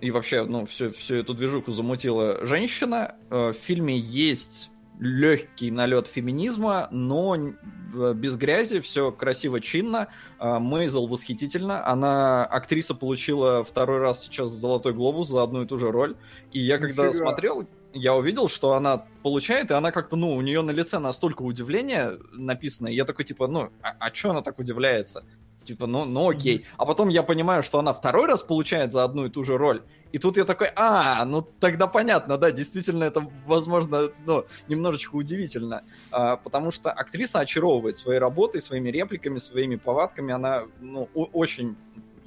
и 0.00 0.10
вообще, 0.10 0.44
ну, 0.44 0.66
всю, 0.66 0.90
всю 0.92 1.16
эту 1.16 1.32
движуху 1.34 1.72
замутила 1.72 2.44
женщина. 2.44 3.14
Э, 3.30 3.52
В 3.52 3.54
фильме 3.54 3.96
есть 3.96 4.70
легкий 4.98 5.70
налет 5.70 6.06
феминизма, 6.06 6.88
но 6.90 7.36
э, 7.36 8.14
без 8.14 8.36
грязи, 8.36 8.80
все 8.80 9.12
красиво, 9.12 9.60
чинно. 9.60 10.08
А, 10.38 10.58
Мейзел 10.58 11.06
восхитительно. 11.06 11.86
Она, 11.86 12.44
актриса, 12.44 12.94
получила 12.94 13.64
второй 13.64 13.98
раз 13.98 14.24
сейчас 14.24 14.50
Золотой 14.50 14.92
Глобус 14.94 15.28
за 15.28 15.42
одну 15.42 15.62
и 15.62 15.66
ту 15.66 15.78
же 15.78 15.90
роль. 15.90 16.16
И 16.52 16.60
я 16.60 16.78
когда 16.78 17.08
Нифига. 17.08 17.24
смотрел, 17.24 17.66
я 17.92 18.14
увидел, 18.14 18.48
что 18.48 18.72
она 18.72 19.04
получает, 19.22 19.70
и 19.70 19.74
она 19.74 19.90
как-то, 19.92 20.16
ну, 20.16 20.34
у 20.34 20.40
нее 20.40 20.62
на 20.62 20.70
лице 20.70 20.98
настолько 20.98 21.42
удивление 21.42 22.18
написано. 22.32 22.88
и 22.88 22.94
Я 22.94 23.04
такой, 23.04 23.24
типа, 23.24 23.46
ну, 23.46 23.70
а, 23.82 23.94
а 23.98 24.14
что 24.14 24.30
она 24.30 24.42
так 24.42 24.58
удивляется? 24.58 25.24
Типа, 25.66 25.86
ну, 25.86 26.04
ну 26.04 26.30
окей. 26.30 26.64
А 26.76 26.86
потом 26.86 27.08
я 27.08 27.22
понимаю, 27.22 27.62
что 27.62 27.78
она 27.78 27.92
второй 27.92 28.26
раз 28.26 28.42
получает 28.42 28.92
за 28.92 29.04
одну 29.04 29.26
и 29.26 29.30
ту 29.30 29.44
же 29.44 29.58
роль. 29.58 29.82
И 30.12 30.18
тут 30.18 30.36
я 30.36 30.44
такой, 30.44 30.68
а, 30.76 31.24
ну 31.24 31.42
тогда 31.42 31.88
понятно, 31.88 32.38
да, 32.38 32.50
действительно 32.52 33.04
это, 33.04 33.28
возможно, 33.46 34.10
ну, 34.24 34.46
немножечко 34.68 35.16
удивительно. 35.16 35.82
А, 36.10 36.36
потому 36.36 36.70
что 36.70 36.90
актриса 36.90 37.40
очаровывает 37.40 37.98
своей 37.98 38.20
работой, 38.20 38.60
своими 38.60 38.90
репликами, 38.90 39.38
своими 39.38 39.76
повадками. 39.76 40.32
Она, 40.32 40.64
ну, 40.80 41.08
очень 41.14 41.76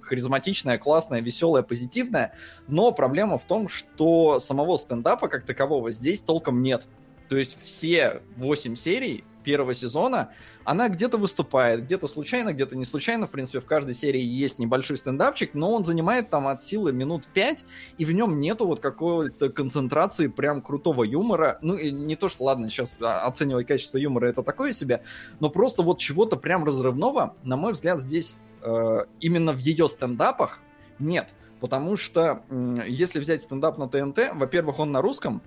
харизматичная, 0.02 0.78
классная, 0.78 1.22
веселая, 1.22 1.64
позитивная. 1.64 2.34
Но 2.68 2.92
проблема 2.92 3.38
в 3.38 3.46
том, 3.46 3.70
что 3.70 4.40
самого 4.40 4.78
стендапа 4.78 5.28
как 5.28 5.46
такового 5.46 5.92
здесь 5.92 6.20
толком 6.20 6.62
нет. 6.62 6.86
То 7.30 7.38
есть 7.38 7.58
все 7.64 8.22
8 8.38 8.76
серий 8.76 9.24
первого 9.44 9.74
сезона, 9.74 10.32
она 10.70 10.88
где-то 10.88 11.18
выступает, 11.18 11.86
где-то 11.86 12.08
случайно, 12.08 12.54
где-то 12.54 12.78
не 12.78 12.86
случайно. 12.86 13.26
В 13.26 13.32
принципе, 13.32 13.60
в 13.60 13.66
каждой 13.66 13.96
серии 13.96 14.22
есть 14.22 14.60
небольшой 14.60 14.98
стендапчик, 14.98 15.56
но 15.56 15.74
он 15.74 15.84
занимает 15.84 16.30
там 16.30 16.48
от 16.48 16.64
силы 16.64 16.94
минут 16.94 17.28
5, 17.34 17.66
и 17.98 18.06
в 18.06 18.12
нем 18.12 18.40
нету 18.40 18.68
вот 18.68 18.80
какой-то 18.80 19.50
концентрации 19.50 20.28
прям 20.28 20.62
крутого 20.62 21.04
юмора. 21.04 21.58
Ну, 21.64 21.74
и 21.74 21.90
не 21.90 22.16
то, 22.16 22.30
что, 22.30 22.44
ладно, 22.44 22.70
сейчас 22.70 23.00
а, 23.02 23.26
оценивать 23.26 23.66
качество 23.66 23.98
юмора 23.98 24.28
это 24.28 24.44
такое 24.44 24.72
себе, 24.72 25.02
но 25.40 25.50
просто 25.50 25.82
вот 25.82 25.98
чего-то 25.98 26.36
прям 26.36 26.64
разрывного, 26.64 27.36
на 27.42 27.58
мой 27.58 27.74
взгляд, 27.74 28.00
здесь 28.00 28.38
э, 28.62 29.06
именно 29.20 29.54
в 29.54 29.58
ее 29.58 29.90
стендапах 29.90 30.60
нет. 31.00 31.30
Потому 31.62 31.98
что 31.98 32.44
если 32.88 33.20
взять 33.20 33.42
стендап 33.42 33.80
на 33.80 33.90
ТНТ, 33.90 34.36
во-первых, 34.36 34.78
он 34.78 34.92
на 34.92 35.02
русском, 35.02 35.42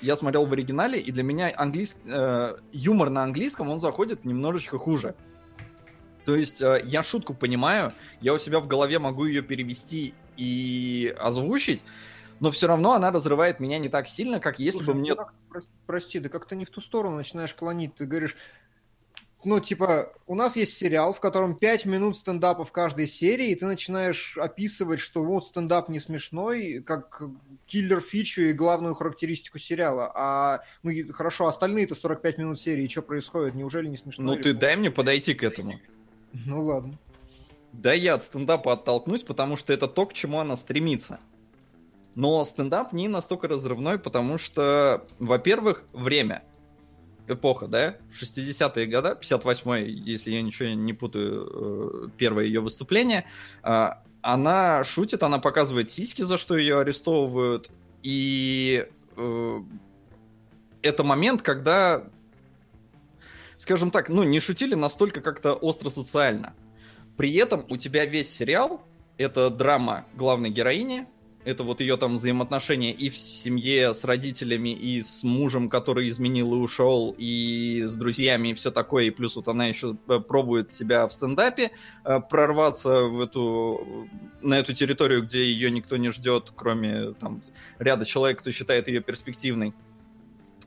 я 0.00 0.16
смотрел 0.16 0.46
в 0.46 0.52
оригинале, 0.52 1.00
и 1.00 1.12
для 1.12 1.22
меня 1.22 1.52
английский, 1.56 2.00
юмор 2.72 3.10
на 3.10 3.22
английском, 3.22 3.68
он 3.68 3.80
заходит 3.80 4.24
немножечко 4.24 4.78
хуже. 4.78 5.14
То 6.24 6.36
есть 6.36 6.60
э, 6.60 6.82
я 6.84 7.02
шутку 7.02 7.32
понимаю, 7.32 7.94
я 8.20 8.34
у 8.34 8.38
себя 8.38 8.60
в 8.60 8.66
голове 8.66 8.98
могу 8.98 9.24
ее 9.24 9.40
перевести 9.40 10.12
и 10.36 11.14
озвучить, 11.18 11.82
но 12.40 12.50
все 12.50 12.66
равно 12.66 12.92
она 12.92 13.10
разрывает 13.10 13.60
меня 13.60 13.78
не 13.78 13.88
так 13.88 14.08
сильно, 14.08 14.38
как 14.38 14.58
если 14.58 14.78
Слушай, 14.78 14.94
бы 14.94 15.00
мне... 15.00 15.10
ну 15.12 15.16
как- 15.16 15.34
прос- 15.50 15.68
прости, 15.86 16.18
да 16.18 16.28
как-то 16.28 16.54
не 16.54 16.66
в 16.66 16.70
ту 16.70 16.82
сторону 16.82 17.16
начинаешь 17.16 17.54
клонить. 17.54 17.94
Ты 17.94 18.04
говоришь, 18.04 18.36
ну, 19.44 19.60
типа, 19.60 20.12
у 20.26 20.34
нас 20.34 20.56
есть 20.56 20.76
сериал, 20.76 21.12
в 21.12 21.20
котором 21.20 21.54
5 21.54 21.86
минут 21.86 22.16
стендапа 22.16 22.64
в 22.64 22.72
каждой 22.72 23.06
серии, 23.06 23.50
и 23.50 23.54
ты 23.54 23.66
начинаешь 23.66 24.36
описывать, 24.36 24.98
что 24.98 25.22
вот 25.22 25.46
стендап 25.46 25.88
не 25.88 26.00
смешной, 26.00 26.82
как 26.84 27.22
киллер 27.66 28.00
фичу 28.00 28.42
и 28.42 28.52
главную 28.52 28.94
характеристику 28.94 29.58
сериала. 29.58 30.10
А, 30.14 30.60
ну, 30.82 30.92
хорошо, 31.12 31.46
остальные-то 31.46 31.94
45 31.94 32.38
минут 32.38 32.60
серии, 32.60 32.88
что 32.88 33.02
происходит? 33.02 33.54
Неужели 33.54 33.86
не 33.86 33.96
смешно? 33.96 34.24
Ну 34.24 34.36
ты 34.36 34.54
дай 34.54 34.76
мне 34.76 34.90
подойти 34.90 35.34
к 35.34 35.44
этому. 35.44 35.78
Ну, 36.32 36.64
ладно. 36.64 36.98
Да 37.72 37.92
я 37.92 38.14
от 38.14 38.24
стендапа 38.24 38.72
оттолкнусь, 38.72 39.22
потому 39.22 39.56
что 39.56 39.72
это 39.72 39.86
то, 39.86 40.06
к 40.06 40.14
чему 40.14 40.40
она 40.40 40.56
стремится. 40.56 41.20
Но 42.16 42.42
стендап 42.42 42.92
не 42.92 43.06
настолько 43.06 43.46
разрывной, 43.46 44.00
потому 44.00 44.38
что, 44.38 45.06
во-первых, 45.20 45.84
время. 45.92 46.42
Эпоха, 47.30 47.66
да? 47.66 47.96
60-е 48.20 48.86
годы, 48.86 49.16
58-й, 49.20 49.90
если 49.90 50.30
я 50.32 50.42
ничего 50.42 50.70
не 50.70 50.92
путаю, 50.92 52.06
э, 52.06 52.08
первое 52.16 52.44
ее 52.44 52.60
выступление. 52.60 53.24
А, 53.62 54.02
Она 54.22 54.84
шутит, 54.84 55.22
она 55.22 55.38
показывает 55.38 55.90
сиськи, 55.90 56.22
за 56.22 56.38
что 56.38 56.56
ее 56.56 56.80
арестовывают. 56.80 57.70
И 58.02 58.86
э, 59.16 59.58
это 60.82 61.04
момент, 61.04 61.42
когда, 61.42 62.04
скажем 63.56 63.90
так, 63.90 64.08
ну, 64.08 64.22
не 64.22 64.40
шутили 64.40 64.74
настолько 64.74 65.20
как-то 65.20 65.54
остро 65.54 65.90
социально. 65.90 66.54
При 67.16 67.34
этом 67.34 67.64
у 67.68 67.76
тебя 67.76 68.06
весь 68.06 68.34
сериал 68.34 68.82
это 69.18 69.50
драма 69.50 70.06
главной 70.14 70.50
героини, 70.50 71.06
это 71.48 71.64
вот 71.64 71.80
ее 71.80 71.96
там 71.96 72.16
взаимоотношения 72.16 72.92
и 72.92 73.08
в 73.08 73.16
семье 73.16 73.94
с 73.94 74.04
родителями, 74.04 74.68
и 74.68 75.00
с 75.00 75.22
мужем, 75.22 75.70
который 75.70 76.10
изменил 76.10 76.52
и 76.52 76.58
ушел, 76.58 77.14
и 77.16 77.84
с 77.86 77.94
друзьями, 77.94 78.48
и 78.48 78.54
все 78.54 78.70
такое, 78.70 79.04
и 79.04 79.10
плюс 79.10 79.34
вот 79.34 79.48
она 79.48 79.64
еще 79.66 79.96
э, 80.08 80.18
пробует 80.20 80.70
себя 80.70 81.06
в 81.08 81.12
стендапе, 81.14 81.70
э, 82.04 82.20
прорваться 82.20 83.00
в 83.04 83.18
эту, 83.22 84.08
на 84.42 84.58
эту 84.58 84.74
территорию, 84.74 85.22
где 85.22 85.42
ее 85.42 85.70
никто 85.70 85.96
не 85.96 86.10
ждет, 86.10 86.52
кроме 86.54 87.14
там 87.14 87.42
ряда 87.78 88.04
человек, 88.04 88.40
кто 88.40 88.50
считает 88.50 88.88
ее 88.88 89.00
перспективной. 89.00 89.72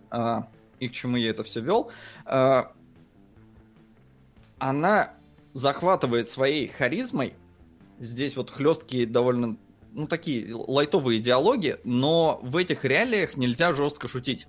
А, 0.09 0.47
и 0.79 0.89
к 0.89 0.93
чему 0.93 1.15
я 1.15 1.29
это 1.29 1.43
все 1.43 1.61
вел. 1.61 1.91
А, 2.25 2.73
она 4.57 5.13
захватывает 5.53 6.27
своей 6.27 6.67
харизмой. 6.67 7.35
Здесь 7.99 8.35
вот 8.35 8.49
хлесткие 8.49 9.05
довольно, 9.05 9.57
ну, 9.91 10.07
такие 10.07 10.53
лайтовые 10.53 11.19
диалоги, 11.19 11.77
но 11.83 12.39
в 12.41 12.57
этих 12.57 12.85
реалиях 12.85 13.37
нельзя 13.37 13.73
жестко 13.73 14.07
шутить. 14.07 14.47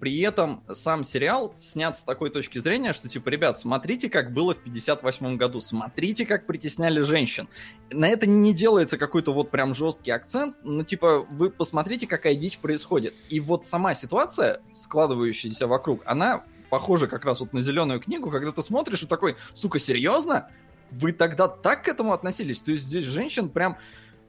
При 0.00 0.20
этом 0.20 0.64
сам 0.72 1.04
сериал 1.04 1.54
снят 1.56 1.96
с 1.96 2.02
такой 2.02 2.28
точки 2.30 2.58
зрения, 2.58 2.92
что, 2.92 3.08
типа, 3.08 3.28
ребят, 3.28 3.58
смотрите, 3.58 4.10
как 4.10 4.32
было 4.32 4.54
в 4.54 4.58
58 4.58 5.36
году, 5.36 5.60
смотрите, 5.60 6.26
как 6.26 6.46
притесняли 6.46 7.00
женщин. 7.00 7.48
На 7.90 8.08
это 8.08 8.26
не 8.26 8.52
делается 8.52 8.98
какой-то 8.98 9.32
вот 9.32 9.50
прям 9.50 9.74
жесткий 9.74 10.10
акцент, 10.10 10.56
но, 10.62 10.82
типа, 10.82 11.20
вы 11.30 11.48
посмотрите, 11.48 12.06
какая 12.06 12.34
дичь 12.34 12.58
происходит. 12.58 13.14
И 13.30 13.40
вот 13.40 13.64
сама 13.66 13.94
ситуация, 13.94 14.60
складывающаяся 14.72 15.66
вокруг, 15.66 16.02
она 16.04 16.44
похожа 16.68 17.06
как 17.06 17.24
раз 17.24 17.40
вот 17.40 17.52
на 17.52 17.60
зеленую 17.60 18.00
книгу, 18.00 18.30
когда 18.30 18.50
ты 18.52 18.62
смотришь 18.62 19.04
и 19.04 19.06
такой, 19.06 19.36
сука, 19.52 19.78
серьезно? 19.78 20.50
Вы 20.90 21.12
тогда 21.12 21.48
так 21.48 21.84
к 21.84 21.88
этому 21.88 22.12
относились? 22.12 22.60
То 22.60 22.72
есть 22.72 22.84
здесь 22.84 23.04
женщин 23.04 23.48
прям, 23.48 23.78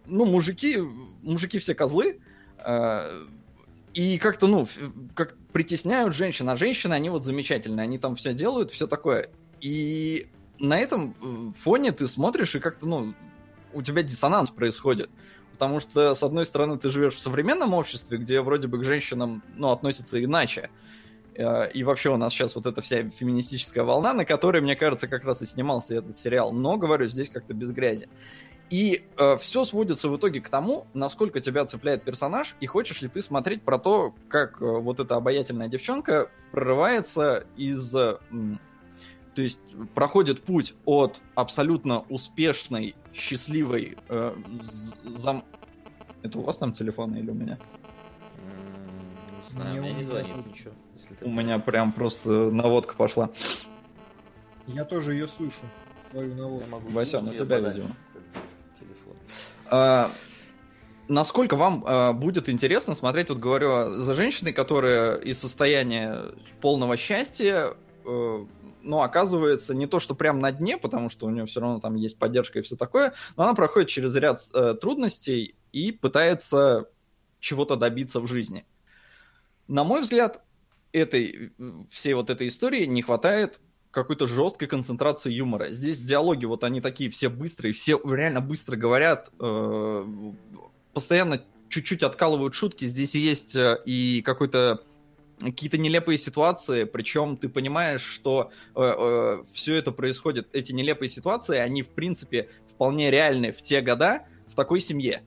ну, 0.05 0.25
мужики, 0.25 0.77
мужики 1.21 1.59
все 1.59 1.75
козлы, 1.75 2.19
э, 2.57 3.25
и 3.93 4.17
как-то, 4.17 4.47
ну, 4.47 4.67
как 5.13 5.37
притесняют 5.53 6.13
женщин, 6.13 6.49
а 6.49 6.57
женщины, 6.57 6.93
они 6.93 7.09
вот 7.09 7.23
замечательные, 7.23 7.85
они 7.85 7.97
там 7.97 8.15
все 8.15 8.33
делают, 8.33 8.71
все 8.71 8.87
такое. 8.87 9.29
И 9.61 10.27
на 10.59 10.77
этом 10.77 11.15
э, 11.21 11.51
фоне 11.61 11.91
ты 11.91 12.07
смотришь, 12.07 12.55
и 12.55 12.59
как-то, 12.59 12.85
ну, 12.85 13.13
у 13.73 13.81
тебя 13.81 14.03
диссонанс 14.03 14.49
происходит. 14.49 15.09
Потому 15.51 15.79
что, 15.79 16.13
с 16.13 16.21
одной 16.21 16.45
стороны, 16.45 16.77
ты 16.77 16.89
живешь 16.89 17.15
в 17.15 17.19
современном 17.19 17.73
обществе, 17.73 18.17
где 18.17 18.41
вроде 18.41 18.67
бы 18.67 18.79
к 18.79 18.83
женщинам, 18.83 19.41
ну, 19.55 19.69
относятся 19.69 20.21
иначе. 20.21 20.69
Э, 21.33 21.71
И 21.71 21.83
вообще 21.83 22.09
у 22.09 22.17
нас 22.17 22.33
сейчас 22.33 22.55
вот 22.55 22.65
эта 22.65 22.81
вся 22.81 23.09
феминистическая 23.09 23.85
волна, 23.85 24.13
на 24.13 24.25
которой, 24.25 24.61
мне 24.61 24.75
кажется, 24.75 25.07
как 25.07 25.23
раз 25.23 25.41
и 25.41 25.45
снимался 25.45 25.95
этот 25.95 26.17
сериал. 26.17 26.51
Но, 26.51 26.75
говорю, 26.75 27.07
здесь 27.07 27.29
как-то 27.29 27.53
без 27.53 27.71
грязи. 27.71 28.09
И 28.69 29.05
все 29.39 29.63
сводится 29.63 30.09
в 30.09 30.17
итоге 30.17 30.41
к 30.41 30.49
тому, 30.49 30.87
насколько 30.93 31.39
тебя 31.39 31.65
цепляет 31.65 32.03
персонаж, 32.03 32.55
и 32.59 32.65
хочешь 32.65 33.01
ли 33.01 33.07
ты 33.07 33.21
смотреть 33.21 33.61
про 33.61 33.77
то, 33.77 34.15
как 34.27 34.59
э, 34.61 34.65
вот 34.65 34.99
эта 34.99 35.15
обаятельная 35.15 35.67
девчонка 35.67 36.31
прорывается 36.51 37.45
из... 37.57 37.95
э, 37.95 38.17
То 39.35 39.41
есть 39.41 39.59
проходит 39.93 40.41
путь 40.41 40.73
от 40.85 41.21
абсолютно 41.35 42.01
успешной, 42.09 42.95
счастливой 43.13 43.97
э, 44.09 44.35
зам... 45.17 45.43
Это 46.23 46.39
у 46.39 46.41
вас 46.41 46.57
там 46.57 46.73
телефон 46.73 47.15
или 47.15 47.29
у 47.29 47.35
меня? 47.35 47.59
Не 49.47 49.55
знаю, 49.55 49.73
Не 49.73 49.79
у 49.79 49.83
меня 49.83 49.93
не 49.93 50.01
у 50.01 50.05
звонит 50.05 50.47
ничего. 50.47 50.73
если 50.95 51.13
ты- 51.13 51.25
У 51.25 51.29
меня 51.29 51.59
прям 51.59 51.91
просто 51.93 52.29
наводка 52.49 52.95
пошла. 52.95 53.29
Я 54.67 54.83
тоже 54.85 55.13
ее 55.13 55.27
слышу, 55.27 55.61
твою 56.09 56.33
наводку. 56.33 56.61
Я 56.65 56.71
могу 56.71 56.89
Вася, 56.89 57.19
кинуть 57.19 57.33
ну 57.33 57.45
тебя, 57.45 57.55
подальше, 57.57 57.77
видимо. 57.81 57.95
А, 59.69 60.11
насколько 61.07 61.55
вам 61.55 61.83
а, 61.85 62.13
будет 62.13 62.49
интересно 62.49 62.95
смотреть, 62.95 63.29
вот 63.29 63.39
говорю, 63.39 63.91
за 63.91 64.13
женщиной, 64.13 64.53
которая 64.53 65.17
из 65.17 65.39
состояния 65.39 66.33
полного 66.61 66.97
счастья, 66.97 67.75
э, 68.05 68.45
ну, 68.81 69.01
оказывается, 69.01 69.73
не 69.73 69.87
то, 69.87 69.99
что 69.99 70.13
прям 70.13 70.39
на 70.39 70.51
дне, 70.51 70.77
потому 70.77 71.09
что 71.09 71.25
у 71.25 71.29
нее 71.29 71.45
все 71.45 71.59
равно 71.59 71.79
там 71.79 71.95
есть 71.95 72.19
поддержка 72.19 72.59
и 72.59 72.61
все 72.61 72.75
такое, 72.75 73.13
но 73.35 73.43
она 73.43 73.53
проходит 73.53 73.89
через 73.89 74.15
ряд 74.15 74.41
э, 74.53 74.75
трудностей 74.79 75.55
и 75.71 75.91
пытается 75.91 76.89
чего-то 77.39 77.75
добиться 77.75 78.19
в 78.19 78.27
жизни. 78.27 78.65
На 79.67 79.83
мой 79.83 80.01
взгляд, 80.01 80.43
этой, 80.91 81.51
э, 81.57 81.71
всей 81.89 82.13
вот 82.13 82.29
этой 82.29 82.47
истории 82.47 82.85
не 82.85 83.01
хватает 83.01 83.59
какой-то 83.95 84.27
жесткой 84.27 84.67
концентрации 84.67 85.31
юмора. 85.31 85.71
Здесь 85.71 85.99
диалоги, 85.99 86.45
вот 86.45 86.63
они 86.63 86.81
такие 86.81 87.09
все 87.09 87.29
быстрые, 87.29 87.73
все 87.73 87.99
реально 88.03 88.41
быстро 88.41 88.75
говорят, 88.75 89.31
э, 89.39 90.05
постоянно 90.93 91.41
чуть-чуть 91.69 92.03
откалывают 92.03 92.53
шутки. 92.53 92.85
Здесь 92.85 93.15
есть 93.15 93.55
э, 93.55 93.79
и 93.85 94.21
какой-то 94.21 94.83
какие-то 95.39 95.77
нелепые 95.77 96.17
ситуации, 96.17 96.85
причем 96.85 97.35
ты 97.35 97.49
понимаешь, 97.49 98.01
что 98.01 98.51
все 99.51 99.75
это 99.75 99.91
происходит, 99.91 100.47
эти 100.53 100.71
нелепые 100.71 101.09
ситуации, 101.09 101.57
они 101.57 101.83
в 101.83 101.89
принципе 101.89 102.47
вполне 102.69 103.11
реальны 103.11 103.51
в 103.51 103.61
те 103.61 103.81
года 103.81 104.27
в 104.47 104.55
такой 104.55 104.79
семье. 104.79 105.23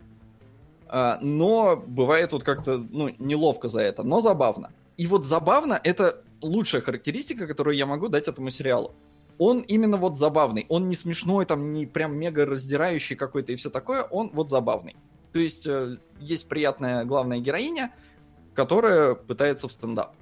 Но 0.90 1.76
бывает 1.76 2.32
вот 2.32 2.42
как-то 2.42 2.78
ну, 2.78 3.14
неловко 3.18 3.68
за 3.68 3.82
это, 3.82 4.02
но 4.02 4.20
забавно. 4.20 4.72
И 4.96 5.06
вот 5.06 5.26
забавно 5.26 5.78
это 5.84 6.24
лучшая 6.42 6.82
характеристика, 6.82 7.46
которую 7.46 7.76
я 7.76 7.86
могу 7.86 8.08
дать 8.08 8.28
этому 8.28 8.50
сериалу. 8.50 8.94
Он 9.38 9.60
именно 9.60 9.96
вот 9.96 10.18
забавный. 10.18 10.66
Он 10.68 10.88
не 10.88 10.96
смешной, 10.96 11.44
там 11.44 11.72
не 11.72 11.86
прям 11.86 12.16
мега 12.16 12.44
раздирающий 12.44 13.16
какой-то 13.16 13.52
и 13.52 13.56
все 13.56 13.70
такое. 13.70 14.02
Он 14.02 14.30
вот 14.32 14.50
забавный. 14.50 14.96
То 15.32 15.38
есть 15.38 15.66
э, 15.66 15.98
есть 16.18 16.48
приятная 16.48 17.04
главная 17.04 17.38
героиня, 17.38 17.94
которая 18.54 19.14
пытается 19.14 19.68
в 19.68 19.72
стендап. 19.72 20.16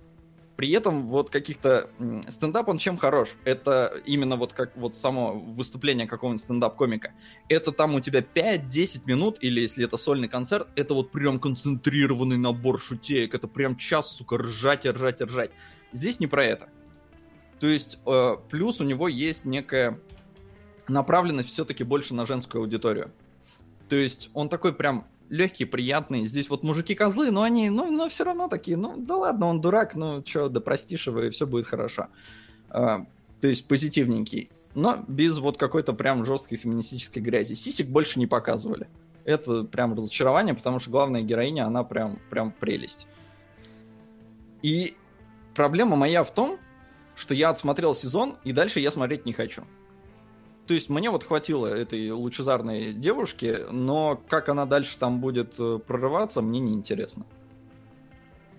При 0.57 0.71
этом 0.71 1.07
вот 1.09 1.29
каких-то... 1.29 1.91
Стендап, 2.29 2.69
он 2.69 2.79
чем 2.79 2.97
хорош? 2.97 3.37
Это 3.45 3.93
именно 4.07 4.37
вот 4.37 4.55
как 4.55 4.75
вот 4.77 4.97
само 4.97 5.35
выступление 5.35 6.07
какого-нибудь 6.07 6.43
стендап-комика. 6.43 7.13
Это 7.51 7.73
там 7.73 7.95
у 7.95 8.01
тебя 8.01 8.21
5-10 8.21 9.03
минут, 9.05 9.37
или 9.43 9.61
если 9.61 9.85
это 9.85 9.99
сольный 9.99 10.29
концерт, 10.29 10.69
это 10.75 10.95
вот 10.95 11.13
прям 11.13 11.39
концентрированный 11.39 12.39
набор 12.39 12.81
шутеек. 12.81 13.35
Это 13.35 13.49
прям 13.49 13.77
час, 13.77 14.17
сука, 14.17 14.39
ржать 14.39 14.87
и 14.87 14.91
ржать 14.91 15.21
и 15.21 15.25
ржать. 15.25 15.51
Здесь 15.93 16.21
не 16.21 16.27
про 16.27 16.45
это. 16.45 16.69
То 17.61 17.67
есть, 17.67 17.99
э, 18.07 18.37
плюс 18.51 18.81
у 18.81 18.85
него 18.85 19.09
есть 19.09 19.45
некая 19.45 19.99
направленность 20.89 21.49
все-таки 21.49 21.85
больше 21.85 22.15
на 22.15 22.27
женскую 22.27 22.63
аудиторию. 22.63 23.11
То 23.89 23.97
есть, 23.97 24.31
он 24.35 24.49
такой 24.49 24.75
прям 24.75 25.07
легкий, 25.29 25.65
приятный. 25.65 26.27
Здесь 26.27 26.51
вот 26.51 26.63
мужики 26.63 26.95
козлы, 26.95 27.31
но 27.31 27.43
они, 27.43 27.71
ну, 27.71 27.91
но 27.91 28.09
все 28.09 28.25
равно 28.25 28.49
такие, 28.49 28.77
ну, 28.77 28.97
да 28.97 29.17
ладно, 29.17 29.47
он 29.47 29.61
дурак, 29.61 29.97
ну, 29.97 30.23
что, 30.27 30.49
да 30.49 30.61
простишь 30.61 31.07
его, 31.07 31.23
и 31.23 31.31
все 31.31 31.47
будет 31.47 31.67
хорошо. 31.67 32.09
А, 32.69 33.07
то 33.41 33.49
есть, 33.49 33.67
позитивненький. 33.67 34.51
Но 34.75 35.03
без 35.09 35.39
вот 35.39 35.57
какой-то 35.57 35.95
прям 35.95 36.27
жесткой 36.27 36.59
феминистической 36.59 37.23
грязи. 37.23 37.55
Сисек 37.55 37.89
больше 37.89 38.19
не 38.19 38.27
показывали. 38.27 38.89
Это 39.25 39.65
прям 39.65 39.95
разочарование, 39.95 40.55
потому 40.55 40.79
что 40.79 40.91
главная 40.91 41.23
героиня, 41.23 41.67
она 41.67 41.83
прям, 41.83 42.19
прям 42.29 42.53
прелесть. 42.53 43.07
И 44.63 44.95
проблема 45.57 45.97
моя 45.97 46.23
в 46.23 46.31
том, 46.31 46.59
что 47.17 47.35
я 47.35 47.51
отсмотрел 47.51 47.95
сезон, 47.95 48.37
и 48.45 48.53
дальше 48.53 48.81
я 48.81 48.91
смотреть 48.91 49.27
не 49.27 49.33
хочу. 49.33 49.63
то 50.67 50.75
есть 50.75 50.91
мне 50.91 51.11
вот 51.11 51.25
хватило 51.25 51.67
этой 51.67 52.11
лучезарной 52.11 52.93
девушки, 52.93 53.61
но 53.71 54.21
как 54.29 54.49
она 54.49 54.67
дальше 54.67 54.99
там 54.99 55.21
будет 55.21 55.55
э, 55.59 55.79
прорываться, 55.79 56.43
мне 56.43 56.61
не 56.61 56.75
интересно. 56.75 57.25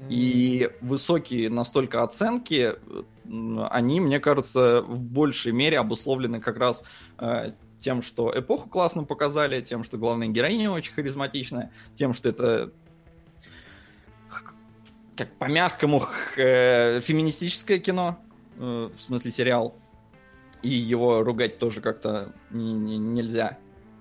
И 0.10 0.72
высокие 0.80 1.49
настолько 1.49 2.03
оценки, 2.03 2.76
э, 2.76 3.68
они, 3.69 3.99
мне 3.99 4.19
кажется, 4.19 4.82
в 4.82 5.02
большей 5.02 5.52
мере 5.52 5.80
обусловлены 5.80 6.40
как 6.40 6.57
раз 6.57 6.84
э, 7.19 7.52
тем, 7.82 8.02
что 8.02 8.32
эпоху 8.34 8.69
классно 8.69 9.03
показали, 9.03 9.61
тем, 9.61 9.84
что 9.84 9.98
главная 9.98 10.28
героиня 10.28 10.72
очень 10.72 10.94
харизматичная, 10.94 11.72
тем, 11.95 12.14
что 12.14 12.30
это 12.30 12.72
как 15.18 15.34
по-мягкому 15.38 16.03
э, 16.38 16.99
феминистическое 17.02 17.80
кино, 17.80 18.18
э, 18.57 18.89
в 18.95 19.02
смысле 19.02 19.31
сериал, 19.31 19.76
и 20.61 20.69
его 20.69 21.23
ругать 21.23 21.60
тоже 21.60 21.81
как-то 21.81 22.34
не, 22.52 22.73
не, 22.73 22.98
нельзя. 22.98 23.57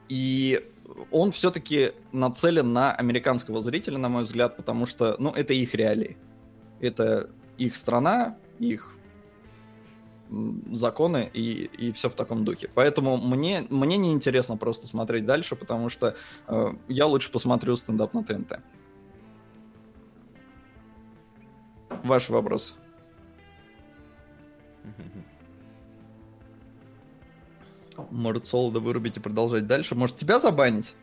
И 0.08 0.64
он 1.10 1.32
все-таки 1.32 1.92
нацелен 2.12 2.72
на 2.72 2.92
американского 2.92 3.60
зрителя, 3.60 3.98
на 3.98 4.08
мой 4.08 4.22
взгляд, 4.22 4.56
потому 4.56 4.86
что, 4.86 5.16
ну, 5.18 5.30
это 5.30 5.54
их 5.54 5.74
реалии. 5.74 6.16
Это 6.80 7.30
их 7.58 7.74
страна, 7.76 8.36
их 8.58 8.92
законы 10.72 11.30
и, 11.32 11.70
и 11.78 11.92
все 11.92 12.10
в 12.10 12.14
таком 12.14 12.44
духе. 12.44 12.68
Поэтому 12.74 13.16
мне, 13.16 13.66
мне 13.70 13.96
не 13.96 14.12
интересно 14.12 14.56
просто 14.56 14.86
смотреть 14.86 15.24
дальше, 15.24 15.56
потому 15.56 15.88
что 15.88 16.16
э, 16.48 16.72
я 16.88 17.06
лучше 17.06 17.30
посмотрю 17.30 17.76
стендап 17.76 18.12
на 18.12 18.24
ТНТ. 18.24 18.60
Ваш 22.06 22.28
вопрос. 22.28 22.76
Может, 28.10 28.46
солода 28.46 28.78
вырубить 28.78 29.16
и 29.16 29.20
продолжать 29.20 29.66
дальше? 29.66 29.96
Может, 29.96 30.16
тебя 30.16 30.38
забанить? 30.38 30.94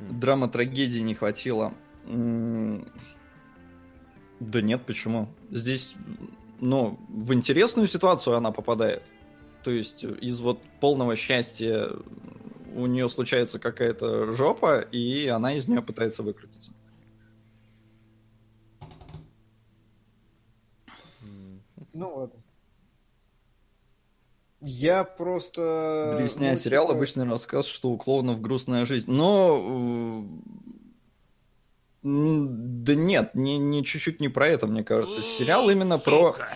Драма 0.00 0.48
трагедии 0.48 0.98
не 1.00 1.14
хватило. 1.14 1.72
Да 2.04 2.82
нет, 4.62 4.82
почему? 4.86 5.28
Здесь, 5.50 5.94
ну, 6.58 6.98
в 7.08 7.32
интересную 7.32 7.86
ситуацию 7.86 8.36
она 8.36 8.50
попадает. 8.50 9.04
То 9.62 9.70
есть 9.70 10.02
из 10.02 10.40
вот 10.40 10.60
полного 10.80 11.14
счастья 11.14 11.90
у 12.74 12.86
нее 12.86 13.08
случается 13.08 13.60
какая-то 13.60 14.32
жопа, 14.32 14.80
и 14.80 15.28
она 15.28 15.54
из 15.54 15.68
нее 15.68 15.82
пытается 15.82 16.24
выкрутиться. 16.24 16.72
Ну 22.00 22.14
ладно. 22.14 22.42
Я 24.62 25.04
просто... 25.04 26.14
Дресня 26.16 26.50
ну, 26.50 26.56
сериал 26.56 26.86
типа, 26.86 26.96
обычный 26.96 27.24
рассказ, 27.28 27.66
что 27.66 27.90
у 27.90 27.98
клоунов 27.98 28.40
грустная 28.40 28.86
жизнь. 28.86 29.12
Но... 29.12 30.24
э, 32.02 32.06
Да 32.08 32.94
нет, 32.94 33.34
не, 33.34 33.58
не 33.58 33.84
чуть-чуть 33.84 34.18
не 34.18 34.30
про 34.30 34.48
это, 34.48 34.66
мне 34.66 34.82
кажется. 34.82 35.20
Сериал 35.20 35.68
именно 35.68 35.98
про... 35.98 36.32
Сука. 36.32 36.48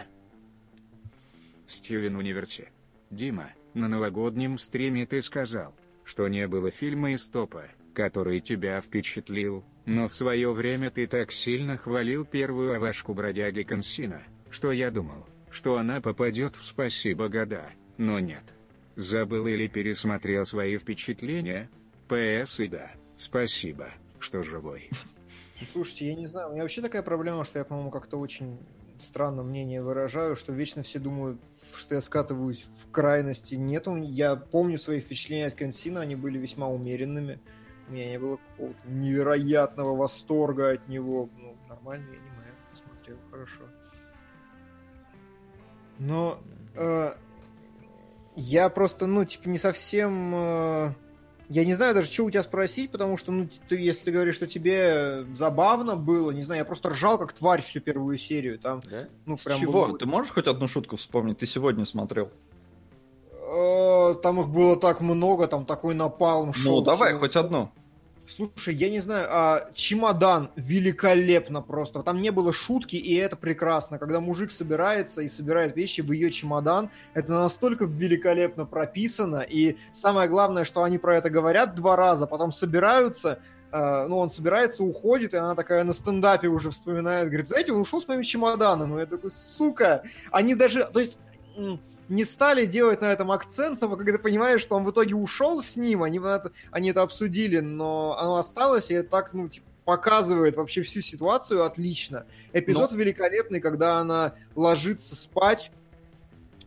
Стивен 1.67 2.17
Универси. 2.17 2.69
Дима, 3.11 3.51
на 3.75 3.87
новогоднем 3.89 4.57
стриме 4.57 5.05
ты 5.05 5.21
сказал, 5.21 5.75
что 6.05 6.27
не 6.29 6.49
было 6.49 6.71
фильма 6.71 7.13
из 7.13 7.29
топа, 7.29 7.65
который 7.93 8.41
тебя 8.41 8.81
впечатлил, 8.81 9.63
но 9.85 10.09
в 10.09 10.15
свое 10.15 10.51
время 10.53 10.91
ты 10.91 11.07
так 11.07 11.33
сильно 11.33 11.77
хвалил 11.77 12.25
первую 12.25 12.77
овашку 12.77 13.13
бродяги 13.13 13.63
Консина, 13.63 14.23
что 14.51 14.73
я 14.73 14.91
думал, 14.91 15.27
что 15.55 15.79
она 15.79 16.01
попадет 16.01 16.57
в 16.57 16.65
«Спасибо, 16.65 17.29
года», 17.29 17.71
но 17.97 18.19
нет. 18.19 18.43
Забыл 18.97 19.47
или 19.47 19.69
пересмотрел 19.69 20.45
свои 20.45 20.77
впечатления? 20.77 21.71
ПС 22.09 22.59
и 22.59 22.67
да, 22.67 22.91
спасибо, 23.17 23.89
что 24.19 24.43
живой. 24.43 24.91
Слушайте, 25.73 26.09
я 26.09 26.15
не 26.17 26.27
знаю, 26.27 26.49
у 26.49 26.53
меня 26.53 26.63
вообще 26.63 26.83
такая 26.83 27.03
проблема, 27.03 27.45
что 27.45 27.61
я, 27.61 27.65
по-моему, 27.65 27.93
как-то 27.93 28.19
очень 28.19 28.59
странно 28.99 29.45
мнение 29.45 29.81
выражаю, 29.81 30.35
что 30.35 30.53
вечно 30.53 30.83
все 30.83 30.99
думают, 30.99 31.41
что 31.73 31.95
я 31.95 32.01
скатываюсь 32.01 32.67
в 32.83 32.91
крайности. 32.91 33.55
Нету, 33.55 33.95
я 33.97 34.35
помню 34.35 34.77
свои 34.77 35.01
впечатления 35.01 35.47
от 35.47 35.55
Консина, 35.55 36.01
они 36.01 36.17
были 36.17 36.37
весьма 36.37 36.69
умеренными. 36.69 37.41
У 37.89 37.93
меня 37.93 38.11
не 38.11 38.19
было 38.19 38.39
какого-то 38.39 38.89
невероятного 38.89 39.95
восторга 39.95 40.73
от 40.73 40.89
него. 40.89 41.29
Ну, 41.39 41.57
нормальный 41.69 42.17
аниме, 42.17 42.55
посмотрел, 42.73 43.19
хорошо. 43.31 43.63
Но 45.99 46.39
э, 46.75 47.13
я 48.37 48.69
просто, 48.69 49.07
ну, 49.07 49.25
типа, 49.25 49.49
не 49.49 49.59
совсем... 49.59 50.33
э, 50.35 50.93
я 51.51 51.65
не 51.65 51.75
знаю 51.75 51.95
даже, 51.95 52.11
что 52.11 52.25
у 52.25 52.31
тебя 52.31 52.43
спросить, 52.43 52.91
потому 52.91 53.17
что, 53.17 53.31
ну, 53.33 53.49
ты, 53.69 53.77
если 53.77 54.05
ты 54.07 54.11
говоришь, 54.13 54.35
что 54.37 54.47
тебе 54.47 55.25
забавно 55.37 55.95
было, 55.95 56.31
не 56.33 56.43
знаю, 56.43 56.61
я 56.61 56.65
просто 56.65 56.89
ржал 56.91 57.19
как 57.19 57.33
тварь 57.33 57.63
всю 57.63 57.81
первую 57.81 58.19
серию. 58.19 58.59
Там, 58.59 58.81
Да? 58.91 59.09
ну, 59.27 59.37
С 59.37 59.43
прям 59.45 59.61
чего? 59.61 59.87
было- 59.87 59.99
Ты 59.99 60.07
можешь 60.07 60.33
хоть 60.33 60.47
одну 60.47 60.67
шутку 60.69 60.97
вспомнить? 60.97 61.39
Ты 61.39 61.47
сегодня 61.47 61.85
смотрел. 61.85 62.31
Э, 63.33 64.15
Там 64.23 64.41
их 64.41 64.49
было 64.49 64.77
так 64.79 65.01
много, 65.01 65.47
там 65.47 65.65
такой 65.65 65.95
напалм 65.95 66.53
шел. 66.53 66.77
Ну, 66.77 66.81
давай, 66.83 67.15
хоть 67.19 67.37
одну. 67.37 67.71
Слушай, 68.27 68.75
я 68.75 68.89
не 68.89 69.01
знаю, 69.01 69.27
а 69.31 69.71
чемодан 69.75 70.51
великолепно 70.57 71.61
просто. 71.61 72.03
Там 72.03 72.23
не 72.23 72.31
было 72.31 72.53
шутки, 72.53 72.97
и 72.97 73.15
это 73.17 73.37
прекрасно. 73.37 73.99
Когда 73.99 74.21
мужик 74.21 74.51
собирается 74.51 75.21
и 75.21 75.29
собирает 75.29 75.77
вещи 75.77 76.01
в 76.01 76.11
ее 76.11 76.31
чемодан, 76.31 76.91
это 77.13 77.33
настолько 77.33 77.85
великолепно 77.85 78.65
прописано. 78.65 79.45
И 79.47 79.77
самое 79.93 80.29
главное, 80.29 80.65
что 80.65 80.83
они 80.85 80.97
про 80.97 81.17
это 81.17 81.29
говорят 81.29 81.75
два 81.75 81.97
раза, 81.97 82.27
потом 82.27 82.51
собираются, 82.51 83.41
э, 83.71 84.07
ну, 84.09 84.17
он 84.17 84.31
собирается, 84.31 84.85
уходит, 84.85 85.35
и 85.35 85.37
она 85.37 85.55
такая 85.55 85.85
на 85.85 85.93
стендапе 85.93 86.49
уже 86.49 86.71
вспоминает, 86.71 87.29
говорит, 87.29 87.49
знаете, 87.49 87.73
он 87.73 87.81
ушел 87.81 88.01
с 88.01 88.09
моим 88.09 88.23
чемоданом. 88.23 88.97
И 88.97 89.01
я 89.01 89.07
такой, 89.07 89.33
сука, 89.33 90.03
они 90.31 90.55
даже, 90.55 90.89
то 90.93 91.01
есть, 91.01 91.19
не 92.09 92.25
стали 92.25 92.67
делать 92.67 93.01
на 93.01 93.13
этом 93.13 93.31
акцент, 93.31 93.81
но 93.81 93.97
когда 93.97 94.13
ты 94.13 94.19
понимаешь, 94.19 94.61
что 94.61 94.77
он 94.77 94.85
в 94.85 94.91
итоге 94.91 95.15
ушел 95.15 95.63
с 95.63 95.77
ним, 95.77 96.03
они, 96.03 96.21
они 96.71 96.91
это 96.91 97.03
обсудили, 97.03 97.61
но 97.61 98.17
оно 98.19 98.37
осталось, 98.37 98.91
и 98.91 98.95
это 98.95 99.11
так, 99.11 99.33
ну, 99.33 99.49
типа, 99.49 99.67
показывает 99.85 100.57
вообще 100.57 100.83
всю 100.83 101.01
ситуацию 101.01 101.65
отлично. 101.65 102.27
Эпизод 102.53 102.93
великолепный, 102.93 103.61
когда 103.61 103.99
она 103.99 104.35
ложится 104.55 105.15
спать 105.15 105.71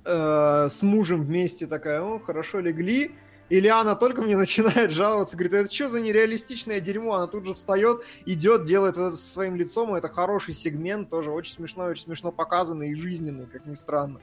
э, 0.06 0.68
с 0.70 0.82
мужем 0.82 1.24
вместе, 1.24 1.68
такая, 1.68 2.02
ну, 2.02 2.20
хорошо 2.20 2.60
легли, 2.60 3.16
или 3.50 3.68
она 3.68 3.96
только 3.96 4.22
мне 4.22 4.38
начинает 4.38 4.92
жаловаться, 4.92 5.36
говорит, 5.36 5.54
это 5.54 5.74
что 5.74 5.90
за 5.90 6.00
нереалистичное 6.00 6.80
дерьмо? 6.80 7.16
Она 7.16 7.28
тут 7.28 7.46
же 7.46 7.54
встает, 7.54 8.04
идет, 8.26 8.66
делает 8.66 8.98
вот 8.98 9.08
это 9.08 9.18
со 9.18 9.30
своим 9.32 9.56
лицом, 9.56 9.96
и 9.96 9.98
это 9.98 10.08
хороший 10.08 10.54
сегмент, 10.54 11.10
тоже 11.10 11.32
очень 11.32 11.54
смешной, 11.54 11.92
очень 11.92 12.04
смешно 12.04 12.32
показанный 12.32 12.92
и 12.92 12.96
жизненный, 12.96 13.48
как 13.48 13.66
ни 13.66 13.74
странно. 13.74 14.20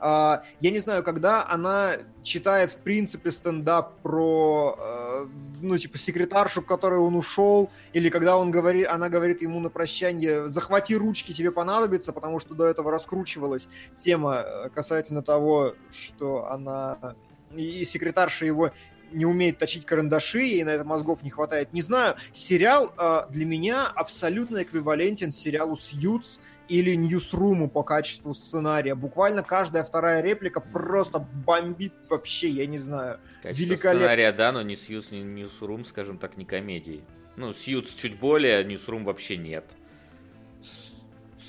Я 0.00 0.70
не 0.70 0.78
знаю, 0.78 1.02
когда 1.02 1.46
она 1.46 1.98
читает, 2.22 2.72
в 2.72 2.78
принципе, 2.78 3.30
стендап 3.30 4.00
про, 4.02 4.76
э, 4.78 5.26
ну, 5.60 5.76
типа, 5.76 5.98
секретаршу, 5.98 6.62
к 6.62 6.66
которой 6.66 6.98
он 6.98 7.14
ушел, 7.14 7.70
или 7.92 8.08
когда 8.08 8.36
он 8.36 8.50
говорит, 8.50 8.88
она 8.88 9.08
говорит 9.08 9.42
ему 9.42 9.60
на 9.60 9.70
прощание, 9.70 10.48
захвати 10.48 10.96
ручки, 10.96 11.32
тебе 11.32 11.50
понадобится, 11.50 12.12
потому 12.12 12.40
что 12.40 12.54
до 12.54 12.66
этого 12.66 12.90
раскручивалась 12.90 13.68
тема 14.02 14.42
э, 14.44 14.68
касательно 14.70 15.22
того, 15.22 15.74
что 15.90 16.50
она 16.50 17.14
и 17.54 17.84
секретарша 17.84 18.46
его 18.46 18.70
не 19.12 19.26
умеет 19.26 19.58
точить 19.58 19.86
карандаши, 19.86 20.40
ей 20.40 20.64
на 20.64 20.70
это 20.70 20.84
мозгов 20.84 21.22
не 21.22 21.30
хватает. 21.30 21.72
Не 21.72 21.82
знаю, 21.82 22.16
сериал 22.32 22.92
э, 22.96 23.22
для 23.30 23.44
меня 23.44 23.86
абсолютно 23.86 24.62
эквивалентен 24.62 25.32
сериалу 25.32 25.76
«Сьюз», 25.76 26.40
или 26.70 26.94
Newsroom 26.94 27.60
у 27.60 27.68
по 27.68 27.82
качеству 27.82 28.32
сценария. 28.32 28.94
Буквально 28.94 29.42
каждая 29.42 29.82
вторая 29.82 30.22
реплика 30.22 30.60
просто 30.60 31.18
бомбит 31.18 31.92
вообще, 32.08 32.48
я 32.48 32.66
не 32.66 32.78
знаю. 32.78 33.18
Качество 33.42 33.64
Великолепно. 33.64 34.00
сценария, 34.00 34.32
да, 34.32 34.52
но 34.52 34.62
не 34.62 34.76
Suits, 34.76 35.10
не 35.10 35.22
Newsroom, 35.22 35.84
скажем 35.84 36.18
так, 36.18 36.36
не 36.36 36.44
комедии. 36.44 37.02
Ну, 37.34 37.52
Suits 37.52 37.92
чуть 37.94 38.20
более, 38.20 38.64
Newsroom 38.64 39.04
вообще 39.04 39.36
нет. 39.36 39.64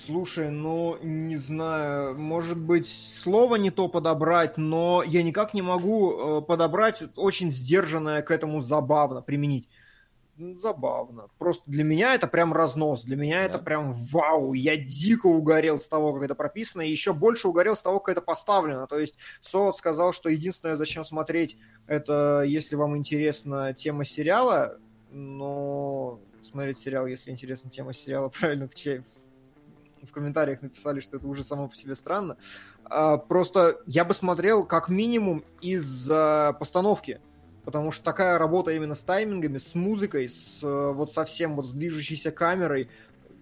Слушай, 0.06 0.50
ну, 0.50 0.98
не 1.04 1.38
знаю, 1.38 2.18
может 2.18 2.58
быть, 2.58 2.88
слово 2.88 3.58
не 3.58 3.70
то 3.70 3.88
подобрать, 3.88 4.58
но 4.58 5.04
я 5.06 5.22
никак 5.22 5.54
не 5.54 5.62
могу 5.62 6.40
э, 6.40 6.42
подобрать 6.42 7.04
очень 7.16 7.52
сдержанное 7.52 8.24
к 8.24 8.32
этому 8.32 8.60
забавно 8.60 9.22
применить. 9.22 9.70
Ну, 10.42 10.58
Забавно. 10.58 11.28
Просто 11.38 11.64
для 11.68 11.84
меня 11.84 12.16
это 12.16 12.26
прям 12.28 12.52
разнос. 12.52 13.04
Для 13.04 13.16
меня 13.16 13.44
это 13.44 13.60
Да. 13.60 13.64
прям 13.64 13.94
вау. 13.94 14.54
Я 14.54 14.76
дико 14.76 15.28
угорел 15.28 15.80
с 15.80 15.88
того, 15.88 16.14
как 16.14 16.24
это 16.24 16.34
прописано, 16.34 16.82
и 16.82 16.90
еще 16.90 17.14
больше 17.14 17.48
угорел 17.48 17.76
с 17.76 17.82
того, 17.82 18.00
как 18.00 18.14
это 18.18 18.22
поставлено. 18.26 18.88
То 18.88 18.98
есть 18.98 19.16
Солод 19.42 19.78
сказал, 19.78 20.14
что 20.14 20.30
единственное, 20.30 20.78
зачем 20.78 21.06
смотреть, 21.06 21.58
это 21.86 22.42
если 22.46 22.76
вам 22.76 22.98
интересна 22.98 23.74
тема 23.76 24.04
сериала, 24.04 24.80
но 25.12 26.20
смотреть 26.42 26.80
сериал, 26.80 27.06
если 27.06 27.30
интересна 27.30 27.70
тема 27.70 27.94
сериала, 27.94 28.30
правильно, 28.40 28.68
в 28.68 28.74
чай- 28.74 29.04
в 30.02 30.12
комментариях 30.12 30.64
написали, 30.64 31.02
что 31.02 31.18
это 31.18 31.28
уже 31.28 31.44
само 31.44 31.68
по 31.68 31.76
себе 31.76 31.94
странно. 31.94 32.38
А, 32.86 33.18
просто 33.18 33.80
я 33.86 34.04
бы 34.06 34.16
смотрел 34.16 34.66
как 34.66 34.90
минимум 34.90 35.44
из-за 35.62 36.56
постановки. 36.60 37.22
Потому 37.64 37.92
что 37.92 38.04
такая 38.04 38.38
работа 38.40 38.72
именно 38.72 38.96
с 38.96 39.02
таймингами, 39.02 39.58
с 39.60 39.76
музыкой, 39.76 40.30
с 40.30 40.60
э, 40.64 40.92
вот 40.94 41.14
совсем 41.14 41.56
вот 41.56 41.68
с 41.68 41.72
движущейся 41.72 42.32
камерой, 42.32 42.90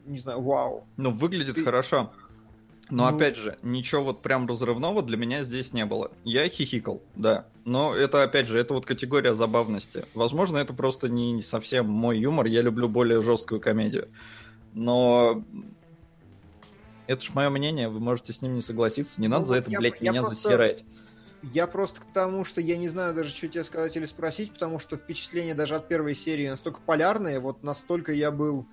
не 0.06 0.20
знаю, 0.20 0.41
вау. 0.41 0.86
Ну, 0.98 1.12
выглядит 1.12 1.56
Ты- 1.56 1.64
хорошо. 1.64 2.12
Но 2.90 3.10
Ну- 3.10 3.16
опять 3.16 3.38
же, 3.38 3.58
ничего 3.62 4.04
вот 4.04 4.22
прям 4.24 4.48
разрывного 4.48 5.04
для 5.04 5.16
меня 5.16 5.44
здесь 5.44 5.74
не 5.74 5.86
было. 5.86 6.12
Я 6.24 6.50
хихикал, 6.50 7.02
да. 7.16 7.46
Но 7.64 7.96
это, 7.96 8.24
опять 8.24 8.48
же, 8.48 8.58
это 8.58 8.74
вот 8.74 8.86
категория 8.86 9.36
забавности. 9.36 10.06
Возможно, 10.16 10.58
это 10.58 10.74
просто 10.74 11.08
не 11.08 11.41
совсем 11.44 11.88
мой 11.88 12.18
юмор. 12.18 12.48
Я 12.48 12.62
люблю 12.64 12.90
более 12.90 13.22
жесткую 13.22 13.62
комедию. 13.62 14.10
Но 14.74 15.44
это 17.08 17.24
ж 17.24 17.30
мое 17.36 17.50
мнение, 17.50 17.90
вы 17.90 18.00
можете 18.00 18.34
с 18.34 18.41
ним 18.41 18.56
не 18.56 18.62
согласиться. 18.64 19.22
Не 19.22 19.28
Ну 19.28 19.36
надо 19.36 19.46
за 19.46 19.54
вот 19.56 19.62
это, 19.62 19.72
я- 19.72 19.80
блядь, 19.80 20.02
я 20.02 20.12
меня 20.12 20.22
просто- 20.24 20.41
засирать. 20.41 20.84
Я 21.41 21.68
просто 21.68 22.02
к 22.02 22.06
тому, 22.14 22.44
что 22.44 22.60
я 22.60 22.78
не 22.78 22.90
знаю 22.90 23.14
даже, 23.14 23.30
что 23.30 23.48
тебе 23.48 23.64
сказать 23.64 23.95
или 23.95 24.06
спросить, 24.06 24.53
потому 24.53 24.78
что 24.78 24.98
впечатления 24.98 25.56
даже 25.56 25.76
от 25.76 25.88
первой 25.88 26.14
серии 26.14 26.49
настолько 26.49 26.82
полярные, 26.86 27.40
вот 27.40 27.64
настолько 27.64 28.11
я 28.11 28.30
был, 28.30 28.68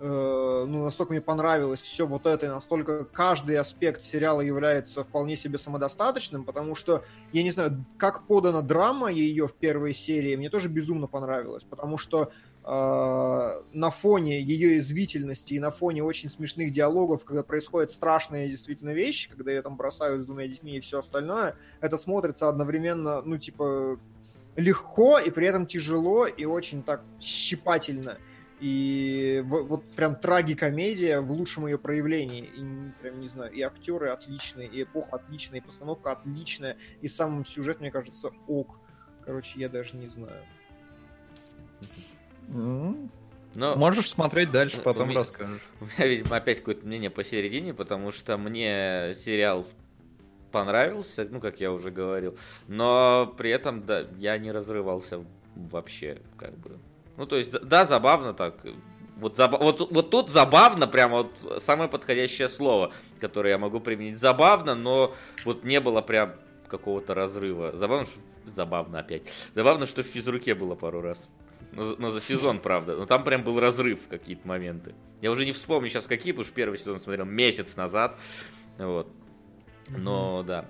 э, 0.00 0.64
ну, 0.66 0.84
настолько 0.84 1.12
мне 1.12 1.20
понравилось 1.20 1.82
все 1.82 2.06
вот 2.06 2.24
это, 2.24 2.46
и 2.46 2.48
настолько 2.48 3.04
каждый 3.04 3.58
аспект 3.58 4.02
сериала 4.02 4.40
является 4.40 5.04
вполне 5.04 5.36
себе 5.36 5.58
самодостаточным, 5.58 6.44
потому 6.44 6.74
что, 6.74 7.04
я 7.32 7.42
не 7.42 7.50
знаю, 7.50 7.84
как 7.98 8.26
подана 8.26 8.62
драма 8.62 9.10
ее 9.10 9.46
в 9.46 9.54
первой 9.54 9.92
серии, 9.92 10.36
мне 10.36 10.48
тоже 10.48 10.68
безумно 10.68 11.08
понравилось, 11.08 11.64
потому 11.64 11.98
что 11.98 12.32
на 12.66 13.90
фоне 13.92 14.40
ее 14.40 14.78
извительности 14.78 15.54
и 15.54 15.60
на 15.60 15.70
фоне 15.70 16.02
очень 16.02 16.28
смешных 16.28 16.72
диалогов, 16.72 17.24
когда 17.24 17.44
происходят 17.44 17.92
страшные 17.92 18.48
действительно 18.48 18.90
вещи, 18.90 19.30
когда 19.30 19.52
ее 19.52 19.62
там 19.62 19.76
бросают 19.76 20.22
с 20.22 20.26
двумя 20.26 20.48
детьми 20.48 20.76
и 20.76 20.80
все 20.80 20.98
остальное, 20.98 21.54
это 21.80 21.96
смотрится 21.96 22.48
одновременно, 22.48 23.22
ну, 23.22 23.38
типа, 23.38 24.00
легко 24.56 25.20
и 25.20 25.30
при 25.30 25.46
этом 25.46 25.66
тяжело 25.66 26.26
и 26.26 26.44
очень 26.44 26.82
так 26.82 27.04
щипательно. 27.20 28.18
И 28.58 29.44
вот 29.46 29.84
прям 29.94 30.16
трагикомедия 30.16 31.20
в 31.20 31.30
лучшем 31.30 31.66
ее 31.66 31.78
проявлении. 31.78 32.44
И 32.44 33.00
прям, 33.00 33.20
не 33.20 33.28
знаю, 33.28 33.52
и 33.52 33.60
актеры 33.60 34.08
отличные, 34.08 34.66
и 34.66 34.82
эпоха 34.82 35.16
отличная, 35.16 35.60
и 35.60 35.62
постановка 35.62 36.12
отличная, 36.12 36.78
и 37.00 37.06
сам 37.06 37.44
сюжет, 37.44 37.80
мне 37.80 37.90
кажется, 37.92 38.30
ок. 38.48 38.78
Короче, 39.24 39.60
я 39.60 39.68
даже 39.68 39.96
не 39.96 40.08
знаю. 40.08 40.42
Но 42.48 43.74
Можешь 43.74 44.10
смотреть 44.10 44.50
дальше, 44.50 44.80
у 44.80 44.82
потом 44.82 45.08
меня- 45.08 45.20
расскажешь. 45.20 45.62
у 45.80 45.84
меня, 45.84 46.06
видимо, 46.06 46.36
опять 46.36 46.58
какое-то 46.58 46.86
мнение 46.86 47.10
посередине, 47.10 47.72
потому 47.72 48.12
что 48.12 48.36
мне 48.36 49.12
сериал 49.14 49.66
понравился, 50.52 51.26
ну, 51.30 51.40
как 51.40 51.60
я 51.60 51.72
уже 51.72 51.90
говорил, 51.90 52.36
но 52.68 53.32
при 53.36 53.50
этом, 53.50 53.84
да, 53.84 54.06
я 54.18 54.36
не 54.38 54.52
разрывался 54.52 55.24
вообще, 55.54 56.20
как 56.36 56.56
бы. 56.58 56.78
Ну, 57.16 57.26
то 57.26 57.36
есть, 57.36 57.58
да, 57.62 57.84
забавно 57.86 58.34
так. 58.34 58.56
Вот, 59.16 59.38
заба- 59.38 59.58
вот, 59.58 59.90
вот 59.90 60.10
тут 60.10 60.28
забавно, 60.28 60.86
прям 60.86 61.12
вот 61.12 61.32
самое 61.60 61.88
подходящее 61.88 62.50
слово, 62.50 62.92
которое 63.20 63.50
я 63.50 63.58
могу 63.58 63.80
применить. 63.80 64.18
Забавно, 64.18 64.74
но 64.74 65.14
вот 65.46 65.64
не 65.64 65.80
было 65.80 66.02
прям 66.02 66.34
какого-то 66.68 67.14
разрыва. 67.14 67.74
Забавно, 67.74 68.04
что... 68.04 68.20
Забавно 68.44 69.00
опять. 69.00 69.22
Забавно, 69.54 69.86
что 69.86 70.02
в 70.02 70.06
физруке 70.06 70.54
было 70.54 70.74
пару 70.74 71.00
раз. 71.00 71.28
Но, 71.72 71.84
за- 71.84 71.96
но 72.00 72.10
за 72.10 72.20
сезон, 72.20 72.60
правда. 72.60 72.96
Но 72.96 73.06
там 73.06 73.24
прям 73.24 73.42
был 73.44 73.58
разрыв 73.60 74.02
в 74.04 74.08
какие-то 74.08 74.46
моменты. 74.46 74.94
Я 75.20 75.30
уже 75.30 75.44
не 75.44 75.52
вспомню 75.52 75.88
сейчас 75.88 76.06
какие, 76.06 76.32
потому 76.32 76.44
что 76.44 76.54
первый 76.54 76.78
сезон 76.78 77.00
смотрел 77.00 77.24
месяц 77.24 77.76
назад. 77.76 78.18
Вот. 78.78 79.08
Но 79.88 80.42
да. 80.42 80.66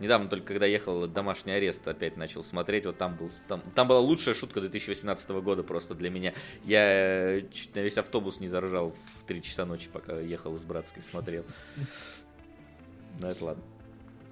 Недавно 0.00 0.28
только 0.28 0.46
когда 0.48 0.66
ехал 0.66 1.06
домашний 1.06 1.52
арест, 1.52 1.86
опять 1.86 2.16
начал 2.16 2.42
смотреть. 2.42 2.84
Вот 2.84 2.98
там 2.98 3.16
был. 3.16 3.30
Там, 3.46 3.62
там 3.74 3.86
была 3.86 4.00
лучшая 4.00 4.34
шутка 4.34 4.60
2018 4.60 5.30
года 5.30 5.62
просто 5.62 5.94
для 5.94 6.10
меня. 6.10 6.34
Я 6.64 7.36
э, 7.38 7.42
чуть 7.52 7.74
на 7.76 7.80
весь 7.80 7.96
автобус 7.96 8.40
не 8.40 8.48
заржал 8.48 8.90
в 8.90 9.26
3 9.26 9.42
часа 9.42 9.64
ночи, 9.64 9.88
пока 9.92 10.18
ехал 10.18 10.54
из 10.54 10.64
Братской 10.64 11.02
смотрел. 11.02 11.44
Ну 13.20 13.28
это 13.28 13.44
ладно. 13.44 13.62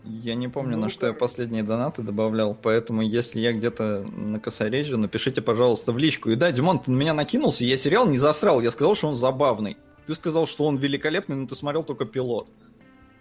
Я 0.05 0.35
не 0.35 0.49
помню, 0.49 0.77
Ну, 0.77 0.83
на 0.85 0.89
что 0.89 1.07
я 1.07 1.13
последние 1.13 1.63
донаты 1.63 2.03
добавлял, 2.03 2.55
поэтому 2.55 3.03
если 3.03 3.39
я 3.41 3.53
где-то 3.53 4.03
на 4.03 4.41
косорежу, 4.41 4.99
напишите, 4.99 5.43
пожалуйста, 5.43 5.93
в 5.93 5.99
личку. 5.99 6.31
И 6.31 6.35
да, 6.35 6.51
Димон, 6.51 6.81
ты 6.81 6.91
на 6.91 6.97
меня 6.97 7.15
накинулся, 7.15 7.65
я 7.65 7.77
сериал 7.77 8.07
не 8.09 8.19
засрал, 8.19 8.61
я 8.61 8.71
сказал, 8.73 8.97
что 8.97 9.09
он 9.09 9.15
забавный. 9.15 9.77
Ты 10.07 10.15
сказал, 10.15 10.47
что 10.49 10.65
он 10.67 10.77
великолепный, 10.77 11.37
но 11.37 11.47
ты 11.47 11.55
смотрел 11.55 11.85
только 11.85 12.05
пилот. 12.05 12.51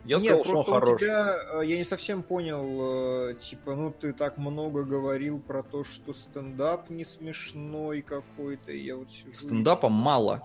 Я 0.05 0.17
Нет, 0.17 0.25
сказал, 0.25 0.43
что 0.45 0.57
он 0.57 0.63
хороший. 0.81 1.03
тебя, 1.05 1.35
э, 1.61 1.65
я 1.67 1.77
не 1.77 1.83
совсем 1.83 2.23
понял, 2.23 3.29
э, 3.29 3.35
типа, 3.35 3.75
ну 3.75 3.91
ты 3.93 4.13
так 4.13 4.39
много 4.39 4.83
говорил 4.83 5.39
про 5.39 5.61
то, 5.61 5.83
что 5.83 6.15
стендап 6.15 6.89
не 6.89 7.05
смешной 7.05 8.01
какой-то, 8.01 8.71
и 8.71 8.83
я 8.83 8.95
вот 8.95 9.11
сижу... 9.11 9.29
и- 9.29 9.33
Стендапа 9.35 9.89
мало. 9.89 10.41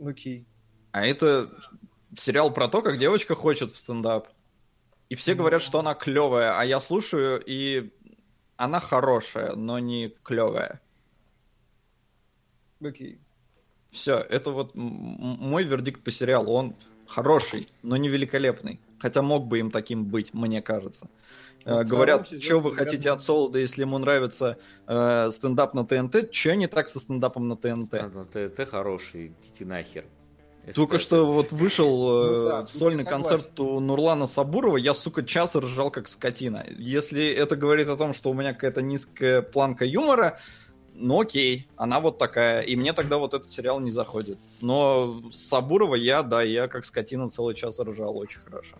Окей. 0.00 0.46
А 0.92 1.04
это 1.04 1.50
сериал 2.16 2.52
про 2.52 2.68
то, 2.68 2.82
как 2.82 2.98
девочка 2.98 3.34
хочет 3.34 3.72
в 3.72 3.76
стендап. 3.76 4.28
И 5.08 5.14
все 5.14 5.34
говорят, 5.34 5.62
что 5.62 5.78
она 5.78 5.94
клевая, 5.94 6.58
а 6.58 6.64
я 6.64 6.80
слушаю, 6.80 7.42
и 7.44 7.92
она 8.56 8.80
хорошая, 8.80 9.54
но 9.54 9.78
не 9.78 10.14
клевая. 10.22 10.80
Окей. 12.80 13.18
Все, 13.90 14.18
это 14.18 14.50
вот 14.50 14.72
мой 14.74 15.64
вердикт 15.64 16.02
по 16.02 16.10
сериалу. 16.10 16.52
Он 16.52 16.74
хороший, 17.06 17.68
но 17.82 17.96
не 17.96 18.08
великолепный. 18.08 18.80
Хотя 18.98 19.22
мог 19.22 19.46
бы 19.46 19.58
им 19.58 19.70
таким 19.70 20.06
быть, 20.06 20.34
мне 20.34 20.62
кажется. 20.62 21.08
Ну, 21.08 21.10
Э, 21.64 21.84
говорят, 21.84 22.28
что 22.42 22.60
вы 22.60 22.74
хотите 22.74 23.10
от 23.10 23.22
Солода, 23.22 23.58
если 23.58 23.82
ему 23.82 23.98
нравится 23.98 24.58
э, 24.86 25.30
стендап 25.30 25.74
на 25.74 25.86
ТНТ? 25.86 26.30
Че 26.30 26.56
не 26.56 26.66
так 26.66 26.88
со 26.88 26.98
стендапом 26.98 27.48
на 27.48 27.56
ТНТ? 27.56 27.92
Ладно, 27.94 28.26
Ты, 28.26 28.48
ты 28.48 28.66
хороший, 28.66 29.28
идите 29.28 29.64
нахер. 29.64 30.04
Если 30.66 30.80
Только 30.80 30.98
что 30.98 31.26
вот 31.26 31.52
вышел 31.52 32.24
э, 32.24 32.38
Ну 32.38 32.44
да, 32.48 32.60
тут 32.62 32.70
сольный 32.70 33.04
концерт 33.04 33.60
у 33.60 33.80
Нурлана 33.80 34.26
Сабурова, 34.26 34.78
я, 34.78 34.94
сука, 34.94 35.22
час 35.22 35.54
ржал 35.54 35.90
как 35.90 36.08
скотина. 36.08 36.64
Если 36.70 37.28
это 37.28 37.54
говорит 37.56 37.88
о 37.88 37.96
том, 37.96 38.14
что 38.14 38.30
у 38.30 38.34
меня 38.34 38.54
какая-то 38.54 38.80
низкая 38.80 39.42
планка 39.42 39.84
юмора, 39.84 40.38
ну 40.94 41.20
окей, 41.20 41.68
она 41.76 42.00
вот 42.00 42.18
такая. 42.18 42.62
И 42.62 42.76
мне 42.76 42.94
тогда 42.94 43.18
вот 43.18 43.34
этот 43.34 43.50
сериал 43.50 43.78
не 43.80 43.90
заходит. 43.90 44.38
Но 44.62 45.22
с 45.30 45.48
Сабурова 45.48 45.96
я, 45.96 46.22
да, 46.22 46.42
я 46.42 46.66
как 46.66 46.86
скотина 46.86 47.28
целый 47.28 47.54
час 47.54 47.78
ржал 47.78 48.16
очень 48.16 48.40
хорошо. 48.40 48.76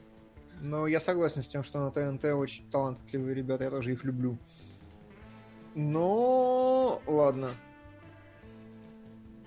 Ну, 0.63 0.87
я 0.87 1.01
согласен 1.01 1.43
с 1.43 1.49
тем, 1.49 1.63
что 1.63 1.81
на 1.81 1.91
ТНТ 1.91 2.25
очень 2.35 2.65
талантливые 2.71 3.35
ребята, 3.35 3.65
я 3.65 3.71
тоже 3.71 3.93
их 3.93 4.05
люблю. 4.05 4.39
Но, 5.75 7.03
ладно. 7.07 7.51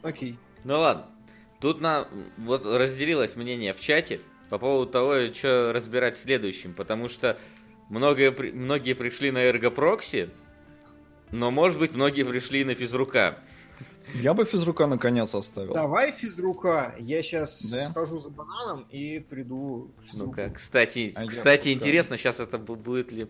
Окей. 0.03 0.37
Ну 0.63 0.79
ладно. 0.79 1.07
Тут 1.59 1.81
на 1.81 2.07
вот 2.37 2.65
разделилось 2.65 3.35
мнение 3.35 3.73
в 3.73 3.79
чате 3.81 4.21
по 4.49 4.59
поводу 4.59 4.91
того, 4.91 5.33
что 5.33 5.71
разбирать 5.73 6.17
следующим, 6.17 6.73
потому 6.73 7.09
что 7.09 7.37
многие, 7.89 8.31
многие 8.53 8.93
пришли 8.93 9.31
на 9.31 9.43
эргопрокси, 9.43 10.29
но, 11.31 11.51
может 11.51 11.79
быть, 11.79 11.93
многие 11.95 12.23
пришли 12.23 12.61
и 12.61 12.63
на 12.63 12.75
физрука. 12.75 13.39
Я 14.13 14.33
бы 14.33 14.45
физрука 14.45 14.87
наконец 14.87 15.35
оставил. 15.35 15.73
Давай 15.73 16.13
физрука. 16.13 16.95
Я 16.97 17.21
сейчас 17.21 17.61
Да? 17.65 17.89
схожу 17.89 18.19
за 18.19 18.29
бананом 18.29 18.87
и 18.89 19.19
приду 19.19 19.91
к 19.99 20.03
физруку. 20.11 20.25
Ну-ка, 20.27 20.49
кстати, 20.51 21.11
А 21.15 21.25
кстати, 21.25 21.73
интересно, 21.73 22.17
сейчас 22.17 22.39
это 22.39 22.57
бу- 22.57 22.77
будет 22.77 23.11
ли, 23.11 23.27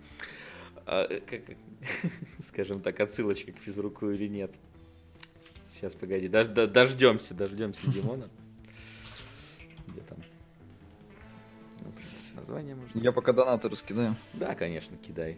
а, 0.86 1.08
как- 1.26 1.58
скажем 2.46 2.82
так, 2.82 3.00
отсылочка 3.00 3.52
к 3.54 3.58
физруку 3.58 4.12
или 4.12 4.28
нет. 4.28 4.54
Сейчас, 5.78 5.94
погоди, 5.94 6.28
дож- 6.28 6.48
до- 6.48 6.68
дождемся, 6.68 7.34
дождемся 7.36 7.86
Димона. 7.92 8.30
Где 9.88 10.02
там? 10.02 10.18
Вот, 11.82 11.94
Название 12.36 12.76
можно. 12.76 13.00
Я 13.00 13.12
пока 13.12 13.32
донаты 13.32 13.70
раскидаю. 13.70 14.16
Да, 14.34 14.56
конечно, 14.56 14.98
кидай. 14.98 15.38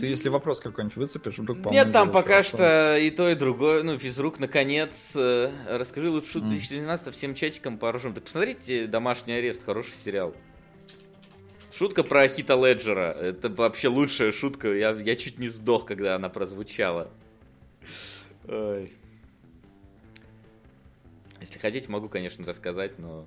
Ты 0.00 0.06
если 0.06 0.28
вопрос 0.30 0.60
какой-нибудь 0.60 0.96
выцепишь, 0.96 1.38
вдруг 1.38 1.62
по 1.62 1.68
Нет, 1.68 1.92
там 1.92 2.10
пока 2.10 2.36
вопрос 2.38 2.46
что 2.48 2.96
и 2.96 3.10
то, 3.10 3.28
и 3.28 3.34
другое. 3.34 3.82
Ну, 3.82 3.96
физрук, 3.98 4.40
наконец, 4.40 5.12
э, 5.14 5.52
расскажи 5.68 6.08
лучше 6.10 6.32
шутку 6.32 6.48
М. 6.48 6.54
2012 6.54 7.14
всем 7.14 7.34
чатикам 7.34 7.78
поржем. 7.78 8.14
Так 8.14 8.24
посмотрите 8.24 8.86
«Домашний 8.86 9.34
арест», 9.34 9.64
хороший 9.64 9.92
сериал. 9.92 10.34
Шутка 11.76 12.04
про 12.04 12.28
Хита 12.28 12.54
Леджера. 12.54 13.12
Это 13.12 13.48
вообще 13.48 13.88
лучшая 13.88 14.30
шутка. 14.30 14.72
Я, 14.72 14.92
я 14.92 15.16
чуть 15.16 15.38
не 15.38 15.48
сдох, 15.48 15.86
когда 15.86 16.14
она 16.14 16.28
прозвучала. 16.28 17.10
Ой. 18.46 18.92
Если 21.40 21.58
хотите, 21.58 21.90
могу, 21.90 22.08
конечно, 22.08 22.46
рассказать, 22.46 22.98
но... 22.98 23.26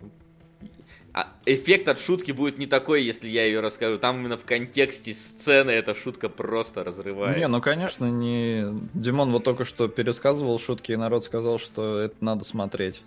а 1.14 1.34
эффект 1.45 1.90
от 1.90 1.99
шутки 1.99 2.32
будет 2.32 2.57
не 2.57 2.68
такой, 2.68 3.03
если 3.03 3.28
я 3.28 3.45
ее 3.45 3.60
расскажу. 3.60 3.99
Там 3.99 4.19
именно 4.19 4.38
в 4.38 4.45
контексте 4.45 5.14
сцены 5.14 5.72
эта 5.72 5.94
шутка 5.94 6.30
просто 6.30 6.84
разрывает. 6.84 7.38
Не, 7.38 7.48
ну 7.48 7.61
конечно, 7.61 8.06
не. 8.06 8.65
Димон 8.94 9.32
вот 9.32 9.44
только 9.44 9.65
что 9.65 9.90
пересказывал 9.90 10.57
шутки, 10.57 10.94
и 10.94 10.95
народ 10.95 11.26
сказал, 11.26 11.60
что 11.60 11.99
это 11.99 12.15
надо 12.22 12.45
смотреть. 12.45 13.03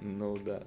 Ну 0.00 0.38
да. 0.44 0.62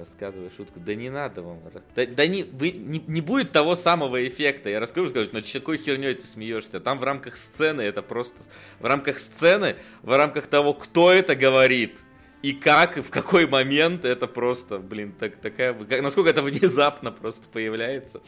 Рассказывай 0.00 0.50
шутку. 0.56 0.80
Да 0.80 0.94
не 0.94 1.10
надо 1.10 1.42
вам. 1.42 1.60
Да, 1.94 2.06
да 2.06 2.26
не, 2.26 2.44
вы, 2.44 2.70
не, 2.70 3.04
не 3.06 3.20
будет 3.20 3.52
того 3.52 3.76
самого 3.76 4.26
эффекта. 4.26 4.70
Я 4.70 4.80
расскажу, 4.80 5.10
скажу, 5.10 5.28
ну 5.32 5.40
какой 5.52 5.76
херней 5.76 6.14
ты 6.14 6.26
смеешься? 6.26 6.80
Там 6.80 6.98
в 6.98 7.04
рамках 7.04 7.36
сцены 7.36 7.82
это 7.82 8.00
просто... 8.00 8.38
В 8.78 8.86
рамках 8.86 9.18
сцены, 9.18 9.76
в 10.00 10.16
рамках 10.16 10.46
того, 10.46 10.72
кто 10.72 11.12
это 11.12 11.36
говорит, 11.36 11.98
и 12.40 12.54
как, 12.54 12.96
и 12.96 13.02
в 13.02 13.10
какой 13.10 13.46
момент, 13.46 14.06
это 14.06 14.26
просто, 14.26 14.78
блин, 14.78 15.12
так, 15.12 15.36
такая... 15.36 15.74
как- 15.74 16.00
насколько 16.00 16.30
это 16.30 16.40
внезапно 16.50 17.12
просто 17.12 17.46
появляется. 17.50 18.22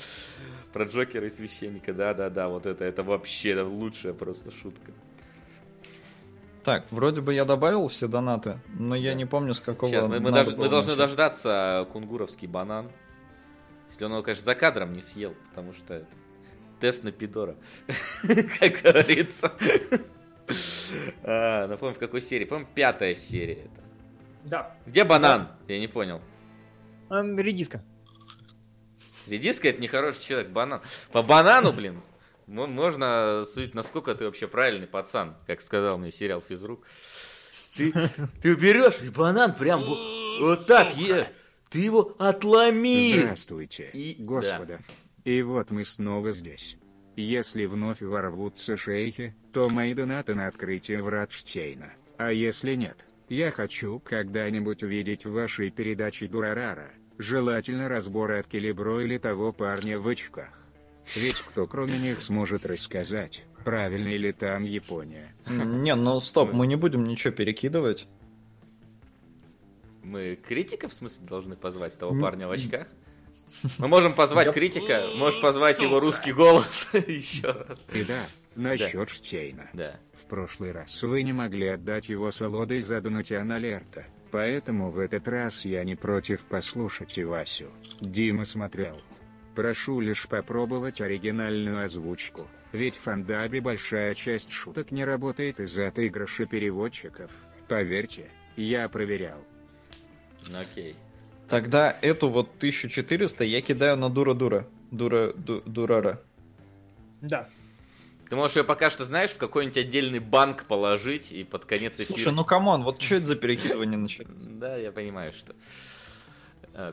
Про 0.74 0.85
Джокера 0.85 1.27
и 1.27 1.31
священника, 1.31 1.94
да-да-да, 1.94 2.49
вот 2.49 2.66
это, 2.66 2.85
это 2.85 3.03
вообще 3.03 3.51
это 3.53 3.65
лучшая 3.65 4.12
просто 4.12 4.51
шутка. 4.51 4.93
Так, 6.64 6.86
вроде 6.93 7.20
бы 7.20 7.34
я 7.34 7.44
добавил 7.44 7.89
все 7.89 8.06
донаты, 8.06 8.60
но 8.78 8.94
я 8.94 9.14
не 9.14 9.24
помню, 9.24 9.52
с 9.55 9.60
какого. 9.60 9.90
Сейчас, 9.90 10.06
мы, 10.06 10.20
мы 10.20 10.30
даже- 10.30 10.56
мы 10.56 10.68
должны 10.68 10.94
дождаться 10.94 11.89
кунгуровский 11.93 12.47
банан. 12.47 12.90
Если 13.89 14.05
он 14.05 14.12
его, 14.12 14.22
конечно, 14.22 14.44
за 14.44 14.55
кадром 14.55 14.93
не 14.93 15.02
съел, 15.02 15.34
потому 15.51 15.72
что 15.72 15.94
это 15.94 16.06
тест 16.80 17.02
на 17.02 17.10
пидора, 17.12 17.56
как 18.60 18.80
говорится. 18.82 19.52
А, 21.24 21.66
Напомню, 21.66 21.94
в 21.94 21.98
какой 21.98 22.20
серии? 22.22 22.44
По-моему, 22.44 22.68
пятая 22.74 23.14
серия 23.14 23.64
это. 23.64 23.82
Да. 24.44 24.76
Где 24.86 25.05
банан? 25.05 25.48
Я 25.68 25.78
не 25.78 25.89
понял. 25.89 26.20
Эм, 27.10 27.39
редиска. 27.39 27.82
Редиска 29.26 29.68
это 29.68 29.80
нехороший 29.80 30.22
человек, 30.22 30.51
банан. 30.51 30.80
По 31.12 31.22
банану, 31.22 31.72
блин, 31.72 32.02
можно 32.52 33.44
судить, 33.52 33.74
насколько 33.74 34.14
ты 34.14 34.26
вообще 34.26 34.46
правильный 34.46 34.86
пацан, 34.86 35.36
как 35.46 35.60
сказал 35.60 35.98
мне 35.98 36.10
сериал 36.10 36.42
Физрук. 36.46 36.86
Ты, 37.76 37.92
ты 38.42 38.54
берешь 38.54 39.00
и 39.02 39.08
банан 39.08 39.54
прям 39.54 39.82
вот, 39.82 39.98
вот 40.40 40.66
так 40.66 40.94
ешь. 40.96 41.26
Ты 41.70 41.80
его 41.80 42.14
отломи. 42.18 43.18
Здравствуйте, 43.18 43.90
И- 43.94 44.16
Господа. 44.18 44.80
И 45.24 45.40
вот 45.42 45.70
мы 45.70 45.84
снова 45.84 46.32
здесь. 46.32 46.76
Если 47.16 47.66
вновь 47.66 48.02
ворвутся 48.02 48.76
шейхи, 48.76 49.34
то 49.52 49.68
мои 49.70 49.94
донаты 49.94 50.34
на 50.34 50.48
открытие 50.48 51.02
врат 51.02 51.32
Штейна. 51.32 51.92
А 52.18 52.30
если 52.32 52.74
нет, 52.74 53.06
я 53.28 53.50
хочу 53.50 54.00
когда-нибудь 54.00 54.82
увидеть 54.82 55.24
в 55.24 55.32
вашей 55.32 55.70
передаче 55.70 56.26
Дурарара, 56.26 56.90
желательно 57.18 57.88
разборы 57.88 58.38
от 58.40 58.46
Келебро 58.48 59.00
или 59.00 59.16
того 59.18 59.52
парня 59.52 59.98
в 59.98 60.08
очках. 60.08 60.61
Ведь 61.16 61.36
кто 61.40 61.66
кроме 61.66 61.98
них 61.98 62.22
сможет 62.22 62.64
рассказать, 62.66 63.44
правильно 63.64 64.08
ли 64.08 64.32
там 64.32 64.64
Япония? 64.64 65.34
Не, 65.46 65.94
ну 65.94 66.20
стоп, 66.20 66.52
мы 66.52 66.66
не 66.66 66.76
будем 66.76 67.04
ничего 67.04 67.32
перекидывать. 67.32 68.06
Мы 70.02 70.36
критиков, 70.36 70.92
в 70.92 70.96
смысле, 70.96 71.24
должны 71.26 71.56
позвать 71.56 71.96
того 71.98 72.18
парня 72.20 72.48
в 72.48 72.50
очках? 72.52 72.88
Мы 73.78 73.86
можем 73.86 74.14
позвать 74.14 74.46
Я- 74.48 74.52
критика, 74.52 75.02
можешь 75.14 75.40
позвать 75.40 75.80
его 75.80 76.00
русский 76.00 76.32
голос 76.32 76.88
еще 76.92 77.48
раз. 77.52 77.78
И 77.92 78.02
да, 78.02 78.24
насчет 78.56 79.10
Штейна. 79.10 79.68
Да. 79.74 80.00
В 80.14 80.26
прошлый 80.26 80.72
раз 80.72 81.02
вы 81.02 81.22
не 81.22 81.32
могли 81.34 81.68
отдать 81.68 82.08
его 82.08 82.30
солодой 82.30 82.80
за 82.80 83.00
Донатиана 83.00 83.58
Лерта, 83.58 84.06
поэтому 84.30 84.90
в 84.90 84.98
этот 84.98 85.28
раз 85.28 85.64
я 85.66 85.84
не 85.84 85.94
против 85.96 86.46
послушать 86.46 87.18
и 87.18 87.24
Васю. 87.24 87.66
Дима 88.00 88.44
смотрел. 88.46 88.96
Прошу 89.54 90.00
лишь 90.00 90.26
попробовать 90.28 91.00
оригинальную 91.00 91.84
озвучку, 91.84 92.48
ведь 92.72 92.96
в 92.96 93.00
фандабе 93.00 93.60
большая 93.60 94.14
часть 94.14 94.50
шуток 94.50 94.90
не 94.90 95.04
работает 95.04 95.60
из-за 95.60 95.88
отыгрыша 95.88 96.46
переводчиков. 96.46 97.30
Поверьте, 97.68 98.30
я 98.56 98.88
проверял. 98.88 99.44
Ну, 100.48 100.60
Окей. 100.60 100.96
Тогда 101.48 101.94
эту 102.00 102.28
вот 102.28 102.48
1400 102.56 103.44
я 103.44 103.60
кидаю 103.60 103.98
на 103.98 104.08
дура-дура. 104.08 104.66
Дура, 104.90 105.34
ду- 105.34 105.62
дурара. 105.66 106.22
Да. 107.20 107.48
Ты 108.30 108.36
можешь 108.36 108.56
ее 108.56 108.64
пока 108.64 108.88
что, 108.88 109.04
знаешь, 109.04 109.30
в 109.30 109.36
какой-нибудь 109.36 109.76
отдельный 109.76 110.18
банк 110.18 110.64
положить 110.64 111.30
и 111.30 111.44
под 111.44 111.66
конец 111.66 111.96
эфира... 111.96 112.06
Слушай, 112.06 112.32
ну 112.32 112.46
come 112.47 112.67
on, 112.67 112.82
вот 112.84 113.02
что 113.02 113.16
это 113.16 113.26
за 113.26 113.36
перекидывание 113.36 113.98
начали? 113.98 114.26
Да, 114.30 114.76
я 114.78 114.92
понимаю, 114.92 115.34
что 115.34 115.54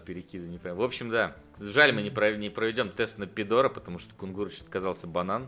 перекидывание. 0.05 0.59
прям. 0.59 0.77
В 0.77 0.81
общем, 0.83 1.09
да. 1.09 1.35
Жаль, 1.59 1.93
мы 1.93 2.01
не, 2.01 2.09
пров- 2.09 2.37
не 2.37 2.49
проведем 2.49 2.89
тест 2.89 3.17
на 3.17 3.27
Пидора, 3.27 3.69
потому 3.69 3.99
что 3.99 4.13
Кунгурыч 4.15 4.61
отказался 4.61 5.07
банан. 5.07 5.47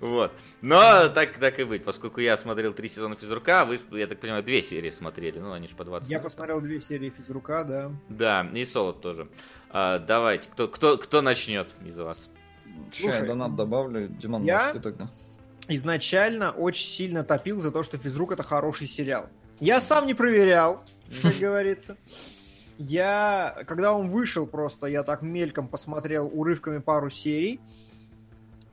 Вот. 0.00 0.32
Но 0.62 1.08
так, 1.08 1.36
так 1.38 1.58
и 1.60 1.64
быть, 1.64 1.84
поскольку 1.84 2.20
я 2.20 2.36
смотрел 2.36 2.72
три 2.72 2.88
сезона 2.88 3.16
физрука, 3.16 3.62
а 3.62 3.64
вы, 3.64 3.78
я 3.92 4.06
так 4.06 4.20
понимаю, 4.20 4.42
две 4.42 4.62
серии 4.62 4.90
смотрели. 4.90 5.38
Ну, 5.38 5.52
они 5.52 5.68
же 5.68 5.76
по 5.76 5.84
20 5.84 6.08
Я 6.10 6.20
посмотрел 6.20 6.60
две 6.60 6.80
серии 6.80 7.10
физрука, 7.10 7.64
да. 7.64 7.92
Да, 8.08 8.48
и 8.54 8.64
Солод 8.64 9.00
тоже. 9.00 9.28
А, 9.70 9.98
давайте, 9.98 10.48
кто, 10.50 10.68
кто, 10.68 10.96
кто 10.96 11.22
начнет 11.22 11.74
из 11.84 11.98
вас? 11.98 12.30
Че, 12.92 13.06
я 13.06 13.12
Слушай, 13.12 13.26
донат 13.26 13.56
добавлю? 13.56 14.08
Димон, 14.08 14.44
я- 14.44 14.58
может, 14.58 14.72
ты 14.74 14.80
тогда? 14.80 15.10
изначально 15.68 16.50
очень 16.52 16.86
сильно 16.86 17.24
топил 17.24 17.60
за 17.60 17.70
то, 17.70 17.82
что 17.82 17.98
физрук 17.98 18.32
это 18.32 18.42
хороший 18.42 18.86
сериал. 18.86 19.28
Я 19.60 19.80
сам 19.80 20.06
не 20.06 20.14
проверял, 20.14 20.82
как 21.20 21.36
говорится. 21.40 21.96
Я, 22.78 23.62
когда 23.66 23.92
он 23.92 24.08
вышел 24.08 24.46
просто, 24.46 24.86
я 24.86 25.02
так 25.02 25.22
мельком 25.22 25.68
посмотрел 25.68 26.30
урывками 26.32 26.78
пару 26.78 27.10
серий. 27.10 27.60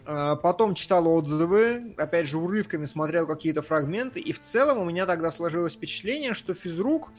А, 0.05 0.35
Потом 0.35 0.73
читал 0.73 1.07
отзывы, 1.07 1.93
опять 1.97 2.27
же, 2.27 2.37
урывками 2.37 2.85
смотрел 2.85 3.27
какие-то 3.27 3.61
фрагменты. 3.61 4.19
И 4.19 4.31
в 4.31 4.39
целом 4.39 4.79
у 4.79 4.85
меня 4.85 5.05
тогда 5.05 5.31
сложилось 5.31 5.73
впечатление, 5.73 6.33
что 6.33 6.53
физрук, 6.53 7.11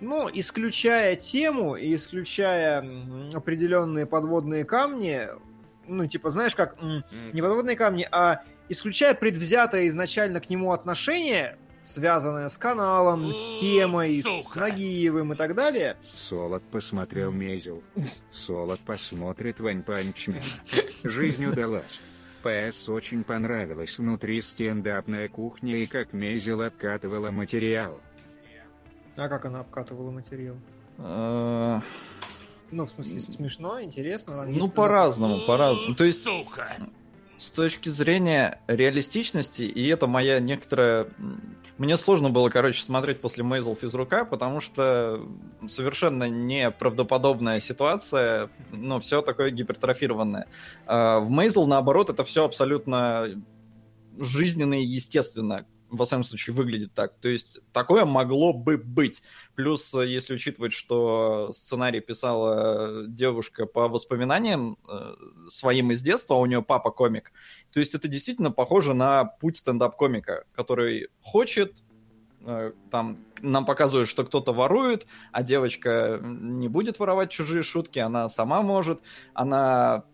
ну, 0.00 0.30
исключая 0.32 1.16
тему 1.16 1.76
и 1.76 1.94
исключая 1.94 2.82
определенные 3.34 4.06
подводные 4.06 4.64
камни, 4.64 5.28
ну, 5.86 6.06
типа, 6.06 6.30
знаешь, 6.30 6.54
как 6.54 6.76
не 6.80 7.42
подводные 7.42 7.76
камни, 7.76 8.08
а 8.10 8.42
исключая 8.70 9.14
предвзятое 9.14 9.88
изначально 9.88 10.40
к 10.40 10.48
нему 10.48 10.72
отношение, 10.72 11.58
связанное 11.82 12.48
с 12.48 12.58
каналом, 12.58 13.32
с 13.32 13.58
темой, 13.60 14.20
с 14.20 14.24
Сука. 14.24 14.60
Нагиевым 14.60 15.32
и 15.32 15.36
так 15.36 15.54
далее, 15.54 15.96
Солод 16.14 16.62
посмотрел 16.64 17.32
Мезил. 17.32 17.82
Солод 18.30 18.80
посмотрит 18.80 19.60
Вань 19.60 19.82
Панчмена. 19.82 20.42
Жизнь 21.02 21.46
удалась. 21.46 22.00
ПС 22.42 22.88
очень 22.88 23.22
понравилась 23.22 23.98
внутри 23.98 24.40
стендапная 24.40 25.28
кухня 25.28 25.76
и 25.76 25.86
как 25.86 26.12
Мезил 26.12 26.62
обкатывала 26.62 27.30
материал. 27.30 28.00
а 29.16 29.28
как 29.28 29.44
она 29.44 29.60
обкатывала 29.60 30.10
материал? 30.10 30.56
Э, 30.98 31.80
Ну, 32.70 32.86
в 32.86 32.90
смысле, 32.90 33.20
смешно, 33.20 33.82
интересно. 33.82 34.44
Ну, 34.46 34.70
по-разному, 34.70 35.40
по-разному. 35.46 35.94
То 35.94 36.04
есть, 36.04 36.24
Сука. 36.24 36.76
с 37.36 37.50
точки 37.50 37.88
зрения 37.88 38.60
реалистичности, 38.68 39.62
и 39.62 39.86
это 39.88 40.06
моя 40.06 40.40
некоторая... 40.40 41.08
Мне 41.80 41.96
сложно 41.96 42.28
было, 42.28 42.50
короче, 42.50 42.82
смотреть 42.82 43.22
после 43.22 43.42
Мейзл 43.42 43.74
физрука, 43.74 44.26
потому 44.26 44.60
что 44.60 45.26
совершенно 45.66 46.28
неправдоподобная 46.28 47.58
ситуация, 47.58 48.50
ну, 48.70 49.00
все 49.00 49.22
такое 49.22 49.50
гипертрофированное. 49.50 50.46
А 50.84 51.20
В 51.20 51.30
Мейзл, 51.30 51.66
наоборот, 51.66 52.10
это 52.10 52.22
все 52.22 52.44
абсолютно 52.44 53.28
жизненно 54.18 54.74
и 54.74 54.84
естественно, 54.84 55.64
во 55.90 56.04
всяком 56.04 56.24
случае, 56.24 56.54
выглядит 56.54 56.94
так. 56.94 57.14
То 57.20 57.28
есть 57.28 57.58
такое 57.72 58.04
могло 58.04 58.52
бы 58.52 58.78
быть. 58.78 59.22
Плюс, 59.54 59.92
э, 59.94 60.06
если 60.06 60.34
учитывать, 60.34 60.72
что 60.72 61.50
сценарий 61.52 62.00
писала 62.00 63.06
девушка 63.06 63.66
по 63.66 63.88
воспоминаниям 63.88 64.78
э, 64.88 65.14
своим 65.48 65.90
из 65.90 66.00
детства, 66.02 66.36
а 66.36 66.38
у 66.38 66.46
нее 66.46 66.62
папа 66.62 66.90
комик, 66.90 67.32
то 67.72 67.80
есть 67.80 67.94
это 67.94 68.08
действительно 68.08 68.50
похоже 68.50 68.94
на 68.94 69.24
путь 69.24 69.58
стендап-комика, 69.58 70.44
который 70.52 71.08
хочет, 71.22 71.82
э, 72.44 72.72
там 72.90 73.18
нам 73.42 73.66
показывают, 73.66 74.08
что 74.08 74.24
кто-то 74.24 74.52
ворует, 74.52 75.06
а 75.32 75.42
девочка 75.42 76.20
не 76.22 76.68
будет 76.68 76.98
воровать 76.98 77.30
чужие 77.30 77.62
шутки, 77.62 77.98
она 77.98 78.28
сама 78.28 78.62
может, 78.62 79.00
она 79.34 80.04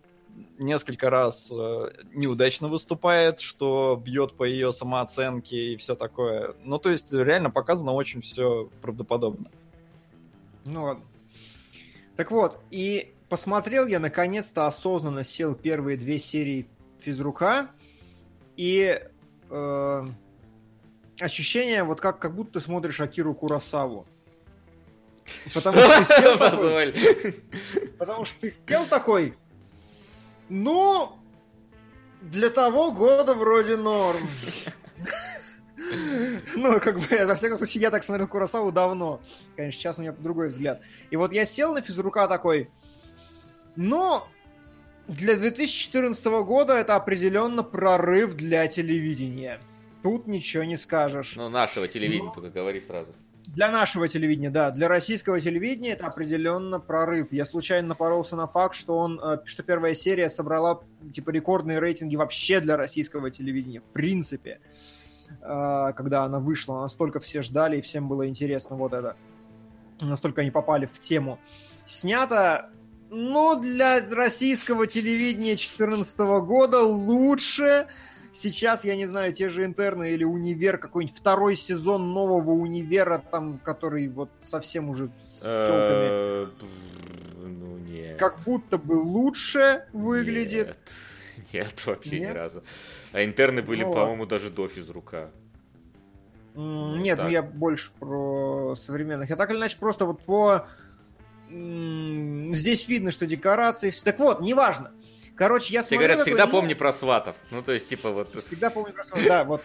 несколько 0.58 1.10
раз 1.10 1.50
э, 1.50 1.88
неудачно 2.12 2.68
выступает, 2.68 3.40
что 3.40 4.00
бьет 4.02 4.34
по 4.34 4.44
ее 4.44 4.72
самооценке 4.72 5.72
и 5.72 5.76
все 5.76 5.94
такое. 5.94 6.54
Ну, 6.64 6.78
то 6.78 6.90
есть 6.90 7.12
реально 7.12 7.50
показано 7.50 7.92
очень 7.92 8.20
все 8.20 8.70
правдоподобно. 8.80 9.46
Ну 10.64 10.82
ладно. 10.82 11.04
Так 12.16 12.30
вот, 12.30 12.58
и 12.70 13.12
посмотрел 13.28 13.86
я 13.86 14.00
наконец-то 14.00 14.66
осознанно 14.66 15.24
сел 15.24 15.54
первые 15.54 15.96
две 15.96 16.18
серии 16.18 16.66
физрука, 16.98 17.68
и 18.56 19.00
э, 19.50 20.04
ощущение 21.20 21.84
вот 21.84 22.00
как, 22.00 22.18
как 22.18 22.34
будто 22.34 22.54
ты 22.54 22.60
смотришь 22.60 23.00
Акиру 23.00 23.34
Курасаву. 23.34 24.06
Потому 25.52 25.78
что 25.78 26.04
ты 26.04 26.22
сел 26.22 26.38
такой, 26.38 26.94
потому 27.98 28.24
что 28.24 28.40
ты 28.40 28.54
сел 28.68 28.86
такой, 28.86 29.34
ну, 30.48 31.12
для 32.22 32.50
того 32.50 32.92
года 32.92 33.34
вроде 33.34 33.76
норм. 33.76 34.26
Ну, 36.54 36.80
как 36.80 36.98
бы, 36.98 37.26
во 37.26 37.34
всяком 37.34 37.58
случае, 37.58 37.82
я 37.82 37.90
так 37.90 38.02
смотрел 38.02 38.26
Курасаву 38.26 38.72
давно. 38.72 39.20
Конечно, 39.56 39.80
сейчас 39.80 39.98
у 39.98 40.02
меня 40.02 40.12
другой 40.12 40.48
взгляд. 40.48 40.80
И 41.10 41.16
вот 41.16 41.32
я 41.32 41.44
сел 41.44 41.74
на 41.74 41.82
физрука 41.82 42.26
такой, 42.26 42.70
ну, 43.76 44.22
для 45.06 45.36
2014 45.36 46.24
года 46.44 46.74
это 46.74 46.96
определенно 46.96 47.62
прорыв 47.62 48.34
для 48.34 48.66
телевидения. 48.66 49.60
Тут 50.02 50.26
ничего 50.26 50.64
не 50.64 50.76
скажешь. 50.76 51.34
Ну, 51.36 51.48
нашего 51.48 51.86
телевидения, 51.86 52.32
только 52.34 52.50
говори 52.50 52.80
сразу. 52.80 53.14
Для 53.46 53.70
нашего 53.70 54.08
телевидения, 54.08 54.50
да. 54.50 54.70
Для 54.70 54.88
российского 54.88 55.40
телевидения 55.40 55.92
это 55.92 56.06
определенно 56.06 56.80
прорыв. 56.80 57.32
Я 57.32 57.44
случайно 57.44 57.88
напоролся 57.88 58.36
на 58.36 58.46
факт, 58.46 58.74
что 58.74 58.98
он, 58.98 59.20
э, 59.20 59.38
что 59.44 59.62
первая 59.62 59.94
серия 59.94 60.28
собрала 60.28 60.80
типа 61.12 61.30
рекордные 61.30 61.78
рейтинги 61.78 62.16
вообще 62.16 62.60
для 62.60 62.76
российского 62.76 63.30
телевидения, 63.30 63.80
в 63.80 63.92
принципе. 63.92 64.60
Э, 65.40 65.92
Когда 65.96 66.24
она 66.24 66.40
вышла, 66.40 66.80
настолько 66.80 67.20
все 67.20 67.42
ждали 67.42 67.78
и 67.78 67.82
всем 67.82 68.08
было 68.08 68.26
интересно 68.28 68.76
вот 68.76 68.92
это. 68.92 69.16
Настолько 70.00 70.42
они 70.42 70.50
попали 70.50 70.86
в 70.86 70.98
тему. 70.98 71.38
Снято, 71.86 72.70
ну, 73.10 73.58
для 73.60 74.04
российского 74.10 74.86
телевидения 74.86 75.54
2014 75.54 76.18
года 76.40 76.80
лучше, 76.82 77.86
Сейчас, 78.36 78.84
я 78.84 78.96
не 78.96 79.06
знаю, 79.06 79.32
те 79.32 79.48
же 79.48 79.64
интерны 79.64 80.10
или 80.12 80.22
универ, 80.24 80.76
какой-нибудь 80.76 81.16
второй 81.16 81.56
сезон 81.56 82.12
нового 82.12 82.50
универа, 82.50 83.22
там, 83.30 83.58
который 83.58 84.08
вот 84.08 84.28
совсем 84.42 84.90
уже 84.90 85.08
с 85.24 85.40
Э, 85.42 86.46
Ну, 87.42 87.78
нет. 87.78 88.18
как 88.18 88.38
будто 88.44 88.76
бы 88.76 88.92
лучше 88.94 89.86
выглядит. 89.94 90.66
Нет, 90.66 90.78
Нет, 91.52 91.86
вообще 91.86 92.20
ни 92.20 92.24
разу. 92.26 92.62
А 93.12 93.24
интерны 93.24 93.62
были, 93.62 93.82
Ну 93.82 93.88
ладно. 93.90 94.02
по-моему, 94.02 94.26
даже 94.26 94.50
до 94.50 94.68
физрука. 94.68 95.30
Нет, 96.54 97.18
ну 97.18 97.28
я 97.28 97.42
больше 97.42 97.90
про 97.98 98.74
современных. 98.76 99.30
Я 99.30 99.36
так 99.36 99.50
или 99.50 99.58
иначе 99.58 99.76
просто 99.78 100.04
вот 100.06 100.22
по... 100.22 100.66
Здесь 101.48 102.88
видно, 102.88 103.10
что 103.10 103.26
декорации... 103.26 103.92
Так 104.04 104.18
вот, 104.18 104.40
неважно. 104.40 104.92
Короче, 105.36 105.74
я 105.74 105.82
Тебе 105.82 105.88
смотрю 105.88 105.98
говорят, 105.98 106.18
такой, 106.18 106.30
всегда 106.32 106.46
ну, 106.46 106.50
помни 106.50 106.74
про 106.74 106.92
сватов. 106.94 107.36
Ну, 107.50 107.62
то 107.62 107.72
есть, 107.72 107.88
типа, 107.90 108.10
вот... 108.10 108.34
Всегда 108.46 108.70
помню 108.70 108.94
про 108.94 109.04
сватов. 109.04 109.28
Да, 109.28 109.44
вот. 109.44 109.62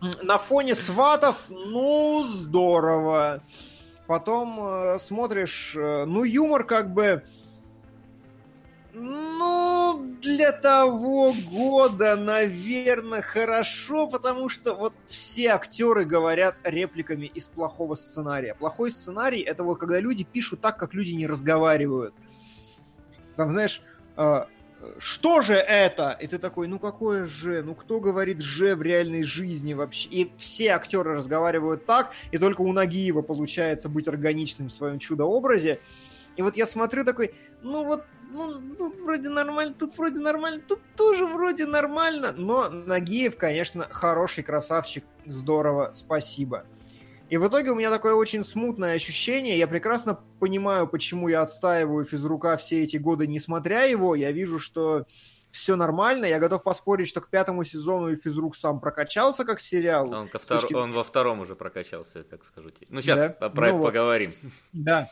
На 0.22 0.38
фоне 0.38 0.74
сватов, 0.74 1.44
ну, 1.50 2.24
здорово. 2.26 3.42
Потом 4.06 4.58
э, 4.64 4.98
смотришь, 4.98 5.74
э, 5.76 6.06
ну, 6.06 6.24
юмор 6.24 6.64
как 6.64 6.92
бы... 6.92 7.22
Ну, 8.94 10.16
для 10.22 10.52
того 10.52 11.34
года, 11.50 12.16
наверное, 12.16 13.22
хорошо, 13.22 14.06
потому 14.06 14.48
что 14.48 14.74
вот 14.74 14.94
все 15.06 15.48
актеры 15.48 16.04
говорят 16.04 16.56
репликами 16.62 17.26
из 17.26 17.48
плохого 17.48 17.94
сценария. 17.96 18.54
Плохой 18.54 18.90
сценарий— 18.90 19.40
это 19.42 19.64
вот 19.64 19.80
когда 19.80 20.00
люди 20.00 20.24
пишут 20.24 20.60
так, 20.62 20.78
как 20.78 20.94
люди 20.94 21.10
не 21.10 21.26
разговаривают. 21.26 22.14
Там, 23.36 23.50
знаешь, 23.50 23.82
э, 24.16 24.44
что 24.98 25.42
же 25.42 25.54
это? 25.54 26.16
И 26.20 26.26
ты 26.26 26.38
такой, 26.38 26.68
ну 26.68 26.78
какое 26.78 27.26
же? 27.26 27.62
Ну 27.62 27.74
кто 27.74 28.00
говорит 28.00 28.40
же 28.40 28.74
в 28.76 28.82
реальной 28.82 29.22
жизни 29.22 29.74
вообще? 29.74 30.08
И 30.08 30.32
все 30.36 30.70
актеры 30.70 31.14
разговаривают 31.14 31.86
так, 31.86 32.12
и 32.30 32.38
только 32.38 32.62
у 32.62 32.72
Нагиева 32.72 33.22
получается 33.22 33.88
быть 33.88 34.08
органичным 34.08 34.68
в 34.68 34.72
своем 34.72 34.98
чудо-образе. 34.98 35.80
И 36.36 36.42
вот 36.42 36.56
я 36.56 36.66
смотрю 36.66 37.04
такой, 37.04 37.34
ну 37.62 37.84
вот, 37.84 38.04
ну 38.32 38.74
тут 38.76 39.00
вроде 39.00 39.28
нормально, 39.28 39.74
тут 39.78 39.96
вроде 39.96 40.20
нормально, 40.20 40.60
тут 40.66 40.80
тоже 40.96 41.26
вроде 41.26 41.66
нормально. 41.66 42.32
Но 42.36 42.68
Нагиев, 42.68 43.36
конечно, 43.36 43.86
хороший 43.90 44.42
красавчик, 44.42 45.04
здорово, 45.24 45.92
спасибо. 45.94 46.64
И 47.30 47.36
в 47.38 47.48
итоге 47.48 47.70
у 47.70 47.74
меня 47.74 47.90
такое 47.90 48.14
очень 48.14 48.44
смутное 48.44 48.94
ощущение. 48.94 49.56
Я 49.58 49.66
прекрасно 49.66 50.20
понимаю, 50.40 50.86
почему 50.86 51.28
я 51.28 51.42
отстаиваю 51.42 52.04
физрука 52.04 52.56
все 52.56 52.82
эти 52.84 52.96
годы, 52.98 53.26
не 53.26 53.40
смотря 53.40 53.82
его. 53.84 54.14
Я 54.14 54.30
вижу, 54.30 54.58
что 54.58 55.06
все 55.50 55.74
нормально. 55.76 56.26
Я 56.26 56.38
готов 56.38 56.62
поспорить, 56.62 57.08
что 57.08 57.20
к 57.20 57.30
пятому 57.30 57.64
сезону 57.64 58.08
и 58.08 58.16
физрук 58.16 58.54
сам 58.56 58.78
прокачался 58.78 59.44
как 59.44 59.60
сериал. 59.60 60.12
Он, 60.12 60.28
ко 60.28 60.38
втор- 60.38 60.60
точки- 60.60 60.74
он 60.74 60.92
во 60.92 61.02
втором 61.02 61.40
уже 61.40 61.56
прокачался, 61.56 62.18
я 62.18 62.24
так 62.24 62.44
скажу 62.44 62.70
тебе. 62.70 62.88
Ну, 62.90 63.00
сейчас 63.00 63.18
Да? 63.40 63.48
про 63.50 63.66
это 63.68 63.76
Ну 63.76 63.78
вот. 63.82 63.86
поговорим. 63.88 64.32
Да. 64.72 65.10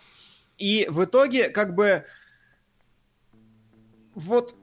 И 0.59 0.87
в 0.91 1.05
итоге, 1.05 1.49
как 1.49 1.75
бы, 1.75 2.05
вот 4.15 4.55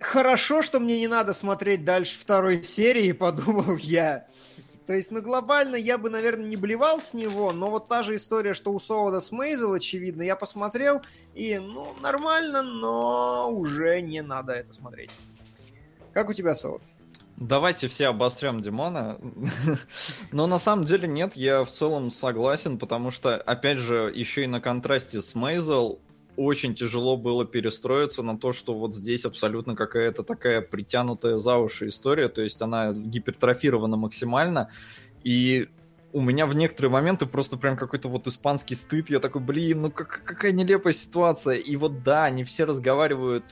хорошо, 0.00 0.62
что 0.62 0.80
мне 0.80 0.98
не 1.00 1.08
надо 1.08 1.32
смотреть 1.32 1.84
дальше 1.84 2.18
второй 2.18 2.62
серии, 2.62 3.12
подумал 3.12 3.76
я. 3.76 4.26
То 4.86 4.94
есть, 4.94 5.10
ну, 5.10 5.22
глобально 5.22 5.76
я 5.76 5.96
бы, 5.96 6.10
наверное, 6.10 6.48
не 6.48 6.56
блевал 6.56 7.00
с 7.00 7.14
него, 7.14 7.52
но 7.52 7.70
вот 7.70 7.88
та 7.88 8.02
же 8.02 8.16
история, 8.16 8.52
что 8.52 8.72
у 8.72 8.80
Соуда 8.80 9.20
с 9.20 9.30
Мейзел, 9.30 9.72
очевидно, 9.72 10.22
я 10.22 10.34
посмотрел, 10.34 11.02
и, 11.34 11.58
ну, 11.58 11.94
нормально, 12.00 12.62
но 12.62 13.48
уже 13.52 14.00
не 14.00 14.22
надо 14.22 14.52
это 14.54 14.72
смотреть. 14.72 15.10
Как 16.12 16.28
у 16.28 16.32
тебя, 16.32 16.54
Соуд? 16.54 16.82
Давайте 17.36 17.88
все 17.88 18.08
обострям 18.08 18.60
Димона. 18.60 19.18
Но 20.32 20.46
на 20.46 20.58
самом 20.58 20.84
деле 20.84 21.08
нет, 21.08 21.34
я 21.34 21.64
в 21.64 21.70
целом 21.70 22.10
согласен, 22.10 22.78
потому 22.78 23.10
что, 23.10 23.36
опять 23.36 23.78
же, 23.78 24.12
еще 24.14 24.44
и 24.44 24.46
на 24.46 24.60
контрасте 24.60 25.20
с 25.20 25.34
Мейзел 25.34 26.00
очень 26.36 26.74
тяжело 26.74 27.16
было 27.16 27.44
перестроиться 27.44 28.22
на 28.22 28.38
то, 28.38 28.52
что 28.52 28.74
вот 28.74 28.96
здесь 28.96 29.24
абсолютно 29.24 29.76
какая-то 29.76 30.22
такая 30.22 30.62
притянутая 30.62 31.38
за 31.38 31.56
уши 31.56 31.88
история, 31.88 32.28
то 32.28 32.40
есть 32.40 32.62
она 32.62 32.92
гипертрофирована 32.92 33.96
максимально, 33.96 34.70
и 35.24 35.68
у 36.12 36.20
меня 36.20 36.46
в 36.46 36.54
некоторые 36.54 36.90
моменты 36.90 37.26
просто 37.26 37.56
прям 37.56 37.76
какой-то 37.76 38.08
вот 38.08 38.26
испанский 38.26 38.74
стыд, 38.74 39.10
я 39.10 39.18
такой, 39.18 39.42
блин, 39.42 39.82
ну 39.82 39.90
как, 39.90 40.22
какая 40.24 40.52
нелепая 40.52 40.94
ситуация, 40.94 41.56
и 41.56 41.76
вот 41.76 42.02
да, 42.02 42.24
они 42.24 42.44
все 42.44 42.64
разговаривают, 42.64 43.44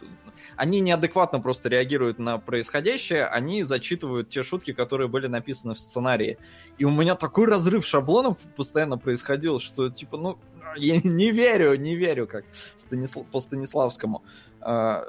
они 0.56 0.80
неадекватно 0.80 1.40
просто 1.40 1.68
реагируют 1.68 2.18
на 2.18 2.38
происходящее, 2.38 3.26
они 3.26 3.62
зачитывают 3.62 4.28
те 4.30 4.42
шутки, 4.42 4.72
которые 4.72 5.08
были 5.08 5.26
написаны 5.26 5.74
в 5.74 5.78
сценарии. 5.78 6.38
И 6.78 6.84
у 6.84 6.90
меня 6.90 7.14
такой 7.14 7.46
разрыв 7.46 7.86
шаблонов 7.86 8.38
постоянно 8.56 8.98
происходил, 8.98 9.60
что 9.60 9.90
типа, 9.90 10.16
ну, 10.16 10.38
я 10.76 11.00
не 11.02 11.30
верю, 11.30 11.74
не 11.76 11.96
верю, 11.96 12.26
как 12.26 12.44
Станисла- 12.76 13.24
по 13.24 13.40
Станиславскому. 13.40 14.22
А, 14.60 15.02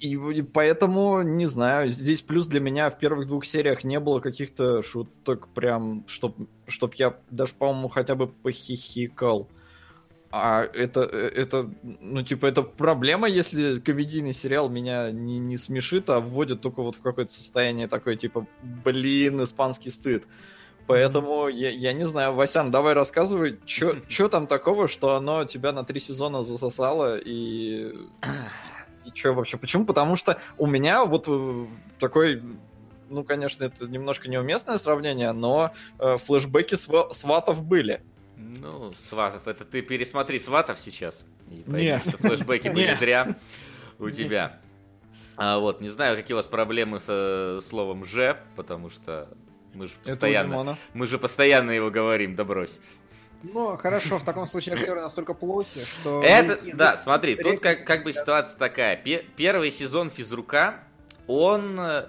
И, 0.00 0.42
поэтому, 0.42 1.22
не 1.22 1.46
знаю, 1.46 1.90
здесь 1.90 2.22
плюс 2.22 2.48
для 2.48 2.58
меня 2.58 2.88
в 2.88 2.98
первых 2.98 3.28
двух 3.28 3.44
сериях 3.44 3.84
не 3.84 4.00
было 4.00 4.18
каких-то 4.18 4.82
шуток 4.82 5.46
прям, 5.54 6.04
чтоб, 6.08 6.36
чтоб 6.66 6.94
я 6.94 7.14
даже, 7.30 7.54
по-моему, 7.54 7.88
хотя 7.88 8.16
бы 8.16 8.26
похихикал. 8.26 9.48
А 10.34 10.62
это, 10.62 11.02
это, 11.02 11.70
ну, 11.82 12.22
типа, 12.22 12.46
это 12.46 12.62
проблема, 12.62 13.28
если 13.28 13.80
комедийный 13.80 14.32
сериал 14.32 14.70
меня 14.70 15.10
не, 15.10 15.38
не 15.38 15.58
смешит, 15.58 16.08
а 16.08 16.20
вводит 16.20 16.62
только 16.62 16.82
вот 16.82 16.96
в 16.96 17.02
какое-то 17.02 17.30
состояние 17.30 17.86
такое, 17.86 18.16
типа, 18.16 18.46
блин, 18.62 19.44
испанский 19.44 19.90
стыд. 19.90 20.24
Поэтому 20.86 21.48
я, 21.48 21.68
я 21.68 21.92
не 21.92 22.06
знаю, 22.06 22.32
Васян, 22.32 22.70
давай 22.70 22.94
рассказывай, 22.94 23.60
что 23.66 24.28
там 24.30 24.46
такого, 24.46 24.88
что 24.88 25.14
оно 25.16 25.44
тебя 25.44 25.72
на 25.72 25.84
три 25.84 26.00
сезона 26.00 26.42
засосало 26.42 27.18
и... 27.18 27.94
И 29.04 29.10
что 29.14 29.32
вообще? 29.32 29.58
Почему? 29.58 29.84
Потому 29.84 30.14
что 30.16 30.38
у 30.56 30.66
меня 30.66 31.04
вот 31.04 31.26
э, 31.28 31.66
такой, 31.98 32.40
ну, 33.10 33.24
конечно, 33.24 33.64
это 33.64 33.86
немножко 33.86 34.30
неуместное 34.30 34.78
сравнение, 34.78 35.32
но 35.32 35.72
э, 35.98 36.18
флешбеки 36.18 36.74
сва- 36.74 37.12
сватов 37.12 37.64
были. 37.64 38.00
Ну, 38.60 38.92
сватов, 39.08 39.46
это 39.46 39.64
ты 39.64 39.82
пересмотри 39.82 40.38
сватов 40.38 40.78
сейчас. 40.78 41.24
И 41.50 41.62
пойми, 41.62 41.84
Не. 41.84 41.98
что 41.98 42.16
флешбеки 42.18 42.68
были 42.74 42.94
зря 42.94 43.36
у 43.98 44.10
тебя. 44.10 44.58
А 45.36 45.58
вот, 45.58 45.80
не 45.80 45.88
знаю, 45.88 46.16
какие 46.16 46.34
у 46.34 46.36
вас 46.38 46.46
проблемы 46.46 47.00
со 47.00 47.60
словом 47.66 48.04
«же», 48.04 48.36
потому 48.56 48.90
что 48.90 49.28
мы 49.74 49.86
же 49.86 49.94
постоянно, 50.04 50.76
мы 50.92 51.06
же 51.06 51.18
постоянно 51.18 51.70
его 51.70 51.90
говорим, 51.90 52.34
да 52.34 52.44
брось. 52.44 52.80
Ну, 53.42 53.76
хорошо, 53.76 54.18
в 54.18 54.24
таком 54.24 54.46
случае 54.46 54.76
актеры 54.76 55.00
настолько 55.00 55.34
плохи, 55.34 55.84
что... 55.84 56.22
Это, 56.24 56.60
да, 56.76 56.96
смотри, 56.96 57.34
тут 57.34 57.60
как, 57.60 57.84
как 57.86 58.04
бы 58.04 58.12
ситуация 58.12 58.58
такая. 58.58 58.96
Пе- 58.96 59.24
первый 59.36 59.70
сезон 59.70 60.10
физрука, 60.10 60.76
он 61.26 61.76
э, 61.80 62.06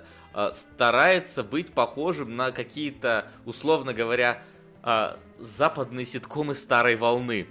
старается 0.53 1.43
быть 1.43 1.73
похожим 1.73 2.35
на 2.35 2.51
какие-то, 2.51 3.27
условно 3.45 3.93
говоря, 3.93 4.43
э, 4.83 5.15
западные 5.39 6.05
ситкомы 6.05 6.55
старой 6.55 6.95
волны. 6.95 7.47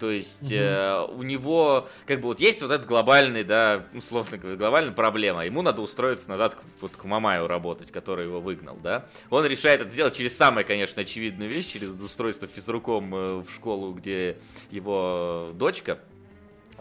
То 0.00 0.10
есть 0.10 0.50
э, 0.50 1.06
у 1.14 1.22
него, 1.22 1.86
как 2.06 2.22
бы 2.22 2.28
вот 2.28 2.40
есть 2.40 2.62
вот 2.62 2.70
эта 2.70 2.86
глобальный, 2.86 3.44
да, 3.44 3.84
условно 3.92 4.38
говоря, 4.38 4.56
глобальная 4.56 4.92
проблема. 4.92 5.44
Ему 5.44 5.60
надо 5.60 5.82
устроиться 5.82 6.30
назад 6.30 6.54
к, 6.54 6.58
вот, 6.80 6.92
к 6.96 7.04
Мамаю 7.04 7.46
работать, 7.46 7.92
который 7.92 8.24
его 8.24 8.40
выгнал, 8.40 8.78
да. 8.82 9.06
Он 9.28 9.44
решает 9.44 9.82
это 9.82 9.90
сделать 9.90 10.16
через 10.16 10.34
самое, 10.34 10.66
конечно, 10.66 11.02
очевидную 11.02 11.50
вещь, 11.50 11.66
через 11.66 11.92
устройство 11.92 12.48
физруком 12.48 13.14
э, 13.14 13.34
в 13.42 13.50
школу, 13.50 13.92
где 13.92 14.38
его 14.70 15.50
дочка 15.52 15.98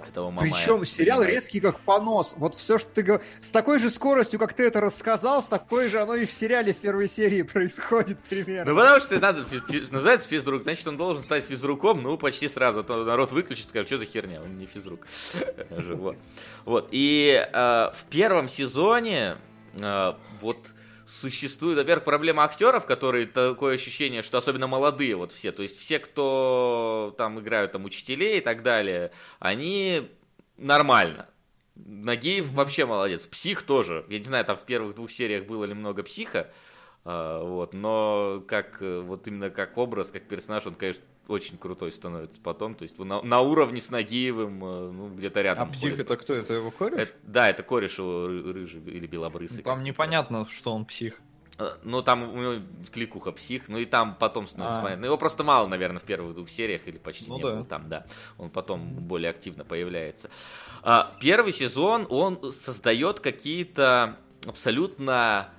этого 0.07 0.31
Мамая. 0.31 0.51
Причем 0.51 0.85
сериал 0.85 1.23
резкий 1.23 1.59
как 1.59 1.80
понос. 1.81 2.34
Вот 2.38 2.55
все, 2.55 2.80
что 2.80 2.89
ты 2.91 3.01
говоришь, 3.01 3.26
с 3.41 3.49
такой 3.49 3.80
же 3.80 3.89
скоростью, 3.89 4.39
как 4.39 4.53
ты 4.53 4.63
это 4.63 4.80
рассказал, 4.80 5.41
с 5.41 5.45
такой 5.45 5.89
же 5.89 5.99
оно 5.99 6.15
и 6.15 6.26
в 6.26 6.31
сериале 6.31 6.73
в 6.73 6.77
первой 6.77 7.09
серии 7.09 7.41
происходит 7.41 8.19
примерно. 8.19 8.71
Ну, 8.71 8.80
потому 8.80 8.99
что 9.01 9.19
надо, 9.19 9.45
называется 9.91 10.30
физрук, 10.30 10.63
значит, 10.63 10.88
он 10.88 10.97
должен 10.97 11.23
стать 11.23 11.43
физруком, 11.43 12.01
ну, 12.01 12.17
почти 12.17 12.47
сразу. 12.47 12.80
А 12.80 12.84
то 12.84 13.03
народ 13.03 13.31
выключит, 13.31 13.69
скажет, 13.69 13.88
что 13.88 13.97
за 13.97 14.05
херня, 14.05 14.41
он 14.41 14.57
не 14.57 14.65
физрук. 14.65 15.07
Вот. 16.65 16.88
И 16.91 17.47
э, 17.51 17.91
в 17.93 18.05
первом 18.09 18.47
сезоне 18.47 19.38
э, 19.80 20.13
вот 20.41 20.73
существует, 21.10 21.77
во-первых, 21.77 22.06
проблема 22.06 22.44
актеров, 22.44 22.86
которые 22.86 23.26
такое 23.26 23.76
ощущение, 23.76 24.22
что 24.22 24.38
особенно 24.38 24.68
молодые 24.68 25.15
вот 25.15 25.31
все, 25.31 25.52
то 25.52 25.64
есть 25.64 25.80
все, 25.80 25.99
кто 25.99 27.15
там 27.18 27.40
играют 27.40 27.72
там 27.72 27.86
учителей 27.86 28.38
и 28.38 28.41
так 28.41 28.64
далее, 28.64 29.11
они 29.40 30.10
нормально. 30.57 31.27
Нагиев 31.76 32.52
вообще 32.52 32.86
молодец. 32.86 33.26
Псих 33.26 33.61
тоже. 33.64 34.06
Я 34.10 34.18
не 34.19 34.26
знаю, 34.26 34.44
там 34.44 34.57
в 34.57 34.65
первых 34.65 34.95
двух 34.95 35.10
сериях 35.10 35.45
было 35.45 35.64
ли 35.64 35.73
много 35.73 36.03
психа, 36.03 36.52
а, 37.06 37.41
вот, 37.41 37.73
но 37.73 38.44
как 38.48 38.81
э, 38.81 38.99
вот 38.99 39.26
именно 39.27 39.49
как 39.49 39.77
образ, 39.77 40.11
как 40.11 40.27
персонаж, 40.27 40.68
он, 40.68 40.76
конечно, 40.76 41.03
очень 41.30 41.57
крутой 41.57 41.91
становится 41.91 42.41
потом. 42.41 42.76
То 42.76 42.84
есть 42.84 42.97
на, 42.99 43.22
на 43.22 43.39
уровне 43.41 43.80
с 43.80 43.89
Нагиевым, 43.91 44.64
э, 44.65 44.91
ну, 44.91 45.10
где-то 45.10 45.39
А 45.39 45.43
рядом. 45.43 45.72
псих 45.72 45.91
ходит. 45.91 45.99
это 45.99 46.18
кто? 46.18 46.34
Это 46.34 46.53
его 46.53 46.72
кореш? 46.72 47.03
Это- 47.03 47.14
да, 47.23 47.49
это 47.49 47.64
кореш 47.64 47.97
его 47.99 48.27
ры- 48.27 48.51
рыжий 48.51 48.81
или 48.81 49.07
белобрысый. 49.07 49.64
Там 49.64 49.84
непонятно, 49.84 50.47
что 50.49 50.73
он 50.73 50.85
псих. 50.85 51.22
Э, 51.57 51.72
Ну, 51.84 52.01
там 52.01 52.23
у 52.34 52.38
него 52.38 52.64
кликуха 52.91 53.31
псих, 53.31 53.68
ну 53.68 53.77
и 53.77 53.85
там 53.85 54.15
потом 54.15 54.47
становится 54.47 54.80
А. 54.80 54.84
понятно. 54.84 55.06
Его 55.06 55.18
просто 55.18 55.43
мало, 55.43 55.68
наверное, 55.68 55.99
в 55.99 56.03
первых 56.03 56.34
двух 56.34 56.49
сериях, 56.49 56.88
или 56.88 56.97
почти 56.97 57.30
Ну 57.30 57.35
не 57.38 57.43
да. 57.43 57.51
было 57.51 57.65
там, 57.65 57.89
да. 57.89 58.06
Он 58.38 58.49
потом 58.49 58.88
более 58.95 59.30
активно 59.30 59.65
появляется. 59.65 60.30
А, 60.84 61.14
первый 61.22 61.51
сезон, 61.53 62.07
он 62.10 62.51
создает 62.51 63.19
какие-то 63.19 64.18
абсолютно 64.47 65.49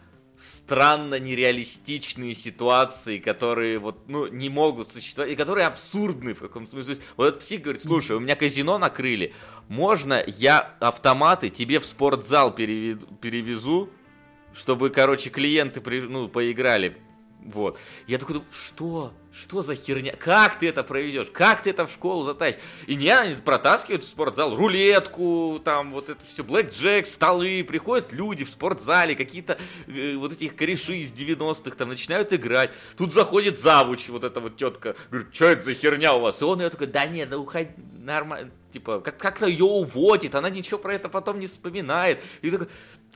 странно 0.41 1.19
нереалистичные 1.19 2.35
ситуации, 2.35 3.19
которые 3.19 3.79
вот, 3.79 4.09
ну, 4.09 4.27
не 4.27 4.49
могут 4.49 4.91
существовать, 4.91 5.33
и 5.33 5.37
которые 5.37 5.67
абсурдны 5.67 6.33
в 6.35 6.41
каком-то 6.41 6.71
смысле. 6.71 6.97
Вот 7.17 7.27
этот 7.29 7.41
псих 7.41 7.61
говорит, 7.61 7.83
слушай, 7.83 8.17
у 8.17 8.21
меня 8.21 8.37
казино 8.37 8.79
накрыли, 8.79 9.35
можно 9.69 10.25
я 10.27 10.61
автоматы 10.81 11.51
тебе 11.51 11.79
в 11.79 11.85
спортзал 11.85 12.55
перевезу, 12.55 13.91
чтобы, 14.55 14.89
короче, 14.89 15.29
клиенты 15.29 15.83
ну, 16.09 16.29
поиграли. 16.29 16.97
Вот. 17.45 17.79
Я 18.07 18.19
такой 18.19 18.35
думаю, 18.35 18.51
что? 18.53 19.12
Что 19.33 19.62
за 19.62 19.77
херня? 19.77 20.15
Как 20.17 20.59
ты 20.59 20.69
это 20.69 20.83
проведешь? 20.83 21.31
Как 21.33 21.62
ты 21.62 21.71
это 21.71 21.87
в 21.87 21.91
школу 21.93 22.25
затащишь? 22.25 22.61
И 22.87 22.97
не, 22.97 23.11
они 23.11 23.35
протаскивают 23.37 24.03
в 24.03 24.09
спортзал 24.09 24.57
рулетку, 24.57 25.61
там 25.65 25.93
вот 25.93 26.09
это 26.09 26.25
все, 26.27 26.43
блэк 26.43 26.73
джек, 26.73 27.07
столы, 27.07 27.65
приходят 27.65 28.12
люди 28.12 28.45
в 28.45 28.49
спортзале, 28.49 29.15
какие-то 29.15 29.57
э, 29.87 30.17
вот 30.17 30.33
этих 30.33 30.57
кореши 30.57 30.97
из 30.97 31.12
90-х 31.12 31.77
там 31.77 31.89
начинают 31.89 32.33
играть. 32.33 32.73
Тут 32.97 33.15
заходит 33.15 33.61
завуч, 33.61 34.09
вот 34.09 34.25
эта 34.25 34.41
вот 34.41 34.57
тетка, 34.57 34.97
говорит, 35.11 35.33
что 35.33 35.47
это 35.47 35.65
за 35.65 35.75
херня 35.75 36.15
у 36.15 36.21
вас? 36.21 36.43
И 36.43 36.45
он 36.45 36.61
ее 36.61 36.69
такой, 36.69 36.89
да 36.89 37.07
нет, 37.07 37.31
да 37.31 37.39
уходи, 37.39 37.71
нормально, 37.99 38.51
типа, 38.73 39.01
как- 39.01 39.19
как-то 39.19 39.47
ее 39.47 39.65
уводит, 39.65 40.35
она 40.35 40.51
ничего 40.51 40.79
про 40.79 40.95
это 40.95 41.09
потом 41.09 41.39
не 41.39 41.47
вспоминает. 41.47 42.21
И 42.43 42.51
такой, 42.51 42.67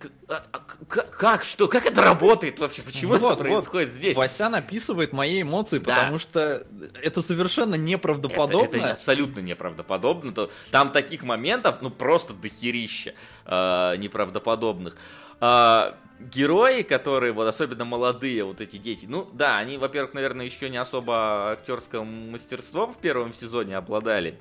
«К- 0.08 0.10
а- 0.28 0.44
а 0.52 0.58
как, 0.86 1.44
что, 1.44 1.68
как 1.68 1.86
это 1.86 2.02
работает 2.02 2.58
вообще? 2.58 2.82
Почему 2.82 3.12
Вот, 3.12 3.16
это 3.18 3.26
вот. 3.26 3.38
происходит 3.38 3.92
здесь? 3.92 4.16
Васян 4.16 4.54
описывает 4.54 5.12
мои 5.12 5.42
эмоции, 5.42 5.78
Да. 5.78 5.94
потому 5.96 6.18
что 6.18 6.66
это 7.02 7.22
совершенно 7.22 7.74
Это, 7.74 7.82
неправдоподобно. 7.82 8.76
это 8.76 8.92
абсолютно 8.92 9.40
неправдоподобно. 9.40 10.48
Там 10.70 10.90
таких 10.92 11.22
моментов, 11.22 11.78
ну, 11.80 11.90
просто 11.90 12.32
дохерища 12.34 13.14
э, 13.46 13.96
неправдоподобных. 13.96 14.96
А, 15.40 15.96
герои, 16.20 16.82
которые, 16.82 17.32
вот 17.32 17.46
особенно 17.48 17.84
молодые, 17.84 18.44
вот 18.44 18.60
эти 18.60 18.76
дети, 18.76 19.06
ну, 19.06 19.28
да, 19.32 19.58
они, 19.58 19.78
во-первых, 19.78 20.14
наверное, 20.14 20.46
еще 20.46 20.70
не 20.70 20.76
особо 20.76 21.50
актерским 21.52 22.30
мастерством 22.30 22.92
в 22.92 22.98
первом 22.98 23.32
сезоне 23.32 23.76
обладали. 23.76 24.38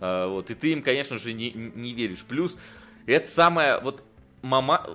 А, 0.00 0.28
вот, 0.28 0.50
и 0.50 0.54
ты 0.54 0.72
им, 0.72 0.82
конечно 0.82 1.18
же, 1.18 1.32
не, 1.32 1.50
не 1.52 1.92
веришь. 1.92 2.24
Плюс, 2.24 2.58
это 3.06 3.28
самое, 3.28 3.80
вот, 3.80 4.04
мама... 4.42 4.86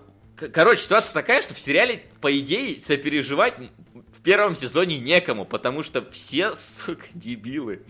Короче, 0.53 0.83
ситуация 0.83 1.13
такая, 1.13 1.41
что 1.41 1.53
в 1.53 1.59
сериале, 1.59 2.03
по 2.19 2.37
идее, 2.37 2.79
сопереживать 2.79 3.53
в 3.93 4.21
первом 4.23 4.55
сезоне 4.55 4.99
некому, 4.99 5.45
потому 5.45 5.83
что 5.83 6.03
все, 6.11 6.53
сука, 6.55 7.05
дебилы. 7.13 7.83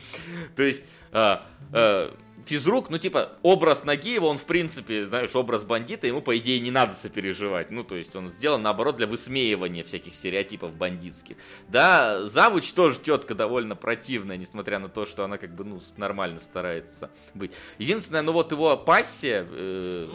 То 0.55 0.63
есть, 0.63 0.85
а, 1.11 1.47
а, 1.71 2.15
физрук, 2.45 2.89
ну, 2.89 2.97
типа, 2.97 3.33
образ 3.41 3.83
Нагиева, 3.83 4.25
он, 4.25 4.37
в 4.37 4.45
принципе, 4.45 5.05
знаешь, 5.05 5.35
образ 5.35 5.63
бандита, 5.63 6.07
ему, 6.07 6.21
по 6.21 6.37
идее, 6.37 6.59
не 6.59 6.71
надо 6.71 6.93
сопереживать. 6.93 7.71
Ну, 7.71 7.83
то 7.83 7.95
есть, 7.95 8.15
он 8.15 8.29
сделан, 8.29 8.61
наоборот, 8.61 8.97
для 8.97 9.07
высмеивания 9.07 9.83
всяких 9.83 10.13
стереотипов 10.15 10.75
бандитских. 10.75 11.37
Да, 11.67 12.27
Завуч 12.27 12.71
тоже 12.73 12.99
тетка 12.99 13.35
довольно 13.35 13.75
противная, 13.75 14.37
несмотря 14.37 14.79
на 14.79 14.89
то, 14.89 15.05
что 15.05 15.23
она, 15.23 15.37
как 15.37 15.55
бы, 15.55 15.63
ну, 15.63 15.81
нормально 15.97 16.39
старается 16.39 17.11
быть. 17.33 17.51
Единственное, 17.77 18.21
ну, 18.21 18.31
вот 18.31 18.51
его 18.51 18.77
пассия 18.77 19.45
э. 19.49 20.07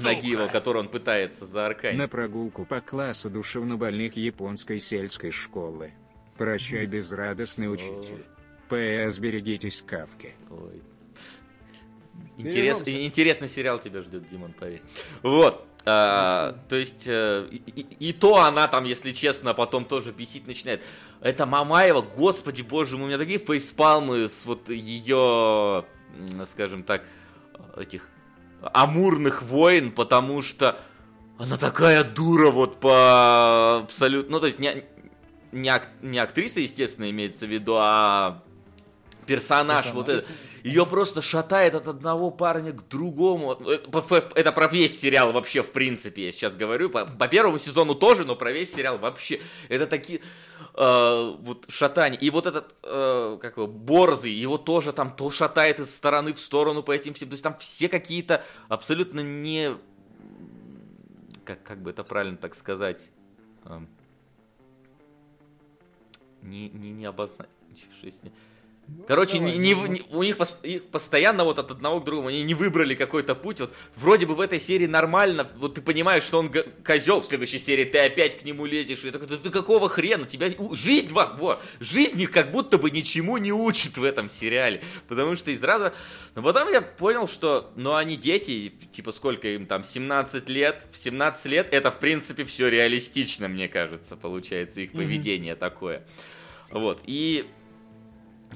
Нагиева, 0.00 0.48
которую 0.48 0.84
он 0.84 0.88
пытается 0.90 1.46
заарканить. 1.46 1.98
На 1.98 2.08
прогулку 2.08 2.64
по 2.64 2.80
классу 2.80 3.30
душевнобольных 3.30 4.16
японской 4.16 4.80
сельской 4.80 5.30
школы. 5.30 5.92
Прощай, 6.36 6.86
безрадостный 6.86 7.72
учитель. 7.72 8.24
П.с. 8.68 9.18
Берегитесь 9.18 9.82
Кавки. 9.82 10.34
Ой. 10.48 10.80
Интерес, 12.40 12.82
интересный 12.86 13.48
сериал 13.48 13.78
тебя 13.78 14.02
ждет, 14.02 14.28
Димон, 14.30 14.52
поверь. 14.52 14.82
Вот. 15.22 15.66
а, 15.86 16.56
то 16.68 16.76
есть, 16.76 17.04
э, 17.06 17.46
и, 17.50 17.80
и- 17.98 18.12
то 18.12 18.36
она 18.36 18.68
там, 18.68 18.84
если 18.84 19.12
честно, 19.12 19.54
потом 19.54 19.86
тоже 19.86 20.12
бесить 20.12 20.46
начинает. 20.46 20.82
Это 21.22 21.46
Мамаева, 21.46 22.02
господи 22.02 22.60
боже 22.62 22.96
мой, 22.96 23.04
у 23.04 23.08
меня 23.08 23.18
такие 23.18 23.38
фейспалмы 23.38 24.28
с 24.28 24.44
вот 24.44 24.68
ее, 24.68 25.84
скажем 26.52 26.82
так, 26.82 27.02
этих 27.76 28.06
амурных 28.60 29.42
войн, 29.42 29.90
потому 29.90 30.42
что 30.42 30.78
она 31.38 31.56
такая 31.56 32.04
дура 32.04 32.50
вот 32.50 32.78
по 32.78 33.78
абсолютно... 33.78 34.32
Ну, 34.32 34.40
то 34.40 34.46
есть, 34.46 34.58
не, 34.58 34.84
не, 35.52 35.70
ак- 35.70 35.88
не 36.02 36.18
актриса, 36.18 36.60
естественно, 36.60 37.08
имеется 37.08 37.46
в 37.46 37.50
виду, 37.50 37.76
а 37.78 38.42
персонаж 39.26 39.92
вот 39.92 40.08
этот. 40.08 40.28
Ее 40.62 40.84
просто 40.84 41.22
шатает 41.22 41.74
от 41.74 41.88
одного 41.88 42.30
парня 42.30 42.72
к 42.72 42.86
другому. 42.88 43.52
Это 44.34 44.52
про 44.52 44.68
весь 44.68 45.00
сериал 45.00 45.32
вообще, 45.32 45.62
в 45.62 45.72
принципе, 45.72 46.26
я 46.26 46.32
сейчас 46.32 46.54
говорю. 46.54 46.90
По, 46.90 47.06
по 47.06 47.28
первому 47.28 47.58
сезону 47.58 47.94
тоже, 47.94 48.24
но 48.24 48.36
про 48.36 48.52
весь 48.52 48.72
сериал 48.72 48.98
вообще. 48.98 49.40
Это 49.68 49.86
такие 49.86 50.20
э, 50.74 51.34
вот 51.38 51.64
шатания. 51.68 52.18
И 52.18 52.28
вот 52.30 52.46
этот, 52.46 52.74
э, 52.82 53.38
как 53.40 53.56
его, 53.56 53.66
Борзый, 53.66 54.32
его 54.32 54.58
тоже 54.58 54.92
там 54.92 55.16
то 55.16 55.30
шатает 55.30 55.80
из 55.80 55.94
стороны 55.94 56.34
в 56.34 56.40
сторону 56.40 56.82
по 56.82 56.92
этим 56.92 57.14
всем. 57.14 57.28
То 57.28 57.34
есть 57.34 57.44
там 57.44 57.56
все 57.58 57.88
какие-то 57.88 58.44
абсолютно 58.68 59.20
не... 59.20 59.76
Как, 61.44 61.62
как 61.62 61.82
бы 61.82 61.90
это 61.90 62.04
правильно 62.04 62.36
так 62.36 62.54
сказать? 62.54 63.08
Эм, 63.64 63.88
не, 66.42 66.68
не, 66.68 66.90
не 66.92 67.06
обозначившись. 67.06 68.20
Короче, 69.06 69.38
давай, 69.38 69.52
не, 69.54 69.58
не- 69.58 69.74
ну, 69.74 69.86
не- 69.86 70.02
у 70.10 70.22
них 70.22 70.36
пос- 70.36 70.56
их 70.62 70.84
постоянно 70.86 71.42
вот 71.44 71.58
от 71.58 71.70
одного 71.72 72.00
к 72.00 72.04
другому, 72.04 72.28
они 72.28 72.42
не 72.44 72.54
выбрали 72.54 72.94
какой-то 72.94 73.34
путь. 73.34 73.58
Вот 73.60 73.74
вроде 73.96 74.24
бы 74.26 74.34
в 74.36 74.40
этой 74.40 74.60
серии 74.60 74.86
нормально, 74.86 75.48
вот 75.56 75.74
ты 75.74 75.82
понимаешь, 75.82 76.22
что 76.22 76.38
он 76.38 76.52
козел 76.84 77.20
в 77.20 77.24
следующей 77.26 77.58
серии, 77.58 77.84
ты 77.84 77.98
опять 77.98 78.38
к 78.38 78.44
нему 78.44 78.66
лезешь, 78.66 79.04
и 79.04 79.10
такой, 79.10 79.26
«Да 79.26 79.36
ты 79.36 79.50
какого 79.50 79.88
хрена, 79.88 80.26
тебя 80.26 80.48
у- 80.58 80.74
жизнь 80.76 81.12
во, 81.12 81.26
во, 81.26 81.60
жизнь 81.80 82.20
их 82.20 82.30
как 82.30 82.52
будто 82.52 82.78
бы 82.78 82.90
ничему 82.90 83.36
не 83.38 83.52
учит 83.52 83.98
в 83.98 84.04
этом 84.04 84.30
сериале, 84.30 84.80
потому 85.08 85.34
что 85.34 85.50
из 85.50 85.62
раза, 85.62 85.92
но 86.36 86.42
потом 86.42 86.68
я 86.68 86.80
понял, 86.80 87.26
что, 87.26 87.72
ну 87.74 87.94
они 87.96 88.16
дети, 88.16 88.72
типа 88.92 89.10
сколько 89.12 89.48
им 89.48 89.66
там, 89.66 89.82
17 89.82 90.48
лет, 90.48 90.86
в 90.92 90.96
17 90.96 91.46
лет 91.46 91.68
это 91.72 91.90
в 91.90 91.98
принципе 91.98 92.44
все 92.44 92.68
реалистично, 92.68 93.48
мне 93.48 93.66
кажется, 93.68 94.16
получается 94.16 94.80
их 94.82 94.92
поведение 94.92 95.56
такое, 95.56 96.06
вот 96.70 97.00
и 97.06 97.46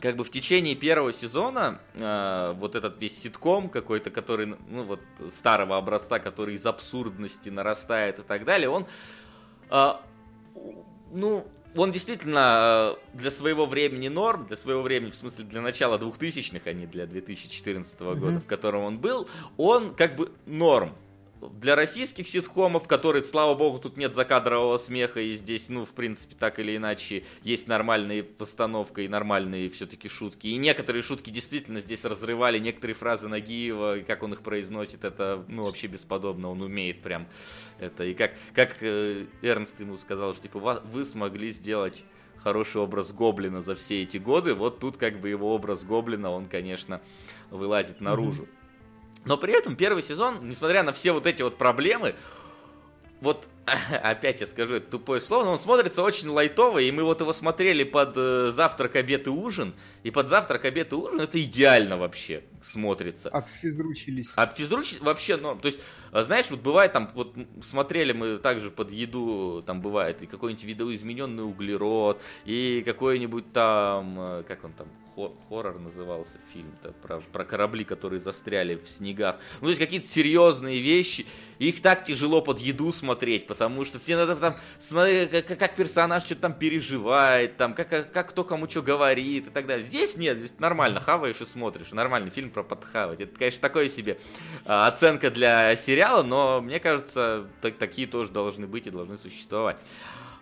как 0.00 0.16
бы 0.16 0.24
в 0.24 0.30
течение 0.30 0.74
первого 0.74 1.12
сезона 1.12 1.80
э, 1.94 2.54
вот 2.56 2.74
этот 2.74 3.00
весь 3.00 3.16
ситком 3.16 3.68
какой-то, 3.68 4.10
который, 4.10 4.54
ну 4.68 4.84
вот 4.84 5.00
старого 5.32 5.76
образца, 5.76 6.18
который 6.18 6.54
из 6.54 6.66
абсурдности 6.66 7.48
нарастает 7.48 8.18
и 8.18 8.22
так 8.22 8.44
далее, 8.44 8.68
он, 8.68 8.86
э, 9.70 9.92
ну, 11.12 11.46
он 11.76 11.90
действительно 11.90 12.96
э, 13.14 13.16
для 13.16 13.30
своего 13.30 13.66
времени 13.66 14.08
норм, 14.08 14.46
для 14.46 14.56
своего 14.56 14.82
времени, 14.82 15.10
в 15.10 15.16
смысле, 15.16 15.44
для 15.44 15.60
начала 15.60 15.98
2000-х, 15.98 16.62
а 16.64 16.72
не 16.72 16.86
для 16.86 17.06
2014 17.06 18.00
года, 18.00 18.40
в 18.40 18.46
котором 18.46 18.82
он 18.82 18.98
был, 18.98 19.28
он 19.56 19.94
как 19.94 20.16
бы 20.16 20.32
норм 20.46 20.92
для 21.52 21.76
российских 21.76 22.26
ситкомов, 22.28 22.88
которые, 22.88 23.22
слава 23.22 23.54
богу, 23.54 23.78
тут 23.78 23.96
нет 23.96 24.14
закадрового 24.14 24.78
смеха, 24.78 25.20
и 25.20 25.32
здесь, 25.34 25.68
ну, 25.68 25.84
в 25.84 25.92
принципе, 25.92 26.34
так 26.38 26.58
или 26.58 26.76
иначе, 26.76 27.24
есть 27.42 27.68
нормальная 27.68 28.22
постановка 28.22 29.02
и 29.02 29.08
нормальные 29.08 29.70
все-таки 29.70 30.08
шутки. 30.08 30.46
И 30.48 30.56
некоторые 30.56 31.02
шутки 31.02 31.30
действительно 31.30 31.80
здесь 31.80 32.04
разрывали, 32.04 32.58
некоторые 32.58 32.94
фразы 32.94 33.28
Нагиева, 33.28 33.98
и 33.98 34.02
как 34.02 34.22
он 34.22 34.32
их 34.32 34.40
произносит, 34.42 35.04
это, 35.04 35.44
ну, 35.48 35.64
вообще 35.64 35.86
бесподобно, 35.86 36.50
он 36.50 36.62
умеет 36.62 37.02
прям 37.02 37.26
это. 37.78 38.04
И 38.04 38.14
как, 38.14 38.32
как 38.54 38.76
э, 38.80 39.26
Эрнст 39.42 39.78
ему 39.80 39.96
сказал, 39.96 40.34
что, 40.34 40.44
типа, 40.44 40.58
«Ва- 40.58 40.82
вы 40.92 41.04
смогли 41.04 41.50
сделать 41.50 42.04
хороший 42.42 42.82
образ 42.82 43.12
Гоблина 43.12 43.62
за 43.62 43.74
все 43.74 44.02
эти 44.02 44.18
годы, 44.18 44.54
вот 44.54 44.78
тут 44.78 44.98
как 44.98 45.18
бы 45.18 45.30
его 45.30 45.54
образ 45.54 45.82
Гоблина, 45.82 46.30
он, 46.30 46.46
конечно, 46.46 47.00
вылазит 47.50 48.00
наружу. 48.00 48.46
Но 49.24 49.36
при 49.36 49.56
этом 49.56 49.76
первый 49.76 50.02
сезон, 50.02 50.48
несмотря 50.48 50.82
на 50.82 50.92
все 50.92 51.12
вот 51.12 51.26
эти 51.26 51.42
вот 51.42 51.56
проблемы, 51.56 52.14
вот 53.20 53.48
опять 54.02 54.40
я 54.40 54.46
скажу 54.46 54.74
это 54.74 54.90
тупое 54.90 55.20
слово, 55.20 55.44
но 55.44 55.52
он 55.52 55.58
смотрится 55.58 56.02
очень 56.02 56.28
лайтово, 56.28 56.80
и 56.80 56.90
мы 56.90 57.04
вот 57.04 57.20
его 57.20 57.32
смотрели 57.32 57.82
под 57.82 58.12
э, 58.16 58.52
завтрак, 58.52 58.96
обед 58.96 59.26
и 59.26 59.30
ужин, 59.30 59.74
и 60.02 60.10
под 60.10 60.28
завтрак, 60.28 60.66
обед 60.66 60.92
и 60.92 60.94
ужин 60.94 61.20
это 61.20 61.40
идеально 61.40 61.96
вообще 61.96 62.44
смотрится. 62.60 63.30
Обфизручились. 63.30 64.30
Физруч 64.54 65.00
вообще 65.00 65.36
норм. 65.36 65.58
То 65.60 65.66
есть, 65.66 65.80
а, 66.12 66.22
знаешь, 66.22 66.50
вот 66.50 66.60
бывает 66.60 66.92
там, 66.92 67.10
вот 67.14 67.34
смотрели 67.62 68.12
мы 68.12 68.36
также 68.36 68.70
под 68.70 68.90
еду, 68.90 69.62
там 69.66 69.80
бывает 69.80 70.20
и 70.22 70.26
какой-нибудь 70.26 70.64
видоизмененный 70.64 71.44
углерод, 71.44 72.20
и 72.44 72.82
какой-нибудь 72.84 73.52
там, 73.52 74.16
э, 74.18 74.42
как 74.46 74.64
он 74.64 74.72
там, 74.74 74.88
хоррор 75.14 75.78
назывался 75.78 76.38
фильм-то, 76.52 76.92
про, 77.02 77.20
про 77.20 77.44
корабли, 77.44 77.84
которые 77.84 78.20
застряли 78.20 78.76
в 78.76 78.88
снегах. 78.88 79.36
Ну, 79.60 79.66
то 79.66 79.68
есть 79.68 79.80
какие-то 79.80 80.06
серьезные 80.06 80.80
вещи, 80.80 81.26
их 81.58 81.80
так 81.80 82.04
тяжело 82.04 82.42
под 82.42 82.58
еду 82.58 82.92
смотреть, 82.92 83.46
потому 83.46 83.84
что 83.84 83.98
тебе 83.98 84.16
надо 84.16 84.36
там 84.36 84.56
смотреть, 84.78 85.30
как, 85.30 85.58
как 85.58 85.76
персонаж 85.76 86.24
что-то 86.24 86.42
там 86.42 86.54
переживает, 86.54 87.56
там, 87.56 87.74
как, 87.74 87.88
как, 87.88 88.12
как 88.12 88.30
кто 88.30 88.44
кому 88.44 88.68
что 88.68 88.82
говорит 88.82 89.46
и 89.46 89.50
так 89.50 89.66
далее. 89.66 89.84
Здесь 89.84 90.16
нет, 90.16 90.38
здесь 90.38 90.58
нормально 90.58 91.00
хаваешь 91.00 91.40
и 91.40 91.46
смотришь. 91.46 91.92
Нормальный 91.92 92.30
фильм 92.30 92.50
про 92.50 92.62
подхавать. 92.62 93.20
Это, 93.20 93.36
конечно, 93.38 93.60
такое 93.60 93.88
себе 93.88 94.18
а, 94.66 94.86
оценка 94.88 95.30
для 95.30 95.76
сериала, 95.76 96.22
но 96.22 96.60
мне 96.60 96.80
кажется, 96.80 97.48
так- 97.60 97.76
такие 97.76 98.06
тоже 98.06 98.32
должны 98.32 98.66
быть 98.66 98.86
и 98.86 98.90
должны 98.90 99.16
существовать. 99.18 99.78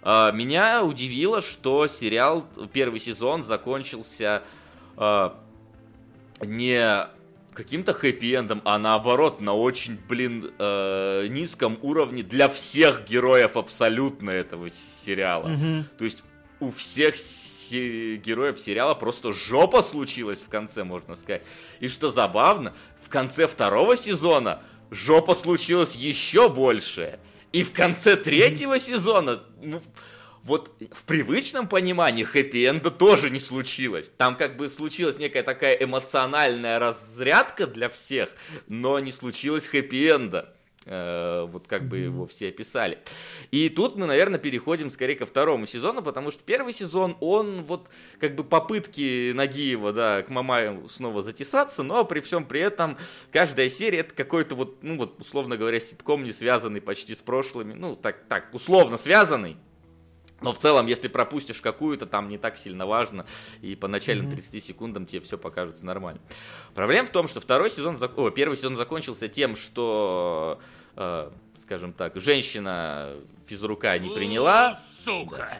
А, 0.03 0.32
Меня 0.32 0.82
удивило, 0.85 1.43
что 1.43 1.86
сериал, 1.86 2.47
первый 2.73 2.99
сезон 2.99 3.44
закончился 3.44 4.43
а, 5.03 5.35
не 6.45 7.09
каким-то 7.55 7.93
хэппи-эндом, 7.93 8.62
а 8.65 8.79
наоборот, 8.79 9.41
на 9.41 9.53
очень, 9.55 9.99
блин, 10.09 10.53
э, 10.59 11.27
низком 11.29 11.79
уровне 11.83 12.23
для 12.23 12.49
всех 12.49 13.05
героев 13.05 13.57
абсолютно 13.57 14.31
этого 14.31 14.69
сериала. 15.05 15.49
Мгм. 15.49 15.87
То 15.99 16.05
есть 16.05 16.24
у 16.61 16.70
всех 16.70 17.16
се- 17.16 18.16
героев 18.16 18.59
сериала 18.59 18.95
просто 18.95 19.33
жопа 19.33 19.83
случилась 19.83 20.41
в 20.41 20.49
конце, 20.49 20.85
можно 20.85 21.16
сказать. 21.16 21.43
И 21.81 21.89
что 21.89 22.11
забавно, 22.11 22.73
в 23.05 23.09
конце 23.11 23.47
второго 23.47 23.97
сезона 23.97 24.62
жопа 24.91 25.35
случилась 25.35 25.95
еще 25.95 26.49
больше. 26.49 27.19
И 27.53 27.65
в 27.65 27.73
конце 27.73 28.16
третьего 28.16 28.79
сезона, 28.79 29.41
ну, 29.61 29.83
вот 30.44 30.73
в 30.90 31.05
привычном 31.05 31.69
понимании 31.69 32.24
хэппи-энда 32.24 32.90
тоже 32.90 33.31
не 33.31 33.40
случилось. 33.40 34.12
Там 34.16 34.36
как 34.36 34.56
бы 34.56 34.69
случилась 34.69 35.19
некая 35.19 35.43
такая 35.43 35.74
эмоциональная 35.74 36.78
разрядка 36.78 37.66
для 37.66 37.89
всех, 37.89 38.31
но 38.69 38.98
не 38.98 39.12
случилось 39.12 39.66
хэппи-энда. 39.66 40.55
Вот 40.85 41.69
как 41.69 41.86
бы 41.86 41.98
его 41.98 42.27
все 42.27 42.48
описали. 42.48 42.98
И 43.52 43.69
тут 43.69 43.94
мы, 43.94 44.06
наверное, 44.06 44.40
переходим 44.40 44.90
скорее 44.90 45.14
ко 45.14 45.27
второму 45.27 45.64
сезону, 45.64 46.02
потому 46.02 46.32
что 46.32 46.43
первый 46.43 46.73
сезон, 46.73 47.16
он 47.20 47.62
вот 47.62 47.89
как 48.19 48.35
бы 48.35 48.43
попытки 48.43 49.31
Нагиева, 49.31 49.93
да, 49.93 50.23
к 50.23 50.28
Мамаю 50.28 50.89
снова 50.89 51.23
затесаться, 51.23 51.85
но 51.85 52.05
при 52.05 52.19
всем 52.19 52.44
при 52.44 52.59
этом 52.59 52.98
каждая 53.31 53.69
серия 53.69 53.98
это 53.98 54.12
какой-то 54.12 54.56
вот, 54.56 54.82
ну 54.82 54.98
вот, 54.98 55.20
условно 55.20 55.56
говоря, 55.56 55.78
ситком 55.78 56.24
не 56.24 56.32
связанный 56.32 56.81
почти 56.81 57.14
с 57.14 57.23
прошлыми, 57.23 57.74
ну 57.74 57.94
так, 57.94 58.24
так, 58.28 58.52
условно 58.52 58.97
связанный, 58.97 59.59
но 60.43 60.52
в 60.52 60.59
целом, 60.59 60.86
если 60.86 61.09
пропустишь 61.09 61.60
какую-то, 61.60 62.06
там 62.06 62.28
не 62.28 62.39
так 62.39 62.56
сильно 62.56 62.86
важно, 62.86 63.27
и 63.60 63.74
по 63.74 63.89
начальным 63.89 64.31
30 64.31 64.62
секундам 64.62 65.06
тебе 65.06 65.20
все 65.20 65.39
покажется 65.39 65.85
нормально. 65.85 66.20
Проблема 66.74 67.06
в 67.06 67.10
том, 67.10 67.28
что 67.28 67.40
второй 67.40 67.70
сезон, 67.70 67.98
о, 68.16 68.31
первый 68.31 68.56
сезон 68.56 68.77
закончился 68.77 69.28
тем, 69.28 69.56
что, 69.56 70.60
э, 70.97 71.31
скажем 71.59 71.93
так, 71.93 72.16
женщина 72.16 73.14
физрука 73.47 73.98
не 73.98 74.10
приняла. 74.10 74.74
Сука! 74.74 75.59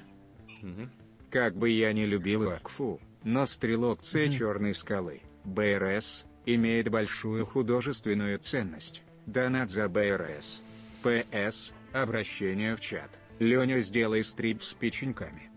Как 1.31 1.57
бы 1.57 1.71
я 1.71 1.93
не 1.93 2.05
любил 2.05 2.51
Акфу, 2.51 3.01
но 3.25 3.47
стрелок 3.47 4.05
С 4.05 4.13
Черной 4.31 4.75
скалы, 4.75 5.23
БРС, 5.45 6.27
имеет 6.47 6.89
большую 6.89 7.47
художественную 7.47 8.39
ценность. 8.39 9.03
Донат 9.27 9.71
за 9.71 9.89
БРС. 9.89 10.63
ПС, 11.03 11.73
обращение 11.93 12.77
в 12.77 12.81
чат. 12.81 13.11
Леня, 13.43 13.81
сделай 13.81 14.23
стрип 14.25 14.63
с 14.63 14.73
печеньками. 14.73 15.51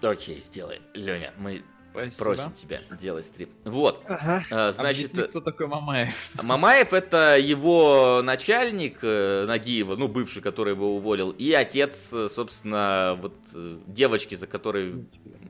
Окей, 0.00 0.38
сделай, 0.38 0.80
Леня, 0.94 1.32
мы 1.38 1.62
Спасибо. 1.90 2.16
просим 2.18 2.52
тебя 2.52 2.80
делать 3.00 3.24
стрип. 3.24 3.50
Вот, 3.64 4.04
Ага. 4.06 4.44
э, 4.50 4.72
значит, 4.72 5.06
Объясни, 5.10 5.28
кто 5.30 5.40
такой 5.40 5.66
Мамаев? 5.66 6.14
Мамаев 6.42 6.92
это 6.92 7.36
его 7.38 8.20
начальник 8.22 8.98
э, 9.02 9.44
Нагиева, 9.46 9.96
ну 9.96 10.06
бывший, 10.06 10.42
который 10.42 10.74
его 10.74 10.94
уволил, 10.96 11.30
и 11.30 11.50
отец, 11.52 12.10
э, 12.12 12.28
собственно, 12.30 13.18
вот 13.20 13.34
э, 13.54 13.78
девочки, 13.86 14.34
за 14.34 14.46
которой 14.46 15.06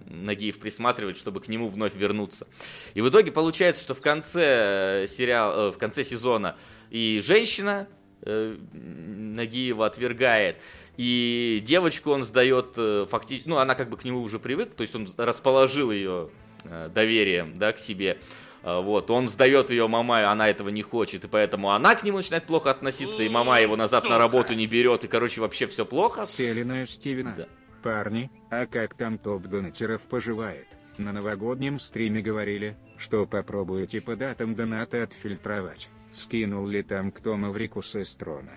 Нагиев 0.06 0.58
присматривает, 0.60 1.16
чтобы 1.18 1.40
к 1.40 1.48
нему 1.48 1.68
вновь 1.68 1.94
вернуться. 1.94 2.46
И 2.94 3.00
в 3.02 3.08
итоге 3.10 3.32
получается, 3.32 3.82
что 3.82 3.94
в 3.94 4.00
конце 4.00 5.02
э, 5.02 5.06
сериала, 5.08 5.68
э, 5.68 5.72
в 5.72 5.78
конце 5.78 6.04
сезона 6.04 6.56
и 6.90 7.20
женщина 7.22 7.88
э, 8.22 8.56
Нагиева 8.72 9.84
отвергает, 9.84 10.56
и 10.96 11.62
девочку 11.64 12.10
он 12.10 12.24
сдает 12.24 12.76
фактически, 13.10 13.48
ну 13.48 13.58
она 13.58 13.74
как 13.74 13.90
бы 13.90 13.96
к 13.96 14.04
нему 14.04 14.22
уже 14.22 14.38
привык, 14.38 14.74
то 14.74 14.82
есть 14.82 14.94
он 14.94 15.08
расположил 15.16 15.90
ее 15.90 16.30
э, 16.64 16.88
доверием, 16.94 17.58
да, 17.58 17.72
к 17.72 17.78
себе. 17.78 18.18
А, 18.62 18.80
Вот, 18.80 19.10
он 19.10 19.28
сдает 19.28 19.70
ее 19.70 19.86
Мамаю, 19.88 20.28
она 20.30 20.48
этого 20.48 20.70
не 20.70 20.82
хочет, 20.82 21.24
и 21.24 21.28
поэтому 21.28 21.70
она 21.70 21.94
к 21.94 22.02
нему 22.02 22.16
начинает 22.18 22.46
плохо 22.46 22.70
относиться, 22.70 23.22
и 23.22 23.28
мама 23.28 23.60
его 23.60 23.76
назад 23.76 24.04
на 24.04 24.10
Сука. 24.10 24.18
работу 24.18 24.54
не 24.54 24.66
берет, 24.66 25.04
и, 25.04 25.08
короче, 25.08 25.40
вообще 25.40 25.66
все 25.66 25.84
плохо. 25.86 26.26
Селина 26.26 26.86
Стивена. 26.86 27.34
Да. 27.36 27.46
Парни, 27.82 28.30
а 28.50 28.66
как 28.66 28.94
там 28.94 29.18
топ 29.18 29.42
донатеров 29.44 30.08
поживает? 30.08 30.66
На 30.98 31.12
новогоднем 31.12 31.78
стриме 31.78 32.22
говорили, 32.22 32.76
что 32.98 33.26
попробуете 33.26 34.00
по 34.00 34.16
датам 34.16 34.54
доната 34.54 35.02
отфильтровать. 35.02 35.88
Скинул 36.10 36.66
ли 36.66 36.82
там 36.82 37.12
кто 37.12 37.36
Маврикуса 37.36 38.00
из 38.00 38.14
трона? 38.16 38.52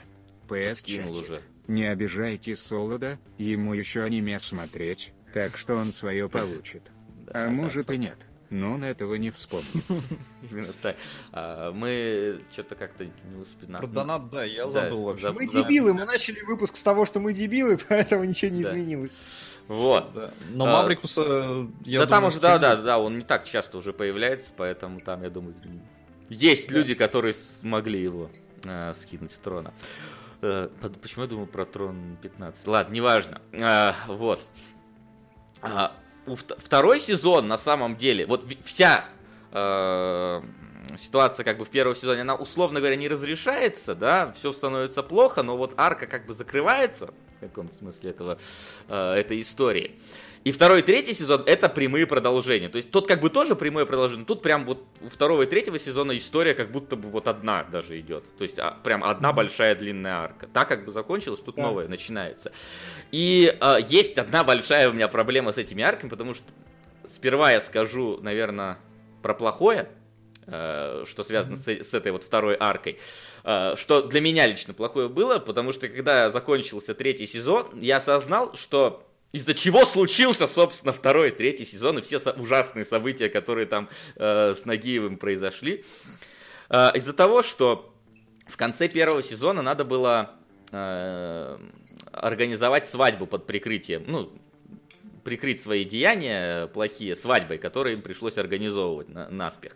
ПС 0.47 0.79
Скинул 0.79 1.17
уже. 1.17 1.41
Не 1.69 1.85
обижайте 1.85 2.55
Солода, 2.55 3.19
ему 3.37 3.73
еще 3.75 4.01
аниме 4.03 4.39
смотреть, 4.39 5.13
так 5.33 5.55
что 5.55 5.75
он 5.75 5.91
свое 5.91 6.27
получит. 6.27 6.81
Да, 7.27 7.31
А 7.33 7.45
да. 7.45 7.49
может 7.51 7.91
и 7.91 7.97
нет, 7.99 8.17
но 8.49 8.73
он 8.73 8.83
этого 8.83 9.13
не 9.13 9.29
вспомнит. 9.29 9.67
Именно 10.49 10.73
так. 10.81 10.95
А, 11.31 11.71
мы 11.71 12.39
что-то 12.51 12.73
как-то 12.73 13.05
не 13.05 13.35
успели. 13.39 13.71
Про 13.71 13.85
донат, 13.85 14.31
да, 14.31 14.43
я 14.43 14.65
Да, 14.65 14.71
забыл 14.71 15.03
вообще. 15.03 15.27
заб- 15.27 15.33
Мы 15.35 15.47
дебилы, 15.47 15.93
мы 15.93 16.05
начали 16.05 16.41
выпуск 16.41 16.75
с 16.75 16.81
того, 16.81 17.05
что 17.05 17.19
мы 17.19 17.33
дебилы, 17.33 17.77
поэтому 17.87 18.23
ничего 18.23 18.51
не 18.51 18.63
Да. 18.63 18.69
изменилось. 18.71 19.11
Вот. 19.67 20.11
Да. 20.15 20.31
Но 20.49 20.65
А, 20.65 20.71
Маврикуса, 20.81 21.67
я 21.85 21.99
да 21.99 22.05
там 22.07 22.21
думаю, 22.21 22.27
уже, 22.29 22.39
да, 22.39 22.57
да, 22.57 22.75
да, 22.77 22.97
он 22.97 23.19
не 23.19 23.23
так 23.23 23.45
часто 23.45 23.77
уже 23.77 23.93
появляется, 23.93 24.51
поэтому 24.57 24.99
там, 24.99 25.21
я 25.21 25.29
думаю, 25.29 25.53
есть 26.29 26.71
люди, 26.71 26.95
которые 26.95 27.35
смогли 27.35 28.01
его 28.01 28.31
э, 28.65 28.91
скинуть 28.95 29.31
с 29.31 29.37
трона. 29.37 29.71
Э, 30.41 30.69
почему 31.01 31.23
я 31.23 31.29
думал 31.29 31.47
про 31.47 31.65
трон 31.65 32.17
15? 32.21 32.67
Ладно, 32.67 32.93
неважно. 32.93 33.41
Э, 33.51 33.93
вот. 34.07 34.45
Вт- 36.25 36.59
второй 36.59 36.99
сезон, 36.99 37.47
на 37.47 37.57
самом 37.57 37.95
деле, 37.97 38.25
вот 38.25 38.45
вся 38.63 39.05
э, 39.51 40.41
ситуация 40.97 41.43
как 41.43 41.57
бы 41.57 41.65
в 41.65 41.69
первом 41.69 41.95
сезоне, 41.95 42.21
она, 42.21 42.35
условно 42.35 42.79
говоря, 42.79 42.95
не 42.95 43.07
разрешается, 43.07 43.95
да, 43.95 44.31
все 44.33 44.53
становится 44.53 45.03
плохо, 45.03 45.43
но 45.43 45.57
вот 45.57 45.73
арка 45.77 46.07
как 46.07 46.25
бы 46.25 46.33
закрывается 46.33 47.13
в 47.37 47.39
каком-то 47.41 47.75
смысле 47.75 48.11
этого, 48.11 48.37
э, 48.87 49.13
этой 49.13 49.41
истории. 49.41 49.99
И 50.45 50.51
второй 50.51 50.79
и 50.79 50.81
третий 50.81 51.13
сезон 51.13 51.43
это 51.45 51.67
прямые 51.67 52.07
продолжения. 52.07 52.69
То 52.69 52.77
есть 52.77 52.91
тот 52.91 53.07
как 53.07 53.19
бы 53.19 53.29
тоже 53.29 53.55
прямое 53.55 53.85
продолжение. 53.85 54.25
Тут 54.25 54.41
прям 54.41 54.65
вот 54.65 54.83
у 55.01 55.09
второго 55.09 55.43
и 55.43 55.45
третьего 55.45 55.77
сезона 55.77 56.17
история 56.17 56.53
как 56.53 56.71
будто 56.71 56.95
бы 56.95 57.09
вот 57.09 57.27
одна 57.27 57.63
даже 57.65 57.99
идет. 57.99 58.23
То 58.37 58.43
есть 58.43 58.57
а, 58.57 58.77
прям 58.83 59.03
одна 59.03 59.33
большая 59.33 59.75
длинная 59.75 60.13
арка. 60.13 60.47
Так 60.47 60.69
как 60.69 60.85
бы 60.85 60.91
закончилась, 60.93 61.41
тут 61.41 61.55
Да. 61.55 61.63
новая 61.63 61.87
начинается. 61.89 62.53
И 63.11 63.53
а, 63.59 63.77
есть 63.77 64.17
одна 64.17 64.43
большая 64.45 64.89
у 64.89 64.93
меня 64.93 65.09
проблема 65.09 65.51
с 65.51 65.57
этими 65.57 65.83
арками, 65.83 66.09
потому 66.09 66.33
что 66.33 66.45
сперва 67.05 67.51
я 67.51 67.59
скажу, 67.59 68.19
наверное, 68.21 68.77
про 69.21 69.33
плохое, 69.33 69.89
э, 70.47 71.03
что 71.05 71.23
связано 71.25 71.57
с, 71.57 71.67
с 71.67 71.93
этой 71.93 72.11
вот 72.13 72.23
второй 72.23 72.55
аркой. 72.57 72.97
Э, 73.43 73.73
Что 73.75 74.03
для 74.03 74.21
меня 74.21 74.47
лично 74.47 74.73
плохое 74.73 75.09
было, 75.09 75.39
потому 75.39 75.73
что 75.73 75.89
когда 75.89 76.29
закончился 76.29 76.95
третий 76.95 77.27
сезон, 77.27 77.67
я 77.81 77.97
осознал, 77.97 78.55
что 78.55 79.05
из-за 79.31 79.53
чего 79.53 79.85
случился, 79.85 80.47
собственно, 80.47 80.91
второй 80.91 81.29
и 81.29 81.31
третий 81.31 81.65
сезон 81.65 81.99
и 81.99 82.01
все 82.01 82.19
ужасные 82.37 82.85
события, 82.85 83.29
которые 83.29 83.67
там 83.67 83.89
э, 84.15 84.55
с 84.55 84.65
Нагиевым 84.65 85.17
произошли. 85.17 85.85
Э, 86.69 86.91
из-за 86.95 87.13
того, 87.13 87.43
что 87.43 87.93
в 88.47 88.57
конце 88.57 88.87
первого 88.87 89.21
сезона 89.21 89.61
надо 89.61 89.85
было 89.85 90.35
э, 90.71 91.57
организовать 92.11 92.87
свадьбу 92.87 93.27
под 93.27 93.45
прикрытием, 93.45 94.03
ну, 94.07 94.33
прикрыть 95.23 95.61
свои 95.61 95.83
деяния 95.83 96.67
плохие 96.67 97.15
свадьбой, 97.15 97.59
которые 97.59 97.93
им 97.95 98.01
пришлось 98.01 98.37
организовывать 98.37 99.09
на, 99.09 99.29
наспех. 99.29 99.73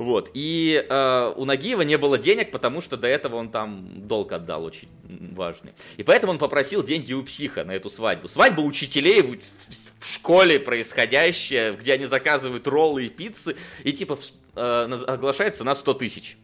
Вот. 0.00 0.30
И 0.32 0.82
э, 0.88 1.32
у 1.36 1.44
Нагиева 1.44 1.82
не 1.82 1.98
было 1.98 2.16
денег, 2.16 2.52
потому 2.52 2.80
что 2.80 2.96
до 2.96 3.06
этого 3.06 3.36
он 3.36 3.50
там 3.50 3.86
долг 4.08 4.32
отдал 4.32 4.64
очень 4.64 4.88
важный. 5.32 5.74
И 5.98 6.02
поэтому 6.02 6.32
он 6.32 6.38
попросил 6.38 6.82
деньги 6.82 7.12
у 7.12 7.22
психа 7.22 7.64
на 7.64 7.72
эту 7.72 7.90
свадьбу. 7.90 8.26
Свадьба 8.26 8.62
учителей 8.62 9.20
в, 9.20 9.36
в- 9.36 10.06
школе 10.14 10.58
происходящая, 10.58 11.74
где 11.74 11.92
они 11.92 12.06
заказывают 12.06 12.66
роллы 12.66 13.04
и 13.04 13.08
пиццы, 13.10 13.56
и 13.84 13.92
типа 13.92 14.18
э, 14.56 15.00
оглашается 15.06 15.64
на 15.64 15.74
100 15.74 15.92
тысяч. 15.94 16.38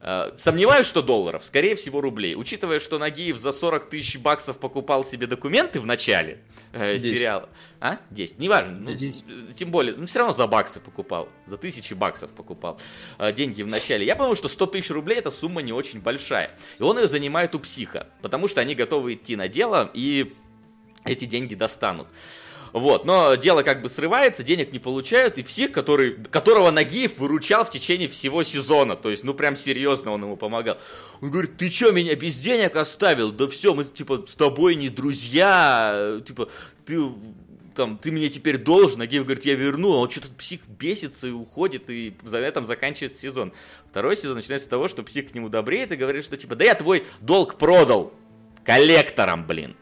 Э, 0.00 0.30
Сомневаюсь, 0.38 0.86
что 0.86 1.02
долларов, 1.02 1.42
скорее 1.44 1.74
всего 1.74 2.00
рублей. 2.00 2.34
Учитывая, 2.36 2.78
что 2.80 2.98
Нагиев 2.98 3.38
за 3.38 3.52
40 3.52 3.90
тысяч 3.90 4.18
баксов 4.18 4.58
покупал 4.58 5.04
себе 5.04 5.26
документы 5.26 5.80
в 5.80 5.86
начале 5.86 6.40
э, 6.72 6.98
сериала. 6.98 7.48
А? 7.80 7.98
10, 8.10 8.38
неважно. 8.38 8.78
ну, 8.78 8.96
тем 9.54 9.70
более, 9.70 9.96
ну 9.96 10.06
все 10.06 10.20
равно 10.20 10.34
за 10.34 10.46
баксы 10.46 10.80
покупал. 10.80 11.28
За 11.46 11.56
тысячи 11.56 11.94
баксов 11.94 12.30
покупал 12.30 12.80
э, 13.18 13.32
деньги 13.32 13.62
в 13.62 13.66
начале. 13.66 14.06
Я 14.06 14.14
понял, 14.14 14.36
что 14.36 14.48
100 14.48 14.66
тысяч 14.66 14.90
рублей 14.90 15.18
это 15.18 15.30
сумма 15.30 15.62
не 15.62 15.72
очень 15.72 16.00
большая. 16.00 16.52
И 16.78 16.82
он 16.82 16.98
ее 16.98 17.08
занимает 17.08 17.54
у 17.54 17.58
психа, 17.58 18.06
потому 18.22 18.46
что 18.46 18.60
они 18.60 18.74
готовы 18.74 19.14
идти 19.14 19.34
на 19.34 19.48
дело 19.48 19.90
и 19.94 20.32
эти 21.04 21.24
деньги 21.24 21.54
достанут. 21.54 22.06
Вот, 22.72 23.04
но 23.04 23.34
дело 23.34 23.62
как 23.62 23.82
бы 23.82 23.88
срывается, 23.88 24.42
денег 24.42 24.72
не 24.72 24.78
получают, 24.78 25.38
и 25.38 25.42
псих, 25.42 25.72
который, 25.72 26.16
которого 26.30 26.70
Нагиев 26.70 27.18
выручал 27.18 27.64
в 27.64 27.70
течение 27.70 28.08
всего 28.08 28.42
сезона, 28.42 28.96
то 28.96 29.10
есть, 29.10 29.24
ну 29.24 29.34
прям 29.34 29.56
серьезно 29.56 30.12
он 30.12 30.22
ему 30.22 30.36
помогал. 30.36 30.78
Он 31.20 31.30
говорит, 31.30 31.56
ты 31.56 31.70
что, 31.70 31.92
меня 31.92 32.14
без 32.14 32.36
денег 32.36 32.76
оставил? 32.76 33.32
Да 33.32 33.48
все, 33.48 33.74
мы 33.74 33.84
типа 33.84 34.24
с 34.26 34.34
тобой 34.34 34.74
не 34.74 34.88
друзья, 34.88 36.20
типа, 36.26 36.48
ты 36.84 36.98
там, 37.78 37.96
ты 37.96 38.10
мне 38.10 38.28
теперь 38.28 38.58
должен, 38.58 38.98
Нагиев 38.98 39.24
говорит, 39.24 39.44
я 39.44 39.54
верну, 39.54 39.92
а 39.92 39.98
он 39.98 40.10
что-то 40.10 40.30
псих 40.36 40.66
бесится 40.66 41.28
и 41.28 41.30
уходит, 41.30 41.88
и 41.88 42.12
за 42.24 42.38
этом 42.38 42.66
заканчивается 42.66 43.20
сезон. 43.20 43.52
Второй 43.88 44.16
сезон 44.16 44.34
начинается 44.34 44.66
с 44.66 44.68
того, 44.68 44.88
что 44.88 45.04
псих 45.04 45.30
к 45.30 45.34
нему 45.34 45.48
добреет 45.48 45.92
и 45.92 45.96
говорит, 45.96 46.24
что 46.24 46.36
типа, 46.36 46.56
да 46.56 46.64
я 46.64 46.74
твой 46.74 47.04
долг 47.20 47.56
продал 47.56 48.12
коллекторам, 48.64 49.46
блин. 49.46 49.76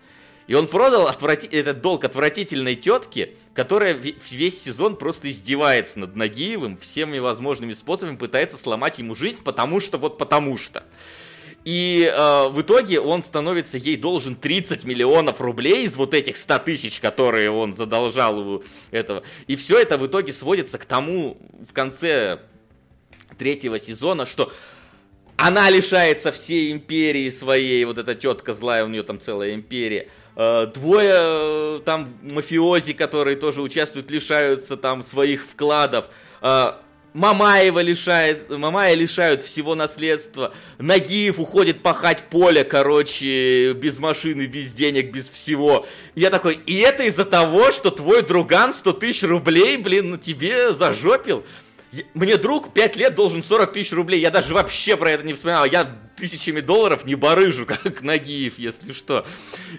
И 0.47 0.55
он 0.55 0.69
продал 0.69 1.09
отврати- 1.09 1.49
этот 1.51 1.81
долг 1.81 2.05
отвратительной 2.05 2.77
тетке, 2.77 3.31
которая 3.53 3.95
ве- 3.95 4.17
весь 4.31 4.63
сезон 4.63 4.97
просто 4.97 5.31
издевается 5.31 5.99
над 5.99 6.15
Нагиевым, 6.15 6.77
всеми 6.77 7.19
возможными 7.19 7.73
способами 7.73 8.17
пытается 8.17 8.57
сломать 8.57 8.99
ему 8.99 9.17
жизнь, 9.17 9.43
потому 9.43 9.81
что 9.81 9.99
вот 9.99 10.19
потому 10.19 10.57
что. 10.57 10.85
И 11.65 12.09
э, 12.09 12.49
в 12.49 12.61
итоге 12.61 13.01
он 13.01 13.25
становится 13.25 13.77
ей 13.77 13.97
должен 13.97 14.37
30 14.37 14.85
миллионов 14.85 15.41
рублей 15.41 15.85
из 15.85 15.97
вот 15.97 16.15
этих 16.15 16.37
100 16.37 16.61
тысяч, 16.61 17.01
которые 17.01 17.51
он 17.51 17.75
задолжал 17.75 18.39
у 18.39 18.63
этого. 18.93 19.25
И 19.49 19.57
все 19.57 19.81
это 19.81 19.99
в 19.99 20.07
итоге 20.07 20.33
сводится 20.33 20.79
к 20.79 20.85
тому 20.85 21.39
в 21.69 21.73
конце 21.73 22.39
третьего 23.37 23.81
сезона, 23.81 24.27
что 24.27 24.53
она 25.37 25.69
лишается 25.69 26.31
всей 26.31 26.71
империи 26.71 27.29
своей, 27.31 27.85
вот 27.85 27.99
эта 27.99 28.15
тетка 28.15 28.55
злая, 28.55 28.85
у 28.85 28.89
нее 28.89 29.03
там 29.03 29.19
целая 29.21 29.53
империя. 29.55 30.09
Э, 30.37 30.67
Двое 30.73 31.15
э, 31.15 31.81
там 31.85 32.15
мафиози, 32.23 32.93
которые 32.93 33.37
тоже 33.37 33.63
участвуют, 33.63 34.11
лишаются 34.11 34.77
там 34.77 35.03
своих 35.03 35.45
вкладов. 35.45 36.07
Э, 36.43 36.73
Мамаева 37.15 37.81
лишает, 37.81 38.51
Мамая 38.51 38.93
лишают 38.93 39.41
всего 39.41 39.75
наследства. 39.75 40.53
Нагиев 40.79 41.39
уходит 41.39 41.83
пахать 41.83 42.25
поле, 42.29 42.63
короче, 42.63 43.73
без 43.73 43.99
машины, 43.99 44.43
без 44.43 44.75
денег, 44.75 45.11
без 45.13 45.31
всего. 45.31 45.87
Я 46.15 46.29
такой, 46.29 46.61
и 46.67 46.75
это 46.77 47.05
из-за 47.05 47.25
того, 47.25 47.73
что 47.73 47.91
твой 47.91 48.21
друган 48.21 48.75
100 48.75 48.93
тысяч 48.93 49.23
рублей, 49.23 49.79
блин, 49.79 50.19
тебе 50.19 50.75
зажопил? 50.75 51.47
Мне 52.15 52.37
друг 52.37 52.73
5 52.73 52.97
лет 52.97 53.15
должен 53.15 53.43
40 53.43 53.73
тысяч 53.73 53.93
рублей. 53.93 54.21
Я 54.21 54.31
даже 54.31 54.53
вообще 54.53 54.97
про 54.97 55.11
это 55.11 55.25
не 55.25 55.35
вспоминал. 55.35 55.65
Я 55.65 55.97
тысячами 56.17 56.61
долларов 56.61 57.05
не 57.05 57.15
барыжу, 57.15 57.67
как 57.67 58.03
Нагиев, 58.03 58.59
если 58.59 58.93
что. 58.93 59.27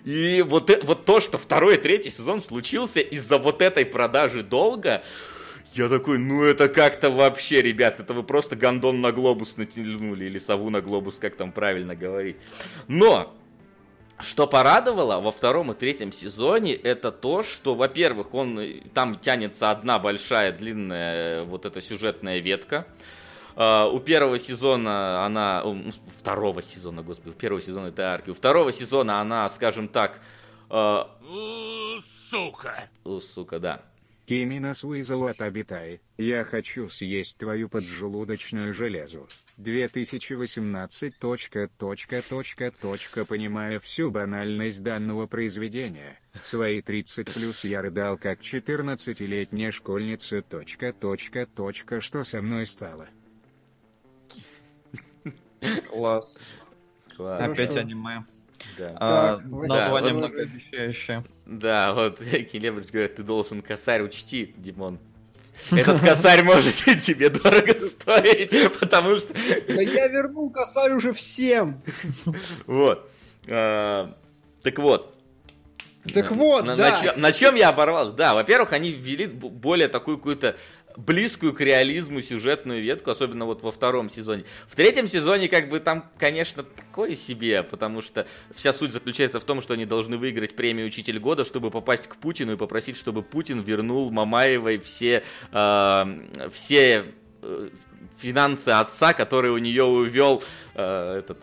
И 0.05 0.43
вот, 0.47 0.69
э- 0.69 0.79
вот 0.83 1.05
то, 1.05 1.19
что 1.19 1.37
второй 1.37 1.75
и 1.75 1.77
третий 1.77 2.09
сезон 2.09 2.41
случился 2.41 2.99
из-за 2.99 3.37
вот 3.37 3.61
этой 3.61 3.85
продажи 3.85 4.43
долга, 4.43 5.03
я 5.73 5.89
такой, 5.89 6.17
ну 6.17 6.43
это 6.43 6.69
как-то 6.69 7.09
вообще, 7.09 7.61
ребят, 7.61 7.99
это 7.99 8.13
вы 8.13 8.23
просто 8.23 8.55
гондон 8.55 9.01
на 9.01 9.11
глобус 9.11 9.57
натянули, 9.57 10.25
или 10.25 10.39
сову 10.39 10.69
на 10.69 10.81
глобус, 10.81 11.17
как 11.19 11.35
там 11.35 11.51
правильно 11.51 11.95
говорить. 11.95 12.37
Но, 12.87 13.35
что 14.19 14.47
порадовало 14.47 15.19
во 15.19 15.31
втором 15.31 15.71
и 15.71 15.75
третьем 15.75 16.11
сезоне, 16.11 16.73
это 16.73 17.11
то, 17.11 17.43
что, 17.43 17.75
во-первых, 17.75 18.33
он 18.33 18.59
э, 18.59 18.81
там 18.93 19.19
тянется 19.19 19.69
одна 19.69 19.99
большая 19.99 20.51
длинная 20.51 21.41
э, 21.41 21.43
вот 21.43 21.65
эта 21.65 21.81
сюжетная 21.81 22.39
ветка. 22.39 22.87
А, 23.55 23.87
у 23.87 23.99
первого 23.99 24.39
сезона 24.39 25.25
она, 25.25 25.63
у, 25.63 25.73
ну, 25.73 25.91
второго 26.17 26.61
сезона, 26.61 27.03
господи, 27.03 27.29
у 27.29 27.33
первого 27.33 27.61
сезона 27.61 27.87
это 27.87 28.13
арки, 28.13 28.29
у 28.29 28.33
второго 28.33 28.71
сезона 28.71 29.21
она, 29.21 29.49
скажем 29.49 29.87
так, 29.87 30.19
э, 30.69 31.03
У, 33.03 33.19
Сука. 33.19 33.59
да, 33.59 33.81
Кими 34.27 34.59
нас 34.59 34.83
вызвал 34.83 35.27
от 35.27 35.41
Абитай. 35.41 36.01
Я 36.17 36.43
хочу 36.43 36.89
съесть 36.89 37.37
твою 37.37 37.69
поджелудочную 37.69 38.73
железу. 38.73 39.27
2018. 39.57 41.17
Точка, 41.17 41.67
точка, 41.77 42.21
точка, 42.21 42.71
точка, 42.71 43.25
понимая 43.25 43.79
всю 43.79 44.11
банальность 44.11 44.83
данного 44.83 45.25
произведения. 45.27 46.19
Свои 46.43 46.81
30 46.81 47.33
плюс 47.33 47.63
я 47.63 47.81
рыдал 47.81 48.17
как 48.17 48.41
14-летняя 48.41 49.71
школьница. 49.71 50.41
Точка, 50.43 50.93
точка, 50.93 51.47
точка, 51.47 52.01
что 52.01 52.23
со 52.23 52.41
мной 52.41 52.67
стало. 52.67 53.07
Класс. 55.89 56.37
класс, 57.15 57.41
Хорошо. 57.41 57.51
Опять 57.53 57.77
аниме. 57.77 58.23
да. 58.77 58.95
А, 58.99 59.37
Так, 59.37 59.45
название 59.45 59.89
продолжи. 59.89 60.13
многообещающее. 60.13 61.23
Да, 61.47 61.93
вот 61.95 62.19
Келебрич 62.19 62.89
говорит, 62.91 63.15
ты 63.15 63.23
должен 63.23 63.61
косарь 63.61 64.03
учти, 64.03 64.53
Димон. 64.57 64.99
Этот 65.71 66.01
косарь 66.01 66.43
может 66.43 66.75
тебе 66.75 67.29
дорого 67.29 67.73
стоить, 67.75 68.51
потому 68.79 69.17
что... 69.17 69.33
Да 69.33 69.81
я 69.81 70.07
вернул 70.07 70.51
косарь 70.51 70.93
уже 70.93 71.13
всем. 71.13 71.81
Вот. 72.65 73.09
А, 73.49 74.13
Так 74.63 74.79
вот. 74.79 75.13
Так 76.13 76.31
вот, 76.31 76.65
на, 76.65 76.75
да. 76.75 76.91
на 76.91 77.01
чём, 77.01 77.21
на 77.21 77.31
чём 77.31 77.55
я 77.55 77.69
оборвался? 77.69 78.13
Да, 78.13 78.33
во-первых, 78.33 78.73
они 78.73 78.91
ввели 78.91 79.27
более 79.27 79.87
такую 79.87 80.17
какую-то 80.17 80.55
близкую 80.97 81.53
к 81.53 81.61
реализму 81.61 82.21
сюжетную 82.21 82.81
ветку, 82.81 83.11
особенно 83.11 83.45
вот 83.45 83.61
во 83.61 83.71
втором 83.71 84.09
сезоне. 84.09 84.43
В 84.67 84.75
третьем 84.75 85.07
сезоне, 85.07 85.47
как 85.47 85.69
бы, 85.69 85.79
там, 85.79 86.09
конечно, 86.17 86.63
такое 86.63 87.15
себе, 87.15 87.61
потому 87.63 88.01
что 88.01 88.27
вся 88.55 88.73
суть 88.73 88.91
заключается 88.91 89.39
в 89.39 89.43
том, 89.43 89.61
что 89.61 89.75
они 89.75 89.85
должны 89.85 90.17
выиграть 90.17 90.55
премию 90.55 90.87
«Учитель 90.87 91.19
года», 91.19 91.45
чтобы 91.45 91.69
попасть 91.69 92.07
к 92.07 92.15
Путину 92.15 92.53
и 92.53 92.57
попросить, 92.57 92.97
чтобы 92.97 93.21
Путин 93.21 93.61
вернул 93.61 94.09
Мамаевой 94.11 94.79
все, 94.79 95.23
э, 95.51 96.49
все 96.51 97.05
э, 97.43 97.69
финансы 98.17 98.69
отца, 98.69 99.13
которые 99.13 99.51
у 99.51 99.59
нее 99.59 99.83
увел 99.83 100.43
э, 100.73 101.19
этот 101.19 101.37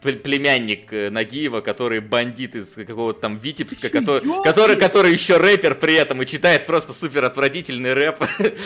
племянник 0.00 0.92
э, 0.92 1.10
Нагиева, 1.10 1.60
который 1.60 2.00
бандит 2.00 2.54
из 2.54 2.68
какого-то 2.74 3.20
там 3.20 3.36
Витебска, 3.36 3.88
который, 3.88 4.22
который, 4.42 4.76
который 4.76 5.12
еще 5.12 5.36
рэпер 5.36 5.74
при 5.74 5.94
этом 5.94 6.22
и 6.22 6.26
читает 6.26 6.66
просто 6.66 6.92
супер 6.92 7.24
отвратительный 7.24 7.94
рэп. 7.94 8.24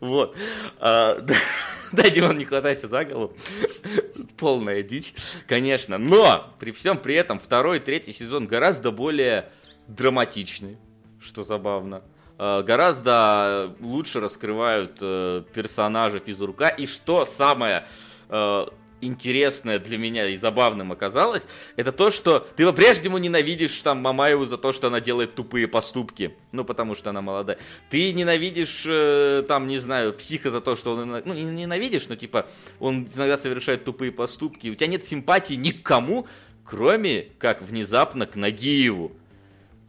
Вот. 0.00 0.36
А, 0.80 1.24
Да, 1.92 2.08
Димон, 2.08 2.38
не 2.38 2.46
хватайся 2.46 2.88
за 2.88 3.04
голову. 3.04 3.36
Полная 4.38 4.82
дичь, 4.82 5.14
конечно. 5.46 5.98
Но 5.98 6.54
при 6.58 6.72
всем 6.72 6.96
при 6.98 7.14
этом 7.14 7.38
второй 7.38 7.76
и 7.76 7.80
третий 7.80 8.12
сезон 8.12 8.46
гораздо 8.46 8.90
более 8.90 9.50
драматичный. 9.88 10.78
что 11.20 11.44
забавно. 11.44 12.02
Э, 12.38 12.62
Гораздо 12.62 13.76
лучше 13.80 14.20
раскрывают 14.20 14.96
э, 15.00 15.44
персонажа 15.54 16.18
физрука. 16.18 16.68
И 16.68 16.86
что 16.86 17.26
самое 17.26 17.86
э, 18.28 18.66
интересное 19.02 19.78
для 19.78 19.98
меня 19.98 20.28
и 20.28 20.36
забавным 20.36 20.92
оказалось, 20.92 21.46
это 21.76 21.92
то, 21.92 22.10
что 22.10 22.46
ты 22.56 22.64
по-прежнему 22.64 23.18
ненавидишь 23.18 23.74
там 23.82 23.98
Мамаеву 23.98 24.46
за 24.46 24.56
то, 24.56 24.72
что 24.72 24.86
она 24.86 25.00
делает 25.00 25.34
тупые 25.34 25.68
поступки. 25.68 26.34
Ну, 26.52 26.64
потому 26.64 26.94
что 26.94 27.10
она 27.10 27.20
молодая. 27.20 27.58
Ты 27.90 28.12
ненавидишь, 28.12 28.84
э, 28.86 29.44
там, 29.46 29.66
не 29.66 29.78
знаю, 29.78 30.12
психа 30.14 30.50
за 30.50 30.60
то, 30.60 30.76
что 30.76 30.94
он... 30.94 31.22
Ну, 31.24 31.34
не 31.34 31.44
ненавидишь, 31.44 32.08
но 32.08 32.16
типа 32.16 32.46
он 32.78 33.06
иногда 33.14 33.36
совершает 33.36 33.84
тупые 33.84 34.12
поступки. 34.12 34.68
У 34.68 34.74
тебя 34.74 34.86
нет 34.86 35.04
симпатии 35.04 35.54
ни 35.54 35.70
к 35.70 35.82
кому, 35.82 36.26
кроме 36.64 37.28
как 37.38 37.62
внезапно 37.62 38.26
к 38.26 38.36
Нагиеву 38.36 39.12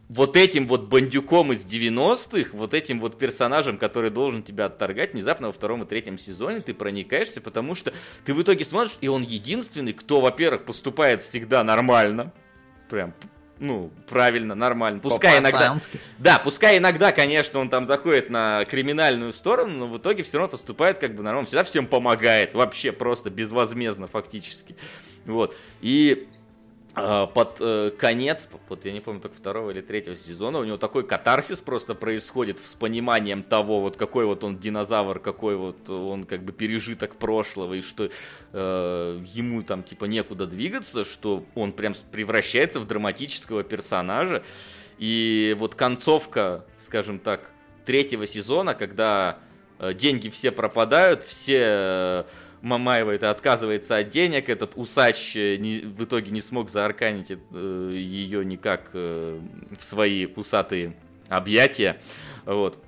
вот 0.08 0.36
этим 0.36 0.66
вот 0.66 0.88
бандюком 0.88 1.52
из 1.52 1.64
90-х, 1.64 2.50
вот 2.52 2.74
этим 2.74 3.00
вот 3.00 3.18
персонажем, 3.18 3.78
который 3.78 4.10
должен 4.10 4.42
тебя 4.42 4.66
отторгать, 4.66 5.14
внезапно 5.14 5.48
во 5.48 5.52
втором 5.52 5.82
и 5.82 5.86
третьем 5.86 6.18
сезоне 6.18 6.60
ты 6.60 6.74
проникаешься, 6.74 7.40
потому 7.40 7.74
что 7.74 7.92
ты 8.24 8.34
в 8.34 8.42
итоге 8.42 8.64
смотришь, 8.64 8.98
и 9.00 9.08
он 9.08 9.22
единственный, 9.22 9.92
кто, 9.92 10.20
во-первых, 10.20 10.64
поступает 10.64 11.22
всегда 11.22 11.64
нормально, 11.64 12.32
прям, 12.90 13.14
ну, 13.58 13.90
правильно, 14.08 14.54
нормально, 14.54 15.00
пускай 15.00 15.38
иногда... 15.38 15.78
Да, 16.18 16.38
пускай 16.38 16.78
иногда, 16.78 17.10
конечно, 17.12 17.58
он 17.60 17.70
там 17.70 17.86
заходит 17.86 18.28
на 18.28 18.64
криминальную 18.66 19.32
сторону, 19.32 19.78
но 19.78 19.86
в 19.86 19.96
итоге 19.96 20.22
все 20.22 20.38
равно 20.38 20.50
поступает 20.50 20.98
как 20.98 21.14
бы 21.14 21.22
нормально, 21.22 21.46
всегда 21.46 21.64
всем 21.64 21.86
помогает, 21.86 22.52
вообще 22.52 22.92
просто 22.92 23.30
безвозмездно 23.30 24.06
фактически. 24.06 24.76
Вот, 25.24 25.56
и 25.80 26.28
под 26.94 27.56
э, 27.60 27.90
конец, 27.98 28.48
вот 28.68 28.84
я 28.84 28.92
не 28.92 29.00
помню, 29.00 29.20
только 29.20 29.36
второго 29.36 29.70
или 29.72 29.80
третьего 29.80 30.14
сезона, 30.14 30.60
у 30.60 30.64
него 30.64 30.76
такой 30.76 31.04
катарсис 31.04 31.60
просто 31.60 31.94
происходит 31.94 32.58
с 32.60 32.74
пониманием 32.74 33.42
того, 33.42 33.80
вот 33.80 33.96
какой 33.96 34.26
вот 34.26 34.44
он 34.44 34.58
динозавр, 34.58 35.18
какой 35.18 35.56
вот 35.56 35.90
он 35.90 36.24
как 36.24 36.44
бы 36.44 36.52
пережиток 36.52 37.16
прошлого, 37.16 37.74
и 37.74 37.80
что 37.80 38.10
э, 38.52 39.22
ему 39.26 39.62
там 39.62 39.82
типа 39.82 40.04
некуда 40.04 40.46
двигаться, 40.46 41.04
что 41.04 41.44
он 41.56 41.72
прям 41.72 41.94
превращается 42.12 42.78
в 42.78 42.86
драматического 42.86 43.64
персонажа. 43.64 44.44
И 44.98 45.56
вот 45.58 45.74
концовка, 45.74 46.64
скажем 46.76 47.18
так, 47.18 47.50
третьего 47.84 48.26
сезона, 48.26 48.74
когда 48.74 49.38
э, 49.80 49.94
деньги 49.94 50.28
все 50.28 50.52
пропадают, 50.52 51.24
все 51.24 51.58
э, 51.60 52.24
Мамаева 52.64 53.10
это 53.10 53.30
отказывается 53.30 53.98
от 53.98 54.08
денег, 54.10 54.48
этот 54.48 54.72
усач 54.76 55.36
э, 55.36 55.56
не- 55.56 55.80
в 55.80 56.02
итоге 56.04 56.30
не 56.30 56.40
смог 56.40 56.70
заарканить 56.70 57.30
э, 57.30 57.90
ее 57.94 58.44
никак 58.44 58.90
э, 58.94 59.38
в 59.78 59.84
свои 59.84 60.26
усатые 60.26 60.96
объятия, 61.28 62.00
вот. 62.46 62.82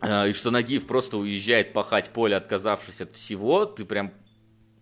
А, 0.00 0.26
И 0.26 0.32
что 0.32 0.50
Нагиев 0.50 0.86
просто 0.86 1.16
уезжает 1.18 1.72
пахать 1.72 2.10
поле, 2.10 2.36
отказавшись 2.36 3.00
от 3.00 3.14
всего, 3.16 3.64
ты 3.66 3.84
прям 3.84 4.12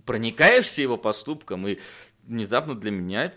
проникаешься 0.04 0.82
его 0.82 0.96
поступком, 0.96 1.66
и 1.66 1.78
внезапно 2.24 2.74
для 2.74 2.90
меня 2.90 3.32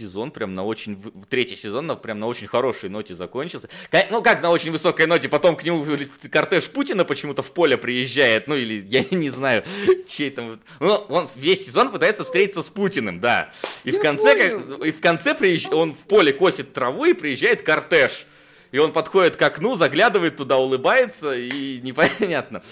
сезон 0.00 0.30
прям 0.30 0.54
на 0.54 0.64
очень... 0.64 1.00
Третий 1.28 1.56
сезон 1.56 1.86
на, 1.86 1.96
прям 1.96 2.18
на 2.18 2.26
очень 2.26 2.46
хорошей 2.46 2.88
ноте 2.88 3.14
закончился. 3.14 3.68
Ну, 4.10 4.22
как 4.22 4.42
на 4.42 4.50
очень 4.50 4.72
высокой 4.72 5.06
ноте, 5.06 5.28
потом 5.28 5.56
к 5.56 5.64
нему 5.64 5.86
кортеж 6.30 6.68
Путина 6.68 7.04
почему-то 7.04 7.42
в 7.42 7.52
поле 7.52 7.76
приезжает, 7.76 8.48
ну, 8.48 8.56
или 8.56 8.84
я 8.86 9.04
не 9.10 9.30
знаю, 9.30 9.64
чей 10.08 10.30
там... 10.30 10.60
Ну, 10.80 10.94
он 11.08 11.28
весь 11.36 11.66
сезон 11.66 11.92
пытается 11.92 12.24
встретиться 12.24 12.62
с 12.62 12.68
Путиным, 12.68 13.20
да. 13.20 13.52
И 13.84 13.90
в 13.90 14.00
конце, 14.00 14.34
понял. 14.34 14.76
как, 14.76 14.86
и 14.86 14.92
в 14.92 15.00
конце 15.00 15.34
приезж- 15.34 15.74
он 15.74 15.94
в 15.94 15.98
поле 15.98 16.32
косит 16.32 16.72
траву, 16.72 17.04
и 17.04 17.12
приезжает 17.12 17.62
кортеж. 17.62 18.26
И 18.72 18.78
он 18.78 18.92
подходит 18.92 19.36
к 19.36 19.42
окну, 19.42 19.74
заглядывает 19.74 20.36
туда, 20.36 20.56
улыбается, 20.56 21.32
и 21.32 21.80
непонятно, 21.80 22.62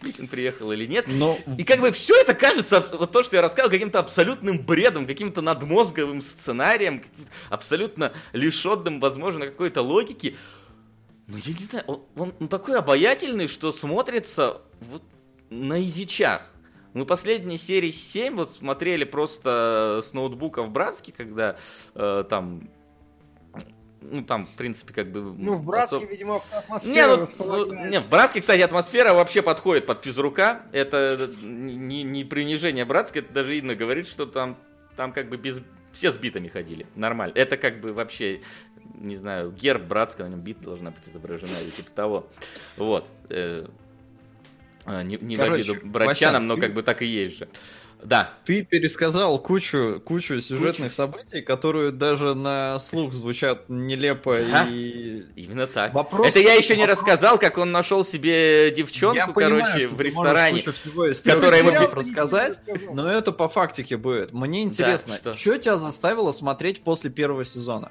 Путин 0.00 0.26
приехал 0.26 0.72
или 0.72 0.86
нет. 0.86 1.06
Но 1.08 1.38
И 1.56 1.62
как 1.64 1.80
бы 1.80 1.92
все 1.92 2.14
это 2.20 2.34
кажется, 2.34 2.84
вот 2.98 3.12
то, 3.12 3.22
что 3.22 3.36
я 3.36 3.42
рассказал, 3.42 3.70
каким-то 3.70 3.98
абсолютным 4.00 4.58
бредом, 4.58 5.06
каким-то 5.06 5.42
надмозговым 5.42 6.20
сценарием, 6.20 7.02
абсолютно 7.48 8.12
лишенным, 8.32 8.98
возможно, 9.00 9.46
какой-то 9.46 9.82
логики. 9.82 10.36
Но 11.28 11.38
я 11.38 11.52
не 11.52 11.64
знаю, 11.64 11.84
он, 11.86 12.02
он- 12.16 12.34
он 12.40 12.48
такой 12.48 12.78
обаятельный, 12.78 13.46
что 13.48 13.70
смотрится 13.72 14.62
вот 14.80 15.02
на 15.50 15.74
язычах. 15.80 16.42
Мы 16.92 17.04
последние 17.04 17.58
серии 17.58 17.90
7 17.90 18.34
вот 18.36 18.52
смотрели 18.52 19.04
просто 19.04 20.00
с 20.04 20.12
ноутбука 20.12 20.62
в 20.62 20.70
Братске, 20.70 21.12
когда 21.12 21.56
э, 21.94 22.24
там, 22.28 22.68
ну 24.00 24.22
там, 24.22 24.46
в 24.46 24.50
принципе, 24.56 24.92
как 24.92 25.10
бы... 25.10 25.20
Ну, 25.20 25.54
в 25.54 25.64
Братске, 25.64 25.96
особ- 25.96 26.10
видимо, 26.10 26.42
не, 26.52 26.58
атмосфера 26.58 27.16
ну, 27.16 27.66
ну, 27.66 27.88
не, 27.88 28.00
в 28.00 28.08
Братске, 28.08 28.40
кстати, 28.40 28.60
атмосфера 28.60 29.14
вообще 29.14 29.42
подходит 29.42 29.86
под 29.86 30.04
физрука. 30.04 30.62
Это 30.72 31.28
не, 31.42 32.02
не 32.02 32.24
принижение 32.24 32.84
Братска, 32.84 33.20
это 33.20 33.32
даже 33.32 33.56
Инна 33.56 33.74
говорит, 33.74 34.06
что 34.06 34.26
там, 34.26 34.56
там 34.96 35.12
как 35.12 35.28
бы 35.28 35.36
без... 35.36 35.60
Все 35.92 36.12
с 36.12 36.18
битами 36.18 36.48
ходили, 36.48 36.86
нормально. 36.94 37.32
Это 37.34 37.56
как 37.56 37.80
бы 37.80 37.94
вообще, 37.94 38.42
не 38.96 39.16
знаю, 39.16 39.50
герб 39.50 39.82
Братска, 39.82 40.24
на 40.24 40.28
нем 40.28 40.40
бит 40.40 40.60
должна 40.60 40.90
быть 40.90 41.08
изображена 41.08 41.56
или 41.62 41.70
типа 41.70 41.90
того. 41.92 42.28
Вот. 42.76 43.10
э, 43.30 43.66
а, 44.84 45.02
Не, 45.02 45.16
не 45.16 45.36
в 45.36 45.38
Короче, 45.38 45.72
обиду 45.72 45.86
братчанам, 45.86 46.34
Васян, 46.34 46.46
но 46.46 46.56
как 46.58 46.74
бы 46.74 46.82
так 46.82 47.02
и 47.02 47.06
есть 47.06 47.38
же. 47.38 47.48
Да, 48.04 48.30
ты 48.44 48.62
пересказал 48.62 49.38
кучу, 49.38 50.00
кучу 50.04 50.40
сюжетных 50.40 50.88
Кучу. 50.90 50.94
событий, 50.94 51.40
которые 51.42 51.90
даже 51.90 52.34
на 52.34 52.78
слух 52.78 53.12
звучат 53.12 53.68
нелепо 53.68 54.36
Ага. 54.36 54.66
и... 54.70 55.24
именно 55.34 55.66
так. 55.66 55.92
Вопрос- 55.92 56.28
Это 56.28 56.38
я 56.38 56.54
еще 56.54 56.76
не 56.76 56.82
вопрос- 56.82 56.98
рассказал, 57.00 57.38
как 57.38 57.58
он 57.58 57.72
нашел 57.72 58.04
себе 58.04 58.70
девчонку, 58.70 59.16
Я 59.16 59.26
понимаю, 59.28 59.64
короче, 59.66 59.86
что 59.88 59.96
в 59.96 60.00
ресторане. 60.00 60.62
которая 61.24 61.62
ему 61.62 61.70
пи- 61.70 61.94
рассказать, 61.94 62.58
но 62.92 63.10
это 63.10 63.32
по 63.32 63.48
фактике 63.48 63.96
будет. 63.96 64.32
Мне 64.32 64.62
интересно, 64.62 65.16
что? 65.16 65.34
что 65.34 65.58
тебя 65.58 65.76
заставило 65.78 66.32
смотреть 66.32 66.82
после 66.84 67.10
первого 67.10 67.44
сезона? 67.44 67.90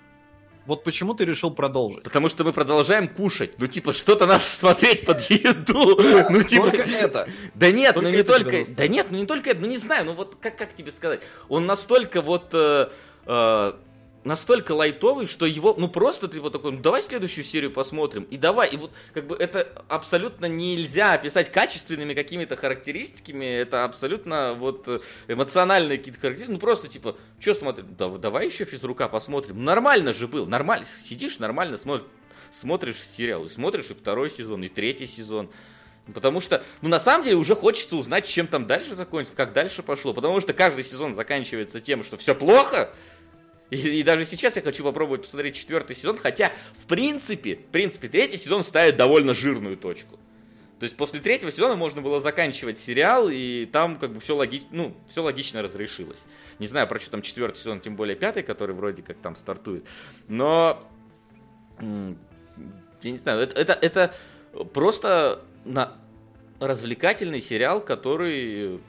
Вот 0.65 0.83
почему 0.83 1.13
ты 1.13 1.25
решил 1.25 1.51
продолжить? 1.51 2.03
Потому 2.03 2.27
что 2.27 2.43
мы 2.43 2.53
продолжаем 2.53 3.07
кушать. 3.07 3.53
Ну, 3.57 3.67
типа, 3.67 3.93
что-то 3.93 4.25
надо 4.25 4.43
смотреть 4.43 5.05
под 5.05 5.21
еду. 5.29 5.97
Ну, 6.29 6.43
типа... 6.43 6.71
Только 6.71 6.83
это. 6.83 7.29
Да 7.53 7.71
нет, 7.71 7.93
Только 7.93 8.09
ну 8.09 8.15
не 8.15 8.23
только... 8.23 8.65
Да 8.69 8.87
нет, 8.87 9.07
ну 9.11 9.17
не 9.17 9.25
только 9.25 9.51
это, 9.51 9.61
ну 9.61 9.67
не 9.67 9.77
знаю, 9.77 10.05
ну 10.05 10.13
вот 10.13 10.37
как, 10.41 10.57
как 10.57 10.73
тебе 10.73 10.91
сказать. 10.91 11.21
Он 11.49 11.65
настолько 11.65 12.21
вот... 12.21 12.49
э, 12.53 12.89
э, 13.25 13.73
настолько 14.26 14.73
лайтовый, 14.73 15.27
что 15.27 15.45
его, 15.45 15.73
ну 15.77 15.88
просто 15.88 16.27
ты 16.27 16.41
вот 16.41 16.52
такой, 16.52 16.73
ну 16.73 16.80
давай 16.80 17.02
следующую 17.02 17.45
серию 17.45 17.72
посмотрим, 17.72 18.23
и 18.23 18.38
давай, 18.38 18.69
и 18.69 18.77
вот 18.77 18.91
как 19.14 19.27
бы 19.27 19.35
это 19.35 19.72
абсолютно 19.88 20.47
нельзя 20.47 21.14
описать 21.14 21.52
качественными 21.52 22.14
какими-то 22.14 22.56
характеристиками, 22.56 23.45
это 23.45 23.85
абсолютно 23.85 24.56
вот 24.56 24.88
э, 24.88 24.99
эмоциональные 25.27 25.99
какие-то 25.99 26.19
характеристики, 26.19 26.53
ну 26.53 26.60
просто 26.60 26.88
типа, 26.88 27.15
что 27.39 27.53
смотрим, 27.53 27.95
да, 27.97 28.10
давай 28.10 28.47
еще 28.47 28.65
физрука 28.65 29.07
посмотрим, 29.07 29.64
нормально 29.64 30.11
же 30.11 30.27
был, 30.27 30.47
нормально, 30.47 30.85
сидишь 30.85 31.38
нормально, 31.38 31.77
смотришь, 31.77 32.07
смотришь 32.52 32.97
сериал, 33.15 33.45
и 33.45 33.49
смотришь 33.49 33.91
и 33.91 33.93
второй 33.93 34.31
сезон, 34.31 34.64
и 34.64 34.68
третий 34.68 35.07
сезон, 35.07 35.49
Потому 36.14 36.39
что, 36.39 36.64
ну, 36.81 36.89
на 36.89 36.99
самом 36.99 37.23
деле, 37.23 37.35
уже 37.35 37.56
хочется 37.56 37.95
узнать, 37.95 38.27
чем 38.27 38.45
там 38.45 38.68
дальше 38.68 38.95
закончится, 38.95 39.35
как 39.35 39.53
дальше 39.53 39.81
пошло. 39.81 40.14
Потому 40.14 40.39
что 40.39 40.53
каждый 40.53 40.84
сезон 40.84 41.15
заканчивается 41.15 41.80
тем, 41.80 42.03
что 42.03 42.15
все 42.18 42.35
плохо. 42.35 42.91
И, 43.69 43.99
и 43.99 44.03
даже 44.03 44.25
сейчас 44.25 44.55
я 44.55 44.61
хочу 44.61 44.83
попробовать 44.83 45.23
посмотреть 45.23 45.55
четвертый 45.55 45.95
сезон, 45.95 46.17
хотя, 46.17 46.51
в 46.77 46.85
принципе, 46.85 47.55
в 47.55 47.65
принципе, 47.71 48.07
третий 48.07 48.37
сезон 48.37 48.63
ставит 48.63 48.95
довольно 48.97 49.33
жирную 49.33 49.77
точку. 49.77 50.19
То 50.79 50.83
есть 50.83 50.97
после 50.97 51.21
третьего 51.21 51.51
сезона 51.51 51.75
можно 51.75 52.01
было 52.01 52.19
заканчивать 52.19 52.77
сериал, 52.77 53.29
и 53.31 53.65
там 53.65 53.97
как 53.97 54.11
бы 54.11 54.19
все, 54.19 54.35
логи... 54.35 54.63
ну, 54.71 54.95
все 55.07 55.23
логично 55.23 55.61
разрешилось. 55.61 56.25
Не 56.59 56.67
знаю, 56.67 56.87
про 56.87 56.99
что 56.99 57.11
там 57.11 57.21
четвертый 57.21 57.59
сезон, 57.59 57.79
тем 57.79 57.95
более 57.95 58.15
пятый, 58.15 58.43
который 58.43 58.75
вроде 58.75 59.01
как 59.01 59.17
там 59.17 59.35
стартует. 59.35 59.87
Но 60.27 60.85
я 61.79 63.11
не 63.11 63.17
знаю, 63.17 63.39
это, 63.39 63.59
это, 63.59 63.73
это 63.73 64.13
просто 64.73 65.41
на 65.63 65.93
развлекательный 66.59 67.41
сериал, 67.41 67.81
который 67.81 68.81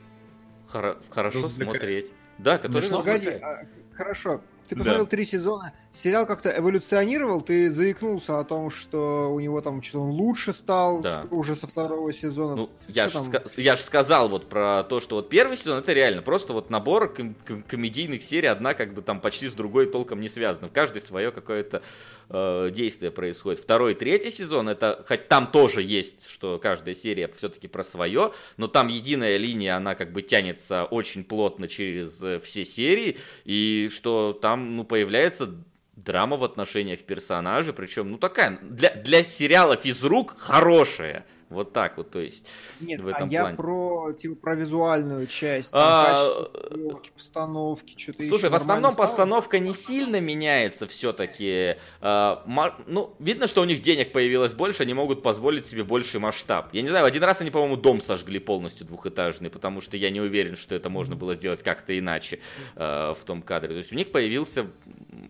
хоро- 0.69 0.99
хорошо 1.11 1.45
Развлекает. 1.45 1.81
смотреть. 1.81 2.13
Да, 2.39 2.59
который 2.59 2.83
Смешно? 2.83 2.99
Погоди, 2.99 3.29
а, 3.29 3.63
хорошо. 3.93 4.41
Ты 4.67 4.75
Да. 4.75 4.81
посмотрел 4.81 5.07
три 5.07 5.25
сезона, 5.25 5.73
сериал 5.97 6.27
как-то 6.27 6.51
эволюционировал, 6.57 7.41
ты 7.41 7.71
заикнулся 7.71 8.39
о 8.39 8.45
том, 8.45 8.71
что 8.71 9.33
у 9.33 9.41
него 9.41 9.61
там 9.61 9.83
что-то 9.83 10.01
он 10.05 10.11
лучше 10.11 10.53
стал 10.53 11.01
Да. 11.01 11.27
уже 11.31 11.57
со 11.57 11.67
второго 11.67 12.13
сезона. 12.13 12.55
Ну, 12.57 12.71
Что 12.89 13.61
я 13.61 13.77
же 13.77 13.83
ж 13.83 13.85
сказал 13.85 14.29
вот 14.29 14.49
про 14.49 14.85
то, 14.85 15.01
что 15.01 15.17
вот 15.17 15.29
первый 15.29 15.57
сезон 15.57 15.79
это 15.79 15.93
реально 15.93 16.23
просто 16.23 16.53
вот 16.53 16.71
набор 16.71 17.13
ком- 17.13 17.35
ком- 17.47 17.63
комедийных 17.63 18.23
серий, 18.23 18.49
одна 18.49 18.75
как 18.75 18.93
бы 18.95 19.03
там 19.03 19.21
почти 19.21 19.49
с 19.49 19.55
другой 19.55 19.87
толком 19.87 20.21
не 20.21 20.29
связана. 20.29 20.69
В 20.69 20.73
каждой 20.73 21.01
свое 21.01 21.31
какое-то 21.33 21.83
э, 22.29 22.71
действие 22.73 23.11
происходит. 23.11 23.61
Второй, 23.61 23.95
третий 23.95 24.31
сезон 24.31 24.69
это, 24.69 25.05
хоть 25.09 25.29
там 25.29 25.51
тоже 25.51 25.83
есть, 25.83 26.27
что 26.29 26.59
каждая 26.59 26.95
серия 26.95 27.29
все-таки 27.29 27.69
про 27.69 27.83
свое, 27.85 28.33
но 28.57 28.69
там 28.69 28.89
единая 28.89 29.37
линия, 29.39 29.77
она 29.77 29.95
как 29.95 30.13
бы 30.13 30.23
тянется 30.23 30.85
очень 30.85 31.25
плотно 31.25 31.69
через 31.69 32.23
э, 32.23 32.41
все 32.41 32.65
серии, 32.65 33.17
и 33.45 33.89
что 33.93 34.37
там, 34.41 34.77
ну, 34.77 34.85
появляется 34.85 35.55
драма 35.97 36.37
в 36.37 36.45
отношениях 36.45 37.01
персонажей, 37.01 37.73
причем, 37.73 38.11
ну 38.11 38.19
такая, 38.19 38.59
для, 38.63 38.95
для 38.95 39.25
сериала 39.25 39.77
«Физрук» 39.77 40.39
хорошая. 40.39 41.25
Вот 41.49 41.73
так 41.73 41.97
вот, 41.97 42.11
то 42.11 42.19
есть. 42.19 42.45
Нет, 42.81 43.01
в 43.01 43.07
этом 43.07 43.29
а 43.29 43.33
я 43.33 43.41
плане. 43.43 43.57
про, 43.57 44.13
типа, 44.13 44.35
про 44.35 44.55
визуальную 44.57 45.27
часть, 45.29 45.71
там, 45.71 45.81
А, 45.81 46.05
качество 46.05 46.75
съемки, 46.75 47.11
постановки, 47.15 47.95
что-то 47.97 48.23
Слушай, 48.25 48.51
в 48.51 48.55
основном 48.55 48.97
постановка 48.97 49.59
не 49.61 49.73
сильно 49.73 50.21
меняется 50.21 50.87
все-таки. 50.89 51.77
ну, 52.03 53.15
видно, 53.21 53.47
что 53.47 53.63
у 53.63 53.65
них 53.65 53.81
денег 53.81 54.13
появилось 54.13 54.55
больше, 54.55 54.83
они 54.83 54.95
могут 54.95 55.23
позволить 55.23 55.67
себе 55.67 55.85
больший 55.85 56.19
масштаб. 56.19 56.69
Я 56.73 56.83
не 56.83 56.89
знаю, 56.89 57.07
один 57.07 57.23
раз 57.23 57.41
они, 57.41 57.51
по-моему, 57.51 57.77
дом 57.77 58.01
сожгли 58.01 58.41
полностью 58.41 58.87
двухэтажный, 58.87 59.51
потому 59.51 59.81
что 59.81 59.97
я 59.97 60.11
не 60.11 60.21
уверен, 60.21 60.57
что 60.57 60.75
это 60.75 60.91
можно 60.91 61.15
было 61.15 61.35
сделать 61.35 61.63
как-то 61.63 61.97
иначе 61.97 62.41
э, 62.75 63.15
в 63.17 63.25
том 63.25 63.43
кадре. 63.43 63.71
То 63.71 63.79
есть 63.79 63.93
у 63.93 63.97
них 63.97 64.11
появился 64.11 64.67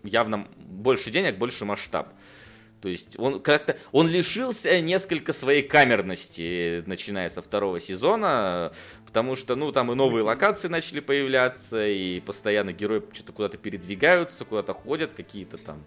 явно 0.03 0.47
больше 0.57 1.11
денег, 1.11 1.37
больше 1.37 1.65
масштаб. 1.65 2.09
То 2.81 2.89
есть 2.89 3.17
он 3.17 3.41
как-то 3.41 3.77
он 3.91 4.07
лишился 4.07 4.79
несколько 4.81 5.33
своей 5.33 5.63
камерности, 5.63 6.83
начиная 6.85 7.29
со 7.29 7.41
второго 7.41 7.79
сезона, 7.79 8.71
потому 9.05 9.35
что 9.35 9.55
ну 9.55 9.71
там 9.71 9.91
и 9.91 9.95
новые 9.95 10.23
локации 10.23 10.67
начали 10.67 10.99
появляться, 10.99 11.87
и 11.87 12.19
постоянно 12.19 12.73
герои 12.73 13.01
что-то 13.11 13.33
куда-то 13.33 13.57
передвигаются, 13.57 14.45
куда-то 14.45 14.73
ходят, 14.73 15.13
какие-то 15.13 15.57
там 15.57 15.83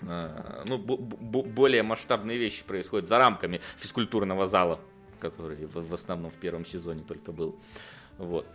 э, 0.00 0.62
ну 0.64 0.78
более 0.78 1.84
масштабные 1.84 2.36
вещи 2.36 2.64
происходят 2.64 3.08
за 3.08 3.18
рамками 3.18 3.60
физкультурного 3.76 4.46
зала, 4.46 4.80
который 5.20 5.66
в 5.66 5.94
основном 5.94 6.32
в 6.32 6.36
первом 6.36 6.64
сезоне 6.66 7.04
только 7.06 7.30
был, 7.30 7.60
вот. 8.18 8.46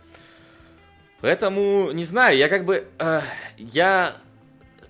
Поэтому 1.22 1.92
не 1.92 2.04
знаю, 2.04 2.36
я 2.36 2.48
как 2.50 2.66
бы 2.66 2.86
э, 2.98 3.20
я 3.56 4.18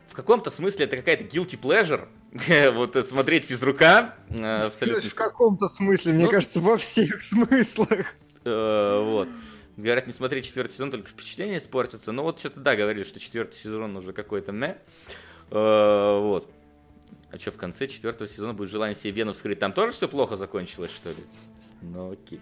в 0.09 0.14
каком-то 0.14 0.51
смысле 0.51 0.86
это 0.86 0.97
какая-то 0.97 1.24
guilty 1.24 1.59
pleasure, 1.59 2.09
вот 2.72 2.94
э, 2.96 3.02
смотреть 3.02 3.44
физрука 3.44 4.14
э, 4.28 4.66
абсолютно. 4.66 5.09
В 5.09 5.14
каком-то 5.14 5.68
смысле, 5.68 6.12
мне 6.12 6.24
Ну, 6.24 6.30
кажется, 6.30 6.60
во 6.60 6.76
всех 6.76 7.22
смыслах. 7.22 8.14
Э, 8.44 9.00
Вот. 9.02 9.28
Говорят, 9.76 10.06
не 10.09 10.12
смотреть 10.12 10.46
четвертый 10.46 10.72
сезон, 10.72 10.90
только 10.90 11.09
впечатление 11.09 11.59
испортится. 11.59 12.10
Но 12.12 12.24
вот 12.24 12.40
что-то 12.40 12.60
да, 12.60 12.74
говорили, 12.74 13.05
что 13.05 13.20
четвертый 13.20 13.55
сезон 13.56 13.96
уже 13.96 14.12
какой-то 14.12 14.50
не. 14.52 14.76
Вот. 15.50 16.50
А 17.30 17.38
что, 17.38 17.52
в 17.52 17.56
конце 17.56 17.86
четвертого 17.86 18.28
сезона 18.28 18.55
будет 18.55 18.70
желание 18.70 18.96
себе 18.96 19.12
вену 19.12 19.32
вскрыть? 19.34 19.60
Там 19.60 19.72
тоже 19.72 19.92
все 19.92 20.09
плохо 20.09 20.34
закончилось, 20.36 20.90
что 20.90 21.10
ли? 21.10 21.24
Ну 21.80 22.10
окей. 22.12 22.40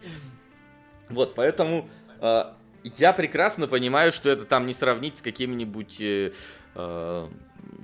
Вот, 1.10 1.34
поэтому 1.34 1.90
я 2.20 3.12
прекрасно 3.12 3.68
понимаю, 3.68 4.12
что 4.12 4.30
это 4.30 4.46
там 4.46 4.66
не 4.66 4.72
сравнить 4.72 5.16
с 5.16 5.20
какими-нибудь 5.22 6.00
э, 6.00 6.32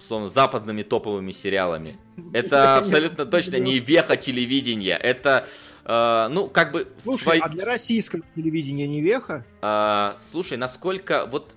условно, 0.02 0.28
западными 0.28 0.82
топовыми 0.82 1.32
сериалами. 1.32 1.98
Это 2.32 2.78
абсолютно 2.78 3.26
точно 3.26 3.56
не 3.56 3.78
веха 3.78 4.16
телевидения. 4.16 4.96
Это, 4.96 5.46
э, 5.84 6.28
ну, 6.30 6.48
как 6.48 6.72
бы... 6.72 6.88
Слушай, 7.02 7.22
свой- 7.24 7.38
а 7.38 7.48
для 7.48 7.64
российского 7.64 8.22
телевидения 8.34 8.86
не 8.86 9.00
веха? 9.00 9.44
а, 9.60 10.16
слушай, 10.30 10.56
насколько 10.58 11.26
вот 11.26 11.56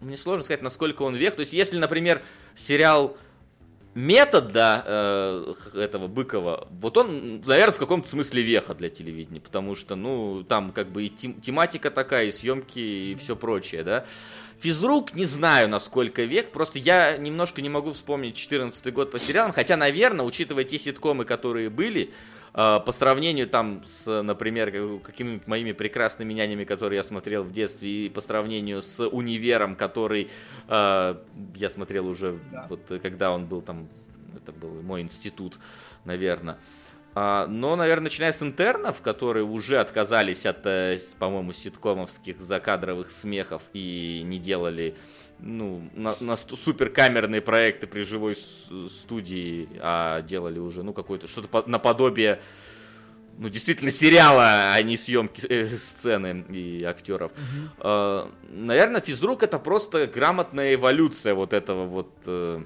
мне 0.00 0.16
сложно 0.16 0.42
сказать, 0.44 0.62
насколько 0.62 1.02
он 1.02 1.14
век. 1.14 1.36
То 1.36 1.40
есть, 1.40 1.52
если, 1.52 1.78
например, 1.78 2.22
сериал 2.56 3.16
метод, 3.94 4.50
да, 4.52 4.82
э, 4.86 5.54
этого 5.74 6.08
Быкова, 6.08 6.66
вот 6.70 6.96
он, 6.96 7.40
наверное, 7.46 7.72
в 7.74 7.78
каком-то 7.78 8.08
смысле 8.08 8.42
веха 8.42 8.74
для 8.74 8.88
телевидения, 8.88 9.40
потому 9.40 9.76
что, 9.76 9.94
ну, 9.96 10.44
там 10.44 10.72
как 10.72 10.90
бы 10.90 11.04
и 11.04 11.08
тем- 11.08 11.40
тематика 11.40 11.90
такая, 11.90 12.26
и 12.26 12.32
съемки, 12.32 12.78
и 12.78 13.14
все 13.14 13.36
прочее, 13.36 13.84
да. 13.84 14.06
Физрук 14.66 15.12
не 15.14 15.24
знаю, 15.24 15.68
насколько 15.68 16.22
век, 16.22 16.52
просто 16.52 16.78
я 16.78 17.16
немножко 17.16 17.60
не 17.60 17.68
могу 17.68 17.92
вспомнить 17.94 18.36
14 18.36 18.92
год 18.94 19.10
по 19.10 19.18
сериалам, 19.18 19.50
хотя, 19.52 19.76
наверное, 19.76 20.24
учитывая 20.24 20.62
те 20.62 20.78
ситкомы, 20.78 21.24
которые 21.24 21.68
были, 21.68 22.12
э, 22.54 22.78
по 22.86 22.92
сравнению 22.92 23.48
там 23.48 23.82
с, 23.88 24.22
например, 24.22 24.70
как- 24.70 25.02
какими-нибудь 25.02 25.48
моими 25.48 25.72
прекрасными 25.72 26.32
нянями, 26.32 26.62
которые 26.62 26.98
я 26.98 27.02
смотрел 27.02 27.42
в 27.42 27.50
детстве, 27.50 28.06
и 28.06 28.08
по 28.08 28.20
сравнению 28.20 28.82
с 28.82 29.04
универом, 29.04 29.74
который 29.74 30.30
э, 30.68 31.16
я 31.56 31.68
смотрел 31.68 32.06
уже, 32.06 32.38
Да. 32.52 32.66
вот 32.70 32.88
э, 32.92 33.00
когда 33.00 33.32
он 33.32 33.46
был 33.46 33.62
там, 33.62 33.88
это 34.36 34.52
был 34.52 34.80
мой 34.82 35.00
институт, 35.02 35.58
наверное. 36.04 36.56
А, 37.14 37.46
но, 37.46 37.76
наверное, 37.76 38.04
начиная 38.04 38.32
с 38.32 38.42
интернов, 38.42 39.02
которые 39.02 39.44
уже 39.44 39.78
отказались 39.78 40.46
от, 40.46 40.64
э, 40.64 40.98
по-моему, 41.18 41.52
ситкомовских 41.52 42.40
закадровых 42.40 43.10
смехов 43.10 43.62
и 43.74 44.22
не 44.24 44.38
делали 44.38 44.94
ну, 45.38 45.90
на, 45.94 46.16
на 46.20 46.36
сту- 46.36 46.56
суперкамерные 46.56 47.42
проекты 47.42 47.86
при 47.86 48.02
живой 48.02 48.36
студии, 48.36 49.68
а 49.80 50.22
делали 50.22 50.58
уже, 50.58 50.82
ну, 50.82 50.92
какое-то 50.92 51.26
что-то 51.28 51.48
по- 51.48 51.64
наподобие, 51.66 52.40
ну, 53.36 53.48
действительно, 53.48 53.90
сериала, 53.90 54.72
а 54.72 54.82
не 54.82 54.96
съемки 54.96 55.46
э, 55.46 55.68
сцены 55.76 56.46
и 56.48 56.82
актеров. 56.84 57.32
Э, 57.78 58.26
наверное, 58.48 59.00
физрук 59.02 59.42
это 59.42 59.58
просто 59.58 60.06
грамотная 60.06 60.74
эволюция 60.74 61.34
вот 61.34 61.52
этого 61.52 61.84
вот... 61.84 62.10
э, 62.26 62.62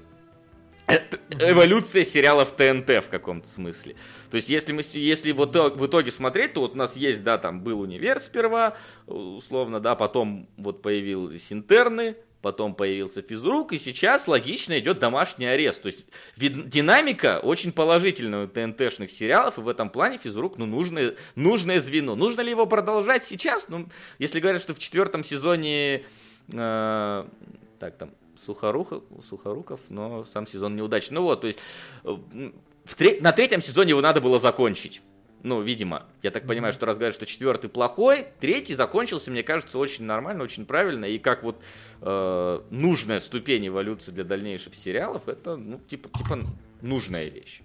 это 0.87 1.19
эволюция 1.39 2.03
сериалов 2.03 2.55
ТНТ 2.55 3.03
в 3.03 3.09
каком-то 3.09 3.47
смысле. 3.47 3.95
То 4.31 4.37
есть, 4.37 4.49
если 4.49 4.71
мы, 4.71 4.81
если 4.93 5.31
вот 5.33 5.55
в 5.55 5.85
итоге 5.85 6.11
смотреть, 6.11 6.53
то 6.53 6.61
вот 6.61 6.73
у 6.73 6.77
нас 6.77 6.95
есть, 6.95 7.23
да, 7.23 7.37
там 7.37 7.61
был 7.61 7.81
универ 7.81 8.19
сперва, 8.19 8.77
условно, 9.05 9.79
да, 9.79 9.95
потом 9.95 10.49
вот 10.57 10.81
появились 10.81 11.51
интерны, 11.51 12.15
потом 12.41 12.75
появился 12.75 13.21
физрук, 13.21 13.73
и 13.73 13.79
сейчас 13.79 14.27
логично 14.27 14.79
идет 14.79 14.99
домашний 14.99 15.47
арест. 15.47 15.81
То 15.81 15.87
есть, 15.87 16.05
вид- 16.37 16.69
динамика 16.69 17.39
очень 17.43 17.73
положительная 17.73 18.45
у 18.45 18.47
ТНТшных 18.47 19.11
сериалов, 19.11 19.57
и 19.57 19.61
в 19.61 19.67
этом 19.67 19.89
плане 19.89 20.17
физрук, 20.17 20.57
ну, 20.57 20.65
нужное, 20.65 21.15
нужное 21.35 21.81
звено. 21.81 22.15
Нужно 22.15 22.41
ли 22.41 22.51
его 22.51 22.65
продолжать 22.65 23.25
сейчас? 23.25 23.67
Ну, 23.67 23.89
если 24.19 24.39
говорят, 24.39 24.61
что 24.61 24.73
в 24.73 24.79
четвертом 24.79 25.25
сезоне, 25.25 26.05
э, 26.53 27.25
так, 27.79 27.97
там, 27.97 28.11
Сухорухов, 28.47 29.03
Сухоруков, 29.27 29.81
но 29.89 30.23
сам 30.25 30.47
сезон 30.47 30.75
неудачный. 30.75 31.15
Ну 31.15 31.23
вот, 31.23 31.41
то 31.41 31.47
есть 31.47 31.59
э, 32.05 32.17
в 32.85 32.95
тре- 32.95 33.19
на 33.21 33.33
третьем 33.33 33.61
сезоне 33.61 33.89
его 33.89 34.01
надо 34.01 34.21
было 34.21 34.39
закончить. 34.39 35.01
Ну, 35.43 35.61
видимо, 35.61 36.03
я 36.23 36.31
так 36.31 36.47
понимаю, 36.47 36.73
что 36.73 36.85
раз 36.85 36.97
говорят, 36.97 37.13
что 37.13 37.25
четвертый 37.25 37.69
плохой, 37.69 38.25
третий 38.39 38.73
закончился, 38.75 39.29
мне 39.31 39.43
кажется, 39.43 39.77
очень 39.77 40.05
нормально, 40.05 40.43
очень 40.43 40.65
правильно. 40.65 41.05
И 41.05 41.19
как 41.19 41.43
вот 41.43 41.61
э, 42.01 42.61
нужная 42.71 43.19
ступень 43.19 43.67
эволюции 43.67 44.11
для 44.11 44.23
дальнейших 44.23 44.73
сериалов, 44.73 45.27
это, 45.27 45.55
ну, 45.57 45.79
типа, 45.79 46.09
типа 46.17 46.39
нужная 46.81 47.29
вещь. 47.29 47.61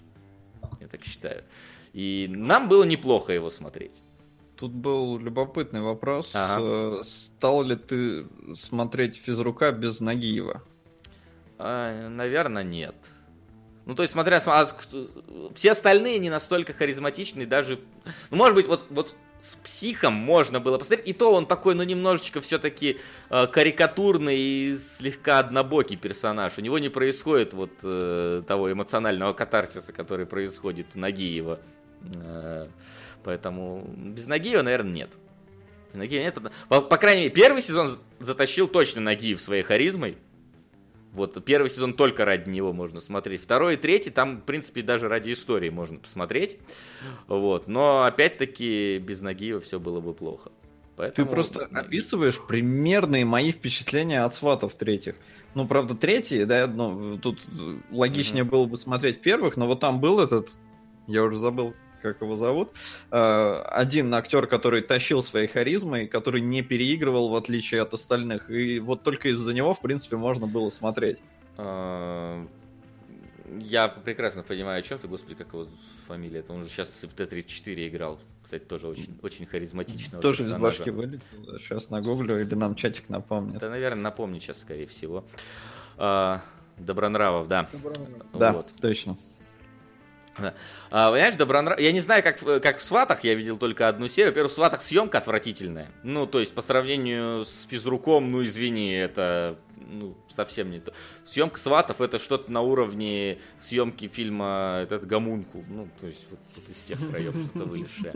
Я 0.80 0.88
так 0.88 1.04
считаю. 1.04 1.44
И 1.92 2.26
нам 2.28 2.68
было 2.68 2.84
неплохо 2.84 3.32
его 3.32 3.50
смотреть. 3.50 4.02
Тут 4.56 4.72
был 4.72 5.18
любопытный 5.18 5.80
вопрос. 5.80 6.32
Ага. 6.34 6.62
Э, 6.62 7.02
Стал 7.04 7.62
ли 7.64 7.74
ты 7.74 8.26
смотреть 8.54 9.16
физрука 9.16 9.72
без 9.72 10.00
Нагиева? 10.00 10.62
А, 11.64 12.09
наверное, 12.09 12.64
нет. 12.64 12.97
Ну, 13.86 13.94
то 13.94 14.02
есть, 14.02 14.12
смотря, 14.12 14.40
см- 14.40 14.56
а 14.56 15.55
все 15.55 15.72
остальные 15.72 16.18
не 16.18 16.28
настолько 16.28 16.72
харизматичные, 16.72 17.47
даже, 17.47 17.78
ну, 18.30 18.36
может 18.36 18.56
быть, 18.56 18.66
вот, 18.66 18.86
вот 18.90 19.14
с 19.40 19.55
психом 19.56 20.12
можно 20.14 20.59
было 20.59 20.78
посмотреть, 20.78 21.09
и 21.09 21.12
то 21.12 21.32
он 21.32 21.47
такой, 21.47 21.76
ну, 21.76 21.84
немножечко 21.84 22.40
все-таки 22.40 22.98
карикатурный 23.28 24.36
и 24.39 24.78
слегка 24.78 25.39
однобокий 25.39 25.97
персонаж. 25.97 26.59
У 26.59 26.60
него 26.62 26.80
не 26.80 26.89
происходит 26.89 27.55
вот 27.55 27.70
э, 27.84 28.43
того 28.47 28.72
эмоционального 28.72 29.32
катарсиса, 29.32 29.93
который 29.93 30.26
происходит 30.26 30.86
у 30.94 30.98
Нагиева. 30.98 31.60
Э, 32.16 32.68
поэтому 33.22 33.84
без 33.97 34.26
Нагиева, 34.26 34.62
наверное, 34.62 34.93
нет. 34.93 35.16
Нагиева 35.93 36.22
нет. 36.24 36.39
По, 36.68 36.80
по 36.80 36.97
крайней 36.97 37.22
мере, 37.22 37.34
первый 37.34 37.62
сезон 37.62 37.98
затащил 38.18 38.66
точно 38.66 39.01
Нагиев 39.01 39.40
своей 39.40 39.62
харизмой. 39.62 40.18
Вот 41.12 41.44
первый 41.44 41.68
сезон 41.68 41.93
только 41.93 42.24
ради 42.24 42.48
него 42.48 42.72
можно 42.72 43.01
смотреть. 43.01 43.43
Второй 43.43 43.74
и 43.74 43.76
третий, 43.76 44.10
там, 44.10 44.39
в 44.39 44.44
принципе, 44.44 44.80
даже 44.82 45.09
ради 45.09 45.32
истории 45.32 45.68
можно 45.68 45.98
посмотреть. 45.98 46.59
Вот. 47.28 47.68
Но 47.68 48.05
опять-таки 48.05 48.98
без 48.98 49.20
Нагиева 49.20 49.60
все 49.60 49.78
было 49.78 50.01
бы 50.01 50.14
плохо. 50.14 50.51
Ты 50.51 50.52
Поэтому 50.97 51.30
просто 51.30 51.60
Нагиев. 51.70 51.86
описываешь 51.86 52.47
примерные 52.47 53.26
мои 53.26 53.52
впечатления 53.52 54.24
от 54.24 54.34
сватов 54.34 54.74
третьих. 54.74 55.16
Ну, 55.55 55.66
правда, 55.66 55.94
третий, 55.94 56.47
да, 56.47 56.66
ну, 56.66 57.18
тут 57.18 57.47
логичнее 57.90 58.44
было 58.44 58.64
бы 58.64 58.78
смотреть 58.78 59.20
первых, 59.20 59.59
но 59.59 59.66
вот 59.66 59.80
там 59.80 60.01
был 60.01 60.18
этот, 60.18 60.48
я 61.06 61.22
уже 61.24 61.39
забыл, 61.39 61.74
как 62.03 62.20
его 62.20 62.37
зовут, 62.37 62.73
э, 63.11 63.62
один 63.66 64.12
актер, 64.15 64.47
который 64.47 64.83
тащил 64.83 65.23
своей 65.23 65.47
харизмой, 65.47 66.07
который 66.07 66.41
не 66.41 66.62
переигрывал, 66.62 67.29
в 67.31 67.37
отличие 67.37 67.81
от 67.83 67.95
остальных, 67.95 68.51
и 68.51 68.79
вот 68.81 69.03
только 69.03 69.29
из-за 69.31 69.55
него, 69.55 69.73
в 69.74 69.81
принципе, 69.81 70.16
можно 70.16 70.47
было 70.47 70.69
смотреть. 70.70 71.19
А, 71.57 72.45
Я 73.59 73.89
прекрасно 73.89 74.43
понимаю, 74.43 74.81
о 74.81 74.83
чем 74.83 74.99
ты, 74.99 75.09
господи, 75.09 75.35
как 75.35 75.49
его 75.53 75.66
фамилия. 76.09 76.41
Это 76.41 76.53
он 76.53 76.65
же 76.65 76.70
сейчас 76.70 76.89
в 77.05 77.09
Т-34 77.15 77.89
играл. 77.89 78.19
Кстати, 78.43 78.65
тоже 78.65 78.87
очень, 78.89 79.16
очень 79.23 79.47
харизматичного 79.47 80.20
Тоже 80.23 80.43
из 80.43 80.47
персонажа. 80.49 80.79
башки 80.79 80.91
вылетел, 80.91 81.59
сейчас 81.59 81.91
нагуглю, 81.91 82.41
или 82.41 82.55
нам 82.55 82.74
чатик 82.74 83.09
напомнит. 83.09 83.59
Да, 83.61 83.69
наверное, 83.70 84.03
напомни 84.03 84.39
сейчас, 84.41 84.61
скорее 84.61 84.87
всего. 84.87 85.24
А, 85.99 86.41
Добронравов, 86.79 87.49
да. 87.49 87.69
Да, 88.33 88.53
Вот. 88.53 88.74
точно. 88.81 89.16
А, 90.90 91.10
понимаешь, 91.10 91.36
Добронрав... 91.36 91.78
Я 91.80 91.92
не 91.92 92.00
знаю, 92.00 92.22
как, 92.22 92.38
как 92.62 92.78
в 92.78 92.82
«Сватах», 92.82 93.24
я 93.24 93.34
видел 93.34 93.59
только 93.59 93.88
одну 93.88 94.09
серию. 94.09 94.32
Во-первых, 94.32 94.52
в 94.52 94.54
«Сватах» 94.54 94.82
съемка 94.82 95.18
отвратительная. 95.18 95.90
Ну, 96.02 96.26
то 96.26 96.40
есть, 96.40 96.54
по 96.54 96.62
сравнению 96.62 97.44
с 97.44 97.66
«Физруком», 97.68 98.28
ну, 98.28 98.44
извини, 98.44 98.92
это 98.92 99.59
ну, 99.90 100.16
совсем 100.28 100.70
не 100.70 100.80
то. 100.80 100.92
Съемка 101.24 101.59
«Сватов»— 101.59 102.00
это 102.00 102.18
что-то 102.18 102.50
на 102.50 102.60
уровне 102.60 103.38
съемки 103.59 104.09
фильма 104.09 104.80
этот 104.82 105.06
«Гомункул». 105.06 105.64
Ну, 105.68 105.88
то 106.00 106.06
есть, 106.06 106.24
вот, 106.30 106.38
вот 106.56 106.68
из 106.68 106.82
тех 106.82 106.98
краев 107.10 107.34
что-то 107.34 107.64
вылезшее. 107.64 108.12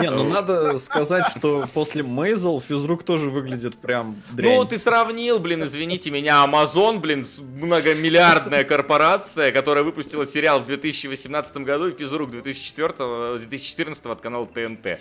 Не, 0.00 0.10
ну 0.10 0.28
надо 0.28 0.78
сказать, 0.78 1.26
что 1.36 1.66
после 1.74 2.02
Мейзел 2.02 2.60
физрук 2.60 3.02
тоже 3.04 3.30
выглядит 3.30 3.76
прям 3.76 4.16
дрянь. 4.32 4.56
Ну, 4.56 4.64
ты 4.64 4.78
сравнил, 4.78 5.38
блин, 5.38 5.64
извините 5.64 6.10
меня, 6.10 6.44
Amazon, 6.44 6.98
блин, 6.98 7.26
многомиллиардная 7.38 8.64
корпорация, 8.64 9.52
которая 9.52 9.84
выпустила 9.84 10.26
сериал 10.26 10.60
в 10.60 10.66
2018 10.66 11.56
году 11.58 11.88
и 11.88 11.96
физрук 11.96 12.30
2004 12.30 13.38
2014 13.38 14.06
от 14.06 14.20
канала 14.20 14.46
ТНТ. 14.46 14.98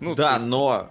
Ну, 0.00 0.14
да, 0.14 0.34
есть- 0.34 0.46
но 0.46 0.90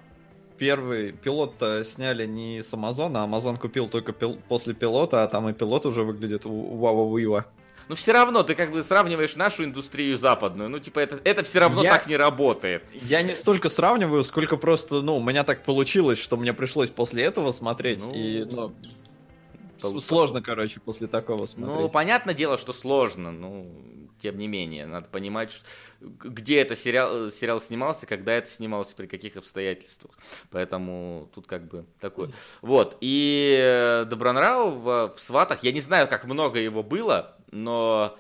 первый 0.60 1.12
пилот-то 1.14 1.84
сняли 1.86 2.26
не 2.28 2.62
с 2.62 2.74
Амазона, 2.74 3.22
а 3.22 3.24
Амазон 3.24 3.58
купил 3.58 3.88
только 3.90 4.12
пил- 4.12 4.40
после 4.50 4.74
пилота, 4.74 5.24
а 5.24 5.28
там 5.28 5.50
и 5.50 5.54
пилот 5.54 5.86
уже 5.86 6.04
выглядит 6.04 6.44
вава-вива. 6.46 7.46
Ну, 7.88 7.96
все 7.96 8.12
равно, 8.12 8.44
ты 8.44 8.54
как 8.54 8.72
бы 8.72 8.84
сравниваешь 8.84 9.36
нашу 9.36 9.64
индустрию 9.64 10.16
западную. 10.16 10.70
Ну, 10.70 10.78
типа, 10.78 11.00
это, 11.00 11.20
это 11.24 11.44
все 11.44 11.60
равно 11.60 11.82
Я- 11.82 11.94
так 11.98 12.06
не 12.06 12.18
работает. 12.18 12.84
Я 13.02 13.24
не 13.24 13.34
столько 13.34 13.70
сравниваю, 13.70 14.24
сколько 14.24 14.58
просто, 14.58 15.02
ну, 15.02 15.18
у 15.18 15.24
меня 15.24 15.44
так 15.44 15.64
получилось, 15.64 16.20
что 16.20 16.38
мне 16.38 16.54
пришлось 16.54 16.90
после 16.92 17.24
этого 17.24 17.52
смотреть, 17.52 18.04
Ну, 18.06 18.14
и, 18.14 18.46
ну, 19.82 20.00
сложно, 20.02 20.42
короче, 20.44 20.80
после 20.82 21.08
такого 21.08 21.40
Ну, 21.42 21.48
смотреть. 21.48 21.92
понятное 21.92 22.36
дело, 22.36 22.60
что 22.60 22.74
сложно, 22.74 23.32
ну, 23.32 23.66
тем 24.20 24.38
не 24.38 24.48
менее, 24.48 24.86
надо 24.86 25.10
понимать, 25.10 25.62
г- 26.02 26.30
где 26.30 26.60
это 26.60 26.76
сериал, 26.76 27.28
э, 27.28 27.32
сериал 27.32 27.60
снимался, 27.62 28.06
когда 28.06 28.34
это 28.34 28.50
снималось, 28.50 28.94
при 28.94 29.08
каких 29.08 29.38
обстоятельствах. 29.38 30.18
Поэтому 30.52 31.30
тут 31.34 31.48
как 31.48 31.68
бы 31.68 31.86
такое. 32.00 32.32
Вот, 32.62 32.98
и 33.02 33.58
э, 33.60 34.06
Добронравов 34.06 34.74
в, 34.76 35.16
в 35.16 35.20
«Сватах», 35.20 35.64
я 35.64 35.72
не 35.72 35.82
знаю, 35.82 36.08
как 36.08 36.26
много 36.26 36.60
его 36.60 36.84
было, 36.84 37.38
но 37.52 38.18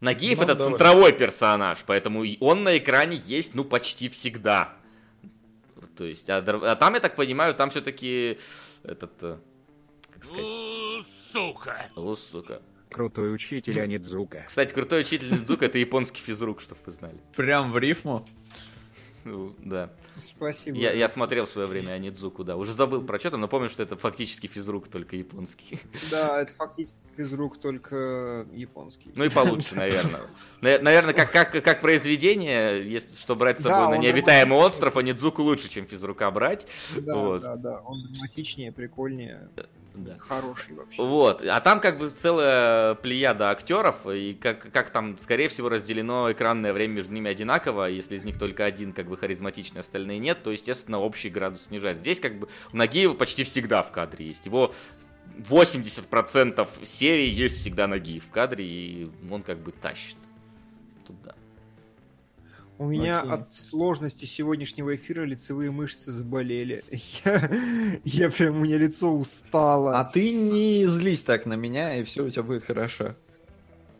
Нагиев 0.00 0.38
Ну, 0.38 0.44
это 0.44 0.54
давай. 0.54 0.70
центровой 0.72 1.12
персонаж, 1.12 1.84
поэтому 1.86 2.24
он 2.40 2.62
на 2.64 2.78
экране 2.78 3.16
есть, 3.26 3.54
ну, 3.54 3.64
почти 3.64 4.08
всегда. 4.08 4.72
То 5.96 6.04
есть, 6.04 6.30
а, 6.30 6.38
а 6.38 6.76
там, 6.76 6.94
я 6.94 7.00
так 7.00 7.16
понимаю, 7.16 7.54
там 7.54 7.68
все-таки 7.68 8.38
этот, 8.82 9.12
э, 9.22 9.38
как 10.10 10.24
сказать, 10.24 10.44
У, 10.44 11.02
Сука. 11.02 11.86
о, 11.96 12.16
сука, 12.16 12.62
Крутой 12.90 13.34
учитель 13.34 13.80
Анидзука. 13.80 14.44
Кстати, 14.46 14.72
крутой 14.72 15.02
учитель 15.02 15.32
Нидзука 15.32 15.66
это 15.66 15.78
японский 15.78 16.20
физрук, 16.20 16.60
чтобы 16.60 16.80
вы 16.86 16.92
знали. 16.92 17.16
Прям 17.36 17.72
в 17.72 17.78
рифму. 17.78 18.26
Ну, 19.24 19.54
да. 19.58 19.90
Спасибо. 20.18 20.76
Я, 20.76 20.92
я 20.92 21.08
смотрел 21.08 21.44
в 21.44 21.48
свое 21.48 21.68
время 21.68 21.92
Анидзуку, 21.92 22.42
да. 22.42 22.56
Уже 22.56 22.72
забыл 22.72 23.02
про 23.02 23.18
что 23.18 23.32
там, 23.32 23.40
но 23.40 23.48
помню, 23.48 23.68
что 23.68 23.82
это 23.82 23.96
фактически 23.96 24.46
физрук, 24.46 24.88
только 24.88 25.16
японский. 25.16 25.78
Да, 26.10 26.40
это 26.40 26.52
фактически 26.54 26.94
из 27.16 27.32
рук 27.32 27.60
только 27.60 28.46
японский. 28.52 29.12
Ну 29.14 29.24
и 29.24 29.28
получше, 29.28 29.74
наверное. 29.74 30.22
Наверное, 30.60 31.12
как, 31.12 31.30
как, 31.30 31.62
как 31.62 31.80
произведение, 31.80 32.88
если 32.90 33.14
что 33.14 33.36
брать 33.36 33.60
с 33.60 33.62
собой 33.62 33.78
Да, 33.78 33.88
на 33.90 33.98
необитаемый 33.98 34.58
остров, 34.58 34.96
Анидзуку 34.96 35.42
лучше, 35.42 35.68
чем 35.68 35.86
физрука 35.86 36.30
брать. 36.30 36.66
Да, 36.96 37.16
вот. 37.16 37.42
да, 37.42 37.56
да. 37.56 37.80
Он 37.80 38.02
драматичнее, 38.10 38.72
прикольнее, 38.72 39.50
Да. 40.04 40.18
хороший 40.18 40.74
вообще. 40.74 41.02
Вот, 41.02 41.42
а 41.42 41.60
там 41.60 41.80
как 41.80 41.98
бы 41.98 42.10
целая 42.10 42.94
плеяда 42.94 43.50
актеров, 43.50 44.06
и 44.06 44.34
как, 44.34 44.72
как 44.72 44.90
там, 44.90 45.18
скорее 45.18 45.48
всего, 45.48 45.68
разделено 45.68 46.30
экранное 46.32 46.72
время 46.72 46.94
между 46.94 47.12
ними 47.12 47.30
одинаково, 47.30 47.86
если 47.86 48.16
из 48.16 48.24
них 48.24 48.38
только 48.38 48.64
один 48.64 48.92
как 48.92 49.06
бы 49.08 49.16
харизматичный, 49.16 49.80
остальные 49.80 50.18
нет, 50.18 50.42
то, 50.42 50.50
естественно, 50.50 50.98
общий 50.98 51.28
градус 51.28 51.66
снижается. 51.66 52.02
Здесь 52.02 52.20
как 52.20 52.38
бы 52.38 52.48
у 52.72 52.76
Нагиева 52.76 53.14
почти 53.14 53.44
всегда 53.44 53.82
в 53.82 53.92
кадре 53.92 54.26
есть. 54.26 54.46
Его 54.46 54.74
80% 55.38 56.86
серии 56.86 57.28
есть 57.28 57.60
всегда 57.60 57.86
Нагиев 57.86 58.24
в 58.24 58.30
кадре, 58.30 58.64
и 58.64 59.10
он 59.30 59.42
как 59.42 59.58
бы 59.58 59.72
тащит. 59.72 60.16
Тут 61.06 61.20
да. 61.22 61.34
У 62.80 62.86
меня 62.86 63.20
Окей. 63.20 63.32
от 63.32 63.54
сложности 63.54 64.24
сегодняшнего 64.24 64.96
эфира 64.96 65.26
лицевые 65.26 65.70
мышцы 65.70 66.10
заболели. 66.10 66.82
Я, 67.24 67.50
я 68.04 68.30
прям, 68.30 68.56
у 68.56 68.64
меня 68.64 68.78
лицо 68.78 69.14
устало. 69.14 70.00
А 70.00 70.04
ты 70.06 70.32
не 70.32 70.86
злись 70.86 71.20
так 71.20 71.44
на 71.44 71.52
меня, 71.52 71.96
и 71.96 72.04
все 72.04 72.24
у 72.24 72.30
тебя 72.30 72.42
будет 72.42 72.64
хорошо. 72.64 73.16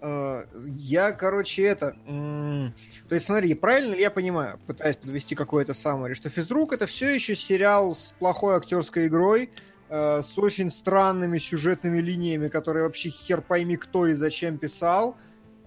Э, 0.01 0.47
Я, 0.65 1.13
короче, 1.13 1.65
это... 1.65 1.95
То 2.07 3.15
есть, 3.15 3.27
смотри, 3.27 3.53
правильно 3.53 3.93
ли 3.93 4.01
я 4.01 4.11
понимаю, 4.11 4.59
пытаясь 4.67 4.97
подвести 4.97 5.35
какое-то 5.35 5.75
самое, 5.75 6.15
что 6.15 6.31
физрук 6.31 6.73
это 6.73 6.87
все 6.87 7.15
еще 7.15 7.37
сериал 7.37 7.95
с 7.95 8.15
плохой 8.19 8.57
актерской 8.57 9.09
игрой, 9.09 9.51
э, 9.91 10.23
с 10.23 10.39
очень 10.39 10.71
странными 10.71 11.37
сюжетными 11.37 11.99
линиями, 11.99 12.49
которые 12.49 12.85
вообще 12.85 13.11
хер 13.11 13.43
пойми 13.43 13.77
кто 13.77 14.07
и 14.07 14.15
зачем 14.15 14.57
писал, 14.57 15.19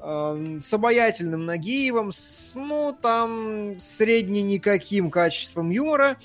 с 0.03 0.73
обаятельным 0.73 1.45
Нагиевым, 1.45 2.11
с, 2.11 2.51
ну, 2.55 2.97
там, 2.99 3.79
средне 3.79 4.41
никаким 4.41 5.09
качеством 5.09 5.69
юмора 5.69 6.17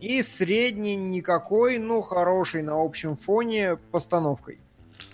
и 0.00 0.22
средне 0.22 0.94
никакой, 0.94 1.78
ну, 1.78 2.00
хорошей 2.00 2.62
на 2.62 2.80
общем 2.80 3.16
фоне 3.16 3.76
постановкой. 3.90 4.60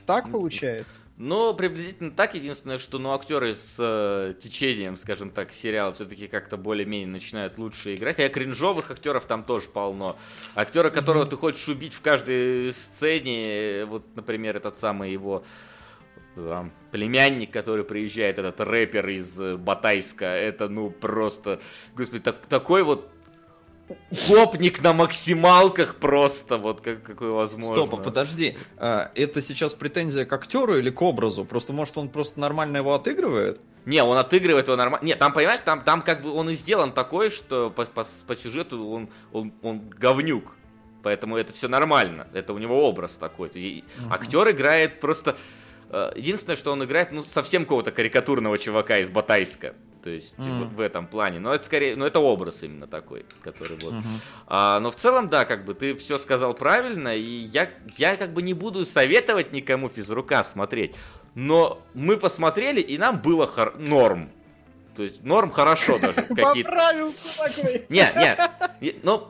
Так 0.05 0.30
получается? 0.30 1.01
Ну, 1.16 1.55
приблизительно 1.55 2.10
так. 2.10 2.34
Единственное, 2.34 2.78
что 2.78 2.98
ну, 2.98 3.12
актеры 3.12 3.55
с 3.55 3.76
э, 3.78 4.32
течением, 4.40 4.97
скажем 4.97 5.30
так, 5.30 5.52
сериала 5.52 5.92
все-таки 5.92 6.28
как-то 6.28 6.56
более-менее 6.56 7.06
начинают 7.06 7.59
лучше 7.59 7.94
играть. 7.94 8.16
Хотя 8.16 8.28
кринжовых 8.30 8.90
актеров 8.90 9.26
там 9.26 9.44
тоже 9.44 9.68
полно. 9.68 10.16
Актера, 10.55 10.88
которого 10.88 11.26
ты 11.26 11.36
хочешь 11.36 11.68
убить 11.68 11.92
в 11.92 12.01
каждой 12.01 12.72
сцене, 12.72 13.80
э, 13.80 13.84
вот, 13.84 14.05
например, 14.16 14.56
этот 14.56 14.78
самый 14.78 15.12
его 15.12 15.44
там, 16.35 16.73
племянник, 16.90 17.51
который 17.51 17.85
приезжает, 17.85 18.39
этот 18.39 18.61
рэпер 18.61 19.09
из 19.09 19.40
э, 19.40 19.57
Батайска, 19.57 20.27
это 20.27 20.69
ну 20.69 20.90
просто, 20.90 21.61
господи, 21.94 22.23
так- 22.23 22.47
такой 22.47 22.82
вот 22.82 23.11
гопник 24.28 24.82
на 24.82 24.93
максималках 24.93 25.97
просто, 25.97 26.57
вот 26.57 26.81
как, 26.81 27.02
какой 27.02 27.31
возможно. 27.31 27.86
Стоп, 27.86 28.01
а 28.01 28.02
подожди. 28.02 28.57
А, 28.77 29.11
это 29.15 29.43
сейчас 29.43 29.74
претензия 29.74 30.24
к 30.24 30.32
актеру 30.32 30.77
или 30.78 30.90
к 30.90 31.02
образу? 31.02 31.44
Просто, 31.44 31.73
может, 31.73 31.98
он 31.98 32.09
просто 32.09 32.39
нормально 32.40 32.78
его 32.78 32.94
отыгрывает? 32.94 33.61
Не, 33.86 34.02
он 34.05 34.16
отыгрывает 34.16 34.66
его 34.66 34.77
нормально. 34.77 35.05
Не, 35.05 35.16
там, 35.16 35.32
понимаешь, 35.32 35.61
там, 35.65 35.82
там 35.82 36.02
как 36.02 36.23
бы 36.23 36.31
он 36.31 36.51
и 36.51 36.55
сделан 36.55 36.93
такой, 36.93 37.31
что 37.31 37.70
по, 37.70 37.85
по- 37.85 38.07
по 38.27 38.36
сюжету 38.36 38.86
он, 38.89 39.09
он, 39.32 39.52
он 39.62 39.81
говнюк. 39.89 40.55
Поэтому 41.02 41.36
это 41.39 41.52
все 41.52 41.66
нормально. 41.66 42.28
Это 42.35 42.52
у 42.52 42.59
него 42.59 42.86
образ 42.86 43.15
такой. 43.16 43.51
И 43.55 43.85
Актер 44.11 44.51
играет 44.51 45.01
просто... 45.01 45.36
э, 45.90 46.12
Единственное, 46.16 46.56
что 46.56 46.72
он 46.72 46.82
играет, 46.84 47.12
ну, 47.12 47.22
совсем 47.22 47.64
какого-то 47.64 47.90
карикатурного 47.92 48.58
чувака 48.58 48.98
из 48.98 49.10
Батайска. 49.10 49.74
То 50.02 50.08
есть 50.08 50.38
Мгм. 50.38 50.68
в, 50.70 50.76
в 50.76 50.80
этом 50.80 51.06
плане. 51.06 51.40
Но 51.40 51.52
это 51.52 51.62
скорее, 51.64 51.94
ну, 51.94 52.06
это 52.06 52.20
образ 52.20 52.62
именно 52.62 52.86
такой, 52.86 53.26
который 53.42 53.76
вот. 53.82 53.92
Мгм. 53.92 54.04
А, 54.46 54.80
но 54.80 54.90
в 54.90 54.96
целом, 54.96 55.28
да, 55.28 55.44
как 55.44 55.64
бы 55.66 55.74
ты 55.74 55.94
все 55.94 56.16
сказал 56.18 56.54
правильно, 56.54 57.14
и 57.14 57.20
я, 57.22 57.68
я 57.98 58.16
как 58.16 58.32
бы 58.32 58.40
не 58.40 58.54
буду 58.54 58.86
советовать 58.86 59.52
никому 59.52 59.88
физрука 59.90 60.42
смотреть. 60.42 60.94
Но 61.34 61.82
мы 61.94 62.16
посмотрели, 62.16 62.80
и 62.80 62.96
нам 62.96 63.20
было 63.20 63.46
хор- 63.46 63.76
норм. 63.78 64.30
То 64.96 65.02
есть 65.02 65.22
норм 65.22 65.50
хорошо 65.50 65.98
даже. 65.98 66.22
Поправился 66.28 67.18
такой. 67.36 67.84
Не, 67.90 68.10
не, 68.16 68.36
не, 68.80 68.96
ну, 69.02 69.28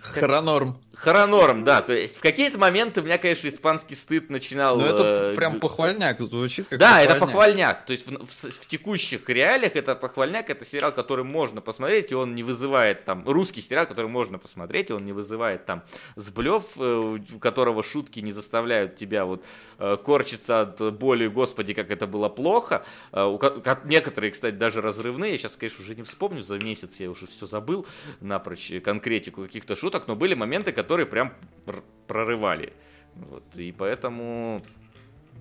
Хронорм. 0.00 0.78
Хоронорм, 0.96 1.64
да. 1.64 1.82
То 1.82 1.92
есть 1.92 2.16
в 2.16 2.20
какие-то 2.20 2.58
моменты 2.58 3.00
у 3.00 3.04
меня, 3.04 3.18
конечно, 3.18 3.48
испанский 3.48 3.94
стыд 3.94 4.30
начинал... 4.30 4.78
Ну, 4.78 4.86
это 4.86 5.32
э, 5.32 5.34
прям 5.36 5.60
похвальняк 5.60 6.20
звучит 6.20 6.68
как 6.68 6.78
Да, 6.78 7.02
это 7.02 7.16
похвальняк. 7.16 7.84
То 7.84 7.92
есть 7.92 8.06
в, 8.06 8.26
в 8.26 8.30
в 8.30 8.66
текущих 8.66 9.28
реалиях 9.28 9.76
это 9.76 9.94
похвальняк, 9.94 10.50
это 10.50 10.64
сериал, 10.64 10.92
который 10.92 11.24
можно 11.24 11.60
посмотреть, 11.60 12.12
и 12.12 12.14
он 12.14 12.34
не 12.34 12.42
вызывает 12.42 13.04
там... 13.04 13.28
Русский 13.28 13.60
сериал, 13.60 13.86
который 13.86 14.08
можно 14.08 14.38
посмотреть, 14.38 14.90
и 14.90 14.92
он 14.94 15.04
не 15.04 15.12
вызывает 15.12 15.66
там 15.66 15.82
сблев, 16.16 16.64
э, 16.76 17.18
у 17.34 17.38
которого 17.38 17.82
шутки 17.82 18.20
не 18.20 18.32
заставляют 18.32 18.96
тебя 18.96 19.24
вот 19.24 19.44
э, 19.78 19.96
корчиться 20.02 20.62
от 20.62 20.94
боли, 20.94 21.26
господи, 21.26 21.74
как 21.74 21.90
это 21.90 22.06
было 22.06 22.28
плохо. 22.28 22.84
У 23.12 23.38
ко- 23.38 23.60
ко- 23.60 23.80
некоторые, 23.84 24.30
кстати, 24.30 24.54
даже 24.54 24.80
разрывные. 24.80 25.32
Я 25.32 25.38
сейчас, 25.38 25.56
конечно, 25.56 25.84
уже 25.84 25.94
не 25.94 26.02
вспомню, 26.02 26.42
за 26.42 26.58
месяц 26.58 27.00
я 27.00 27.10
уже 27.10 27.26
все 27.26 27.46
забыл 27.46 27.86
напрочь 28.20 28.72
конкретику 28.82 29.42
каких-то 29.42 29.76
шуток, 29.76 30.08
но 30.08 30.16
были 30.16 30.34
моменты, 30.34 30.72
которые 30.72 30.85
прям 31.06 31.32
р- 31.66 31.82
прорывали. 32.06 32.72
Вот, 33.14 33.44
и 33.56 33.72
поэтому 33.72 34.62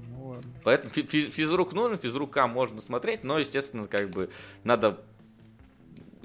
Ну. 0.07 0.39
Поэтому 0.63 0.91
фи- 0.93 1.03
фи- 1.03 1.29
физрук 1.29 1.73
нужен, 1.73 1.97
физрука 1.97 2.47
можно 2.47 2.81
смотреть, 2.81 3.23
но, 3.23 3.37
естественно, 3.39 3.85
как 3.85 4.09
бы 4.09 4.29
надо 4.63 5.01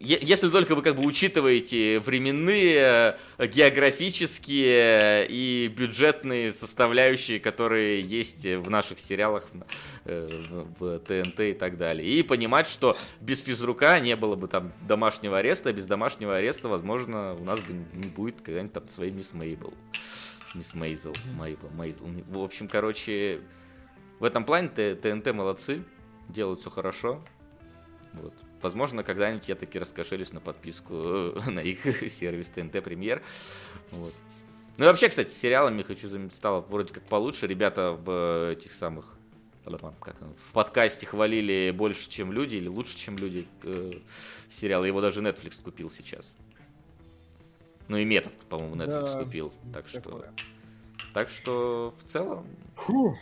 если 0.00 0.48
только 0.48 0.74
вы 0.74 0.80
как 0.80 0.96
бы 0.96 1.04
учитываете 1.04 2.00
временные, 2.00 3.16
э, 3.36 3.46
географические 3.46 5.26
и 5.28 5.68
бюджетные 5.68 6.52
составляющие, 6.52 7.38
которые 7.38 8.00
есть 8.00 8.46
в 8.46 8.70
наших 8.70 8.98
сериалах 8.98 9.46
э, 10.06 10.42
в 10.78 11.00
ТНТ 11.00 11.40
и 11.40 11.52
так 11.52 11.76
далее. 11.76 12.08
И 12.08 12.22
понимать, 12.22 12.66
что 12.66 12.96
без 13.20 13.42
физрука 13.42 14.00
не 14.00 14.16
было 14.16 14.36
бы 14.36 14.48
там 14.48 14.72
домашнего 14.88 15.38
ареста, 15.38 15.68
а 15.68 15.72
без 15.74 15.84
домашнего 15.84 16.34
ареста, 16.34 16.70
возможно, 16.70 17.34
у 17.34 17.44
нас 17.44 17.60
бы 17.60 17.74
не 17.92 18.08
будет 18.08 18.40
когда-нибудь 18.40 18.72
там 18.72 18.88
своей 18.88 19.12
мисс 19.12 19.34
Мейбл. 19.34 19.74
Мисс 20.54 20.72
Мейзел, 20.74 21.14
Мейбл, 21.38 21.68
Мейзел. 21.76 22.06
В 22.28 22.38
общем, 22.38 22.68
короче, 22.68 23.40
в 24.18 24.24
этом 24.24 24.46
плане 24.46 24.68
ТНТ 24.68 25.34
молодцы, 25.34 25.84
делают 26.28 26.60
все 26.60 26.70
хорошо. 26.70 27.22
Вот. 28.14 28.34
Возможно, 28.62 29.02
когда-нибудь 29.02 29.48
я 29.48 29.54
таки 29.54 29.78
раскошелюсь 29.78 30.32
на 30.32 30.40
подписку 30.40 30.94
э, 30.94 31.40
на 31.50 31.60
их 31.60 31.84
сервис 32.10 32.50
ТНТ 32.50 32.82
Премьер. 32.82 33.22
Вот. 33.90 34.12
Ну 34.76 34.84
и 34.84 34.88
вообще, 34.88 35.08
кстати, 35.08 35.28
с 35.28 35.36
сериалами 35.36 35.82
хочу 35.82 36.08
заметить, 36.08 36.36
стало 36.36 36.60
вроде 36.60 36.92
как 36.92 37.02
получше. 37.04 37.46
Ребята 37.46 37.92
в 37.92 38.52
этих 38.52 38.72
самых 38.72 39.16
как 40.00 40.16
в 40.20 40.52
подкасте 40.52 41.06
хвалили 41.06 41.70
больше, 41.70 42.08
чем 42.10 42.32
люди, 42.32 42.56
или 42.56 42.66
лучше, 42.66 42.96
чем 42.96 43.16
люди 43.18 43.46
э, 43.62 43.92
сериал. 44.50 44.84
Его 44.84 45.00
даже 45.00 45.20
Netflix 45.20 45.62
купил 45.62 45.90
сейчас. 45.90 46.34
Ну 47.86 47.96
и 47.96 48.04
метод, 48.04 48.32
по-моему, 48.48 48.74
Netflix 48.76 49.12
Да, 49.14 49.22
купил. 49.24 49.52
Так 49.72 49.86
что, 49.88 50.00
Такое. 50.00 50.32
так 51.12 51.28
что 51.28 51.94
в 51.98 52.02
целом, 52.04 52.46
Фу, 52.76 53.16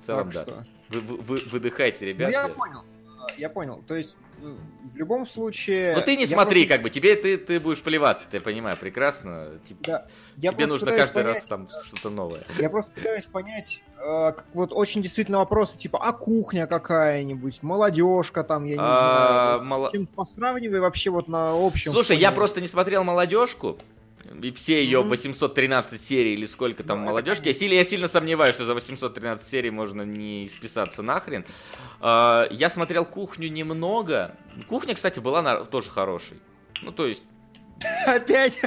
в 0.00 0.04
целом, 0.04 0.30
да. 0.30 0.42
что. 0.42 0.66
Вы, 0.88 1.00
вы- 1.00 1.16
вы- 1.18 1.42
выдыхайте, 1.50 2.06
Ну, 2.06 2.10
ребята. 2.10 2.30
я 2.32 2.48
понял. 2.48 2.84
Я 3.36 3.50
понял. 3.50 3.84
То 3.86 3.94
есть, 3.94 4.16
э, 4.16 4.27
в 4.40 4.96
любом 4.96 5.26
случае... 5.26 5.94
Ну 5.96 6.02
ты 6.02 6.16
не 6.16 6.26
смотри, 6.26 6.62
просто- 6.62 6.74
как 6.74 6.82
бы, 6.82 6.90
тебе 6.90 7.14
ты, 7.16 7.36
ты 7.36 7.60
будешь 7.60 7.82
плеваться, 7.82 8.26
я 8.32 8.40
понимаю, 8.40 8.76
прекрасно. 8.76 9.58
Типа, 9.64 9.80
Да, 9.84 10.06
я 10.36 10.52
тебе 10.52 10.66
нужно 10.66 10.92
каждый 10.92 11.14
понять- 11.22 11.34
раз 11.36 11.44
там 11.46 11.68
что-то 11.84 12.10
новое. 12.10 12.44
Я 12.58 12.70
просто 12.70 12.90
пытаюсь 12.92 13.24
понять, 13.26 13.82
э, 13.98 14.32
вот 14.54 14.72
очень 14.72 15.02
действительно 15.02 15.38
вопросы, 15.38 15.76
типа, 15.76 15.98
а 16.02 16.12
кухня 16.12 16.66
какая-нибудь, 16.66 17.62
молодежка 17.62 18.44
там, 18.44 18.64
я 18.64 18.74
не 18.76 18.80
А, 18.82 19.54
знаю. 19.56 19.64
мало- 19.64 19.92
чем 19.92 20.06
посравнивай 20.06 20.80
вообще 20.80 21.10
вот 21.10 21.28
на 21.28 21.50
общем 21.50 21.92
Слушай, 21.92 22.16
я 22.16 22.32
просто 22.32 22.60
не 22.60 22.66
смотрел 22.68 23.04
молодежку. 23.04 23.78
И 24.42 24.52
все 24.52 24.82
ее 24.84 25.00
Мгм. 25.00 25.08
813 25.10 26.00
серий 26.02 26.34
или 26.34 26.46
сколько 26.46 26.82
там 26.84 27.00
Ну, 27.00 27.06
молодежки. 27.06 27.48
Я 27.48 27.54
сильно, 27.54 27.74
я 27.74 27.84
сильно 27.84 28.08
сомневаюсь, 28.08 28.54
что 28.54 28.64
за 28.64 28.74
813 28.74 29.46
серий 29.48 29.70
можно 29.70 30.02
не 30.02 30.46
списаться 30.48 31.02
нахрен. 31.02 31.44
А, 32.00 32.46
Я 32.50 32.70
смотрел 32.70 33.04
кухню 33.04 33.48
немного. 33.48 34.36
Кухня, 34.68 34.94
кстати, 34.94 35.18
была 35.20 35.64
тоже 35.64 35.90
хорошей. 35.90 36.38
Ну, 36.82 36.92
то 36.92 37.06
есть, 37.06 37.24
Опять 38.06 38.58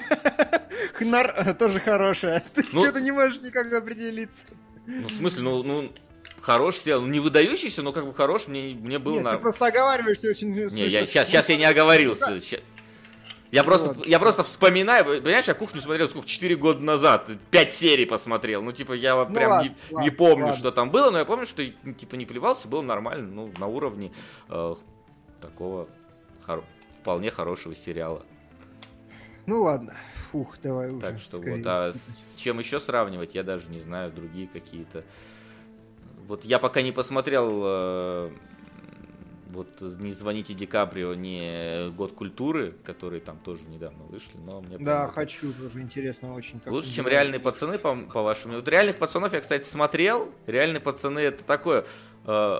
Хнар 0.93 1.33
э, 1.35 1.53
тоже 1.53 1.79
хорошая. 1.79 2.43
Ты 2.55 2.63
Ну- 2.71 2.79
что-то 2.83 2.99
не 3.01 3.11
можешь 3.11 3.41
никак 3.41 3.71
определиться. 3.73 4.45
ну, 4.85 5.07
в 5.07 5.11
смысле, 5.11 5.43
ну, 5.43 5.63
ну 5.63 5.89
хороший 6.41 6.79
сериал. 6.79 7.01
Ну, 7.01 7.07
не 7.07 7.19
выдающийся, 7.19 7.81
но 7.81 7.91
как 7.93 8.05
бы 8.05 8.13
хороший. 8.13 8.49
Мне, 8.49 8.73
мне 8.73 8.99
было 8.99 9.15
Нет, 9.15 9.23
на... 9.23 9.31
ты 9.33 9.39
просто 9.39 9.65
оговариваешься 9.67 10.29
очень 10.29 10.51
Не, 10.53 10.87
я, 10.87 11.05
сейчас, 11.05 11.27
сейчас 11.27 11.49
я 11.49 11.57
не 11.57 11.65
оговорился. 11.65 12.39
ща- 12.41 12.61
Я 13.51 13.63
просто, 13.65 13.97
я 14.05 14.17
просто 14.17 14.43
вспоминаю, 14.43 15.03
понимаешь, 15.03 15.45
я 15.47 15.53
кухню 15.53 15.81
смотрел 15.81 16.07
сколько, 16.07 16.27
4 16.27 16.55
года 16.55 16.79
назад, 16.79 17.29
5 17.51 17.73
серий 17.73 18.05
посмотрел, 18.05 18.61
ну, 18.61 18.71
типа, 18.71 18.93
я 18.93 19.25
Ну 19.25 19.33
прям 19.33 19.51
ладно, 19.51 19.67
не, 19.69 19.75
ладно, 19.91 20.05
не 20.05 20.09
помню, 20.09 20.45
ладно. 20.45 20.57
что 20.57 20.71
там 20.71 20.89
было, 20.89 21.11
но 21.11 21.17
я 21.19 21.25
помню, 21.25 21.45
что, 21.45 21.61
ну, 21.83 21.93
типа, 21.93 22.15
не 22.15 22.25
плевался, 22.25 22.69
было 22.69 22.81
нормально, 22.81 23.27
ну, 23.27 23.51
на 23.57 23.67
уровне 23.67 24.13
э, 24.47 24.75
такого 25.41 25.89
хоро- 26.47 26.63
вполне 27.01 27.29
хорошего 27.29 27.75
сериала. 27.75 28.23
Ну 29.45 29.63
ладно. 29.63 29.95
Фух, 30.31 30.57
давай 30.61 30.89
уже. 30.91 31.01
Так 31.01 31.19
что 31.19 31.37
скорее. 31.37 31.57
вот, 31.57 31.65
а 31.65 31.91
с 31.93 32.35
чем 32.37 32.59
еще 32.59 32.79
сравнивать, 32.79 33.35
я 33.35 33.43
даже 33.43 33.69
не 33.69 33.81
знаю, 33.81 34.11
другие 34.11 34.47
какие-то. 34.47 35.03
Вот 36.27 36.45
я 36.45 36.59
пока 36.59 36.81
не 36.83 36.91
посмотрел, 36.93 37.49
э, 37.65 38.31
вот 39.51 39.81
не 39.81 40.11
звоните 40.13 40.53
Ди 40.53 40.65
Каприо, 40.65 41.13
не 41.13 41.89
Год 41.91 42.13
культуры, 42.13 42.73
которые 42.83 43.21
там 43.21 43.37
тоже 43.39 43.61
недавно 43.63 44.03
вышли, 44.05 44.37
но 44.45 44.61
мне 44.61 44.77
Да, 44.77 45.07
хочу, 45.07 45.53
тоже 45.53 45.81
интересно 45.81 46.33
очень. 46.33 46.61
Лучше, 46.65 46.91
чем 46.91 47.07
реальные 47.07 47.39
пацаны, 47.39 47.77
по, 47.79 47.95
по 47.95 48.21
вашему. 48.21 48.55
Вот 48.55 48.67
реальных 48.67 48.97
пацанов 48.97 49.33
я, 49.33 49.41
кстати, 49.41 49.65
смотрел. 49.65 50.31
Реальные 50.47 50.79
пацаны 50.81 51.19
это 51.19 51.43
такое. 51.43 51.85
э, 52.25 52.59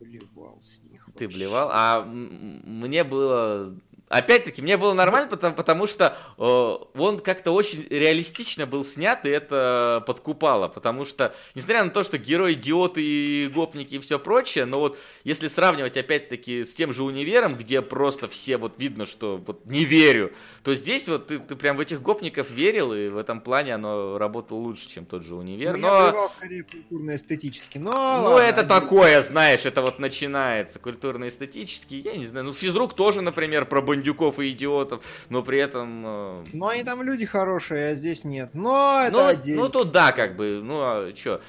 Блевал 0.00 0.60
с 0.62 0.80
них 0.82 1.08
ты 1.16 1.24
вообще. 1.24 1.38
блевал. 1.38 1.70
А 1.72 2.02
мне 2.04 3.04
было. 3.04 3.74
Опять-таки, 4.08 4.60
мне 4.62 4.76
было 4.76 4.92
нормально, 4.92 5.28
потому, 5.28 5.54
потому 5.56 5.86
что 5.86 6.16
э, 6.38 6.98
он 6.98 7.18
как-то 7.20 7.52
очень 7.52 7.86
реалистично 7.90 8.66
был 8.66 8.84
снят, 8.84 9.24
и 9.24 9.30
это 9.30 10.04
подкупало. 10.06 10.68
Потому 10.68 11.04
что, 11.04 11.34
несмотря 11.54 11.84
на 11.84 11.90
то, 11.90 12.02
что 12.04 12.18
герои 12.18 12.52
идиоты 12.52 13.02
и 13.02 13.48
гопники 13.48 13.94
и 13.96 13.98
все 13.98 14.18
прочее, 14.18 14.66
но 14.66 14.80
вот 14.80 14.98
если 15.24 15.48
сравнивать 15.48 15.96
опять-таки 15.96 16.64
с 16.64 16.74
тем 16.74 16.92
же 16.92 17.02
универом, 17.02 17.56
где 17.56 17.82
просто 17.82 18.28
все 18.28 18.56
вот 18.56 18.74
видно, 18.78 19.06
что 19.06 19.38
вот 19.44 19.66
не 19.66 19.84
верю, 19.84 20.32
то 20.62 20.74
здесь 20.74 21.08
вот 21.08 21.26
ты, 21.28 21.38
ты 21.38 21.56
прям 21.56 21.76
в 21.76 21.80
этих 21.80 22.02
гопников 22.02 22.50
верил, 22.50 22.92
и 22.92 23.08
в 23.08 23.16
этом 23.16 23.40
плане 23.40 23.74
оно 23.74 24.18
работало 24.18 24.58
лучше, 24.58 24.88
чем 24.88 25.06
тот 25.06 25.22
же 25.22 25.34
универ. 25.34 25.76
Ну, 25.76 25.88
но... 25.88 25.94
я 25.96 26.10
блевал 26.10 26.30
скорее 26.30 26.62
культурно-эстетически. 26.64 27.78
Но, 27.78 27.90
Ну, 27.92 28.30
ладно, 28.30 28.44
это 28.44 28.60
один- 28.60 28.68
такое, 28.68 29.22
знаешь, 29.22 29.64
это 29.64 29.82
вот 29.82 29.98
начинается 29.98 30.78
культурно-эстетически, 30.78 31.94
я 31.94 32.14
не 32.14 32.26
знаю. 32.26 32.46
Ну, 32.46 32.52
физрук 32.52 32.94
тоже, 32.94 33.22
например, 33.22 33.66
про 33.66 33.80
бандюков 33.94 34.38
и 34.38 34.50
идиотов, 34.50 35.04
но 35.28 35.42
при 35.42 35.58
этом... 35.58 36.44
Ну, 36.52 36.66
они 36.66 36.82
там 36.84 37.02
люди 37.02 37.24
хорошие, 37.24 37.90
а 37.90 37.94
здесь 37.94 38.24
нет. 38.24 38.50
Но 38.54 39.02
это 39.06 39.12
ну, 39.12 39.26
отдельно. 39.26 39.62
ну, 39.62 39.68
тут 39.68 39.90
да, 39.92 40.12
как 40.12 40.36
бы, 40.36 40.60
ну, 40.62 40.80
а 40.80 41.12
чё? 41.12 41.40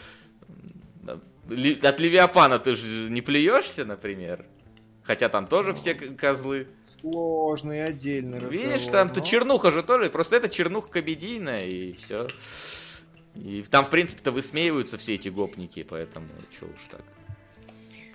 От 1.08 2.00
Левиафана 2.00 2.58
ты 2.60 2.76
же 2.76 3.10
не 3.10 3.22
плюешься, 3.22 3.86
например? 3.86 4.46
Хотя 5.04 5.30
там 5.30 5.46
тоже 5.48 5.74
все 5.74 5.94
к- 5.94 6.16
козлы. 6.16 6.68
Сложный 7.02 7.86
отдельный 7.86 8.40
Видишь, 8.40 8.74
разговор, 8.88 8.92
там-то 8.92 9.20
но- 9.20 9.26
чернуха 9.26 9.72
же 9.72 9.84
тоже, 9.84 10.10
просто 10.10 10.38
это 10.38 10.50
чернуха 10.50 10.90
комедийная, 10.90 11.68
и 11.68 11.94
все. 11.94 12.28
И 13.36 13.64
там, 13.70 13.86
в 13.86 13.90
принципе-то, 13.92 14.32
высмеиваются 14.32 14.98
все 14.98 15.14
эти 15.14 15.30
гопники, 15.30 15.84
поэтому 15.88 16.30
чё 16.58 16.66
уж 16.66 16.82
так. 16.90 17.02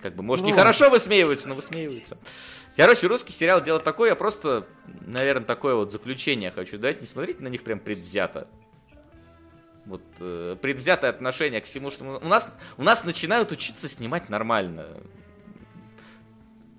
Как 0.01 0.15
бы, 0.15 0.23
может, 0.23 0.43
Ну, 0.43 0.51
нехорошо 0.51 0.89
высмеиваются, 0.89 1.47
но 1.47 1.55
высмеиваются. 1.55 2.17
Короче, 2.77 3.07
русский 3.07 3.33
сериал 3.33 3.61
делает 3.61 3.83
такое, 3.83 4.09
я 4.09 4.15
просто, 4.15 4.65
наверное, 5.01 5.45
такое 5.45 5.75
вот 5.75 5.91
заключение 5.91 6.51
хочу 6.51 6.77
дать. 6.77 7.01
Не 7.01 7.07
смотрите 7.07 7.43
на 7.43 7.47
них 7.49 7.63
прям 7.63 7.79
предвзято. 7.79 8.47
Вот 9.85 10.01
э, 10.19 10.55
предвзятое 10.61 11.09
отношение 11.09 11.59
к 11.59 11.65
всему, 11.65 11.91
что 11.91 12.03
мы- 12.03 12.19
у 12.19 12.27
нас 12.27 12.49
у 12.77 12.83
нас 12.83 13.03
начинают 13.03 13.51
учиться 13.51 13.89
снимать 13.89 14.29
нормально. 14.29 14.87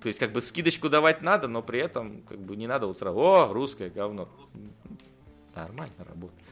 То 0.01 0.09
есть, 0.09 0.19
как 0.19 0.33
бы 0.33 0.41
скидочку 0.41 0.89
давать 0.89 1.23
надо, 1.23 1.47
но 1.47 1.63
при 1.63 1.79
этом, 1.79 2.23
как 2.23 2.39
бы, 2.39 2.57
не 2.57 2.67
надо 2.67 2.87
вот 2.87 2.99
сразу, 2.99 3.19
о, 3.19 3.53
русское 3.53 3.89
говно. 3.91 4.29
Нормально 5.55 5.95
работает. 5.99 6.49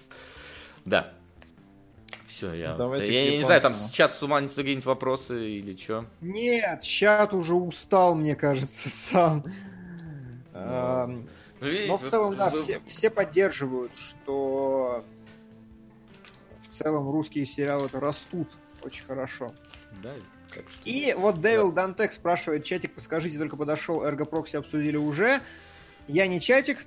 Да. 0.85 1.15
Все, 2.31 2.55
я. 2.55 2.75
Давайте 2.75 3.13
я 3.13 3.33
к 3.33 3.37
не 3.39 3.43
знаю, 3.43 3.61
там 3.61 3.75
чат 3.93 4.15
с 4.15 4.23
ума 4.23 4.41
не 4.41 4.49
какие-нибудь 4.49 4.87
вопросы 4.87 5.51
или 5.51 5.77
что. 5.77 6.07
Нет, 6.21 6.83
чат 6.83 7.35
уже 7.35 7.55
устал, 7.55 8.15
мне 8.15 8.37
кажется, 8.37 8.89
сам. 8.91 9.45
Ам, 10.53 11.29
Ну, 11.61 11.67
видите, 11.67 11.89
Но 11.89 11.99
в 11.99 12.09
целом, 12.09 12.37
да, 12.37 12.51
все, 12.51 12.81
все 12.87 13.11
поддерживают, 13.11 13.93
что 13.97 15.05
в 16.61 16.69
целом 16.69 17.11
русские 17.11 17.47
сериалы 17.47 17.89
растут 17.93 18.49
очень 18.83 19.05
хорошо. 19.05 19.53
Да, 20.03 20.15
так 20.55 20.65
что... 20.71 20.81
И 20.85 21.15
вот 21.15 21.41
Дэвил 21.41 21.73
Дантек 21.73 22.13
спрашивает, 22.13 22.65
чатик, 22.65 22.95
подскажите, 22.95 23.39
только 23.39 23.57
подошел, 23.57 24.05
Эрго 24.05 24.25
Прокси 24.25 24.57
обсудили 24.57 24.97
уже. 24.97 25.41
Я 26.09 26.27
не 26.27 26.41
чатик, 26.41 26.79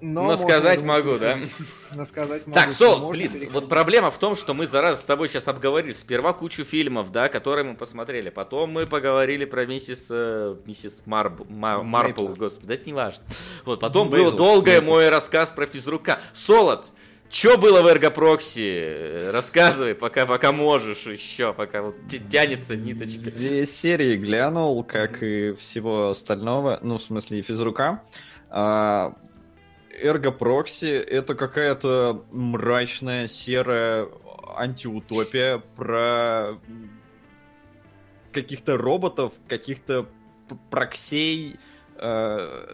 но... 0.00 0.24
Но 0.24 0.36
сказать 0.36 0.80
я 0.80 0.86
думаю, 0.86 1.04
могу, 1.04 1.18
да? 1.18 1.38
Но 1.94 2.04
сказать 2.04 2.46
могу. 2.46 2.54
Так, 2.54 2.72
Сол, 2.72 3.10
блин, 3.10 3.28
переходить. 3.30 3.52
вот 3.52 3.68
проблема 3.68 4.10
в 4.10 4.18
том, 4.18 4.36
что 4.36 4.52
мы 4.54 4.66
зараз 4.66 5.00
с 5.00 5.04
тобой 5.04 5.28
сейчас 5.28 5.48
обговорили 5.48 5.94
сперва 5.94 6.32
кучу 6.32 6.64
фильмов, 6.64 7.10
да, 7.12 7.28
которые 7.28 7.64
мы 7.64 7.74
посмотрели. 7.76 8.28
Потом 8.28 8.70
мы 8.70 8.86
поговорили 8.86 9.44
про 9.46 9.64
миссис, 9.66 10.08
э, 10.10 10.56
миссис 10.66 11.02
Марб, 11.06 11.48
Ма- 11.48 11.82
Марпл, 11.82 12.26
господи, 12.28 12.66
да 12.66 12.74
это 12.74 12.84
не 12.86 12.92
важно. 12.92 13.24
Вот, 13.64 13.80
потом 13.80 14.10
был 14.10 14.24
Бейзл. 14.24 14.36
долгий 14.36 14.70
Бейзл. 14.72 14.84
мой 14.84 15.08
рассказ 15.08 15.50
про 15.52 15.66
физрука. 15.66 16.20
Солод, 16.34 16.86
что 17.30 17.56
было 17.56 17.82
в 17.82 17.86
Эргопрокси? 17.86 19.30
Рассказывай, 19.30 19.94
пока, 19.94 20.26
пока 20.26 20.52
можешь 20.52 21.06
еще, 21.06 21.52
пока 21.54 21.82
вот 21.82 21.96
тянется 22.30 22.76
ниточка. 22.76 23.30
Две 23.30 23.66
серии 23.66 24.16
глянул, 24.16 24.84
как 24.84 25.22
и 25.22 25.52
всего 25.54 26.10
остального, 26.10 26.78
ну, 26.82 26.98
в 26.98 27.02
смысле, 27.02 27.38
и 27.38 27.42
физрука. 27.42 28.02
А, 28.48 29.14
Эрго 30.00 30.30
Прокси 30.30 30.92
это 30.92 31.34
какая-то 31.34 32.24
мрачная, 32.30 33.26
серая 33.28 34.08
антиутопия 34.56 35.62
про 35.76 36.58
каких-то 38.32 38.76
роботов, 38.76 39.32
каких-то 39.48 40.06
проксей, 40.70 41.56
э, 41.96 42.66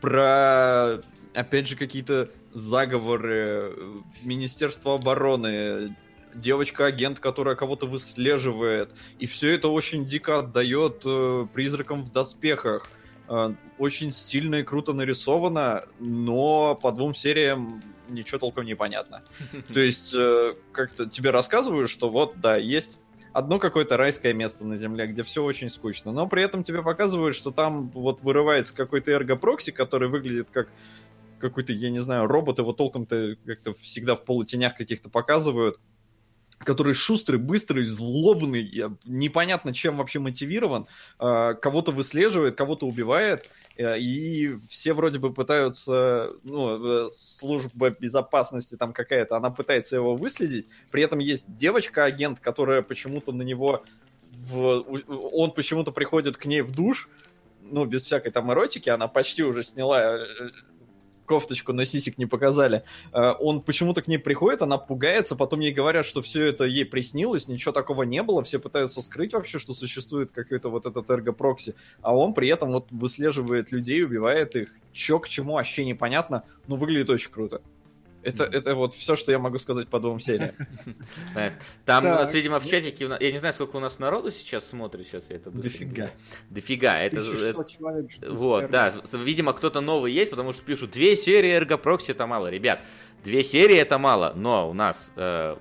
про, 0.00 1.02
опять 1.34 1.68
же, 1.68 1.76
какие-то 1.76 2.30
заговоры 2.54 3.34
э, 3.34 4.00
Министерства 4.22 4.94
обороны, 4.94 5.96
девочка-агент, 6.34 7.18
которая 7.18 7.56
кого-то 7.56 7.86
выслеживает. 7.86 8.94
И 9.18 9.26
все 9.26 9.54
это 9.54 9.68
очень 9.68 10.06
дико 10.06 10.40
отдает 10.40 11.02
э, 11.04 11.46
призракам 11.52 12.04
в 12.04 12.12
доспехах. 12.12 12.88
Э, 13.28 13.52
очень 13.78 14.12
стильно 14.12 14.56
и 14.56 14.62
круто 14.62 14.92
нарисовано, 14.92 15.84
но 15.98 16.74
по 16.74 16.92
двум 16.92 17.14
сериям 17.14 17.82
ничего 18.08 18.38
толком 18.38 18.64
не 18.64 18.74
понятно. 18.74 19.22
То 19.72 19.80
есть, 19.80 20.14
э, 20.14 20.54
как-то 20.72 21.06
тебе 21.06 21.30
рассказывают, 21.30 21.90
что 21.90 22.08
вот, 22.08 22.40
да, 22.40 22.56
есть 22.56 23.00
одно 23.32 23.58
какое-то 23.58 23.96
райское 23.96 24.32
место 24.32 24.64
на 24.64 24.76
Земле, 24.76 25.06
где 25.06 25.22
все 25.22 25.44
очень 25.44 25.68
скучно, 25.68 26.10
но 26.10 26.26
при 26.26 26.42
этом 26.42 26.62
тебе 26.62 26.82
показывают, 26.82 27.36
что 27.36 27.50
там 27.50 27.90
вот 27.90 28.22
вырывается 28.22 28.74
какой-то 28.74 29.10
эргопрокси, 29.10 29.72
который 29.72 30.08
выглядит 30.08 30.48
как 30.50 30.68
какой-то, 31.38 31.72
я 31.72 31.90
не 31.90 32.00
знаю, 32.00 32.26
робот, 32.26 32.58
его 32.58 32.72
толком-то 32.72 33.36
как-то 33.46 33.72
всегда 33.74 34.16
в 34.16 34.24
полутенях 34.24 34.76
каких-то 34.76 35.08
показывают, 35.08 35.78
который 36.58 36.94
шустрый, 36.94 37.38
быстрый, 37.38 37.84
злобный, 37.84 38.70
непонятно 39.04 39.72
чем 39.72 39.96
вообще 39.96 40.18
мотивирован, 40.18 40.86
э, 41.18 41.54
кого-то 41.54 41.92
выслеживает, 41.92 42.56
кого-то 42.56 42.86
убивает, 42.86 43.50
э, 43.76 43.98
и 43.98 44.56
все 44.68 44.92
вроде 44.92 45.18
бы 45.18 45.32
пытаются, 45.32 46.32
ну, 46.42 47.08
э, 47.08 47.10
служба 47.14 47.90
безопасности 47.90 48.76
там 48.76 48.92
какая-то, 48.92 49.36
она 49.36 49.50
пытается 49.50 49.96
его 49.96 50.16
выследить, 50.16 50.68
при 50.90 51.02
этом 51.02 51.20
есть 51.20 51.56
девочка-агент, 51.56 52.40
которая 52.40 52.82
почему-то 52.82 53.32
на 53.32 53.42
него, 53.42 53.84
в- 54.32 54.84
он 55.32 55.52
почему-то 55.52 55.92
приходит 55.92 56.36
к 56.36 56.46
ней 56.46 56.62
в 56.62 56.72
душ, 56.72 57.08
ну, 57.70 57.84
без 57.84 58.04
всякой 58.04 58.32
там 58.32 58.50
эротики, 58.52 58.88
она 58.88 59.08
почти 59.08 59.42
уже 59.42 59.62
сняла 59.62 60.16
э, 60.16 60.50
кофточку, 61.28 61.72
но 61.72 61.84
сисек 61.84 62.18
не 62.18 62.26
показали. 62.26 62.82
Э, 63.12 63.34
Он 63.38 63.62
почему-то 63.62 64.02
к 64.02 64.08
ней 64.08 64.18
приходит, 64.18 64.62
она 64.62 64.78
пугается, 64.78 65.36
потом 65.36 65.60
ей 65.60 65.72
говорят, 65.72 66.06
что 66.06 66.20
все 66.20 66.46
это 66.46 66.64
ей 66.64 66.84
приснилось, 66.84 67.46
ничего 67.46 67.72
такого 67.72 68.02
не 68.02 68.22
было, 68.22 68.42
все 68.42 68.58
пытаются 68.58 69.02
скрыть 69.02 69.34
вообще, 69.34 69.58
что 69.58 69.74
существует 69.74 70.32
какой-то 70.32 70.70
вот 70.70 70.86
этот 70.86 71.08
эргопрокси, 71.08 71.74
а 72.02 72.16
он 72.16 72.34
при 72.34 72.48
этом 72.48 72.72
вот 72.72 72.86
выслеживает 72.90 73.70
людей, 73.70 74.02
убивает 74.02 74.56
их. 74.56 74.74
Че 74.92 75.20
к 75.20 75.28
чему, 75.28 75.52
вообще 75.52 75.84
непонятно, 75.84 76.42
но 76.66 76.76
выглядит 76.76 77.10
очень 77.10 77.30
круто. 77.30 77.60
Это, 78.28 78.44
это 78.44 78.74
вот 78.74 78.94
все, 78.94 79.16
что 79.16 79.32
я 79.32 79.38
могу 79.38 79.58
сказать 79.58 79.88
по 79.88 79.98
двум 80.00 80.20
сериям. 80.20 80.54
Понятно. 81.34 81.58
Там 81.84 82.04
у 82.04 82.08
нас, 82.08 82.26
Так. 82.26 82.34
видимо, 82.34 82.60
в 82.60 82.68
чатике, 82.68 83.08
нас- 83.08 83.20
я 83.20 83.32
не 83.32 83.38
знаю, 83.38 83.54
сколько 83.54 83.76
у 83.76 83.80
нас 83.80 83.98
народу 83.98 84.30
сейчас 84.30 84.68
смотрит, 84.68 85.06
сейчас 85.06 85.24
я 85.30 85.36
это 85.36 85.50
Дофига. 85.50 86.10
Дофига, 86.50 86.98
это... 86.98 87.16
1600 87.20 87.60
это- 87.66 87.72
человек. 87.72 88.10
ждут, 88.10 88.30
Вот, 88.30 88.70
да, 88.70 88.94
видимо, 89.12 89.52
кто-то 89.52 89.80
новый 89.80 90.12
есть, 90.12 90.30
потому 90.30 90.52
что 90.52 90.62
пишут, 90.62 90.90
две 90.92 91.16
серии 91.16 91.50
эргопрокси 91.50 92.10
это 92.12 92.26
мало. 92.26 92.48
Ребят, 92.48 92.82
две 93.24 93.42
серии 93.44 93.76
это 93.76 93.98
мало, 93.98 94.32
но 94.36 94.68
у 94.70 94.74
нас 94.74 95.12
э, 95.16 95.56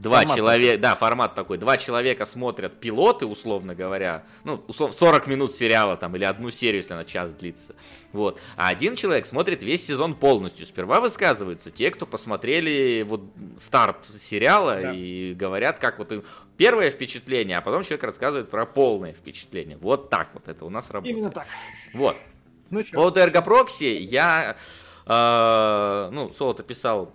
два 0.00 0.20
Формат 0.20 0.36
человека, 0.36 0.78
да, 0.80 0.94
формат 0.94 1.34
такой, 1.34 1.58
два 1.58 1.76
человека 1.76 2.24
смотрят 2.24 2.80
пилоты, 2.80 3.26
условно 3.26 3.74
говоря, 3.74 4.24
ну, 4.44 4.64
условно, 4.66 4.96
40 4.96 5.26
минут 5.26 5.52
сериала 5.52 5.96
там, 5.96 6.16
или 6.16 6.24
одну 6.24 6.50
серию, 6.50 6.76
если 6.78 6.94
она 6.94 7.04
час 7.04 7.32
длится, 7.34 7.74
вот, 8.12 8.40
а 8.56 8.68
один 8.68 8.96
человек 8.96 9.26
смотрит 9.26 9.62
весь 9.62 9.86
сезон 9.86 10.14
полностью. 10.14 10.64
Сперва 10.64 11.00
высказываются 11.00 11.70
те, 11.70 11.90
кто 11.90 12.06
посмотрели 12.06 13.02
вот 13.02 13.22
старт 13.58 14.06
сериала 14.06 14.78
Да. 14.80 14.92
и 14.94 15.34
говорят, 15.34 15.78
как 15.78 15.98
вот 15.98 16.12
им 16.12 16.24
первое 16.56 16.90
впечатление, 16.90 17.58
а 17.58 17.60
потом 17.60 17.82
человек 17.84 18.04
рассказывает 18.04 18.50
про 18.50 18.64
полное 18.64 19.12
впечатление. 19.12 19.76
Вот 19.76 20.08
так 20.08 20.30
вот 20.32 20.48
это 20.48 20.64
у 20.64 20.70
нас 20.70 20.90
работает. 20.90 21.14
Именно 21.16 21.30
так. 21.30 21.46
Вот. 21.92 22.16
Ну 22.70 22.82
По 22.84 22.92
поводу 22.92 23.20
эргопрокси 23.20 23.98
я, 24.00 24.56
э, 25.06 26.08
ну, 26.10 26.28
Солод 26.30 26.60
описал 26.60 27.12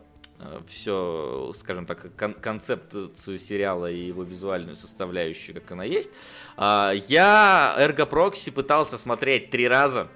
все, 0.68 1.54
скажем 1.58 1.86
так, 1.86 2.16
кон- 2.18 2.34
концепцию 2.34 3.40
сериала 3.40 3.90
и 3.90 4.00
его 4.00 4.24
визуальную 4.24 4.76
составляющую, 4.76 5.56
как 5.56 5.72
она 5.72 5.84
есть. 5.84 6.12
А, 6.58 6.92
я 7.08 7.76
эргопрокси 7.78 8.52
пытался 8.52 8.98
смотреть 8.98 9.50
три 9.50 9.68
раза, 9.68 10.10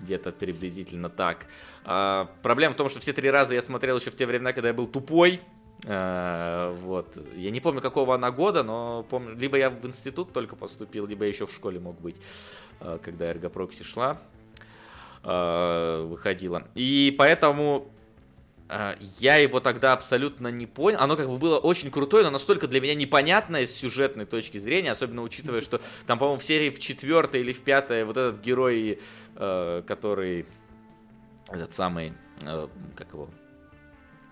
где-то 0.00 0.32
приблизительно 0.32 1.08
так. 1.08 1.46
А, 1.84 2.30
проблема 2.42 2.74
в 2.74 2.76
том, 2.76 2.88
что 2.88 3.00
все 3.00 3.12
три 3.12 3.30
раза 3.30 3.54
я 3.54 3.62
смотрел 3.62 3.98
еще 3.98 4.10
в 4.10 4.16
те 4.16 4.26
времена, 4.26 4.52
когда 4.52 4.68
я 4.68 4.74
был 4.74 4.86
тупой. 4.86 5.40
А, 5.86 6.74
вот. 6.74 7.16
Я 7.36 7.50
не 7.50 7.60
помню, 7.60 7.80
какого 7.80 8.14
она 8.14 8.30
года, 8.30 8.62
но 8.62 9.06
помню, 9.08 9.36
либо 9.36 9.56
я 9.56 9.70
в 9.70 9.86
институт 9.86 10.32
только 10.32 10.56
поступил, 10.56 11.06
либо 11.06 11.24
я 11.24 11.30
еще 11.30 11.46
в 11.46 11.52
школе 11.52 11.80
мог 11.80 12.00
быть, 12.00 12.16
а, 12.80 12.98
когда 12.98 13.26
эргопрокси 13.30 13.82
шла 13.82 14.20
э, 15.22 16.06
выходила. 16.08 16.64
И 16.74 17.14
поэтому 17.18 17.88
э, 17.88 17.99
я 19.18 19.36
его 19.36 19.60
тогда 19.60 19.92
абсолютно 19.92 20.48
не 20.48 20.66
понял. 20.66 20.98
Оно 21.00 21.16
как 21.16 21.28
бы 21.28 21.38
было 21.38 21.58
очень 21.58 21.90
крутое, 21.90 22.24
но 22.24 22.30
настолько 22.30 22.68
для 22.68 22.80
меня 22.80 22.94
непонятное 22.94 23.66
с 23.66 23.72
сюжетной 23.72 24.26
точки 24.26 24.58
зрения, 24.58 24.92
особенно 24.92 25.22
учитывая, 25.22 25.60
что 25.60 25.80
там, 26.06 26.18
по-моему, 26.18 26.38
в 26.40 26.44
серии 26.44 26.70
в 26.70 26.78
четвертой 26.78 27.40
или 27.40 27.52
в 27.52 27.60
пятой 27.60 28.04
вот 28.04 28.16
этот 28.16 28.40
герой, 28.40 29.00
э, 29.34 29.82
который 29.86 30.46
этот 31.48 31.72
самый, 31.72 32.12
э, 32.42 32.68
как 32.94 33.12
его, 33.12 33.28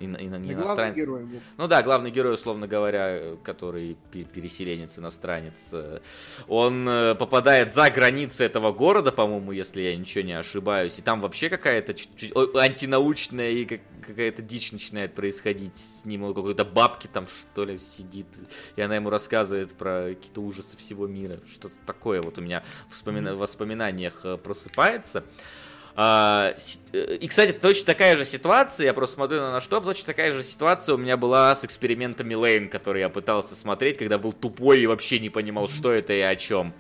Ино- 0.01 0.17
ино- 0.17 0.36
не 0.36 0.52
главный 0.55 0.65
иностранец. 0.65 0.97
герой 0.97 1.25
был. 1.25 1.41
Ну 1.57 1.67
да, 1.67 1.83
главный 1.83 2.10
герой, 2.12 2.35
условно 2.35 2.68
говоря, 2.68 3.36
который 3.43 3.97
пе- 4.12 4.25
переселенец, 4.25 4.97
иностранец, 4.99 5.57
э, 5.73 5.99
он 6.47 6.89
э, 6.89 7.15
попадает 7.17 7.75
за 7.75 7.91
границы 7.91 8.44
этого 8.44 8.73
города, 8.73 9.10
по-моему, 9.10 9.51
если 9.52 9.81
я 9.83 9.97
ничего 9.97 10.23
не 10.25 10.35
ошибаюсь, 10.39 10.99
и 10.99 11.02
там 11.02 11.20
вообще 11.20 11.49
какая-то 11.49 11.94
антинаучная 12.57 13.51
и 13.51 13.65
как- 13.65 13.81
какая-то 14.07 14.43
дичь 14.43 14.73
начинает 14.73 15.15
происходить 15.15 15.77
с 15.77 16.05
ним, 16.05 16.23
он 16.25 16.35
какой-то 16.35 16.65
бабки 16.65 17.09
там, 17.12 17.27
что 17.27 17.65
ли, 17.65 17.77
сидит, 17.78 18.27
и 18.77 18.81
она 18.81 18.97
ему 18.97 19.10
рассказывает 19.10 19.75
про 19.75 20.10
какие-то 20.15 20.41
ужасы 20.41 20.77
всего 20.77 21.07
мира, 21.07 21.41
что-то 21.47 21.75
такое 21.86 22.23
вот 22.23 22.39
у 22.39 22.41
меня 22.41 22.62
в 22.89 22.93
вспомина- 22.94 23.35
в 23.35 23.39
воспоминаниях 23.39 24.20
э, 24.25 24.36
просыпается. 24.39 25.25
И, 26.01 27.27
кстати, 27.27 27.51
точно 27.52 27.86
такая 27.86 28.17
же 28.17 28.25
ситуация, 28.25 28.86
я 28.86 28.94
просто 28.94 29.15
смотрю 29.17 29.41
на 29.41 29.60
что, 29.60 29.81
точно 29.81 30.07
такая 30.07 30.33
же 30.33 30.44
ситуация 30.44 30.94
у 30.94 30.99
меня 30.99 31.17
была 31.17 31.55
с 31.57 31.65
экспериментами 31.65 32.35
Лейн, 32.35 32.68
который 32.68 33.01
я 33.01 33.09
пытался 33.09 33.57
смотреть, 33.57 33.99
когда 33.99 34.17
был 34.17 34.33
тупой 34.33 34.81
и 34.81 34.86
вообще 34.86 35.18
не 35.18 35.28
понимал, 35.28 35.68
что 35.68 35.91
это 35.91 36.12
и 36.12 36.20
о 36.20 36.36
чем. 36.36 36.73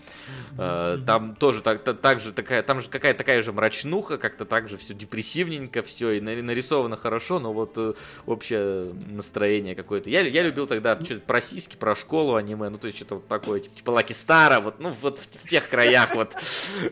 Э, 0.56 0.98
Там 1.04 1.34
тоже 1.34 1.62
так, 1.62 1.82
та- 1.82 1.94
так 1.94 2.20
же 2.20 2.32
такая, 2.32 2.62
там 2.62 2.80
же 2.80 2.88
какая-то 2.88 3.18
такая 3.18 3.42
же 3.42 3.52
мрачнуха, 3.52 4.18
как-то 4.18 4.44
так 4.44 4.68
же 4.68 4.76
все 4.76 4.94
депрессивненько, 4.94 5.82
все 5.82 6.12
и 6.12 6.20
нари- 6.20 6.42
нарисовано 6.42 6.96
хорошо, 6.96 7.40
но 7.40 7.52
вот 7.52 7.72
э, 7.76 7.94
общее 8.26 8.92
настроение 9.08 9.74
какое-то. 9.74 10.10
Я, 10.10 10.20
я 10.20 10.42
любил 10.44 10.68
тогда 10.68 10.96
что-то 11.00 11.20
про 11.26 11.40
сиськи, 11.40 11.74
про 11.76 11.96
школу 11.96 12.36
аниме, 12.36 12.68
ну 12.68 12.78
то 12.78 12.86
есть 12.86 12.96
что-то 12.98 13.16
вот 13.16 13.26
такое, 13.26 13.60
типа, 13.60 13.74
типа 13.74 13.90
Лаки 13.90 14.12
Стара, 14.12 14.60
вот, 14.60 14.78
ну 14.78 14.92
вот 15.02 15.18
в, 15.18 15.22
в 15.22 15.48
тех 15.48 15.68
краях 15.68 16.14
вот. 16.14 16.34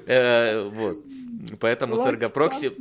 Э, 0.07 0.69
Вот. 0.69 0.97
Поэтому 1.61 1.97
с 1.97 1.99
Ладно, 2.01 2.17
Эргопрокси... 2.17 2.73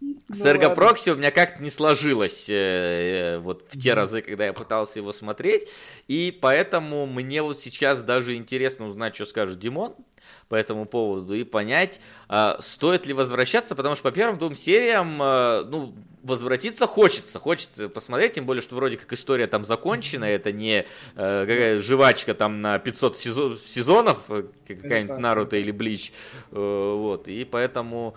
ну 0.00 0.34
С. 0.34 0.44
Эргопрокси 0.44 1.10
у 1.10 1.16
меня 1.16 1.30
как-то 1.30 1.62
не 1.62 1.70
сложилось 1.70 2.48
э, 2.48 3.36
э, 3.36 3.38
вот 3.38 3.66
в 3.70 3.78
те 3.78 3.94
разы, 3.94 4.22
когда 4.22 4.46
я 4.46 4.52
пытался 4.52 4.98
его 4.98 5.12
смотреть. 5.12 5.68
И 6.08 6.36
поэтому 6.40 7.06
мне 7.06 7.42
вот 7.42 7.60
сейчас 7.60 8.02
даже 8.02 8.36
интересно 8.36 8.86
узнать, 8.86 9.14
что 9.14 9.26
скажет 9.26 9.58
Димон 9.58 9.94
по 10.48 10.54
этому 10.54 10.84
поводу 10.84 11.34
и 11.34 11.44
понять, 11.44 12.00
а, 12.28 12.58
стоит 12.60 13.06
ли 13.06 13.12
возвращаться, 13.12 13.74
потому 13.74 13.94
что 13.94 14.04
по 14.04 14.12
первым 14.12 14.38
двум 14.38 14.54
сериям, 14.54 15.18
а, 15.22 15.64
ну, 15.64 15.94
возвратиться 16.22 16.86
хочется, 16.86 17.38
хочется 17.38 17.88
посмотреть, 17.88 18.34
тем 18.34 18.46
более, 18.46 18.62
что 18.62 18.76
вроде 18.76 18.96
как 18.96 19.12
история 19.12 19.46
там 19.46 19.64
закончена, 19.64 20.24
это 20.24 20.52
не 20.52 20.80
э, 20.80 20.84
какая 21.14 21.80
жвачка 21.80 22.34
там 22.34 22.60
на 22.60 22.78
500 22.78 23.16
сезо- 23.16 23.58
сезонов, 23.66 24.18
э, 24.28 24.44
какая-нибудь 24.66 25.18
Наруто 25.18 25.56
или 25.56 25.70
Блич, 25.70 26.12
Э, 26.52 26.94
вот, 26.96 27.28
и 27.28 27.44
поэтому 27.44 28.14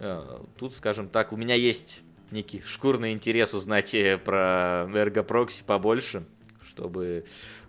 э, 0.00 0.22
тут, 0.58 0.74
скажем 0.74 1.08
так, 1.08 1.32
у 1.32 1.36
меня 1.36 1.54
есть 1.54 2.00
некий 2.30 2.62
шкурный 2.64 3.12
интерес 3.12 3.54
узнать 3.54 3.94
э, 3.94 4.18
про 4.18 4.88
Эргопрокси 4.92 5.62
побольше, 5.64 6.24
чтобы 6.68 7.24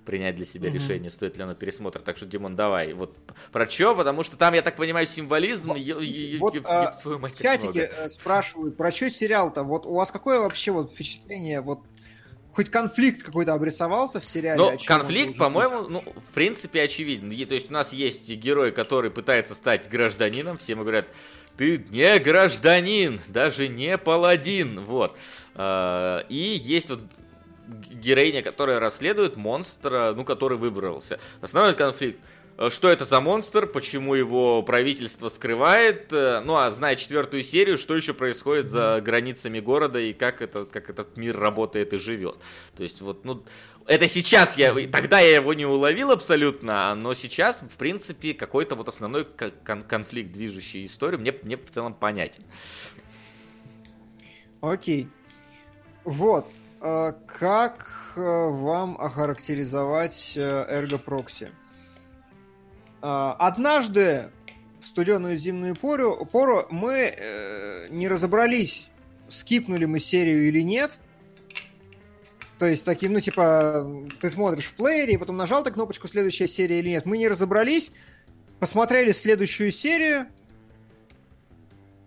принять 0.08 0.36
для 0.38 0.46
себя 0.46 0.70
Мгм. 0.70 0.80
решение, 0.80 1.10
стоит 1.12 1.38
ли 1.38 1.44
оно 1.44 1.54
пересмотра. 1.54 2.00
Так 2.00 2.18
что, 2.18 2.26
Димон, 2.26 2.56
давай. 2.56 2.94
Вот 2.94 3.16
про 3.52 3.70
что? 3.70 3.94
Потому 3.94 4.24
что 4.24 4.38
там, 4.38 4.54
я 4.56 4.62
так 4.64 4.78
понимаю, 4.78 5.06
символизм. 5.06 5.68
Вот, 5.68 5.78
вот, 5.78 6.56
ё- 6.56 6.62
а, 6.66 6.84
ёб 6.94 7.02
твою 7.02 7.20
мать, 7.20 7.36
В 7.36 7.42
чатике 7.44 7.68
много. 7.68 7.82
э, 7.82 8.10
спрашивают, 8.10 8.78
про 8.78 8.92
что 8.92 9.10
сериал-то? 9.12 9.64
Вот 9.64 9.86
у 9.86 9.94
вас 9.94 10.10
какое 10.10 10.40
вообще 10.40 10.72
вот 10.72 10.92
впечатление, 10.92 11.60
вот 11.62 11.82
хоть 12.54 12.72
конфликт 12.72 13.22
какой-то 13.22 13.54
обрисовался 13.54 14.20
в 14.22 14.26
сериале? 14.26 14.62
Он 14.62 14.78
конфликт, 14.80 15.38
по-моему, 15.38 15.82
ну, 15.90 16.04
в 16.30 16.34
принципе, 16.34 16.82
очевиден. 16.84 17.30
Е- 17.30 17.46
То 17.46 17.54
есть 17.56 17.70
у 17.70 17.74
нас 17.74 17.92
есть 17.94 18.28
герой, 18.32 18.72
который 18.72 19.12
пытается 19.12 19.54
стать 19.56 19.90
гражданином, 19.90 20.58
все 20.58 20.72
ему 20.72 20.82
говорят, 20.84 21.06
ты 21.58 21.84
не 21.90 22.18
гражданин, 22.20 23.20
даже 23.28 23.68
не 23.68 23.98
паладин, 23.98 24.84
вот. 24.86 25.18
А, 25.56 26.26
И 26.30 26.36
есть 26.36 26.90
вот 26.90 27.02
героиня, 27.68 28.42
которая 28.42 28.80
расследует 28.80 29.36
монстра, 29.36 30.14
ну, 30.16 30.24
который 30.24 30.58
выбрался. 30.58 31.20
Основной 31.42 31.74
конфликт. 31.74 32.20
э, 32.58 32.70
что 32.70 32.90
это 32.90 33.06
за 33.06 33.22
монстр, 33.22 33.68
почему 33.68 34.16
его 34.16 34.64
правительство 34.64 35.30
скрывает, 35.30 36.12
э, 36.12 36.42
ну 36.44 36.56
а 36.56 36.72
зная 36.72 36.96
четвертую 36.96 37.44
серию, 37.44 37.78
что 37.78 37.96
еще 37.96 38.14
происходит 38.14 38.68
за 38.68 39.00
границами 39.02 39.60
города 39.60 40.00
и 40.00 40.14
как, 40.14 40.42
это, 40.42 40.66
как 40.66 40.90
этот 40.90 41.18
мир 41.18 41.38
работает 41.38 41.94
и 41.94 41.98
живет. 41.98 42.38
То 42.76 42.84
есть 42.84 43.02
вот, 43.02 43.26
ну, 43.26 43.44
это 43.86 44.08
сейчас 44.08 44.58
я, 44.58 44.74
тогда 44.88 45.20
я 45.20 45.36
его 45.36 45.54
не 45.54 45.66
уловил 45.66 46.12
абсолютно, 46.12 46.94
но 46.96 47.14
сейчас, 47.14 47.62
в 47.62 47.78
принципе, 47.78 48.34
какой-то 48.34 48.76
вот 48.76 48.88
основной 48.88 49.26
кон- 49.26 49.84
конфликт, 49.84 50.32
движущий 50.32 50.84
историю, 50.86 51.20
мне, 51.22 51.34
мне 51.44 51.58
в 51.58 51.70
целом 51.70 51.94
понятен. 51.94 52.44
Окей. 54.62 55.08
Вот. 56.04 56.50
А 56.80 57.12
Как 57.12 58.14
э, 58.16 58.20
вам 58.20 58.98
охарактеризовать 59.00 60.34
Ergo 60.38 61.04
Proxy? 61.04 61.50
А, 63.02 63.34
Однажды 63.40 64.32
в 64.80 64.86
студеную 64.86 65.38
зимнюю 65.38 65.76
пору, 65.76 66.26
пору 66.26 66.68
мы 66.70 67.14
э, 67.18 67.88
не 67.90 68.08
разобрались, 68.08 68.90
скипнули 69.30 69.86
мы 69.86 70.00
серию 70.00 70.48
или 70.48 70.62
нет. 70.62 70.92
То 72.60 72.66
есть 72.66 72.86
таким, 72.86 73.14
ну, 73.14 73.20
типа, 73.20 73.88
ты 74.20 74.30
смотришь 74.30 74.66
в 74.66 74.76
плеере, 74.76 75.14
и 75.14 75.18
потом 75.18 75.38
нажал 75.38 75.64
ты 75.64 75.72
кнопочку 75.72 76.08
«Следующая 76.08 76.48
серия» 76.48 76.80
или 76.80 76.90
нет. 76.90 77.06
Мы 77.06 77.18
не 77.18 77.28
разобрались, 77.28 77.92
посмотрели 78.60 79.12
следующую 79.12 79.72
серию 79.72 80.28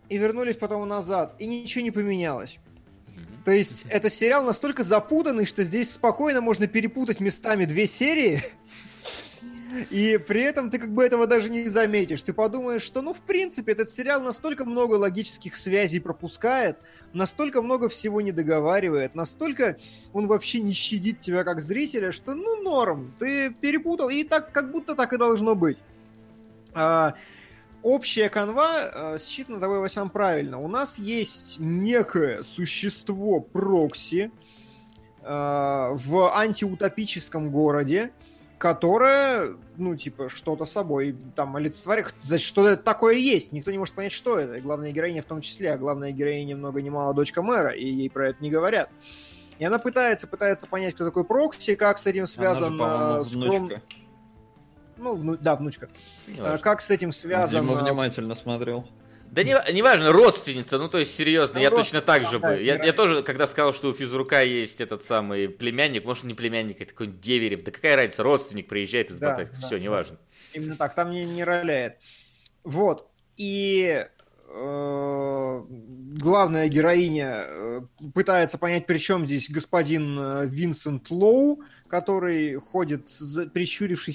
и 0.09 0.17
вернулись 0.17 0.57
потом 0.57 0.89
назад, 0.89 1.37
и 1.39 1.47
ничего 1.47 1.85
не 1.85 1.93
поменялось. 1.93 2.59
То 3.45 3.53
есть 3.53 3.85
это 3.89 4.11
сериал 4.11 4.45
настолько 4.45 4.85
запутанный, 4.85 5.47
что 5.47 5.65
здесь 5.65 5.93
спокойно 5.93 6.41
можно 6.41 6.67
перепутать 6.67 7.21
местами 7.21 7.65
две 7.65 7.87
серии, 7.87 8.43
и 9.91 10.19
при 10.19 10.43
этом 10.43 10.71
ты 10.71 10.79
как 10.79 10.93
бы 10.93 11.05
этого 11.05 11.27
даже 11.27 11.51
не 11.51 11.69
заметишь. 11.69 12.23
Ты 12.23 12.33
подумаешь, 12.33 12.83
что, 12.83 13.03
ну, 13.03 13.15
в 13.15 13.21
принципе, 13.21 13.73
этот 13.73 13.91
сериал 13.91 14.21
настолько 14.21 14.65
много 14.65 14.95
логических 14.95 15.57
связей 15.57 16.01
пропускает, 16.01 16.79
настолько 17.13 17.63
много 17.63 17.89
всего 17.89 18.21
не 18.21 18.33
договаривает, 18.33 19.15
настолько 19.15 19.77
он 20.13 20.27
вообще 20.27 20.61
не 20.61 20.73
щадит 20.73 21.21
тебя 21.21 21.45
как 21.45 21.61
зрителя, 21.61 22.13
что, 22.13 22.35
ну, 22.35 22.63
норм, 22.63 23.15
ты 23.19 23.51
перепутал, 23.51 24.11
и 24.11 24.25
так, 24.25 24.53
как 24.53 24.71
будто 24.71 24.95
так 24.95 25.13
и 25.13 25.19
должно 25.19 25.55
быть. 25.55 25.79
А, 26.75 27.15
общая 27.83 28.29
канва 28.29 29.15
э, 29.15 29.19
считана 29.19 29.61
тобой, 29.61 29.81
Васян, 29.81 30.11
правильно. 30.11 30.61
У 30.61 30.69
нас 30.69 30.99
есть 30.99 31.57
некое 31.59 32.43
существо 32.43 33.41
прокси 33.41 34.31
э, 35.23 35.89
в 35.93 36.33
антиутопическом 36.35 37.51
городе, 37.51 38.13
которое, 38.59 39.57
ну, 39.79 39.97
типа, 39.97 40.29
что-то 40.29 40.67
собой 40.67 41.17
там 41.35 41.57
олицетворяет. 41.57 42.15
Значит, 42.23 42.47
что 42.47 42.69
это 42.69 42.83
такое 42.83 43.15
есть. 43.15 43.53
Никто 43.53 43.71
не 43.71 43.79
может 43.79 43.95
понять, 43.95 44.13
что 44.13 44.39
это. 44.39 44.57
И 44.57 44.61
главная 44.61 44.93
героиня 44.93 45.23
в 45.23 45.27
том 45.27 45.41
числе. 45.41 45.73
А 45.73 45.79
главная 45.79 46.13
героиня 46.13 46.57
много 46.57 46.83
ни 46.83 46.91
мало 46.91 47.15
дочка 47.15 47.43
мэра, 47.43 47.71
и 47.71 47.87
ей 47.87 48.11
про 48.11 48.29
это 48.29 48.43
не 48.43 48.51
говорят. 48.51 48.91
И 49.59 49.65
она 49.65 49.79
пытается, 49.79 50.27
пытается 50.27 50.67
понять, 50.67 50.95
кто 50.95 51.05
такой 51.05 51.25
прокси, 51.25 51.75
как 51.75 51.99
с 51.99 52.07
этим 52.07 52.27
связан... 52.27 52.81
Она 52.81 53.25
же, 53.25 53.31
э, 53.31 53.35
скром- 53.35 53.59
внучка. 53.59 53.83
Ну, 55.01 55.17
вну- 55.17 55.39
да, 55.41 55.57
внучка. 55.57 55.89
Не 56.27 56.41
важно. 56.41 56.59
Как 56.59 56.83
с 56.83 56.91
этим 56.91 57.11
связан... 57.11 57.65
Дима 57.65 57.75
внимательно 57.75 58.35
смотрел. 58.35 58.87
Да 59.31 59.45
не, 59.45 59.57
неважно, 59.73 60.11
родственница, 60.11 60.77
ну 60.77 60.89
то 60.89 60.99
есть 60.99 61.15
серьезно, 61.17 61.55
Ну, 61.57 61.61
я 61.63 61.71
точно 61.71 62.01
так 62.01 62.27
же 62.27 62.41
да, 62.41 62.51
бы. 62.57 62.63
Я, 62.63 62.83
я 62.85 62.93
тоже, 62.93 63.23
когда 63.23 63.47
сказал, 63.47 63.73
что 63.73 63.91
у 63.91 63.93
физрука 63.93 64.43
есть 64.43 64.81
этот 64.81 65.05
самый 65.05 65.49
племянник, 65.49 66.05
может 66.05 66.25
не 66.25 66.35
племянник, 66.35 66.81
это 66.81 66.91
какой-нибудь 66.91 67.21
деверев, 67.21 67.63
да 67.63 67.71
какая 67.71 67.95
разница, 67.95 68.25
родственник 68.25 68.67
приезжает 68.69 69.13
из 69.13 69.19
Да, 69.19 69.31
Батайска, 69.31 69.55
да, 69.55 69.67
все, 69.67 69.77
да. 69.77 69.83
неважно. 69.85 70.19
Именно 70.53 70.77
так, 70.77 70.95
там 70.97 71.13
не, 71.13 71.25
не 71.25 71.45
роляет. 71.45 71.99
Вот. 72.65 73.09
И 73.37 74.05
э, 74.49 75.63
главная 75.69 76.69
героиня 76.69 77.45
э, 77.47 77.81
пытается 78.13 78.59
понять, 78.59 78.87
при 78.87 78.99
чем 78.99 79.27
здесь 79.27 79.49
господин 79.49 80.19
э, 80.19 80.47
Винсент 80.47 81.09
Лоу, 81.09 81.63
который 81.91 82.55
ходит, 82.55 83.11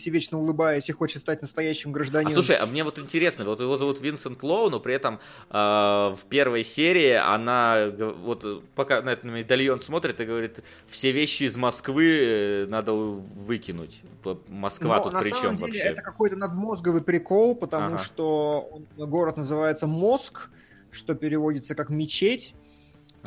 и 0.06 0.10
вечно 0.10 0.40
улыбаясь, 0.40 0.88
и 0.90 0.94
хочет 0.94 1.22
стать 1.22 1.42
настоящим 1.42 1.90
А 1.90 1.94
гражданином. 1.94 2.34
слушай, 2.34 2.56
а 2.56 2.66
мне 2.66 2.84
вот 2.86 2.98
интересно, 3.00 3.44
вот 3.44 3.60
его 3.60 3.78
зовут 3.78 4.00
Винсент 4.00 4.42
Лоу, 4.44 4.70
но 4.70 4.80
при 4.80 4.94
этом 4.94 5.20
э, 5.50 5.54
в 5.58 6.20
первой 6.30 6.64
серии 6.64 7.12
она 7.12 7.88
вот 8.24 8.64
пока 8.76 9.02
на 9.02 9.10
этот 9.10 9.26
медальон 9.26 9.82
смотрит 9.82 10.22
и 10.22 10.26
говорит, 10.26 10.64
все 10.88 11.12
вещи 11.12 11.44
из 11.44 11.58
Москвы 11.58 12.06
э, 12.22 12.66
надо 12.68 12.94
выкинуть. 12.94 14.02
Москва 14.48 14.98
Но 14.98 15.04
тут 15.04 15.14
на 15.14 15.20
при 15.22 15.30
самом 15.32 15.44
чем 15.44 15.56
деле 15.58 15.68
вообще? 15.68 15.84
это 15.90 16.02
какой-то 16.02 16.38
надмозговый 16.38 17.02
прикол, 17.02 17.56
потому 17.56 17.95
Ага. 17.95 18.04
что 18.04 18.70
он- 18.98 19.10
город 19.10 19.36
называется 19.36 19.86
Моск, 19.86 20.50
что 20.92 21.14
переводится 21.14 21.76
как 21.76 21.90
мечеть. 21.90 22.56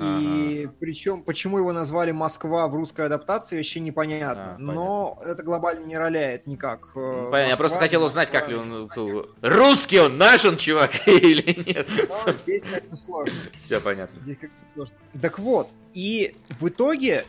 И 0.01 0.68
причем, 0.81 1.23
почему 1.23 1.59
его 1.59 1.73
назвали 1.73 2.12
Москва 2.12 2.68
в 2.68 2.75
русской 2.75 3.07
адаптации, 3.07 3.57
вообще 3.57 3.81
непонятно. 3.81 4.55
А, 4.55 4.59
Но 4.59 5.18
это 5.25 5.43
глобально 5.43 5.85
не 5.86 5.97
роляет 5.99 6.47
никак. 6.47 6.89
э, 6.94 6.99
Ну, 7.01 7.31
Понятно, 7.31 7.36
я 7.36 7.43
Москва, 7.51 7.57
просто 7.57 7.78
хотел 7.78 8.05
узнать, 8.05 8.31
как 8.31 8.49
ли 8.49 8.55
он... 8.57 8.89
э, 8.94 9.23
Русский 9.43 9.99
он, 10.01 10.18
наш 10.18 10.44
он, 10.44 10.57
чувак, 10.57 10.91
или 11.09 11.43
нет? 11.67 11.86
Но 12.27 12.33
здесь 12.33 12.62
как-то 12.62 12.97
сложно. 12.97 13.35
Все 13.57 13.81
понятно. 13.81 14.23
Здесь 14.23 14.36
как-то 14.39 14.57
сложно. 14.75 14.94
Так 15.20 15.39
вот, 15.39 15.68
и 15.93 16.36
в 16.60 16.68
итоге 16.68 17.25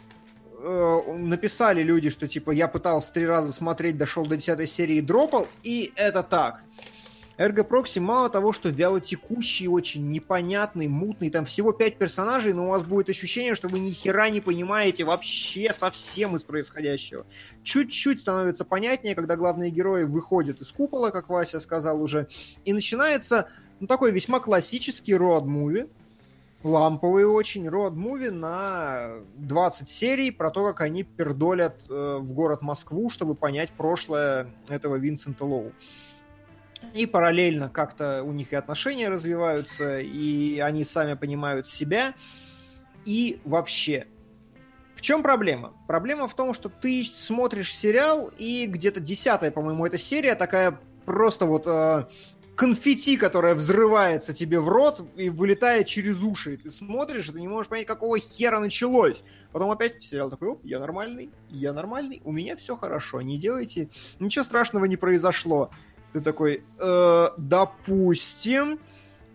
э, 0.62 1.00
написали 1.14 1.82
люди, 1.84 2.10
что 2.10 2.28
типа 2.28 2.52
я 2.52 2.68
пытался 2.68 3.12
три 3.14 3.26
раза 3.26 3.52
смотреть, 3.54 3.98
дошел 3.98 4.26
до 4.26 4.38
десятой 4.38 4.68
серии 4.68 4.98
и 4.98 5.02
дропал, 5.02 5.48
и 5.64 5.92
это 5.96 6.22
так. 6.24 6.62
Эрго 7.40 7.64
Прокси 7.64 8.00
мало 8.00 8.30
того, 8.30 8.52
что 8.52 8.68
вялотекущий, 8.68 9.68
очень 9.68 10.12
непонятный, 10.12 10.90
мутный, 10.90 11.30
там 11.30 11.46
всего 11.46 11.72
пять 11.72 11.98
персонажей, 11.98 12.52
но 12.52 12.66
у 12.66 12.70
вас 12.72 12.84
будет 12.84 13.08
ощущение, 13.08 13.56
что 13.56 13.70
вы 13.70 13.80
ни 13.80 13.92
хера 13.92 14.30
не 14.30 14.42
понимаете 14.42 15.06
вообще 15.06 15.72
совсем 15.74 16.36
из 16.36 16.44
происходящего. 16.44 17.26
Чуть-чуть 17.64 18.20
становится 18.20 18.66
понятнее, 18.66 19.16
когда 19.16 19.38
главные 19.38 19.72
герои 19.72 20.04
выходят 20.04 20.60
из 20.60 20.68
купола, 20.74 21.12
как 21.12 21.30
Вася 21.30 21.62
сказал 21.62 22.02
уже, 22.02 22.28
и 22.66 22.74
начинается 22.74 23.48
ну, 23.80 23.88
такой 23.88 24.12
весьма 24.12 24.42
классический 24.42 25.14
роад-муви, 25.14 25.90
ламповый 26.62 27.24
очень 27.24 27.70
роад-муви 27.70 28.32
на 28.32 29.12
20 29.38 29.90
серий 29.90 30.32
про 30.32 30.52
то, 30.52 30.66
как 30.66 30.82
они 30.82 31.04
пердолят 31.04 31.78
э, 31.90 32.18
в 32.20 32.34
город 32.34 32.62
Москву, 32.62 33.10
чтобы 33.10 33.34
понять 33.34 33.70
прошлое 33.70 34.50
этого 34.68 34.98
Винсента 34.98 35.46
Лоу. 35.46 35.72
И 36.94 37.06
параллельно 37.06 37.70
как-то 37.70 38.24
у 38.24 38.32
них 38.32 38.54
и 38.54 38.56
отношения 38.56 39.10
развиваются, 39.10 40.00
и 40.00 40.60
они 40.60 40.84
сами 40.84 41.14
понимают 41.14 41.68
себя. 41.68 42.14
И 43.06 43.40
вообще, 43.44 44.08
в 44.96 45.02
чем 45.02 45.24
проблема? 45.24 45.74
Проблема 45.88 46.28
в 46.28 46.36
том, 46.36 46.54
что 46.54 46.70
ты 46.70 47.04
смотришь 47.04 47.74
сериал, 47.74 48.30
и 48.38 48.66
где-то 48.66 49.00
десятая, 49.00 49.52
по-моему, 49.52 49.86
эта 49.86 49.98
серия 49.98 50.36
такая 50.36 50.80
просто 51.06 51.46
вот 51.46 51.64
э, 51.66 52.06
конфетти, 52.60 53.16
которая 53.16 53.56
взрывается 53.56 54.34
тебе 54.34 54.60
в 54.60 54.68
рот 54.68 55.02
и 55.16 55.30
вылетает 55.30 55.88
через 55.88 56.22
уши. 56.22 56.56
И 56.56 56.58
ты 56.58 56.70
смотришь, 56.70 57.30
и 57.30 57.32
ты 57.32 57.40
не 57.40 57.48
можешь 57.48 57.70
понять, 57.70 57.88
какого 57.88 58.20
хера 58.20 58.60
началось. 58.60 59.24
Потом 59.54 59.72
опять 59.72 60.04
сериал 60.04 60.30
такой, 60.30 60.50
оп, 60.50 60.66
я 60.66 60.80
нормальный, 60.80 61.30
я 61.50 61.72
нормальный, 61.72 62.22
у 62.26 62.34
меня 62.34 62.58
все 62.58 62.76
хорошо, 62.76 63.22
не 63.22 63.38
делайте, 63.38 63.90
ничего 64.20 64.44
страшного 64.44 64.84
не 64.84 64.98
произошло. 64.98 65.72
Ты 66.14 66.22
такой, 66.22 66.64
«Э, 66.80 67.28
допустим, 67.38 68.80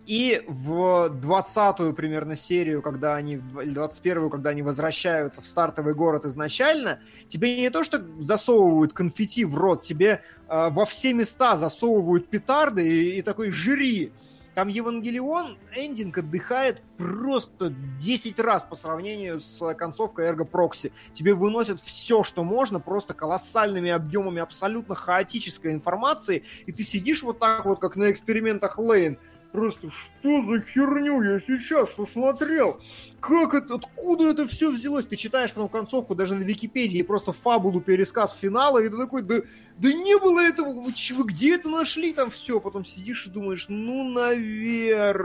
и 0.05 0.43
в 0.47 1.09
20-ю 1.09 1.93
примерно 1.93 2.35
серию, 2.35 2.81
когда 2.81 3.15
они, 3.15 3.33
или 3.33 3.73
21-ю, 3.73 4.29
когда 4.29 4.51
они 4.51 4.61
возвращаются 4.61 5.41
в 5.41 5.45
стартовый 5.45 5.95
город 5.95 6.25
изначально, 6.25 6.99
тебе 7.27 7.59
не 7.59 7.69
то, 7.71 7.83
что 7.83 8.03
засовывают 8.19 8.93
конфетти 8.93 9.45
в 9.45 9.55
рот, 9.55 9.81
тебе 9.81 10.21
э, 10.47 10.69
во 10.69 10.85
все 10.85 11.13
места 11.13 11.57
засовывают 11.57 12.29
петарды 12.29 12.87
и, 12.87 13.17
и 13.17 13.21
такой 13.23 13.49
жри. 13.51 14.13
Там 14.55 14.69
Евангелион, 14.69 15.57
эндинг 15.75 16.17
отдыхает 16.17 16.81
просто 16.97 17.71
10 17.99 18.39
раз 18.39 18.63
по 18.63 18.75
сравнению 18.75 19.41
с 19.41 19.73
концовкой 19.73 20.29
Ergo 20.29 20.49
Proxy. 20.49 20.93
Тебе 21.11 21.33
выносят 21.33 21.81
все, 21.81 22.23
что 22.23 22.45
можно, 22.45 22.79
просто 22.79 23.13
колоссальными 23.13 23.91
объемами 23.91 24.41
абсолютно 24.41 24.95
хаотической 24.95 25.73
информации, 25.73 26.45
и 26.65 26.71
ты 26.71 26.83
сидишь 26.83 27.21
вот 27.23 27.39
так 27.39 27.65
вот, 27.65 27.81
как 27.81 27.97
на 27.97 28.09
экспериментах 28.09 28.79
Лейн, 28.79 29.19
Просто 29.55 29.89
что 29.89 30.43
за 30.43 30.59
херню 30.59 31.21
я 31.21 31.39
сейчас 31.39 31.89
посмотрел? 31.89 32.81
Как 33.21 33.53
это, 33.53 33.75
откуда 33.75 34.31
это 34.31 34.45
все 34.49 34.69
взялось? 34.69 35.05
Ты 35.05 35.15
читаешь 35.15 35.53
потом 35.53 35.69
концовку 35.69 36.13
даже 36.13 36.35
на 36.35 36.43
Википедии, 36.43 37.01
просто 37.03 37.31
фабулу, 37.31 37.79
пересказ 37.79 38.35
финала, 38.35 38.79
и 38.79 38.89
ты 38.89 38.97
такой, 38.97 39.21
да, 39.21 39.35
да 39.77 39.93
не 39.93 40.17
было 40.19 40.41
этого, 40.41 40.73
вы, 40.73 40.91
где 41.23 41.55
это 41.55 41.69
нашли 41.69 42.11
там 42.11 42.31
все? 42.31 42.59
Потом 42.59 42.83
сидишь 42.83 43.27
и 43.27 43.29
думаешь, 43.29 43.67
ну, 43.69 44.03
наверное. 44.03 45.23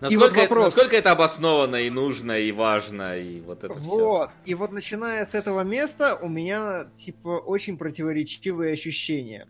Насколько, 0.00 0.24
вот 0.24 0.36
вопрос. 0.42 0.64
насколько 0.64 0.96
это 0.96 1.12
обосновано 1.12 1.76
и 1.76 1.90
нужно, 1.90 2.36
и 2.36 2.50
важно, 2.50 3.16
и 3.16 3.40
вот 3.42 3.62
это 3.62 3.74
все. 3.74 3.86
Вот. 3.86 4.30
И 4.44 4.56
вот 4.56 4.72
начиная 4.72 5.24
с 5.24 5.34
этого 5.36 5.60
места 5.60 6.18
у 6.20 6.28
меня, 6.28 6.88
типа, 6.96 7.28
очень 7.28 7.78
противоречивые 7.78 8.72
ощущения. 8.72 9.46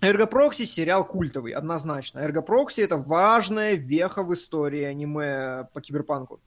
Эргопрокси 0.00 0.64
сериал 0.64 1.04
культовый, 1.04 1.52
однозначно. 1.52 2.20
Эргопрокси 2.20 2.80
это 2.82 2.96
важная 2.96 3.74
веха 3.74 4.22
в 4.22 4.32
истории 4.32 4.82
аниме 4.82 5.68
по 5.72 5.80
киберпанку. 5.80 6.40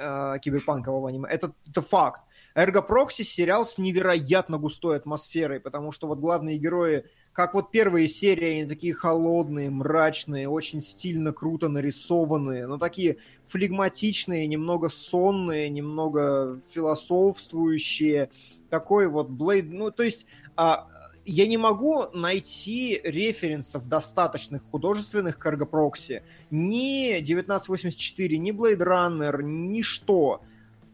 Э, 0.00 0.38
киберпанкового 0.40 1.08
аниме. 1.08 1.28
Это, 1.28 1.52
это 1.66 1.82
факт. 1.82 2.22
Эргопрокси 2.54 3.22
сериал 3.22 3.66
с 3.66 3.78
невероятно 3.78 4.56
густой 4.58 4.96
атмосферой, 4.96 5.60
потому 5.60 5.90
что 5.90 6.06
вот 6.06 6.18
главные 6.18 6.56
герои, 6.56 7.04
как 7.32 7.54
вот 7.54 7.70
первые 7.72 8.06
серии, 8.06 8.60
они 8.60 8.68
такие 8.68 8.94
холодные, 8.94 9.70
мрачные, 9.70 10.48
очень 10.48 10.82
стильно, 10.82 11.32
круто 11.32 11.68
нарисованные, 11.68 12.66
но 12.66 12.78
такие 12.78 13.18
флегматичные, 13.44 14.46
немного 14.46 14.88
сонные, 14.88 15.68
немного 15.68 16.60
философствующие. 16.72 18.30
Такой 18.70 19.08
вот 19.08 19.28
Блейд, 19.30 19.66
ну 19.68 19.90
то 19.90 20.04
есть 20.04 20.26
а, 20.56 20.88
я 21.28 21.46
не 21.46 21.58
могу 21.58 22.06
найти 22.14 23.00
референсов 23.04 23.86
достаточных 23.86 24.62
художественных 24.70 25.38
к 25.38 25.44
Эргопрокси. 25.46 26.22
Ни 26.50 27.16
1984, 27.16 28.38
ни 28.38 28.50
Blade 28.50 28.78
Runner, 28.78 29.42
ни 29.42 29.82
что. 29.82 30.40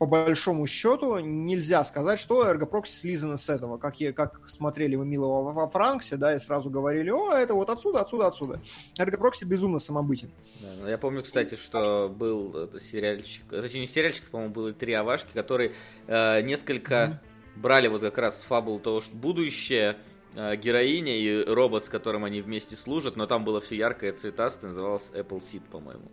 По 0.01 0.07
большому 0.07 0.67
счету 0.67 1.21
нельзя 1.21 1.85
сказать, 1.85 2.19
что 2.19 2.49
Эргопрокси 2.49 2.93
слизано 2.93 3.37
с 3.37 3.49
этого. 3.49 3.79
Как, 3.79 4.01
я, 4.01 4.13
как 4.13 4.49
смотрели 4.49 4.97
мы 4.97 5.07
Милого 5.07 5.53
во 5.53 5.69
Франксе, 5.69 6.17
да, 6.17 6.35
и 6.35 6.41
сразу 6.41 6.69
говорили, 6.69 7.11
о, 7.11 7.31
это 7.33 7.55
вот 7.55 7.71
отсюда, 7.71 8.01
отсюда, 8.01 8.27
отсюда. 8.27 8.61
Эргопрокси 8.99 9.45
безумно 9.45 9.79
самобытен. 9.79 10.33
Да, 10.61 10.69
ну, 10.81 10.89
я 10.89 10.99
помню, 10.99 11.23
кстати, 11.23 11.55
что 11.55 12.09
был 12.09 12.69
сериальчик, 12.81 13.45
точнее 13.49 13.81
не 13.81 13.87
сериальчик, 13.87 14.29
по-моему, 14.31 14.53
было 14.53 14.73
три 14.73 14.95
овашки, 14.95 15.33
которые 15.33 15.75
э, 16.09 16.43
несколько 16.43 16.95
mm-hmm. 16.95 17.61
брали 17.61 17.87
вот 17.87 18.01
как 18.01 18.19
раз 18.19 18.43
фабулу 18.43 18.81
того, 18.81 19.01
что 19.01 19.15
будущее, 19.15 19.97
героиня 20.35 21.17
и 21.17 21.45
робот, 21.45 21.85
с 21.85 21.89
которым 21.89 22.25
они 22.25 22.41
вместе 22.41 22.77
служат, 22.77 23.17
но 23.17 23.27
там 23.27 23.45
было 23.45 23.61
все 23.61 23.77
яркое, 23.77 24.13
цветастое, 24.13 24.71
называлось 24.71 25.11
Apple 25.13 25.41
Seed, 25.41 25.63
по-моему. 25.71 26.11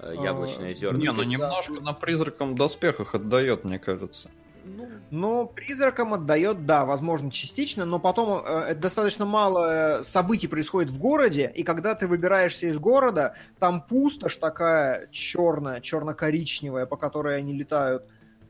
Э, 0.00 0.14
Яблочное 0.22 0.70
А, 0.70 0.72
зерно. 0.72 0.98
Не, 0.98 1.12
ну 1.12 1.22
немножко 1.22 1.80
на 1.80 1.92
призракам 1.92 2.56
доспехах 2.56 3.14
отдает, 3.14 3.64
мне 3.64 3.78
кажется. 3.78 4.30
Ну, 4.64 4.88
Ну, 5.10 5.46
призракам 5.46 6.14
отдает, 6.14 6.64
да, 6.64 6.86
возможно, 6.86 7.30
частично, 7.30 7.84
но 7.84 7.98
потом 7.98 8.42
э, 8.44 8.60
это 8.70 8.80
достаточно 8.80 9.26
мало 9.26 10.00
э, 10.00 10.02
событий 10.04 10.48
происходит 10.48 10.90
в 10.90 10.98
городе, 10.98 11.52
и 11.54 11.62
когда 11.64 11.94
ты 11.94 12.08
выбираешься 12.08 12.66
из 12.66 12.78
города, 12.78 13.34
там 13.58 13.82
пустошь 13.82 14.38
такая 14.38 15.08
черная, 15.10 15.82
черно-коричневая, 15.82 16.86
по 16.86 16.96
которой 16.96 17.36
они 17.36 17.52
летают, 17.52 18.04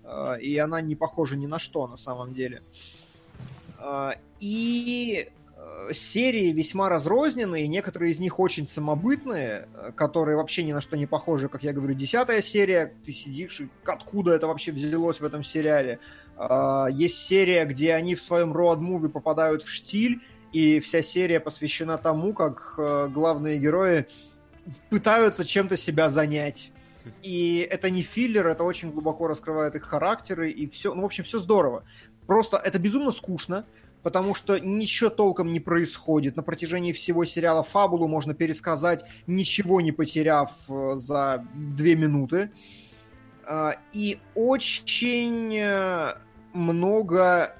э, 0.05 0.41
и 0.41 0.57
она 0.57 0.81
не 0.81 0.95
похожа 0.95 1.37
ни 1.37 1.47
на 1.47 1.59
что 1.59 1.89
на 1.89 1.97
самом 1.97 2.33
деле. 2.33 2.63
Э, 2.63 3.04
и 4.41 5.29
э, 5.57 5.93
серии 5.93 6.53
весьма 6.53 6.89
разрозненные, 6.89 7.67
некоторые 7.67 8.13
из 8.13 8.19
них 8.19 8.39
очень 8.41 8.67
самобытные, 8.67 9.69
э, 9.75 9.93
которые 9.95 10.37
вообще 10.37 10.63
ни 10.63 10.73
на 10.73 10.81
что 10.81 10.97
не 10.97 11.07
похожи, 11.07 11.49
как 11.49 11.63
я 11.63 11.73
говорю, 11.73 11.95
десятая 11.95 12.43
серия, 12.43 12.95
ты 13.05 13.13
сидишь, 13.13 13.61
и 13.61 13.69
откуда 13.85 14.35
это 14.35 14.47
вообще 14.47 14.73
взялось 14.73 15.21
в 15.21 15.25
этом 15.25 15.43
сериале. 15.43 15.99
А, 16.37 16.89
Есть 16.91 17.19
серия, 17.19 17.65
где 17.65 17.95
они 17.95 18.15
в 18.15 18.23
своем 18.23 18.53
роад-муви 18.53 19.09
попадают 19.09 19.63
в 19.63 19.69
штиль, 19.69 20.21
и 20.53 20.79
вся 20.81 21.03
серия 21.03 21.41
посвящена 21.41 21.99
тому, 21.99 22.33
как 22.33 22.75
э, 22.79 23.09
главные 23.09 23.59
герои 23.59 24.07
пытаются 24.89 25.45
чем-то 25.45 25.77
себя 25.77 26.09
занять. 26.11 26.71
И 27.23 27.67
это 27.71 27.91
не 27.91 28.03
филлер, 28.03 28.47
это 28.47 28.65
очень 28.65 28.91
глубоко 28.91 29.27
раскрывает 29.27 29.75
их 29.75 29.83
характеры, 29.83 30.51
и 30.51 30.69
все, 30.69 30.95
ну, 30.95 31.03
в 31.03 31.05
общем, 31.05 31.25
все 31.25 31.39
здорово. 31.39 31.85
Просто 32.27 32.57
это 32.57 32.79
безумно 32.79 33.13
скучно, 33.13 33.67
потому 34.03 34.35
что 34.35 34.59
ничего 34.59 35.11
толком 35.11 35.53
не 35.53 35.61
происходит. 35.61 36.37
На 36.37 36.43
протяжении 36.43 36.93
всего 36.93 37.25
сериала 37.25 37.63
фабулу 37.63 38.07
можно 38.09 38.35
пересказать, 38.35 39.05
ничего 39.27 39.81
не 39.81 39.93
потеряв 39.93 40.53
э, 40.69 40.97
за 40.97 41.45
две 41.55 41.97
минуты. 41.97 42.51
А, 43.47 43.77
И 43.93 44.21
очень 44.35 45.57
э, 45.57 46.15
много 46.53 47.57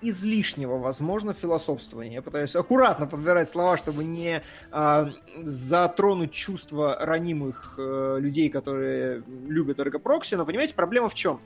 излишнего, 0.00 0.78
возможно, 0.78 1.32
философствования. 1.32 2.14
Я 2.14 2.22
пытаюсь 2.22 2.56
аккуратно 2.56 3.06
подбирать 3.06 3.48
слова, 3.48 3.76
чтобы 3.76 4.02
не 4.02 4.42
а, 4.72 5.10
затронуть 5.42 6.32
чувства 6.32 6.96
ранимых 7.00 7.76
э, 7.78 8.16
людей, 8.18 8.48
которые 8.48 9.22
любят 9.46 9.78
эргопрокси. 9.78 10.34
Но 10.34 10.44
понимаете, 10.44 10.74
проблема 10.74 11.08
в 11.08 11.14
чем? 11.14 11.40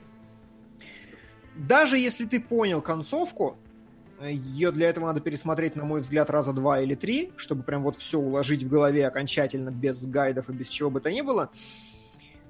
Даже 1.57 1.97
если 1.97 2.25
ты 2.25 2.39
понял 2.39 2.81
концовку, 2.81 3.57
ее 4.21 4.71
для 4.71 4.89
этого 4.89 5.07
надо 5.07 5.21
пересмотреть, 5.21 5.75
на 5.75 5.85
мой 5.85 6.01
взгляд, 6.01 6.29
раза 6.29 6.53
два 6.53 6.81
или 6.81 6.95
три, 6.95 7.31
чтобы 7.35 7.63
прям 7.63 7.83
вот 7.83 7.95
все 7.97 8.19
уложить 8.19 8.63
в 8.63 8.69
голове 8.69 9.07
окончательно, 9.07 9.69
без 9.69 10.03
гайдов 10.05 10.49
и 10.49 10.53
без 10.53 10.69
чего 10.69 10.89
бы 10.89 11.01
то 11.01 11.11
ни 11.11 11.21
было. 11.21 11.49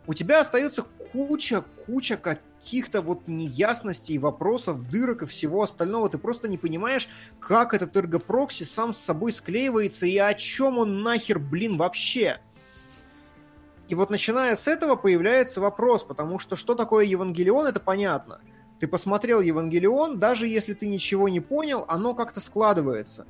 У 0.08 0.14
тебя 0.14 0.40
остается 0.42 0.86
куча-куча 1.12 2.16
каких-то 2.16 3.02
вот 3.02 3.28
неясностей, 3.28 4.18
вопросов, 4.18 4.90
дырок 4.90 5.24
и 5.24 5.26
всего 5.26 5.64
остального. 5.64 6.10
Ты 6.10 6.18
просто 6.18 6.48
не 6.48 6.58
понимаешь, 6.58 7.10
как 7.40 7.74
этот 7.74 7.96
эргопрокси 7.96 8.64
сам 8.64 8.94
с 8.94 8.98
собой 8.98 9.34
склеивается 9.34 10.06
и 10.06 10.18
о 10.18 10.34
чем 10.34 10.78
он 10.78 11.02
нахер, 11.02 11.40
блин, 11.40 11.78
вообще. 11.78 12.40
И 13.90 13.96
вот 13.96 14.10
начиная 14.10 14.56
с 14.56 14.68
этого 14.68 14.96
появляется 14.96 15.60
вопрос, 15.60 16.04
потому 16.04 16.40
что 16.40 16.56
что 16.56 16.76
такое 16.76 17.06
Евангелион, 17.06 17.68
это 17.68 17.80
понятно. 17.80 18.42
Ты 18.80 18.88
посмотрел 18.88 19.42
Евангелион, 19.42 20.20
даже 20.20 20.48
если 20.48 20.74
ты 20.74 20.88
ничего 20.88 21.30
не 21.30 21.40
понял, 21.40 21.86
оно 21.88 22.14
как-то 22.14 22.40
складывается. 22.40 23.26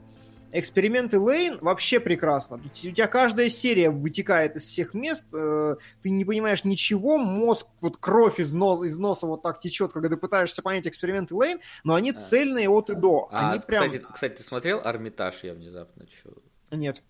Эксперименты 0.53 1.19
Лейн 1.19 1.57
вообще 1.59 1.99
прекрасно. 1.99 2.59
У 2.63 2.69
тебя 2.69 3.07
каждая 3.07 3.49
серия 3.49 3.89
вытекает 3.89 4.55
из 4.55 4.63
всех 4.63 4.93
мест, 4.93 5.25
э, 5.33 5.75
ты 6.01 6.09
не 6.09 6.23
понимаешь 6.23 6.63
ничего, 6.63 7.17
мозг, 7.17 7.67
вот 7.81 7.97
кровь 7.97 8.39
из, 8.39 8.53
нос, 8.53 8.83
из 8.85 8.97
носа 8.97 9.27
вот 9.27 9.41
так 9.41 9.59
течет, 9.59 9.91
когда 9.91 10.07
ты 10.07 10.15
пытаешься 10.15 10.61
понять 10.61 10.87
эксперименты 10.87 11.35
Лейн, 11.35 11.59
но 11.83 11.95
они 11.95 12.11
А. 12.11 12.13
цельные 12.13 12.69
от 12.69 12.89
и 12.89 12.95
до. 12.95 13.27
а, 13.31 13.51
они 13.51 13.59
прям... 13.59 13.83
кстати, 13.83 14.05
кстати, 14.13 14.35
ты 14.37 14.43
смотрел 14.43 14.81
Армитаж, 14.83 15.43
я 15.43 15.53
внезапно, 15.53 16.05
чё, 16.07 16.31
Нет, 16.71 17.03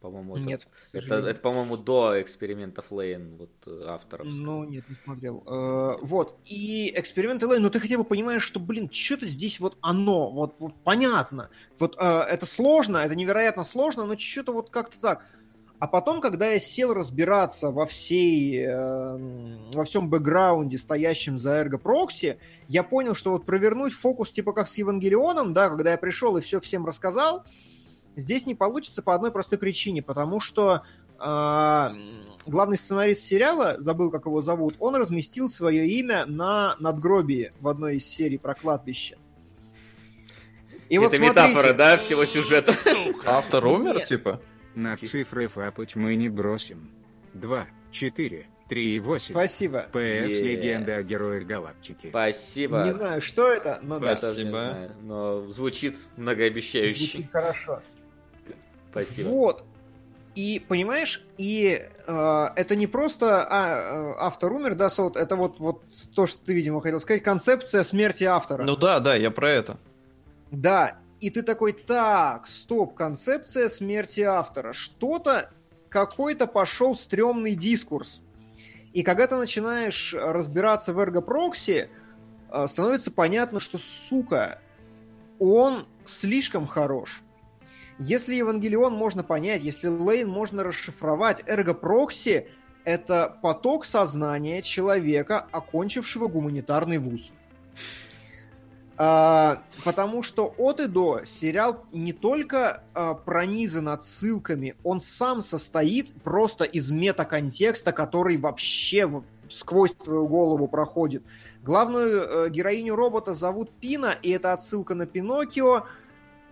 по-моему, 0.00 0.36
это, 0.36 0.46
нет. 0.46 0.68
это, 0.92 1.14
это, 1.16 1.40
по-моему, 1.40 1.76
до 1.76 2.20
экспериментов 2.22 2.92
Лейн, 2.92 3.36
вот, 3.36 3.50
э, 3.66 3.84
авторов. 3.86 4.26
Ну, 4.28 4.64
нет, 4.64 4.88
не 4.88 4.94
смотрел. 4.94 5.42
Э, 5.46 5.96
вот. 6.02 6.38
И 6.44 6.92
эксперимент 6.94 7.42
Элэй, 7.42 7.58
ну 7.58 7.68
ты 7.68 7.80
хотя 7.80 7.98
бы 7.98 8.04
понимаешь, 8.04 8.42
что, 8.42 8.60
блин, 8.60 8.88
что-то 8.90 9.26
здесь 9.26 9.58
вот 9.58 9.76
оно, 9.80 10.30
вот, 10.30 10.56
вот 10.60 10.74
понятно. 10.84 11.50
Вот 11.78 11.96
э, 11.98 12.04
это 12.04 12.46
сложно, 12.46 12.98
это 12.98 13.16
невероятно 13.16 13.64
сложно, 13.64 14.04
но 14.04 14.16
что-то 14.16 14.52
вот 14.52 14.70
как-то 14.70 15.00
так. 15.00 15.24
А 15.80 15.86
потом, 15.86 16.20
когда 16.20 16.48
я 16.48 16.58
сел 16.58 16.92
разбираться 16.92 17.70
во 17.70 17.86
всей, 17.86 18.64
э, 18.66 19.68
во 19.72 19.84
всем 19.84 20.10
бэкграунде, 20.10 20.76
стоящем 20.76 21.38
за 21.38 21.60
Ergo 21.62 21.80
Proxy, 21.80 22.38
я 22.66 22.82
понял, 22.82 23.14
что 23.14 23.32
вот 23.32 23.46
провернуть 23.46 23.92
фокус 23.92 24.30
типа 24.30 24.52
как 24.52 24.68
с 24.68 24.76
Евангелионом, 24.76 25.54
да, 25.54 25.68
когда 25.68 25.92
я 25.92 25.98
пришел 25.98 26.36
и 26.36 26.40
все 26.40 26.60
всем 26.60 26.84
рассказал, 26.84 27.44
здесь 28.18 28.46
не 28.46 28.54
получится 28.54 29.02
по 29.02 29.14
одной 29.14 29.30
простой 29.32 29.58
причине, 29.58 30.02
потому 30.02 30.40
что 30.40 30.82
а, 31.18 31.92
главный 32.46 32.76
сценарист 32.76 33.24
сериала, 33.24 33.76
забыл, 33.78 34.10
как 34.10 34.26
его 34.26 34.42
зовут, 34.42 34.74
он 34.78 34.96
разместил 34.96 35.48
свое 35.48 35.88
имя 35.88 36.26
на 36.26 36.76
надгробии 36.78 37.52
в 37.60 37.68
одной 37.68 37.96
из 37.96 38.06
серий 38.06 38.38
про 38.38 38.54
кладбище. 38.54 39.16
И 40.88 40.94
это 40.94 41.02
вот 41.02 41.14
смотрите, 41.14 41.30
метафора, 41.30 41.72
да, 41.74 41.98
всего 41.98 42.24
сюжета. 42.24 42.74
Автор 43.26 43.66
умер, 43.66 43.96
Нет. 43.96 44.08
типа? 44.08 44.40
На 44.74 44.96
цифры 44.96 45.46
фапать 45.48 45.96
мы 45.96 46.14
не 46.14 46.28
бросим. 46.28 46.90
2, 47.34 47.66
4, 47.90 48.46
3 48.68 48.96
и 48.96 49.00
8. 49.00 49.32
Спасибо. 49.34 49.80
ПС 49.90 49.96
Е. 49.96 50.42
Легенда 50.42 50.96
о 50.96 51.02
героях 51.02 51.46
галактики. 51.46 52.08
Спасибо. 52.08 52.84
Не 52.84 52.92
знаю, 52.92 53.20
что 53.20 53.52
это, 53.52 53.80
но 53.82 53.98
да, 53.98 54.10
Я 54.10 54.16
тоже 54.16 54.44
не 54.44 54.50
Спасибо. 54.50 54.70
знаю, 54.70 54.90
но 55.02 55.46
звучит 55.52 55.96
многообещающе. 56.16 56.94
звучит 56.94 57.30
хорошо. 57.32 57.82
Спасибо. 58.90 59.28
Вот. 59.28 59.64
И 60.34 60.64
понимаешь, 60.68 61.24
и 61.36 61.82
э, 62.06 62.46
это 62.54 62.76
не 62.76 62.86
просто 62.86 63.44
а, 63.44 64.12
э, 64.12 64.14
автор 64.18 64.52
умер, 64.52 64.76
да, 64.76 64.88
Солод, 64.88 65.16
это 65.16 65.34
вот, 65.34 65.58
вот 65.58 65.82
то, 66.14 66.28
что 66.28 66.44
ты, 66.44 66.54
видимо, 66.54 66.80
хотел 66.80 67.00
сказать, 67.00 67.24
концепция 67.24 67.82
смерти 67.82 68.22
автора. 68.22 68.62
Ну 68.62 68.76
да, 68.76 69.00
да, 69.00 69.16
я 69.16 69.32
про 69.32 69.50
это. 69.50 69.78
Да, 70.52 70.98
и 71.18 71.30
ты 71.30 71.42
такой, 71.42 71.72
так, 71.72 72.46
стоп, 72.46 72.94
концепция 72.94 73.68
смерти 73.68 74.20
автора. 74.20 74.72
Что-то, 74.72 75.50
какой-то 75.88 76.46
пошел 76.46 76.94
стрёмный 76.94 77.56
дискурс. 77.56 78.22
И 78.92 79.02
когда 79.02 79.26
ты 79.26 79.36
начинаешь 79.36 80.14
разбираться 80.16 80.92
в 80.92 81.00
эргопрокси, 81.00 81.88
э, 82.50 82.66
становится 82.68 83.10
понятно, 83.10 83.58
что, 83.58 83.76
сука, 83.78 84.60
он 85.40 85.88
слишком 86.04 86.68
хорош. 86.68 87.22
Если 87.98 88.36
Евангелион 88.36 88.94
можно 88.94 89.24
понять, 89.24 89.62
если 89.62 89.88
Лейн 89.88 90.28
можно 90.28 90.62
расшифровать, 90.62 91.42
эрго-прокси— 91.46 92.46
это 92.84 93.36
поток 93.42 93.84
сознания 93.84 94.62
человека, 94.62 95.46
окончившего 95.50 96.28
гуманитарный 96.28 96.98
вуз. 96.98 97.32
А, 99.00 99.62
потому 99.84 100.22
что 100.22 100.54
от 100.58 100.80
и 100.80 100.86
до 100.86 101.24
сериал 101.24 101.84
не 101.92 102.12
только 102.12 102.82
а, 102.94 103.14
пронизан 103.14 103.88
отсылками, 103.88 104.74
он 104.82 105.00
сам 105.00 105.42
состоит 105.42 106.12
просто 106.22 106.64
из 106.64 106.90
метаконтекста, 106.90 107.92
который 107.92 108.36
вообще 108.36 109.22
сквозь 109.50 109.92
твою 109.92 110.26
голову 110.26 110.66
проходит. 110.66 111.24
Главную 111.62 112.22
э, 112.22 112.50
героиню 112.50 112.94
робота 112.96 113.34
зовут 113.34 113.70
Пина, 113.70 114.16
и 114.22 114.30
это 114.30 114.52
отсылка 114.52 114.94
на 114.94 115.06
Пиноккио, 115.06 115.86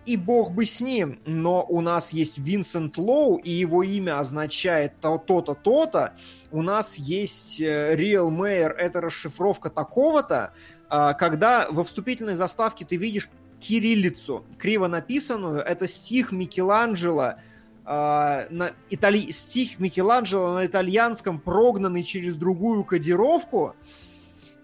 и 0.07 0.15
бог 0.15 0.53
бы 0.53 0.65
с 0.65 0.79
ним, 0.79 1.19
но 1.25 1.65
у 1.67 1.81
нас 1.81 2.13
есть 2.13 2.37
Винсент 2.37 2.97
Лоу, 2.97 3.37
и 3.37 3.51
его 3.51 3.83
имя 3.83 4.19
означает 4.19 4.93
то-то, 5.01 5.53
то-то. 5.53 6.13
У 6.49 6.61
нас 6.61 6.95
есть 6.95 7.59
э, 7.59 7.95
Real 7.95 8.29
Mayor, 8.29 8.71
это 8.71 9.01
расшифровка 9.01 9.69
такого-то. 9.69 10.53
А, 10.89 11.13
когда 11.13 11.67
во 11.69 11.83
вступительной 11.83 12.35
заставке 12.35 12.85
ты 12.85 12.95
видишь 12.95 13.29
кириллицу, 13.59 14.45
криво 14.57 14.87
написанную, 14.87 15.59
это 15.59 15.87
стих 15.87 16.31
Микеланджело, 16.31 17.35
а, 17.83 18.47
на 18.49 18.71
итали... 18.89 19.31
стих 19.31 19.79
Микеланджело 19.79 20.53
на 20.53 20.65
итальянском, 20.65 21.39
прогнанный 21.39 22.03
через 22.03 22.35
другую 22.35 22.85
кодировку, 22.85 23.75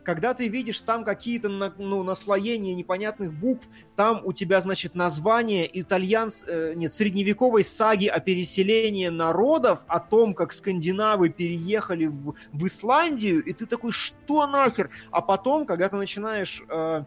когда 0.03 0.33
ты 0.33 0.48
видишь 0.48 0.80
там 0.82 1.03
какие-то 1.03 1.49
ну, 1.49 2.03
наслоения 2.03 2.73
непонятных 2.73 3.33
букв, 3.33 3.67
там 3.95 4.22
у 4.23 4.33
тебя, 4.33 4.61
значит, 4.61 4.95
название 4.95 5.69
итальянс... 5.80 6.43
Э, 6.48 6.73
нет, 6.75 6.93
средневековой 6.93 7.64
саги 7.64 8.07
о 8.07 8.19
переселении 8.19 9.07
народов, 9.07 9.83
о 9.88 9.99
том, 9.99 10.33
как 10.33 10.53
скандинавы 10.53 11.30
переехали 11.30 12.06
в, 12.06 12.35
в 12.51 12.67
Исландию, 12.67 13.43
и 13.43 13.53
ты 13.53 13.65
такой, 13.65 13.91
что 13.91 14.48
нахер? 14.48 14.90
А 15.11 15.22
потом, 15.22 15.65
когда 15.65 15.90
ты 15.90 15.95
начинаешь... 15.95 16.64
Э, 16.69 17.03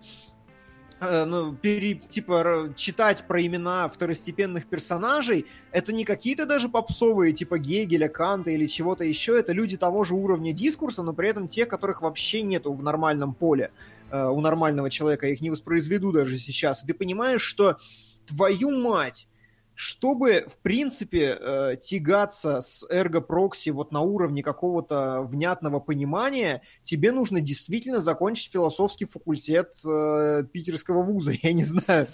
ну, 1.01 1.55
пере, 1.55 1.95
типа 1.95 2.73
читать 2.75 3.27
про 3.27 3.45
имена 3.45 3.89
второстепенных 3.89 4.67
персонажей, 4.67 5.47
это 5.71 5.93
не 5.93 6.05
какие-то 6.05 6.47
даже 6.47 6.69
попсовые, 6.69 7.33
типа 7.33 7.59
Гегеля, 7.59 8.09
Канта 8.09 8.51
или 8.51 8.67
чего-то 8.67 9.05
еще, 9.05 9.39
это 9.39 9.53
люди 9.53 9.77
того 9.77 10.05
же 10.05 10.15
уровня 10.15 10.53
дискурса, 10.53 11.03
но 11.03 11.13
при 11.13 11.29
этом 11.29 11.49
те, 11.49 11.67
которых 11.67 12.01
вообще 12.01 12.43
нету 12.43 12.73
в 12.73 12.83
нормальном 12.83 13.35
поле 13.35 13.73
э, 14.11 14.27
у 14.27 14.41
нормального 14.41 14.89
человека, 14.89 15.27
я 15.27 15.35
их 15.35 15.43
не 15.43 15.51
воспроизведу 15.51 16.13
даже 16.13 16.39
сейчас. 16.39 16.83
И 16.83 16.87
ты 16.87 16.95
понимаешь, 16.95 17.43
что 17.43 17.77
твою 18.27 18.71
мать, 18.71 19.29
чтобы, 19.77 20.47
в 20.49 20.57
принципе, 20.63 21.37
э, 21.39 21.77
тягаться 21.77 22.63
с 22.63 22.83
эрго-прокси 22.91 23.71
вот 23.71 23.93
на 23.93 24.01
уровне 24.01 24.43
какого-то 24.43 25.21
внятного 25.23 25.81
понимания, 25.81 26.63
тебе 26.83 27.13
нужно 27.13 27.43
действительно 27.43 28.01
закончить 28.01 28.51
философский 28.51 29.05
факультет 29.05 29.75
э, 29.85 30.45
питерского 30.51 31.03
вуза, 31.03 31.33
я 31.43 31.53
не 31.53 31.63
знаю 31.63 32.09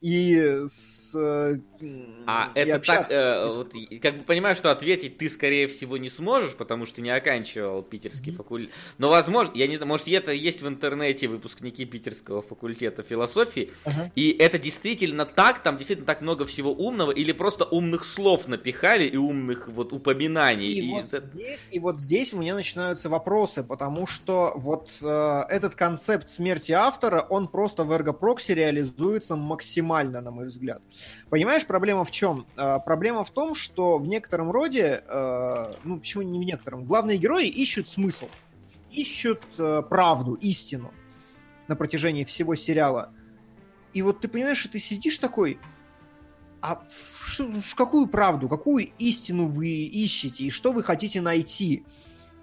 и 0.00 0.62
с... 0.66 1.14
А 1.14 2.52
и 2.54 2.58
это 2.60 2.76
общаться. 2.76 3.08
так, 3.08 3.10
э, 3.10 3.48
вот, 3.48 3.72
как 4.02 4.18
бы 4.18 4.24
понимаю, 4.24 4.54
что 4.54 4.70
ответить 4.70 5.18
ты, 5.18 5.30
скорее 5.30 5.68
всего, 5.68 5.96
не 5.96 6.08
сможешь, 6.10 6.54
потому 6.54 6.84
что 6.86 7.00
не 7.00 7.10
оканчивал 7.10 7.82
питерский 7.82 8.32
mm-hmm. 8.32 8.36
факультет. 8.36 8.70
Но, 8.98 9.08
возможно, 9.08 9.52
я 9.54 9.66
не 9.66 9.76
знаю, 9.76 9.88
может, 9.88 10.08
это 10.08 10.32
есть 10.32 10.62
в 10.62 10.68
интернете 10.68 11.28
выпускники 11.28 11.84
питерского 11.84 12.42
факультета 12.42 13.02
философии, 13.02 13.70
uh-huh. 13.84 14.10
и 14.14 14.30
это 14.30 14.58
действительно 14.58 15.26
так, 15.26 15.62
там 15.62 15.76
действительно 15.76 16.06
так 16.06 16.20
много 16.20 16.44
всего 16.46 16.72
умного, 16.72 17.10
или 17.10 17.32
просто 17.32 17.64
умных 17.64 18.04
слов 18.04 18.48
напихали 18.48 19.04
и 19.04 19.16
умных 19.16 19.68
вот 19.68 19.92
упоминаний. 19.92 20.72
И, 20.72 20.88
и, 20.88 20.92
вот, 20.92 21.12
это... 21.12 21.26
здесь, 21.26 21.60
и 21.70 21.78
вот 21.78 21.98
здесь 21.98 22.32
у 22.32 22.38
меня 22.38 22.54
начинаются 22.54 23.08
вопросы, 23.08 23.62
потому 23.62 24.06
что 24.06 24.52
вот 24.56 24.90
э, 25.00 25.42
этот 25.48 25.74
концепт 25.74 26.30
смерти 26.30 26.72
автора, 26.72 27.26
он 27.28 27.48
просто 27.48 27.84
в 27.84 27.92
эргопроксе 27.92 28.54
реализуется 28.54 29.36
максимально 29.36 29.85
максимально, 29.86 30.20
на 30.20 30.30
мой 30.30 30.46
взгляд. 30.46 30.82
Понимаешь, 31.30 31.66
проблема 31.66 32.04
в 32.04 32.10
чем? 32.10 32.46
Э, 32.56 32.78
проблема 32.84 33.24
в 33.24 33.30
том, 33.30 33.54
что 33.54 33.98
в 33.98 34.08
некотором 34.08 34.50
роде, 34.50 35.02
э, 35.06 35.72
ну 35.84 35.98
почему 35.98 36.22
не 36.22 36.38
в 36.38 36.42
некотором, 36.42 36.84
главные 36.84 37.18
герои 37.18 37.46
ищут 37.46 37.88
смысл, 37.88 38.28
ищут 38.90 39.42
э, 39.58 39.82
правду, 39.88 40.34
истину 40.34 40.92
на 41.68 41.76
протяжении 41.76 42.24
всего 42.24 42.54
сериала. 42.54 43.12
И 43.94 44.02
вот 44.02 44.20
ты 44.20 44.28
понимаешь, 44.28 44.58
что 44.58 44.72
ты 44.72 44.78
сидишь 44.78 45.18
такой, 45.18 45.58
а 46.60 46.82
в, 46.88 47.60
в 47.60 47.74
какую 47.74 48.06
правду, 48.08 48.48
какую 48.48 48.90
истину 48.98 49.46
вы 49.46 49.68
ищете 49.68 50.44
и 50.44 50.50
что 50.50 50.72
вы 50.72 50.82
хотите 50.82 51.20
найти? 51.20 51.84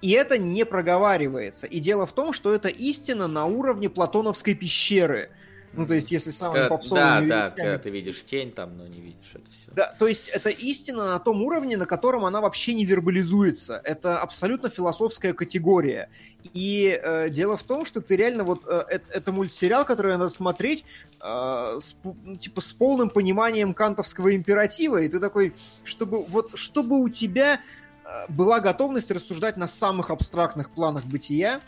И 0.01 0.11
это 0.11 0.37
не 0.37 0.65
проговаривается. 0.65 1.65
И 1.65 1.79
дело 1.79 2.05
в 2.05 2.11
том, 2.11 2.33
что 2.33 2.53
это 2.53 2.67
истина 2.67 3.27
на 3.27 3.45
уровне 3.45 3.89
Платоновской 3.89 4.55
пещеры– 4.55 5.29
ну, 5.75 5.87
то 5.87 5.95
есть, 5.95 6.11
если 6.11 6.29
самым 6.29 6.53
Когда- 6.53 6.69
попсовым... 6.69 7.27
да, 7.27 7.49
да, 7.49 7.49
когда 7.49 7.77
ты 7.79 7.89
видишь 7.89 8.23
тень 8.23 8.51
там, 8.51 8.77
но 8.77 8.87
не 8.87 9.01
видишь 9.01 9.31
это 9.33 9.49
все. 9.49 9.71
Да, 9.71 9.95
то 9.97 10.07
есть 10.07 10.27
это 10.27 10.49
истина 10.49 11.05
на 11.05 11.19
том 11.19 11.41
уровне, 11.41 11.77
на 11.77 11.85
котором 11.85 12.25
она 12.25 12.41
вообще 12.41 12.73
не 12.73 12.85
вербализуется. 12.85 13.81
Это 13.83 14.19
абсолютно 14.19 14.69
философская 14.69 15.33
категория. 15.33 16.09
И 16.53 16.99
э, 17.01 17.29
дело 17.29 17.57
в 17.57 17.63
том, 17.63 17.85
что 17.85 18.01
ты 18.01 18.15
реально 18.15 18.43
вот 18.43 18.63
э, 18.67 18.83
это, 18.89 19.13
это 19.13 19.31
мультсериал, 19.31 19.85
который 19.85 20.11
надо 20.11 20.29
смотреть 20.29 20.85
э, 21.21 21.79
с, 21.79 21.95
ну, 22.03 22.35
типа 22.35 22.61
с 22.61 22.73
полным 22.73 23.09
пониманием 23.09 23.73
кантовского 23.73 24.35
императива, 24.35 24.97
и 25.01 25.07
ты 25.07 25.19
такой, 25.19 25.55
чтобы 25.83 26.23
вот 26.23 26.51
чтобы 26.55 27.01
у 27.01 27.09
тебя 27.09 27.55
э, 27.55 28.07
была 28.29 28.59
готовность 28.59 29.09
рассуждать 29.09 29.57
на 29.57 29.67
самых 29.67 30.11
абстрактных 30.11 30.69
планах 30.69 31.05
бытия, 31.05 31.61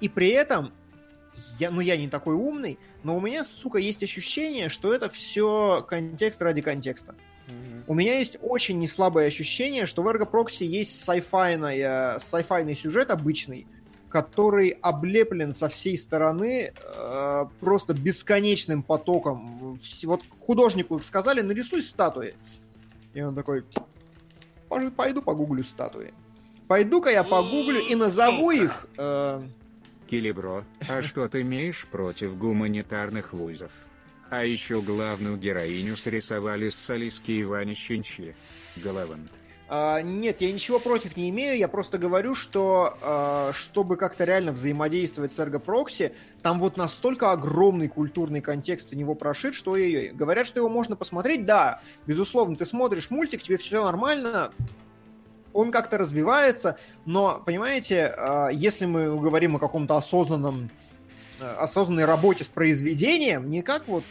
и 0.00 0.08
при 0.08 0.28
этом 0.28 0.72
я, 1.58 1.70
ну 1.70 1.80
я 1.80 1.96
не 1.96 2.08
такой 2.08 2.34
умный, 2.34 2.78
но 3.02 3.16
у 3.16 3.20
меня, 3.20 3.44
сука, 3.44 3.78
есть 3.78 4.02
ощущение, 4.02 4.68
что 4.68 4.92
это 4.94 5.08
все 5.08 5.84
контекст 5.88 6.40
ради 6.42 6.60
контекста. 6.62 7.14
У 7.86 7.94
меня 7.94 8.18
есть 8.18 8.38
очень 8.40 8.78
неслабое 8.78 9.26
ощущение, 9.26 9.86
что 9.86 10.02
в 10.02 10.08
Proxy 10.08 10.64
есть 10.64 11.06
sci-fi, 11.06 11.56
sci 12.18 12.74
сюжет 12.74 13.10
обычный, 13.10 13.66
который 14.08 14.70
облеплен 14.80 15.52
со 15.52 15.68
всей 15.68 15.98
стороны 15.98 16.72
э, 16.74 17.44
просто 17.60 17.94
бесконечным 17.94 18.82
потоком. 18.82 19.74
Вс- 19.74 20.06
Вот 20.06 20.22
художнику 20.38 21.00
сказали, 21.00 21.40
нарисуй 21.40 21.82
статуи. 21.82 22.34
И 23.14 23.20
он 23.22 23.34
такой, 23.34 23.64
«Пож- 24.68 24.90
пойду 24.90 25.22
погуглю 25.22 25.64
статуи. 25.64 26.12
Пойду-ка 26.68 27.10
я 27.10 27.24
погуглю 27.24 27.80
и 27.80 27.94
назову 27.94 28.50
их... 28.50 28.86
э, 28.96 29.42
Килибро, 30.12 30.66
а 30.90 31.00
что 31.00 31.26
ты 31.26 31.40
имеешь 31.40 31.86
против 31.86 32.36
гуманитарных 32.36 33.32
вузов? 33.32 33.72
А 34.28 34.44
еще 34.44 34.82
главную 34.82 35.38
героиню 35.38 35.96
срисовали 35.96 36.68
с 36.68 36.90
Алиски 36.90 37.40
Иванищенчи. 37.40 38.36
Головант. 38.76 39.30
А, 39.70 40.02
нет, 40.02 40.42
я 40.42 40.52
ничего 40.52 40.80
против 40.80 41.16
не 41.16 41.30
имею, 41.30 41.56
я 41.56 41.66
просто 41.66 41.96
говорю, 41.96 42.34
что 42.34 42.98
а, 43.00 43.52
чтобы 43.54 43.96
как-то 43.96 44.24
реально 44.24 44.52
взаимодействовать 44.52 45.32
с 45.32 45.38
Proxy, 45.38 46.12
там 46.42 46.58
вот 46.58 46.76
настолько 46.76 47.32
огромный 47.32 47.88
культурный 47.88 48.42
контекст 48.42 48.90
в 48.90 48.94
него 48.94 49.14
прошит, 49.14 49.54
что 49.54 49.70
ой-ой. 49.70 50.08
Говорят, 50.08 50.46
что 50.46 50.60
его 50.60 50.68
можно 50.68 50.94
посмотреть, 50.94 51.46
да, 51.46 51.80
безусловно, 52.06 52.54
ты 52.56 52.66
смотришь 52.66 53.08
мультик, 53.08 53.42
тебе 53.42 53.56
все 53.56 53.82
нормально, 53.82 54.52
он 55.52 55.70
как-то 55.72 55.98
развивается, 55.98 56.76
но, 57.04 57.42
понимаете, 57.44 58.14
а, 58.16 58.48
если 58.48 58.86
мы 58.86 59.18
говорим 59.20 59.56
о 59.56 59.58
каком-то 59.58 59.96
осознанном 59.96 60.70
э, 61.40 61.54
осознанной 61.58 62.04
работе 62.04 62.44
с 62.44 62.48
произведением, 62.48 63.50
не 63.50 63.62
как 63.62 63.88
вот 63.88 64.04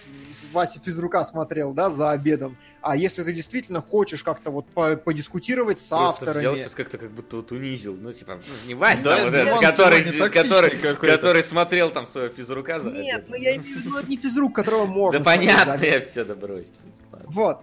Вася 0.51 0.79
физрука 0.79 1.23
смотрел, 1.23 1.71
да, 1.73 1.89
за 1.89 2.11
обедом, 2.11 2.57
а 2.81 2.95
если 2.97 3.23
ты 3.23 3.31
действительно 3.31 3.79
хочешь 3.81 4.23
как-то 4.23 4.49
вот 4.51 4.65
по- 4.67 4.95
подискутировать 4.97 5.79
с 5.79 5.83
Просто 5.87 6.07
авторами. 6.25 6.39
взял 6.39 6.55
сейчас 6.57 6.73
как-то 6.75 6.97
как 6.97 7.11
будто 7.11 7.37
вот 7.37 7.51
унизил. 7.51 7.95
Ну, 7.99 8.11
типа, 8.11 8.35
ну, 8.35 8.67
не 8.67 8.73
Вась 8.73 9.01
Да, 9.01 9.17
там, 9.17 9.25
вот 9.25 9.35
этот, 9.35 9.59
который, 9.61 10.01
который, 10.29 10.97
который 10.97 11.43
смотрел 11.43 11.89
там 11.91 12.05
своего 12.07 12.33
физрука 12.33 12.79
за 12.79 12.89
Нет, 12.89 13.25
ну 13.27 13.35
обедом. 13.35 13.41
я 13.41 13.55
имею 13.57 13.77
в 13.77 13.79
виду, 13.81 13.97
это 13.97 14.09
не 14.09 14.17
физрук, 14.17 14.55
которого 14.55 14.85
можно 14.87 15.19
Да 15.19 15.23
понятно, 15.25 15.79
я 15.85 16.01
все, 16.01 16.25
да 16.25 16.33
брось. 16.35 16.67
ты. 16.67 16.87
Ладно. 17.13 17.29
Вот. 17.29 17.61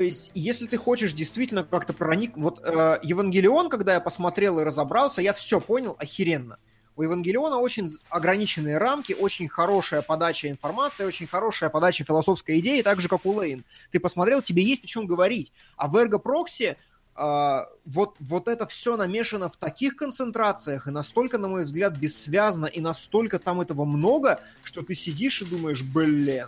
То 0.00 0.04
есть, 0.04 0.30
если 0.32 0.66
ты 0.66 0.78
хочешь 0.78 1.12
действительно 1.12 1.62
как-то 1.62 1.92
проник... 1.92 2.34
Вот 2.34 2.58
э, 2.64 3.00
Евангелион, 3.02 3.68
когда 3.68 3.92
я 3.92 4.00
посмотрел 4.00 4.58
и 4.58 4.64
разобрался, 4.64 5.20
я 5.20 5.34
все 5.34 5.60
понял 5.60 5.94
охеренно. 5.98 6.58
У 6.96 7.02
Евангелиона 7.02 7.58
очень 7.58 7.98
ограниченные 8.08 8.78
рамки, 8.78 9.12
очень 9.12 9.46
хорошая 9.46 10.00
подача 10.00 10.48
информации, 10.48 11.04
очень 11.04 11.26
хорошая 11.26 11.68
подача 11.68 12.02
философской 12.02 12.60
идеи, 12.60 12.80
так 12.80 13.02
же, 13.02 13.08
как 13.08 13.26
у 13.26 13.32
Лейн. 13.34 13.62
Ты 13.90 14.00
посмотрел, 14.00 14.40
тебе 14.40 14.62
есть 14.62 14.84
о 14.84 14.86
чем 14.86 15.04
говорить. 15.04 15.52
А 15.76 15.86
в 15.86 15.96
Ergo 15.96 16.18
Proxy 16.18 16.76
э, 17.16 17.66
вот, 17.84 18.16
вот 18.20 18.48
это 18.48 18.66
все 18.66 18.96
намешано 18.96 19.50
в 19.50 19.58
таких 19.58 19.96
концентрациях 19.96 20.86
и 20.86 20.90
настолько, 20.90 21.36
на 21.36 21.48
мой 21.48 21.64
взгляд, 21.64 21.94
бессвязно, 21.94 22.64
и 22.64 22.80
настолько 22.80 23.38
там 23.38 23.60
этого 23.60 23.84
много, 23.84 24.40
что 24.64 24.80
ты 24.80 24.94
сидишь 24.94 25.42
и 25.42 25.44
думаешь, 25.44 25.82
блин, 25.82 26.46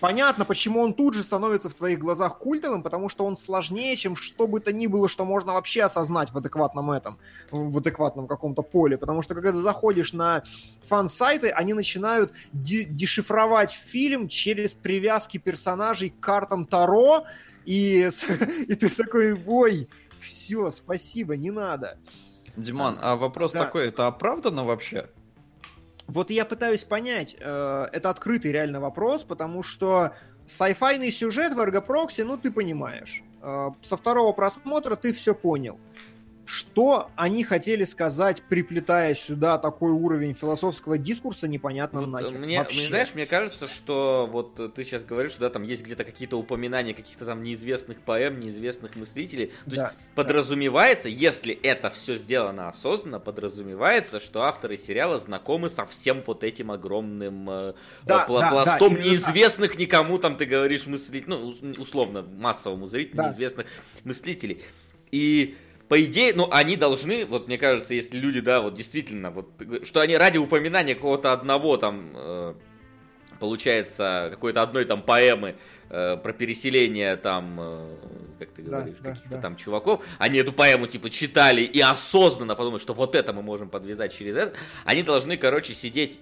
понятно, 0.00 0.44
почему 0.44 0.80
он 0.80 0.94
тут 0.94 1.14
же 1.14 1.22
становится 1.22 1.68
в 1.68 1.74
твоих 1.74 1.98
глазах 1.98 2.38
культовым, 2.38 2.82
потому 2.82 3.08
что 3.08 3.24
он 3.24 3.36
сложнее, 3.36 3.96
чем 3.96 4.16
что 4.16 4.46
бы 4.46 4.60
то 4.60 4.72
ни 4.72 4.86
было, 4.86 5.08
что 5.08 5.24
можно 5.24 5.52
вообще 5.54 5.82
осознать 5.82 6.30
в 6.32 6.36
адекватном 6.36 6.90
этом, 6.90 7.18
в 7.50 7.78
адекватном 7.78 8.26
каком-то 8.26 8.62
поле. 8.62 8.98
Потому 8.98 9.22
что 9.22 9.34
когда 9.34 9.52
ты 9.52 9.58
заходишь 9.58 10.12
на 10.12 10.42
фан-сайты, 10.84 11.50
они 11.50 11.74
начинают 11.74 12.32
де- 12.52 12.84
дешифровать 12.84 13.72
фильм 13.72 14.28
через 14.28 14.72
привязки 14.72 15.38
персонажей 15.38 16.10
к 16.10 16.20
картам 16.20 16.66
Таро, 16.66 17.24
и, 17.64 18.08
и 18.68 18.74
ты 18.74 18.88
такой, 18.90 19.40
ой, 19.46 19.88
все, 20.20 20.70
спасибо, 20.70 21.36
не 21.36 21.50
надо. 21.50 21.98
Диман, 22.56 22.98
а 23.00 23.16
вопрос 23.16 23.52
Да. 23.52 23.64
такой, 23.64 23.88
это 23.88 24.06
оправдано 24.06 24.64
вообще? 24.64 25.08
Вот 26.06 26.30
я 26.30 26.44
пытаюсь 26.44 26.84
понять, 26.84 27.36
э, 27.38 27.88
это 27.92 28.10
открытый 28.10 28.52
реально 28.52 28.80
вопрос, 28.80 29.22
потому 29.22 29.62
что 29.62 30.12
сайфайный 30.46 31.10
сюжет 31.10 31.54
в 31.54 31.60
Эргопроксе, 31.60 32.24
ну 32.24 32.36
ты 32.36 32.50
понимаешь. 32.50 33.22
Э, 33.42 33.70
со 33.82 33.96
второго 33.96 34.32
просмотра 34.32 34.96
ты 34.96 35.12
все 35.12 35.34
понял. 35.34 35.78
Что 36.46 37.10
они 37.16 37.42
хотели 37.42 37.84
сказать, 37.84 38.42
приплетая 38.48 39.14
сюда 39.14 39.56
такой 39.58 39.92
уровень 39.92 40.34
философского 40.34 40.98
дискурса, 40.98 41.48
непонятно 41.48 42.00
Вот, 42.00 42.08
нахер. 42.10 42.28
э, 42.34 42.38
мне, 42.38 42.58
Вообще. 42.58 42.80
мне, 42.80 42.88
знаешь, 42.88 43.14
мне 43.14 43.24
кажется, 43.26 43.66
что 43.66 44.28
вот 44.30 44.60
э, 44.60 44.68
ты 44.68 44.84
сейчас 44.84 45.04
говоришь, 45.04 45.36
да, 45.36 45.48
там 45.48 45.62
есть 45.62 45.82
где-то 45.82 46.04
какие-то 46.04 46.36
упоминания 46.38 46.92
каких-то 46.92 47.24
там 47.24 47.42
неизвестных 47.42 47.98
поэм, 48.00 48.40
неизвестных 48.40 48.94
мыслителей. 48.94 49.46
То 49.64 49.70
есть 49.70 49.76
Да. 49.76 49.92
подразумевается, 50.14 51.08
если 51.08 51.54
это 51.54 51.88
все 51.88 52.16
сделано 52.16 52.68
осознанно, 52.68 53.20
подразумевается, 53.20 54.20
что 54.20 54.42
авторы 54.42 54.76
сериала 54.76 55.18
знакомы 55.18 55.70
со 55.70 55.86
всем 55.86 56.22
вот 56.26 56.44
этим 56.44 56.70
огромным 56.70 57.48
э, 57.48 57.74
Да, 58.04 58.26
да, 58.26 58.40
да, 58.40 58.50
пластом 58.50 58.96
так. 58.96 59.04
неизвестных 59.04 59.78
никому, 59.78 60.18
там 60.18 60.36
ты 60.36 60.44
говоришь, 60.44 60.86
мыслителей, 60.86 61.24
ну, 61.26 61.48
ус- 61.48 61.78
условно, 61.78 62.20
массовому 62.22 62.86
зрителю, 62.86 63.16
Да. 63.16 63.28
неизвестных 63.28 63.66
мыслителей. 64.04 64.62
И 65.10 65.56
по 65.94 66.04
идее, 66.04 66.32
ну, 66.34 66.48
они 66.50 66.74
должны, 66.74 67.24
вот 67.24 67.46
мне 67.46 67.56
кажется, 67.56 67.94
если 67.94 68.18
люди, 68.18 68.40
да, 68.40 68.60
вот 68.60 68.74
действительно, 68.74 69.30
вот, 69.30 69.48
что 69.84 70.00
они 70.00 70.16
ради 70.16 70.38
упоминания 70.38 70.96
какого-то 70.96 71.32
одного 71.32 71.76
там, 71.76 72.10
э, 72.16 72.54
получается, 73.38 74.26
какой-то 74.32 74.62
одной 74.62 74.86
там 74.86 75.02
поэмы 75.02 75.54
э, 75.90 76.16
про 76.16 76.32
переселение 76.32 77.14
там, 77.14 77.56
э, 77.60 77.96
как 78.40 78.48
ты 78.54 78.62
Да, 78.62 78.80
говоришь, 78.80 78.96
да, 79.02 79.10
каких-то 79.10 79.36
да. 79.36 79.40
там 79.40 79.54
чуваков, 79.54 80.04
они 80.18 80.40
эту 80.40 80.52
поэму 80.52 80.88
типа 80.88 81.10
читали 81.10 81.62
и 81.62 81.78
осознанно 81.78 82.56
подумали, 82.56 82.80
что 82.80 82.92
вот 82.92 83.14
это 83.14 83.32
мы 83.32 83.42
можем 83.42 83.68
подвязать 83.68 84.12
через 84.12 84.36
это, 84.36 84.54
они 84.84 85.04
должны, 85.04 85.36
короче, 85.36 85.74
сидеть, 85.74 86.18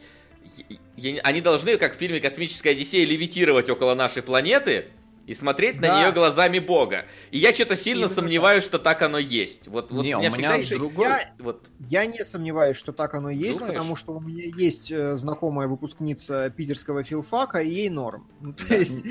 они 1.22 1.40
должны, 1.40 1.78
как 1.78 1.94
в 1.94 1.96
фильме 1.96 2.20
«Космическая 2.20 2.72
Одиссея», 2.72 3.06
левитировать 3.06 3.70
около 3.70 3.94
нашей 3.94 4.22
планеты, 4.22 4.88
и 5.26 5.34
смотреть 5.34 5.76
на 5.76 5.88
Да. 5.88 6.00
нее 6.02 6.12
глазами 6.12 6.58
Бога. 6.58 7.04
И 7.30 7.38
я 7.38 7.52
что-то 7.54 7.76
сильно 7.76 8.04
Именно 8.04 8.14
сомневаюсь, 8.14 8.64
что 8.64 8.78
так 8.78 9.02
оно 9.02 9.18
есть. 9.18 9.68
Вот, 9.68 9.90
вот 9.92 10.02
Не, 10.02 10.16
у 10.16 10.20
меня 10.20 10.30
меня 10.30 10.58
всегда... 10.62 10.78
другой- 10.78 11.08
Я, 11.08 11.32
Вот, 11.38 11.70
я 11.88 12.06
не 12.06 12.24
сомневаюсь, 12.24 12.76
что 12.76 12.92
так 12.92 13.14
оно 13.14 13.30
и 13.30 13.36
есть, 13.36 13.58
Думаешь? 13.58 13.74
потому 13.74 13.96
что 13.96 14.12
у 14.14 14.20
меня 14.20 14.44
есть 14.56 14.90
э, 14.90 15.14
знакомая 15.16 15.68
выпускница 15.68 16.50
питерского 16.50 17.02
филфака, 17.04 17.58
и 17.60 17.72
ей 17.72 17.88
норм. 17.90 18.28
Ну, 18.40 18.52
то 18.52 18.74
есть, 18.76 19.04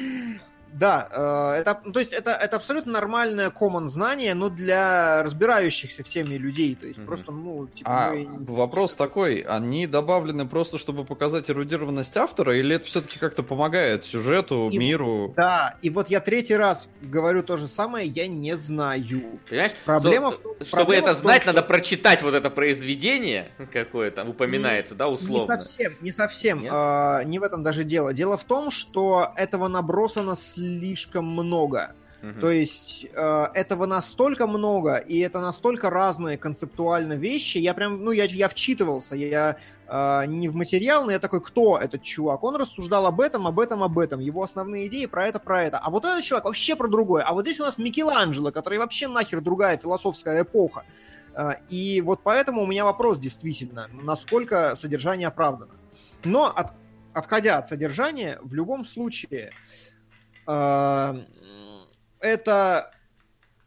да, 0.73 1.07
э, 1.55 1.59
это, 1.61 1.81
ну, 1.83 1.91
то 1.91 1.99
есть 1.99 2.13
это, 2.13 2.31
это 2.31 2.55
абсолютно 2.55 2.91
нормальное 2.93 3.49
common 3.49 3.87
знание, 3.87 4.33
но 4.33 4.49
для 4.49 5.23
разбирающихся 5.23 6.03
в 6.03 6.07
теме 6.09 6.37
людей. 6.37 6.75
То 6.75 6.85
есть 6.87 6.99
Мгм. 6.99 7.07
просто, 7.07 7.31
ну, 7.31 7.67
типа... 7.67 7.89
А 8.09 8.13
мы- 8.13 8.45
вопрос 8.55 8.93
такой, 8.95 9.39
они 9.41 9.87
добавлены 9.87 10.47
просто, 10.47 10.77
чтобы 10.77 11.03
показать 11.05 11.49
эрудированность 11.49 12.15
автора, 12.17 12.57
или 12.57 12.75
это 12.75 12.85
все-таки 12.85 13.19
как-то 13.19 13.43
помогает 13.43 14.05
сюжету, 14.05 14.69
И- 14.71 14.77
миру? 14.77 15.33
Да, 15.35 15.75
и 15.81 15.89
вот 15.89 16.09
я 16.09 16.19
третий 16.19 16.55
раз 16.55 16.87
говорю 17.01 17.43
то 17.43 17.57
же 17.57 17.67
самое, 17.67 18.07
я 18.07 18.27
не 18.27 18.55
знаю. 18.57 19.39
понимаешь? 19.49 19.71
Проблема 19.85 20.31
Со- 20.31 20.37
в 20.37 20.41
том- 20.41 20.53
Чтобы 20.61 20.69
проблема 20.71 21.07
это 21.07 21.13
в 21.13 21.21
том, 21.21 21.21
знать, 21.29 21.41
что- 21.43 21.53
надо 21.53 21.67
прочитать 21.67 22.21
вот 22.21 22.33
это 22.33 22.49
произведение, 22.49 23.51
какое 23.73 24.11
там 24.11 24.29
упоминается, 24.29 24.95
да, 24.95 25.07
условно. 25.07 25.53
Не 25.53 25.59
совсем, 25.59 25.93
не 26.01 26.11
совсем. 26.11 26.61
Нет? 26.61 26.71
А, 26.73 27.23
не 27.23 27.39
в 27.39 27.43
этом 27.43 27.63
даже 27.63 27.83
дело. 27.83 28.13
Дело 28.13 28.37
в 28.37 28.43
том, 28.43 28.71
что 28.71 29.31
этого 29.35 29.67
набросано 29.67 30.35
слишком 30.61 31.25
много. 31.25 31.93
Мгм. 32.21 32.39
То 32.39 32.51
есть 32.51 33.07
э, 33.11 33.45
этого 33.55 33.87
настолько 33.87 34.45
много, 34.45 34.97
и 34.97 35.19
это 35.19 35.39
настолько 35.39 35.89
разные 35.89 36.37
концептуально 36.37 37.13
вещи. 37.13 37.57
Я 37.57 37.73
прям, 37.73 38.03
ну, 38.03 38.11
я, 38.11 38.25
я 38.25 38.47
вчитывался, 38.47 39.15
я 39.15 39.57
э, 39.87 40.25
не 40.27 40.47
в 40.47 40.55
материал, 40.55 41.05
но 41.05 41.11
я 41.11 41.19
такой, 41.19 41.41
кто 41.41 41.79
этот 41.79 42.03
чувак? 42.03 42.43
Он 42.43 42.55
рассуждал 42.57 43.07
об 43.07 43.21
этом, 43.21 43.47
об 43.47 43.59
этом, 43.59 43.81
об 43.81 43.97
этом. 43.97 44.19
Его 44.19 44.43
основные 44.43 44.85
идеи 44.87 45.07
про 45.07 45.27
это, 45.27 45.39
про 45.39 45.63
это. 45.63 45.79
А 45.79 45.89
вот 45.89 46.05
этот 46.05 46.23
чувак 46.23 46.45
вообще 46.45 46.75
про 46.75 46.87
другое. 46.87 47.23
А 47.23 47.33
вот 47.33 47.45
здесь 47.45 47.59
у 47.59 47.63
нас 47.63 47.79
Микеланджело, 47.79 48.51
который 48.51 48.77
вообще 48.77 49.07
нахер 49.07 49.41
другая 49.41 49.77
философская 49.77 50.43
эпоха. 50.43 50.83
Э, 51.33 51.53
и 51.69 52.01
вот 52.01 52.19
поэтому 52.23 52.61
у 52.61 52.67
меня 52.67 52.85
вопрос 52.85 53.17
действительно, 53.17 53.89
насколько 54.03 54.75
содержание 54.75 55.27
оправдано. 55.27 55.73
Но 56.23 56.45
от- 56.55 56.73
отходя 57.13 57.57
от 57.57 57.67
содержания, 57.67 58.37
в 58.43 58.53
любом 58.53 58.85
случае, 58.85 59.49
э, 59.49 59.51
это 60.45 61.25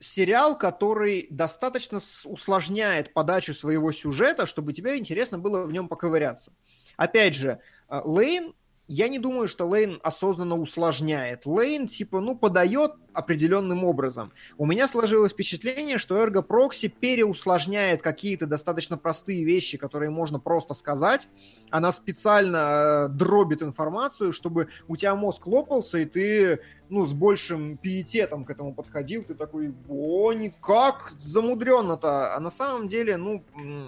сериал, 0.04 0.58
который 0.58 1.26
достаточно 1.30 2.00
усложняет 2.24 3.12
подачу 3.12 3.54
своего 3.54 3.90
сюжета, 3.92 4.46
чтобы 4.46 4.72
тебе 4.72 4.98
интересно 4.98 5.38
было 5.38 5.66
в 5.66 5.72
нем 5.72 5.88
поковыряться. 5.88 6.52
Опять 6.96 7.34
же, 7.34 7.60
э, 7.88 8.00
Лейн, 8.04 8.54
я 8.86 9.08
не 9.08 9.18
думаю, 9.18 9.48
что 9.48 9.66
Лейн 9.66 9.98
осознанно 10.02 10.56
усложняет. 10.56 11.46
Лейн, 11.46 11.86
типа, 11.86 12.20
ну, 12.20 12.36
подает 12.36 12.92
определенным 13.14 13.84
образом. 13.84 14.32
У 14.58 14.66
меня 14.66 14.88
сложилось 14.88 15.32
впечатление, 15.32 15.96
что 15.98 16.22
Ergo 16.22 16.46
Proxy 16.46 16.88
переусложняет 16.88 18.02
какие-то 18.02 18.46
достаточно 18.46 18.98
простые 18.98 19.44
вещи, 19.44 19.78
которые 19.78 20.10
можно 20.10 20.38
просто 20.38 20.74
сказать. 20.74 21.28
Она 21.70 21.92
специально 21.92 23.06
э, 23.06 23.08
дробит 23.08 23.62
информацию, 23.62 24.32
чтобы 24.32 24.68
у 24.86 24.96
тебя 24.96 25.14
мозг 25.14 25.46
лопался, 25.46 25.98
и 25.98 26.04
ты 26.04 26.60
ну, 26.90 27.06
с 27.06 27.14
большим 27.14 27.78
пиететом 27.78 28.44
к 28.44 28.50
этому 28.50 28.74
подходил, 28.74 29.22
ты 29.24 29.34
такой, 29.34 29.74
о, 29.88 30.32
никак 30.32 31.14
замудренно-то. 31.20 32.34
А 32.34 32.40
на 32.40 32.50
самом 32.50 32.86
деле, 32.86 33.16
ну, 33.16 33.42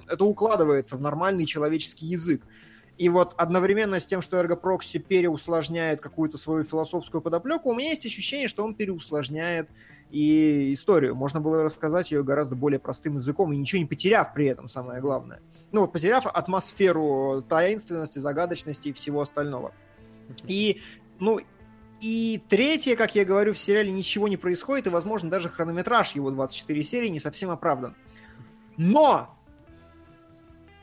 это 0.09 0.25
укладывается 0.25 0.97
в 0.97 1.01
нормальный 1.03 1.45
человеческий 1.45 2.07
язык. 2.07 2.43
И 2.99 3.09
вот 3.09 3.35
одновременно 3.37 4.01
с 4.01 4.07
тем, 4.07 4.23
что 4.23 4.43
Proxy 4.43 4.99
переусложняет 4.99 6.01
какую-то 6.01 6.39
свою 6.39 6.65
философскую 6.65 7.21
подоплеку, 7.21 7.71
у 7.71 7.75
меня 7.75 7.91
есть 7.91 8.07
ощущение, 8.07 8.49
что 8.49 8.65
он 8.65 8.75
переусложняет 8.75 9.69
и 10.11 10.73
историю. 10.73 11.15
Можно 11.15 11.41
было 11.41 11.63
рассказать 11.63 12.11
ее 12.11 12.23
гораздо 12.23 12.57
более 12.57 12.79
простым 12.79 13.17
языком, 13.17 13.53
и 13.53 13.57
ничего 13.57 13.81
не 13.81 13.87
потеряв 13.87 14.33
при 14.33 14.47
этом, 14.47 14.69
самое 14.69 15.01
главное. 15.01 15.41
Ну, 15.73 15.83
вот 15.83 15.93
потеряв 15.93 16.27
атмосферу 16.27 17.45
таинственности, 17.47 18.19
загадочности 18.19 18.89
и 18.89 18.93
всего 18.93 19.21
остального. 19.21 19.73
И, 20.47 20.81
ну, 21.19 21.41
и 22.01 22.43
третье, 22.49 22.97
как 22.97 23.15
я 23.15 23.25
говорю, 23.25 23.53
в 23.53 23.59
сериале 23.59 23.91
ничего 23.91 24.29
не 24.29 24.37
происходит, 24.37 24.87
и, 24.87 24.91
возможно, 24.91 25.29
даже 25.29 25.49
хронометраж 25.49 26.13
его 26.13 26.31
24 26.31 26.83
серии 26.83 27.09
не 27.09 27.21
совсем 27.21 27.51
оправдан. 27.51 27.95
Но! 28.77 29.37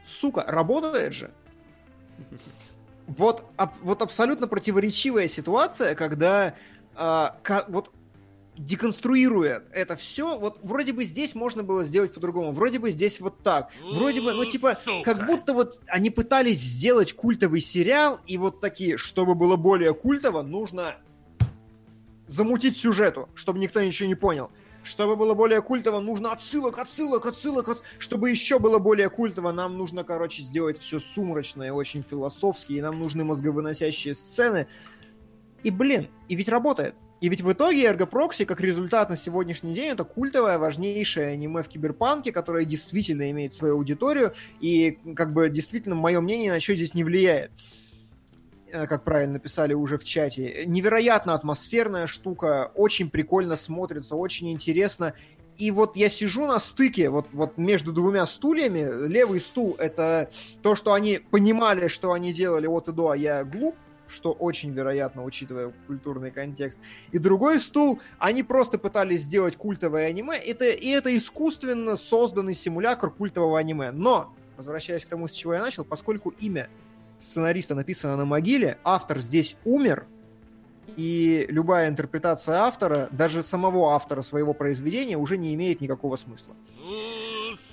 Сука, 0.05 0.43
работает 0.45 1.13
же. 1.13 1.31
Вот, 3.07 3.45
аб- 3.57 3.75
вот 3.81 4.01
абсолютно 4.01 4.47
противоречивая 4.47 5.27
ситуация, 5.27 5.93
когда 5.93 6.55
а, 6.95 7.37
ка- 7.43 7.65
вот 7.67 7.91
деконструируя 8.57 9.63
это 9.71 9.95
все, 9.95 10.37
вот 10.37 10.59
вроде 10.61 10.93
бы 10.93 11.03
здесь 11.03 11.35
можно 11.35 11.63
было 11.63 11.83
сделать 11.83 12.13
по-другому, 12.13 12.51
вроде 12.51 12.79
бы 12.79 12.91
здесь 12.91 13.19
вот 13.19 13.41
так, 13.43 13.71
вроде 13.81 14.21
бы, 14.21 14.31
ну 14.33 14.45
типа, 14.45 14.75
Сука. 14.75 15.13
как 15.15 15.25
будто 15.25 15.53
вот 15.53 15.81
они 15.87 16.11
пытались 16.11 16.59
сделать 16.59 17.13
культовый 17.13 17.61
сериал, 17.61 18.19
и 18.27 18.37
вот 18.37 18.61
такие, 18.61 18.97
чтобы 18.97 19.35
было 19.35 19.55
более 19.55 19.93
культово, 19.93 20.43
нужно 20.43 20.95
замутить 22.27 22.77
сюжету, 22.77 23.27
чтобы 23.35 23.59
никто 23.59 23.83
ничего 23.83 24.07
не 24.07 24.15
понял. 24.15 24.51
Чтобы 24.83 25.15
было 25.15 25.33
более 25.33 25.61
культово, 25.61 25.99
нужно 25.99 26.31
отсылок, 26.33 26.77
отсылок, 26.77 27.25
отсылок. 27.25 27.69
от- 27.69 27.83
Чтобы 27.99 28.29
еще 28.29 28.59
было 28.59 28.79
более 28.79 29.09
культово, 29.09 29.51
нам 29.51 29.77
нужно, 29.77 30.03
короче, 30.03 30.43
сделать 30.43 30.77
все 30.77 30.99
сумрачное, 30.99 31.71
очень 31.71 32.03
философски, 32.03 32.73
и 32.73 32.81
нам 32.81 32.99
нужны 32.99 33.23
мозговыносящие 33.23 34.13
сцены. 34.13 34.67
И, 35.63 35.71
блин, 35.71 36.09
и 36.27 36.35
ведь 36.35 36.49
работает. 36.49 36.95
И 37.21 37.29
ведь 37.29 37.39
в 37.41 37.49
итоге 37.49 37.85
Ergo 37.85 38.09
Proxy, 38.09 38.43
как 38.45 38.59
результат 38.59 39.09
на 39.09 39.15
сегодняшний 39.15 39.73
день, 39.73 39.91
это 39.91 40.03
культовое, 40.03 40.57
важнейшее 40.57 41.27
аниме 41.29 41.63
в 41.63 41.69
киберпанке, 41.69 42.33
которое 42.33 42.65
действительно 42.65 43.31
имеет 43.31 43.53
свою 43.53 43.75
аудиторию, 43.75 44.33
и, 44.59 44.99
как 45.15 45.31
бы, 45.31 45.47
действительно, 45.49 45.95
мое 45.95 46.19
мнение 46.19 46.51
на 46.51 46.59
что 46.59 46.75
здесь 46.75 46.93
не 46.93 47.05
влияет 47.05 47.51
как 48.73 49.03
правильно 49.03 49.39
писали 49.39 49.73
уже 49.73 49.97
в 49.97 50.03
чате. 50.03 50.63
Невероятно 50.65 51.35
атмосферная 51.35 52.07
штука, 52.07 52.71
очень 52.73 53.09
прикольно 53.09 53.55
смотрится, 53.55 54.15
очень 54.15 54.51
интересно. 54.51 55.13
И 55.57 55.69
вот 55.69 55.95
я 55.95 56.09
сижу 56.09 56.47
на 56.47 56.59
стыке, 56.59 57.09
вот, 57.09 57.27
вот 57.31 57.57
между 57.57 57.93
двумя 57.93 58.25
стульями. 58.25 59.07
Левый 59.07 59.39
стул— 59.39 59.75
это 59.79 60.31
то, 60.63 60.75
что 60.75 60.93
они 60.93 61.19
понимали, 61.19 61.87
что 61.87 62.13
они 62.13 62.33
делали 62.33 62.65
от 62.65 62.89
и 62.89 62.91
до, 62.91 63.11
а 63.11 63.17
я 63.17 63.43
глуп, 63.43 63.75
что 64.07 64.31
очень 64.31 64.71
вероятно, 64.71 65.23
учитывая 65.23 65.71
культурный 65.85 66.31
контекст. 66.31 66.79
И 67.11 67.19
другой 67.19 67.59
стул, 67.59 68.01
они 68.17 68.41
просто 68.41 68.79
пытались 68.79 69.21
сделать 69.21 69.55
культовое 69.55 70.07
аниме, 70.07 70.35
это, 70.37 70.65
и 70.65 70.87
это 70.87 71.15
искусственно 71.15 71.95
созданный 71.97 72.55
симулятор 72.55 73.11
культового 73.11 73.59
аниме. 73.59 73.91
Но, 73.91 74.33
возвращаясь 74.57 75.05
к 75.05 75.09
тому, 75.09 75.27
с 75.27 75.33
чего 75.33 75.53
я 75.53 75.61
начал, 75.61 75.85
поскольку 75.85 76.31
имя 76.39 76.67
сценариста 77.23 77.75
написано 77.75 78.15
на 78.17 78.25
могиле, 78.25 78.77
автор 78.83 79.19
здесь 79.19 79.55
умер, 79.65 80.05
и 80.97 81.45
любая 81.49 81.89
интерпретация 81.89 82.57
автора, 82.57 83.07
даже 83.11 83.41
самого 83.41 83.93
автора 83.95 84.21
своего 84.21 84.53
произведения, 84.53 85.17
уже 85.17 85.37
не 85.37 85.53
имеет 85.55 85.81
никакого 85.81 86.17
смысла. 86.17 86.53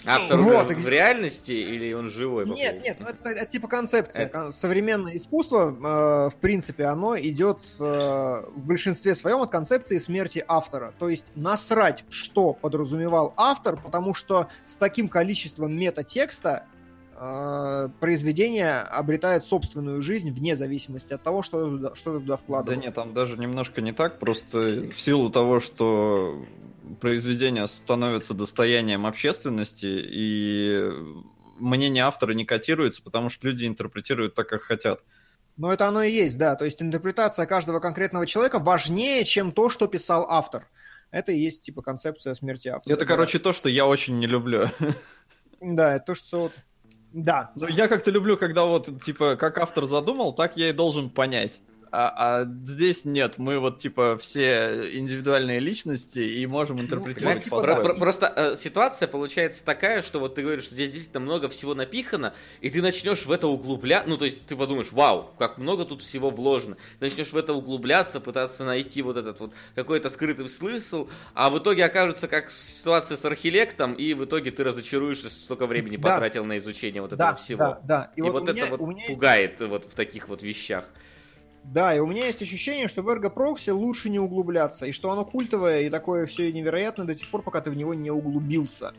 Автор. 0.07 0.39
Вот, 0.39 0.73
в- 0.73 0.89
реальности 0.89 1.51
или 1.53 1.93
он 1.93 2.09
живой? 2.09 2.47
Нет, 2.49 2.83
нет, 2.83 2.97
ну 3.01 3.07
это, 3.09 3.29
это 3.31 3.51
типа 3.51 3.69
концепция. 3.69 4.25
Это- 4.27 4.51
Современное 4.51 5.17
искусство, 5.19 5.77
э, 6.27 6.31
в 6.31 6.37
принципе, 6.41 6.85
оно 6.85 7.19
идет 7.19 7.59
э, 7.79 7.83
в 7.83 8.59
большинстве 8.65 9.15
своем 9.15 9.41
от 9.41 9.51
концепции 9.51 9.99
смерти 9.99 10.43
автора. 10.49 10.95
То 10.99 11.09
есть 11.11 11.25
насрать, 11.35 12.05
что 12.09 12.55
подразумевал 12.55 13.35
автор, 13.37 13.77
потому 13.77 14.15
что 14.15 14.49
с 14.65 14.77
таким 14.77 15.09
количеством 15.09 15.77
метатекста 15.77 16.65
произведение 18.01 18.79
обретает 18.81 19.45
собственную 19.45 20.03
жизнь 20.03 20.31
вне 20.31 20.57
зависимости 20.57 21.13
от 21.13 21.23
того, 21.23 21.43
что, 21.43 21.65
ты 21.65 21.71
туда- 21.77 21.95
что 21.95 22.15
ты 22.15 22.21
туда 22.21 22.35
Да 22.35 22.37
вкладывал. 22.37 22.81
нет, 22.81 22.95
там 22.95 23.13
даже 23.13 23.37
немножко 23.37 23.81
не 23.83 23.93
так, 23.93 24.19
просто 24.19 24.91
в 24.95 24.99
силу 25.01 25.31
того, 25.31 25.61
что 25.61 26.45
произведение 27.01 27.67
становится 27.69 28.35
достоянием 28.35 29.07
общественности, 29.07 29.87
и 29.87 30.91
мнение 31.59 32.05
автора 32.05 32.33
не 32.33 32.45
котируется, 32.45 33.03
потому 33.03 33.29
что 33.29 33.47
люди 33.49 33.67
интерпретируют 33.67 34.35
так, 34.35 34.49
как 34.49 34.63
хотят. 34.63 35.01
Но 35.57 35.71
это 35.73 35.87
оно 35.89 36.03
и 36.03 36.11
есть, 36.11 36.39
да. 36.39 36.55
То 36.57 36.65
есть 36.65 36.81
интерпретация 36.81 37.45
каждого 37.45 37.81
конкретного 37.81 38.25
человека 38.27 38.59
важнее, 38.59 39.25
чем 39.25 39.53
то, 39.53 39.69
что 39.69 39.87
писал 39.89 40.27
автор. 40.29 40.67
Это 41.11 41.33
и 41.33 41.39
есть 41.39 41.63
типа 41.63 41.83
концепция 41.83 42.33
смерти 42.35 42.69
автора. 42.69 42.95
Это, 42.95 43.05
Да. 43.05 43.09
короче, 43.09 43.39
то, 43.41 43.53
что 43.53 43.69
я 43.69 43.87
очень 43.87 44.19
не 44.19 44.27
люблю. 44.27 44.69
Да, 45.61 45.97
это 45.97 46.07
то, 46.07 46.15
что. 46.15 46.51
Да. 47.13 47.51
Ну, 47.57 47.67
я 47.67 47.89
как-то 47.89 48.11
люблю, 48.11 48.37
когда 48.37 48.65
вот, 48.65 49.03
типа, 49.03 49.37
как 49.37 49.59
автор 49.59 49.87
задумал, 49.87 50.33
так 50.33 50.57
я 50.57 50.69
и 50.69 50.73
должен 50.73 51.11
понять. 51.11 51.61
А, 51.93 52.41
а 52.43 52.45
здесь 52.65 53.05
нет, 53.05 53.39
мы 53.39 53.59
вот, 53.59 53.79
типа, 53.81 54.17
все 54.21 54.91
индивидуальные 54.97 55.59
личности 55.59 56.21
и 56.21 56.47
можем 56.47 56.81
интерпретировать 56.81 57.37
вот, 57.39 57.45
типа, 57.45 57.57
по-своему. 57.57 57.77
да. 57.83 57.85
Про- 57.89 57.95
про- 57.95 57.99
Просто 58.01 58.33
э, 58.37 58.57
ситуация 58.57 59.09
получается 59.09 59.65
такая, 59.65 60.03
что 60.03 60.21
вот 60.21 60.37
ты 60.37 60.43
говоришь, 60.43 60.65
что 60.65 60.75
здесь 60.75 60.93
действительно 60.93 61.21
много 61.21 61.49
всего 61.49 61.75
напихано, 61.75 62.33
и 62.61 62.71
ты 62.71 62.81
начнешь 62.81 63.27
в 63.27 63.33
это 63.33 63.49
углубляться, 63.49 64.09
ну 64.09 64.17
то 64.19 64.25
есть 64.25 64.47
ты 64.47 64.55
подумаешь, 64.57 64.93
вау, 64.93 65.31
как 65.39 65.59
много 65.59 65.85
тут 65.85 66.03
всего 66.03 66.31
вложено. 66.31 66.77
Ты 67.01 67.07
начнешь 67.07 67.33
в 67.33 67.37
это 67.37 67.53
углубляться, 67.55 68.21
пытаться 68.21 68.65
найти 68.65 69.03
вот 69.03 69.17
этот 69.17 69.41
вот 69.41 69.53
какой-то 69.75 70.11
скрытый 70.11 70.49
смысл, 70.49 71.09
а 71.35 71.51
в 71.51 71.59
итоге 71.59 71.85
окажется 71.85 72.29
как 72.29 72.51
ситуация 72.51 73.17
с 73.17 73.25
архилектом, 73.25 73.95
и 73.95 74.15
в 74.15 74.25
итоге 74.25 74.51
ты 74.53 74.63
разочаруешься, 74.63 75.29
что 75.29 75.39
столько 75.41 75.67
времени 75.67 75.97
Да. 75.97 76.11
потратил 76.11 76.45
на 76.45 76.57
изучение 76.59 77.03
вот 77.03 77.11
да, 77.17 77.31
этого 77.31 77.35
всего. 77.37 77.59
Да, 77.59 77.81
да. 77.83 78.13
И, 78.17 78.23
вот, 78.23 78.35
у 78.35 78.45
это 78.45 78.53
меня- 78.53 78.67
вот 78.67 78.81
у 78.81 78.87
меня 78.87 79.05
пугает 79.09 79.61
вот 79.61 79.87
в 79.87 79.95
таких 79.97 80.29
вот 80.29 80.43
вещах. 80.43 80.85
Да, 81.65 81.95
и 81.95 82.01
у 82.01 82.07
меня 82.07 82.27
есть 82.27 82.43
ощущение, 82.43 82.89
что 82.89 83.03
в 83.03 83.09
Ergo 83.09 83.33
Proxy 83.33 83.73
лучше 83.73 84.11
не 84.11 84.19
углубляться, 84.19 84.87
и 84.87 84.93
что 84.93 85.11
оно 85.11 85.25
культовое 85.25 85.83
и 85.83 85.91
такое 85.91 86.27
все 86.27 86.51
невероятное 86.51 87.07
до 87.07 87.15
тех 87.15 87.29
пор, 87.29 87.43
пока 87.43 87.61
ты 87.61 87.71
в 87.71 87.77
него 87.77 87.95
не 87.95 88.11
углубился. 88.11 88.93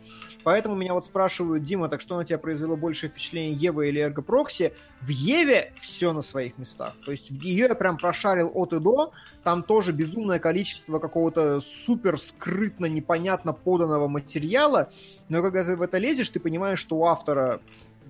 Поэтому 0.43 0.75
меня 0.75 0.93
вот 0.93 1.03
спрашивают, 1.03 1.63
Дима, 1.63 1.89
так 1.89 2.01
что 2.01 2.15
на 2.15 2.23
тебя 2.23 2.37
произвело 2.37 2.77
большее 2.77 3.09
впечатление, 3.09 3.51
Ева 3.51 3.81
или 3.81 4.01
Ergo 4.01 4.23
Proxy? 4.23 4.73
В 5.01 5.09
Еве 5.09 5.73
все 5.75 6.13
на 6.13 6.21
своих 6.21 6.57
местах. 6.57 6.95
То 7.03 7.11
есть 7.11 7.29
в 7.29 7.41
ее 7.41 7.65
я 7.67 7.75
прям 7.75 7.97
прошарил 7.97 8.51
от 8.53 8.73
и 8.73 8.79
до, 8.79 9.11
там 9.43 9.63
тоже 9.63 9.91
безумное 9.91 10.39
количество 10.39 10.99
какого-то 10.99 11.59
супер 11.59 12.17
скрытно, 12.17 12.85
непонятно 12.85 13.53
поданного 13.53 14.07
материала, 14.07 14.91
но 15.29 15.41
когда 15.41 15.63
ты 15.63 15.75
в 15.75 15.81
это 15.81 15.97
лезешь, 15.97 16.29
ты 16.29 16.39
понимаешь, 16.39 16.79
что 16.79 16.95
у 16.95 17.05
автора 17.05 17.59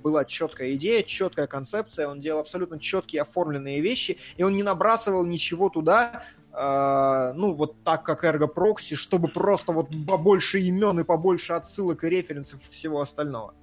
была 0.01 0.25
четкая 0.25 0.73
идея, 0.73 1.03
четкая 1.03 1.47
концепция, 1.47 2.07
он 2.07 2.19
делал 2.19 2.41
абсолютно 2.41 2.79
четкие 2.79 3.21
оформленные 3.21 3.81
вещи, 3.81 4.17
и 4.37 4.43
он 4.43 4.55
не 4.55 4.63
набрасывал 4.63 5.25
ничего 5.25 5.69
туда, 5.69 6.23
э, 6.53 7.33
ну, 7.35 7.53
вот 7.53 7.83
так, 7.83 8.03
как 8.03 8.23
Ergo 8.23 8.53
Proxy, 8.53 8.95
чтобы 8.95 9.27
просто 9.27 9.71
вот 9.71 9.89
побольше 10.07 10.59
имен 10.59 10.99
и 10.99 11.03
побольше 11.03 11.53
отсылок 11.53 12.03
и 12.03 12.09
референсов 12.09 12.59
и 12.67 12.71
всего 12.71 13.01
остального. 13.01 13.53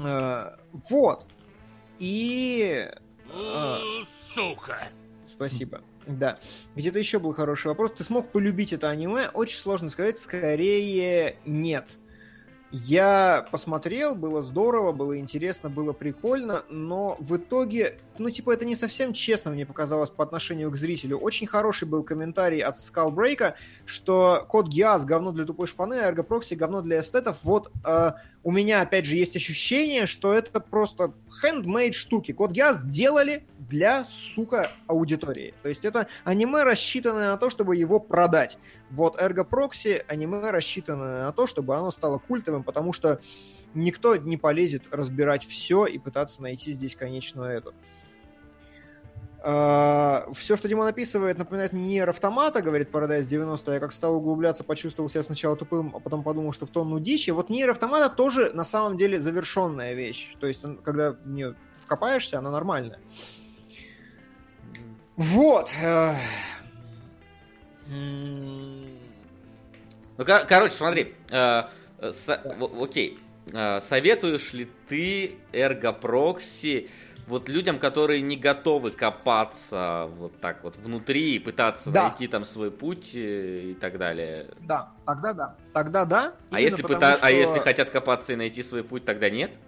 Э, 0.00 0.56
вот. 0.72 1.26
И... 1.98 2.88
Ну, 3.32 4.04
сука. 4.04 4.88
Спасибо. 5.24 5.80
Да. 6.06 6.38
Где-то 6.74 6.98
еще 6.98 7.18
был 7.18 7.32
хороший 7.32 7.68
вопрос. 7.68 7.92
Ты 7.92 8.04
смог 8.04 8.32
полюбить 8.32 8.72
это 8.72 8.90
аниме? 8.90 9.28
Очень 9.32 9.58
сложно 9.58 9.88
сказать. 9.88 10.18
Скорее, 10.18 11.36
нет. 11.44 11.98
Я 12.74 13.46
посмотрел, 13.50 14.14
было 14.14 14.40
здорово, 14.40 14.92
было 14.92 15.18
интересно, 15.18 15.68
было 15.68 15.92
прикольно, 15.92 16.64
но 16.70 17.18
в 17.20 17.36
итоге, 17.36 17.98
ну, 18.16 18.30
типа, 18.30 18.52
это 18.52 18.64
не 18.64 18.74
совсем 18.74 19.12
честно 19.12 19.50
мне 19.50 19.66
показалось 19.66 20.08
по 20.08 20.24
отношению 20.24 20.70
к 20.70 20.76
зрителю. 20.76 21.18
Очень 21.18 21.46
хороший 21.46 21.86
был 21.86 22.02
комментарий 22.02 22.60
от 22.60 22.76
Skullbreak, 22.76 23.52
что 23.84 24.46
код 24.48 24.68
Гиас 24.68 25.04
говно 25.04 25.32
для 25.32 25.44
тупой 25.44 25.66
шпаны, 25.66 26.00
а 26.00 26.12
Proxy 26.12 26.56
говно 26.56 26.80
для 26.80 27.00
эстетов. 27.00 27.40
Вот 27.42 27.70
э, 27.84 28.12
у 28.42 28.50
меня, 28.50 28.80
опять 28.80 29.04
же, 29.04 29.16
есть 29.16 29.36
ощущение, 29.36 30.06
что 30.06 30.32
это 30.32 30.58
просто 30.58 31.12
handmade 31.44 31.92
штуки. 31.92 32.32
Код 32.32 32.52
Гиас 32.52 32.82
делали 32.82 33.46
для, 33.58 34.04
сука, 34.04 34.70
аудитории. 34.86 35.52
То 35.62 35.68
есть 35.68 35.84
это 35.84 36.06
аниме, 36.24 36.62
рассчитанное 36.62 37.32
на 37.32 37.36
то, 37.36 37.50
чтобы 37.50 37.76
его 37.76 38.00
продать. 38.00 38.56
Вот 38.92 39.20
Ergo 39.20 39.48
Proxy 39.48 40.04
аниме 40.06 40.50
рассчитано 40.50 41.22
на 41.24 41.32
то, 41.32 41.46
чтобы 41.46 41.74
оно 41.74 41.90
стало 41.90 42.18
культовым, 42.18 42.62
потому 42.62 42.92
что 42.92 43.20
никто 43.72 44.16
не 44.16 44.36
полезет 44.36 44.82
разбирать 44.90 45.44
все 45.44 45.86
и 45.86 45.98
пытаться 45.98 46.42
найти 46.42 46.72
здесь 46.72 46.94
конечную 46.94 47.50
эту. 47.50 47.74
все, 50.34 50.56
что 50.56 50.68
Дима 50.68 50.84
написывает, 50.84 51.38
напоминает 51.38 51.72
мне 51.72 52.04
Автомата, 52.04 52.60
говорит 52.60 52.90
Paradise 52.90 53.24
90. 53.24 53.72
Я 53.72 53.80
как 53.80 53.94
стал 53.94 54.16
углубляться, 54.16 54.62
почувствовал 54.62 55.08
себя 55.08 55.22
сначала 55.22 55.56
тупым, 55.56 55.96
а 55.96 55.98
потом 55.98 56.22
подумал, 56.22 56.52
что 56.52 56.66
в 56.66 56.70
тонну 56.70 57.00
дичи. 57.00 57.30
Вот 57.30 57.48
Автомата 57.70 58.14
тоже 58.14 58.50
на 58.52 58.64
самом 58.64 58.98
деле 58.98 59.18
завершенная 59.18 59.94
вещь. 59.94 60.34
То 60.38 60.46
есть, 60.46 60.62
когда 60.84 61.12
в 61.12 61.26
нее 61.26 61.56
вкопаешься, 61.78 62.38
она 62.38 62.50
нормальная. 62.50 63.00
Вот. 65.16 65.70
м, 65.82 66.14
Ну, 70.18 70.24
ко- 70.24 70.44
короче, 70.46 70.74
смотри, 70.74 71.14
э, 71.30 71.62
э, 71.98 72.12
со- 72.12 72.40
в- 72.58 72.82
окей, 72.82 73.18
Э, 73.52 73.80
советуешь 73.80 74.52
ли 74.52 74.70
ты 74.88 75.34
эргопрокси 75.52 76.88
вот 77.26 77.48
людям, 77.48 77.80
которые 77.80 78.20
не 78.20 78.36
готовы 78.36 78.92
копаться 78.92 80.08
вот 80.16 80.40
так 80.40 80.62
вот 80.62 80.76
внутри 80.76 81.34
и 81.34 81.38
пытаться 81.40 81.90
Да. 81.90 82.08
найти 82.10 82.28
там 82.28 82.44
свой 82.44 82.70
путь 82.70 83.10
э, 83.16 83.70
и 83.70 83.74
так 83.74 83.98
далее? 83.98 84.46
Да, 84.60 84.90
тогда 85.04 85.32
да. 85.32 85.56
Тогда 85.72 86.04
да. 86.04 86.34
А 86.52 86.60
если, 86.60 86.84
пыта- 86.84 87.14
а 87.14 87.16
что- 87.16 87.30
если 87.30 87.58
хотят 87.58 87.90
копаться 87.90 88.32
и 88.32 88.36
найти 88.36 88.62
свой 88.62 88.84
путь, 88.84 89.04
тогда 89.04 89.28
нет? 89.28 89.58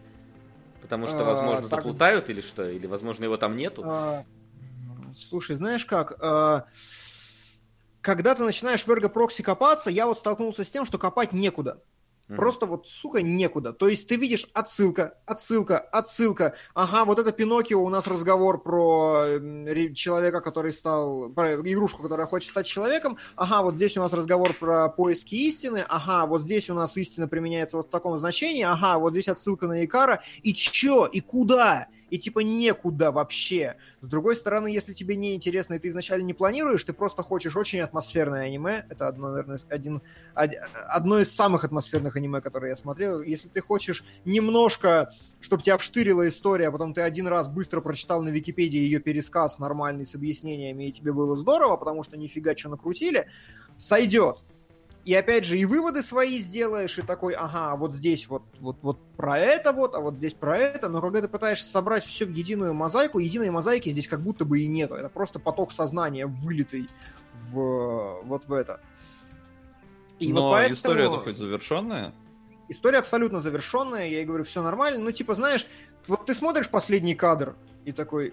Потому 0.80 1.08
что, 1.08 1.22
А, 1.22 1.24
возможно, 1.24 1.62
так- 1.68 1.78
заплутают 1.80 2.30
или 2.30 2.42
что? 2.42 2.68
Или, 2.70 2.86
возможно, 2.86 3.24
его 3.24 3.36
там 3.36 3.56
нету? 3.56 3.82
А, 3.84 4.22
Слушай, 5.16 5.56
знаешь 5.56 5.84
как? 5.84 6.16
а, 6.20 6.66
Когда 8.04 8.34
ты 8.34 8.42
начинаешь 8.44 8.86
в 8.86 8.90
эргопрокси 8.90 9.42
копаться, 9.42 9.88
я 9.88 10.06
вот 10.06 10.18
столкнулся 10.18 10.62
с 10.62 10.68
тем, 10.68 10.84
что 10.84 10.98
копать 10.98 11.32
некуда. 11.32 11.82
Мгм. 12.28 12.36
Просто 12.36 12.66
вот, 12.66 12.86
сука, 12.86 13.22
некуда. 13.22 13.72
То 13.72 13.88
есть 13.88 14.06
ты 14.08 14.16
видишь 14.16 14.46
отсылка, 14.52 15.14
отсылка, 15.24 15.78
отсылка. 15.78 16.54
Ага, 16.74 17.06
вот 17.06 17.18
это 17.18 17.32
Пиноккио, 17.32 17.82
у 17.82 17.88
нас 17.88 18.06
разговор 18.06 18.62
про 18.62 19.24
м, 19.26 19.66
ре- 19.66 19.94
человека, 19.94 20.42
который 20.42 20.72
стал... 20.72 21.30
Про 21.30 21.54
игрушку, 21.54 22.02
которая 22.02 22.26
хочет 22.26 22.50
стать 22.50 22.66
человеком. 22.66 23.16
Ага, 23.36 23.62
вот 23.62 23.76
здесь 23.76 23.96
у 23.96 24.00
нас 24.02 24.12
разговор 24.12 24.52
про 24.52 24.90
поиски 24.90 25.34
истины. 25.34 25.82
Ага, 25.88 26.26
вот 26.26 26.42
здесь 26.42 26.68
у 26.68 26.74
нас 26.74 26.94
истина 26.98 27.26
применяется 27.26 27.78
вот 27.78 27.86
в 27.86 27.90
таком 27.90 28.18
значении. 28.18 28.64
Ага, 28.64 28.98
вот 28.98 29.12
здесь 29.12 29.28
отсылка 29.28 29.66
на 29.66 29.82
Икара. 29.82 30.22
И 30.42 30.52
чё? 30.52 31.06
И 31.06 31.20
куда? 31.20 31.88
И 32.14 32.18
типа 32.18 32.44
некуда 32.44 33.10
вообще. 33.10 33.74
С 34.00 34.06
другой 34.06 34.36
стороны, 34.36 34.68
если 34.68 34.92
тебе 34.92 35.16
не 35.16 35.34
интересно, 35.34 35.74
и 35.74 35.80
ты 35.80 35.88
изначально 35.88 36.22
не 36.22 36.32
планируешь, 36.32 36.84
ты 36.84 36.92
просто 36.92 37.24
хочешь 37.24 37.56
очень 37.56 37.80
атмосферное 37.80 38.42
аниме. 38.42 38.86
Это 38.88 39.08
одно, 39.08 39.30
наверное, 39.30 39.58
один, 39.68 40.00
од- 40.36 40.54
одно 40.90 41.18
из 41.18 41.34
самых 41.34 41.64
атмосферных 41.64 42.14
аниме, 42.14 42.40
которые 42.40 42.68
я 42.68 42.76
смотрел. 42.76 43.20
Если 43.20 43.48
ты 43.48 43.60
хочешь 43.60 44.04
немножко, 44.24 45.12
чтобы 45.40 45.64
тебя 45.64 45.76
вштырила 45.76 46.28
история, 46.28 46.68
а 46.68 46.70
потом 46.70 46.94
ты 46.94 47.00
один 47.00 47.26
раз 47.26 47.48
быстро 47.48 47.80
прочитал 47.80 48.22
на 48.22 48.28
Википедии 48.28 48.78
ее 48.78 49.00
пересказ 49.00 49.58
нормальный 49.58 50.06
с 50.06 50.14
объяснениями, 50.14 50.84
и 50.84 50.92
тебе 50.92 51.12
было 51.12 51.34
здорово, 51.34 51.76
потому 51.76 52.04
что 52.04 52.16
нифига 52.16 52.56
что 52.56 52.68
накрутили, 52.68 53.26
сойдет. 53.76 54.36
И 55.04 55.14
опять 55.14 55.44
же, 55.44 55.58
и 55.58 55.66
выводы 55.66 56.02
свои 56.02 56.38
сделаешь, 56.38 56.98
и 56.98 57.02
такой, 57.02 57.34
ага, 57.34 57.76
вот 57.76 57.92
здесь 57.92 58.26
вот, 58.28 58.42
вот, 58.60 58.78
вот 58.80 58.98
про 59.16 59.38
это 59.38 59.72
вот, 59.72 59.94
а 59.94 60.00
вот 60.00 60.16
здесь 60.16 60.32
про 60.32 60.56
это, 60.56 60.88
но 60.88 61.00
когда 61.00 61.20
ты 61.20 61.28
пытаешься 61.28 61.70
собрать 61.70 62.04
все 62.04 62.24
в 62.24 62.30
единую 62.30 62.72
мозаику, 62.72 63.18
единой 63.18 63.50
мозаики 63.50 63.90
здесь 63.90 64.08
как 64.08 64.20
будто 64.20 64.46
бы 64.46 64.60
и 64.60 64.66
нету. 64.66 64.94
Это 64.94 65.10
просто 65.10 65.38
поток 65.38 65.72
сознания, 65.72 66.26
вылитый 66.26 66.88
в, 67.34 68.22
вот 68.24 68.46
в 68.46 68.52
это. 68.52 68.80
И 70.18 70.32
Но 70.32 70.42
вот 70.42 70.52
поэтому... 70.52 70.74
история-то 70.74 71.18
хоть 71.18 71.36
завершенная? 71.36 72.14
История 72.70 72.98
абсолютно 72.98 73.42
завершенная, 73.42 74.08
я 74.08 74.18
ей 74.18 74.24
говорю, 74.24 74.44
все 74.44 74.62
нормально. 74.62 75.00
Ну, 75.00 75.10
типа, 75.10 75.34
знаешь, 75.34 75.66
вот 76.06 76.24
ты 76.24 76.34
смотришь 76.34 76.70
последний 76.70 77.14
кадр 77.14 77.56
и 77.84 77.92
такой... 77.92 78.32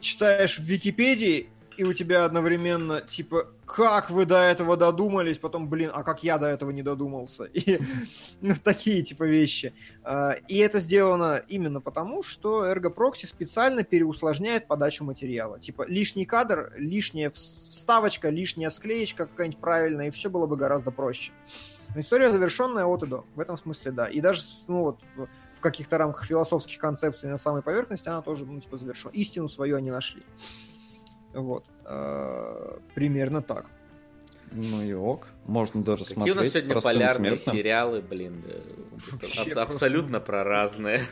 Читаешь 0.00 0.58
в 0.58 0.62
Википедии, 0.62 1.50
и 1.80 1.82
у 1.82 1.94
тебя 1.94 2.26
одновременно, 2.26 3.00
типа, 3.00 3.46
как 3.64 4.10
вы 4.10 4.26
до 4.26 4.36
этого 4.36 4.76
додумались, 4.76 5.38
потом, 5.38 5.66
блин, 5.66 5.90
а 5.94 6.02
как 6.02 6.22
я 6.22 6.36
до 6.36 6.44
этого 6.44 6.72
не 6.72 6.82
додумался? 6.82 7.44
И 7.44 7.78
ну, 8.42 8.54
такие, 8.62 9.02
типа, 9.02 9.24
вещи. 9.24 9.72
А, 10.04 10.32
И 10.46 10.58
это 10.58 10.78
сделано 10.78 11.42
именно 11.48 11.80
потому, 11.80 12.22
что 12.22 12.70
Ergo 12.70 12.94
Proxy 12.94 13.26
специально 13.26 13.82
переусложняет 13.82 14.66
подачу 14.66 15.04
материала. 15.04 15.58
Типа, 15.58 15.86
лишний 15.88 16.26
кадр, 16.26 16.70
лишняя 16.76 17.30
вставочка, 17.30 18.28
лишняя 18.28 18.68
склеечка 18.68 19.24
какая-нибудь 19.24 19.58
правильная, 19.58 20.08
и 20.08 20.10
все 20.10 20.28
было 20.28 20.46
бы 20.46 20.56
гораздо 20.56 20.90
проще. 20.90 21.32
История 21.96 22.30
завершенная 22.30 22.84
от 22.84 23.04
и 23.04 23.06
до. 23.06 23.24
В 23.34 23.40
этом 23.40 23.56
смысле, 23.56 23.92
да. 23.92 24.06
И 24.06 24.20
даже, 24.20 24.42
ну, 24.68 24.82
вот, 24.82 25.00
в, 25.16 25.28
в 25.54 25.60
каких-то 25.62 25.96
рамках 25.96 26.26
философских 26.26 26.76
концепций 26.76 27.30
на 27.30 27.38
самой 27.38 27.62
поверхности 27.62 28.06
она 28.10 28.20
тоже, 28.20 28.44
ну, 28.44 28.60
типа, 28.60 28.76
завершена. 28.76 29.12
Истину 29.12 29.48
свою 29.48 29.76
они 29.76 29.90
нашли. 29.90 30.22
Вот. 31.32 31.64
Э, 31.84 32.78
Примерно 32.94 33.42
так. 33.42 33.66
Ну 34.52 34.82
и 34.82 34.92
ок. 34.92 35.28
Можно 35.46 35.82
даже 35.82 36.04
Какие 36.04 36.14
смотреть 36.14 36.36
у 36.36 36.40
нас 36.40 36.52
сегодня 36.52 36.80
полярные 36.80 37.30
смертным. 37.36 37.56
сериалы, 37.56 38.02
блин. 38.02 38.42
да. 38.46 38.54
Вообще 39.12 39.52
Аб-. 39.52 39.58
Абсолютно 39.70 40.20
про 40.20 40.42
разные. 40.44 41.02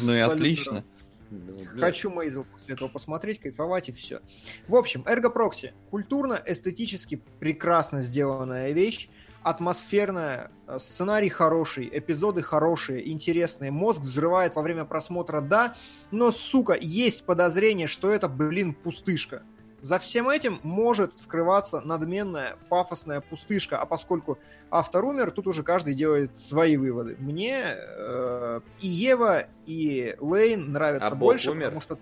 Ну 0.00 0.12
и 0.12 0.18
отлично. 0.18 0.84
Ну, 1.30 1.56
Хочу 1.78 2.10
Мейзел 2.10 2.44
после 2.44 2.74
этого 2.74 2.88
посмотреть, 2.88 3.38
кайфовать 3.40 3.88
и 3.88 3.92
все. 3.92 4.20
В 4.66 4.74
общем, 4.74 5.02
Ergo 5.02 5.32
Proxy. 5.32 5.70
Культурно, 5.88 6.42
эстетически 6.44 7.22
прекрасно 7.38 8.00
сделанная 8.00 8.72
вещь. 8.72 9.08
Атмосферная, 9.42 10.50
э, 10.66 10.78
сценарий 10.80 11.28
хороший, 11.28 11.88
эпизоды 11.90 12.42
хорошие, 12.42 13.08
интересные. 13.10 13.70
Мозг 13.70 14.00
взрывает 14.00 14.56
во 14.56 14.62
время 14.62 14.84
просмотра, 14.84 15.40
да. 15.40 15.76
Но, 16.10 16.30
сука, 16.32 16.76
есть 16.78 17.24
подозрение, 17.24 17.86
что 17.86 18.10
это, 18.10 18.28
блин, 18.28 18.74
пустышка. 18.74 19.42
За 19.82 19.98
всем 19.98 20.28
этим 20.28 20.60
может 20.62 21.18
скрываться 21.18 21.80
надменная, 21.80 22.56
пафосная 22.68 23.20
пустышка, 23.20 23.78
а 23.78 23.86
поскольку 23.86 24.38
автор 24.70 25.04
умер, 25.04 25.30
тут 25.30 25.46
уже 25.46 25.62
каждый 25.62 25.94
делает 25.94 26.38
свои 26.38 26.76
выводы. 26.76 27.16
Мне 27.18 27.62
э, 27.64 28.60
и 28.80 28.86
Ева, 28.86 29.44
и 29.66 30.16
Лейн 30.20 30.72
нравятся 30.72 31.08
А 31.08 31.14
больше, 31.14 31.50
умер? 31.50 31.66
потому 31.66 31.80
что 31.80 31.98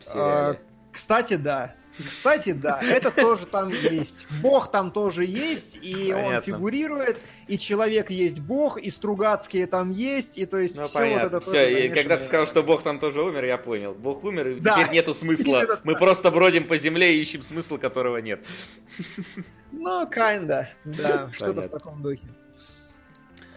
сериале. 0.00 0.60
кстати, 0.92 1.34
да. 1.36 1.74
Кстати, 1.98 2.52
да, 2.52 2.80
это 2.82 3.10
тоже 3.10 3.46
там 3.46 3.68
есть. 3.70 4.26
Бог 4.42 4.70
там 4.70 4.90
тоже 4.90 5.24
есть, 5.24 5.78
и 5.80 6.12
он 6.12 6.24
Понятно. 6.24 6.40
фигурирует, 6.52 7.18
и 7.48 7.58
человек 7.58 8.10
есть 8.10 8.38
бог, 8.40 8.78
и 8.78 8.90
Стругацкие 8.90 9.66
там 9.66 9.90
есть, 9.90 10.36
и 10.36 10.46
то 10.46 10.58
есть 10.58 10.76
Ну, 10.76 10.86
все 10.88 10.98
понятно. 10.98 11.22
вот 11.24 11.32
это 11.32 11.40
Все, 11.40 11.64
тоже, 11.64 11.86
и 11.86 11.88
когда 11.88 12.16
ты 12.18 12.24
сказал, 12.24 12.46
что 12.46 12.62
Бог 12.62 12.82
там 12.82 12.98
тоже 12.98 13.22
умер, 13.22 13.44
я 13.44 13.56
понял. 13.58 13.94
Бог 13.94 14.24
умер, 14.24 14.48
и 14.48 14.60
Да. 14.60 14.74
теперь 14.74 14.92
нету 14.92 15.14
смысла. 15.14 15.58
Именно 15.62 15.80
Мы 15.84 15.92
так. 15.92 16.00
просто 16.00 16.30
бродим 16.30 16.66
по 16.66 16.76
земле 16.76 17.16
и 17.16 17.20
ищем 17.20 17.42
смысл, 17.42 17.78
которого 17.78 18.18
нет. 18.18 18.44
Ну, 19.72 20.04
kinda, 20.06 20.66
да, 20.84 21.30
что-то 21.32 21.62
в 21.62 21.68
таком 21.68 22.02
духе. 22.02 22.22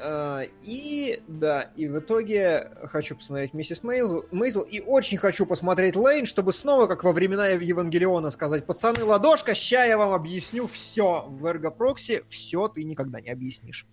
А, 0.02 0.44
И, 0.64 1.22
да, 1.28 1.72
и 1.76 1.88
в 1.88 2.00
итоге 2.00 2.72
хочу 2.86 3.16
посмотреть 3.16 3.54
Миссис 3.54 3.84
Мейзел, 3.84 4.26
Мейзел 4.32 4.62
и 4.62 4.80
очень 4.80 5.18
хочу 5.18 5.46
посмотреть 5.46 5.96
Лейн, 5.96 6.26
чтобы 6.26 6.54
снова, 6.54 6.88
как 6.88 7.04
во 7.04 7.12
времена 7.12 7.48
Евангелиона, 7.48 8.32
сказать, 8.32 8.66
пацаны, 8.66 9.04
ладошка, 9.04 9.54
ща 9.54 9.86
я 9.86 9.98
вам 9.98 10.14
объясню 10.14 10.68
все. 10.68 11.26
В 11.28 11.46
Proxy 11.46 12.24
все 12.30 12.68
ты 12.68 12.84
никогда 12.84 13.20
не 13.22 13.30
объяснишь. 13.30 13.86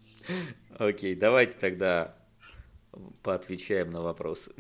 Окей, 0.79 1.15
давайте 1.15 1.57
тогда 1.59 2.17
поотвечаем 3.23 3.91
на 3.91 4.03
вопросы. 4.03 4.53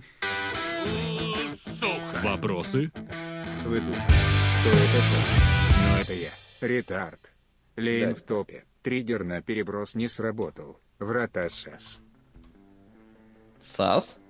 Сука. 1.54 2.20
Вопросы? 2.22 2.90
Вы 3.64 3.80
думаете, 3.80 4.14
что 4.60 4.68
это 4.70 5.02
шоу? 5.02 5.90
Но 5.90 5.98
это 6.00 6.12
я. 6.14 6.30
Ретард. 6.60 7.32
Лейн 7.76 8.10
Да. 8.10 8.14
в 8.14 8.22
топе. 8.22 8.64
Триггер 8.82 9.24
на 9.24 9.42
переброс 9.42 9.94
не 9.94 10.08
сработал. 10.08 10.80
Врата 10.98 11.48
САС. 11.48 11.98
САС? 13.62 14.20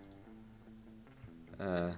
А, 1.58 1.92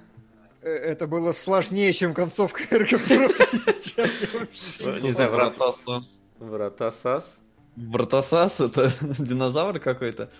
Э, 0.60 0.70
Это 0.70 1.06
было 1.06 1.30
сложнее, 1.32 1.92
чем 1.92 2.14
концовка 2.14 2.62
Proxy 2.64 3.72
сейчас. 3.80 5.02
Не 5.02 5.12
знаю, 5.12 5.30
врат- 5.30 5.56
Вратасас. 5.56 6.18
Врата 6.38 6.90
САС. 6.92 7.38
Вратасас 7.76 8.60
это 8.60 8.92
динозавр 9.00 9.78
какой-то? 9.78 10.30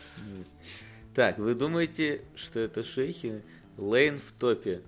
Так, 1.15 1.39
вы 1.39 1.55
думаете, 1.55 2.23
что 2.35 2.59
это 2.59 2.83
шейхи? 2.83 3.43
Лейн 3.77 4.19
в 4.19 4.33
топе. 4.33 4.83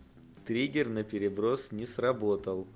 Триггер 0.46 0.88
на 0.88 1.04
переброс 1.04 1.70
не 1.70 1.86
сработал. 1.86 2.66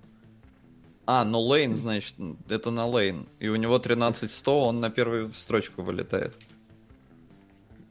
А, 1.07 1.25
ну 1.25 1.41
Лейн, 1.41 1.75
значит, 1.75 2.15
это 2.49 2.71
на 2.71 2.87
Лейн. 2.87 3.27
И 3.41 3.49
у 3.49 3.57
него 3.57 3.79
13100, 3.81 4.61
он 4.69 4.81
на 4.81 4.91
первую 4.91 5.33
строчку 5.35 5.83
вылетает. 5.83 6.35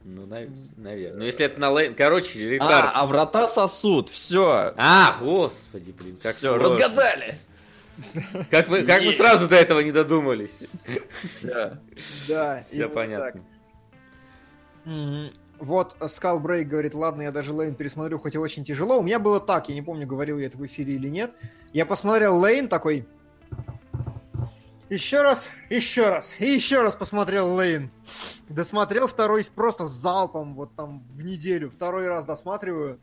Ну, 0.04 0.26
наверное. 0.26 1.14
Ну, 1.16 1.24
если 1.24 1.46
это 1.46 1.58
на 1.60 1.70
Лейн... 1.70 1.94
Короче, 1.94 2.38
А, 2.46 2.50
ретард. 2.50 2.90
а 2.94 3.06
врата 3.06 3.48
сосуд, 3.48 4.10
все. 4.10 4.74
А, 4.76 5.16
господи, 5.18 5.92
блин, 5.92 6.18
как 6.22 6.34
Все, 6.36 6.48
сложно. 6.56 6.68
разгадали. 6.68 7.38
Как 8.50 8.68
мы, 8.68 8.82
как 8.82 9.02
мы 9.02 9.12
сразу 9.12 9.48
до 9.48 9.54
этого 9.56 9.80
не 9.80 9.92
додумались. 9.92 10.58
Всё. 11.38 11.78
Да, 12.28 12.62
Все 12.68 12.88
понятно. 12.88 13.40
Вот 15.58 15.96
Скал 16.10 16.40
Брейк 16.40 16.68
говорит, 16.68 16.94
ладно, 16.94 17.22
я 17.22 17.30
даже 17.32 17.52
Лейн 17.52 17.74
пересмотрю, 17.74 18.18
хоть 18.18 18.34
и 18.34 18.38
очень 18.38 18.64
тяжело. 18.64 18.98
У 18.98 19.02
меня 19.02 19.18
было 19.18 19.40
так, 19.40 19.68
я 19.68 19.74
не 19.74 19.82
помню, 19.82 20.06
говорил 20.06 20.38
я 20.38 20.46
это 20.46 20.58
в 20.58 20.66
эфире 20.66 20.94
или 20.94 21.08
нет. 21.08 21.32
Я 21.72 21.86
посмотрел 21.86 22.36
Лейн 22.38 22.68
такой... 22.68 23.06
Еще 24.94 25.22
раз, 25.22 25.48
еще 25.70 26.08
раз, 26.08 26.36
и 26.38 26.46
еще 26.46 26.82
раз 26.82 26.94
посмотрел 26.94 27.52
Лейн. 27.52 27.90
Досмотрел 28.48 29.08
второй 29.08 29.44
просто 29.52 29.88
залпом, 29.88 30.54
вот 30.54 30.76
там 30.76 31.02
в 31.14 31.24
неделю. 31.24 31.68
Второй 31.68 32.06
раз 32.06 32.24
досматриваю. 32.24 33.00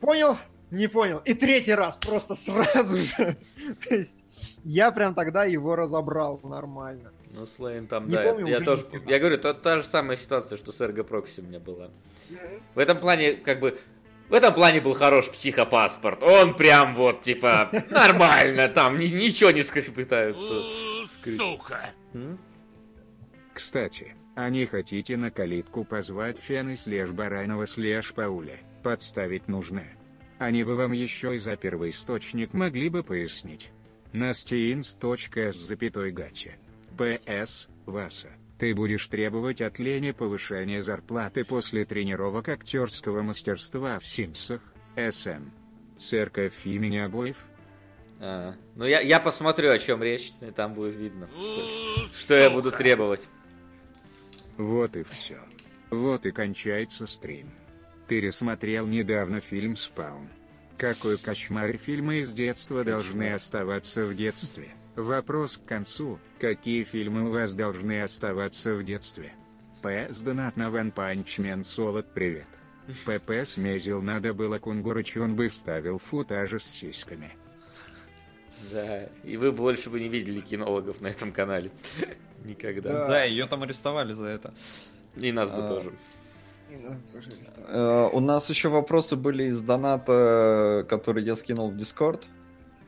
Понял? 0.00 0.36
Не 0.72 0.88
понял. 0.88 1.18
И 1.24 1.34
третий 1.34 1.74
раз 1.74 1.94
просто 1.94 2.34
сразу 2.34 2.96
же. 2.96 3.36
То 3.88 3.94
есть 3.94 4.24
я 4.64 4.90
прям 4.90 5.14
тогда 5.14 5.44
его 5.44 5.76
разобрал 5.76 6.40
нормально. 6.42 7.12
Ну, 7.30 7.46
с 7.46 7.56
Лейн 7.60 7.86
там, 7.86 8.08
Не 8.08 8.16
да. 8.16 8.24
помню, 8.24 8.48
я 8.48 8.56
уже 8.56 8.64
тоже... 8.64 8.86
Я 9.06 9.20
говорю, 9.20 9.38
та, 9.38 9.54
та 9.54 9.78
же 9.78 9.84
самая 9.84 10.16
ситуация, 10.16 10.58
что 10.58 10.72
с 10.72 10.80
Эрго 10.80 11.04
Прокси 11.04 11.38
у 11.38 11.44
меня 11.44 11.60
была. 11.60 11.90
В 12.74 12.80
этом 12.80 12.98
плане, 12.98 13.34
как 13.34 13.60
бы... 13.60 13.78
В 14.28 14.32
этом 14.34 14.54
плане 14.54 14.80
был 14.80 14.94
хорош 14.94 15.30
психопаспорт. 15.30 16.22
Он 16.22 16.54
прям 16.54 16.94
вот, 16.94 17.22
типа, 17.22 17.70
нормально 17.90 18.68
там, 18.68 18.98
ни- 18.98 19.06
ничего 19.06 19.50
не 19.50 19.62
скрыть 19.62 19.94
пытаются. 19.94 20.62
Сука. 21.36 21.90
Кстати, 23.52 24.14
а 24.34 24.48
не 24.50 24.66
хотите 24.66 25.16
на 25.16 25.30
калитку 25.30 25.84
позвать 25.84 26.38
Фены 26.38 26.76
слеж 26.76 27.10
Баранова 27.10 27.66
слеж 27.66 28.12
Пауля? 28.12 28.58
Подставить 28.82 29.46
нужно. 29.48 29.84
Они 30.38 30.64
бы 30.64 30.74
вам 30.74 30.92
еще 30.92 31.36
и 31.36 31.38
за 31.38 31.56
первоисточник 31.56 32.52
могли 32.52 32.88
бы 32.88 33.04
пояснить. 33.04 33.70
Настеинс.с 34.12 35.54
запятой 35.56 36.10
гача. 36.10 36.50
П.С. 36.98 37.68
Васа. 37.86 38.28
Ты 38.64 38.74
будешь 38.74 39.06
требовать 39.08 39.60
от 39.60 39.78
Лени 39.78 40.12
повышения 40.12 40.82
зарплаты 40.82 41.44
после 41.44 41.84
тренировок 41.84 42.48
актерского 42.48 43.20
мастерства 43.20 43.98
в 43.98 44.06
Симсах, 44.06 44.62
СМ. 44.96 45.50
Церковь 45.98 46.64
имени 46.64 46.96
обоев? 46.96 47.44
А, 48.20 48.54
ну, 48.74 48.86
я, 48.86 49.00
я 49.00 49.20
посмотрю, 49.20 49.70
о 49.70 49.78
чем 49.78 50.02
речь, 50.02 50.32
и 50.40 50.50
там 50.50 50.72
будет 50.72 50.94
видно, 50.94 51.28
что, 51.28 52.06
что 52.18 52.34
я 52.36 52.48
буду 52.48 52.72
требовать. 52.72 53.28
Вот 54.56 54.96
и 54.96 55.02
все. 55.02 55.36
Вот 55.90 56.24
и 56.24 56.30
кончается 56.30 57.06
стрим. 57.06 57.50
Пересмотрел 58.08 58.86
недавно 58.86 59.40
фильм 59.40 59.76
«Спаун». 59.76 60.30
Какой 60.78 61.18
кошмар 61.18 61.76
фильмы 61.76 62.20
из 62.20 62.32
детства 62.32 62.82
должны 62.82 63.34
оставаться 63.34 64.06
в 64.06 64.16
детстве? 64.16 64.70
Вопрос 64.96 65.56
к 65.56 65.64
концу. 65.64 66.18
Какие 66.38 66.84
фильмы 66.84 67.28
у 67.28 67.32
вас 67.32 67.54
должны 67.54 68.02
оставаться 68.02 68.74
в 68.74 68.84
детстве? 68.84 69.32
П. 69.82 70.06
С 70.08 70.20
донат 70.20 70.56
на 70.56 70.70
Ван 70.70 70.92
Панчмен 70.92 71.64
Солод 71.64 72.06
привет. 72.14 72.46
ПП 73.04 73.44
смезил 73.44 74.02
надо 74.02 74.34
было 74.34 74.58
Кунгурычу, 74.58 75.22
он 75.22 75.36
бы 75.36 75.48
вставил 75.48 75.98
футажи 75.98 76.58
с 76.58 76.64
сиськами. 76.64 77.32
Да, 78.70 79.04
и 79.24 79.36
вы 79.36 79.52
больше 79.52 79.90
бы 79.90 79.98
не 80.00 80.08
видели 80.08 80.40
кинологов 80.40 81.00
на 81.00 81.08
этом 81.08 81.32
канале. 81.32 81.70
Никогда. 82.44 82.92
Да. 82.92 83.08
Да, 83.08 83.24
ее 83.24 83.46
там 83.46 83.62
арестовали 83.62 84.12
за 84.12 84.26
это. 84.26 84.54
И 85.16 85.32
нас 85.32 85.50
бы 85.50 85.64
А, 85.64 85.68
тоже. 85.68 85.92
И 86.70 86.76
нас 86.76 86.96
тоже 87.10 87.30
арестовали. 87.30 87.72
Э, 87.74 88.10
У 88.12 88.20
нас 88.20 88.48
еще 88.50 88.68
вопросы 88.68 89.16
были 89.16 89.44
из 89.44 89.60
доната, 89.60 90.86
который 90.88 91.24
я 91.24 91.34
скинул 91.36 91.70
в 91.70 91.76
Дискорд. 91.76 92.26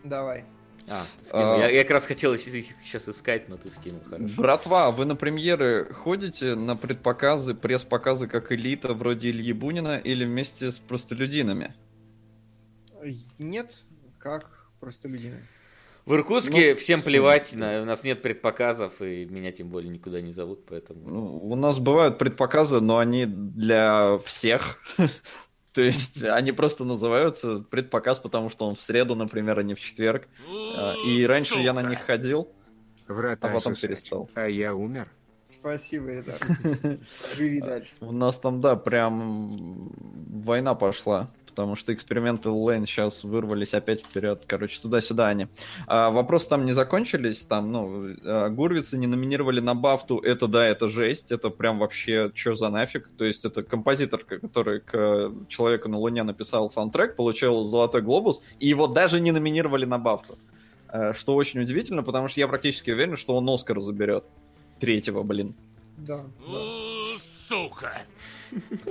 Давай. 0.05 0.45
А, 0.89 1.05
ты 1.19 1.25
скинул. 1.25 1.55
А. 1.55 1.59
Я, 1.59 1.69
я 1.71 1.83
как 1.83 1.91
раз 1.93 2.07
хотел 2.07 2.33
их 2.35 2.41
сейчас 2.41 3.09
искать, 3.09 3.49
но 3.49 3.57
ты 3.57 3.71
скинул, 3.71 4.01
хорошо. 4.09 4.35
Братва, 4.37 4.91
вы 4.91 5.05
на 5.05 5.17
премьеры 5.17 5.93
ходите 5.93 6.55
на 6.55 6.77
предпоказы, 6.77 7.55
пресс-показы 7.55 8.29
как 8.29 8.53
элита 8.53 8.95
вроде 8.95 9.31
Ильи 9.31 9.53
Бунина 9.53 9.97
или 9.99 10.25
вместе 10.25 10.71
с 10.71 10.79
простолюдинами? 10.79 11.75
Нет, 13.39 13.73
как 14.19 14.69
просто 14.81 15.09
люди. 15.09 15.35
В 16.05 16.15
Иркутске 16.15 16.77
всем 16.77 17.03
плевать, 17.03 17.53
на- 17.55 17.83
у 17.83 17.85
нас 17.85 18.05
нет 18.05 18.23
предпоказов, 18.23 19.03
и 19.03 19.25
меня 19.25 19.51
тем 19.51 19.69
более 19.71 19.91
никуда 19.91 20.21
не 20.21 20.31
зовут, 20.31 20.65
поэтому... 20.65 21.09
Ну, 21.09 21.37
У 21.39 21.57
нас 21.57 21.81
бывают 21.81 22.17
предпоказы, 22.17 22.79
но 22.81 22.99
они 22.99 23.27
для 23.27 24.19
всех. 24.25 24.79
То 25.77 25.83
есть 25.83 26.23
они 26.25 26.53
просто 26.53 26.85
называются 26.85 27.59
предпоказ, 27.61 28.19
потому 28.19 28.49
что 28.49 28.67
он 28.67 28.75
в 28.75 28.81
среду, 28.81 29.15
например, 29.15 29.59
а 29.59 29.63
не 29.63 29.75
в 29.75 29.81
четверг. 29.81 30.27
А, 30.75 30.95
И 31.07 31.23
раньше 31.27 31.57
я 31.59 31.75
на 31.75 31.83
них 31.83 32.01
ходил. 32.01 32.49
Врата 33.07 33.47
А 33.47 33.53
потом 33.53 33.75
сосать. 33.75 33.83
перестал. 33.83 34.31
А 34.35 34.49
я 34.49 34.75
умер. 34.75 35.09
Спасибо, 35.45 36.13
ребята. 36.13 36.39
Живи 37.37 37.61
дальше. 37.61 37.93
У 38.01 38.11
нас 38.11 38.39
там, 38.39 38.63
да, 38.63 38.75
прям 38.75 39.91
война 40.43 40.75
пошла, 40.75 41.29
потому 41.57 41.75
что 41.75 41.95
эксперименты 41.95 42.51
Лейн 42.51 42.85
сейчас 42.85 43.25
вырвались 43.25 43.73
опять 43.73 44.03
вперед. 44.05 44.45
Короче, 44.47 44.79
туда-сюда 44.79 45.29
они. 45.29 45.49
А, 45.87 46.11
вопросы 46.11 46.51
там 46.51 46.67
не 46.67 46.73
закончились, 46.73 47.47
там, 47.47 47.73
ну, 47.73 48.15
а, 48.25 48.51
Гурвицы 48.51 48.99
не 48.99 49.07
номинировали 49.07 49.61
на 49.61 49.75
Бафту, 49.75 50.19
это 50.19 50.49
да, 50.49 50.69
это 50.69 50.89
жесть, 50.89 51.33
это 51.33 51.49
прям 51.49 51.79
вообще 51.79 52.31
что 52.35 52.55
за 52.55 52.69
нафиг. 52.69 53.09
То 53.17 53.25
есть 53.25 53.47
это 53.47 53.63
композитор, 53.63 54.23
который 54.23 54.81
к 54.81 55.33
Человеку 55.49 55.89
на 55.89 55.97
Луне 55.97 56.25
написал 56.25 56.69
саундтрек, 56.69 57.17
получил 57.17 57.65
Золотой 57.65 58.03
Глобус, 58.03 58.43
и 58.61 58.69
его 58.69 58.87
даже 58.87 59.19
не 59.19 59.33
номинировали 59.33 59.87
на 59.87 59.99
Бафту. 59.99 60.37
А, 60.89 61.15
Что 61.15 61.35
очень 61.35 61.61
удивительно, 61.61 62.03
потому 62.03 62.29
что 62.29 62.39
я 62.39 62.49
практически 62.49 62.91
уверен, 62.91 63.17
что 63.17 63.35
он 63.35 63.49
Оскар 63.49 63.81
заберет. 63.81 64.27
Третьего, 64.79 65.23
блин. 65.23 65.55
Да. 65.97 66.21
У, 66.47 67.19
Сука! 67.49 68.03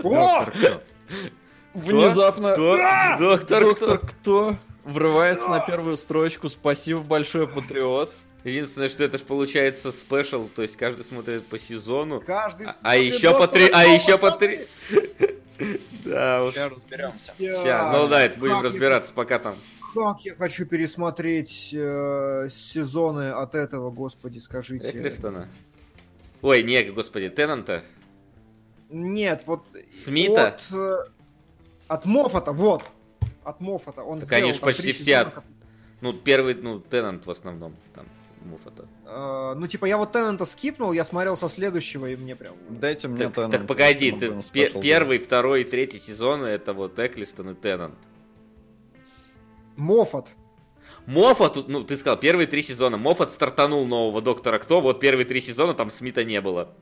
О! 0.03 0.47
Внезапно. 1.75 2.53
Кто? 2.53 2.77
Доктор, 3.19 3.63
Доктор 3.63 3.97
кто? 3.99 4.07
кто? 4.07 4.55
Врывается 4.83 5.49
на 5.49 5.59
первую 5.59 5.97
строчку. 5.97 6.49
Спасибо 6.49 7.01
большое, 7.01 7.47
Патриот. 7.47 8.13
Единственное, 8.43 8.89
что 8.89 9.03
это 9.03 9.17
же 9.17 9.23
получается 9.23 9.91
спешл, 9.91 10.47
то 10.53 10.61
есть 10.61 10.77
каждый 10.77 11.03
смотрит 11.03 11.47
по 11.47 11.57
сезону. 11.57 12.21
Каждый 12.21 12.67
А, 12.67 12.69
а 12.69 12.73
смотрит 12.73 13.13
еще 13.13 13.33
по 13.33 13.39
«Доктора 13.39 13.51
три, 13.53 13.71
а 13.73 13.81
Кто», 13.81 13.91
еще 13.91 14.17
по 14.19 14.31
три. 14.31 14.67
Да 16.05 16.43
уж. 16.43 16.53
Сейчас 16.53 16.71
разберемся. 16.71 17.33
Ща, 17.39 17.91
ну 17.91 18.07
да, 18.07 18.21
это 18.21 18.39
будем 18.39 18.61
разбираться, 18.61 19.13
пока 19.13 19.39
там. 19.39 19.55
Как 19.95 20.19
я 20.21 20.35
хочу 20.35 20.65
пересмотреть 20.67 21.73
э, 21.73 22.49
сезоны 22.51 23.31
от 23.31 23.55
этого, 23.55 23.89
господи, 23.89 24.37
скажите. 24.39 24.89
Эклистона. 24.89 25.49
Ой, 26.41 26.61
не, 26.61 26.83
господи, 26.83 27.29
Теннанта. 27.29 27.83
Нет, 28.89 29.43
вот... 29.47 29.63
Смита? 29.89 30.49
От, 30.49 30.61
э, 30.71 30.97
от 31.87 32.05
Моффата, 32.05 32.51
вот. 32.51 32.83
От 33.43 33.61
Моффата. 33.61 34.03
Он 34.03 34.19
Так 34.19 34.27
сделал 34.29 34.43
они 34.43 34.53
ж 34.53 34.59
там 34.59 34.69
почти 34.69 34.91
все 34.91 35.17
от- 35.17 35.43
Ну, 36.01 36.13
первый, 36.13 36.55
ну, 36.55 36.79
Теннант 36.79 37.25
в 37.25 37.31
основном, 37.31 37.75
там, 37.93 38.05
Моффата. 38.45 38.87
Э, 39.05 39.53
ну, 39.55 39.67
типа, 39.67 39.85
я 39.85 39.97
вот 39.97 40.11
Теннанта 40.11 40.45
скипнул, 40.45 40.91
я 40.93 41.03
смотрел 41.03 41.35
со 41.35 41.49
следующего, 41.49 42.05
и 42.05 42.15
мне 42.15 42.35
прям... 42.35 42.55
Дайте 42.69 43.07
мне 43.07 43.23
Так, 43.23 43.33
Теннант, 43.33 43.51
так 43.51 43.67
погоди, 43.67 44.11
ты, 44.11 44.33
первый, 44.81 45.17
второй 45.19 45.61
и 45.61 45.63
третий 45.63 45.99
сезоны 45.99 46.45
это 46.45 46.73
вот 46.73 46.99
Эклистон 46.99 47.49
и 47.49 47.55
Теннант. 47.55 47.95
Моффат. 49.75 50.31
Моффат, 51.05 51.67
ну, 51.67 51.83
ты 51.83 51.97
сказал, 51.97 52.17
первые 52.19 52.47
три 52.47 52.61
сезона. 52.61 52.97
Моффат 52.97 53.31
стартанул 53.31 53.85
нового 53.85 54.21
Доктора 54.21 54.59
Кто, 54.59 54.79
вот 54.81 54.99
первые 54.99 55.25
три 55.25 55.41
сезона 55.41 55.73
там 55.73 55.89
Смита 55.89 56.23
не 56.23 56.39
было. 56.41 56.73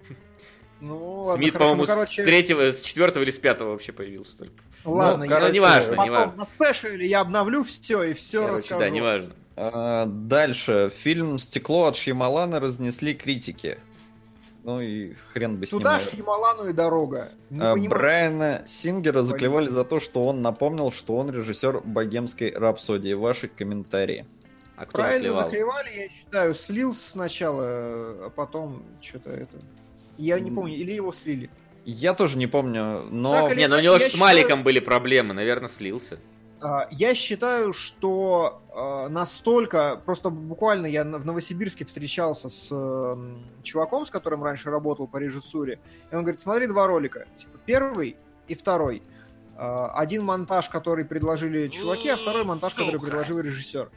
Ну, 0.81 1.33
Смит, 1.35 1.53
по-моему, 1.53 1.81
ну, 1.81 1.87
короче, 1.87 2.23
с 2.23 2.25
третьего, 2.25 2.71
с 2.71 2.81
четвертого 2.81 3.23
или 3.23 3.31
с 3.31 3.39
пятого 3.39 3.71
вообще 3.71 3.93
появился 3.93 4.37
только. 4.37 4.53
Ладно, 4.85 5.17
Ну, 5.17 5.23
я 5.23 5.29
короче, 5.29 5.53
неважно, 5.53 5.89
потом 5.95 6.05
неважно. 6.05 6.33
на 6.35 6.45
спешле 6.45 7.07
я 7.07 7.21
обновлю 7.21 7.63
все 7.63 8.03
и 8.03 8.13
все 8.13 8.41
Короче, 8.45 8.61
расскажу. 8.61 8.81
да, 8.81 8.89
неважно. 8.89 9.33
А, 9.55 10.05
Дальше. 10.07 10.91
Фильм 10.95 11.39
«Стекло» 11.39 11.85
от 11.85 11.95
Шьямалана 11.95 12.59
разнесли 12.59 13.13
критики. 13.13 13.77
Ну 14.63 14.79
и 14.79 15.13
хрен 15.33 15.57
бы 15.57 15.65
с 15.67 15.71
ним. 15.73 15.79
Туда 15.81 15.93
наверное. 15.97 16.11
ж 16.15 16.17
Ямалану 16.17 16.69
и 16.69 16.73
дорога. 16.73 17.31
Не 17.49 17.59
А, 17.59 17.73
понимаю. 17.73 17.89
Брайана 17.89 18.63
Сингера 18.65 19.21
заклевали 19.21 19.67
за 19.69 19.83
то, 19.83 19.99
что 19.99 20.25
он 20.25 20.41
напомнил, 20.41 20.91
что 20.91 21.17
он 21.17 21.29
режиссер 21.31 21.81
богемской 21.81 22.51
рапсодии. 22.55 23.11
Ваши 23.13 23.49
комментарии. 23.49 24.25
А 24.77 24.85
кто 24.85 24.99
Правильно 24.99 25.33
заклевал? 25.35 25.43
заклевали, 25.49 25.89
я 26.03 26.09
считаю, 26.09 26.53
слил 26.55 26.95
сначала, 26.95 27.63
а 27.65 28.31
потом 28.35 28.83
что-то 29.01 29.29
это... 29.31 29.57
Я 30.17 30.39
не 30.39 30.49
помню, 30.49 30.75
или 30.75 30.93
его 30.93 31.11
слили. 31.13 31.49
Я 31.85 32.13
тоже 32.13 32.37
не 32.37 32.47
помню, 32.47 33.03
но... 33.11 33.47
Так 33.47 33.57
Не, 33.57 33.67
ну 33.67 33.75
у 33.77 33.79
него 33.81 33.95
же 33.99 34.05
с 34.05 34.11
считаю- 34.11 34.21
Маликом 34.21 34.63
были 34.63 34.79
проблемы, 34.79 35.33
наверное, 35.33 35.67
слился. 35.67 36.17
А, 36.61 36.87
Я 36.91 37.13
считаю, 37.13 37.73
что 37.73 38.61
а, 38.73 39.09
настолько, 39.09 40.01
просто 40.05 40.29
буквально 40.29 40.85
я 40.85 41.03
в 41.03 41.25
Новосибирске 41.25 41.83
встречался 41.83 42.49
с 42.49 42.71
эм, 42.71 43.43
чуваком, 43.63 44.05
с 44.05 44.09
которым 44.09 44.43
раньше 44.43 44.69
работал 44.69 45.09
по 45.09 45.17
режиссуре, 45.17 45.79
и 46.09 46.15
он 46.15 46.21
говорит, 46.21 46.39
смотри 46.39 46.67
два 46.67 46.87
ролика, 46.87 47.27
типа 47.35 47.57
первый 47.65 48.15
и 48.47 48.55
второй. 48.55 49.03
А, 49.57 49.91
Один 49.93 50.23
монтаж, 50.23 50.69
который 50.69 51.03
предложили 51.03 51.67
чуваки, 51.67 52.07
а 52.07 52.15
второй 52.15 52.45
монтаж, 52.45 52.73
который 52.73 52.91
Сука. 52.93 53.07
предложил 53.07 53.39
режиссер. 53.41 53.89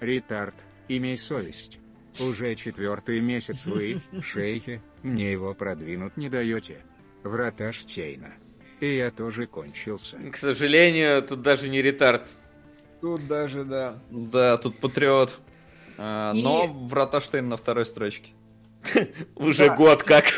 Ритард, 0.00 0.56
имей 0.88 1.16
совесть. 1.16 1.78
Уже 2.18 2.56
четвертый 2.56 3.20
месяц 3.20 3.64
вы, 3.66 4.02
шейхи, 4.22 4.82
мне 5.02 5.30
его 5.30 5.54
продвинуть 5.54 6.16
не 6.16 6.28
даете. 6.28 6.84
Врата 7.22 7.72
Штейна. 7.72 8.34
И 8.80 8.96
я 8.96 9.10
тоже 9.10 9.46
кончился. 9.46 10.18
К 10.32 10.36
сожалению, 10.36 11.22
тут 11.22 11.40
даже 11.40 11.68
не 11.68 11.80
ретард. 11.82 12.26
Тут 13.00 13.26
даже, 13.26 13.64
да. 13.64 13.98
Да, 14.10 14.56
тут 14.58 14.78
Патриот. 14.78 15.38
А, 15.98 16.32
И- 16.34 16.42
Но 16.42 16.66
Врата 16.66 17.20
Штейн 17.20 17.48
на 17.48 17.56
второй 17.56 17.86
строчке. 17.86 18.32
Уже 19.36 19.74
год 19.74 20.02
как. 20.02 20.24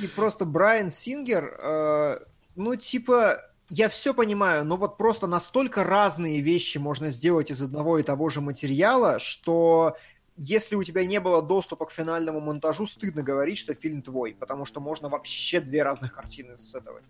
И 0.00 0.06
просто 0.08 0.44
Брайан 0.44 0.90
Сингер, 0.90 1.58
э, 1.62 2.18
ну, 2.56 2.74
типа, 2.76 3.40
я 3.68 3.88
все 3.88 4.14
понимаю, 4.14 4.64
но 4.64 4.76
вот 4.76 4.96
просто 4.98 5.26
настолько 5.26 5.84
разные 5.84 6.40
вещи 6.40 6.78
можно 6.78 7.10
сделать 7.10 7.50
из 7.50 7.62
одного 7.62 7.98
и 7.98 8.02
того 8.02 8.28
же 8.28 8.40
материала, 8.40 9.18
что 9.18 9.96
если 10.36 10.74
у 10.76 10.82
тебя 10.82 11.04
не 11.06 11.18
было 11.20 11.42
доступа 11.42 11.86
к 11.86 11.90
финальному 11.92 12.40
монтажу, 12.40 12.86
стыдно 12.86 13.22
говорить, 13.22 13.58
что 13.58 13.74
фильм 13.74 14.02
твой, 14.02 14.34
потому 14.34 14.64
что 14.66 14.80
можно 14.80 15.08
вообще 15.08 15.60
две 15.60 15.82
разных 15.82 16.12
картины 16.14 16.56
с 16.58 16.74
этого. 16.74 17.00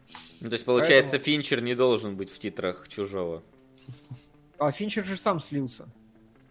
Ну, 0.41 0.47
То 0.49 0.53
есть, 0.55 0.65
получается, 0.65 1.13
Поэтому- 1.13 1.25
Финчер 1.25 1.61
не 1.63 1.75
должен 1.75 2.17
быть 2.17 2.31
в 2.31 2.39
титрах 2.39 2.87
чужого. 2.89 3.43
А 4.59 4.71
Финчер 4.73 5.05
же 5.05 5.17
сам 5.17 5.41
слился. 5.41 5.87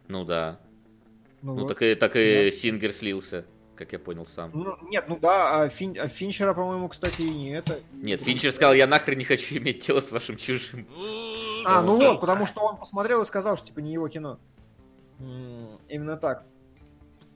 Ну 0.08 0.26
да. 0.26 0.60
Ну, 1.42 1.56
Ну 1.56 1.62
вот. 1.62 1.68
так 1.70 1.82
и, 1.82 1.96
так 1.96 2.16
и 2.16 2.52
Сингер 2.52 2.92
слился, 2.92 3.46
как 3.76 3.92
я 3.94 4.00
понял 4.00 4.26
сам. 4.26 4.52
Ну, 4.54 4.76
нет, 4.90 5.06
ну 5.08 5.18
да, 5.20 5.62
а, 5.64 5.68
Фин- 5.70 5.98
а 6.00 6.08
Финчера, 6.08 6.54
по-моему, 6.54 6.88
кстати, 6.90 7.22
и 7.22 7.30
не 7.30 7.52
это. 7.52 7.80
Нет, 7.94 8.22
Финчер 8.22 8.52
сказал, 8.52 8.74
я 8.74 8.88
нахрен 8.88 9.18
не 9.18 9.24
хочу 9.26 9.58
иметь 9.58 9.86
дело 9.86 10.02
с 10.02 10.12
вашим 10.12 10.38
чужим. 10.38 10.88
А, 11.66 11.82
ну 11.84 11.98
вот, 11.98 12.22
потому 12.22 12.46
что 12.48 12.62
он 12.62 12.78
посмотрел 12.78 13.22
и 13.22 13.26
сказал, 13.26 13.58
что 13.58 13.68
типа 13.68 13.80
не 13.80 13.94
его 13.94 14.08
кино. 14.08 14.40
Именно 15.90 16.18
так. 16.18 16.46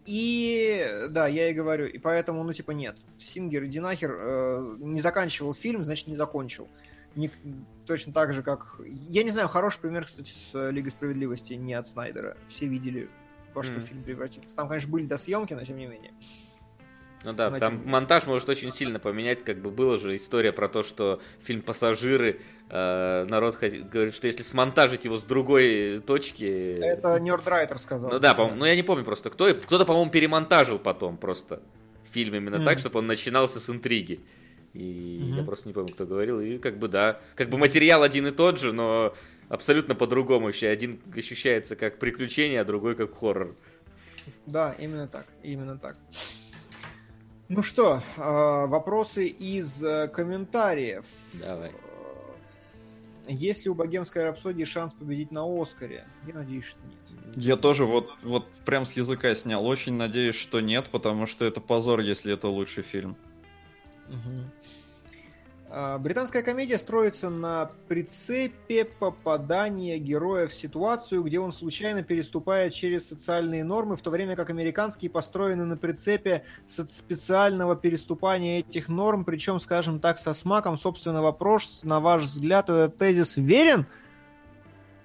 И 0.10 1.06
да, 1.12 1.28
я 1.28 1.50
и 1.50 1.54
говорю, 1.54 1.86
и 1.86 2.00
поэтому, 2.00 2.44
ну, 2.44 2.52
типа, 2.52 2.72
нет. 2.72 2.98
Сингер, 3.20 3.66
иди 3.66 3.80
нахер, 3.80 4.18
э, 4.20 4.76
не 4.80 5.02
заканчивал 5.02 5.54
фильм, 5.54 5.84
значит, 5.84 6.08
не 6.08 6.16
закончил. 6.16 6.68
Не- 7.16 7.30
точно 7.86 8.12
так 8.12 8.34
же, 8.34 8.42
как... 8.42 8.76
Я 9.08 9.22
не 9.24 9.30
знаю, 9.30 9.48
хороший 9.48 9.80
пример, 9.82 10.06
кстати, 10.06 10.32
с 10.32 10.72
Лигой 10.72 10.90
Справедливости 10.90 11.54
не 11.54 11.76
от 11.76 11.86
Снайдера. 11.86 12.38
Все 12.48 12.66
видели, 12.66 13.08
во 13.54 13.62
что 13.62 13.74
Мгм. 13.74 13.82
фильм 13.84 14.04
превратится. 14.04 14.56
Там, 14.56 14.68
конечно, 14.68 14.90
были 14.90 15.06
досъемки, 15.06 15.54
но 15.54 15.64
тем 15.64 15.78
не 15.78 15.86
менее. 15.86 16.12
Ну 17.24 17.34
да, 17.34 17.50
На 17.50 17.60
там 17.60 17.82
монтаж 17.86 18.28
может 18.28 18.48
очень 18.48 18.72
сильно 18.72 18.98
поменять, 18.98 19.44
как 19.44 19.58
бы 19.62 19.72
была 19.72 19.98
же 20.00 20.16
история 20.16 20.54
про 20.54 20.70
то, 20.70 20.84
что 20.84 21.22
фильм 21.42 21.62
«Пассажиры», 21.62 22.40
э, 22.70 23.26
народ 23.30 23.56
хоти- 23.56 23.82
говорит, 23.82 24.14
что 24.16 24.28
если 24.28 24.42
смонтажить 24.42 25.04
его 25.04 25.18
с 25.18 25.24
другой 25.24 26.00
точки... 26.00 26.80
Это 26.82 27.20
Нердрайтер 27.20 27.78
сказал. 27.78 28.10
Ну 28.10 28.20
да, 28.20 28.34
по-моему, 28.34 28.60
ну 28.60 28.66
я 28.66 28.76
не 28.76 28.84
помню 28.84 29.04
просто, 29.04 29.30
кто, 29.30 29.54
кто-то, 29.54 29.86
по-моему, 29.86 30.10
перемонтажил 30.12 30.80
потом 30.80 31.18
просто 31.18 31.62
фильм 32.10 32.36
именно 32.36 32.58
Мгм. 32.58 32.66
так, 32.66 32.80
чтобы 32.80 33.00
он 33.00 33.08
начинался 33.08 33.60
с 33.60 33.70
интриги. 33.70 34.22
И 34.74 35.20
Мгм. 35.22 35.38
я 35.38 35.44
просто 35.44 35.68
не 35.68 35.74
помню, 35.74 35.92
кто 35.94 36.06
говорил. 36.06 36.40
И 36.40 36.58
как 36.58 36.78
бы 36.80 36.88
да, 36.88 37.20
как 37.36 37.50
бы 37.50 37.58
материал 37.58 38.02
один 38.04 38.28
и 38.28 38.32
тот 38.32 38.60
же, 38.60 38.72
но 38.72 39.14
абсолютно 39.50 39.94
по-другому 39.94 40.46
вообще. 40.46 40.70
Один 40.70 41.02
ощущается 41.16 41.76
как 41.76 42.00
приключение, 42.00 42.62
а 42.62 42.66
другой 42.66 42.96
как 42.96 43.14
хоррор. 43.18 43.56
Да, 44.46 44.74
именно 44.80 45.08
так, 45.08 45.26
именно 45.44 45.78
так. 45.78 45.98
Ну 47.50 47.64
что, 47.64 48.04
э, 48.16 48.22
вопросы 48.68 49.26
из 49.26 49.82
э, 49.82 50.08
комментариев. 50.08 51.04
Давай. 51.34 51.72
Есть 53.28 53.66
ли 53.66 53.72
у 53.72 53.74
богемской 53.74 54.22
рапсодии 54.22 54.66
шанс 54.66 54.94
победить 54.94 55.32
на 55.32 55.44
Оскаре? 55.44 56.06
Я 56.28 56.36
надеюсь, 56.36 56.66
что 56.66 56.80
нет. 56.86 57.36
Я 57.36 57.58
тоже 57.58 57.86
вот, 57.86 58.12
вот 58.22 58.48
прям 58.66 58.86
с 58.86 58.94
языка 58.94 59.34
снял. 59.34 59.66
Очень 59.66 59.94
надеюсь, 59.94 60.36
что 60.36 60.60
нет, 60.60 60.90
потому 60.92 61.26
что 61.26 61.44
это 61.44 61.60
позор, 61.60 62.02
если 62.02 62.32
это 62.32 62.48
лучший 62.48 62.84
фильм. 62.84 63.18
Мгм. 64.08 64.52
А, 65.72 66.00
Британская 66.00 66.42
комедия 66.42 66.80
строится 66.80 67.30
на 67.30 67.70
прицепе 67.88 68.86
попадания 68.86 70.00
героя 70.00 70.48
в 70.48 70.54
ситуацию, 70.54 71.22
где 71.22 71.40
он 71.40 71.54
случайно 71.54 72.02
переступает 72.02 72.74
через 72.74 73.08
социальные 73.08 73.64
нормы, 73.64 73.96
в 73.96 74.02
то 74.02 74.10
время 74.10 74.36
как 74.36 74.50
американские 74.50 75.12
построены 75.12 75.66
на 75.66 75.78
прицепе 75.78 76.44
специального 76.66 77.76
переступания 77.76 78.60
этих 78.60 78.88
норм, 78.88 79.24
причем, 79.26 79.60
скажем 79.60 80.00
так, 80.00 80.18
со 80.18 80.34
смаком. 80.34 80.76
Собственно, 80.76 81.22
вопрос, 81.22 81.82
на 81.84 82.00
ваш 82.00 82.24
взгляд, 82.24 82.70
этот 82.70 82.98
тезис 82.98 83.38
верен? 83.38 83.86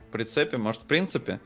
В 0.08 0.12
прицепе, 0.12 0.56
может, 0.56 0.82
в 0.82 0.86
принципе? 0.86 1.40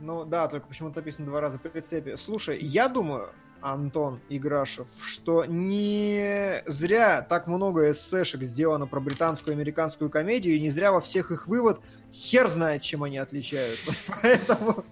Ну 0.00 0.24
да, 0.24 0.48
только 0.48 0.66
почему-то 0.66 0.96
написано 0.96 1.26
два 1.28 1.40
раза 1.40 1.58
прицепе. 1.58 2.16
Слушай, 2.16 2.58
я 2.60 2.88
думаю, 2.88 3.30
Антон 3.64 4.20
Играшев, 4.28 4.88
что 5.06 5.46
не 5.46 6.62
зря 6.66 7.22
так 7.22 7.46
много 7.46 7.90
эссешек 7.90 8.42
сделано 8.42 8.86
про 8.86 9.00
британскую 9.00 9.54
и 9.54 9.56
американскую 9.56 10.10
комедию, 10.10 10.56
и 10.56 10.60
не 10.60 10.70
зря 10.70 10.92
во 10.92 11.00
всех 11.00 11.30
их 11.30 11.48
вывод 11.48 11.80
хер 12.12 12.46
знает, 12.48 12.82
чем 12.82 13.04
они 13.04 13.16
отличаются. 13.16 13.92
Поэтому... 14.22 14.84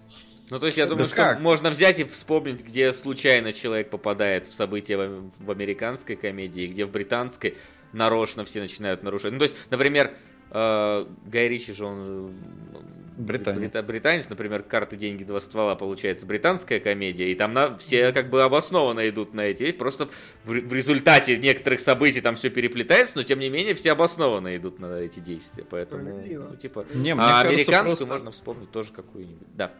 Ну, 0.49 0.59
то 0.59 0.65
есть, 0.65 0.77
я 0.77 0.85
Да 0.85 0.89
думаю, 0.89 1.07
что 1.07 1.15
как? 1.17 1.39
можно 1.39 1.69
взять 1.69 1.99
и 1.99 2.03
вспомнить, 2.03 2.65
где 2.65 2.93
случайно 2.93 3.53
человек 3.53 3.91
попадает 3.91 4.45
в 4.45 4.53
события 4.53 4.97
в, 4.97 5.31
в 5.37 5.51
американской 5.51 6.15
комедии, 6.15 6.65
где 6.65 6.85
в 6.85 6.91
британской 6.91 7.57
нарочно 7.91 8.43
все 8.43 8.59
начинают 8.59 9.03
нарушать. 9.03 9.33
Ну, 9.33 9.37
то 9.37 9.43
есть, 9.43 9.55
например, 9.69 10.15
э, 10.49 11.05
Гай 11.27 11.47
Ричи 11.47 11.73
же 11.73 11.85
он... 11.85 12.35
Британец. 13.17 13.59
брита- 13.59 13.83
британец, 13.83 14.29
например, 14.29 14.63
«Карты, 14.63 14.95
деньги, 14.97 15.23
два 15.23 15.39
ствола» 15.39 15.75
получается 15.75 16.25
британская 16.25 16.79
комедия, 16.79 17.31
и 17.31 17.35
там 17.35 17.53
на, 17.53 17.77
все 17.77 18.11
как 18.11 18.29
бы 18.29 18.43
обоснованно 18.43 19.07
идут 19.09 19.33
на 19.33 19.41
эти 19.41 19.71
просто 19.71 20.09
в, 20.43 20.51
в 20.51 20.73
результате 20.73 21.37
некоторых 21.37 21.79
событий 21.79 22.21
там 22.21 22.35
все 22.35 22.49
переплетается, 22.49 23.13
но 23.17 23.23
тем 23.23 23.39
не 23.39 23.49
менее 23.49 23.73
все 23.75 23.91
обоснованно 23.91 24.55
идут 24.55 24.79
на 24.79 24.99
эти 24.99 25.19
действия, 25.19 25.65
поэтому, 25.69 26.19
ну, 26.19 26.55
типа... 26.55 26.85
Не, 26.93 27.11
а 27.13 27.15
кажется, 27.17 27.47
американскую 27.49 27.85
просто- 27.97 28.05
можно 28.05 28.31
вспомнить 28.31 28.71
тоже 28.71 28.91
какую-нибудь, 28.91 29.47
да. 29.55 29.71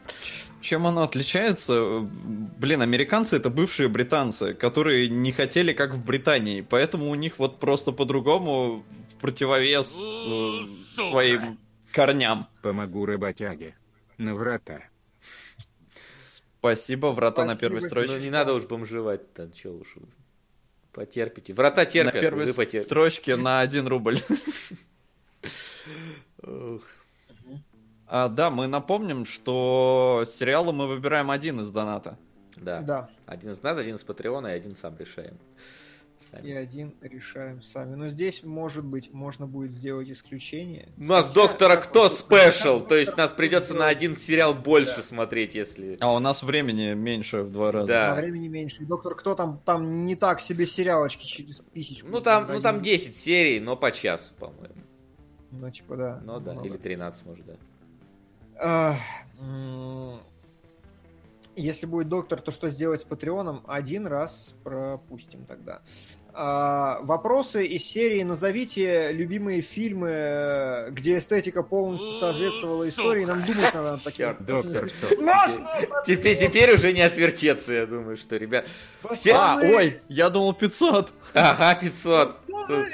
Чем 0.62 0.88
оно 0.88 1.04
отличается? 1.04 2.00
Блин, 2.02 2.82
американцы 2.82 3.36
это 3.36 3.50
бывшие 3.50 3.90
британцы, 3.90 4.54
которые 4.54 5.10
не 5.10 5.32
хотели 5.32 5.74
как 5.74 5.94
в 5.94 6.04
Британии, 6.04 6.62
поэтому 6.62 7.10
у 7.10 7.16
них 7.16 7.40
вот 7.40 7.60
просто 7.60 7.92
по-другому 7.92 8.86
в 9.14 9.22
противовес 9.22 9.94
э, 10.26 10.66
Сука. 10.96 11.10
своим 11.10 11.58
корням. 11.94 12.48
Помогу 12.62 13.06
работяге. 13.06 13.76
На 14.18 14.36
врата. 14.36 14.82
Спасибо, 16.18 17.08
врата 17.08 17.44
на 17.46 17.56
Спасибо 17.56 17.60
первой 17.62 17.80
тебе. 17.82 17.90
строчке. 17.90 18.14
Ну, 18.14 18.20
не 18.20 18.30
надо 18.30 18.54
уж 18.54 18.66
бомжевать-то, 18.66 19.50
че 19.52 19.70
уж. 19.70 19.96
Потерпите. 20.92 21.54
Врата 21.54 21.86
терпят, 21.86 22.14
на 22.14 22.20
первой 22.20 22.46
вы 22.46 22.54
потерпите. 22.54 22.84
строчке 22.84 23.36
на 23.36 23.62
1 23.62 23.88
рубль. 23.88 24.20
А, 28.06 28.30
да, 28.30 28.50
мы 28.52 28.68
напомним, 28.68 29.26
что 29.26 30.24
сериалы 30.28 30.72
мы 30.74 30.88
выбираем 30.88 31.32
один 31.32 31.62
из 31.62 31.72
доната. 31.72 32.18
Да. 32.58 32.82
Да, 32.82 33.10
Один 33.26 33.52
из 33.52 33.64
нас, 33.64 33.78
один 33.78 33.96
из 33.96 34.04
Патреона, 34.04 34.48
и 34.48 34.52
один 34.52 34.76
сам 34.76 34.96
решаем. 34.98 35.38
Сами. 36.34 36.48
и 36.48 36.54
один 36.54 36.96
решаем 37.02 37.62
сами. 37.62 37.96
Но 37.96 38.10
здесь, 38.10 38.44
может 38.44 38.86
быть, 38.86 39.14
можно 39.14 39.46
будет 39.46 39.72
сделать 39.72 40.10
исключение. 40.10 40.90
У 40.98 41.04
нас 41.04 41.28
Хотя, 41.28 41.36
доктора 41.36 41.78
кто 41.78 42.10
спешл, 42.10 42.82
то 42.82 42.96
есть 42.96 43.16
нас 43.18 43.32
придется 43.32 43.74
на 43.74 43.88
один 43.88 44.18
сериал 44.18 44.54
больше 44.54 45.02
смотреть, 45.02 45.56
если... 45.56 45.98
А 46.00 46.14
у 46.14 46.20
нас 46.20 46.44
времени 46.44 46.94
меньше 46.94 47.44
в 47.44 47.52
два 47.52 47.72
раза. 47.72 47.88
Да. 47.88 48.16
За 48.16 48.22
времени 48.22 48.48
меньше. 48.48 48.84
Доктор 48.84 49.16
Кто 49.16 49.36
там, 49.36 49.60
там 49.64 50.06
не 50.06 50.16
так 50.16 50.40
себе 50.40 50.66
сериалочки 50.66 51.26
через 51.26 51.60
писечку. 51.60 52.10
Ну 52.10 52.22
там, 52.22 52.48
ну 52.52 52.62
там 52.62 52.82
10 52.82 53.16
серий, 53.16 53.60
но 53.60 53.76
по 53.76 53.92
часу, 53.92 54.34
по-моему. 54.40 54.76
Ну, 55.52 55.70
типа, 55.70 55.96
да. 55.96 56.22
Ну 56.24 56.40
да, 56.40 56.54
много. 56.54 56.68
или 56.68 56.78
13, 56.78 57.26
может, 57.26 57.46
да. 57.46 59.00
Если 61.56 61.86
будет 61.86 62.10
доктор, 62.10 62.42
то 62.42 62.50
что 62.50 62.70
сделать 62.72 63.02
с 63.02 63.04
Патреоном? 63.04 63.64
Один 63.68 64.08
раз 64.08 64.56
пропустим 64.64 65.46
тогда. 65.46 65.82
А, 66.36 67.00
вопросы 67.04 67.64
из 67.66 67.84
серии 67.86 68.24
«Назовите 68.24 69.12
любимые 69.12 69.62
фильмы, 69.62 70.08
э, 70.12 70.90
где 70.90 71.20
эстетика 71.20 71.62
полностью 71.62 72.14
соответствовала 72.14 72.90
истории». 72.90 73.24
Нам 73.26 73.44
думать 73.44 73.72
надо 73.74 73.92
над 73.92 74.04
таким. 74.04 74.36
Доктор! 74.40 74.90
Теперь, 76.08 76.36
теперь 76.38 76.74
уже 76.74 76.92
не 76.92 77.02
отвертеться, 77.02 77.72
я 77.74 77.86
думаю, 77.86 78.18
что, 78.18 78.38
ребят. 78.38 78.66
Все- 79.14 79.34
А, 79.34 79.60
ой, 79.62 80.02
я 80.10 80.30
думал 80.32 80.54
500. 80.56 81.12
Ага, 81.36 81.76
500. 81.80 82.36
Тут, 82.68 82.86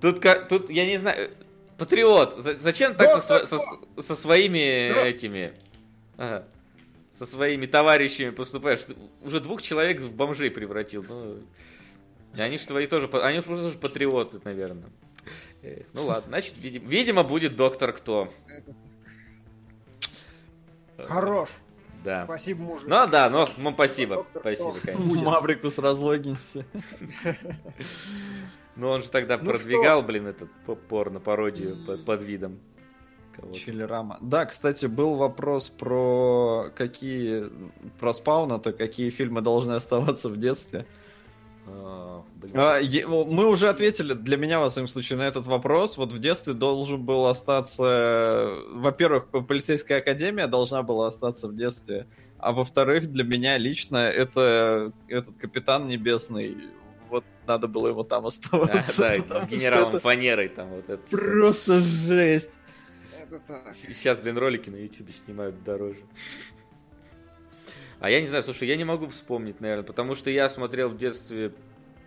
тут, 0.00 0.20
как- 0.20 0.48
тут, 0.48 0.70
я 0.70 0.86
не 0.86 0.96
знаю, 0.96 1.16
э, 1.18 1.30
Патриот, 1.76 2.36
за- 2.42 2.58
зачем 2.58 2.94
так 2.94 3.20
со, 3.22 3.46
со- 3.46 3.58
со 4.02 4.16
своими 4.16 4.90
Да. 4.94 5.06
этими, 5.06 5.52
ага, 6.16 6.46
со 7.12 7.26
своими 7.26 7.66
товарищами 7.66 8.30
поступаешь? 8.30 8.80
Уже 9.22 9.40
двух 9.40 9.60
человек 9.60 10.00
в 10.00 10.10
бомжей 10.12 10.50
превратил, 10.50 11.04
ну, 11.06 11.36
они 12.44 12.58
же 12.58 12.66
твои 12.66 12.86
тоже, 12.86 13.08
они 13.22 13.36
же 13.38 13.42
тоже 13.44 13.78
патриоты, 13.78 14.40
наверное. 14.44 14.90
Эх, 15.62 15.86
ну 15.92 16.06
ладно, 16.06 16.28
значит, 16.28 16.54
видимо, 16.58 16.88
видимо, 16.88 17.22
будет 17.24 17.56
доктор 17.56 17.92
кто. 17.92 18.32
Это 18.48 18.74
так. 20.96 21.08
Хорош. 21.08 21.48
Да. 22.04 22.24
Спасибо, 22.24 22.62
мужик. 22.62 22.88
Ну 22.88 23.06
да, 23.08 23.28
ну, 23.28 23.44
ну, 23.58 23.72
спасибо, 23.72 24.16
Доктор 24.16 24.42
спасибо, 24.42 24.72
кто? 24.74 24.80
конечно. 24.92 25.24
Маврикус 25.30 25.78
разлогинься. 25.78 26.64
Ну 28.76 28.88
он 28.90 29.00
же 29.00 29.08
тогда 29.10 29.38
Ну 29.38 29.46
продвигал, 29.46 30.02
блин, 30.02 30.26
этот 30.26 30.50
по- 30.66 30.74
порно-пародию 30.74 31.82
под, 31.86 32.04
под 32.04 32.22
видом 32.22 32.60
кого-то. 33.34 33.58
Чилерама. 33.58 34.18
Да, 34.20 34.44
кстати, 34.44 34.84
был 34.84 35.16
вопрос 35.16 35.70
про 35.70 36.70
какие... 36.76 37.50
Про 37.98 38.12
спауна-то, 38.12 38.74
какие 38.74 39.08
фильмы 39.08 39.40
должны 39.40 39.72
оставаться 39.72 40.28
в 40.28 40.36
детстве. 40.36 40.86
А. 41.68 42.22
А, 42.54 42.80
Мы 42.80 43.46
уже 43.48 43.68
ответили, 43.68 44.14
для 44.14 44.36
меня, 44.36 44.60
во 44.60 44.68
всяком 44.68 44.88
случае, 44.88 45.18
на 45.18 45.22
этот 45.22 45.46
вопрос. 45.46 45.96
Вот 45.96 46.12
в 46.12 46.18
детстве 46.18 46.54
должен 46.54 47.04
был 47.04 47.26
остаться... 47.26 48.56
Во-первых, 48.72 49.28
полицейская 49.46 49.98
академия 49.98 50.46
должна 50.46 50.82
была 50.82 51.08
остаться 51.08 51.48
в 51.48 51.56
детстве. 51.56 52.06
А 52.38 52.52
во-вторых, 52.52 53.10
для 53.10 53.24
меня 53.24 53.58
лично 53.58 53.96
это 53.98 54.92
этот 55.08 55.36
капитан 55.36 55.88
небесный. 55.88 56.56
Вот 57.08 57.24
надо 57.46 57.66
было 57.66 57.88
ему 57.88 58.04
там 58.04 58.24
А, 58.24 58.28
оставаться. 58.28 59.02
да, 59.02 59.14
потому 59.22 59.40
с 59.46 59.48
генералом 59.48 59.88
это 59.90 60.00
Фанерой 60.00 60.48
там 60.48 60.68
вот 60.68 60.88
это. 60.88 61.02
Просто 61.10 61.80
жесть. 61.80 62.58
Это 63.18 63.40
так. 63.40 63.74
Сейчас, 63.88 64.20
блин, 64.20 64.38
ролики 64.38 64.70
на 64.70 64.76
ютубе 64.76 65.12
снимают 65.12 65.62
дороже. 65.64 66.00
А 68.00 68.10
я 68.10 68.20
не 68.20 68.26
знаю, 68.26 68.42
слушай, 68.42 68.68
я 68.68 68.76
не 68.76 68.84
могу 68.84 69.06
вспомнить, 69.08 69.60
наверное, 69.60 69.84
потому 69.84 70.14
что 70.14 70.30
я 70.30 70.48
смотрел 70.50 70.88
в 70.90 70.98
детстве 70.98 71.52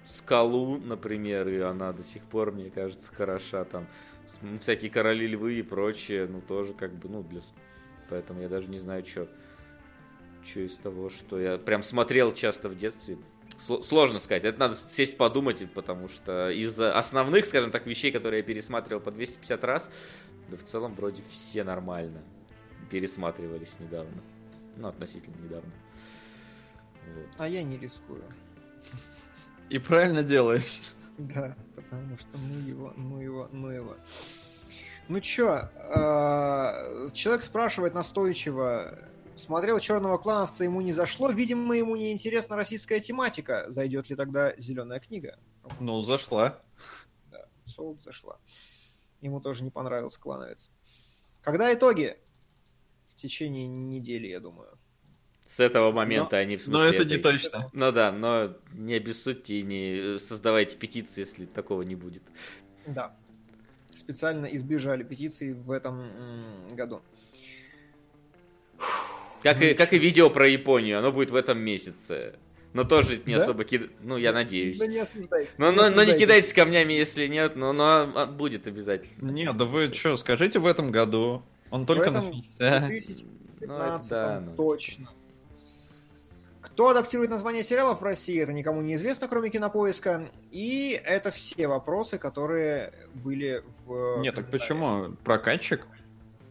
Скалу, 0.06 0.78
например, 0.78 1.48
и 1.48 1.60
она 1.60 1.94
до 1.94 2.04
сих 2.04 2.24
пор, 2.24 2.52
мне 2.52 2.70
кажется, 2.70 3.14
хороша. 3.14 3.64
Там 3.66 3.88
всякие 4.60 4.90
короли 4.92 5.28
львы 5.28 5.56
и 5.60 5.62
прочее, 5.62 6.28
ну 6.28 6.42
тоже 6.42 6.74
как 6.74 6.94
бы, 6.94 7.10
ну 7.10 7.24
для... 7.24 7.42
Поэтому 8.10 8.42
я 8.42 8.50
даже 8.50 8.70
не 8.70 8.80
знаю, 8.80 9.06
что 9.06 9.28
что 10.44 10.62
из 10.62 10.76
того, 10.78 11.10
что 11.10 11.40
я 11.40 11.58
прям 11.58 11.84
смотрел 11.84 12.32
часто 12.32 12.70
в 12.70 12.78
детстве. 12.78 13.18
Сло- 13.58 13.84
Сложно 13.84 14.20
сказать, 14.20 14.46
это 14.46 14.58
надо 14.60 14.78
сесть 14.90 15.18
подумать, 15.18 15.68
потому 15.74 16.08
что 16.08 16.50
из 16.50 16.80
основных, 16.80 17.46
скажем 17.46 17.72
так, 17.72 17.86
вещей, 17.86 18.12
которые 18.12 18.40
я 18.40 18.44
пересматривал 18.44 19.02
по 19.02 19.12
250 19.12 19.64
раз, 19.64 19.92
да 20.48 20.58
в 20.58 20.64
целом 20.64 20.96
вроде 20.96 21.22
все 21.30 21.64
нормально 21.64 22.22
пересматривались 22.90 23.76
недавно. 23.80 24.22
Ну, 24.80 24.88
относительно 24.88 25.36
недавно. 25.44 25.72
Вот. 27.14 27.28
А 27.38 27.48
я 27.48 27.64
не 27.64 27.78
рискую. 27.78 28.24
И 29.70 29.78
правильно 29.78 30.24
делаешь. 30.24 30.94
Да, 31.18 31.54
потому 31.76 32.18
что 32.18 32.38
ну 32.38 32.60
его, 32.66 32.94
ну 32.96 33.20
его, 33.20 33.50
ну 33.52 33.68
его. 33.70 33.98
Ну 35.10 35.20
чё, 35.20 35.70
э, 35.76 37.10
человек 37.14 37.44
спрашивает 37.44 37.94
настойчиво, 37.94 38.98
смотрел 39.36 39.80
Черного 39.80 40.18
клановца, 40.18 40.64
ему 40.64 40.80
не 40.80 40.94
зашло, 40.94 41.30
видимо, 41.30 41.76
ему 41.76 41.98
не 41.98 42.14
интересна 42.14 42.56
российская 42.56 43.02
тематика. 43.02 43.66
Зайдет 43.68 44.10
ли 44.10 44.16
тогда 44.16 44.54
зеленая 44.56 45.02
книга? 45.02 45.38
Ну, 45.82 46.02
зашла. 46.04 46.62
Да, 47.30 47.50
Солд 47.66 48.02
зашла. 48.02 48.38
Ему 49.20 49.42
тоже 49.42 49.66
не 49.66 49.72
понравился 49.72 50.22
клановец. 50.22 50.70
Когда 51.42 51.74
итоги? 51.74 52.18
В 53.20 53.22
течение 53.22 53.68
недели, 53.68 54.28
я 54.28 54.40
думаю. 54.40 54.70
С 55.44 55.60
этого 55.60 55.92
момента 55.92 56.38
они 56.38 56.56
в 56.56 56.62
смысле... 56.62 56.86
Но 56.86 56.94
это 56.94 57.04
не 57.04 57.16
этой- 57.16 57.22
точно. 57.22 57.70
Ну 57.74 57.92
да, 57.92 58.14
но 58.14 58.56
не 58.72 58.94
обессудьте 58.94 59.60
и 59.60 59.64
не 59.64 60.20
создавайте 60.20 60.78
петиции, 60.78 61.22
если 61.22 61.46
такого 61.46 61.82
не 61.82 61.96
будет. 61.96 62.24
Да. 62.88 63.14
Специально 63.94 64.46
избежали 64.46 65.04
петиции 65.04 65.52
в 65.52 65.72
этом 65.72 66.10
году. 66.72 67.02
Как 69.44 69.62
и, 69.62 69.74
как 69.74 69.92
и 69.92 70.00
видео 70.00 70.30
про 70.30 70.48
Японию, 70.48 71.00
оно 71.00 71.12
будет 71.12 71.32
в 71.32 71.36
этом 71.36 71.60
месяце. 71.60 72.36
Но 72.72 72.86
тоже 72.86 73.20
не 73.26 73.36
Да? 73.36 73.44
особо 73.44 73.66
кид... 73.66 73.92
Ну, 74.02 74.16
я 74.16 74.32
надеюсь. 74.32 74.78
Да 74.78 74.88
не 74.88 75.00
осуждайся. 75.00 75.52
Но, 75.58 75.72
но, 75.72 75.90
но 75.90 76.04
не 76.04 76.18
кидайтесь 76.18 76.54
камнями, 76.54 76.94
если 76.94 77.28
нет, 77.28 77.58
но, 77.58 77.74
но 77.74 78.12
а, 78.16 78.26
будет 78.28 78.68
обязательно. 78.68 79.30
Не, 79.30 79.52
да 79.52 79.66
вы 79.66 79.94
что, 79.94 80.16
скажите 80.16 80.60
в 80.60 80.66
этом 80.68 80.92
году. 80.92 81.44
Он 81.72 81.84
В 81.84 81.86
только 81.86 82.12
начался. 82.12 82.88
2015 82.88 84.10
да, 84.10 84.44
ну. 84.46 84.56
точно. 84.56 85.10
Кто 86.62 86.90
адаптирует 86.90 87.30
название 87.30 87.64
сериалов 87.64 88.02
в 88.02 88.04
России, 88.04 88.40
это 88.42 88.52
никому 88.52 88.82
не 88.82 88.96
известно, 88.96 89.28
кроме 89.28 89.50
кинопоиска. 89.50 90.30
И 90.52 91.00
это 91.06 91.32
все 91.32 91.68
вопросы, 91.68 92.18
которые 92.18 92.94
были 93.14 93.64
в... 93.86 94.20
Нет, 94.20 94.36
так 94.36 94.52
почему? 94.52 95.16
Прокатчик? 95.24 95.88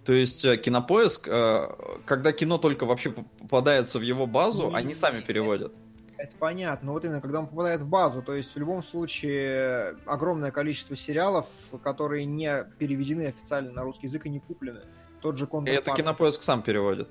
То 0.04 0.14
есть 0.14 0.44
э, 0.46 0.56
кинопоиск, 0.56 1.28
э, 1.28 1.68
когда 2.06 2.32
кино 2.32 2.56
только 2.56 2.86
вообще 2.86 3.10
попадается 3.10 3.98
в 3.98 4.02
его 4.02 4.26
базу, 4.26 4.70
Не, 4.70 4.76
они 4.76 4.94
сами 4.94 5.20
переводят. 5.20 5.74
Это 6.16 6.32
понятно, 6.38 6.86
но 6.86 6.92
вот 6.94 7.04
именно 7.04 7.20
когда 7.20 7.40
он 7.40 7.46
попадает 7.46 7.80
в 7.82 7.88
базу, 7.88 8.22
то 8.22 8.34
есть 8.34 8.52
в 8.54 8.58
любом 8.58 8.82
случае 8.82 9.96
огромное 10.06 10.50
количество 10.50 10.96
сериалов, 10.96 11.46
которые 11.84 12.24
не 12.24 12.64
переведены 12.78 13.26
официально 13.26 13.70
на 13.70 13.82
русский 13.82 14.06
язык 14.06 14.24
и 14.26 14.30
не 14.30 14.40
куплены. 14.40 14.80
Тот 15.20 15.36
же 15.38 15.46
Counterpart. 15.46 15.68
это 15.70 15.94
кинопоиск 15.94 16.42
сам 16.42 16.62
переводит. 16.62 17.08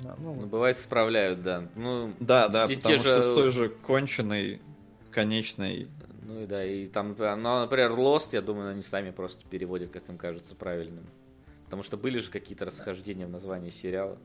Да, 0.00 0.14
ну, 0.18 0.34
Ну, 0.34 0.46
бывает, 0.46 0.78
справляют, 0.78 1.42
да. 1.42 1.68
Ну, 1.74 2.14
Да, 2.20 2.48
да, 2.48 2.66
те- 2.66 2.76
потому 2.76 2.94
те 2.94 3.00
что 3.00 3.16
же- 3.16 3.22
с 3.22 3.34
той 3.34 3.50
же 3.50 3.68
конченой, 3.68 4.60
конечной. 5.10 5.88
Ну 6.22 6.42
и 6.42 6.46
да, 6.46 6.64
и 6.64 6.86
там, 6.86 7.08
например, 7.10 7.36
ну, 7.36 7.58
например, 7.60 7.92
Lost, 7.92 8.28
я 8.32 8.40
думаю, 8.42 8.70
они 8.70 8.82
сами 8.82 9.10
просто 9.10 9.44
переводят, 9.48 9.90
как 9.90 10.08
им 10.08 10.16
кажется 10.18 10.54
правильным. 10.54 11.06
Потому 11.64 11.82
что 11.82 11.96
были 11.96 12.18
же 12.18 12.30
какие-то 12.30 12.64
расхождения 12.64 13.26
в 13.26 13.30
названии 13.30 13.70
сериала. 13.70 14.18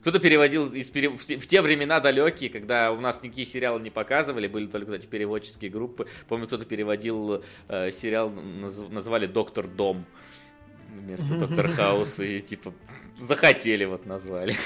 Кто-то 0.00 0.20
переводил 0.20 0.72
из 0.72 0.88
пере- 0.90 1.10
в, 1.10 1.24
те, 1.24 1.38
в 1.38 1.46
те 1.48 1.60
времена 1.60 1.98
далекие, 1.98 2.50
когда 2.50 2.92
у 2.92 3.00
нас 3.00 3.22
никакие 3.24 3.46
сериалы 3.46 3.80
не 3.80 3.90
показывали, 3.90 4.46
были 4.46 4.68
только 4.68 4.94
эти 4.94 5.06
переводческие 5.06 5.70
группы. 5.72 6.06
Помню, 6.28 6.46
кто-то 6.46 6.64
переводил 6.64 7.42
э, 7.68 7.90
сериал, 7.90 8.30
наз- 8.30 8.88
назвали 8.92 9.26
Доктор 9.26 9.66
Дом 9.66 10.06
вместо 10.98 11.38
Доктор 11.38 11.68
Хаус, 11.68 12.20
и 12.20 12.40
типа 12.40 12.72
захотели 13.18 13.84
вот 13.84 14.06
назвали. 14.06 14.56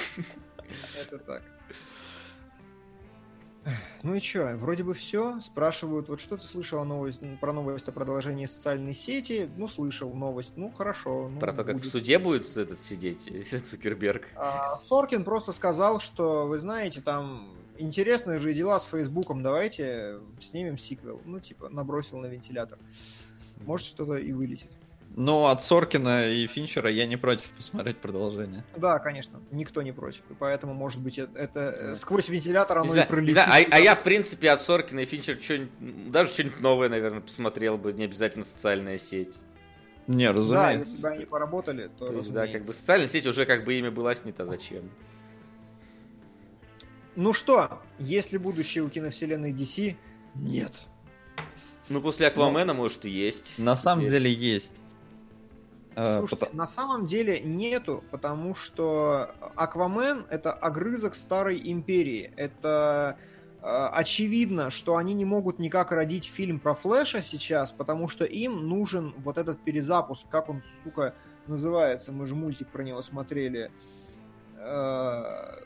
это 1.01 1.19
так. 1.19 1.43
Ну 4.03 4.15
и 4.15 4.21
чё, 4.21 4.57
вроде 4.57 4.83
бы 4.83 4.93
все. 4.93 5.41
Спрашивают, 5.41 6.09
вот 6.09 6.21
что 6.21 6.37
ты 6.37 6.45
слышал 6.45 6.81
о 6.81 6.85
новость, 6.85 7.21
про 7.41 7.53
новость 7.53 7.87
о 7.87 7.93
продолжении 7.93 8.47
социальной 8.47 8.93
сети? 8.95 9.49
Ну, 9.57 9.69
слышал 9.69 10.13
новость. 10.13 10.55
Ну, 10.57 10.73
хорошо. 10.73 11.29
ну, 11.33 11.39
Про 11.39 11.53
то, 11.53 11.63
как 11.63 11.77
в 11.77 11.79
будет. 11.79 11.93
суде 11.93 12.19
будет 12.19 12.57
этот 12.57 12.81
сидеть 12.81 13.31
Цукерберг. 13.67 14.27
А, 14.35 14.79
Соркин 14.79 15.23
просто 15.23 15.53
сказал, 15.53 16.01
что, 16.01 16.49
вы 16.49 16.59
знаете, 16.59 17.01
там 17.01 17.55
интересные 17.79 18.41
же 18.41 18.53
дела 18.53 18.81
с 18.81 18.85
Фейсбуком, 18.87 19.45
давайте 19.45 20.19
снимем 20.41 20.77
сиквел. 20.77 21.21
Ну, 21.25 21.39
типа, 21.39 21.69
набросил 21.69 22.19
на 22.19 22.27
вентилятор. 22.27 22.81
Может, 23.65 23.87
что-то 23.87 24.17
и 24.17 24.33
вылетит. 24.33 24.71
Но 25.15 25.49
от 25.49 25.63
Соркина 25.63 26.31
и 26.31 26.47
Финчера 26.47 26.89
я 26.91 27.07
не 27.07 27.17
против 27.17 27.45
посмотреть 27.51 27.99
продолжение. 27.99 28.65
Да, 28.77 28.99
конечно, 28.99 29.41
никто 29.51 29.83
не 29.83 29.93
против. 29.93 30.23
И 30.31 30.35
поэтому, 30.39 30.73
может 30.73 31.01
быть, 31.03 31.19
э- 31.19 31.29
это 31.35 31.61
э, 31.79 31.95
сквозь 31.97 32.29
вентилятор 32.31 32.79
Не 32.79 32.85
оно 32.85 32.93
знаю, 32.93 33.03
и 33.03 33.11
не 33.11 33.15
пролетит. 33.15 33.35
знаю, 33.35 33.67
а, 33.71 33.75
а 33.77 33.79
я, 33.79 33.95
в 33.95 34.03
принципе, 34.03 34.51
от 34.51 34.63
Соркина 34.63 35.01
и 35.01 35.05
Финчер 35.05 35.39
что-нибудь, 35.39 36.11
даже 36.11 36.31
что-нибудь 36.33 36.61
новое, 36.61 36.89
наверное, 36.89 37.21
посмотрел 37.21 37.77
бы, 37.77 37.93
не 37.93 38.05
обязательно 38.05 38.45
социальная 38.47 38.97
сеть. 38.97 39.35
Не, 40.07 40.27
Да, 40.33 40.39
разумеется. 40.39 40.91
если 40.91 41.03
бы 41.03 41.09
они 41.11 41.25
поработали, 41.27 41.91
то, 41.99 42.07
То 42.07 42.15
есть, 42.15 42.33
да, 42.33 42.47
как 42.49 42.65
бы 42.65 42.73
социальная 42.73 43.09
сеть 43.09 43.27
уже 43.27 43.45
как 43.45 43.65
бы 43.65 43.75
имя 43.75 43.91
была 43.91 44.15
снята, 44.15 44.47
зачем? 44.47 44.91
Ну 47.17 47.33
что, 47.35 47.83
есть 47.99 48.33
ли 48.33 48.39
будущее 48.39 48.83
у 48.83 48.89
киновселенной 48.89 49.53
DC? 49.53 49.95
Нет. 50.35 50.73
Ну, 51.89 52.01
после 52.01 52.29
Аквамена, 52.29 52.73
может, 52.73 53.05
и 53.05 53.11
есть. 53.11 53.59
На 53.59 53.77
самом 53.77 54.07
Теперь. 54.07 54.23
деле 54.23 54.33
есть. 54.33 54.73
Э, 55.97 56.19
Слушайте, 56.19 56.47
пота- 56.47 56.57
на 56.57 56.67
самом 56.67 57.07
деле 57.07 57.41
нету, 57.41 58.03
потому 58.11 58.55
что 58.55 59.31
Аквамен 59.57 60.27
это 60.31 60.53
огрызок 60.53 61.15
старой 61.15 61.61
империи. 61.71 62.33
Это 62.37 63.17
э, 63.63 63.67
очевидно, 63.93 64.71
что 64.71 64.97
они 64.97 65.15
не 65.15 65.25
могут 65.25 65.59
никак 65.59 65.93
родить 65.93 66.25
фильм 66.27 66.59
про 66.61 66.75
Флэша 66.75 67.23
сейчас, 67.23 67.73
потому 67.73 68.09
что 68.09 68.25
им 68.25 68.69
нужен 68.69 69.15
вот 69.19 69.39
этот 69.39 69.61
перезапуск, 69.63 70.27
как 70.31 70.49
он, 70.49 70.63
сука, 70.83 71.15
называется. 71.47 72.13
Мы 72.13 72.27
же 72.27 72.35
мультик 72.35 72.69
про 72.69 72.83
него 72.83 73.03
смотрели. 73.03 73.71
Э, 74.59 75.61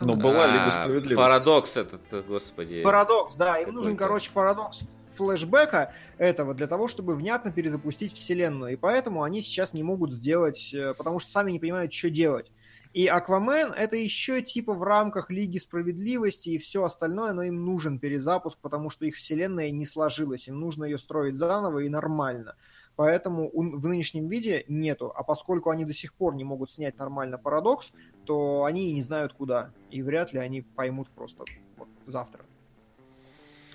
Ну, 0.00 0.16
была 0.16 0.46
Лига 0.46 0.70
Справедливости. 0.82 1.14
Парадокс 1.16 1.76
этот, 1.76 2.26
господи. 2.26 2.82
Парадокс, 2.82 3.34
да, 3.34 3.58
им 3.58 3.74
нужен, 3.74 3.96
короче, 3.96 4.30
парадокс 4.32 4.80
флешбека 5.14 5.92
этого 6.18 6.54
для 6.54 6.66
того, 6.66 6.88
чтобы 6.88 7.14
внятно 7.14 7.52
перезапустить 7.52 8.12
вселенную. 8.12 8.72
И 8.72 8.76
поэтому 8.76 9.22
они 9.22 9.42
сейчас 9.42 9.72
не 9.72 9.82
могут 9.82 10.12
сделать, 10.12 10.72
э, 10.74 10.94
потому 10.94 11.18
что 11.18 11.30
сами 11.30 11.52
не 11.52 11.58
понимают, 11.58 11.92
что 11.92 12.10
делать. 12.10 12.52
И 12.94 13.08
Аквамен 13.08 13.72
это 13.72 13.96
еще 13.96 14.40
типа 14.40 14.72
в 14.72 14.84
рамках 14.84 15.28
Лиги 15.28 15.58
Справедливости 15.58 16.50
и 16.50 16.58
все 16.58 16.84
остальное, 16.84 17.32
но 17.32 17.42
им 17.42 17.64
нужен 17.64 17.98
перезапуск, 17.98 18.58
потому 18.60 18.88
что 18.88 19.04
их 19.04 19.16
вселенная 19.16 19.72
не 19.72 19.84
сложилась. 19.84 20.46
Им 20.46 20.60
нужно 20.60 20.84
ее 20.84 20.96
строить 20.96 21.34
заново 21.34 21.80
и 21.80 21.88
нормально. 21.88 22.54
Поэтому 22.94 23.50
в 23.52 23.86
нынешнем 23.88 24.28
виде 24.28 24.64
нету. 24.68 25.12
А 25.14 25.24
поскольку 25.24 25.70
они 25.70 25.84
до 25.84 25.92
сих 25.92 26.14
пор 26.14 26.36
не 26.36 26.44
могут 26.44 26.70
снять 26.70 26.96
нормально 26.96 27.36
парадокс, 27.36 27.92
то 28.24 28.62
они 28.62 28.90
и 28.90 28.94
не 28.94 29.02
знают 29.02 29.32
куда. 29.32 29.72
И 29.90 30.00
вряд 30.00 30.32
ли 30.32 30.38
они 30.38 30.62
поймут 30.62 31.08
просто 31.10 31.44
вот 31.76 31.88
завтра. 32.06 32.44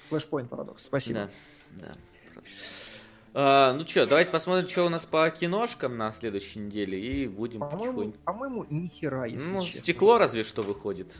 Флэшпоинт 0.10 0.50
парадокс. 0.50 0.84
Спасибо. 0.86 1.30
Да, 1.78 1.88
да. 1.88 1.92
А, 3.34 3.74
ну 3.74 3.86
что, 3.86 4.08
давайте 4.08 4.32
посмотрим, 4.32 4.68
что 4.68 4.86
у 4.86 4.90
нас 4.90 5.06
по 5.06 5.30
киношкам 5.30 5.98
на 5.98 6.12
следующей 6.12 6.60
неделе, 6.60 7.00
и 7.00 7.28
будем 7.28 7.60
По-моему, 7.60 7.94
потихоньку... 7.94 8.18
по-моему, 8.26 8.66
ни 8.70 8.88
хера, 8.88 9.26
если 9.26 9.48
Ну, 9.48 9.62
честно. 9.62 9.82
стекло 9.82 10.18
разве 10.18 10.44
что 10.44 10.64
выходит. 10.64 11.14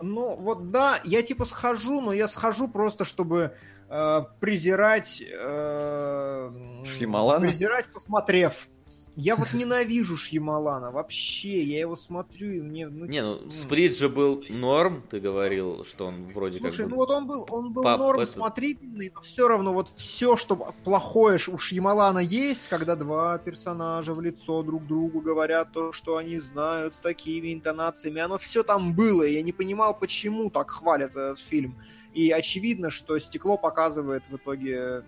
Ну, 0.00 0.34
вот 0.36 0.70
да, 0.70 1.00
я 1.04 1.22
типа 1.22 1.44
схожу, 1.44 2.00
но 2.00 2.12
я 2.12 2.26
схожу 2.26 2.68
просто, 2.68 3.04
чтобы 3.04 3.54
э, 3.88 4.20
презирать... 4.40 5.22
э, 5.22 6.84
Шьямалана? 6.86 7.40
Презирать, 7.46 7.86
посмотрев. 7.92 8.68
Я 9.14 9.36
вот 9.36 9.48
ненавижу 9.52 10.16
Шьямалана, 10.16 10.90
вообще, 10.90 11.62
я 11.62 11.80
его 11.80 11.96
смотрю, 11.96 12.50
и 12.50 12.60
мне... 12.60 12.88
Ну, 12.88 13.04
Не, 13.04 13.22
ну, 13.22 13.34
типа, 13.36 13.44
м. 13.44 13.50
Сприт 13.50 13.96
же 13.96 14.08
был 14.08 14.42
норм, 14.48 15.02
ты 15.10 15.20
говорил, 15.20 15.84
что 15.84 16.06
он 16.06 16.32
вроде 16.32 16.58
Слушай, 16.58 16.78
как 16.78 16.86
ну 16.86 16.90
бы... 16.90 16.96
вот 16.96 17.10
он 17.10 17.26
был, 17.26 17.46
он 17.50 17.72
был 17.72 17.82
Пап, 17.82 17.98
норм 17.98 18.20
это- 18.20 18.30
смотрибельный, 18.30 19.12
но 19.14 19.20
все 19.20 19.48
равно 19.48 19.72
вот 19.74 19.88
все, 19.90 20.36
что 20.36 20.56
плохое 20.84 21.38
у 21.48 21.58
Шьямалана 21.58 22.20
есть, 22.20 22.68
когда 22.68 22.96
два 22.96 23.38
персонажа 23.38 24.14
в 24.14 24.20
лицо 24.20 24.62
друг 24.62 24.86
другу 24.86 25.20
говорят 25.20 25.72
то, 25.72 25.92
что 25.92 26.16
они 26.16 26.38
знают 26.38 26.94
с 26.94 27.00
такими 27.00 27.52
интонациями, 27.52 28.20
оно 28.20 28.38
все 28.38 28.62
там 28.62 28.94
было, 28.94 29.24
и 29.24 29.34
я 29.34 29.42
не 29.42 29.52
понимал, 29.52 29.98
почему 29.98 30.48
так 30.50 30.70
хвалят 30.70 31.10
этот 31.10 31.38
фильм. 31.38 31.76
И 32.14 32.30
очевидно, 32.30 32.90
что 32.90 33.18
стекло 33.18 33.56
показывает 33.56 34.22
в 34.28 34.36
итоге 34.36 35.02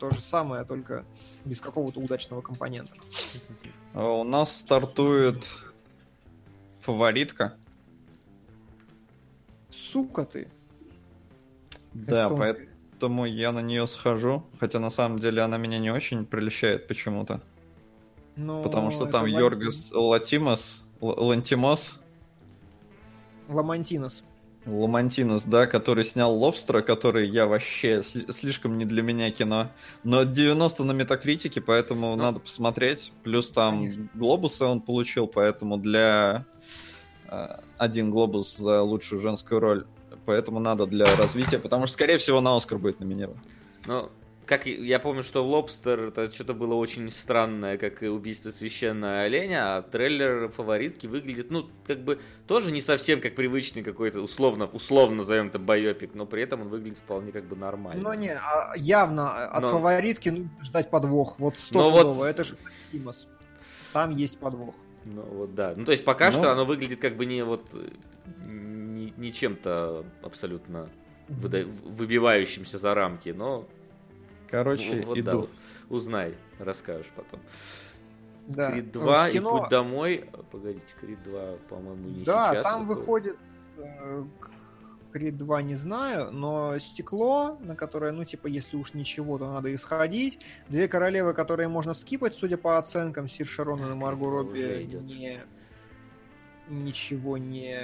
то 0.00 0.10
же 0.10 0.20
самое, 0.20 0.64
только 0.64 1.04
без 1.44 1.60
какого-то 1.60 2.00
удачного 2.00 2.40
компонента. 2.40 2.94
А 3.92 4.04
У 4.04 4.24
нас 4.24 4.56
стартует 4.56 5.48
фаворитка. 6.80 7.54
Сука 9.68 10.24
ты. 10.24 10.48
Да, 11.92 12.24
эстонская. 12.26 12.68
поэтому 12.90 13.26
я 13.26 13.52
на 13.52 13.60
нее 13.60 13.86
схожу. 13.86 14.44
Хотя 14.58 14.78
на 14.78 14.90
самом 14.90 15.18
деле 15.18 15.42
она 15.42 15.58
меня 15.58 15.78
не 15.78 15.90
очень 15.90 16.24
прельщает 16.24 16.88
почему-то. 16.88 17.40
Но 18.36 18.62
Потому 18.62 18.90
что 18.90 19.06
там 19.06 19.26
Йоргас 19.26 19.90
Латимос, 19.92 20.82
Лантимос, 21.00 22.00
Ламантинос. 23.48 24.24
Ламантинос, 24.66 25.44
да, 25.44 25.66
который 25.66 26.04
снял 26.04 26.34
Лобстера, 26.34 26.82
который 26.82 27.28
я 27.28 27.46
вообще 27.46 28.02
сли- 28.02 28.30
слишком 28.32 28.76
не 28.78 28.84
для 28.84 29.02
меня 29.02 29.30
кино. 29.30 29.70
Но 30.04 30.24
90 30.24 30.84
на 30.84 30.92
метакритике, 30.92 31.60
поэтому 31.60 32.10
Ну. 32.10 32.16
надо 32.22 32.40
посмотреть. 32.40 33.12
Плюс 33.22 33.50
там 33.50 33.78
Конечно. 33.78 34.08
глобусы 34.14 34.64
он 34.64 34.80
получил, 34.80 35.26
поэтому 35.26 35.78
для 35.78 36.44
э, 37.32 37.58
один 37.78 38.10
глобус 38.10 38.56
за 38.56 38.82
лучшую 38.82 39.20
женскую 39.22 39.60
роль. 39.60 39.86
Поэтому 40.26 40.58
надо 40.60 40.84
для 40.86 41.06
развития, 41.16 41.58
потому 41.58 41.86
что, 41.86 41.94
скорее 41.94 42.18
всего, 42.18 42.40
на 42.40 42.56
Оскар 42.56 42.76
будет 42.78 43.00
номинирован. 43.00 43.38
Ну, 43.86 44.10
как 44.50 44.66
я 44.66 44.98
помню, 44.98 45.22
что 45.22 45.46
Лобстер 45.46 46.08
это 46.08 46.28
что-то 46.32 46.54
было 46.54 46.74
очень 46.74 47.08
странное, 47.12 47.78
как 47.78 48.02
и 48.02 48.08
убийство 48.08 48.50
священного 48.50 49.20
оленя, 49.20 49.76
а 49.76 49.82
трейлер 49.82 50.48
фаворитки 50.48 51.06
выглядит, 51.06 51.52
ну, 51.52 51.68
как 51.86 52.00
бы 52.00 52.18
тоже 52.48 52.72
не 52.72 52.80
совсем 52.80 53.20
как 53.20 53.36
привычный 53.36 53.84
какой-то, 53.84 54.20
условно, 54.20 54.66
условно 54.66 55.18
назовем 55.18 55.46
это 55.46 55.60
байопик, 55.60 56.14
но 56.14 56.26
при 56.26 56.42
этом 56.42 56.62
он 56.62 56.68
выглядит 56.68 56.98
вполне 56.98 57.30
как 57.30 57.44
бы 57.44 57.54
нормально. 57.54 58.02
Но 58.02 58.12
не, 58.14 58.30
а 58.34 58.74
явно 58.76 59.46
от 59.46 59.62
Но- 59.62 59.70
фаворитки 59.70 60.30
нужно 60.30 60.50
ждать 60.64 60.90
подвох. 60.90 61.38
Вот 61.38 61.54
Но 61.54 61.60
стопудово, 61.60 62.12
вот- 62.14 62.24
это 62.24 62.42
же 62.42 62.56
Имос. 62.90 63.28
Там 63.92 64.10
есть 64.10 64.36
подвох. 64.40 64.74
Ну 65.04 65.22
вот 65.22 65.54
да. 65.54 65.74
Ну 65.76 65.84
то 65.84 65.92
есть 65.92 66.04
пока 66.04 66.26
Ну. 66.26 66.32
что 66.32 66.50
оно 66.50 66.64
выглядит 66.64 66.98
как 66.98 67.16
бы 67.16 67.24
не 67.24 67.44
вот 67.44 67.64
э, 67.74 67.88
не, 68.48 69.14
не 69.16 69.32
чем-то 69.32 70.04
абсолютно 70.24 70.90
выда- 71.28 71.64
выбивающимся 71.84 72.78
за 72.78 72.94
рамки, 72.94 73.28
но 73.28 73.68
Короче, 74.50 74.96
Ну, 74.96 75.06
вот 75.06 75.14
да, 75.22 75.30
иду. 75.32 75.48
узнай, 75.88 76.34
расскажешь 76.58 77.10
потом. 77.14 77.40
Да. 78.48 78.72
Крид 78.72 78.90
2 78.92 79.26
В 79.26 79.28
и 79.28 79.32
кино- 79.32 79.60
путь 79.60 79.70
домой. 79.70 80.24
Погодите, 80.50 80.84
Крид 81.00 81.22
2, 81.22 81.56
по-моему, 81.68 82.08
не 82.08 82.24
Да, 82.24 82.50
сейчас. 82.52 82.64
там 82.64 82.86
выходит. 82.86 83.36
выходит 83.76 83.88
э, 84.02 84.24
Крид 85.12 85.36
2 85.38 85.62
не 85.62 85.74
знаю, 85.74 86.30
но 86.32 86.78
стекло, 86.78 87.58
на 87.60 87.74
которое, 87.76 88.12
ну, 88.12 88.24
типа, 88.24 88.46
если 88.48 88.76
уж 88.76 88.94
ничего, 88.94 89.38
то 89.38 89.52
надо 89.52 89.72
исходить. 89.74 90.44
Две 90.68 90.86
королевы, 90.88 91.32
которые 91.34 91.68
можно 91.68 91.94
скипать, 91.94 92.34
судя 92.34 92.56
по 92.56 92.78
оценкам, 92.78 93.28
Сир 93.28 93.46
Шарона 93.46 93.92
и 93.92 93.94
Марго 93.94 94.30
Робби 94.30 94.88
не... 95.02 95.40
ничего 96.68 97.38
не... 97.38 97.78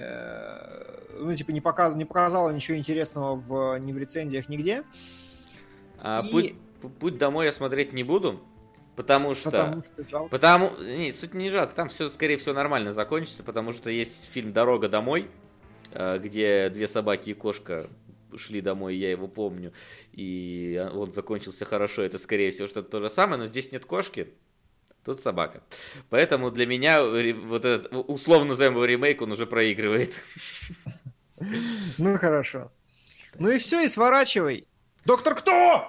Ну, 1.18 1.34
типа, 1.34 1.50
не, 1.50 1.60
показ... 1.60 1.94
не 1.94 2.04
показала 2.04 2.50
ничего 2.50 2.76
интересного 2.76 3.34
в... 3.36 3.78
ни 3.78 3.92
в 3.92 3.98
рецензиях, 3.98 4.48
нигде. 4.48 4.84
А 5.98 6.22
и- 6.26 6.30
путь, 6.30 6.54
пу- 6.82 6.90
путь 6.90 7.18
домой 7.18 7.46
я 7.46 7.52
смотреть 7.52 7.92
не 7.92 8.04
буду, 8.04 8.40
потому 8.96 9.34
что... 9.34 9.50
Потому 9.50 9.82
что 9.82 10.08
жалко. 10.10 10.30
Потому... 10.30 10.70
Не, 10.78 11.12
суть 11.12 11.34
не 11.34 11.50
жалко, 11.50 11.74
там 11.74 11.88
все, 11.88 12.08
скорее 12.08 12.36
всего, 12.36 12.54
нормально 12.54 12.92
закончится, 12.92 13.42
потому 13.42 13.72
что 13.72 13.90
есть 13.90 14.30
фильм 14.30 14.52
«Дорога 14.52 14.88
домой», 14.88 15.28
э, 15.92 16.18
где 16.18 16.70
две 16.70 16.88
собаки 16.88 17.30
и 17.30 17.34
кошка 17.34 17.86
шли 18.36 18.60
домой, 18.60 18.96
я 18.96 19.10
его 19.10 19.28
помню, 19.28 19.72
и 20.12 20.86
он 20.92 21.10
закончился 21.12 21.64
хорошо, 21.64 22.02
это, 22.02 22.18
скорее 22.18 22.50
всего, 22.50 22.68
что-то 22.68 22.90
то 22.90 23.00
же 23.00 23.08
самое, 23.08 23.38
но 23.38 23.46
здесь 23.46 23.72
нет 23.72 23.86
кошки, 23.86 24.28
тут 25.04 25.20
собака. 25.20 25.62
Поэтому 26.10 26.50
для 26.50 26.66
меня 26.66 27.02
вот 27.02 27.64
этот, 27.64 27.88
условно 27.92 28.48
назовем 28.48 28.72
его 28.74 28.84
ремейк, 28.84 29.22
он 29.22 29.32
уже 29.32 29.46
проигрывает. 29.46 30.22
Ну, 31.98 32.18
хорошо. 32.18 32.70
Ну 33.38 33.50
и 33.50 33.58
все, 33.58 33.82
и 33.84 33.88
сворачивай. 33.88 34.66
Доктор 35.06 35.36
Кто? 35.36 35.84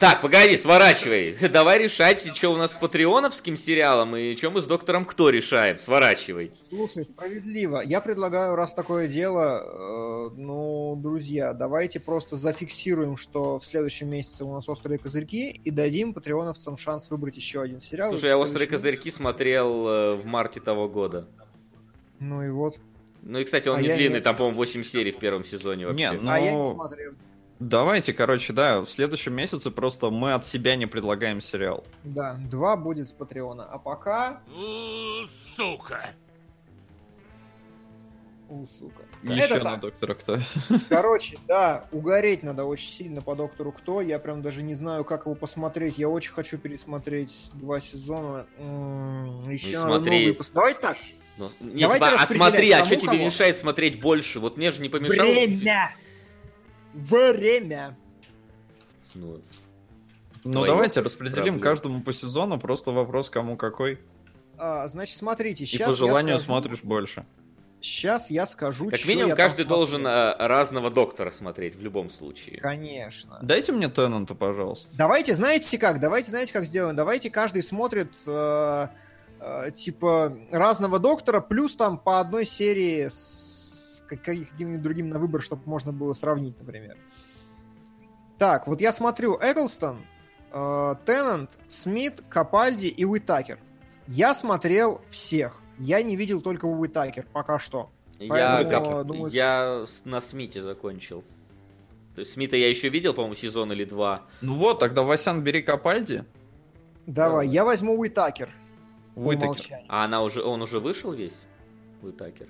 Так, 0.00 0.20
погоди, 0.22 0.56
сворачивай. 0.56 1.34
Давай 1.52 1.78
решать, 1.80 2.20
что 2.36 2.50
у 2.50 2.56
нас 2.56 2.72
с 2.74 2.76
патреоновским 2.76 3.56
сериалом 3.56 4.14
и 4.16 4.34
что 4.36 4.50
мы 4.50 4.60
с 4.60 4.66
доктором 4.66 5.04
Кто 5.04 5.30
решаем. 5.30 5.78
Сворачивай. 5.78 6.52
Слушай, 6.68 7.04
справедливо. 7.04 7.80
Я 7.84 8.00
предлагаю, 8.00 8.56
раз 8.56 8.72
такое 8.74 9.06
дело, 9.08 9.62
э, 9.64 10.30
ну, 10.36 10.96
друзья, 11.00 11.52
давайте 11.52 12.00
просто 12.00 12.36
зафиксируем, 12.36 13.16
что 13.16 13.58
в 13.58 13.64
следующем 13.64 14.08
месяце 14.08 14.44
у 14.44 14.52
нас 14.52 14.68
острые 14.68 14.98
козырьки, 14.98 15.50
и 15.64 15.70
дадим 15.70 16.12
патреоновцам 16.12 16.76
шанс 16.76 17.10
выбрать 17.10 17.36
еще 17.36 17.60
один 17.62 17.80
сериал. 17.80 18.10
Слушай, 18.10 18.30
я 18.30 18.38
«Острые 18.38 18.66
козырьки» 18.68 19.10
смотрел 19.12 19.88
э, 19.88 20.14
в 20.16 20.26
марте 20.26 20.60
того 20.60 20.88
года. 20.88 21.26
Ну 22.20 22.42
и 22.42 22.50
вот. 22.50 22.78
Ну 23.22 23.38
и, 23.38 23.44
кстати, 23.44 23.68
он 23.68 23.78
А 23.78 23.80
не 23.80 23.88
длинный, 23.88 24.16
нет. 24.16 24.24
там, 24.24 24.36
по-моему, 24.36 24.56
8 24.58 24.82
серий 24.82 25.12
в 25.12 25.18
первом 25.18 25.44
сезоне 25.44 25.86
вообще. 25.86 26.10
Не, 26.10 26.12
ну- 26.12 26.30
А 26.30 26.38
я 26.38 26.50
не 26.52 26.56
Но- 26.58 26.74
смотрел. 26.74 27.12
Давайте, 27.60 28.12
короче, 28.12 28.52
да, 28.52 28.80
в 28.80 28.90
следующем 28.90 29.32
месяце 29.34 29.70
просто 29.70 30.10
мы 30.10 30.32
от 30.34 30.44
себя 30.44 30.76
не 30.76 30.86
предлагаем 30.86 31.40
сериал. 31.40 31.84
Да, 32.02 32.34
два 32.50 32.76
будет 32.76 33.08
с 33.08 33.12
патреона. 33.12 33.64
А 33.64 33.78
пока... 33.78 34.40
У, 34.54 35.24
Сука. 35.26 36.04
У, 38.48 38.66
сука. 38.66 39.02
Еще 39.22 39.44
Это 39.44 39.58
на 39.64 39.70
так. 39.72 39.80
доктора 39.80 40.14
кто. 40.14 40.38
Короче, 40.90 41.38
да, 41.48 41.86
угореть 41.92 42.42
надо 42.42 42.64
очень 42.64 42.90
сильно 42.90 43.22
по 43.22 43.34
Доктору 43.34 43.72
Кто. 43.72 44.02
Я 44.02 44.18
прям 44.18 44.42
даже 44.42 44.62
не 44.62 44.74
знаю, 44.74 45.02
как 45.04 45.24
его 45.24 45.34
посмотреть. 45.34 45.96
Я 45.96 46.10
очень 46.10 46.32
хочу 46.32 46.58
пересмотреть 46.58 47.32
два 47.54 47.80
сезона. 47.80 48.46
М, 48.58 49.48
Еще 49.48 49.78
Ну, 49.78 49.84
надо 49.86 49.94
смотри. 49.96 50.18
новые 50.26 50.34
пос- 50.34 50.50
Давай 50.52 50.74
так. 50.74 50.98
Ну, 51.38 51.50
не, 51.60 51.82
Давайте 51.82 52.04
типа, 52.04 52.22
а 52.22 52.26
смотри, 52.26 52.70
а 52.72 52.84
что 52.84 52.96
тебе 52.96 53.08
кого. 53.12 53.24
мешает 53.24 53.56
смотреть 53.56 54.00
больше? 54.00 54.40
Вот 54.40 54.56
мне 54.58 54.70
же 54.72 54.82
не 54.82 54.88
помешало... 54.90 55.26
Время! 55.26 55.90
Время! 56.94 57.96
Ну, 59.14 59.40
Ну 60.44 60.64
давайте 60.64 61.00
распределим 61.00 61.54
проблема. 61.54 61.60
каждому 61.60 62.02
по 62.02 62.12
сезону, 62.12 62.58
просто 62.58 62.92
вопрос 62.92 63.30
кому 63.30 63.56
какой. 63.56 63.98
А, 64.56 64.86
значит, 64.88 65.18
смотрите, 65.18 65.64
И 65.64 65.66
сейчас 65.66 65.90
по 65.90 65.94
желанию 65.96 66.38
скажу, 66.38 66.46
смотришь 66.46 66.82
больше. 66.82 67.26
Сейчас 67.80 68.30
я 68.30 68.46
скажу, 68.46 68.88
как 68.88 69.04
минимум, 69.04 69.30
я 69.30 69.36
каждый 69.36 69.66
должен 69.66 70.06
э, 70.06 70.36
разного 70.38 70.90
доктора 70.90 71.30
смотреть 71.30 71.74
в 71.74 71.82
любом 71.82 72.08
случае. 72.08 72.58
Конечно. 72.60 73.38
Дайте 73.42 73.72
мне 73.72 73.88
Теннанта, 73.88 74.34
пожалуйста. 74.34 74.96
Давайте, 74.96 75.34
знаете 75.34 75.76
как? 75.76 76.00
Давайте, 76.00 76.30
знаете, 76.30 76.52
как 76.52 76.64
сделаем? 76.64 76.96
Давайте 76.96 77.28
каждый 77.28 77.62
смотрит 77.62 78.12
э, 78.24 78.86
э, 79.40 79.70
типа 79.74 80.34
разного 80.50 80.98
доктора, 80.98 81.40
плюс 81.40 81.76
там 81.76 81.98
по 81.98 82.20
одной 82.20 82.46
серии 82.46 83.08
с 83.08 83.43
каким-нибудь 84.16 84.82
другим 84.82 85.08
на 85.08 85.18
выбор, 85.18 85.42
чтобы 85.42 85.62
можно 85.66 85.92
было 85.92 86.12
сравнить, 86.12 86.58
например. 86.58 86.96
Так, 88.38 88.66
вот 88.66 88.80
я 88.80 88.92
смотрю 88.92 89.38
Эглстон, 89.40 90.04
э, 90.52 90.94
Теннант, 91.06 91.50
Смит, 91.68 92.22
Капальди 92.28 92.86
и 92.86 93.04
Уитакер. 93.04 93.58
Я 94.06 94.34
смотрел 94.34 95.00
всех. 95.08 95.60
Я 95.78 96.02
не 96.02 96.16
видел 96.16 96.40
только 96.42 96.66
Уитакер 96.66 97.26
пока 97.32 97.58
что. 97.58 97.90
Я, 98.18 98.28
Поэтому, 98.28 98.70
Кап- 98.70 99.06
думаю, 99.06 99.32
я 99.32 99.84
с- 99.86 100.04
на 100.04 100.20
Смите 100.20 100.62
закончил. 100.62 101.24
То 102.14 102.20
есть 102.20 102.32
Смита 102.32 102.56
я 102.56 102.68
еще 102.68 102.88
видел, 102.90 103.12
по-моему, 103.14 103.34
сезон 103.34 103.72
или 103.72 103.84
два. 103.84 104.22
Ну 104.40 104.54
вот, 104.56 104.78
тогда 104.78 105.02
Васян 105.02 105.42
бери 105.42 105.62
Капальди. 105.62 106.24
Давай, 107.06 107.48
я 107.48 107.64
возьму 107.64 107.98
Уитакер. 107.98 108.50
Уитакер. 109.16 109.78
А 109.88 110.04
она 110.04 110.22
уже, 110.22 110.42
он 110.42 110.62
уже 110.62 110.78
вышел 110.78 111.12
весь? 111.12 111.40
Уитакер? 112.02 112.48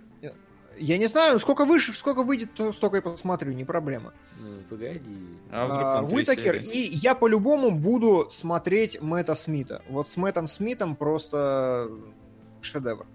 Я 0.78 0.98
не 0.98 1.06
знаю, 1.06 1.38
сколько 1.38 1.64
выше, 1.64 1.92
сколько 1.92 2.22
выйдет, 2.22 2.52
то 2.54 2.72
столько 2.72 2.98
и 2.98 3.00
посмотрю, 3.00 3.52
не 3.52 3.64
проблема. 3.64 4.12
Ну, 4.38 4.62
погоди. 4.68 5.00
А 5.50 6.00
А, 6.00 6.02
Уитакер, 6.02 6.56
и 6.56 6.78
я 6.78 7.14
по-любому 7.14 7.70
буду 7.70 8.28
смотреть 8.30 9.00
Мэтта 9.00 9.34
Смита. 9.34 9.82
Вот 9.88 10.08
с 10.08 10.16
Мэттом 10.16 10.46
Смитом 10.46 10.96
просто 10.96 11.90
шедевр. 12.60 13.06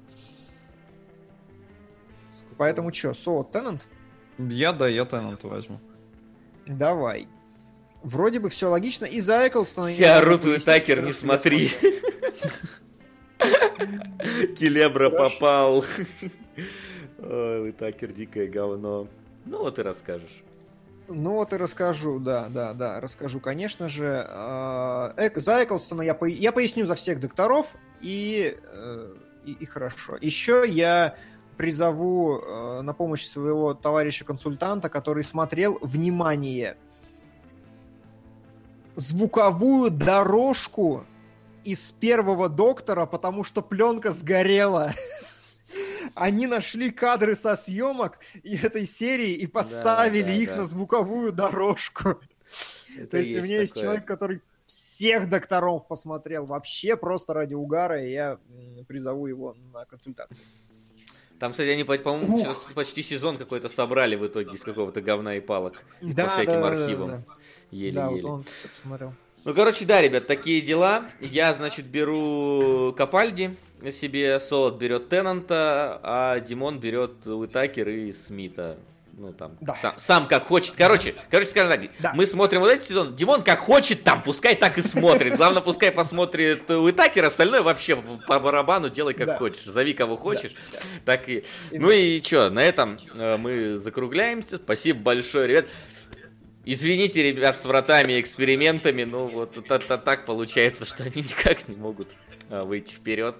Поэтому 2.57 2.93
что, 2.93 3.13
Соу 3.13 3.43
Теннант? 3.43 3.87
Я, 4.37 4.73
да, 4.73 4.87
я 4.87 5.05
Теннанта 5.05 5.47
возьму. 5.47 5.79
Давай. 6.65 7.27
Вроде 8.03 8.39
бы 8.39 8.49
все 8.49 8.69
логично. 8.69 9.05
И 9.05 9.21
за 9.21 9.47
Эклстона... 9.47 9.87
Все 9.87 10.03
я 10.03 10.17
орут, 10.19 10.45
Уитакер, 10.45 11.01
не 11.01 11.13
смотри. 11.13 11.71
Келебра 14.57 15.09
попал. 15.09 15.83
Ой, 17.21 17.61
Уитакер, 17.63 18.11
дикое 18.11 18.47
говно. 18.47 19.07
Ну 19.45 19.59
вот 19.59 19.79
и 19.79 19.81
расскажешь. 19.81 20.43
Ну 21.07 21.33
вот 21.33 21.53
и 21.53 21.57
расскажу, 21.57 22.19
да, 22.19 22.49
да, 22.49 22.73
да, 22.73 22.99
расскажу, 22.99 23.39
конечно 23.39 23.89
же. 23.89 24.27
Эк- 25.17 25.39
за 25.39 25.63
Эклстона 25.63 26.03
я, 26.03 26.13
по- 26.13 26.25
я 26.25 26.51
поясню 26.51 26.85
за 26.85 26.93
всех 26.95 27.19
докторов, 27.19 27.75
и, 27.99 28.55
э, 28.61 29.15
и, 29.43 29.51
и 29.53 29.65
хорошо. 29.65 30.17
Еще 30.21 30.65
я 30.67 31.15
призову 31.57 32.39
э, 32.39 32.81
на 32.81 32.93
помощь 32.93 33.25
своего 33.25 33.73
товарища-консультанта, 33.73 34.87
который 34.89 35.23
смотрел, 35.23 35.79
внимание, 35.81 36.77
звуковую 38.95 39.89
дорожку 39.91 41.05
из 41.63 41.91
первого 41.99 42.49
доктора, 42.49 43.05
потому 43.07 43.43
что 43.43 43.61
пленка 43.61 44.11
сгорела. 44.11 44.91
Они 46.15 46.47
нашли 46.47 46.91
кадры 46.91 47.35
со 47.35 47.55
съемок 47.55 48.19
этой 48.43 48.85
серии 48.85 49.33
и 49.33 49.47
подставили 49.47 50.23
да, 50.23 50.31
их 50.31 50.49
да. 50.49 50.55
на 50.57 50.65
звуковую 50.65 51.31
дорожку. 51.31 52.19
То 53.11 53.17
есть, 53.17 53.37
у 53.37 53.43
меня 53.43 53.61
есть 53.61 53.73
такое. 53.73 53.83
человек, 53.83 54.05
который 54.05 54.41
всех 54.65 55.29
докторов 55.29 55.87
посмотрел 55.87 56.45
вообще 56.45 56.95
просто 56.95 57.33
ради 57.33 57.53
угара, 57.53 58.03
и 58.03 58.11
я 58.11 58.37
призову 58.87 59.27
его 59.27 59.55
на 59.73 59.85
консультацию. 59.85 60.43
Там, 61.39 61.53
кстати, 61.53 61.69
они, 61.69 61.85
по- 61.85 61.97
по-моему, 61.97 62.45
почти 62.75 63.01
сезон 63.01 63.37
какой-то 63.37 63.69
собрали 63.69 64.15
в 64.15 64.27
итоге 64.27 64.55
из 64.55 64.61
какого-то 64.61 64.99
говна 65.01 65.37
и 65.37 65.39
палок. 65.39 65.81
Да, 66.01 66.25
по 66.25 66.31
всяким 66.31 66.53
да, 66.53 66.61
да, 66.61 66.69
да, 66.69 66.83
архивам. 66.83 67.09
да. 67.09 67.17
Да, 67.17 67.33
Еле-еле. 67.71 68.21
вот 68.23 68.29
он 68.29 68.45
посмотрел. 68.75 69.13
Ну, 69.45 69.53
короче, 69.55 69.85
да, 69.85 70.01
ребят, 70.01 70.27
такие 70.27 70.59
дела. 70.59 71.05
Я, 71.21 71.53
значит, 71.53 71.85
беру 71.85 72.93
Капальди 72.97 73.55
себе, 73.91 74.39
Солод 74.39 74.77
берет 74.77 75.09
Теннанта, 75.09 75.99
а 76.03 76.39
Димон 76.39 76.79
берет 76.79 77.25
Уитакер 77.25 77.87
и 77.89 78.11
Смита. 78.11 78.77
ну 79.13 79.33
там, 79.33 79.57
Да. 79.59 79.75
сам, 79.75 79.93
сам 79.97 80.27
как 80.29 80.45
хочет. 80.47 80.75
Короче, 80.77 81.13
короче, 81.29 81.49
скажем 81.49 81.69
так, 81.69 81.91
Да. 81.99 82.13
мы 82.15 82.25
смотрим 82.25 82.61
вот 82.61 82.69
этот 82.71 82.87
сезон, 82.87 83.15
Димон 83.17 83.41
как 83.43 83.59
хочет 83.59 84.03
там, 84.03 84.23
пускай 84.23 84.55
так 84.55 84.77
и 84.77 84.81
смотрит. 84.81 85.35
Главное, 85.35 85.61
пускай 85.61 85.91
посмотрит 85.91 86.69
Уитакер, 86.69 87.25
остальное 87.25 87.61
вообще 87.61 87.97
по 88.27 88.39
барабану 88.39 88.89
делай 88.89 89.13
как 89.13 89.27
Да. 89.27 89.37
хочешь. 89.37 89.63
Зови 89.65 89.93
кого 89.93 90.15
хочешь, 90.15 90.53
так 91.03 91.27
и... 91.27 91.43
Ну 91.71 91.89
и 91.91 92.21
что, 92.21 92.49
на 92.49 92.63
этом 92.63 92.97
э, 93.17 93.35
мы 93.35 93.77
закругляемся. 93.77 94.55
Спасибо 94.55 94.99
большое, 95.01 95.47
ребят. 95.47 95.65
Извините, 96.65 97.23
ребят, 97.23 97.57
с 97.57 97.65
вратами 97.65 98.13
и 98.13 98.21
экспериментами, 98.21 99.03
ну 99.03 99.27
вот 99.27 99.57
это, 99.57 99.75
это 99.75 99.97
так 99.97 100.25
получается, 100.25 100.85
что 100.85 101.03
они 101.03 101.23
никак 101.23 101.67
не 101.67 101.75
могут 101.75 102.07
выйти 102.49 102.93
вперед. 102.93 103.35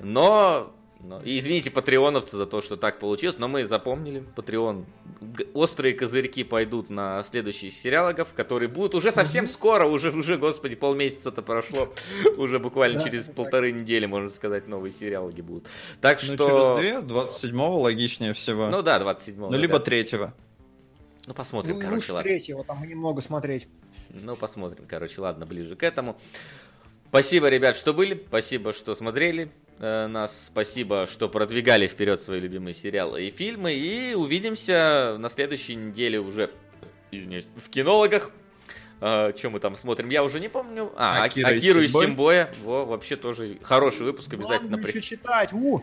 Но, 0.00 0.72
но- 1.00 1.20
и 1.22 1.38
извините 1.38 1.70
патреоновцы 1.70 2.36
за 2.36 2.46
то, 2.46 2.60
что 2.60 2.76
так 2.76 2.98
получилось, 2.98 3.36
но 3.38 3.48
мы 3.48 3.64
запомнили, 3.64 4.24
патреон, 4.34 4.84
острые 5.54 5.94
козырьки 5.94 6.44
пойдут 6.44 6.90
на 6.90 7.22
следующие 7.22 7.70
сериалогов, 7.70 8.32
которые 8.34 8.68
будут 8.68 8.94
уже 8.94 9.12
совсем 9.12 9.46
скоро, 9.46 9.84
уже, 9.86 10.10
уже, 10.10 10.36
господи, 10.36 10.74
полмесяца-то 10.76 11.42
прошло, 11.42 11.88
уже 12.36 12.58
буквально 12.58 13.00
через 13.02 13.28
полторы 13.28 13.72
недели, 13.72 14.06
можно 14.06 14.28
сказать, 14.28 14.66
новые 14.68 14.90
сериалоги 14.92 15.40
будут. 15.40 15.66
Так 16.00 16.18
Ну, 16.22 16.34
что... 16.34 16.76
через 16.78 17.02
две, 17.02 17.16
27-го 17.16 17.80
логичнее 17.80 18.32
всего. 18.32 18.68
Ну 18.68 18.82
да, 18.82 18.98
27 18.98 19.40
Ну, 19.40 19.52
либо 19.56 19.78
третьего. 19.80 20.34
Ну, 21.26 21.34
посмотрим, 21.34 21.74
Ну, 21.76 21.80
короче, 21.82 22.12
ладно. 22.12 22.28
третьего, 22.28 22.64
там 22.64 22.82
немного 22.88 23.20
смотреть. 23.20 23.68
Ну, 24.08 24.34
посмотрим, 24.34 24.84
короче, 24.88 25.20
ладно, 25.20 25.44
ближе 25.44 25.76
к 25.76 25.82
этому. 25.82 26.18
Спасибо, 27.08 27.48
ребят, 27.48 27.76
что 27.76 27.94
были, 27.94 28.22
спасибо, 28.28 28.72
что 28.72 28.94
смотрели 28.94 29.50
э, 29.78 30.06
нас, 30.08 30.46
спасибо, 30.46 31.06
что 31.06 31.28
продвигали 31.28 31.86
вперед 31.86 32.20
свои 32.20 32.38
любимые 32.40 32.74
сериалы 32.74 33.26
и 33.26 33.30
фильмы, 33.30 33.72
и 33.72 34.14
увидимся 34.14 35.16
на 35.18 35.28
следующей 35.28 35.74
неделе 35.74 36.20
уже, 36.20 36.50
извиняюсь, 37.10 37.48
в 37.56 37.68
кинологах. 37.70 38.30
Чем 39.00 39.52
мы 39.52 39.60
там 39.60 39.76
смотрим, 39.76 40.08
я 40.08 40.24
уже 40.24 40.40
не 40.40 40.48
помню. 40.48 40.92
А, 40.96 41.22
Акира 41.22 41.50
Акиру 41.50 41.80
из 41.80 41.92
Тимбоя. 41.92 42.52
Во, 42.64 42.84
вообще 42.84 43.14
тоже 43.14 43.56
хороший 43.62 44.02
выпуск, 44.02 44.34
обязательно. 44.34 44.76
При- 44.76 44.88
еще 44.90 45.00
читать. 45.00 45.52
У! 45.52 45.80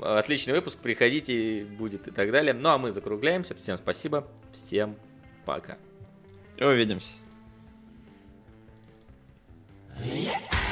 Отличный 0.00 0.54
выпуск, 0.54 0.78
приходите, 0.78 1.64
будет 1.64 2.06
и 2.06 2.12
так 2.12 2.30
далее. 2.30 2.54
Ну, 2.54 2.68
а 2.68 2.78
мы 2.78 2.92
закругляемся. 2.92 3.56
Всем 3.56 3.76
спасибо, 3.76 4.28
всем 4.52 4.96
пока. 5.44 5.78
Увидимся. 6.60 7.14
Yeah! 10.02 10.63